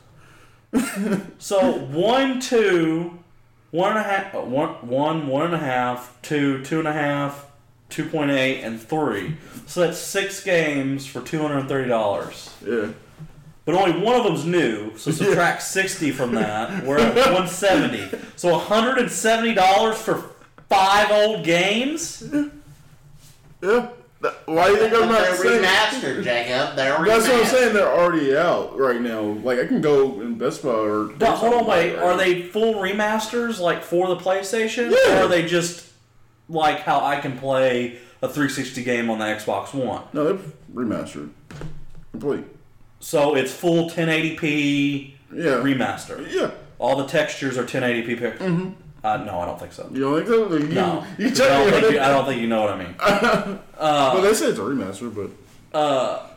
So, 1.38 1.72
one, 1.80 2.40
two, 2.40 3.19
one 3.72 3.92
and 3.92 4.00
a 4.00 4.03
half, 4.03 4.34
uh, 4.35 4.40
one, 4.42 4.69
one, 4.88 5.27
one 5.27 5.45
and 5.48 5.56
a 5.56 5.60
half, 5.60 6.18
two, 6.22 6.64
two 6.64 6.80
and 6.80 6.88
a 6.88 6.93
half, 6.93 7.45
2.8, 7.94 8.64
and 8.64 8.82
three. 8.82 9.36
So 9.68 9.82
that's 9.82 9.98
six 9.98 10.44
games 10.44 11.06
for 11.06 11.22
$230. 11.22 12.52
Yeah, 12.88 12.92
But 13.66 13.76
only 13.76 14.04
one 14.04 14.16
of 14.16 14.24
them's 14.24 14.46
new, 14.46 14.98
so 14.98 15.12
subtract 15.12 15.62
60 15.64 16.12
from 16.12 16.34
that. 16.36 16.84
We're 16.86 17.00
at 17.00 17.16
170. 17.16 18.10
So 18.36 18.60
$170 18.60 19.94
for 19.96 20.24
five 20.70 21.12
old 21.12 21.44
games? 21.46 22.24
yeah. 23.62 23.90
Why 24.46 24.68
do 24.68 24.72
you 24.72 24.78
think 24.78 24.94
I'm 24.94 25.10
not 25.10 25.22
They're 25.22 25.36
saying? 25.36 25.64
remastered, 25.64 26.24
Jacob. 26.24 26.78
They're 26.78 26.96
remastered. 26.96 27.06
That's 27.08 27.28
what 27.28 27.40
I'm 27.42 27.46
saying. 27.46 27.74
They're 27.74 27.92
already 27.94 28.38
out 28.38 28.78
right 28.80 29.02
now. 29.02 29.20
Like 29.22 29.60
I 29.60 29.66
can 29.68 29.82
go 29.82 30.22
in 30.22 30.38
Best 30.38 30.64
Buy 30.64 30.70
or. 30.70 31.12
No, 31.20 31.32
hold 31.32 31.54
on, 31.56 31.66
wait. 31.68 31.98
Are 31.98 32.16
they 32.16 32.42
full 32.44 32.76
remasters, 32.76 33.60
like 33.60 33.84
for 33.84 34.08
the 34.08 34.16
PlayStation? 34.16 34.92
Yeah. 35.06 35.20
Or 35.20 35.26
are 35.26 35.28
they 35.28 35.46
just 35.46 35.90
like 36.54 36.80
how 36.80 37.04
I 37.04 37.20
can 37.20 37.38
play 37.38 37.98
a 38.22 38.28
360 38.28 38.84
game 38.84 39.10
on 39.10 39.20
the 39.20 39.26
Xbox 39.26 39.74
One? 39.74 40.04
No, 40.14 40.24
they're 40.26 40.46
remastered. 40.74 41.30
Complete. 42.12 42.46
So 43.00 43.36
it's 43.36 43.52
full 43.54 43.90
1080p 43.90 45.14
Yeah. 45.34 45.44
remaster. 45.62 46.26
yeah. 46.32 46.52
All 46.80 46.96
the 46.98 47.06
textures 47.08 47.58
are 47.58 47.64
1080p 47.64 48.18
pictures. 48.20 48.42
Mm-hmm. 48.42 48.70
Uh, 49.06 49.18
no, 49.18 49.40
I 49.40 49.46
don't 49.46 49.60
think 49.60 49.74
so. 49.74 49.90
You 49.92 50.00
don't 50.00 50.16
think 50.16 50.28
so? 50.30 50.56
You, 50.58 50.68
No, 50.70 51.06
You, 51.18 51.28
I 51.28 51.30
don't, 51.32 51.66
me 51.66 51.72
think 51.72 51.94
you. 51.94 52.00
I 52.00 52.08
don't 52.10 52.26
think 52.26 52.42
you 52.42 52.48
know 52.48 52.62
what 52.62 52.70
I 52.74 52.78
mean. 52.78 52.96
Well, 53.80 54.22
they 54.22 54.34
say 54.34 54.46
it's 54.48 54.60
a 54.60 54.62
remaster, 54.62 55.14
but 55.14 55.78
Uh, 55.78 56.28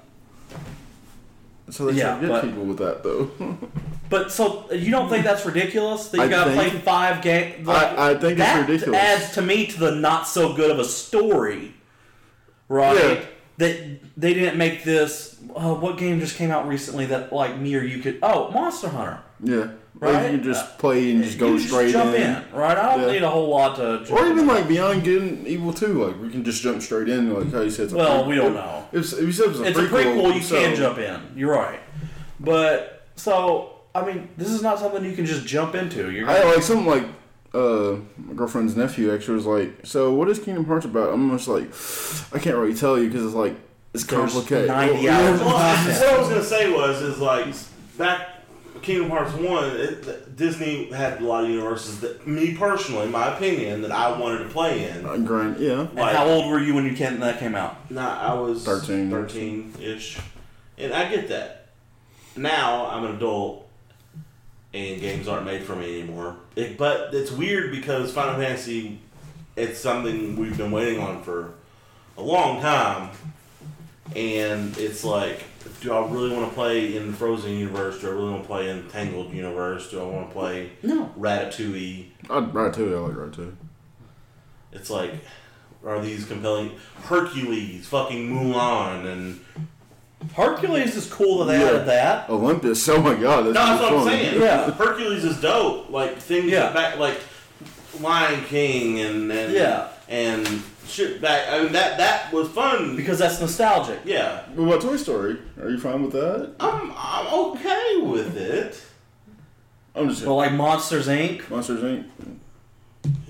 so 1.71 1.87
they 1.87 1.93
Yeah, 1.99 2.15
to 2.17 2.21
get 2.23 2.29
but- 2.29 2.43
people 2.45 2.65
with 2.65 2.79
that 2.79 3.03
though. 3.05 3.31
But 4.09 4.31
so 4.31 4.71
you 4.73 4.91
don't 4.91 5.09
think 5.09 5.25
that's 5.25 5.45
ridiculous 5.45 6.09
that 6.09 6.19
you 6.23 6.29
gotta 6.29 6.53
play 6.53 6.71
five 6.71 7.23
games? 7.23 7.69
I- 7.69 8.11
I 8.11 8.15
think 8.15 8.33
it's 8.33 8.41
that 8.41 8.69
ridiculous. 8.69 9.01
adds 9.01 9.35
to 9.35 9.43
me 9.43 9.67
to 9.67 9.79
the 9.81 9.91
not 9.97 10.29
so 10.29 10.53
good 10.55 10.71
of 10.71 10.79
a 10.79 10.85
story, 10.85 11.75
right? 12.69 12.97
Yeah. 12.97 13.21
That 13.59 13.77
they 14.19 14.35
didn't 14.35 14.59
make 14.59 14.85
this. 14.85 15.37
Uh, 15.55 15.75
what 15.75 15.97
game 15.97 16.21
just 16.21 16.37
came 16.37 16.51
out 16.51 16.69
recently 16.69 17.07
that 17.07 17.33
like 17.33 17.59
me 17.59 17.75
or 17.75 17.81
you 17.83 18.03
could? 18.03 18.19
Oh, 18.23 18.51
Monster 18.51 18.89
Hunter. 18.89 19.21
yeah. 19.43 19.69
Or 19.99 20.13
Right? 20.13 20.25
you 20.31 20.37
can 20.39 20.45
just 20.45 20.77
play 20.77 21.11
and 21.11 21.25
just 21.25 21.39
go 21.39 21.53
You 21.53 21.59
straight 21.59 21.91
jump 21.91 22.15
in. 22.15 22.21
in. 22.23 22.43
right? 22.53 22.77
I 22.77 22.95
don't 22.97 23.07
Yeah. 23.07 23.13
need 23.15 23.23
a 23.23 23.31
whole 23.31 23.49
lot 23.49 23.77
to. 23.77 24.05
jump 24.05 24.11
Or 24.21 24.27
even 24.27 24.41
in. 24.41 24.47
like 24.47 24.69
Beyond 24.69 25.05
Good 25.05 25.23
and 25.23 25.47
Evil 25.49 25.73
2, 25.73 26.05
like 26.05 26.21
we 26.21 26.29
can 26.29 26.45
just 26.45 26.63
jump 26.63 26.83
straight 26.83 27.09
in, 27.09 27.33
like 27.33 27.51
how 27.51 27.63
you 27.63 27.71
said. 27.71 27.85
It's 27.85 27.95
a 27.95 27.97
Well, 27.97 28.25
prequel. 28.25 28.29
we 28.29 28.35
don't 28.35 28.53
know. 28.55 28.85
If, 28.93 29.11
if 29.15 29.21
you 29.21 29.33
said 29.33 29.47
it 29.47 29.49
was 29.53 29.61
a 29.61 29.65
it's 29.65 29.79
prequel, 29.79 29.91
a 29.91 30.05
prequel. 30.05 30.35
You 30.35 30.43
so- 30.43 30.61
can 30.61 30.77
jump 30.77 30.99
in. 30.99 31.19
You're 31.35 31.51
right, 31.53 31.81
but 32.39 33.07
so 33.17 33.76
I 34.03 34.07
mean, 34.07 34.29
this 34.37 34.51
is 34.51 34.63
not 34.63 34.79
something 34.79 35.05
you 35.05 35.13
can 35.15 35.27
just 35.27 35.47
jump 35.47 35.75
into. 35.75 36.11
You're 36.11 36.29
I 36.29 36.43
like 36.45 36.63
something 36.63 36.87
like 36.87 37.05
uh, 37.55 37.97
my 38.19 38.35
girlfriend's 38.35 38.77
nephew 38.77 39.13
actually 39.15 39.35
was 39.37 39.47
like, 39.47 39.87
"So 39.87 40.13
what 40.15 40.29
is 40.29 40.39
Kingdom 40.39 40.65
Hearts 40.67 40.85
about?" 40.87 41.13
I'm 41.13 41.31
just 41.37 41.49
like, 41.49 41.65
I 42.35 42.43
can't 42.43 42.57
really 42.57 42.75
tell 42.75 42.99
you 42.99 43.09
because 43.09 43.25
it's 43.25 43.35
like 43.35 43.55
it's 43.95 44.05
There's 44.05 44.33
complicated. 44.33 44.69
90 44.69 44.93
Well, 44.93 44.99
hours 44.99 45.05
yeah. 45.05 45.31
of 45.35 45.41
Well, 45.47 45.77
content. 45.77 46.01
what 46.01 46.15
I 46.15 46.19
was 46.19 46.29
gonna 46.29 46.45
say 46.45 46.73
was 46.73 47.03
is 47.03 47.19
like 47.19 47.55
back 47.97 48.29
Kingdom 48.83 49.09
Hearts 49.11 49.33
one, 49.33 49.65
it, 49.75 50.37
Disney 50.37 50.93
had 50.93 51.21
a 51.23 51.25
lot 51.25 51.45
of 51.45 51.51
universes 51.51 52.01
that 52.01 52.27
me 52.27 52.55
personally, 52.55 53.09
my 53.09 53.35
opinion, 53.35 53.81
that 53.83 53.91
I 53.91 54.19
wanted 54.19 54.39
to 54.45 54.49
play 54.51 54.89
in. 54.91 55.07
Uh, 55.07 55.17
Grant, 55.17 55.59
yeah. 55.59 55.89
And 55.89 55.99
how 55.99 56.27
old 56.29 56.51
were 56.51 56.61
you 56.61 56.75
when 56.75 56.85
you 56.85 56.93
came, 56.95 57.19
that 57.21 57.39
came 57.41 57.55
out? 57.55 57.91
Nah, 57.91 58.21
I 58.21 58.35
was 58.35 58.65
13. 58.65 59.11
13 59.11 59.75
ish, 59.81 60.19
and 60.77 60.93
I 60.93 61.09
get 61.11 61.29
that. 61.31 61.69
Now 62.37 62.87
I'm 62.91 63.05
an 63.07 63.17
adult, 63.17 63.66
and 64.77 65.01
games 65.01 65.27
aren't 65.27 65.47
made 65.47 65.63
for 65.63 65.75
me 65.75 66.01
anymore. 66.01 66.37
It, 66.55 66.77
but 66.77 67.15
it's 67.15 67.31
weird 67.31 67.71
because 67.71 68.13
Final 68.13 68.39
Fantasy, 68.39 69.01
it's 69.57 69.81
something 69.81 70.37
we've 70.37 70.57
been 70.57 70.71
waiting 70.71 71.01
on 71.01 71.23
for 71.23 71.55
a 72.19 72.23
long 72.23 72.61
time, 72.61 73.11
and 74.15 74.77
it's 74.77 75.03
like, 75.03 75.45
do 75.81 75.93
I 75.93 76.07
really 76.07 76.35
want 76.35 76.49
to 76.49 76.55
play 76.55 76.95
in 76.97 77.11
the 77.11 77.17
Frozen 77.17 77.53
universe? 77.53 78.01
Do 78.01 78.09
I 78.09 78.11
really 78.11 78.31
want 78.31 78.43
to 78.43 78.47
play 78.47 78.69
in 78.69 78.89
Tangled 78.89 79.33
universe? 79.33 79.91
Do 79.91 80.01
I 80.01 80.05
want 80.05 80.29
to 80.29 80.33
play 80.33 80.73
No. 80.83 81.11
Ratatouille? 81.19 82.07
I'd 82.31 82.53
Ratatouille. 82.53 82.97
I 82.97 83.01
like 83.01 83.17
Ratatouille. 83.17 83.55
It's 84.73 84.91
like, 84.91 85.15
are 85.85 86.01
these 86.01 86.27
compelling? 86.27 86.73
Hercules, 87.05 87.87
fucking 87.87 88.29
Mulan, 88.31 89.07
and 89.07 89.41
Hercules 90.35 90.97
is 90.97 91.07
cool 91.13 91.45
that 91.45 91.53
they 91.53 91.61
Yeah. 91.61 91.69
added 91.69 91.87
that. 91.87 92.31
Olympus. 92.31 92.89
Oh 92.89 93.01
my 93.01 93.15
god, 93.15 93.47
that's, 93.47 93.55
no, 93.55 93.67
that's 93.67 93.83
what 93.83 93.93
I'm 93.93 94.05
funny. 94.05 94.17
saying. 94.25 94.41
Yeah. 94.41 94.71
Hercules 94.73 95.25
is 95.25 95.41
dope. 95.41 95.91
Like 95.91 96.19
things 96.19 96.51
Yeah. 96.51 96.73
back, 96.73 96.99
like 96.99 97.19
Lion 98.01 98.45
King, 98.45 99.01
and 99.01 99.31
and 99.31 99.53
Yeah. 99.53 99.89
and 100.09 100.63
shit 100.89 101.21
back. 101.21 101.49
I 101.51 101.63
mean 101.63 101.73
that 101.73 101.99
that 101.99 102.33
was 102.33 102.49
fun. 102.49 102.97
Because 102.97 103.19
that's 103.19 103.41
nostalgic. 103.41 104.01
Yeah, 104.05 104.41
What 104.55 104.69
about 104.69 104.81
Toy 104.83 104.97
Story? 104.97 105.37
Are 105.61 105.69
you 105.69 105.79
fine 105.79 106.03
with 106.03 106.13
that? 106.13 106.53
I'm 106.61 106.93
I'm 106.97 107.27
okay 107.51 107.97
with 108.03 108.37
it. 108.37 108.81
I'm 109.95 110.09
just 110.09 110.25
Well, 110.27 110.37
like 110.37 110.53
Monsters 110.53 111.09
Inc. 111.09 111.49
Monsters 111.51 111.83
Inc. 111.83 112.05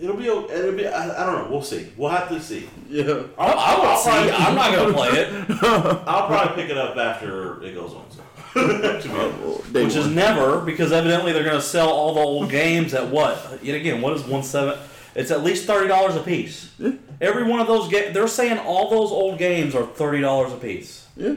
It'll 0.01 0.17
be. 0.17 0.29
o- 0.29 0.49
It'll 0.51 0.73
be. 0.73 0.87
I, 0.87 1.23
I 1.23 1.27
don't 1.27 1.45
know. 1.45 1.51
We'll 1.51 1.63
see. 1.63 1.89
We'll 1.97 2.11
have 2.11 2.29
to 2.29 2.41
see. 2.41 2.69
Yeah. 2.89 3.23
I, 3.39 3.47
I 3.47 3.81
would 3.81 3.99
see. 3.99 4.11
probably- 4.11 4.33
I'm 4.33 4.55
not 4.55 4.75
gonna 4.75 4.93
play 4.95 5.09
it, 5.11 5.51
I'll 6.07 6.27
probably 6.27 6.63
pick 6.63 6.71
it 6.71 6.79
up 6.79 6.97
after 6.97 7.63
it 7.63 7.75
goes 7.75 7.95
on. 7.95 8.05
So. 8.11 8.23
to 8.67 8.69
be 8.69 8.87
honest. 8.87 9.09
Well, 9.09 9.59
day 9.73 9.85
which 9.85 9.97
is 9.97 10.07
never 10.09 10.61
because 10.61 10.93
evidently 10.93 11.33
they're 11.33 11.45
gonna 11.45 11.61
sell 11.61 11.91
all 11.91 12.15
the 12.15 12.21
old 12.21 12.51
games 12.51 12.95
at 12.95 13.09
what? 13.11 13.59
Yet 13.63 13.75
again, 13.77 14.01
what 14.01 14.15
is 14.15 14.25
one 14.25 14.43
seven? 14.43 14.79
It's 15.15 15.31
at 15.31 15.43
least 15.43 15.67
thirty 15.67 15.89
dollars 15.89 16.17
a 16.17 16.23
piece. 16.23 16.73
Yeah. 16.79 16.93
Every 17.21 17.45
one 17.45 17.61
of 17.61 17.67
those 17.67 17.89
games, 17.89 18.15
they're 18.15 18.29
saying 18.29 18.59
all 18.59 18.91
those 18.91 19.11
old 19.11 19.39
games 19.39 19.75
are 19.75 19.85
thirty 19.85 20.21
dollars 20.21 20.53
a 20.53 20.57
piece. 20.57 21.07
Yeah. 21.17 21.35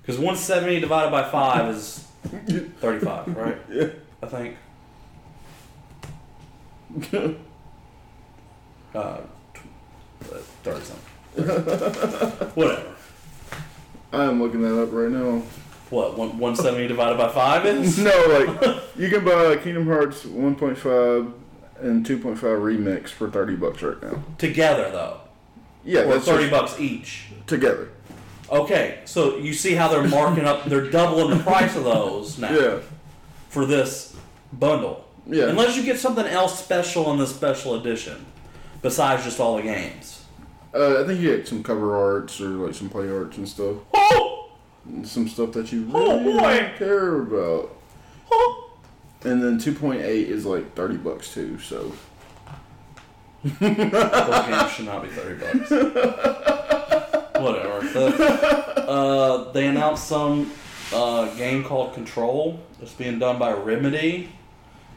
Because 0.00 0.18
one 0.18 0.36
seventy 0.36 0.80
divided 0.80 1.10
by 1.12 1.28
five 1.30 1.72
is 1.74 2.04
thirty-five, 2.80 3.36
right? 3.36 3.58
Yeah. 3.70 3.88
I 4.22 4.26
think. 4.26 4.56
Uh, 8.94 9.18
tw- 9.54 10.32
uh, 10.32 10.36
thirty 10.62 10.84
something. 10.84 12.50
Whatever. 12.54 12.94
I 14.12 14.24
am 14.24 14.42
looking 14.42 14.60
that 14.62 14.80
up 14.82 14.90
right 14.92 15.10
now. 15.10 15.42
What 15.90 16.16
one 16.16 16.38
one 16.38 16.56
seventy 16.56 16.86
divided 16.88 17.16
by 17.18 17.28
five 17.28 17.66
is? 17.66 17.98
No, 18.02 18.10
like 18.56 18.76
you 18.96 19.08
can 19.08 19.24
buy 19.24 19.56
Kingdom 19.56 19.86
Hearts 19.86 20.24
1.5 20.24 21.32
and 21.80 22.06
2.5 22.06 22.38
remix 22.38 23.08
for 23.08 23.30
30 23.30 23.56
bucks 23.56 23.82
right 23.82 24.00
now. 24.02 24.22
Together 24.38 24.90
though, 24.90 25.20
Yeah, 25.84 26.00
or 26.02 26.14
that's 26.14 26.24
thirty 26.26 26.48
bucks 26.50 26.78
each. 26.78 27.26
together. 27.46 27.88
Okay, 28.50 29.00
so 29.06 29.38
you 29.38 29.54
see 29.54 29.74
how 29.74 29.88
they're 29.88 30.06
marking 30.06 30.44
up, 30.44 30.66
they're 30.66 30.90
doubling 30.90 31.36
the 31.38 31.42
price 31.42 31.74
of 31.76 31.84
those 31.84 32.38
now 32.38 32.52
Yeah. 32.52 32.78
for 33.48 33.64
this 33.64 34.14
bundle. 34.52 35.06
Yeah. 35.26 35.44
Unless 35.44 35.76
you 35.76 35.82
get 35.84 35.98
something 35.98 36.26
else 36.26 36.58
special 36.62 37.10
in 37.12 37.18
this 37.18 37.34
special 37.34 37.74
edition, 37.76 38.24
besides 38.82 39.24
just 39.24 39.40
all 39.40 39.56
the 39.56 39.62
games. 39.62 40.24
Uh, 40.74 41.02
I 41.02 41.06
think 41.06 41.20
you 41.20 41.36
get 41.36 41.46
some 41.48 41.62
cover 41.62 41.96
arts 41.96 42.40
or 42.40 42.48
like 42.48 42.74
some 42.74 42.88
play 42.88 43.10
arts 43.10 43.36
and 43.36 43.48
stuff. 43.48 43.76
Oh! 43.94 44.50
And 44.86 45.06
some 45.06 45.28
stuff 45.28 45.52
that 45.52 45.70
you 45.72 45.88
Oh, 45.94 46.18
really 46.18 46.32
boy. 46.38 46.58
don't 46.60 46.76
care 46.76 47.20
about. 47.22 47.76
oh. 48.30 48.70
And 49.24 49.42
then 49.42 49.58
2.8 49.58 50.00
is 50.00 50.44
like 50.44 50.74
30 50.74 50.96
bucks 50.96 51.32
too, 51.32 51.58
so. 51.58 51.92
Those 53.44 53.58
games 53.60 54.70
should 54.72 54.86
not 54.86 55.02
be 55.02 55.08
30 55.10 55.34
bucks. 55.40 55.70
Whatever. 57.40 57.80
The- 57.88 58.84
uh, 58.88 59.52
they 59.52 59.66
announced 59.68 60.06
some 60.08 60.50
uh, 60.92 61.26
game 61.36 61.64
called 61.64 61.94
Control. 61.94 62.58
It's 62.80 62.92
being 62.92 63.18
done 63.18 63.38
by 63.38 63.52
Remedy. 63.52 64.30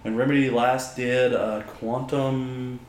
And 0.04 0.18
Remedy 0.18 0.50
last 0.50 0.96
did 0.96 1.34
uh, 1.34 1.62
Quantum. 1.64 2.80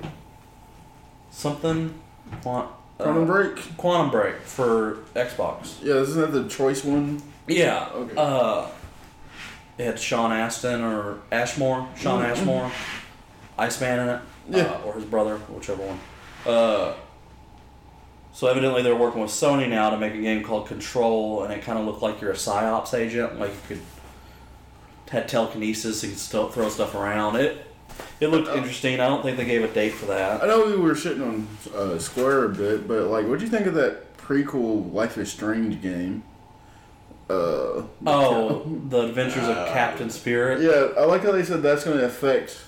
Something? 1.36 1.92
Quant, 2.40 2.66
uh, 2.98 3.04
Quantum 3.04 3.26
Break? 3.26 3.76
Quantum 3.76 4.10
Break 4.10 4.36
for 4.40 5.00
Xbox. 5.14 5.82
Yeah, 5.82 5.96
isn't 5.96 6.18
that 6.18 6.32
the 6.32 6.48
choice 6.48 6.82
one? 6.82 7.20
Yeah. 7.46 7.90
Okay. 7.92 8.14
Uh, 8.16 8.68
it 9.76 9.84
had 9.84 10.00
Sean 10.00 10.32
Astin 10.32 10.80
or 10.82 11.18
Ashmore, 11.30 11.86
Shawn 11.94 12.24
Ashmore, 12.24 12.72
Iceman 13.58 13.98
in 14.00 14.08
it, 14.08 14.20
Yeah. 14.48 14.62
uh, 14.62 14.80
or 14.86 14.94
his 14.94 15.04
brother, 15.04 15.36
whichever 15.50 15.82
one. 15.82 16.00
Uh, 16.46 16.94
so 18.32 18.46
evidently 18.46 18.82
they're 18.82 18.96
working 18.96 19.20
with 19.20 19.30
Sony 19.30 19.68
now 19.68 19.90
to 19.90 19.98
make 19.98 20.14
a 20.14 20.20
game 20.22 20.42
called 20.42 20.66
Control, 20.66 21.44
and 21.44 21.52
it 21.52 21.62
kind 21.62 21.78
of 21.78 21.84
looked 21.84 22.00
like 22.00 22.22
you're 22.22 22.30
a 22.30 22.34
psyops 22.34 22.94
agent, 22.94 23.38
like 23.38 23.50
you 23.50 23.58
could 23.68 23.80
had 25.10 25.28
telekinesis, 25.28 26.02
you 26.02 26.08
could 26.08 26.18
still 26.18 26.48
throw 26.48 26.70
stuff 26.70 26.94
around. 26.94 27.36
It 27.36 27.65
it 28.20 28.28
looked 28.28 28.48
interesting. 28.48 29.00
I 29.00 29.08
don't 29.08 29.22
think 29.22 29.36
they 29.36 29.44
gave 29.44 29.62
a 29.64 29.68
date 29.68 29.94
for 29.94 30.06
that. 30.06 30.42
I 30.42 30.46
know 30.46 30.66
we 30.66 30.76
were 30.76 30.92
shitting 30.94 31.22
on 31.26 31.46
uh, 31.74 31.98
Square 31.98 32.44
a 32.44 32.48
bit, 32.50 32.88
but 32.88 33.04
like, 33.08 33.26
what 33.26 33.38
do 33.38 33.44
you 33.44 33.50
think 33.50 33.66
of 33.66 33.74
that 33.74 34.16
prequel 34.16 34.92
Life 34.92 35.18
is 35.18 35.30
Strange 35.30 35.80
game? 35.82 36.22
Uh, 37.28 37.82
Oh, 38.06 38.62
the 38.88 39.00
Adventures 39.08 39.44
of 39.48 39.68
Captain 39.68 40.10
Spirit. 40.10 40.60
yeah, 40.62 41.00
I 41.00 41.06
like 41.06 41.22
how 41.22 41.32
they 41.32 41.44
said 41.44 41.62
that's 41.62 41.84
going 41.84 41.98
to 41.98 42.04
affect 42.04 42.58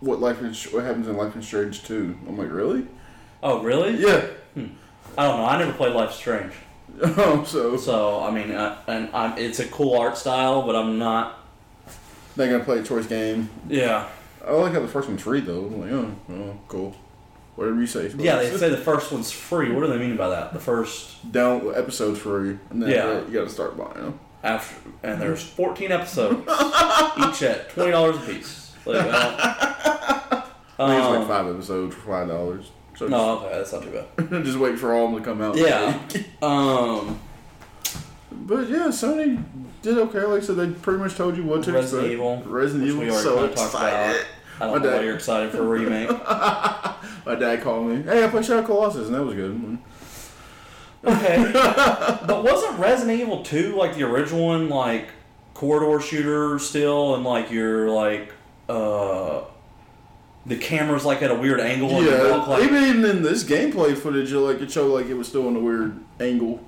what 0.00 0.20
life 0.20 0.40
is, 0.42 0.64
what 0.72 0.84
happens 0.84 1.08
in 1.08 1.16
Life 1.16 1.36
is 1.36 1.46
Strange 1.46 1.82
2. 1.84 2.18
I'm 2.28 2.38
like, 2.38 2.50
really? 2.50 2.86
Oh, 3.42 3.62
really? 3.62 3.96
Yeah. 3.96 4.26
I 5.16 5.24
don't 5.26 5.36
know. 5.38 5.44
I 5.46 5.58
never 5.58 5.72
played 5.72 5.92
Life 5.94 6.10
is 6.10 6.16
Strange. 6.16 6.52
Oh, 7.02 7.44
so 7.44 7.76
So 7.76 8.20
I 8.22 8.30
mean, 8.32 8.50
uh, 8.50 8.76
and 8.88 9.08
I'm, 9.14 9.36
it's 9.38 9.60
a 9.60 9.66
cool 9.68 9.96
art 9.98 10.16
style, 10.16 10.62
but 10.62 10.74
I'm 10.74 10.98
not. 10.98 11.38
they're 12.34 12.50
gonna 12.50 12.64
play 12.64 12.78
a 12.78 12.82
choice 12.82 13.06
game. 13.06 13.48
Yeah, 13.68 14.08
I 14.48 14.52
like 14.52 14.72
how 14.72 14.80
the 14.80 14.88
first 14.88 15.08
one's 15.08 15.22
free 15.22 15.40
though. 15.40 15.66
I'm 15.66 15.80
like, 15.80 15.90
oh, 15.92 16.14
oh, 16.32 16.58
cool. 16.68 16.96
Whatever 17.56 17.80
you 17.80 17.86
say. 17.86 18.08
yeah. 18.18 18.36
They 18.36 18.56
say 18.56 18.68
the 18.68 18.76
first 18.76 19.10
one's 19.12 19.30
free. 19.32 19.70
What 19.72 19.80
do 19.80 19.88
they 19.88 19.98
mean 19.98 20.16
by 20.16 20.28
that? 20.28 20.52
The 20.52 20.60
first 20.60 21.30
down 21.32 21.72
episodes 21.74 22.20
free, 22.20 22.58
and 22.70 22.82
then 22.82 22.88
Yeah. 22.90 23.20
you 23.26 23.32
got 23.32 23.44
to 23.44 23.50
start 23.50 23.76
buying 23.76 23.94
them. 23.94 24.20
after, 24.44 24.76
and 25.02 25.20
there's 25.20 25.42
14 25.42 25.90
episodes, 25.90 26.40
each 26.42 27.42
at 27.42 27.70
twenty 27.70 27.90
dollars 27.90 28.16
a 28.16 28.20
piece. 28.20 28.72
Like, 28.86 28.96
I 29.00 29.08
I 30.78 30.86
think 30.86 30.98
it's 31.00 31.06
Um, 31.08 31.18
like 31.18 31.26
five 31.28 31.46
episodes 31.48 31.94
for 31.96 32.00
five 32.12 32.28
dollars. 32.28 32.70
So 32.96 33.08
no, 33.08 33.38
okay, 33.40 33.56
that's 33.58 33.72
not 33.72 33.82
too 33.82 33.90
bad. 33.90 34.30
just, 34.30 34.44
just 34.46 34.58
wait 34.58 34.78
for 34.78 34.94
all 34.94 35.06
of 35.06 35.12
them 35.12 35.20
to 35.22 35.28
come 35.28 35.42
out. 35.42 35.56
Yeah. 35.56 35.98
Um, 36.42 37.18
But 38.30 38.68
yeah, 38.68 38.86
Sony 38.88 39.42
did 39.82 39.98
okay. 39.98 40.20
Like 40.24 40.42
I 40.42 40.46
said, 40.46 40.56
they 40.56 40.68
pretty 40.70 41.00
much 41.00 41.16
told 41.16 41.36
you 41.36 41.42
what 41.44 41.62
to 41.64 41.72
Resident 41.72 42.06
expect. 42.06 42.12
Evil, 42.12 42.42
Resident 42.46 42.84
which 42.98 43.08
Evil. 43.08 43.14
already 43.14 43.22
So 43.24 43.34
kinda 43.36 43.54
talked 43.56 43.74
about. 43.74 44.10
excited. 44.10 44.26
I 44.60 44.66
My 44.66 44.72
don't 44.72 44.82
know 44.82 44.88
why 44.90 44.96
dad- 44.96 45.04
you're 45.04 45.14
excited 45.14 45.50
for 45.52 45.58
a 45.58 45.62
remake. 45.66 46.08
My 46.28 47.34
dad 47.38 47.62
called 47.62 47.86
me. 47.88 48.02
Hey, 48.02 48.24
I 48.24 48.28
played 48.28 48.44
Shadow 48.44 48.66
Colossus, 48.66 49.06
and 49.06 49.14
that 49.14 49.24
was 49.24 49.34
good. 49.34 49.78
Okay. 51.04 51.50
but 52.26 52.42
wasn't 52.44 52.78
Resident 52.78 53.20
Evil 53.20 53.42
2 53.44 53.76
like 53.76 53.94
the 53.96 54.02
original 54.04 54.46
one, 54.46 54.68
like 54.68 55.08
corridor 55.54 56.00
shooter 56.00 56.58
still, 56.58 57.14
and 57.14 57.24
like 57.24 57.50
you're 57.50 57.88
like, 57.90 58.32
uh, 58.68 59.42
the 60.46 60.56
camera's 60.56 61.04
like 61.04 61.22
at 61.22 61.30
a 61.30 61.34
weird 61.34 61.60
angle 61.60 61.90
and 61.90 62.06
Yeah, 62.06 62.30
walk 62.38 62.48
like. 62.48 62.64
even 62.64 62.82
even 62.84 63.04
in 63.04 63.22
this 63.22 63.44
gameplay 63.44 63.96
footage, 63.96 64.32
like 64.32 64.60
it 64.60 64.70
showed 64.70 64.92
like 64.92 65.06
it 65.06 65.14
was 65.14 65.28
still 65.28 65.46
in 65.48 65.56
a 65.56 65.60
weird 65.60 66.00
angle. 66.18 66.64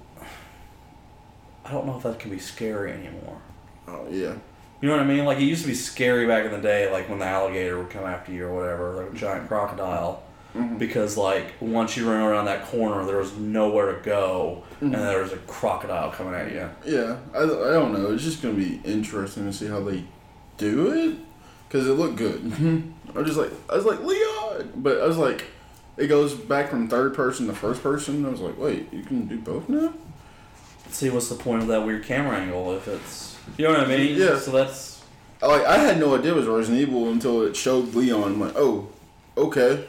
I 1.64 1.72
don't 1.72 1.86
know 1.86 1.96
if 1.96 2.02
that 2.04 2.18
can 2.18 2.30
be 2.30 2.38
scary 2.38 2.92
anymore. 2.92 3.40
Oh 3.88 4.06
yeah, 4.10 4.34
You 4.80 4.88
know 4.88 4.96
what 4.96 5.04
I 5.04 5.06
mean? 5.06 5.24
Like 5.24 5.38
it 5.38 5.44
used 5.44 5.62
to 5.62 5.68
be 5.68 5.74
scary 5.74 6.26
back 6.26 6.44
in 6.44 6.52
the 6.52 6.60
day, 6.60 6.90
like 6.90 7.08
when 7.08 7.18
the 7.18 7.26
alligator 7.26 7.78
would 7.78 7.90
come 7.90 8.04
after 8.04 8.32
you 8.32 8.46
or 8.46 8.54
whatever, 8.54 8.94
like 8.94 9.12
a 9.12 9.16
giant 9.16 9.48
crocodile. 9.48 10.22
Mm-hmm. 10.54 10.78
Because 10.78 11.16
like 11.16 11.52
once 11.60 11.96
you 11.96 12.10
run 12.10 12.20
around 12.20 12.46
that 12.46 12.66
corner, 12.66 13.04
there 13.04 13.18
was 13.18 13.36
nowhere 13.36 13.94
to 13.94 14.02
go, 14.02 14.64
and 14.80 14.92
mm-hmm. 14.92 15.02
there 15.02 15.22
was 15.22 15.32
a 15.32 15.36
crocodile 15.36 16.10
coming 16.10 16.34
at 16.34 16.50
you. 16.50 16.68
yeah. 16.92 17.18
I, 17.34 17.42
I 17.42 17.46
don't 17.46 17.92
know. 17.92 18.12
It's 18.12 18.24
just 18.24 18.42
gonna 18.42 18.54
be 18.54 18.80
interesting 18.84 19.44
to 19.44 19.52
see 19.52 19.66
how 19.66 19.80
they 19.80 20.04
do 20.56 20.90
it 20.90 21.16
because 21.68 21.86
it 21.86 21.92
looked 21.92 22.16
good. 22.16 22.40
Mm-hmm. 22.40 22.90
I 23.16 23.20
was 23.20 23.26
just 23.28 23.38
like 23.38 23.52
I 23.70 23.76
was 23.76 23.84
like 23.84 24.00
Leon, 24.02 24.72
but 24.76 25.00
I 25.00 25.06
was 25.06 25.18
like 25.18 25.44
it 25.96 26.06
goes 26.06 26.34
back 26.34 26.70
from 26.70 26.88
third 26.88 27.14
person 27.14 27.46
to 27.46 27.52
first 27.52 27.82
person. 27.82 28.24
I 28.24 28.30
was 28.30 28.40
like, 28.40 28.58
wait, 28.58 28.92
you 28.92 29.02
can 29.02 29.26
do 29.26 29.38
both 29.38 29.68
now? 29.68 29.92
See, 30.88 31.10
what's 31.10 31.28
the 31.28 31.36
point 31.36 31.62
of 31.62 31.68
that 31.68 31.84
weird 31.84 32.04
camera 32.04 32.38
angle 32.38 32.74
if 32.74 32.88
it's 32.88 33.29
you 33.56 33.64
know 33.64 33.72
what 33.72 33.80
I 33.80 33.86
mean? 33.86 34.16
Yeah. 34.18 34.38
So 34.38 34.50
that's 34.52 35.02
Like 35.42 35.64
I 35.64 35.78
had 35.78 35.98
no 35.98 36.16
idea 36.16 36.32
it 36.32 36.36
was 36.36 36.46
Resident 36.46 36.80
Evil 36.80 37.10
until 37.10 37.42
it 37.42 37.56
showed 37.56 37.94
Leon. 37.94 38.22
I'm 38.34 38.40
like, 38.40 38.54
oh, 38.56 38.88
okay. 39.36 39.84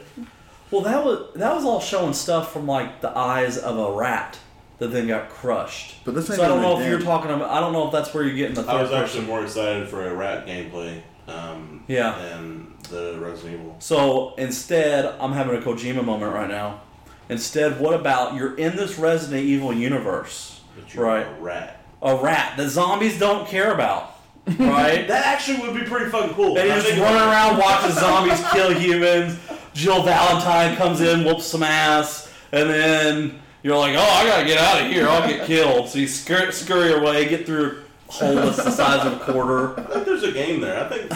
well, 0.70 0.82
that 0.82 1.04
was 1.04 1.34
that 1.34 1.54
was 1.54 1.64
all 1.64 1.80
showing 1.80 2.12
stuff 2.14 2.52
from 2.52 2.66
like 2.66 3.00
the 3.00 3.16
eyes 3.16 3.58
of 3.58 3.78
a 3.78 3.92
rat 3.92 4.38
that 4.78 4.88
then 4.88 5.06
got 5.06 5.28
crushed. 5.28 6.04
But 6.04 6.14
this 6.14 6.28
ain't 6.30 6.38
So 6.38 6.44
I 6.44 6.48
don't 6.48 6.62
know 6.62 6.76
a 6.76 6.80
if 6.80 6.88
you're 6.88 7.00
talking 7.00 7.30
about. 7.30 7.50
I 7.50 7.60
don't 7.60 7.72
know 7.72 7.86
if 7.86 7.92
that's 7.92 8.12
where 8.12 8.24
you're 8.24 8.34
getting 8.34 8.54
the 8.54 8.62
I 8.62 8.64
third 8.64 8.80
was 8.82 8.90
person. 8.90 9.04
actually 9.04 9.26
more 9.26 9.42
excited 9.44 9.88
for 9.88 10.08
a 10.08 10.14
rat 10.14 10.46
gameplay 10.46 11.00
um, 11.28 11.84
Yeah. 11.86 12.18
than 12.18 12.74
the 12.90 13.16
Resident 13.20 13.60
Evil. 13.60 13.76
So 13.78 14.34
instead, 14.36 15.04
I'm 15.20 15.32
having 15.32 15.56
a 15.56 15.60
Kojima 15.60 16.04
moment 16.04 16.34
right 16.34 16.48
now. 16.48 16.80
Instead, 17.28 17.78
what 17.80 17.94
about 17.94 18.34
you're 18.34 18.56
in 18.56 18.74
this 18.76 18.98
Resident 18.98 19.44
Evil 19.44 19.72
universe 19.72 20.60
but 20.74 20.92
you're 20.94 21.04
Right. 21.04 21.26
a 21.26 21.40
rat. 21.40 21.81
A 22.02 22.16
rat 22.16 22.56
that 22.56 22.68
zombies 22.68 23.18
don't 23.18 23.46
care 23.46 23.72
about, 23.72 24.16
right? 24.58 25.06
That 25.08 25.24
actually 25.26 25.60
would 25.60 25.74
be 25.74 25.86
pretty 25.86 26.10
fucking 26.10 26.34
cool. 26.34 26.58
and 26.58 26.70
I 26.70 26.76
you 26.76 26.82
just 26.82 26.86
think 26.88 27.00
run 27.00 27.14
around 27.14 27.58
watching 27.58 27.92
zombies 27.92 28.42
kill 28.52 28.74
humans. 28.74 29.38
Jill 29.72 30.02
Valentine 30.02 30.76
comes 30.76 31.00
in, 31.00 31.24
whoops 31.24 31.46
some 31.46 31.62
ass, 31.62 32.32
and 32.50 32.68
then 32.68 33.38
you're 33.62 33.76
like, 33.78 33.94
"Oh, 33.96 34.00
I 34.02 34.26
gotta 34.26 34.44
get 34.44 34.58
out 34.58 34.82
of 34.82 34.90
here! 34.92 35.06
I'll 35.08 35.26
get 35.28 35.46
killed." 35.46 35.88
So 35.88 35.98
you 36.00 36.08
scurry, 36.08 36.52
scurry 36.52 36.92
away, 36.92 37.28
get 37.28 37.46
through 37.46 37.82
a 38.08 38.12
hole 38.12 38.34
that's 38.34 38.56
the 38.64 38.70
size 38.72 39.06
of 39.06 39.12
a 39.22 39.32
quarter. 39.32 39.78
I 39.80 39.84
think 39.94 40.04
there's 40.06 40.24
a 40.24 40.32
game 40.32 40.60
there. 40.60 40.84
I 40.84 40.88
think 40.88 41.08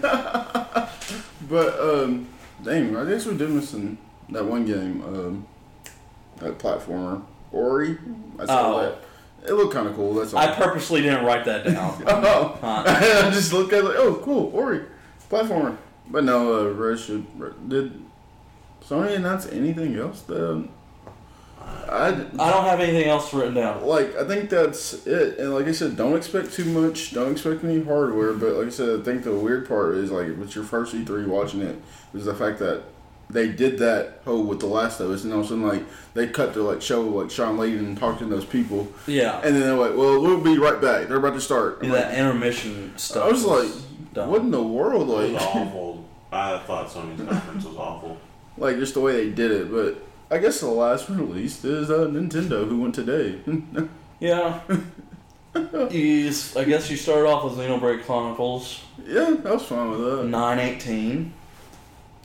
But 1.48 1.78
um, 1.78 2.26
dang, 2.62 2.96
I 2.96 3.04
guess 3.04 3.26
we 3.26 3.36
did 3.36 3.50
missing 3.50 3.98
that 4.30 4.44
one 4.44 4.64
game, 4.64 5.02
um, 5.06 5.46
that 6.38 6.58
platformer, 6.58 7.22
Ori. 7.52 7.98
I 8.38 8.46
saw 8.46 8.74
Oh. 8.74 8.80
that. 8.82 8.98
It 9.46 9.52
looked 9.52 9.74
kind 9.74 9.86
of 9.86 9.94
cool. 9.94 10.14
That's 10.14 10.32
all. 10.32 10.40
I 10.40 10.54
purposely 10.54 11.02
didn't 11.02 11.24
write 11.24 11.44
that 11.44 11.66
down. 11.66 12.02
oh. 12.06 12.58
I 12.62 13.30
just 13.30 13.52
looked 13.52 13.72
at 13.72 13.80
it 13.80 13.84
like, 13.84 13.96
oh, 13.98 14.14
cool, 14.22 14.50
Ori, 14.54 14.82
platformer. 15.30 15.76
But 16.08 16.24
no, 16.24 16.70
uh, 16.70 16.96
should 16.96 17.26
did 17.68 18.02
Sony 18.82 19.16
announce 19.16 19.46
anything 19.46 19.96
else? 19.96 20.22
That 20.22 20.68
I 21.60 22.08
I 22.08 22.50
don't 22.50 22.64
have 22.64 22.80
anything 22.80 23.08
else 23.08 23.32
written 23.32 23.54
down. 23.54 23.84
like. 23.84 24.16
I 24.16 24.26
think 24.26 24.50
that's 24.50 25.06
it. 25.06 25.38
And 25.38 25.54
like 25.54 25.66
I 25.66 25.72
said, 25.72 25.96
don't 25.96 26.16
expect 26.16 26.52
too 26.52 26.64
much. 26.66 27.12
Don't 27.12 27.32
expect 27.32 27.64
any 27.64 27.82
hardware. 27.82 28.32
But 28.32 28.54
like 28.54 28.66
I 28.66 28.70
said, 28.70 29.00
I 29.00 29.02
think 29.02 29.24
the 29.24 29.34
weird 29.34 29.68
part 29.68 29.96
is 29.96 30.10
like 30.10 30.28
if 30.28 30.38
it's 30.40 30.54
your 30.54 30.64
first 30.64 30.94
E3 30.94 31.26
watching 31.26 31.62
it 31.62 31.80
is 32.12 32.26
the 32.26 32.34
fact 32.34 32.58
that 32.58 32.82
they 33.34 33.48
did 33.48 33.78
that 33.80 34.22
whole 34.24 34.42
with 34.44 34.60
the 34.60 34.66
Last 34.66 35.00
of 35.00 35.10
Us, 35.10 35.24
and 35.24 35.32
all 35.34 35.40
of 35.40 35.44
a 35.44 35.48
sudden 35.48 35.66
like 35.68 35.82
they 36.14 36.26
cut 36.28 36.54
to 36.54 36.62
like 36.62 36.80
show 36.80 37.02
like 37.02 37.30
Shawn 37.30 37.58
Layden 37.58 37.80
and 37.80 37.98
talking 37.98 38.30
to 38.30 38.34
those 38.34 38.44
people, 38.46 38.88
Yeah, 39.06 39.36
and 39.44 39.54
then 39.54 39.60
they're 39.62 39.74
like, 39.76 39.94
"Well, 39.96 40.22
we'll 40.22 40.40
be 40.40 40.56
right 40.56 40.80
back. 40.80 41.08
They're 41.08 41.18
about 41.18 41.34
to 41.34 41.40
start." 41.40 41.80
I'm 41.82 41.90
Yeah, 41.90 41.96
that 41.96 42.18
intermission 42.18 42.96
stuff. 42.96 43.26
I 43.26 43.30
was 43.30 43.44
like, 43.44 43.68
dumb. 44.14 44.30
"What 44.30 44.40
in 44.40 44.50
the 44.50 44.62
world?" 44.62 45.10
it 45.10 45.32
was 45.32 45.32
Like, 45.32 45.42
awful. 45.56 46.04
I 46.32 46.58
thought 46.58 46.88
Sony's 46.88 47.28
conference 47.28 47.64
was 47.64 47.76
awful. 47.76 48.16
like 48.56 48.76
just 48.78 48.94
the 48.94 49.00
way 49.00 49.12
they 49.24 49.30
did 49.30 49.50
it. 49.50 49.70
But 49.70 50.02
I 50.34 50.38
guess 50.38 50.60
the 50.60 50.68
last 50.68 51.08
release 51.10 51.64
is 51.64 51.90
uh, 51.90 52.06
Nintendo, 52.06 52.66
who 52.68 52.78
won 52.78 52.92
today. 52.92 53.38
Yeah. 54.20 54.60
He's, 55.90 56.56
I 56.56 56.64
guess 56.64 56.90
you 56.90 56.96
started 56.96 57.28
off 57.28 57.44
with 57.44 57.54
Xenoblade 57.58 58.04
Chronicles 58.04 58.80
yeah, 59.06 59.36
I 59.44 59.50
was 59.52 59.62
fine 59.64 59.90
with 59.90 60.00
that. 60.00 60.24
918 60.24 61.32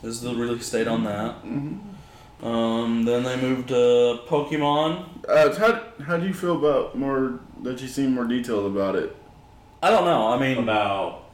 is 0.04 0.22
the 0.22 0.34
release 0.36 0.70
date 0.70 0.88
on 0.88 1.04
that. 1.04 1.44
Mm-hmm. 1.44 2.46
Um, 2.46 3.04
then 3.04 3.24
they 3.24 3.36
moved 3.40 3.68
to 3.70 4.20
Pokemon. 4.28 5.06
Uh, 5.28 5.54
how 5.58 6.04
how 6.04 6.18
do 6.18 6.26
you 6.26 6.34
feel 6.34 6.58
about 6.58 6.98
more 6.98 7.40
that 7.64 7.82
you 7.82 7.88
seen 7.88 8.14
more 8.14 8.26
detailed 8.26 8.66
about 8.66 8.96
it? 8.96 9.16
I 9.84 9.90
don't 9.90 10.06
know. 10.06 10.28
I 10.28 10.40
mean, 10.40 10.58
About 10.58 11.26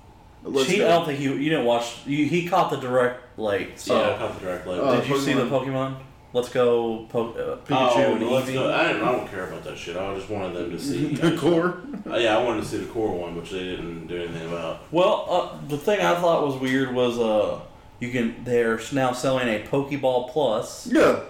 Let's 0.44 0.70
she, 0.70 0.78
go. 0.78 0.88
I 0.88 0.90
don't 0.92 1.06
think 1.06 1.20
you 1.20 1.34
you 1.34 1.50
didn't 1.52 1.66
watch. 1.66 2.02
You, 2.06 2.26
he 2.26 2.48
caught 2.48 2.72
the 2.72 2.78
direct 2.78 3.38
late. 3.40 3.80
So 3.80 4.00
yeah, 4.00 4.16
I 4.16 4.18
caught 4.18 4.34
the 4.40 4.46
direct 4.46 4.68
late. 4.68 4.80
Oh. 4.80 5.00
did 5.00 5.10
you 5.10 5.20
see 5.20 5.34
the 5.34 5.42
Pokemon. 5.46 5.66
Pokemon? 5.66 5.96
Let's 6.34 6.50
go, 6.50 7.06
po- 7.08 7.32
uh, 7.32 7.56
Pikachu 7.66 7.96
Oh, 7.96 8.16
and 8.16 8.30
let's 8.30 8.50
Eevee. 8.50 8.54
go. 8.56 8.74
I, 8.74 8.88
didn't, 8.92 9.04
I 9.08 9.12
don't 9.14 9.28
care 9.30 9.48
about 9.48 9.64
that 9.64 9.78
shit. 9.78 9.96
I 9.96 10.14
just 10.16 10.30
wanted 10.30 10.54
them 10.54 10.70
to 10.72 10.78
see 10.78 11.16
the 11.16 11.38
core. 11.38 11.78
Uh, 12.06 12.18
yeah, 12.18 12.38
I 12.38 12.44
wanted 12.44 12.60
to 12.64 12.68
see 12.68 12.78
the 12.80 12.88
core 12.92 13.14
one, 13.18 13.38
which 13.38 13.52
they 13.52 13.60
didn't 13.64 14.08
do 14.08 14.18
anything 14.22 14.46
about. 14.50 14.82
Well, 14.92 15.26
uh, 15.30 15.68
the 15.70 15.78
thing 15.78 16.02
I 16.02 16.14
thought 16.20 16.46
was 16.46 16.58
weird 16.58 16.94
was 16.94 17.18
uh, 17.18 17.62
you 18.00 18.12
can 18.12 18.44
they're 18.44 18.80
now 18.92 19.12
selling 19.14 19.48
a 19.48 19.64
Pokeball 19.66 20.30
Plus 20.32 20.88
Yeah, 20.88 21.22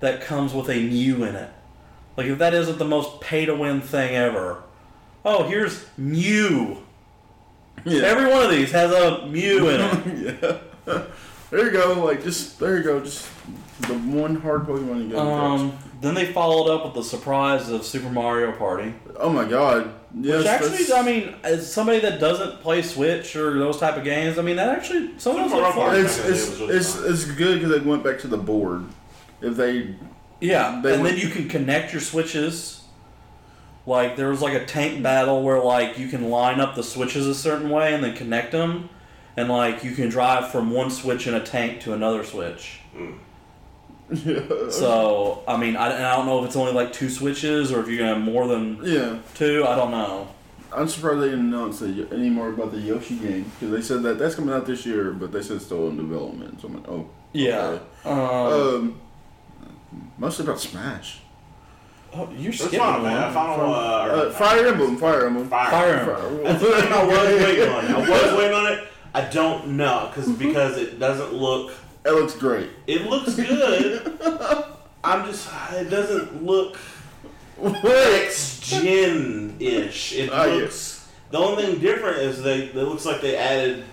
that 0.00 0.20
comes 0.20 0.52
with 0.54 0.68
a 0.68 0.82
Mew 0.82 1.24
in 1.24 1.34
it. 1.36 1.50
Like 2.16 2.26
if 2.26 2.38
that 2.38 2.54
isn't 2.54 2.78
the 2.78 2.84
most 2.84 3.20
pay 3.20 3.46
to 3.46 3.54
win 3.54 3.80
thing 3.80 4.14
ever. 4.14 4.62
Oh, 5.24 5.44
here's 5.44 5.86
Mew. 5.96 6.78
yeah, 7.84 8.02
Every 8.02 8.30
one 8.30 8.42
of 8.44 8.50
these 8.50 8.70
has 8.72 8.90
a 8.90 9.26
Mew 9.26 9.68
in 9.68 9.80
it. 9.80 10.46
yeah. 10.86 11.02
There 11.50 11.66
you 11.66 11.70
go. 11.70 12.02
Like 12.02 12.22
just 12.24 12.58
there 12.58 12.78
you 12.78 12.82
go. 12.82 13.00
Just 13.00 13.28
the 13.82 13.92
one 13.92 14.36
hard 14.36 14.62
Pokemon 14.62 15.02
you 15.02 15.08
got. 15.10 15.26
Um, 15.26 15.76
then 16.02 16.14
they 16.14 16.26
followed 16.26 16.70
up 16.70 16.84
with 16.84 16.94
the 16.94 17.02
surprise 17.02 17.70
of 17.70 17.84
Super 17.84 18.10
Mario 18.10 18.52
Party. 18.52 18.92
oh 19.18 19.30
my 19.30 19.44
god. 19.48 19.94
Yes, 20.20 20.38
Which 20.38 20.46
actually, 20.46 20.68
that's- 20.84 20.90
I 20.92 21.02
mean, 21.02 21.34
as 21.42 21.72
somebody 21.72 22.00
that 22.00 22.20
doesn't 22.20 22.60
play 22.60 22.82
Switch 22.82 23.34
or 23.34 23.58
those 23.58 23.78
type 23.78 23.96
of 23.96 24.04
games, 24.04 24.38
I 24.38 24.42
mean, 24.42 24.56
that 24.56 24.68
actually 24.68 25.18
some 25.18 25.36
of 25.36 25.42
those 25.42 25.50
Super 25.52 25.62
look 25.62 25.74
Mario 25.74 25.74
fun. 25.74 25.86
Party- 25.86 26.00
it's 26.02 26.18
it's 26.50 26.60
really 26.60 26.74
it's, 26.76 26.96
it's 27.00 27.24
good 27.24 27.60
because 27.60 27.70
they 27.80 27.88
went 27.88 28.04
back 28.04 28.18
to 28.20 28.28
the 28.28 28.36
board. 28.36 28.84
If 29.40 29.56
they 29.56 29.94
Yeah, 30.40 30.80
They 30.82 30.94
and 30.94 31.02
went- 31.02 31.16
then 31.16 31.26
you 31.26 31.32
can 31.32 31.48
connect 31.48 31.92
your 31.92 32.02
switches. 32.02 32.82
Like 33.86 34.16
there 34.16 34.28
was 34.28 34.40
like 34.42 34.54
a 34.54 34.64
tank 34.64 35.02
battle 35.02 35.42
where 35.42 35.58
like 35.60 35.98
you 35.98 36.08
can 36.08 36.30
line 36.30 36.60
up 36.60 36.74
the 36.76 36.82
switches 36.84 37.26
a 37.26 37.34
certain 37.34 37.70
way 37.70 37.94
and 37.94 38.04
then 38.04 38.14
connect 38.14 38.52
them, 38.52 38.88
and 39.36 39.48
like 39.48 39.82
you 39.82 39.92
can 39.92 40.08
drive 40.08 40.50
from 40.52 40.70
one 40.70 40.90
switch 40.90 41.26
in 41.26 41.34
a 41.34 41.40
tank 41.42 41.80
to 41.82 41.92
another 41.94 42.22
switch. 42.22 42.80
Hmm. 42.94 43.12
Yeah, 44.12 44.70
So 44.70 45.42
I 45.48 45.56
mean, 45.56 45.76
I, 45.76 45.88
and 45.92 46.04
I 46.06 46.16
don't 46.16 46.26
know 46.26 46.40
if 46.40 46.46
it's 46.46 46.56
only 46.56 46.72
like 46.72 46.92
two 46.92 47.08
switches 47.08 47.72
or 47.72 47.80
if 47.80 47.88
you're 47.88 47.98
gonna 47.98 48.14
have 48.14 48.22
more 48.22 48.46
than 48.46 48.78
yeah. 48.84 49.18
two. 49.34 49.64
I 49.66 49.74
don't 49.76 49.90
know. 49.90 50.28
I'm 50.74 50.88
surprised 50.88 51.20
they 51.20 51.28
didn't 51.28 51.52
announce 51.52 51.80
the, 51.80 52.08
any 52.12 52.30
more 52.30 52.48
about 52.48 52.72
the 52.72 52.78
Yoshi 52.78 53.16
game 53.16 53.44
because 53.60 53.70
they 53.74 53.82
said 53.82 54.02
that 54.04 54.18
that's 54.18 54.34
coming 54.34 54.54
out 54.54 54.64
this 54.66 54.86
year, 54.86 55.12
but 55.12 55.30
they 55.30 55.42
said 55.42 55.56
it's 55.56 55.66
still 55.66 55.88
in 55.88 55.96
development. 55.98 56.60
So 56.62 56.68
I'm 56.68 56.74
like, 56.76 56.88
oh, 56.88 57.10
Yeah. 57.34 57.78
okay. 58.06 58.10
Um, 58.10 58.14
Um, 58.82 59.00
mostly 60.16 60.46
about 60.46 60.60
Smash. 60.60 61.20
oh, 62.14 62.30
you're 62.34 62.52
That's 62.52 62.58
skipping 62.62 62.78
fine, 62.78 63.02
one. 63.02 63.12
man. 63.12 63.32
Final, 63.34 63.74
uh, 63.74 63.78
Uh, 63.78 64.30
Fire 64.32 64.66
Emblem, 64.66 64.96
Fire 64.96 65.26
Emblem. 65.26 65.48
Fire. 65.48 65.70
Fire 65.70 65.94
Emblem. 65.98 66.42
That's 66.44 66.62
the 66.62 66.68
I 66.68 67.04
was 67.04 67.42
waiting 67.42 67.68
on. 67.68 67.84
I 67.86 67.98
was 67.98 68.08
waiting 68.38 68.54
on 68.56 68.72
it. 68.72 68.88
I 69.14 69.20
don't 69.28 69.76
know 69.76 70.08
because 70.10 70.30
because 70.32 70.78
it 70.78 70.98
doesn't 70.98 71.34
look. 71.34 71.74
It 72.04 72.10
looks 72.12 72.34
great. 72.34 72.70
It 72.86 73.02
looks 73.08 73.34
good. 73.34 74.16
I'm 75.04 75.26
just. 75.26 75.48
It 75.72 75.88
doesn't 75.90 76.44
look 76.44 76.76
next 77.60 78.60
gen 78.70 79.56
ish. 79.60 80.12
It 80.14 80.30
Ah, 80.32 80.44
yeah. 80.46 80.54
looks. 80.54 81.08
The 81.30 81.38
only 81.38 81.64
thing 81.64 81.80
different 81.80 82.18
is 82.18 82.42
they. 82.42 82.64
It 82.64 82.74
looks 82.74 83.04
like 83.06 83.20
they 83.20 83.36
added 83.36 83.84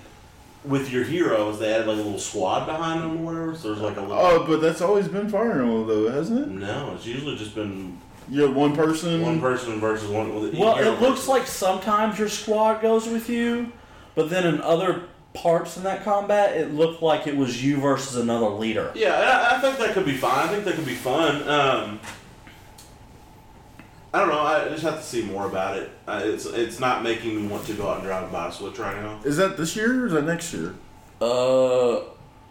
with 0.65 0.91
your 0.91 1.03
heroes. 1.03 1.59
They 1.59 1.73
added 1.73 1.87
like 1.87 1.97
a 1.97 2.01
little 2.01 2.19
squad 2.19 2.65
behind 2.65 3.01
them 3.01 3.21
or 3.21 3.25
whatever. 3.33 3.55
So 3.55 3.69
there's 3.69 3.81
like 3.81 3.97
a 3.97 4.01
little. 4.01 4.17
Oh, 4.17 4.45
but 4.45 4.61
that's 4.61 4.81
always 4.81 5.07
been 5.07 5.29
Fire 5.29 5.61
Emblem 5.61 5.87
though, 5.87 6.09
hasn't 6.11 6.39
it? 6.39 6.47
No, 6.49 6.93
it's 6.95 7.05
usually 7.05 7.35
just 7.37 7.55
been 7.55 7.97
You 8.29 8.41
have 8.43 8.55
one 8.55 8.75
person. 8.75 9.21
one 9.21 9.39
person 9.39 9.79
versus 9.79 10.09
one. 10.09 10.33
Well, 10.57 10.77
it 10.77 10.85
looks 10.99 10.99
versus- 11.21 11.27
like 11.27 11.47
sometimes 11.47 12.19
your 12.19 12.29
squad 12.29 12.81
goes 12.81 13.07
with 13.07 13.29
you, 13.29 13.71
but 14.15 14.29
then 14.29 14.45
in 14.45 14.61
other 14.61 15.03
parts 15.33 15.77
in 15.77 15.83
that 15.83 16.03
combat, 16.03 16.57
it 16.57 16.73
looked 16.73 17.01
like 17.01 17.27
it 17.27 17.35
was 17.35 17.63
you 17.63 17.77
versus 17.79 18.15
another 18.15 18.49
leader. 18.49 18.91
Yeah, 18.95 19.13
I, 19.51 19.57
I 19.57 19.61
think 19.61 19.77
that 19.77 19.93
could 19.93 20.05
be 20.05 20.17
fine. 20.17 20.47
I 20.47 20.51
think 20.51 20.65
that 20.65 20.75
could 20.75 20.85
be 20.85 20.95
fun. 20.95 21.47
Um, 21.47 21.99
I 24.13 24.19
don't 24.19 24.29
know. 24.29 24.39
I 24.39 24.69
just 24.69 24.83
have 24.83 24.97
to 24.97 25.03
see 25.03 25.23
more 25.23 25.45
about 25.45 25.77
it. 25.77 25.91
Uh, 26.07 26.21
it's 26.23 26.45
it's 26.45 26.79
not 26.79 27.03
making 27.03 27.35
me 27.35 27.47
want 27.47 27.65
to 27.67 27.73
go 27.73 27.87
out 27.87 27.97
and 27.97 28.05
drive 28.05 28.23
and 28.23 28.31
buy 28.31 28.47
a 28.47 28.51
Switch 28.51 28.79
right 28.79 28.95
now. 28.95 29.19
Is 29.23 29.37
that 29.37 29.55
this 29.55 29.75
year 29.75 30.03
or 30.03 30.07
is 30.07 30.13
that 30.13 30.25
next 30.25 30.51
year? 30.51 30.73
Uh, 31.21 32.01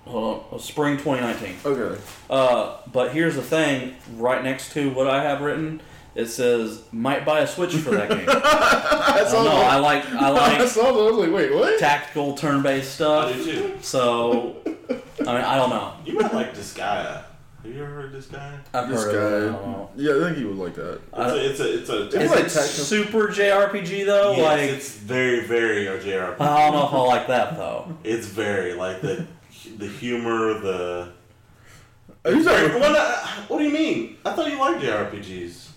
hold 0.06 0.44
on, 0.52 0.58
spring 0.60 0.98
2019. 0.98 1.56
Okay. 1.64 2.00
Uh, 2.30 2.76
but 2.92 3.12
here's 3.12 3.34
the 3.34 3.42
thing: 3.42 3.96
right 4.16 4.44
next 4.44 4.72
to 4.74 4.90
what 4.90 5.08
I 5.08 5.22
have 5.24 5.40
written, 5.40 5.80
it 6.18 6.26
says 6.26 6.82
might 6.92 7.24
buy 7.24 7.40
a 7.40 7.46
Switch 7.46 7.74
for 7.76 7.90
that 7.90 8.08
game. 8.10 8.24
I 8.28 9.22
I 9.26 9.32
don't 9.32 9.44
know. 9.44 9.50
I 9.56 9.76
like 9.76 10.04
I 10.10 10.18
I 10.26 10.30
like 10.58 10.68
saw 10.68 10.82
that. 10.82 10.88
I 10.88 11.10
was 11.10 11.16
like, 11.16 11.32
wait, 11.32 11.54
what? 11.54 11.78
tactical 11.78 12.34
turn-based 12.34 13.00
I 13.00 13.32
do 13.32 13.42
stuff. 13.42 13.44
too. 13.44 13.78
So, 13.80 14.56
I 14.66 14.92
mean, 14.92 15.26
I 15.26 15.56
don't 15.56 15.70
know. 15.70 15.92
You 16.04 16.14
might 16.20 16.34
like 16.34 16.54
Disgaea. 16.54 17.22
Have 17.64 17.74
you 17.74 17.82
ever 17.82 17.92
heard 17.92 18.12
this 18.12 18.26
guy? 18.26 18.58
I've 18.72 18.88
This 18.88 19.02
heard 19.04 19.14
of 19.14 19.22
it. 19.22 19.36
I 19.48 19.52
don't 19.52 19.64
guy. 19.64 19.72
know. 19.72 19.90
Yeah, 19.96 20.16
I 20.16 20.24
think 20.26 20.38
he 20.38 20.44
would 20.44 20.56
like 20.56 20.74
that. 20.76 20.94
It's 20.94 21.12
I- 21.14 21.28
a 21.28 21.36
it's 21.36 21.60
a 21.60 21.78
it's 21.78 21.90
a. 21.90 22.02
It's 22.06 22.14
Is 22.14 22.30
like 22.30 22.40
it 22.40 22.50
tactical- 22.50 22.84
super 22.84 23.28
JRPG 23.28 24.06
though? 24.06 24.32
yes, 24.36 24.44
like 24.44 24.60
it's 24.70 24.94
very 24.96 25.40
very 25.46 25.84
JRPG. 25.86 26.40
I 26.40 26.70
don't 26.70 26.72
know 26.74 26.86
if 26.86 26.92
I 26.94 26.98
like 27.00 27.26
that 27.28 27.56
though. 27.56 27.96
It's 28.04 28.26
very 28.26 28.74
like 28.74 29.00
the 29.02 29.26
the 29.76 29.86
humor 29.86 30.58
the. 30.58 31.12
Are 32.24 32.32
you 32.32 32.42
Very, 32.42 32.66
talking- 32.68 32.80
what, 32.80 32.96
uh, 32.98 33.26
what 33.48 33.58
do 33.58 33.64
you 33.64 33.70
mean? 33.72 34.16
I 34.24 34.32
thought 34.32 34.50
you 34.50 34.58
liked 34.58 34.82
JRPGs. 34.82 35.67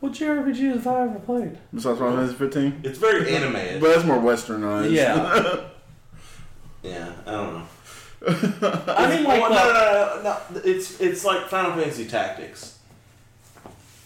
What 0.00 0.12
JRPG 0.12 0.70
have 0.74 0.86
I 0.86 1.02
ever 1.04 1.18
played? 1.18 1.58
Besides 1.74 1.98
Final 1.98 2.16
Fantasy 2.16 2.36
15? 2.36 2.80
It's 2.84 2.98
very 2.98 3.34
animated. 3.34 3.80
But 3.80 3.94
that's 3.94 4.04
more 4.06 4.18
westernized. 4.18 4.92
Yeah. 4.92 5.60
yeah, 6.82 7.12
I 7.26 7.30
don't 7.30 7.54
know. 7.54 7.62
I 8.28 9.14
mean, 9.14 9.24
like, 9.24 9.40
Well, 9.42 9.50
the- 9.50 9.56
uh, 9.56 10.22
no, 10.22 10.22
no, 10.22 10.22
no, 10.22 10.40
no, 10.54 10.60
It's 10.64 11.00
it's 11.00 11.24
like 11.24 11.48
Final 11.48 11.72
Fantasy 11.72 12.06
Tactics. 12.06 12.78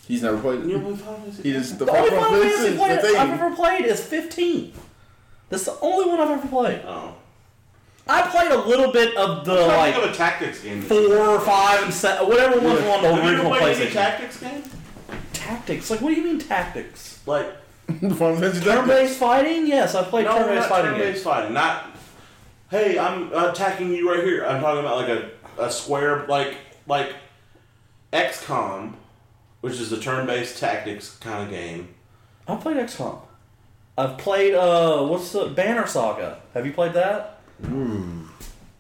He's 0.09 0.23
never 0.23 0.39
played 0.39 0.65
You 0.65 0.77
it. 0.77 0.79
know 0.83 0.91
what 0.91 0.99
Final 1.01 1.19
Fantasy 1.21 1.43
He 1.43 1.53
just 1.53 1.79
the 1.79 1.85
the 1.87 1.93
only 1.93 2.11
Final 2.11 2.25
Final 2.25 2.43
Fantasy 2.43 2.77
Fantasy 2.77 3.17
I've 3.17 3.41
ever 3.41 3.55
played 3.57 3.85
is 3.87 4.01
15. 4.03 4.73
That's 5.51 5.65
the 5.65 5.79
only 5.81 6.09
one 6.09 6.21
I've 6.21 6.39
ever 6.39 6.49
played. 6.49 6.83
Oh. 6.87 7.15
I 8.09 8.23
played 8.23 8.51
a 8.51 8.59
little 8.59 8.91
bit 8.93 9.17
of 9.17 9.45
the 9.45 9.53
I'm 9.53 9.57
trying 9.59 9.69
to 9.69 9.77
like 9.77 9.95
think 9.95 10.07
of 10.07 10.11
a 10.13 10.17
tactics 10.17 10.61
game. 10.63 10.83
four 10.83 10.99
or 11.29 11.41
five 11.41 11.83
and 11.85 11.95
seven, 11.95 12.29
whatever 12.29 12.59
was 12.61 12.81
Yeah. 12.83 12.91
on 12.97 13.03
the 13.03 13.15
Have 13.15 13.17
you 13.17 13.23
ever 13.23 13.29
original 13.31 13.57
played 13.57 13.77
PlayStation. 13.77 13.93
tactics 13.93 14.41
game? 14.41 14.63
Tactics. 15.43 15.91
Like, 15.91 16.01
what 16.01 16.11
do 16.11 16.21
you 16.21 16.25
mean 16.25 16.39
tactics? 16.39 17.21
Like 17.27 17.47
Final 18.01 18.37
Fantasy 18.37 18.65
Turn-based 18.65 19.19
fighting? 19.19 19.67
Yes, 19.67 19.95
I 19.95 20.05
played 20.05 20.25
no, 20.25 20.39
turn-based 20.39 20.61
not 20.61 20.69
fighting 20.69 20.91
turn-based 20.93 21.13
games. 21.15 21.23
fighting. 21.25 21.53
Not. 21.55 21.91
Hey, 22.71 22.99
I'm 22.99 23.33
attacking 23.33 23.93
you 23.93 24.11
right 24.11 24.25
here. 24.25 24.45
I'm 24.47 24.61
talking 24.61 24.81
about 24.81 24.97
like 24.97 25.09
a, 25.09 25.31
a 25.63 25.71
square 25.71 26.27
like 26.27 26.57
like 26.87 27.15
XCOM, 28.13 28.95
which 29.61 29.75
is 29.75 29.93
a 29.93 30.01
turn-based 30.01 30.59
tactics 30.59 31.17
kind 31.19 31.45
of 31.45 31.51
game. 31.51 31.95
I 32.49 32.57
played 32.57 32.77
XCOM. 32.77 33.21
I've 33.99 34.17
played 34.17 34.55
uh, 34.55 35.05
what's 35.05 35.33
the 35.33 35.47
Banner 35.49 35.87
Saga? 35.87 36.41
Have 36.55 36.65
you 36.67 36.73
played 36.73 36.95
that? 36.95 37.41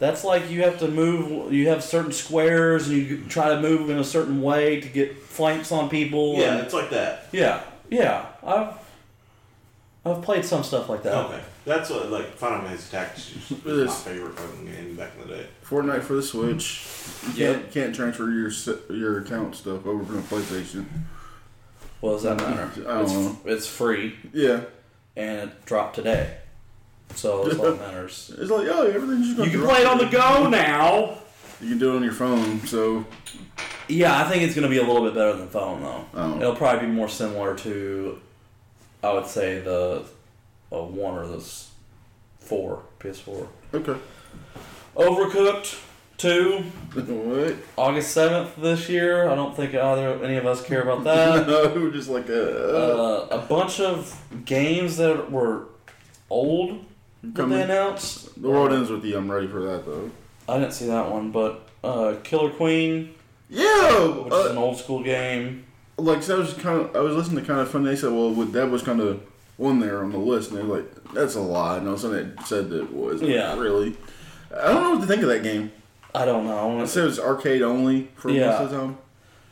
That's 0.02 0.24
like 0.24 0.50
you 0.50 0.62
have 0.64 0.80
to 0.80 0.88
move. 0.88 1.52
You 1.52 1.68
have 1.68 1.84
certain 1.84 2.10
squares, 2.10 2.88
and 2.88 2.96
you 2.96 3.22
try 3.28 3.50
to 3.50 3.60
move 3.60 3.88
in 3.88 3.98
a 4.00 4.04
certain 4.04 4.42
way 4.42 4.80
to 4.80 4.88
get 4.88 5.16
flanks 5.16 5.70
on 5.70 5.88
people. 5.88 6.34
Yeah, 6.38 6.54
and- 6.54 6.60
it's 6.64 6.74
like 6.74 6.90
that. 6.90 7.28
yeah, 7.30 7.62
yeah. 7.88 8.26
I've 8.44 8.74
I've 10.04 10.20
played 10.22 10.44
some 10.44 10.64
stuff 10.64 10.88
like 10.88 11.04
that. 11.04 11.14
Okay, 11.26 11.40
that's 11.64 11.88
what 11.88 12.10
like 12.10 12.26
Final 12.34 12.62
Fantasy 12.66 12.90
Tactics 12.90 13.32
was 13.48 13.60
It 13.64 13.78
is. 13.84 13.86
my 13.86 13.94
favorite 13.94 14.36
fucking 14.36 14.66
game 14.66 14.96
back 14.96 15.12
in 15.22 15.28
the 15.28 15.36
day. 15.36 15.46
Fortnite 15.64 16.02
for 16.02 16.14
the 16.14 16.22
Switch. 16.24 16.84
You 17.36 17.44
Yep. 17.46 17.54
can't, 17.60 17.72
can't 17.72 17.94
transfer 17.94 18.28
your 18.28 18.50
your 18.90 19.20
account 19.20 19.54
stuff 19.54 19.86
over 19.86 20.04
from 20.04 20.16
the 20.16 20.22
PlayStation. 20.22 20.84
Well, 22.00 22.14
does 22.14 22.24
that 22.24 22.38
matter? 22.38 22.68
I 22.88 22.94
don't 22.94 23.02
it's, 23.04 23.12
know. 23.12 23.38
it's 23.44 23.66
free 23.68 24.16
Yeah, 24.32 24.62
and 25.14 25.50
it 25.50 25.64
dropped 25.64 25.94
today, 25.94 26.38
so 27.14 27.44
that's 27.44 27.58
all 27.58 27.72
that 27.72 27.78
matters. 27.80 28.34
it's 28.38 28.50
like 28.50 28.66
oh, 28.68 28.86
everything's 28.86 29.34
just 29.34 29.50
You 29.52 29.58
can 29.58 29.68
play 29.68 29.80
it 29.80 29.86
on 29.86 29.98
the 29.98 30.06
go 30.06 30.48
now. 30.48 31.18
You 31.60 31.70
can 31.70 31.78
do 31.78 31.92
it 31.92 31.96
on 31.96 32.02
your 32.02 32.12
phone. 32.12 32.60
So 32.66 33.04
Yeah, 33.88 34.18
I 34.18 34.28
think 34.28 34.42
it's 34.42 34.54
going 34.54 34.64
to 34.64 34.68
be 34.70 34.78
a 34.78 34.84
little 34.86 35.02
bit 35.04 35.14
better 35.14 35.34
than 35.36 35.48
phone 35.48 35.82
though. 35.82 36.04
Oh. 36.14 36.40
It'll 36.40 36.56
probably 36.56 36.86
be 36.86 36.92
more 36.92 37.08
similar 37.08 37.54
to, 37.58 38.20
I 39.02 39.12
would 39.12 39.26
say 39.26 39.60
the, 39.60 40.04
uh, 40.72 40.82
one 40.82 41.14
or 41.14 41.26
the 41.26 41.36
s- 41.36 41.70
four 42.40 42.82
PS4. 43.00 43.46
okay. 43.74 43.94
Overcooked 44.96 45.80
two, 46.18 46.58
what? 46.94 47.56
August 47.76 48.12
seventh 48.12 48.56
this 48.56 48.88
year. 48.88 49.28
I 49.28 49.34
don't 49.34 49.56
think 49.56 49.74
either 49.74 50.22
any 50.24 50.36
of 50.36 50.46
us 50.46 50.62
care 50.64 50.82
about 50.82 51.04
that. 51.04 51.46
no, 51.48 51.72
we're 51.74 51.90
just 51.90 52.08
like 52.10 52.28
a. 52.28 52.76
uh, 52.76 53.28
a 53.30 53.38
bunch 53.38 53.80
of 53.80 54.20
games 54.44 54.96
that 54.98 55.30
were 55.30 55.64
old 56.30 56.84
that 57.22 57.34
Coming. 57.34 57.58
they 57.58 57.64
announced. 57.64 58.40
the 58.40 58.48
world 58.48 58.72
ends 58.72 58.90
with 58.90 59.04
you. 59.04 59.16
I'm 59.16 59.30
ready 59.30 59.46
for 59.46 59.60
that 59.62 59.84
though. 59.86 60.10
I 60.48 60.58
didn't 60.58 60.72
see 60.74 60.86
that 60.86 61.10
one, 61.10 61.30
but 61.30 61.68
uh, 61.84 62.16
Killer 62.24 62.50
Queen, 62.50 63.14
Yeah, 63.48 64.08
which 64.08 64.32
is 64.32 64.46
an 64.50 64.56
uh, 64.58 64.60
old 64.60 64.76
school 64.78 65.02
game. 65.02 65.64
like 65.96 66.22
so 66.22 66.36
I 66.36 66.38
was 66.40 66.54
kind 66.54 66.80
of. 66.80 66.96
I 66.96 67.00
was 67.00 67.14
listening 67.16 67.40
to 67.44 67.46
kind 67.46 67.60
of 67.60 67.70
funny. 67.70 67.86
They 67.86 67.96
said, 67.96 68.10
well, 68.12 68.30
with- 68.34 68.52
that 68.52 68.70
was 68.70 68.82
kind 68.82 69.00
of 69.00 69.22
on 69.58 69.78
there 69.80 70.02
on 70.02 70.10
the 70.12 70.18
list, 70.18 70.50
and 70.50 70.58
they're 70.58 70.64
like, 70.64 71.12
that's 71.14 71.34
a 71.36 71.40
lie. 71.40 71.76
And 71.78 71.86
all 71.86 71.94
of 71.94 71.98
a 72.00 72.02
sudden, 72.02 72.36
it 72.38 72.46
said 72.46 72.70
that 72.70 72.82
it 72.82 72.92
was. 72.92 73.22
Yeah. 73.22 73.56
really. 73.58 73.96
I 74.54 74.72
don't 74.72 74.82
know 74.82 74.90
what 74.92 75.00
to 75.02 75.06
think 75.06 75.22
of 75.22 75.28
that 75.28 75.42
game. 75.42 75.70
I 76.14 76.24
don't 76.24 76.44
know. 76.46 76.80
It 76.82 76.88
said 76.88 77.04
it 77.04 77.06
was 77.06 77.20
arcade 77.20 77.62
only 77.62 78.08
for 78.16 78.30
Yeah. 78.30 78.46
most 78.48 78.60
of 78.62 78.70
the 78.70 78.76
time. 78.78 78.98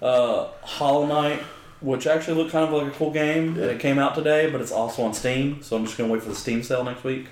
uh, 0.03 0.49
Hollow 0.63 1.07
Knight, 1.07 1.41
which 1.81 2.07
actually 2.07 2.37
looked 2.37 2.53
kind 2.53 2.65
of 2.67 2.73
like 2.83 2.93
a 2.93 2.97
cool 2.97 3.11
game, 3.11 3.55
Yeah. 3.55 3.63
and 3.63 3.71
it 3.73 3.81
came 3.81 3.99
out 3.99 4.15
today, 4.15 4.51
but 4.51 4.61
it's 4.61 4.73
also 4.73 5.03
on 5.05 5.15
Steam. 5.15 5.63
So 5.63 5.77
I'm 5.77 5.85
just 5.87 5.97
gonna 5.97 6.13
wait 6.13 6.23
for 6.23 6.29
the 6.31 6.35
Steam 6.35 6.63
sale 6.63 6.85
next 6.85 7.05
week 7.05 7.27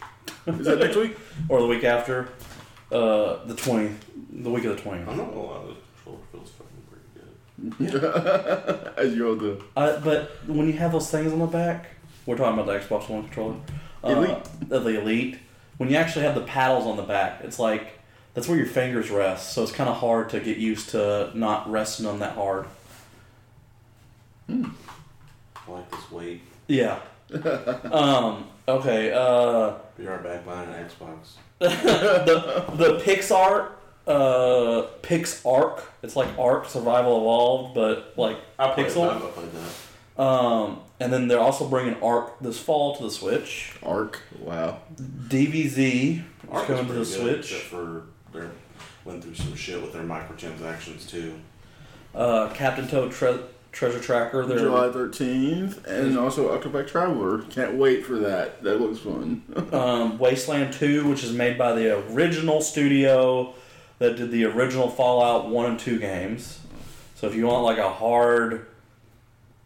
Is 0.49 0.67
that 0.67 0.79
next 0.79 0.97
week? 0.97 1.17
or 1.49 1.61
the 1.61 1.67
week 1.67 1.85
after, 1.85 2.29
uh, 2.93 3.45
the 3.45 3.55
20th, 3.55 3.95
the 4.33 4.51
week 4.51 4.65
of 4.65 4.77
the 4.77 4.83
20th. 4.83 5.09
I'm 5.09 5.17
not 5.17 5.29
gonna 5.31 5.43
lie, 5.43 5.67
the 5.67 5.75
controller 5.97 6.19
feels 6.33 6.51
fucking 6.51 7.79
pretty 7.79 7.91
good. 7.91 8.93
As 8.97 9.15
you 9.15 9.29
all 9.29 9.37
do. 9.37 9.63
Uh, 9.77 10.01
but 10.01 10.31
when 10.47 10.67
you 10.67 10.73
have 10.75 10.93
those 10.93 11.11
things 11.11 11.33
on 11.33 11.39
the 11.39 11.47
back, 11.47 11.87
we're 12.27 12.37
talking 12.37 12.59
about 12.59 12.67
the 12.67 12.79
Xbox 12.79 13.09
One 13.09 13.23
controller, 13.25 13.57
uh, 14.05 14.09
Elite. 14.09 14.37
the, 14.69 14.79
the 14.81 15.01
Elite. 15.01 15.39
When 15.79 15.89
you 15.89 15.97
actually 15.97 16.25
have 16.25 16.35
the 16.35 16.43
paddles 16.43 16.87
on 16.87 16.97
the 16.97 17.03
back, 17.05 17.41
it's 17.45 17.59
like 17.59 17.99
that's 18.35 18.49
where 18.49 18.57
your 18.59 18.67
fingers 18.67 19.11
rest. 19.11 19.53
So 19.53 19.63
it's 19.63 19.73
kind 19.73 19.89
of 19.89 19.97
hard 19.97 20.31
to 20.31 20.41
get 20.41 20.57
used 20.59 20.91
to 20.91 21.31
not 21.35 21.71
resting 21.71 22.07
on 22.07 22.19
that 22.21 22.35
hard. 22.35 22.67
I 24.49 24.65
like 25.69 25.91
this 25.91 26.11
weight. 26.11 26.41
Yeah. 26.67 26.99
um. 27.93 28.47
Okay. 28.67 29.13
Uh. 29.13 29.75
Be 29.99 30.07
right 30.07 30.23
back 30.23 30.47
buying 30.47 30.73
an 30.73 30.89
Xbox. 30.89 31.33
the 31.59 32.65
the 32.77 32.99
Pixar 33.05 33.73
uh 34.07 34.87
PixARK. 35.03 35.83
It's 36.03 36.15
like 36.17 36.29
Ark 36.39 36.69
Survival 36.69 37.19
Evolved, 37.19 37.75
but 37.75 38.15
like 38.17 38.39
I 38.59 38.71
played 38.73 38.87
that. 38.87 38.93
pixel. 38.95 39.17
I 39.17 39.31
played 39.31 39.51
that. 39.53 40.23
Um, 40.23 40.81
and 41.01 41.13
then 41.13 41.29
they're 41.29 41.41
also 41.41 41.69
bringing 41.69 42.01
Ark 42.03 42.39
this 42.41 42.59
fall 42.59 42.97
to 42.97 43.03
the 43.05 43.11
Switch. 43.11 43.75
Ark. 43.83 44.21
Wow. 44.41 44.79
DBZ 44.97 45.77
is 46.15 46.21
Ark 46.51 46.67
coming 46.67 46.87
to 46.87 46.93
the 46.93 46.99
good, 47.01 47.45
Switch. 47.45 47.55
for 47.63 48.05
they 48.33 48.47
went 49.05 49.23
through 49.25 49.35
some 49.35 49.55
shit 49.55 49.81
with 49.83 49.93
their 49.93 50.03
microtransactions 50.03 51.09
too. 51.09 51.35
Uh, 52.15 52.49
Captain 52.55 52.87
Toad 52.89 53.13
Tre- 53.13 53.41
Treasure 53.73 54.01
Tracker. 54.01 54.45
They're 54.45 54.59
July 54.59 54.89
13th. 54.89 55.87
And 55.87 56.19
also 56.19 56.57
Octopath 56.59 56.89
Traveler. 56.89 57.43
Can't 57.43 57.75
wait 57.75 58.05
for 58.05 58.19
that. 58.19 58.63
That 58.63 58.81
looks 58.81 58.99
fun. 58.99 59.43
um, 59.73 60.19
Wasteland 60.19 60.73
Two, 60.73 61.09
which 61.09 61.23
is 61.23 61.33
made 61.33 61.59
by 61.59 61.73
the 61.73 61.99
original 62.11 62.61
studio 62.61 63.55
that 63.99 64.17
did 64.17 64.31
the 64.31 64.45
original 64.47 64.89
Fallout 64.89 65.49
One 65.49 65.67
and 65.67 65.79
Two 65.79 65.99
games. 65.99 66.61
So 67.15 67.27
if 67.27 67.35
you 67.35 67.47
want 67.47 67.65
like 67.65 67.79
a 67.79 67.91
hard, 67.91 68.67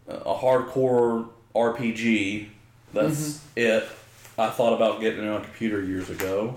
a 0.07 0.35
hardcore 0.35 1.29
RPG, 1.55 2.49
that's 2.93 3.43
it. 3.55 3.87
I 4.37 4.49
thought 4.49 4.73
about 4.73 4.99
getting 4.99 5.23
it 5.23 5.27
on 5.27 5.41
a 5.41 5.43
computer 5.43 5.81
years 5.83 6.09
ago, 6.09 6.55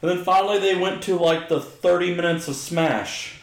and 0.00 0.10
then 0.10 0.24
finally 0.24 0.58
they 0.58 0.74
went 0.74 1.02
to 1.02 1.18
like 1.18 1.50
the 1.50 1.60
thirty 1.60 2.14
minutes 2.14 2.48
of 2.48 2.56
Smash, 2.56 3.40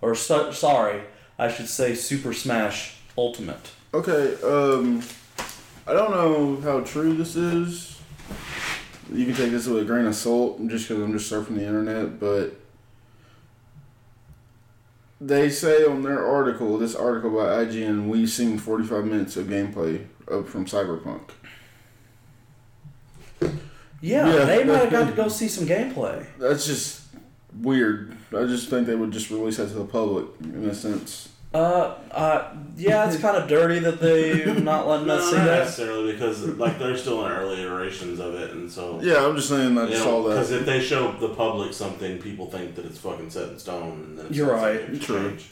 or 0.00 0.16
so, 0.16 0.50
sorry, 0.50 1.02
I 1.38 1.48
should 1.50 1.68
say 1.68 1.94
Super 1.94 2.32
Smash 2.32 2.96
Ultimate. 3.18 3.70
Okay, 3.94 4.34
um, 4.42 5.02
I 5.86 5.92
don't 5.92 6.10
know 6.10 6.60
how 6.62 6.80
true 6.80 7.14
this 7.14 7.36
is. 7.36 8.00
You 9.12 9.24
can 9.26 9.34
take 9.34 9.50
this 9.52 9.66
with 9.66 9.82
a 9.82 9.84
grain 9.84 10.06
of 10.06 10.14
salt, 10.14 10.58
just 10.68 10.88
because 10.88 11.02
I'm 11.02 11.12
just 11.12 11.30
surfing 11.32 11.56
the 11.56 11.64
internet, 11.66 12.18
but 12.18 12.56
they 15.20 15.48
say 15.48 15.84
on 15.84 16.02
their 16.02 16.26
article, 16.26 16.76
this 16.78 16.94
article 16.94 17.30
by 17.30 17.64
IGN, 17.64 18.08
we've 18.08 18.28
seen 18.28 18.58
45 18.58 19.04
minutes 19.04 19.36
of 19.36 19.46
gameplay 19.46 20.04
of, 20.28 20.48
from 20.48 20.66
Cyberpunk. 20.66 21.30
Yeah, 24.00 24.26
Yeah. 24.34 24.44
they 24.44 24.64
might 24.64 24.76
have 24.78 24.90
got 24.90 25.08
to 25.08 25.12
go 25.16 25.28
see 25.28 25.48
some 25.48 25.66
gameplay. 25.66 26.26
That's 26.38 26.66
just 26.66 27.02
weird. 27.60 28.15
I 28.34 28.44
just 28.46 28.68
think 28.68 28.86
they 28.86 28.94
would 28.96 29.12
just 29.12 29.30
release 29.30 29.56
that 29.58 29.68
to 29.68 29.74
the 29.74 29.84
public 29.84 30.26
in 30.42 30.64
a 30.68 30.74
sense. 30.74 31.28
Uh, 31.54 31.94
uh, 32.10 32.52
yeah, 32.76 33.08
it's 33.08 33.18
kind 33.20 33.36
of 33.36 33.48
dirty 33.48 33.78
that 33.78 33.98
they 34.00 34.44
not 34.60 34.86
letting 34.86 35.08
us 35.08 35.20
No, 35.22 35.30
see 35.30 35.36
not 35.38 35.44
that. 35.46 35.58
necessarily 35.60 36.12
because 36.12 36.44
like 36.44 36.78
they're 36.78 36.96
still 36.98 37.24
in 37.24 37.32
early 37.32 37.62
iterations 37.62 38.18
of 38.20 38.34
it, 38.34 38.50
and 38.50 38.70
so 38.70 39.00
Yeah, 39.02 39.24
I'm 39.24 39.36
just 39.36 39.48
saying 39.48 39.78
I 39.78 39.86
just 39.88 40.02
saw 40.02 40.22
Because 40.22 40.50
if 40.50 40.66
they 40.66 40.80
show 40.80 41.12
the 41.12 41.30
public 41.30 41.72
something, 41.72 42.18
people 42.18 42.50
think 42.50 42.74
that 42.74 42.84
it's 42.84 42.98
fucking 42.98 43.30
set 43.30 43.48
in 43.50 43.58
stone, 43.58 43.92
and 43.92 44.18
then 44.18 44.26
it's 44.26 44.36
You're 44.36 44.48
not 44.54 44.62
right. 44.62 44.80
subject 44.80 45.00
to 45.02 45.06
True. 45.06 45.28
change. 45.30 45.46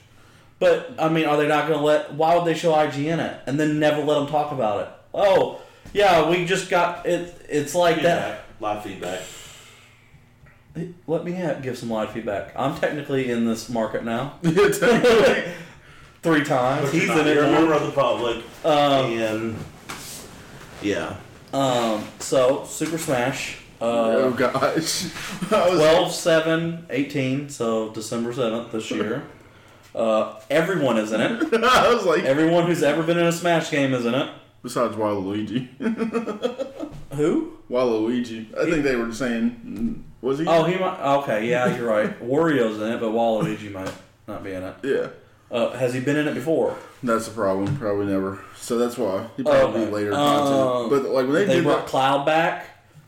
But 0.59 0.91
I 0.99 1.09
mean, 1.09 1.25
are 1.27 1.37
they 1.37 1.49
not 1.49 1.69
going 1.69 1.79
to 1.79 1.85
let? 1.85 2.13
Why 2.15 2.37
would 2.37 2.45
they 2.45 2.55
show 2.55 2.73
IGN 2.73 3.19
it 3.25 3.41
and 3.47 3.59
then 3.59 3.79
never 3.79 4.03
let 4.03 4.17
them 4.19 4.27
talk 4.29 4.53
about 4.53 4.81
it? 4.83 4.89
Oh, 5.15 5.61
yeah, 5.95 6.29
we 6.29 6.45
just 6.45 6.69
got 6.69 7.07
it. 7.07 7.35
It's 7.49 7.75
like 7.75 8.03
that. 8.03 8.45
Feedback, 8.47 8.61
live 8.61 8.83
feedback. 8.85 9.23
Let 11.07 11.25
me 11.25 11.33
ha- 11.33 11.55
give 11.55 11.79
some 11.79 11.91
live 11.91 12.11
feedback. 12.11 12.53
I'm 12.57 12.77
technically 12.79 13.31
in 13.31 13.45
this 13.47 13.69
market 13.69 14.05
now. 14.05 14.35
Three 14.43 16.45
times. 16.45 16.87
But 16.87 16.93
He's 16.93 17.07
you're 17.07 17.19
in 17.21 17.27
it. 17.29 17.35
You're 17.35 17.45
a 17.45 17.53
member 17.53 17.75
of 17.75 17.87
the 17.87 17.93
public, 17.93 18.39
Um, 18.65 19.13
and 19.13 19.57
yeah, 20.83 21.17
um, 21.53 22.05
so 22.19 22.65
Super 22.65 22.99
Smash. 22.99 23.59
oh 23.81 24.29
Uh, 24.29 24.31
gosh. 24.31 25.05
I 25.53 25.71
12, 25.75 26.13
7, 26.13 26.87
18, 26.91 27.49
so 27.51 27.91
December 27.91 28.33
7th 28.33 28.73
this 28.73 28.91
year. 28.91 29.23
Uh, 29.95 30.41
everyone 30.51 30.97
is 30.99 31.13
in 31.13 31.21
it. 31.21 31.55
I 31.63 31.93
was 31.95 32.05
like, 32.05 32.25
Everyone 32.25 32.67
who's 32.67 32.83
ever 32.83 33.03
been 33.03 33.19
in 33.19 33.27
a 33.27 33.33
Smash 33.33 33.71
game 33.71 33.95
is 33.95 34.05
in 34.07 34.15
it. 34.15 34.29
besides 34.63 34.97
Waluigi. 34.97 35.69
Who? 37.13 37.54
Waluigi. 37.71 38.57
I 38.57 38.71
think 38.71 38.85
they 38.85 38.97
were 38.97 39.13
saying, 39.13 40.05
was 40.21 40.39
he? 40.39 40.47
Oh, 40.47 40.65
he 40.65 40.79
might. 40.79 41.01
Okay, 41.19 41.49
yeah, 41.49 41.75
you're 41.77 41.87
right. 41.89 42.19
Wario's 42.23 42.81
in 42.81 42.93
it, 42.93 43.01
but 43.01 43.11
Waluigi 43.13 43.73
might 43.73 43.93
not 44.29 44.43
be 44.45 44.53
in 44.53 44.63
it. 44.63 44.75
Yeah, 44.83 45.09
Uh, 45.51 45.71
has 45.77 45.95
he 45.95 46.01
been 46.01 46.17
in 46.17 46.29
it 46.29 46.35
before? 46.35 46.77
that's 47.03 47.27
the 47.29 47.35
problem. 47.35 47.77
Probably 47.77 48.07
never. 48.07 48.43
So 48.57 48.79
that's 48.79 48.97
why 48.97 49.27
he 49.37 49.43
probably 49.43 49.83
Okay. 49.83 49.91
later 49.93 50.11
content. 50.13 50.91
But 50.91 51.11
like 51.11 51.27
when 51.27 51.35
they, 51.35 51.45
They 51.45 51.55
did 51.57 51.65
brought 51.65 51.81
that, 51.81 51.87
Cloud 51.89 52.25
back 52.27 52.67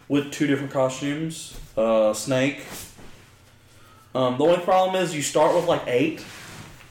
with 0.09 0.31
two 0.31 0.47
different 0.47 0.73
costumes. 0.73 1.59
Uh, 1.77 2.13
Snake. 2.13 2.61
Um, 4.15 4.39
the 4.39 4.45
only 4.45 4.59
problem 4.65 5.03
is 5.03 5.15
you 5.15 5.23
start 5.23 5.55
with 5.55 5.67
like 5.67 5.83
eight, 5.87 6.25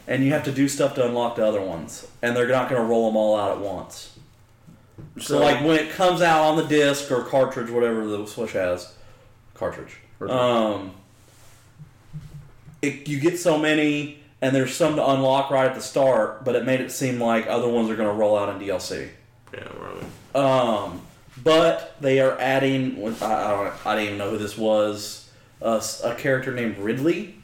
and 0.08 0.24
you 0.24 0.32
have 0.32 0.44
to 0.44 0.52
do 0.52 0.68
stuff 0.68 0.94
to 0.95 1.06
unlock 1.06 1.35
the 1.38 1.45
other 1.45 1.61
ones, 1.61 2.08
and 2.22 2.35
they're 2.35 2.48
not 2.48 2.69
going 2.69 2.82
to 2.82 2.88
roll 2.88 3.08
them 3.08 3.16
all 3.18 3.35
out 3.35 3.52
at 3.52 3.60
once. 3.60 4.15
So, 5.19 5.40
like 5.40 5.64
when 5.64 5.77
it 5.77 5.91
comes 5.91 6.22
out 6.22 6.43
on 6.43 6.57
the 6.57 6.65
disc 6.65 7.11
or 7.11 7.24
cartridge, 7.24 7.69
whatever 7.69 8.06
the 8.06 8.25
Switch 8.25 8.53
has, 8.53 8.93
cartridge. 9.53 9.98
Um, 10.22 10.91
it, 12.82 13.07
you 13.07 13.19
get 13.19 13.40
so 13.40 13.57
many, 13.57 14.19
and 14.41 14.56
there's 14.56 14.74
some 14.74 14.95
to 14.95 15.09
unlock 15.09 15.51
right 15.51 15.65
at 15.65 15.75
the 15.75 15.82
start, 15.82 16.43
but 16.45 16.56
it 16.56 16.65
made 16.65 16.82
it 16.82 16.91
seem 16.91 17.19
like 17.19 17.48
other 17.48 17.67
ones 17.67 17.90
are 17.90 17.95
going 17.95 18.09
to 18.09 18.15
roll 18.15 18.38
out 18.38 18.49
in 18.49 18.67
DLC. 18.67 19.09
Yeah, 19.53 19.67
really. 19.80 20.06
Um, 20.33 21.01
but 21.43 21.95
they 22.01 22.19
are 22.19 22.38
adding. 22.40 23.03
I, 23.22 23.25
I 23.25 23.51
don't. 23.51 23.85
I 23.85 23.95
didn't 23.95 24.06
even 24.07 24.17
know 24.17 24.32
who 24.32 24.38
this 24.38 24.57
was. 24.57 25.30
Uh, 25.61 25.82
a 26.03 26.15
character 26.15 26.53
named 26.53 26.77
Ridley. 26.77 27.35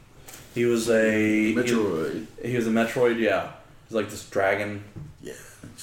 He 0.54 0.64
was 0.66 0.88
a 0.90 1.54
Metroid. 1.54 2.26
He, 2.42 2.50
he 2.50 2.56
was 2.56 2.66
a 2.66 2.70
Metroid. 2.70 3.18
Yeah, 3.18 3.52
he's 3.88 3.94
like 3.94 4.10
this 4.10 4.28
dragon. 4.28 4.84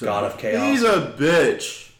God 0.00 0.24
of 0.24 0.38
Chaos. 0.38 0.62
He's 0.64 0.82
a 0.82 1.14
bitch. 1.18 1.90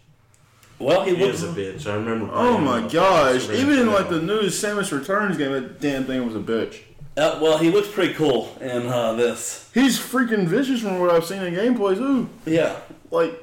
Well, 0.79 1.03
he 1.05 1.15
He 1.15 1.25
looks. 1.25 1.43
is 1.43 1.45
a 1.45 1.53
bitch. 1.61 1.87
I 1.91 1.95
remember. 1.95 2.31
Oh 2.33 2.57
my 2.59 2.87
gosh! 2.89 3.49
Even 3.51 3.79
in 3.79 3.93
like 3.93 4.09
the 4.09 4.21
newest 4.21 4.63
Samus 4.65 4.91
Returns 4.97 5.37
game, 5.37 5.53
that 5.53 5.81
damn 5.81 6.05
thing 6.05 6.25
was 6.25 6.35
a 6.35 6.39
bitch. 6.39 6.81
Uh, 7.17 7.39
well, 7.43 7.59
he 7.59 7.71
looks 7.71 7.89
pretty 7.89 8.15
cool 8.15 8.57
in 8.61 8.87
uh, 8.87 9.13
this. 9.13 9.69
He's 9.75 9.99
freaking 9.99 10.47
vicious 10.47 10.81
from 10.81 10.99
what 11.01 11.11
I've 11.11 11.25
seen 11.27 11.43
in 11.43 11.55
gameplay 11.55 11.97
too. 11.97 12.31
Yeah. 12.47 12.77
Like, 13.11 13.35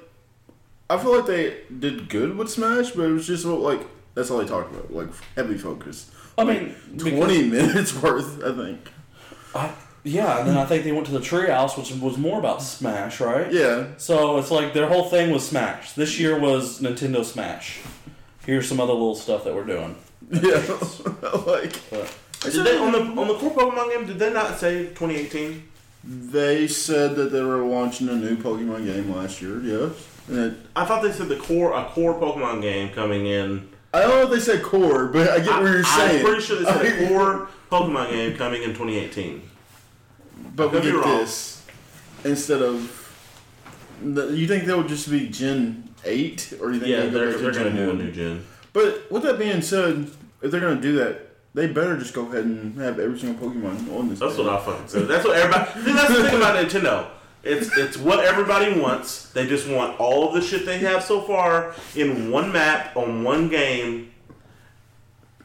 I 0.89 0.97
feel 0.97 1.15
like 1.15 1.27
they 1.27 1.57
did 1.77 2.09
good 2.09 2.35
with 2.37 2.49
Smash, 2.49 2.91
but 2.91 3.03
it 3.03 3.11
was 3.11 3.27
just 3.27 3.45
what, 3.45 3.59
like 3.59 3.81
that's 4.15 4.31
all 4.31 4.39
they 4.39 4.47
talked 4.47 4.73
about, 4.73 4.91
like 4.91 5.09
heavy 5.35 5.57
focus. 5.59 6.09
I 6.39 6.43
mean, 6.43 6.75
Twenty 6.97 7.43
minutes 7.49 7.93
worth, 8.01 8.43
I 8.43 8.55
think. 8.55 8.89
I, 9.53 9.71
yeah, 10.07 10.39
and 10.39 10.47
then 10.47 10.57
I 10.57 10.65
think 10.65 10.83
they 10.83 10.91
went 10.91 11.05
to 11.07 11.11
the 11.11 11.19
Treehouse, 11.19 11.77
which 11.77 11.91
was 11.91 12.17
more 12.17 12.39
about 12.39 12.61
Smash, 12.61 13.19
right? 13.19 13.51
Yeah, 13.51 13.87
So 13.97 14.37
it's 14.37 14.51
like 14.51 14.73
their 14.73 14.87
whole 14.87 15.09
thing 15.09 15.31
was 15.31 15.47
Smash. 15.47 15.93
This 15.93 16.19
year 16.19 16.39
was 16.39 16.81
Nintendo 16.81 17.23
Smash. 17.23 17.81
Here's 18.45 18.67
some 18.67 18.79
other 18.79 18.93
little 18.93 19.15
stuff 19.15 19.43
that 19.43 19.53
we're 19.53 19.65
doing. 19.65 19.95
yeah. 20.31 20.57
like 21.45 21.79
But 21.89 22.13
Did 22.41 22.65
they 22.65 22.77
on 22.77 22.91
the 22.91 22.99
on 22.99 23.27
the 23.27 23.35
core 23.35 23.51
Pokemon 23.51 23.93
game? 23.93 24.07
Did 24.07 24.19
they 24.19 24.31
not 24.31 24.57
say 24.57 24.87
2018? 24.87 25.63
they 26.07 26.67
said 26.67 27.15
that 27.17 27.31
they 27.33 27.41
were 27.41 27.57
launching 27.65 28.07
a 28.07 28.15
new 28.15 28.37
Pokemon 28.37 28.85
game 28.85 29.13
last 29.13 29.41
year. 29.41 29.59
Yes, 29.61 29.91
and 30.29 30.37
it, 30.37 30.57
I 30.75 30.85
thought 30.85 31.03
they 31.03 31.11
said 31.11 31.27
the 31.27 31.35
core 31.35 31.73
a 31.73 31.85
core 31.85 32.13
Pokemon 32.13 32.61
game 32.61 32.89
coming 32.93 33.25
in. 33.25 33.67
I 33.93 34.01
don't 34.01 34.09
know 34.09 34.23
if 34.23 34.29
they 34.29 34.39
said 34.39 34.63
core, 34.63 35.07
but 35.07 35.29
I 35.29 35.39
get 35.39 35.61
what 35.61 35.63
you're 35.63 35.83
saying. 35.83 36.19
I'm 36.19 36.25
pretty 36.25 36.41
sure 36.41 36.59
they 36.59 36.65
said 36.65 37.03
a 37.03 37.07
core 37.09 37.49
Pokemon 37.69 38.11
game 38.11 38.37
coming 38.37 38.63
in 38.63 38.69
2018. 38.69 39.41
But 40.55 40.71
we 40.71 40.81
get 40.81 40.93
wrong. 40.95 41.17
this 41.19 41.63
instead 42.23 42.61
of. 42.61 42.93
the- 44.03 44.27
You 44.35 44.47
think 44.47 44.65
that 44.65 44.77
would 44.77 44.87
just 44.87 45.09
be 45.09 45.27
Gen 45.29 45.89
eight, 46.05 46.53
or 46.61 46.71
you 46.71 46.79
think 46.79 46.89
Yeah, 46.91 47.01
they'll 47.01 47.11
go 47.11 47.19
they're, 47.19 47.37
they're 47.51 47.51
gonna 47.63 47.75
do 47.75 47.89
a 47.91 47.93
new 47.93 48.11
gen. 48.11 48.45
But 48.73 49.11
with 49.11 49.23
that 49.23 49.37
being 49.39 49.61
said, 49.61 50.09
if 50.41 50.51
they're 50.51 50.59
gonna 50.61 50.79
do 50.81 50.93
that, 50.97 51.21
they 51.53 51.67
better 51.67 51.97
just 51.97 52.13
go 52.13 52.27
ahead 52.27 52.45
and 52.45 52.77
have 52.79 52.99
every 52.99 53.17
single 53.19 53.49
Pokemon 53.49 53.91
on 53.97 54.09
this. 54.09 54.19
That's 54.19 54.35
thing. 54.35 54.45
what 54.45 54.53
I 54.61 54.63
fucking 54.65 54.87
said. 54.87 55.07
That's 55.07 55.25
what 55.25 55.35
everybody. 55.37 55.71
See, 55.83 55.91
that's 55.93 56.13
the 56.15 56.23
thing 56.23 56.35
about 56.37 56.55
Nintendo. 56.65 57.07
It's 57.43 57.75
it's 57.77 57.97
what 57.97 58.23
everybody 58.25 58.79
wants. 58.79 59.29
They 59.29 59.47
just 59.47 59.67
want 59.67 59.99
all 59.99 60.27
of 60.27 60.33
the 60.35 60.41
shit 60.41 60.65
they 60.65 60.79
have 60.79 61.03
so 61.03 61.21
far 61.21 61.73
in 61.95 62.29
one 62.29 62.51
map 62.51 62.95
on 62.97 63.23
one 63.23 63.47
game, 63.49 64.11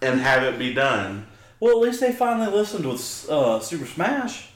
and 0.03 0.21
have 0.21 0.43
it 0.43 0.59
be 0.59 0.75
done. 0.75 1.27
well, 1.61 1.73
at 1.73 1.79
least 1.79 2.01
they 2.01 2.12
finally 2.12 2.51
listened 2.51 2.85
with 2.85 3.27
uh, 3.31 3.61
Super 3.61 3.87
Smash. 3.87 4.49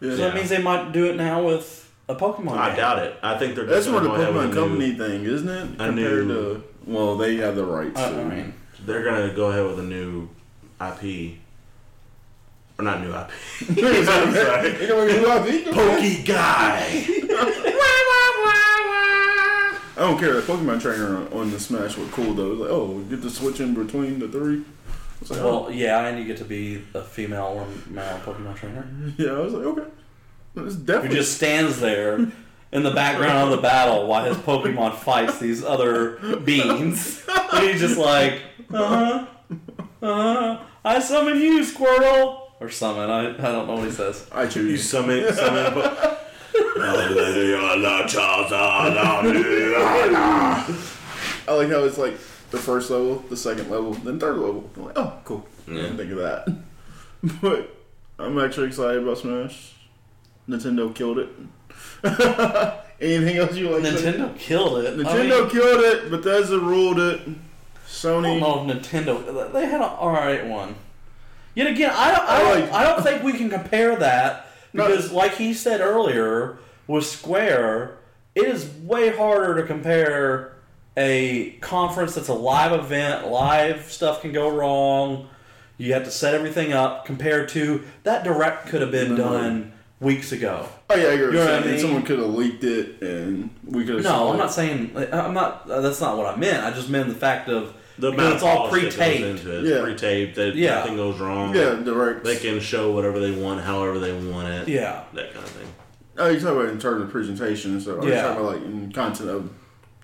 Yeah. 0.00 0.10
So 0.10 0.16
that 0.18 0.34
means 0.34 0.48
they 0.50 0.62
might 0.62 0.92
do 0.92 1.06
it 1.06 1.16
now 1.16 1.42
with 1.44 1.90
a 2.08 2.14
Pokemon. 2.14 2.56
I 2.58 2.68
game. 2.68 2.76
doubt 2.76 2.98
it. 3.02 3.16
I 3.22 3.36
think 3.38 3.54
they're 3.54 3.64
That's 3.64 3.86
just 3.86 3.90
more 3.90 4.00
the 4.00 4.08
gonna 4.08 4.18
go 4.18 4.22
ahead 4.22 4.34
with 4.34 4.42
Pokemon 4.44 4.46
a 4.46 4.54
new- 4.54 4.60
Company 4.94 4.94
thing, 4.94 5.24
isn't 5.24 5.48
it? 5.48 5.64
a 5.80 5.86
Compared 5.86 6.26
new- 6.26 6.54
to 6.54 6.64
well, 6.86 7.16
they 7.16 7.36
have 7.36 7.56
the 7.56 7.64
rights. 7.64 7.98
I, 7.98 8.10
so- 8.10 8.20
I 8.20 8.24
mean, 8.24 8.54
They're 8.84 9.02
gonna 9.04 9.32
go 9.34 9.46
ahead 9.50 9.64
with 9.66 9.78
a 9.80 9.82
new 9.82 10.28
IP, 10.80 11.38
or 12.78 12.84
not 12.84 13.00
new 13.00 13.10
IP. 13.10 13.30
I'm 13.70 14.34
sorry. 14.34 14.86
gonna 14.86 15.06
make 15.06 15.16
a 15.16 15.20
new 15.20 15.58
IP? 15.66 15.74
Pokey 15.74 16.22
guy. 16.22 17.06
I 19.98 20.00
don't 20.00 20.18
care. 20.18 20.34
The 20.34 20.42
Pokemon 20.42 20.80
trainer 20.82 21.16
on, 21.16 21.28
on 21.32 21.50
the 21.50 21.58
Smash 21.58 21.96
was 21.96 22.10
cool 22.10 22.34
though. 22.34 22.48
Like, 22.52 22.70
oh, 22.70 22.84
we 22.86 23.04
get 23.04 23.22
to 23.22 23.30
switch 23.30 23.60
in 23.60 23.72
between 23.74 24.18
the 24.18 24.28
three. 24.28 24.62
It's 25.20 25.30
like, 25.30 25.40
well, 25.40 25.70
yeah, 25.70 26.06
and 26.06 26.18
you 26.18 26.24
get 26.24 26.36
to 26.38 26.44
be 26.44 26.82
a 26.94 27.02
female 27.02 27.44
or 27.46 27.66
male 27.90 28.18
Pokemon 28.24 28.56
trainer. 28.56 28.86
oh. 28.86 29.12
yeah, 29.18 29.30
I 29.30 29.38
was 29.40 29.52
like, 29.54 29.64
okay, 29.66 29.90
it's 30.56 30.74
Who 30.74 30.84
definitely 30.84 31.16
just 31.16 31.36
stands 31.36 31.80
there 31.80 32.26
in 32.72 32.82
the 32.82 32.90
background 32.90 33.50
of 33.50 33.56
the 33.56 33.62
battle 33.62 34.06
while 34.06 34.24
his 34.24 34.36
Pokemon 34.36 34.94
fights 34.98 35.38
these 35.38 35.64
other 35.64 36.36
beings. 36.44 37.26
And 37.52 37.68
he's 37.68 37.80
just 37.80 37.98
like, 37.98 38.42
uh 38.72 38.86
huh, 38.86 39.26
uh 40.02 40.56
huh. 40.56 40.62
I 40.84 41.00
summon 41.00 41.40
you, 41.40 41.60
Squirtle, 41.60 42.42
or 42.60 42.70
summon. 42.70 43.10
I, 43.10 43.30
I 43.30 43.52
don't 43.52 43.66
know 43.66 43.74
what 43.74 43.84
he 43.84 43.90
says. 43.90 44.26
I 44.30 44.46
choose. 44.46 44.70
You 44.70 44.76
summon 44.76 45.32
summon. 45.32 45.72
Po- 45.72 46.18
I 51.48 51.54
like 51.54 51.70
how 51.70 51.84
it's 51.84 51.98
like 51.98 52.18
the 52.50 52.58
first 52.58 52.90
level, 52.90 53.16
the 53.28 53.36
second 53.36 53.70
level, 53.70 53.92
then 53.94 54.18
third 54.20 54.36
level. 54.38 54.70
I'm 54.76 54.84
like, 54.84 54.98
oh, 54.98 55.18
cool. 55.24 55.46
I 55.68 55.72
didn't 55.72 55.96
think 55.96 56.12
of 56.12 56.18
that. 56.18 56.48
But 57.40 57.74
I'm 58.20 58.38
actually 58.38 58.68
excited 58.68 59.02
about 59.02 59.18
Smash. 59.18 59.72
Nintendo 60.48 60.94
killed 60.94 61.18
it. 61.18 61.28
Anything 63.00 63.36
else 63.38 63.56
you 63.56 63.68
like? 63.70 63.82
to? 63.82 63.90
Nintendo 63.90 64.38
killed 64.38 64.84
it. 64.84 64.94
I 64.94 65.02
Nintendo 65.02 65.40
mean, 65.42 65.50
killed 65.50 65.80
it. 65.84 66.10
Bethesda 66.10 66.58
ruled 66.58 66.98
it. 67.00 67.20
Sony. 67.88 68.40
Oh, 68.40 68.64
know 68.64 68.70
if 68.70 68.76
Nintendo. 68.90 69.52
They 69.52 69.66
had 69.66 69.80
an 69.80 69.88
alright 69.88 70.46
one. 70.46 70.76
Yet 71.54 71.66
again, 71.68 71.90
I 71.94 72.12
don't, 72.14 72.28
I, 72.28 72.36
I 72.36 72.38
don't, 72.42 72.60
like- 72.60 72.72
I 72.72 72.84
don't 72.84 73.02
think 73.02 73.22
we 73.22 73.32
can 73.32 73.50
compare 73.50 73.96
that 73.96 74.46
No. 74.72 74.86
because, 74.86 75.10
like 75.10 75.34
he 75.34 75.52
said 75.54 75.80
earlier, 75.80 76.58
with 76.86 77.06
Square, 77.06 77.98
it 78.34 78.44
is 78.44 78.66
way 78.82 79.08
harder 79.16 79.60
to 79.60 79.66
compare 79.66 80.55
a 80.96 81.50
conference 81.60 82.14
that's 82.14 82.28
a 82.28 82.34
live 82.34 82.72
event. 82.72 83.28
Live 83.28 83.90
stuff 83.90 84.22
can 84.22 84.32
go 84.32 84.48
wrong. 84.48 85.28
You 85.78 85.92
have 85.92 86.04
to 86.04 86.10
set 86.10 86.34
everything 86.34 86.72
up 86.72 87.04
compared 87.04 87.48
to 87.50 87.82
that 88.04 88.24
direct 88.24 88.68
could 88.68 88.80
have 88.80 88.90
been 88.90 89.14
No. 89.14 89.16
done 89.32 89.72
weeks 90.00 90.32
ago. 90.32 90.66
Oh 90.88 90.94
yeah, 90.94 91.12
you're 91.12 91.32
You 91.32 91.38
know 91.38 91.44
what 91.44 91.62
I 91.62 91.66
mean? 91.66 91.78
someone 91.78 92.02
could 92.02 92.18
have 92.18 92.30
leaked 92.34 92.64
it 92.64 93.02
and 93.02 93.50
we 93.64 93.84
could 93.84 93.96
have. 93.96 94.04
No, 94.04 94.30
I'm 94.32 94.38
not 94.38 94.52
saying 94.52 94.92
I'm 95.12 95.34
not. 95.34 95.66
That's 95.68 96.00
not 96.00 96.16
what 96.16 96.26
I 96.26 96.36
meant. 96.36 96.64
I 96.64 96.70
just 96.70 96.88
meant 96.88 97.08
the 97.08 97.14
fact 97.14 97.48
of 97.50 97.74
The 97.98 98.08
amount 98.08 98.34
it's 98.34 98.42
of 98.42 98.48
all 98.48 98.70
that 98.70 98.80
goes 98.82 98.94
pre-taped. 98.94 99.24
into 99.24 99.58
it. 99.58 99.64
Yeah. 99.64 99.74
It's 99.76 99.82
pre-taped. 99.84 100.36
That 100.36 100.54
Yeah. 100.54 100.76
nothing 100.76 100.96
goes 100.96 101.18
wrong. 101.18 101.54
Yeah, 101.54 101.74
direct. 101.74 102.24
They 102.24 102.36
can 102.36 102.60
show 102.60 102.92
whatever 102.92 103.18
they 103.20 103.32
want, 103.32 103.60
however 103.62 103.98
they 103.98 104.12
want 104.12 104.48
it. 104.48 104.68
Yeah. 104.68 105.00
That 105.14 105.32
kind 105.34 105.44
of 105.44 105.50
thing. 105.50 105.66
Oh, 106.18 106.28
you 106.30 106.40
talk 106.40 106.52
about 106.52 106.68
in 106.70 106.78
terms 106.78 107.02
of 107.02 107.10
presentation, 107.10 107.78
so 107.80 108.00
I'm 108.00 108.08
Yeah. 108.08 108.22
talking 108.22 108.40
about 108.44 108.52
like 108.54 108.64
in 108.64 108.92
content 108.92 109.28
of 109.30 109.50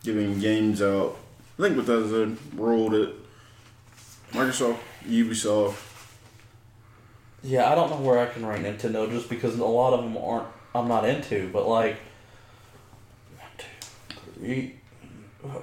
giving 0.05 0.39
games 0.41 0.83
out. 0.83 1.17
I 1.59 1.63
think 1.63 1.77
Bethesda 1.77 2.35
ruled 2.57 2.95
it. 2.95 3.15
Microsoft, 4.33 4.79
Ubisoft. 5.07 5.77
Yeah, 7.43 7.71
I 7.71 7.75
don't 7.75 7.91
know 7.91 7.97
where 7.97 8.19
I 8.19 8.27
can 8.27 8.47
rank 8.47 8.65
Nintendo 8.65 9.11
just 9.11 9.29
because 9.29 9.59
a 9.59 9.65
lot 9.65 9.93
of 9.95 10.03
them 10.05 10.17
aren't. 10.17 10.47
I'm 10.75 10.89
not 10.89 11.05
into, 11.07 11.51
but 11.53 11.69
like 11.69 11.97
one, 13.37 13.49
two, 13.59 14.31
three, 14.39 14.75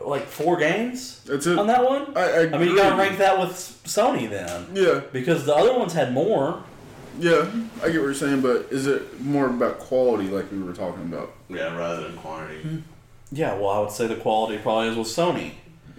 like 0.06 0.28
four 0.28 0.58
games 0.58 1.24
That's 1.24 1.48
it. 1.48 1.58
on 1.58 1.66
that 1.68 1.84
one. 1.84 2.16
I, 2.16 2.22
I, 2.22 2.40
I 2.42 2.58
mean, 2.58 2.70
you 2.70 2.76
gotta 2.76 2.96
rank 2.96 3.18
that 3.18 3.40
with 3.40 3.50
Sony 3.86 4.30
then, 4.30 4.68
Yeah, 4.74 5.02
because 5.12 5.46
the 5.46 5.56
other 5.56 5.74
ones 5.78 5.94
had 5.94 6.14
more. 6.14 6.62
yeah, 7.20 7.50
I 7.82 7.88
get 7.90 7.96
what 7.96 8.06
you're 8.06 8.14
saying, 8.14 8.42
but 8.42 8.68
is 8.70 8.86
it 8.86 9.20
more 9.22 9.48
about 9.48 9.80
quality, 9.80 10.28
like 10.28 10.52
we 10.52 10.62
were 10.62 10.74
talking 10.74 11.04
about? 11.04 11.34
Yeah, 11.50 11.76
rather 11.76 12.04
than 12.04 12.16
quantity. 12.18 12.62
Hmm. 12.62 12.78
Yeah, 13.32 13.54
well, 13.56 13.70
I 13.70 13.80
would 13.80 13.92
say 13.92 14.08
the 14.08 14.16
quality 14.16 14.58
probably 14.58 14.88
is 14.90 14.98
with 14.98 15.08
Sony. 15.08 15.52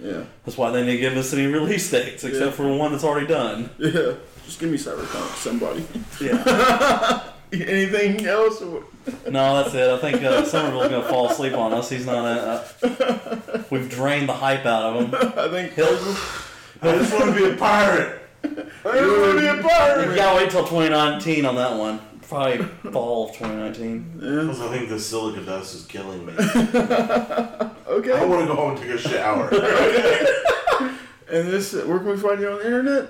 Yeah, 0.03 0.25
That's 0.45 0.57
why 0.57 0.71
they 0.71 0.83
didn't 0.85 1.01
give 1.01 1.17
us 1.17 1.33
any 1.35 1.47
release 1.47 1.91
dates 1.91 2.25
except 2.25 2.45
Yeah. 2.47 2.51
for 2.53 2.75
one 2.77 2.93
that's 2.93 3.05
already 3.05 3.27
done. 3.27 3.71
yeah. 3.79 4.15
Just 4.47 4.59
give 4.59 4.71
me 4.71 4.79
Cyberpunk, 4.79 5.35
somebody. 5.37 5.85
Yeah. 6.21 7.23
Anything 7.53 8.25
else? 8.27 8.61
No, 8.61 9.63
that's 9.63 9.75
it. 9.75 9.91
I 9.91 9.99
think 9.99 10.23
uh, 10.25 10.45
Somerville's 10.45 10.89
gonna 10.89 11.09
fall 11.09 11.29
asleep 11.31 11.53
on 11.55 11.73
us. 11.73 11.91
He's 11.91 12.07
not. 12.07 12.25
Uh, 12.25 13.63
we've 13.71 13.89
drained 13.91 14.29
the 14.29 14.33
hype 14.33 14.65
out 14.67 14.97
of 14.97 15.05
him. 15.05 15.15
I 15.39 15.49
think 15.49 15.73
He'll, 15.75 15.87
I 15.87 16.97
just 16.99 17.13
want 17.13 17.35
to 17.35 17.37
be 17.37 17.51
a 17.53 17.57
pirate. 17.57 18.23
I 18.45 18.49
just 18.49 18.85
want 18.85 19.33
to 19.35 19.41
be 19.41 19.47
a 19.47 19.57
You 19.57 19.63
pirate. 19.63 20.17
gotta 20.17 20.37
wait 20.39 20.51
till 20.51 20.63
2019 20.65 21.45
on 21.45 21.57
that 21.57 21.77
one. 21.77 22.01
Probably 22.31 22.59
fall 22.93 23.29
of 23.29 23.37
2019. 23.37 24.21
Yeah. 24.23 24.31
Because 24.43 24.61
I 24.61 24.69
think 24.69 24.89
the 24.89 25.01
silica 25.01 25.43
dust 25.45 25.75
is 25.75 25.85
killing 25.87 26.25
me. 26.25 26.33
Okay. 27.91 28.13
I 28.13 28.25
want 28.25 28.43
to 28.43 28.47
go 28.47 28.55
home 28.55 28.71
and 28.77 28.81
take 28.81 28.91
a 28.91 28.99
shower. 28.99 29.51
And 31.33 31.49
this, 31.49 31.75
where 31.75 31.99
can 31.99 32.09
we 32.09 32.17
find 32.17 32.41
you 32.41 32.49
on 32.51 32.59
the 32.59 32.65
internet? 32.65 33.09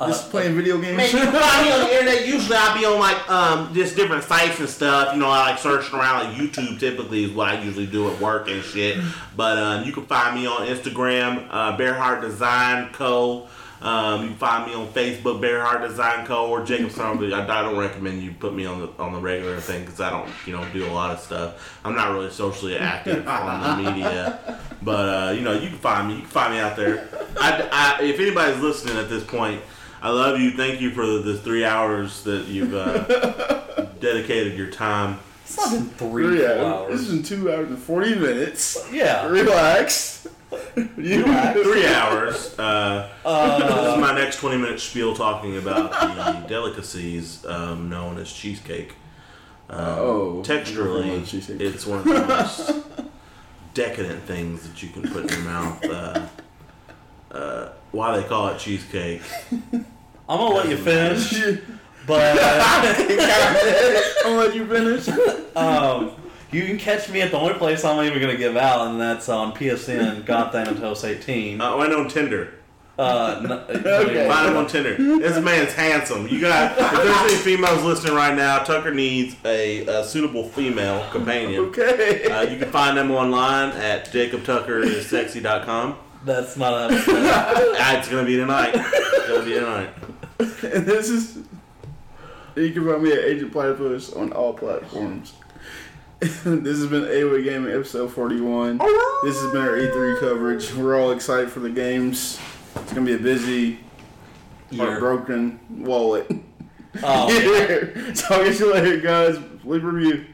Just 0.00 0.30
playing 0.30 0.54
video 0.54 0.78
games. 0.78 0.96
Man, 0.96 1.10
you 1.10 1.18
can 1.18 1.32
find 1.32 1.66
me 1.66 1.72
on 1.72 1.80
the 1.80 1.92
internet. 1.92 2.26
Usually, 2.26 2.56
I'll 2.56 2.78
be 2.78 2.84
on 2.86 2.98
like 2.98 3.28
um, 3.28 3.74
just 3.74 3.96
different 3.96 4.24
sites 4.24 4.60
and 4.60 4.68
stuff. 4.68 5.12
You 5.12 5.20
know, 5.20 5.28
I 5.28 5.50
like 5.50 5.58
searching 5.58 5.98
around. 5.98 6.24
Like 6.24 6.36
YouTube, 6.36 6.78
typically 6.78 7.24
is 7.24 7.32
what 7.32 7.48
I 7.48 7.60
usually 7.60 7.86
do 7.86 8.08
at 8.08 8.18
work 8.20 8.48
and 8.48 8.62
shit. 8.62 8.98
But 9.36 9.58
um, 9.58 9.84
you 9.84 9.92
can 9.92 10.06
find 10.06 10.34
me 10.34 10.46
on 10.46 10.66
Instagram, 10.66 11.48
uh, 11.50 11.76
Bearheart 11.76 12.20
Design 12.22 12.90
Co. 12.92 13.48
Um, 13.80 14.22
you 14.22 14.28
can 14.28 14.36
find 14.38 14.66
me 14.66 14.74
on 14.74 14.88
Facebook, 14.88 15.40
Bearheart 15.40 15.86
Design 15.86 16.26
Co. 16.26 16.48
or 16.50 16.64
Jacob 16.64 16.90
Somebody. 16.90 17.32
I, 17.32 17.42
I 17.44 17.62
don't 17.62 17.78
recommend 17.78 18.22
you 18.22 18.32
put 18.32 18.52
me 18.52 18.66
on 18.66 18.80
the 18.80 18.88
on 18.98 19.12
the 19.12 19.20
regular 19.20 19.60
thing 19.60 19.84
because 19.84 20.00
I 20.00 20.10
don't, 20.10 20.28
you 20.46 20.52
know, 20.52 20.64
do 20.72 20.84
a 20.84 20.90
lot 20.90 21.12
of 21.12 21.20
stuff. 21.20 21.78
I'm 21.84 21.94
not 21.94 22.12
really 22.12 22.30
socially 22.30 22.76
active 22.76 23.26
on 23.26 23.82
the 23.84 23.90
media, 23.92 24.60
but 24.82 25.28
uh, 25.28 25.32
you 25.32 25.42
know, 25.42 25.52
you 25.52 25.68
can 25.68 25.78
find 25.78 26.08
me. 26.08 26.14
You 26.14 26.20
can 26.22 26.30
find 26.30 26.54
me 26.54 26.60
out 26.60 26.76
there. 26.76 27.08
I, 27.38 27.98
I, 28.00 28.02
if 28.02 28.18
anybody's 28.18 28.60
listening 28.60 28.96
at 28.96 29.08
this 29.08 29.22
point, 29.22 29.62
I 30.02 30.10
love 30.10 30.40
you. 30.40 30.50
Thank 30.52 30.80
you 30.80 30.90
for 30.90 31.06
the, 31.06 31.18
the 31.20 31.38
three 31.38 31.64
hours 31.64 32.24
that 32.24 32.46
you've 32.46 32.74
uh, 32.74 33.84
dedicated 34.00 34.58
your 34.58 34.70
time. 34.70 35.20
It's 35.44 35.56
not 35.56 35.70
been 35.72 35.84
three, 35.90 36.24
Three 36.24 36.38
full 36.38 36.66
hours. 36.66 36.90
This 36.92 37.00
is 37.08 37.12
in 37.12 37.22
two 37.22 37.52
hours 37.52 37.68
and 37.68 37.78
forty 37.78 38.14
minutes. 38.16 38.88
Yeah. 38.92 39.28
Relax. 39.28 40.26
You 40.96 41.22
Three 41.62 41.86
hours. 41.86 42.58
Uh, 42.58 43.08
this 43.22 43.26
Uh, 43.26 43.92
is 43.94 44.00
my 44.00 44.14
next 44.14 44.36
20 44.38 44.56
minute 44.58 44.80
spiel 44.80 45.14
talking 45.14 45.56
about 45.58 45.90
the 45.92 46.48
delicacies 46.48 47.44
um, 47.46 47.88
known 47.90 48.18
as 48.18 48.32
cheesecake. 48.32 48.94
Um, 49.70 49.78
Oh, 49.98 50.42
texturally, 50.44 51.26
cheesecake. 51.26 51.60
it's 51.60 51.86
one 51.86 51.98
of 51.98 52.04
the 52.04 52.26
most 52.26 52.72
decadent 53.74 54.22
things 54.24 54.66
that 54.68 54.82
you 54.82 54.88
can 54.88 55.02
put 55.02 55.24
in 55.24 55.28
your 55.30 55.44
mouth. 55.44 55.84
Uh, 55.84 56.26
uh, 57.30 57.68
why 57.92 58.16
they 58.16 58.26
call 58.26 58.48
it 58.48 58.58
cheesecake? 58.58 59.20
I'm 59.62 59.84
gonna 60.38 60.54
let 60.54 60.68
you 60.68 60.76
finish, 60.78 61.58
but 62.06 62.38
I'm 62.42 64.22
gonna 64.24 64.36
let 64.36 64.54
you 64.54 64.66
finish. 64.66 65.08
um, 65.56 66.12
you 66.50 66.64
can 66.66 66.78
catch 66.78 67.08
me 67.10 67.20
at 67.20 67.30
the 67.30 67.38
only 67.38 67.54
place 67.54 67.84
I'm 67.84 68.04
even 68.04 68.20
gonna 68.20 68.36
give 68.36 68.56
out, 68.56 68.88
and 68.88 69.00
that's 69.00 69.28
on 69.28 69.52
PSN 69.52 70.24
God 70.26 70.52
Thanatos 70.52 71.04
18. 71.04 71.60
Uh, 71.60 71.76
I 71.76 71.86
know 71.88 72.00
on 72.00 72.08
Tinder. 72.08 72.54
Uh, 72.98 73.40
n- 73.70 73.76
Okay. 73.86 74.26
Find 74.26 74.48
him 74.50 74.56
on 74.56 74.66
Tinder. 74.66 74.96
This 74.96 75.38
man's 75.42 75.72
handsome. 75.72 76.26
You 76.26 76.40
got. 76.40 76.72
If 76.76 76.90
there's 76.90 77.16
any 77.32 77.34
females 77.36 77.84
listening 77.84 78.14
right 78.14 78.34
now, 78.34 78.58
Tucker 78.64 78.92
needs 78.92 79.36
a, 79.44 79.86
a 79.86 80.04
suitable 80.04 80.48
female 80.48 81.08
companion. 81.12 81.66
Okay. 81.66 82.28
Uh, 82.28 82.42
you 82.42 82.58
can 82.58 82.70
find 82.72 82.96
them 82.98 83.12
online 83.12 83.70
at 83.76 84.06
jacobtuckerisexy.com. 84.10 85.96
That's 86.24 86.56
not 86.56 86.90
a. 86.90 86.94
Ah, 87.80 87.98
it's 87.98 88.08
gonna 88.08 88.26
be 88.26 88.36
tonight. 88.36 88.72
It's 88.74 89.28
gonna 89.28 89.44
be 89.44 89.54
tonight. 89.54 89.90
and 90.74 90.84
this 90.86 91.08
is. 91.08 91.38
You 92.56 92.72
can 92.72 92.84
find 92.84 93.02
me 93.02 93.12
at 93.12 93.20
Agent 93.20 93.52
Platypus 93.52 94.12
on 94.12 94.32
all 94.32 94.52
platforms. 94.54 95.34
this 96.20 96.42
has 96.44 96.86
been 96.86 97.02
AOA 97.04 97.44
Gaming 97.44 97.72
episode 97.72 98.12
41. 98.12 98.78
This 99.22 99.40
has 99.40 99.52
been 99.52 99.62
our 99.62 99.76
E3 99.76 100.18
coverage. 100.18 100.74
We're 100.74 100.98
all 101.00 101.12
excited 101.12 101.50
for 101.50 101.60
the 101.60 101.70
games. 101.70 102.40
It's 102.74 102.92
gonna 102.92 103.06
be 103.06 103.14
a 103.14 103.18
busy, 103.18 103.78
heartbroken 104.74 105.60
wallet. 105.70 106.28
Oh, 107.02 107.28
Yeah. 107.30 108.12
So 108.14 108.34
I'll 108.34 108.44
get 108.44 108.58
you 108.58 108.72
later, 108.74 108.98
guys. 109.00 109.38
Leave 109.64 109.84
a 109.84 109.86
review. 109.86 110.26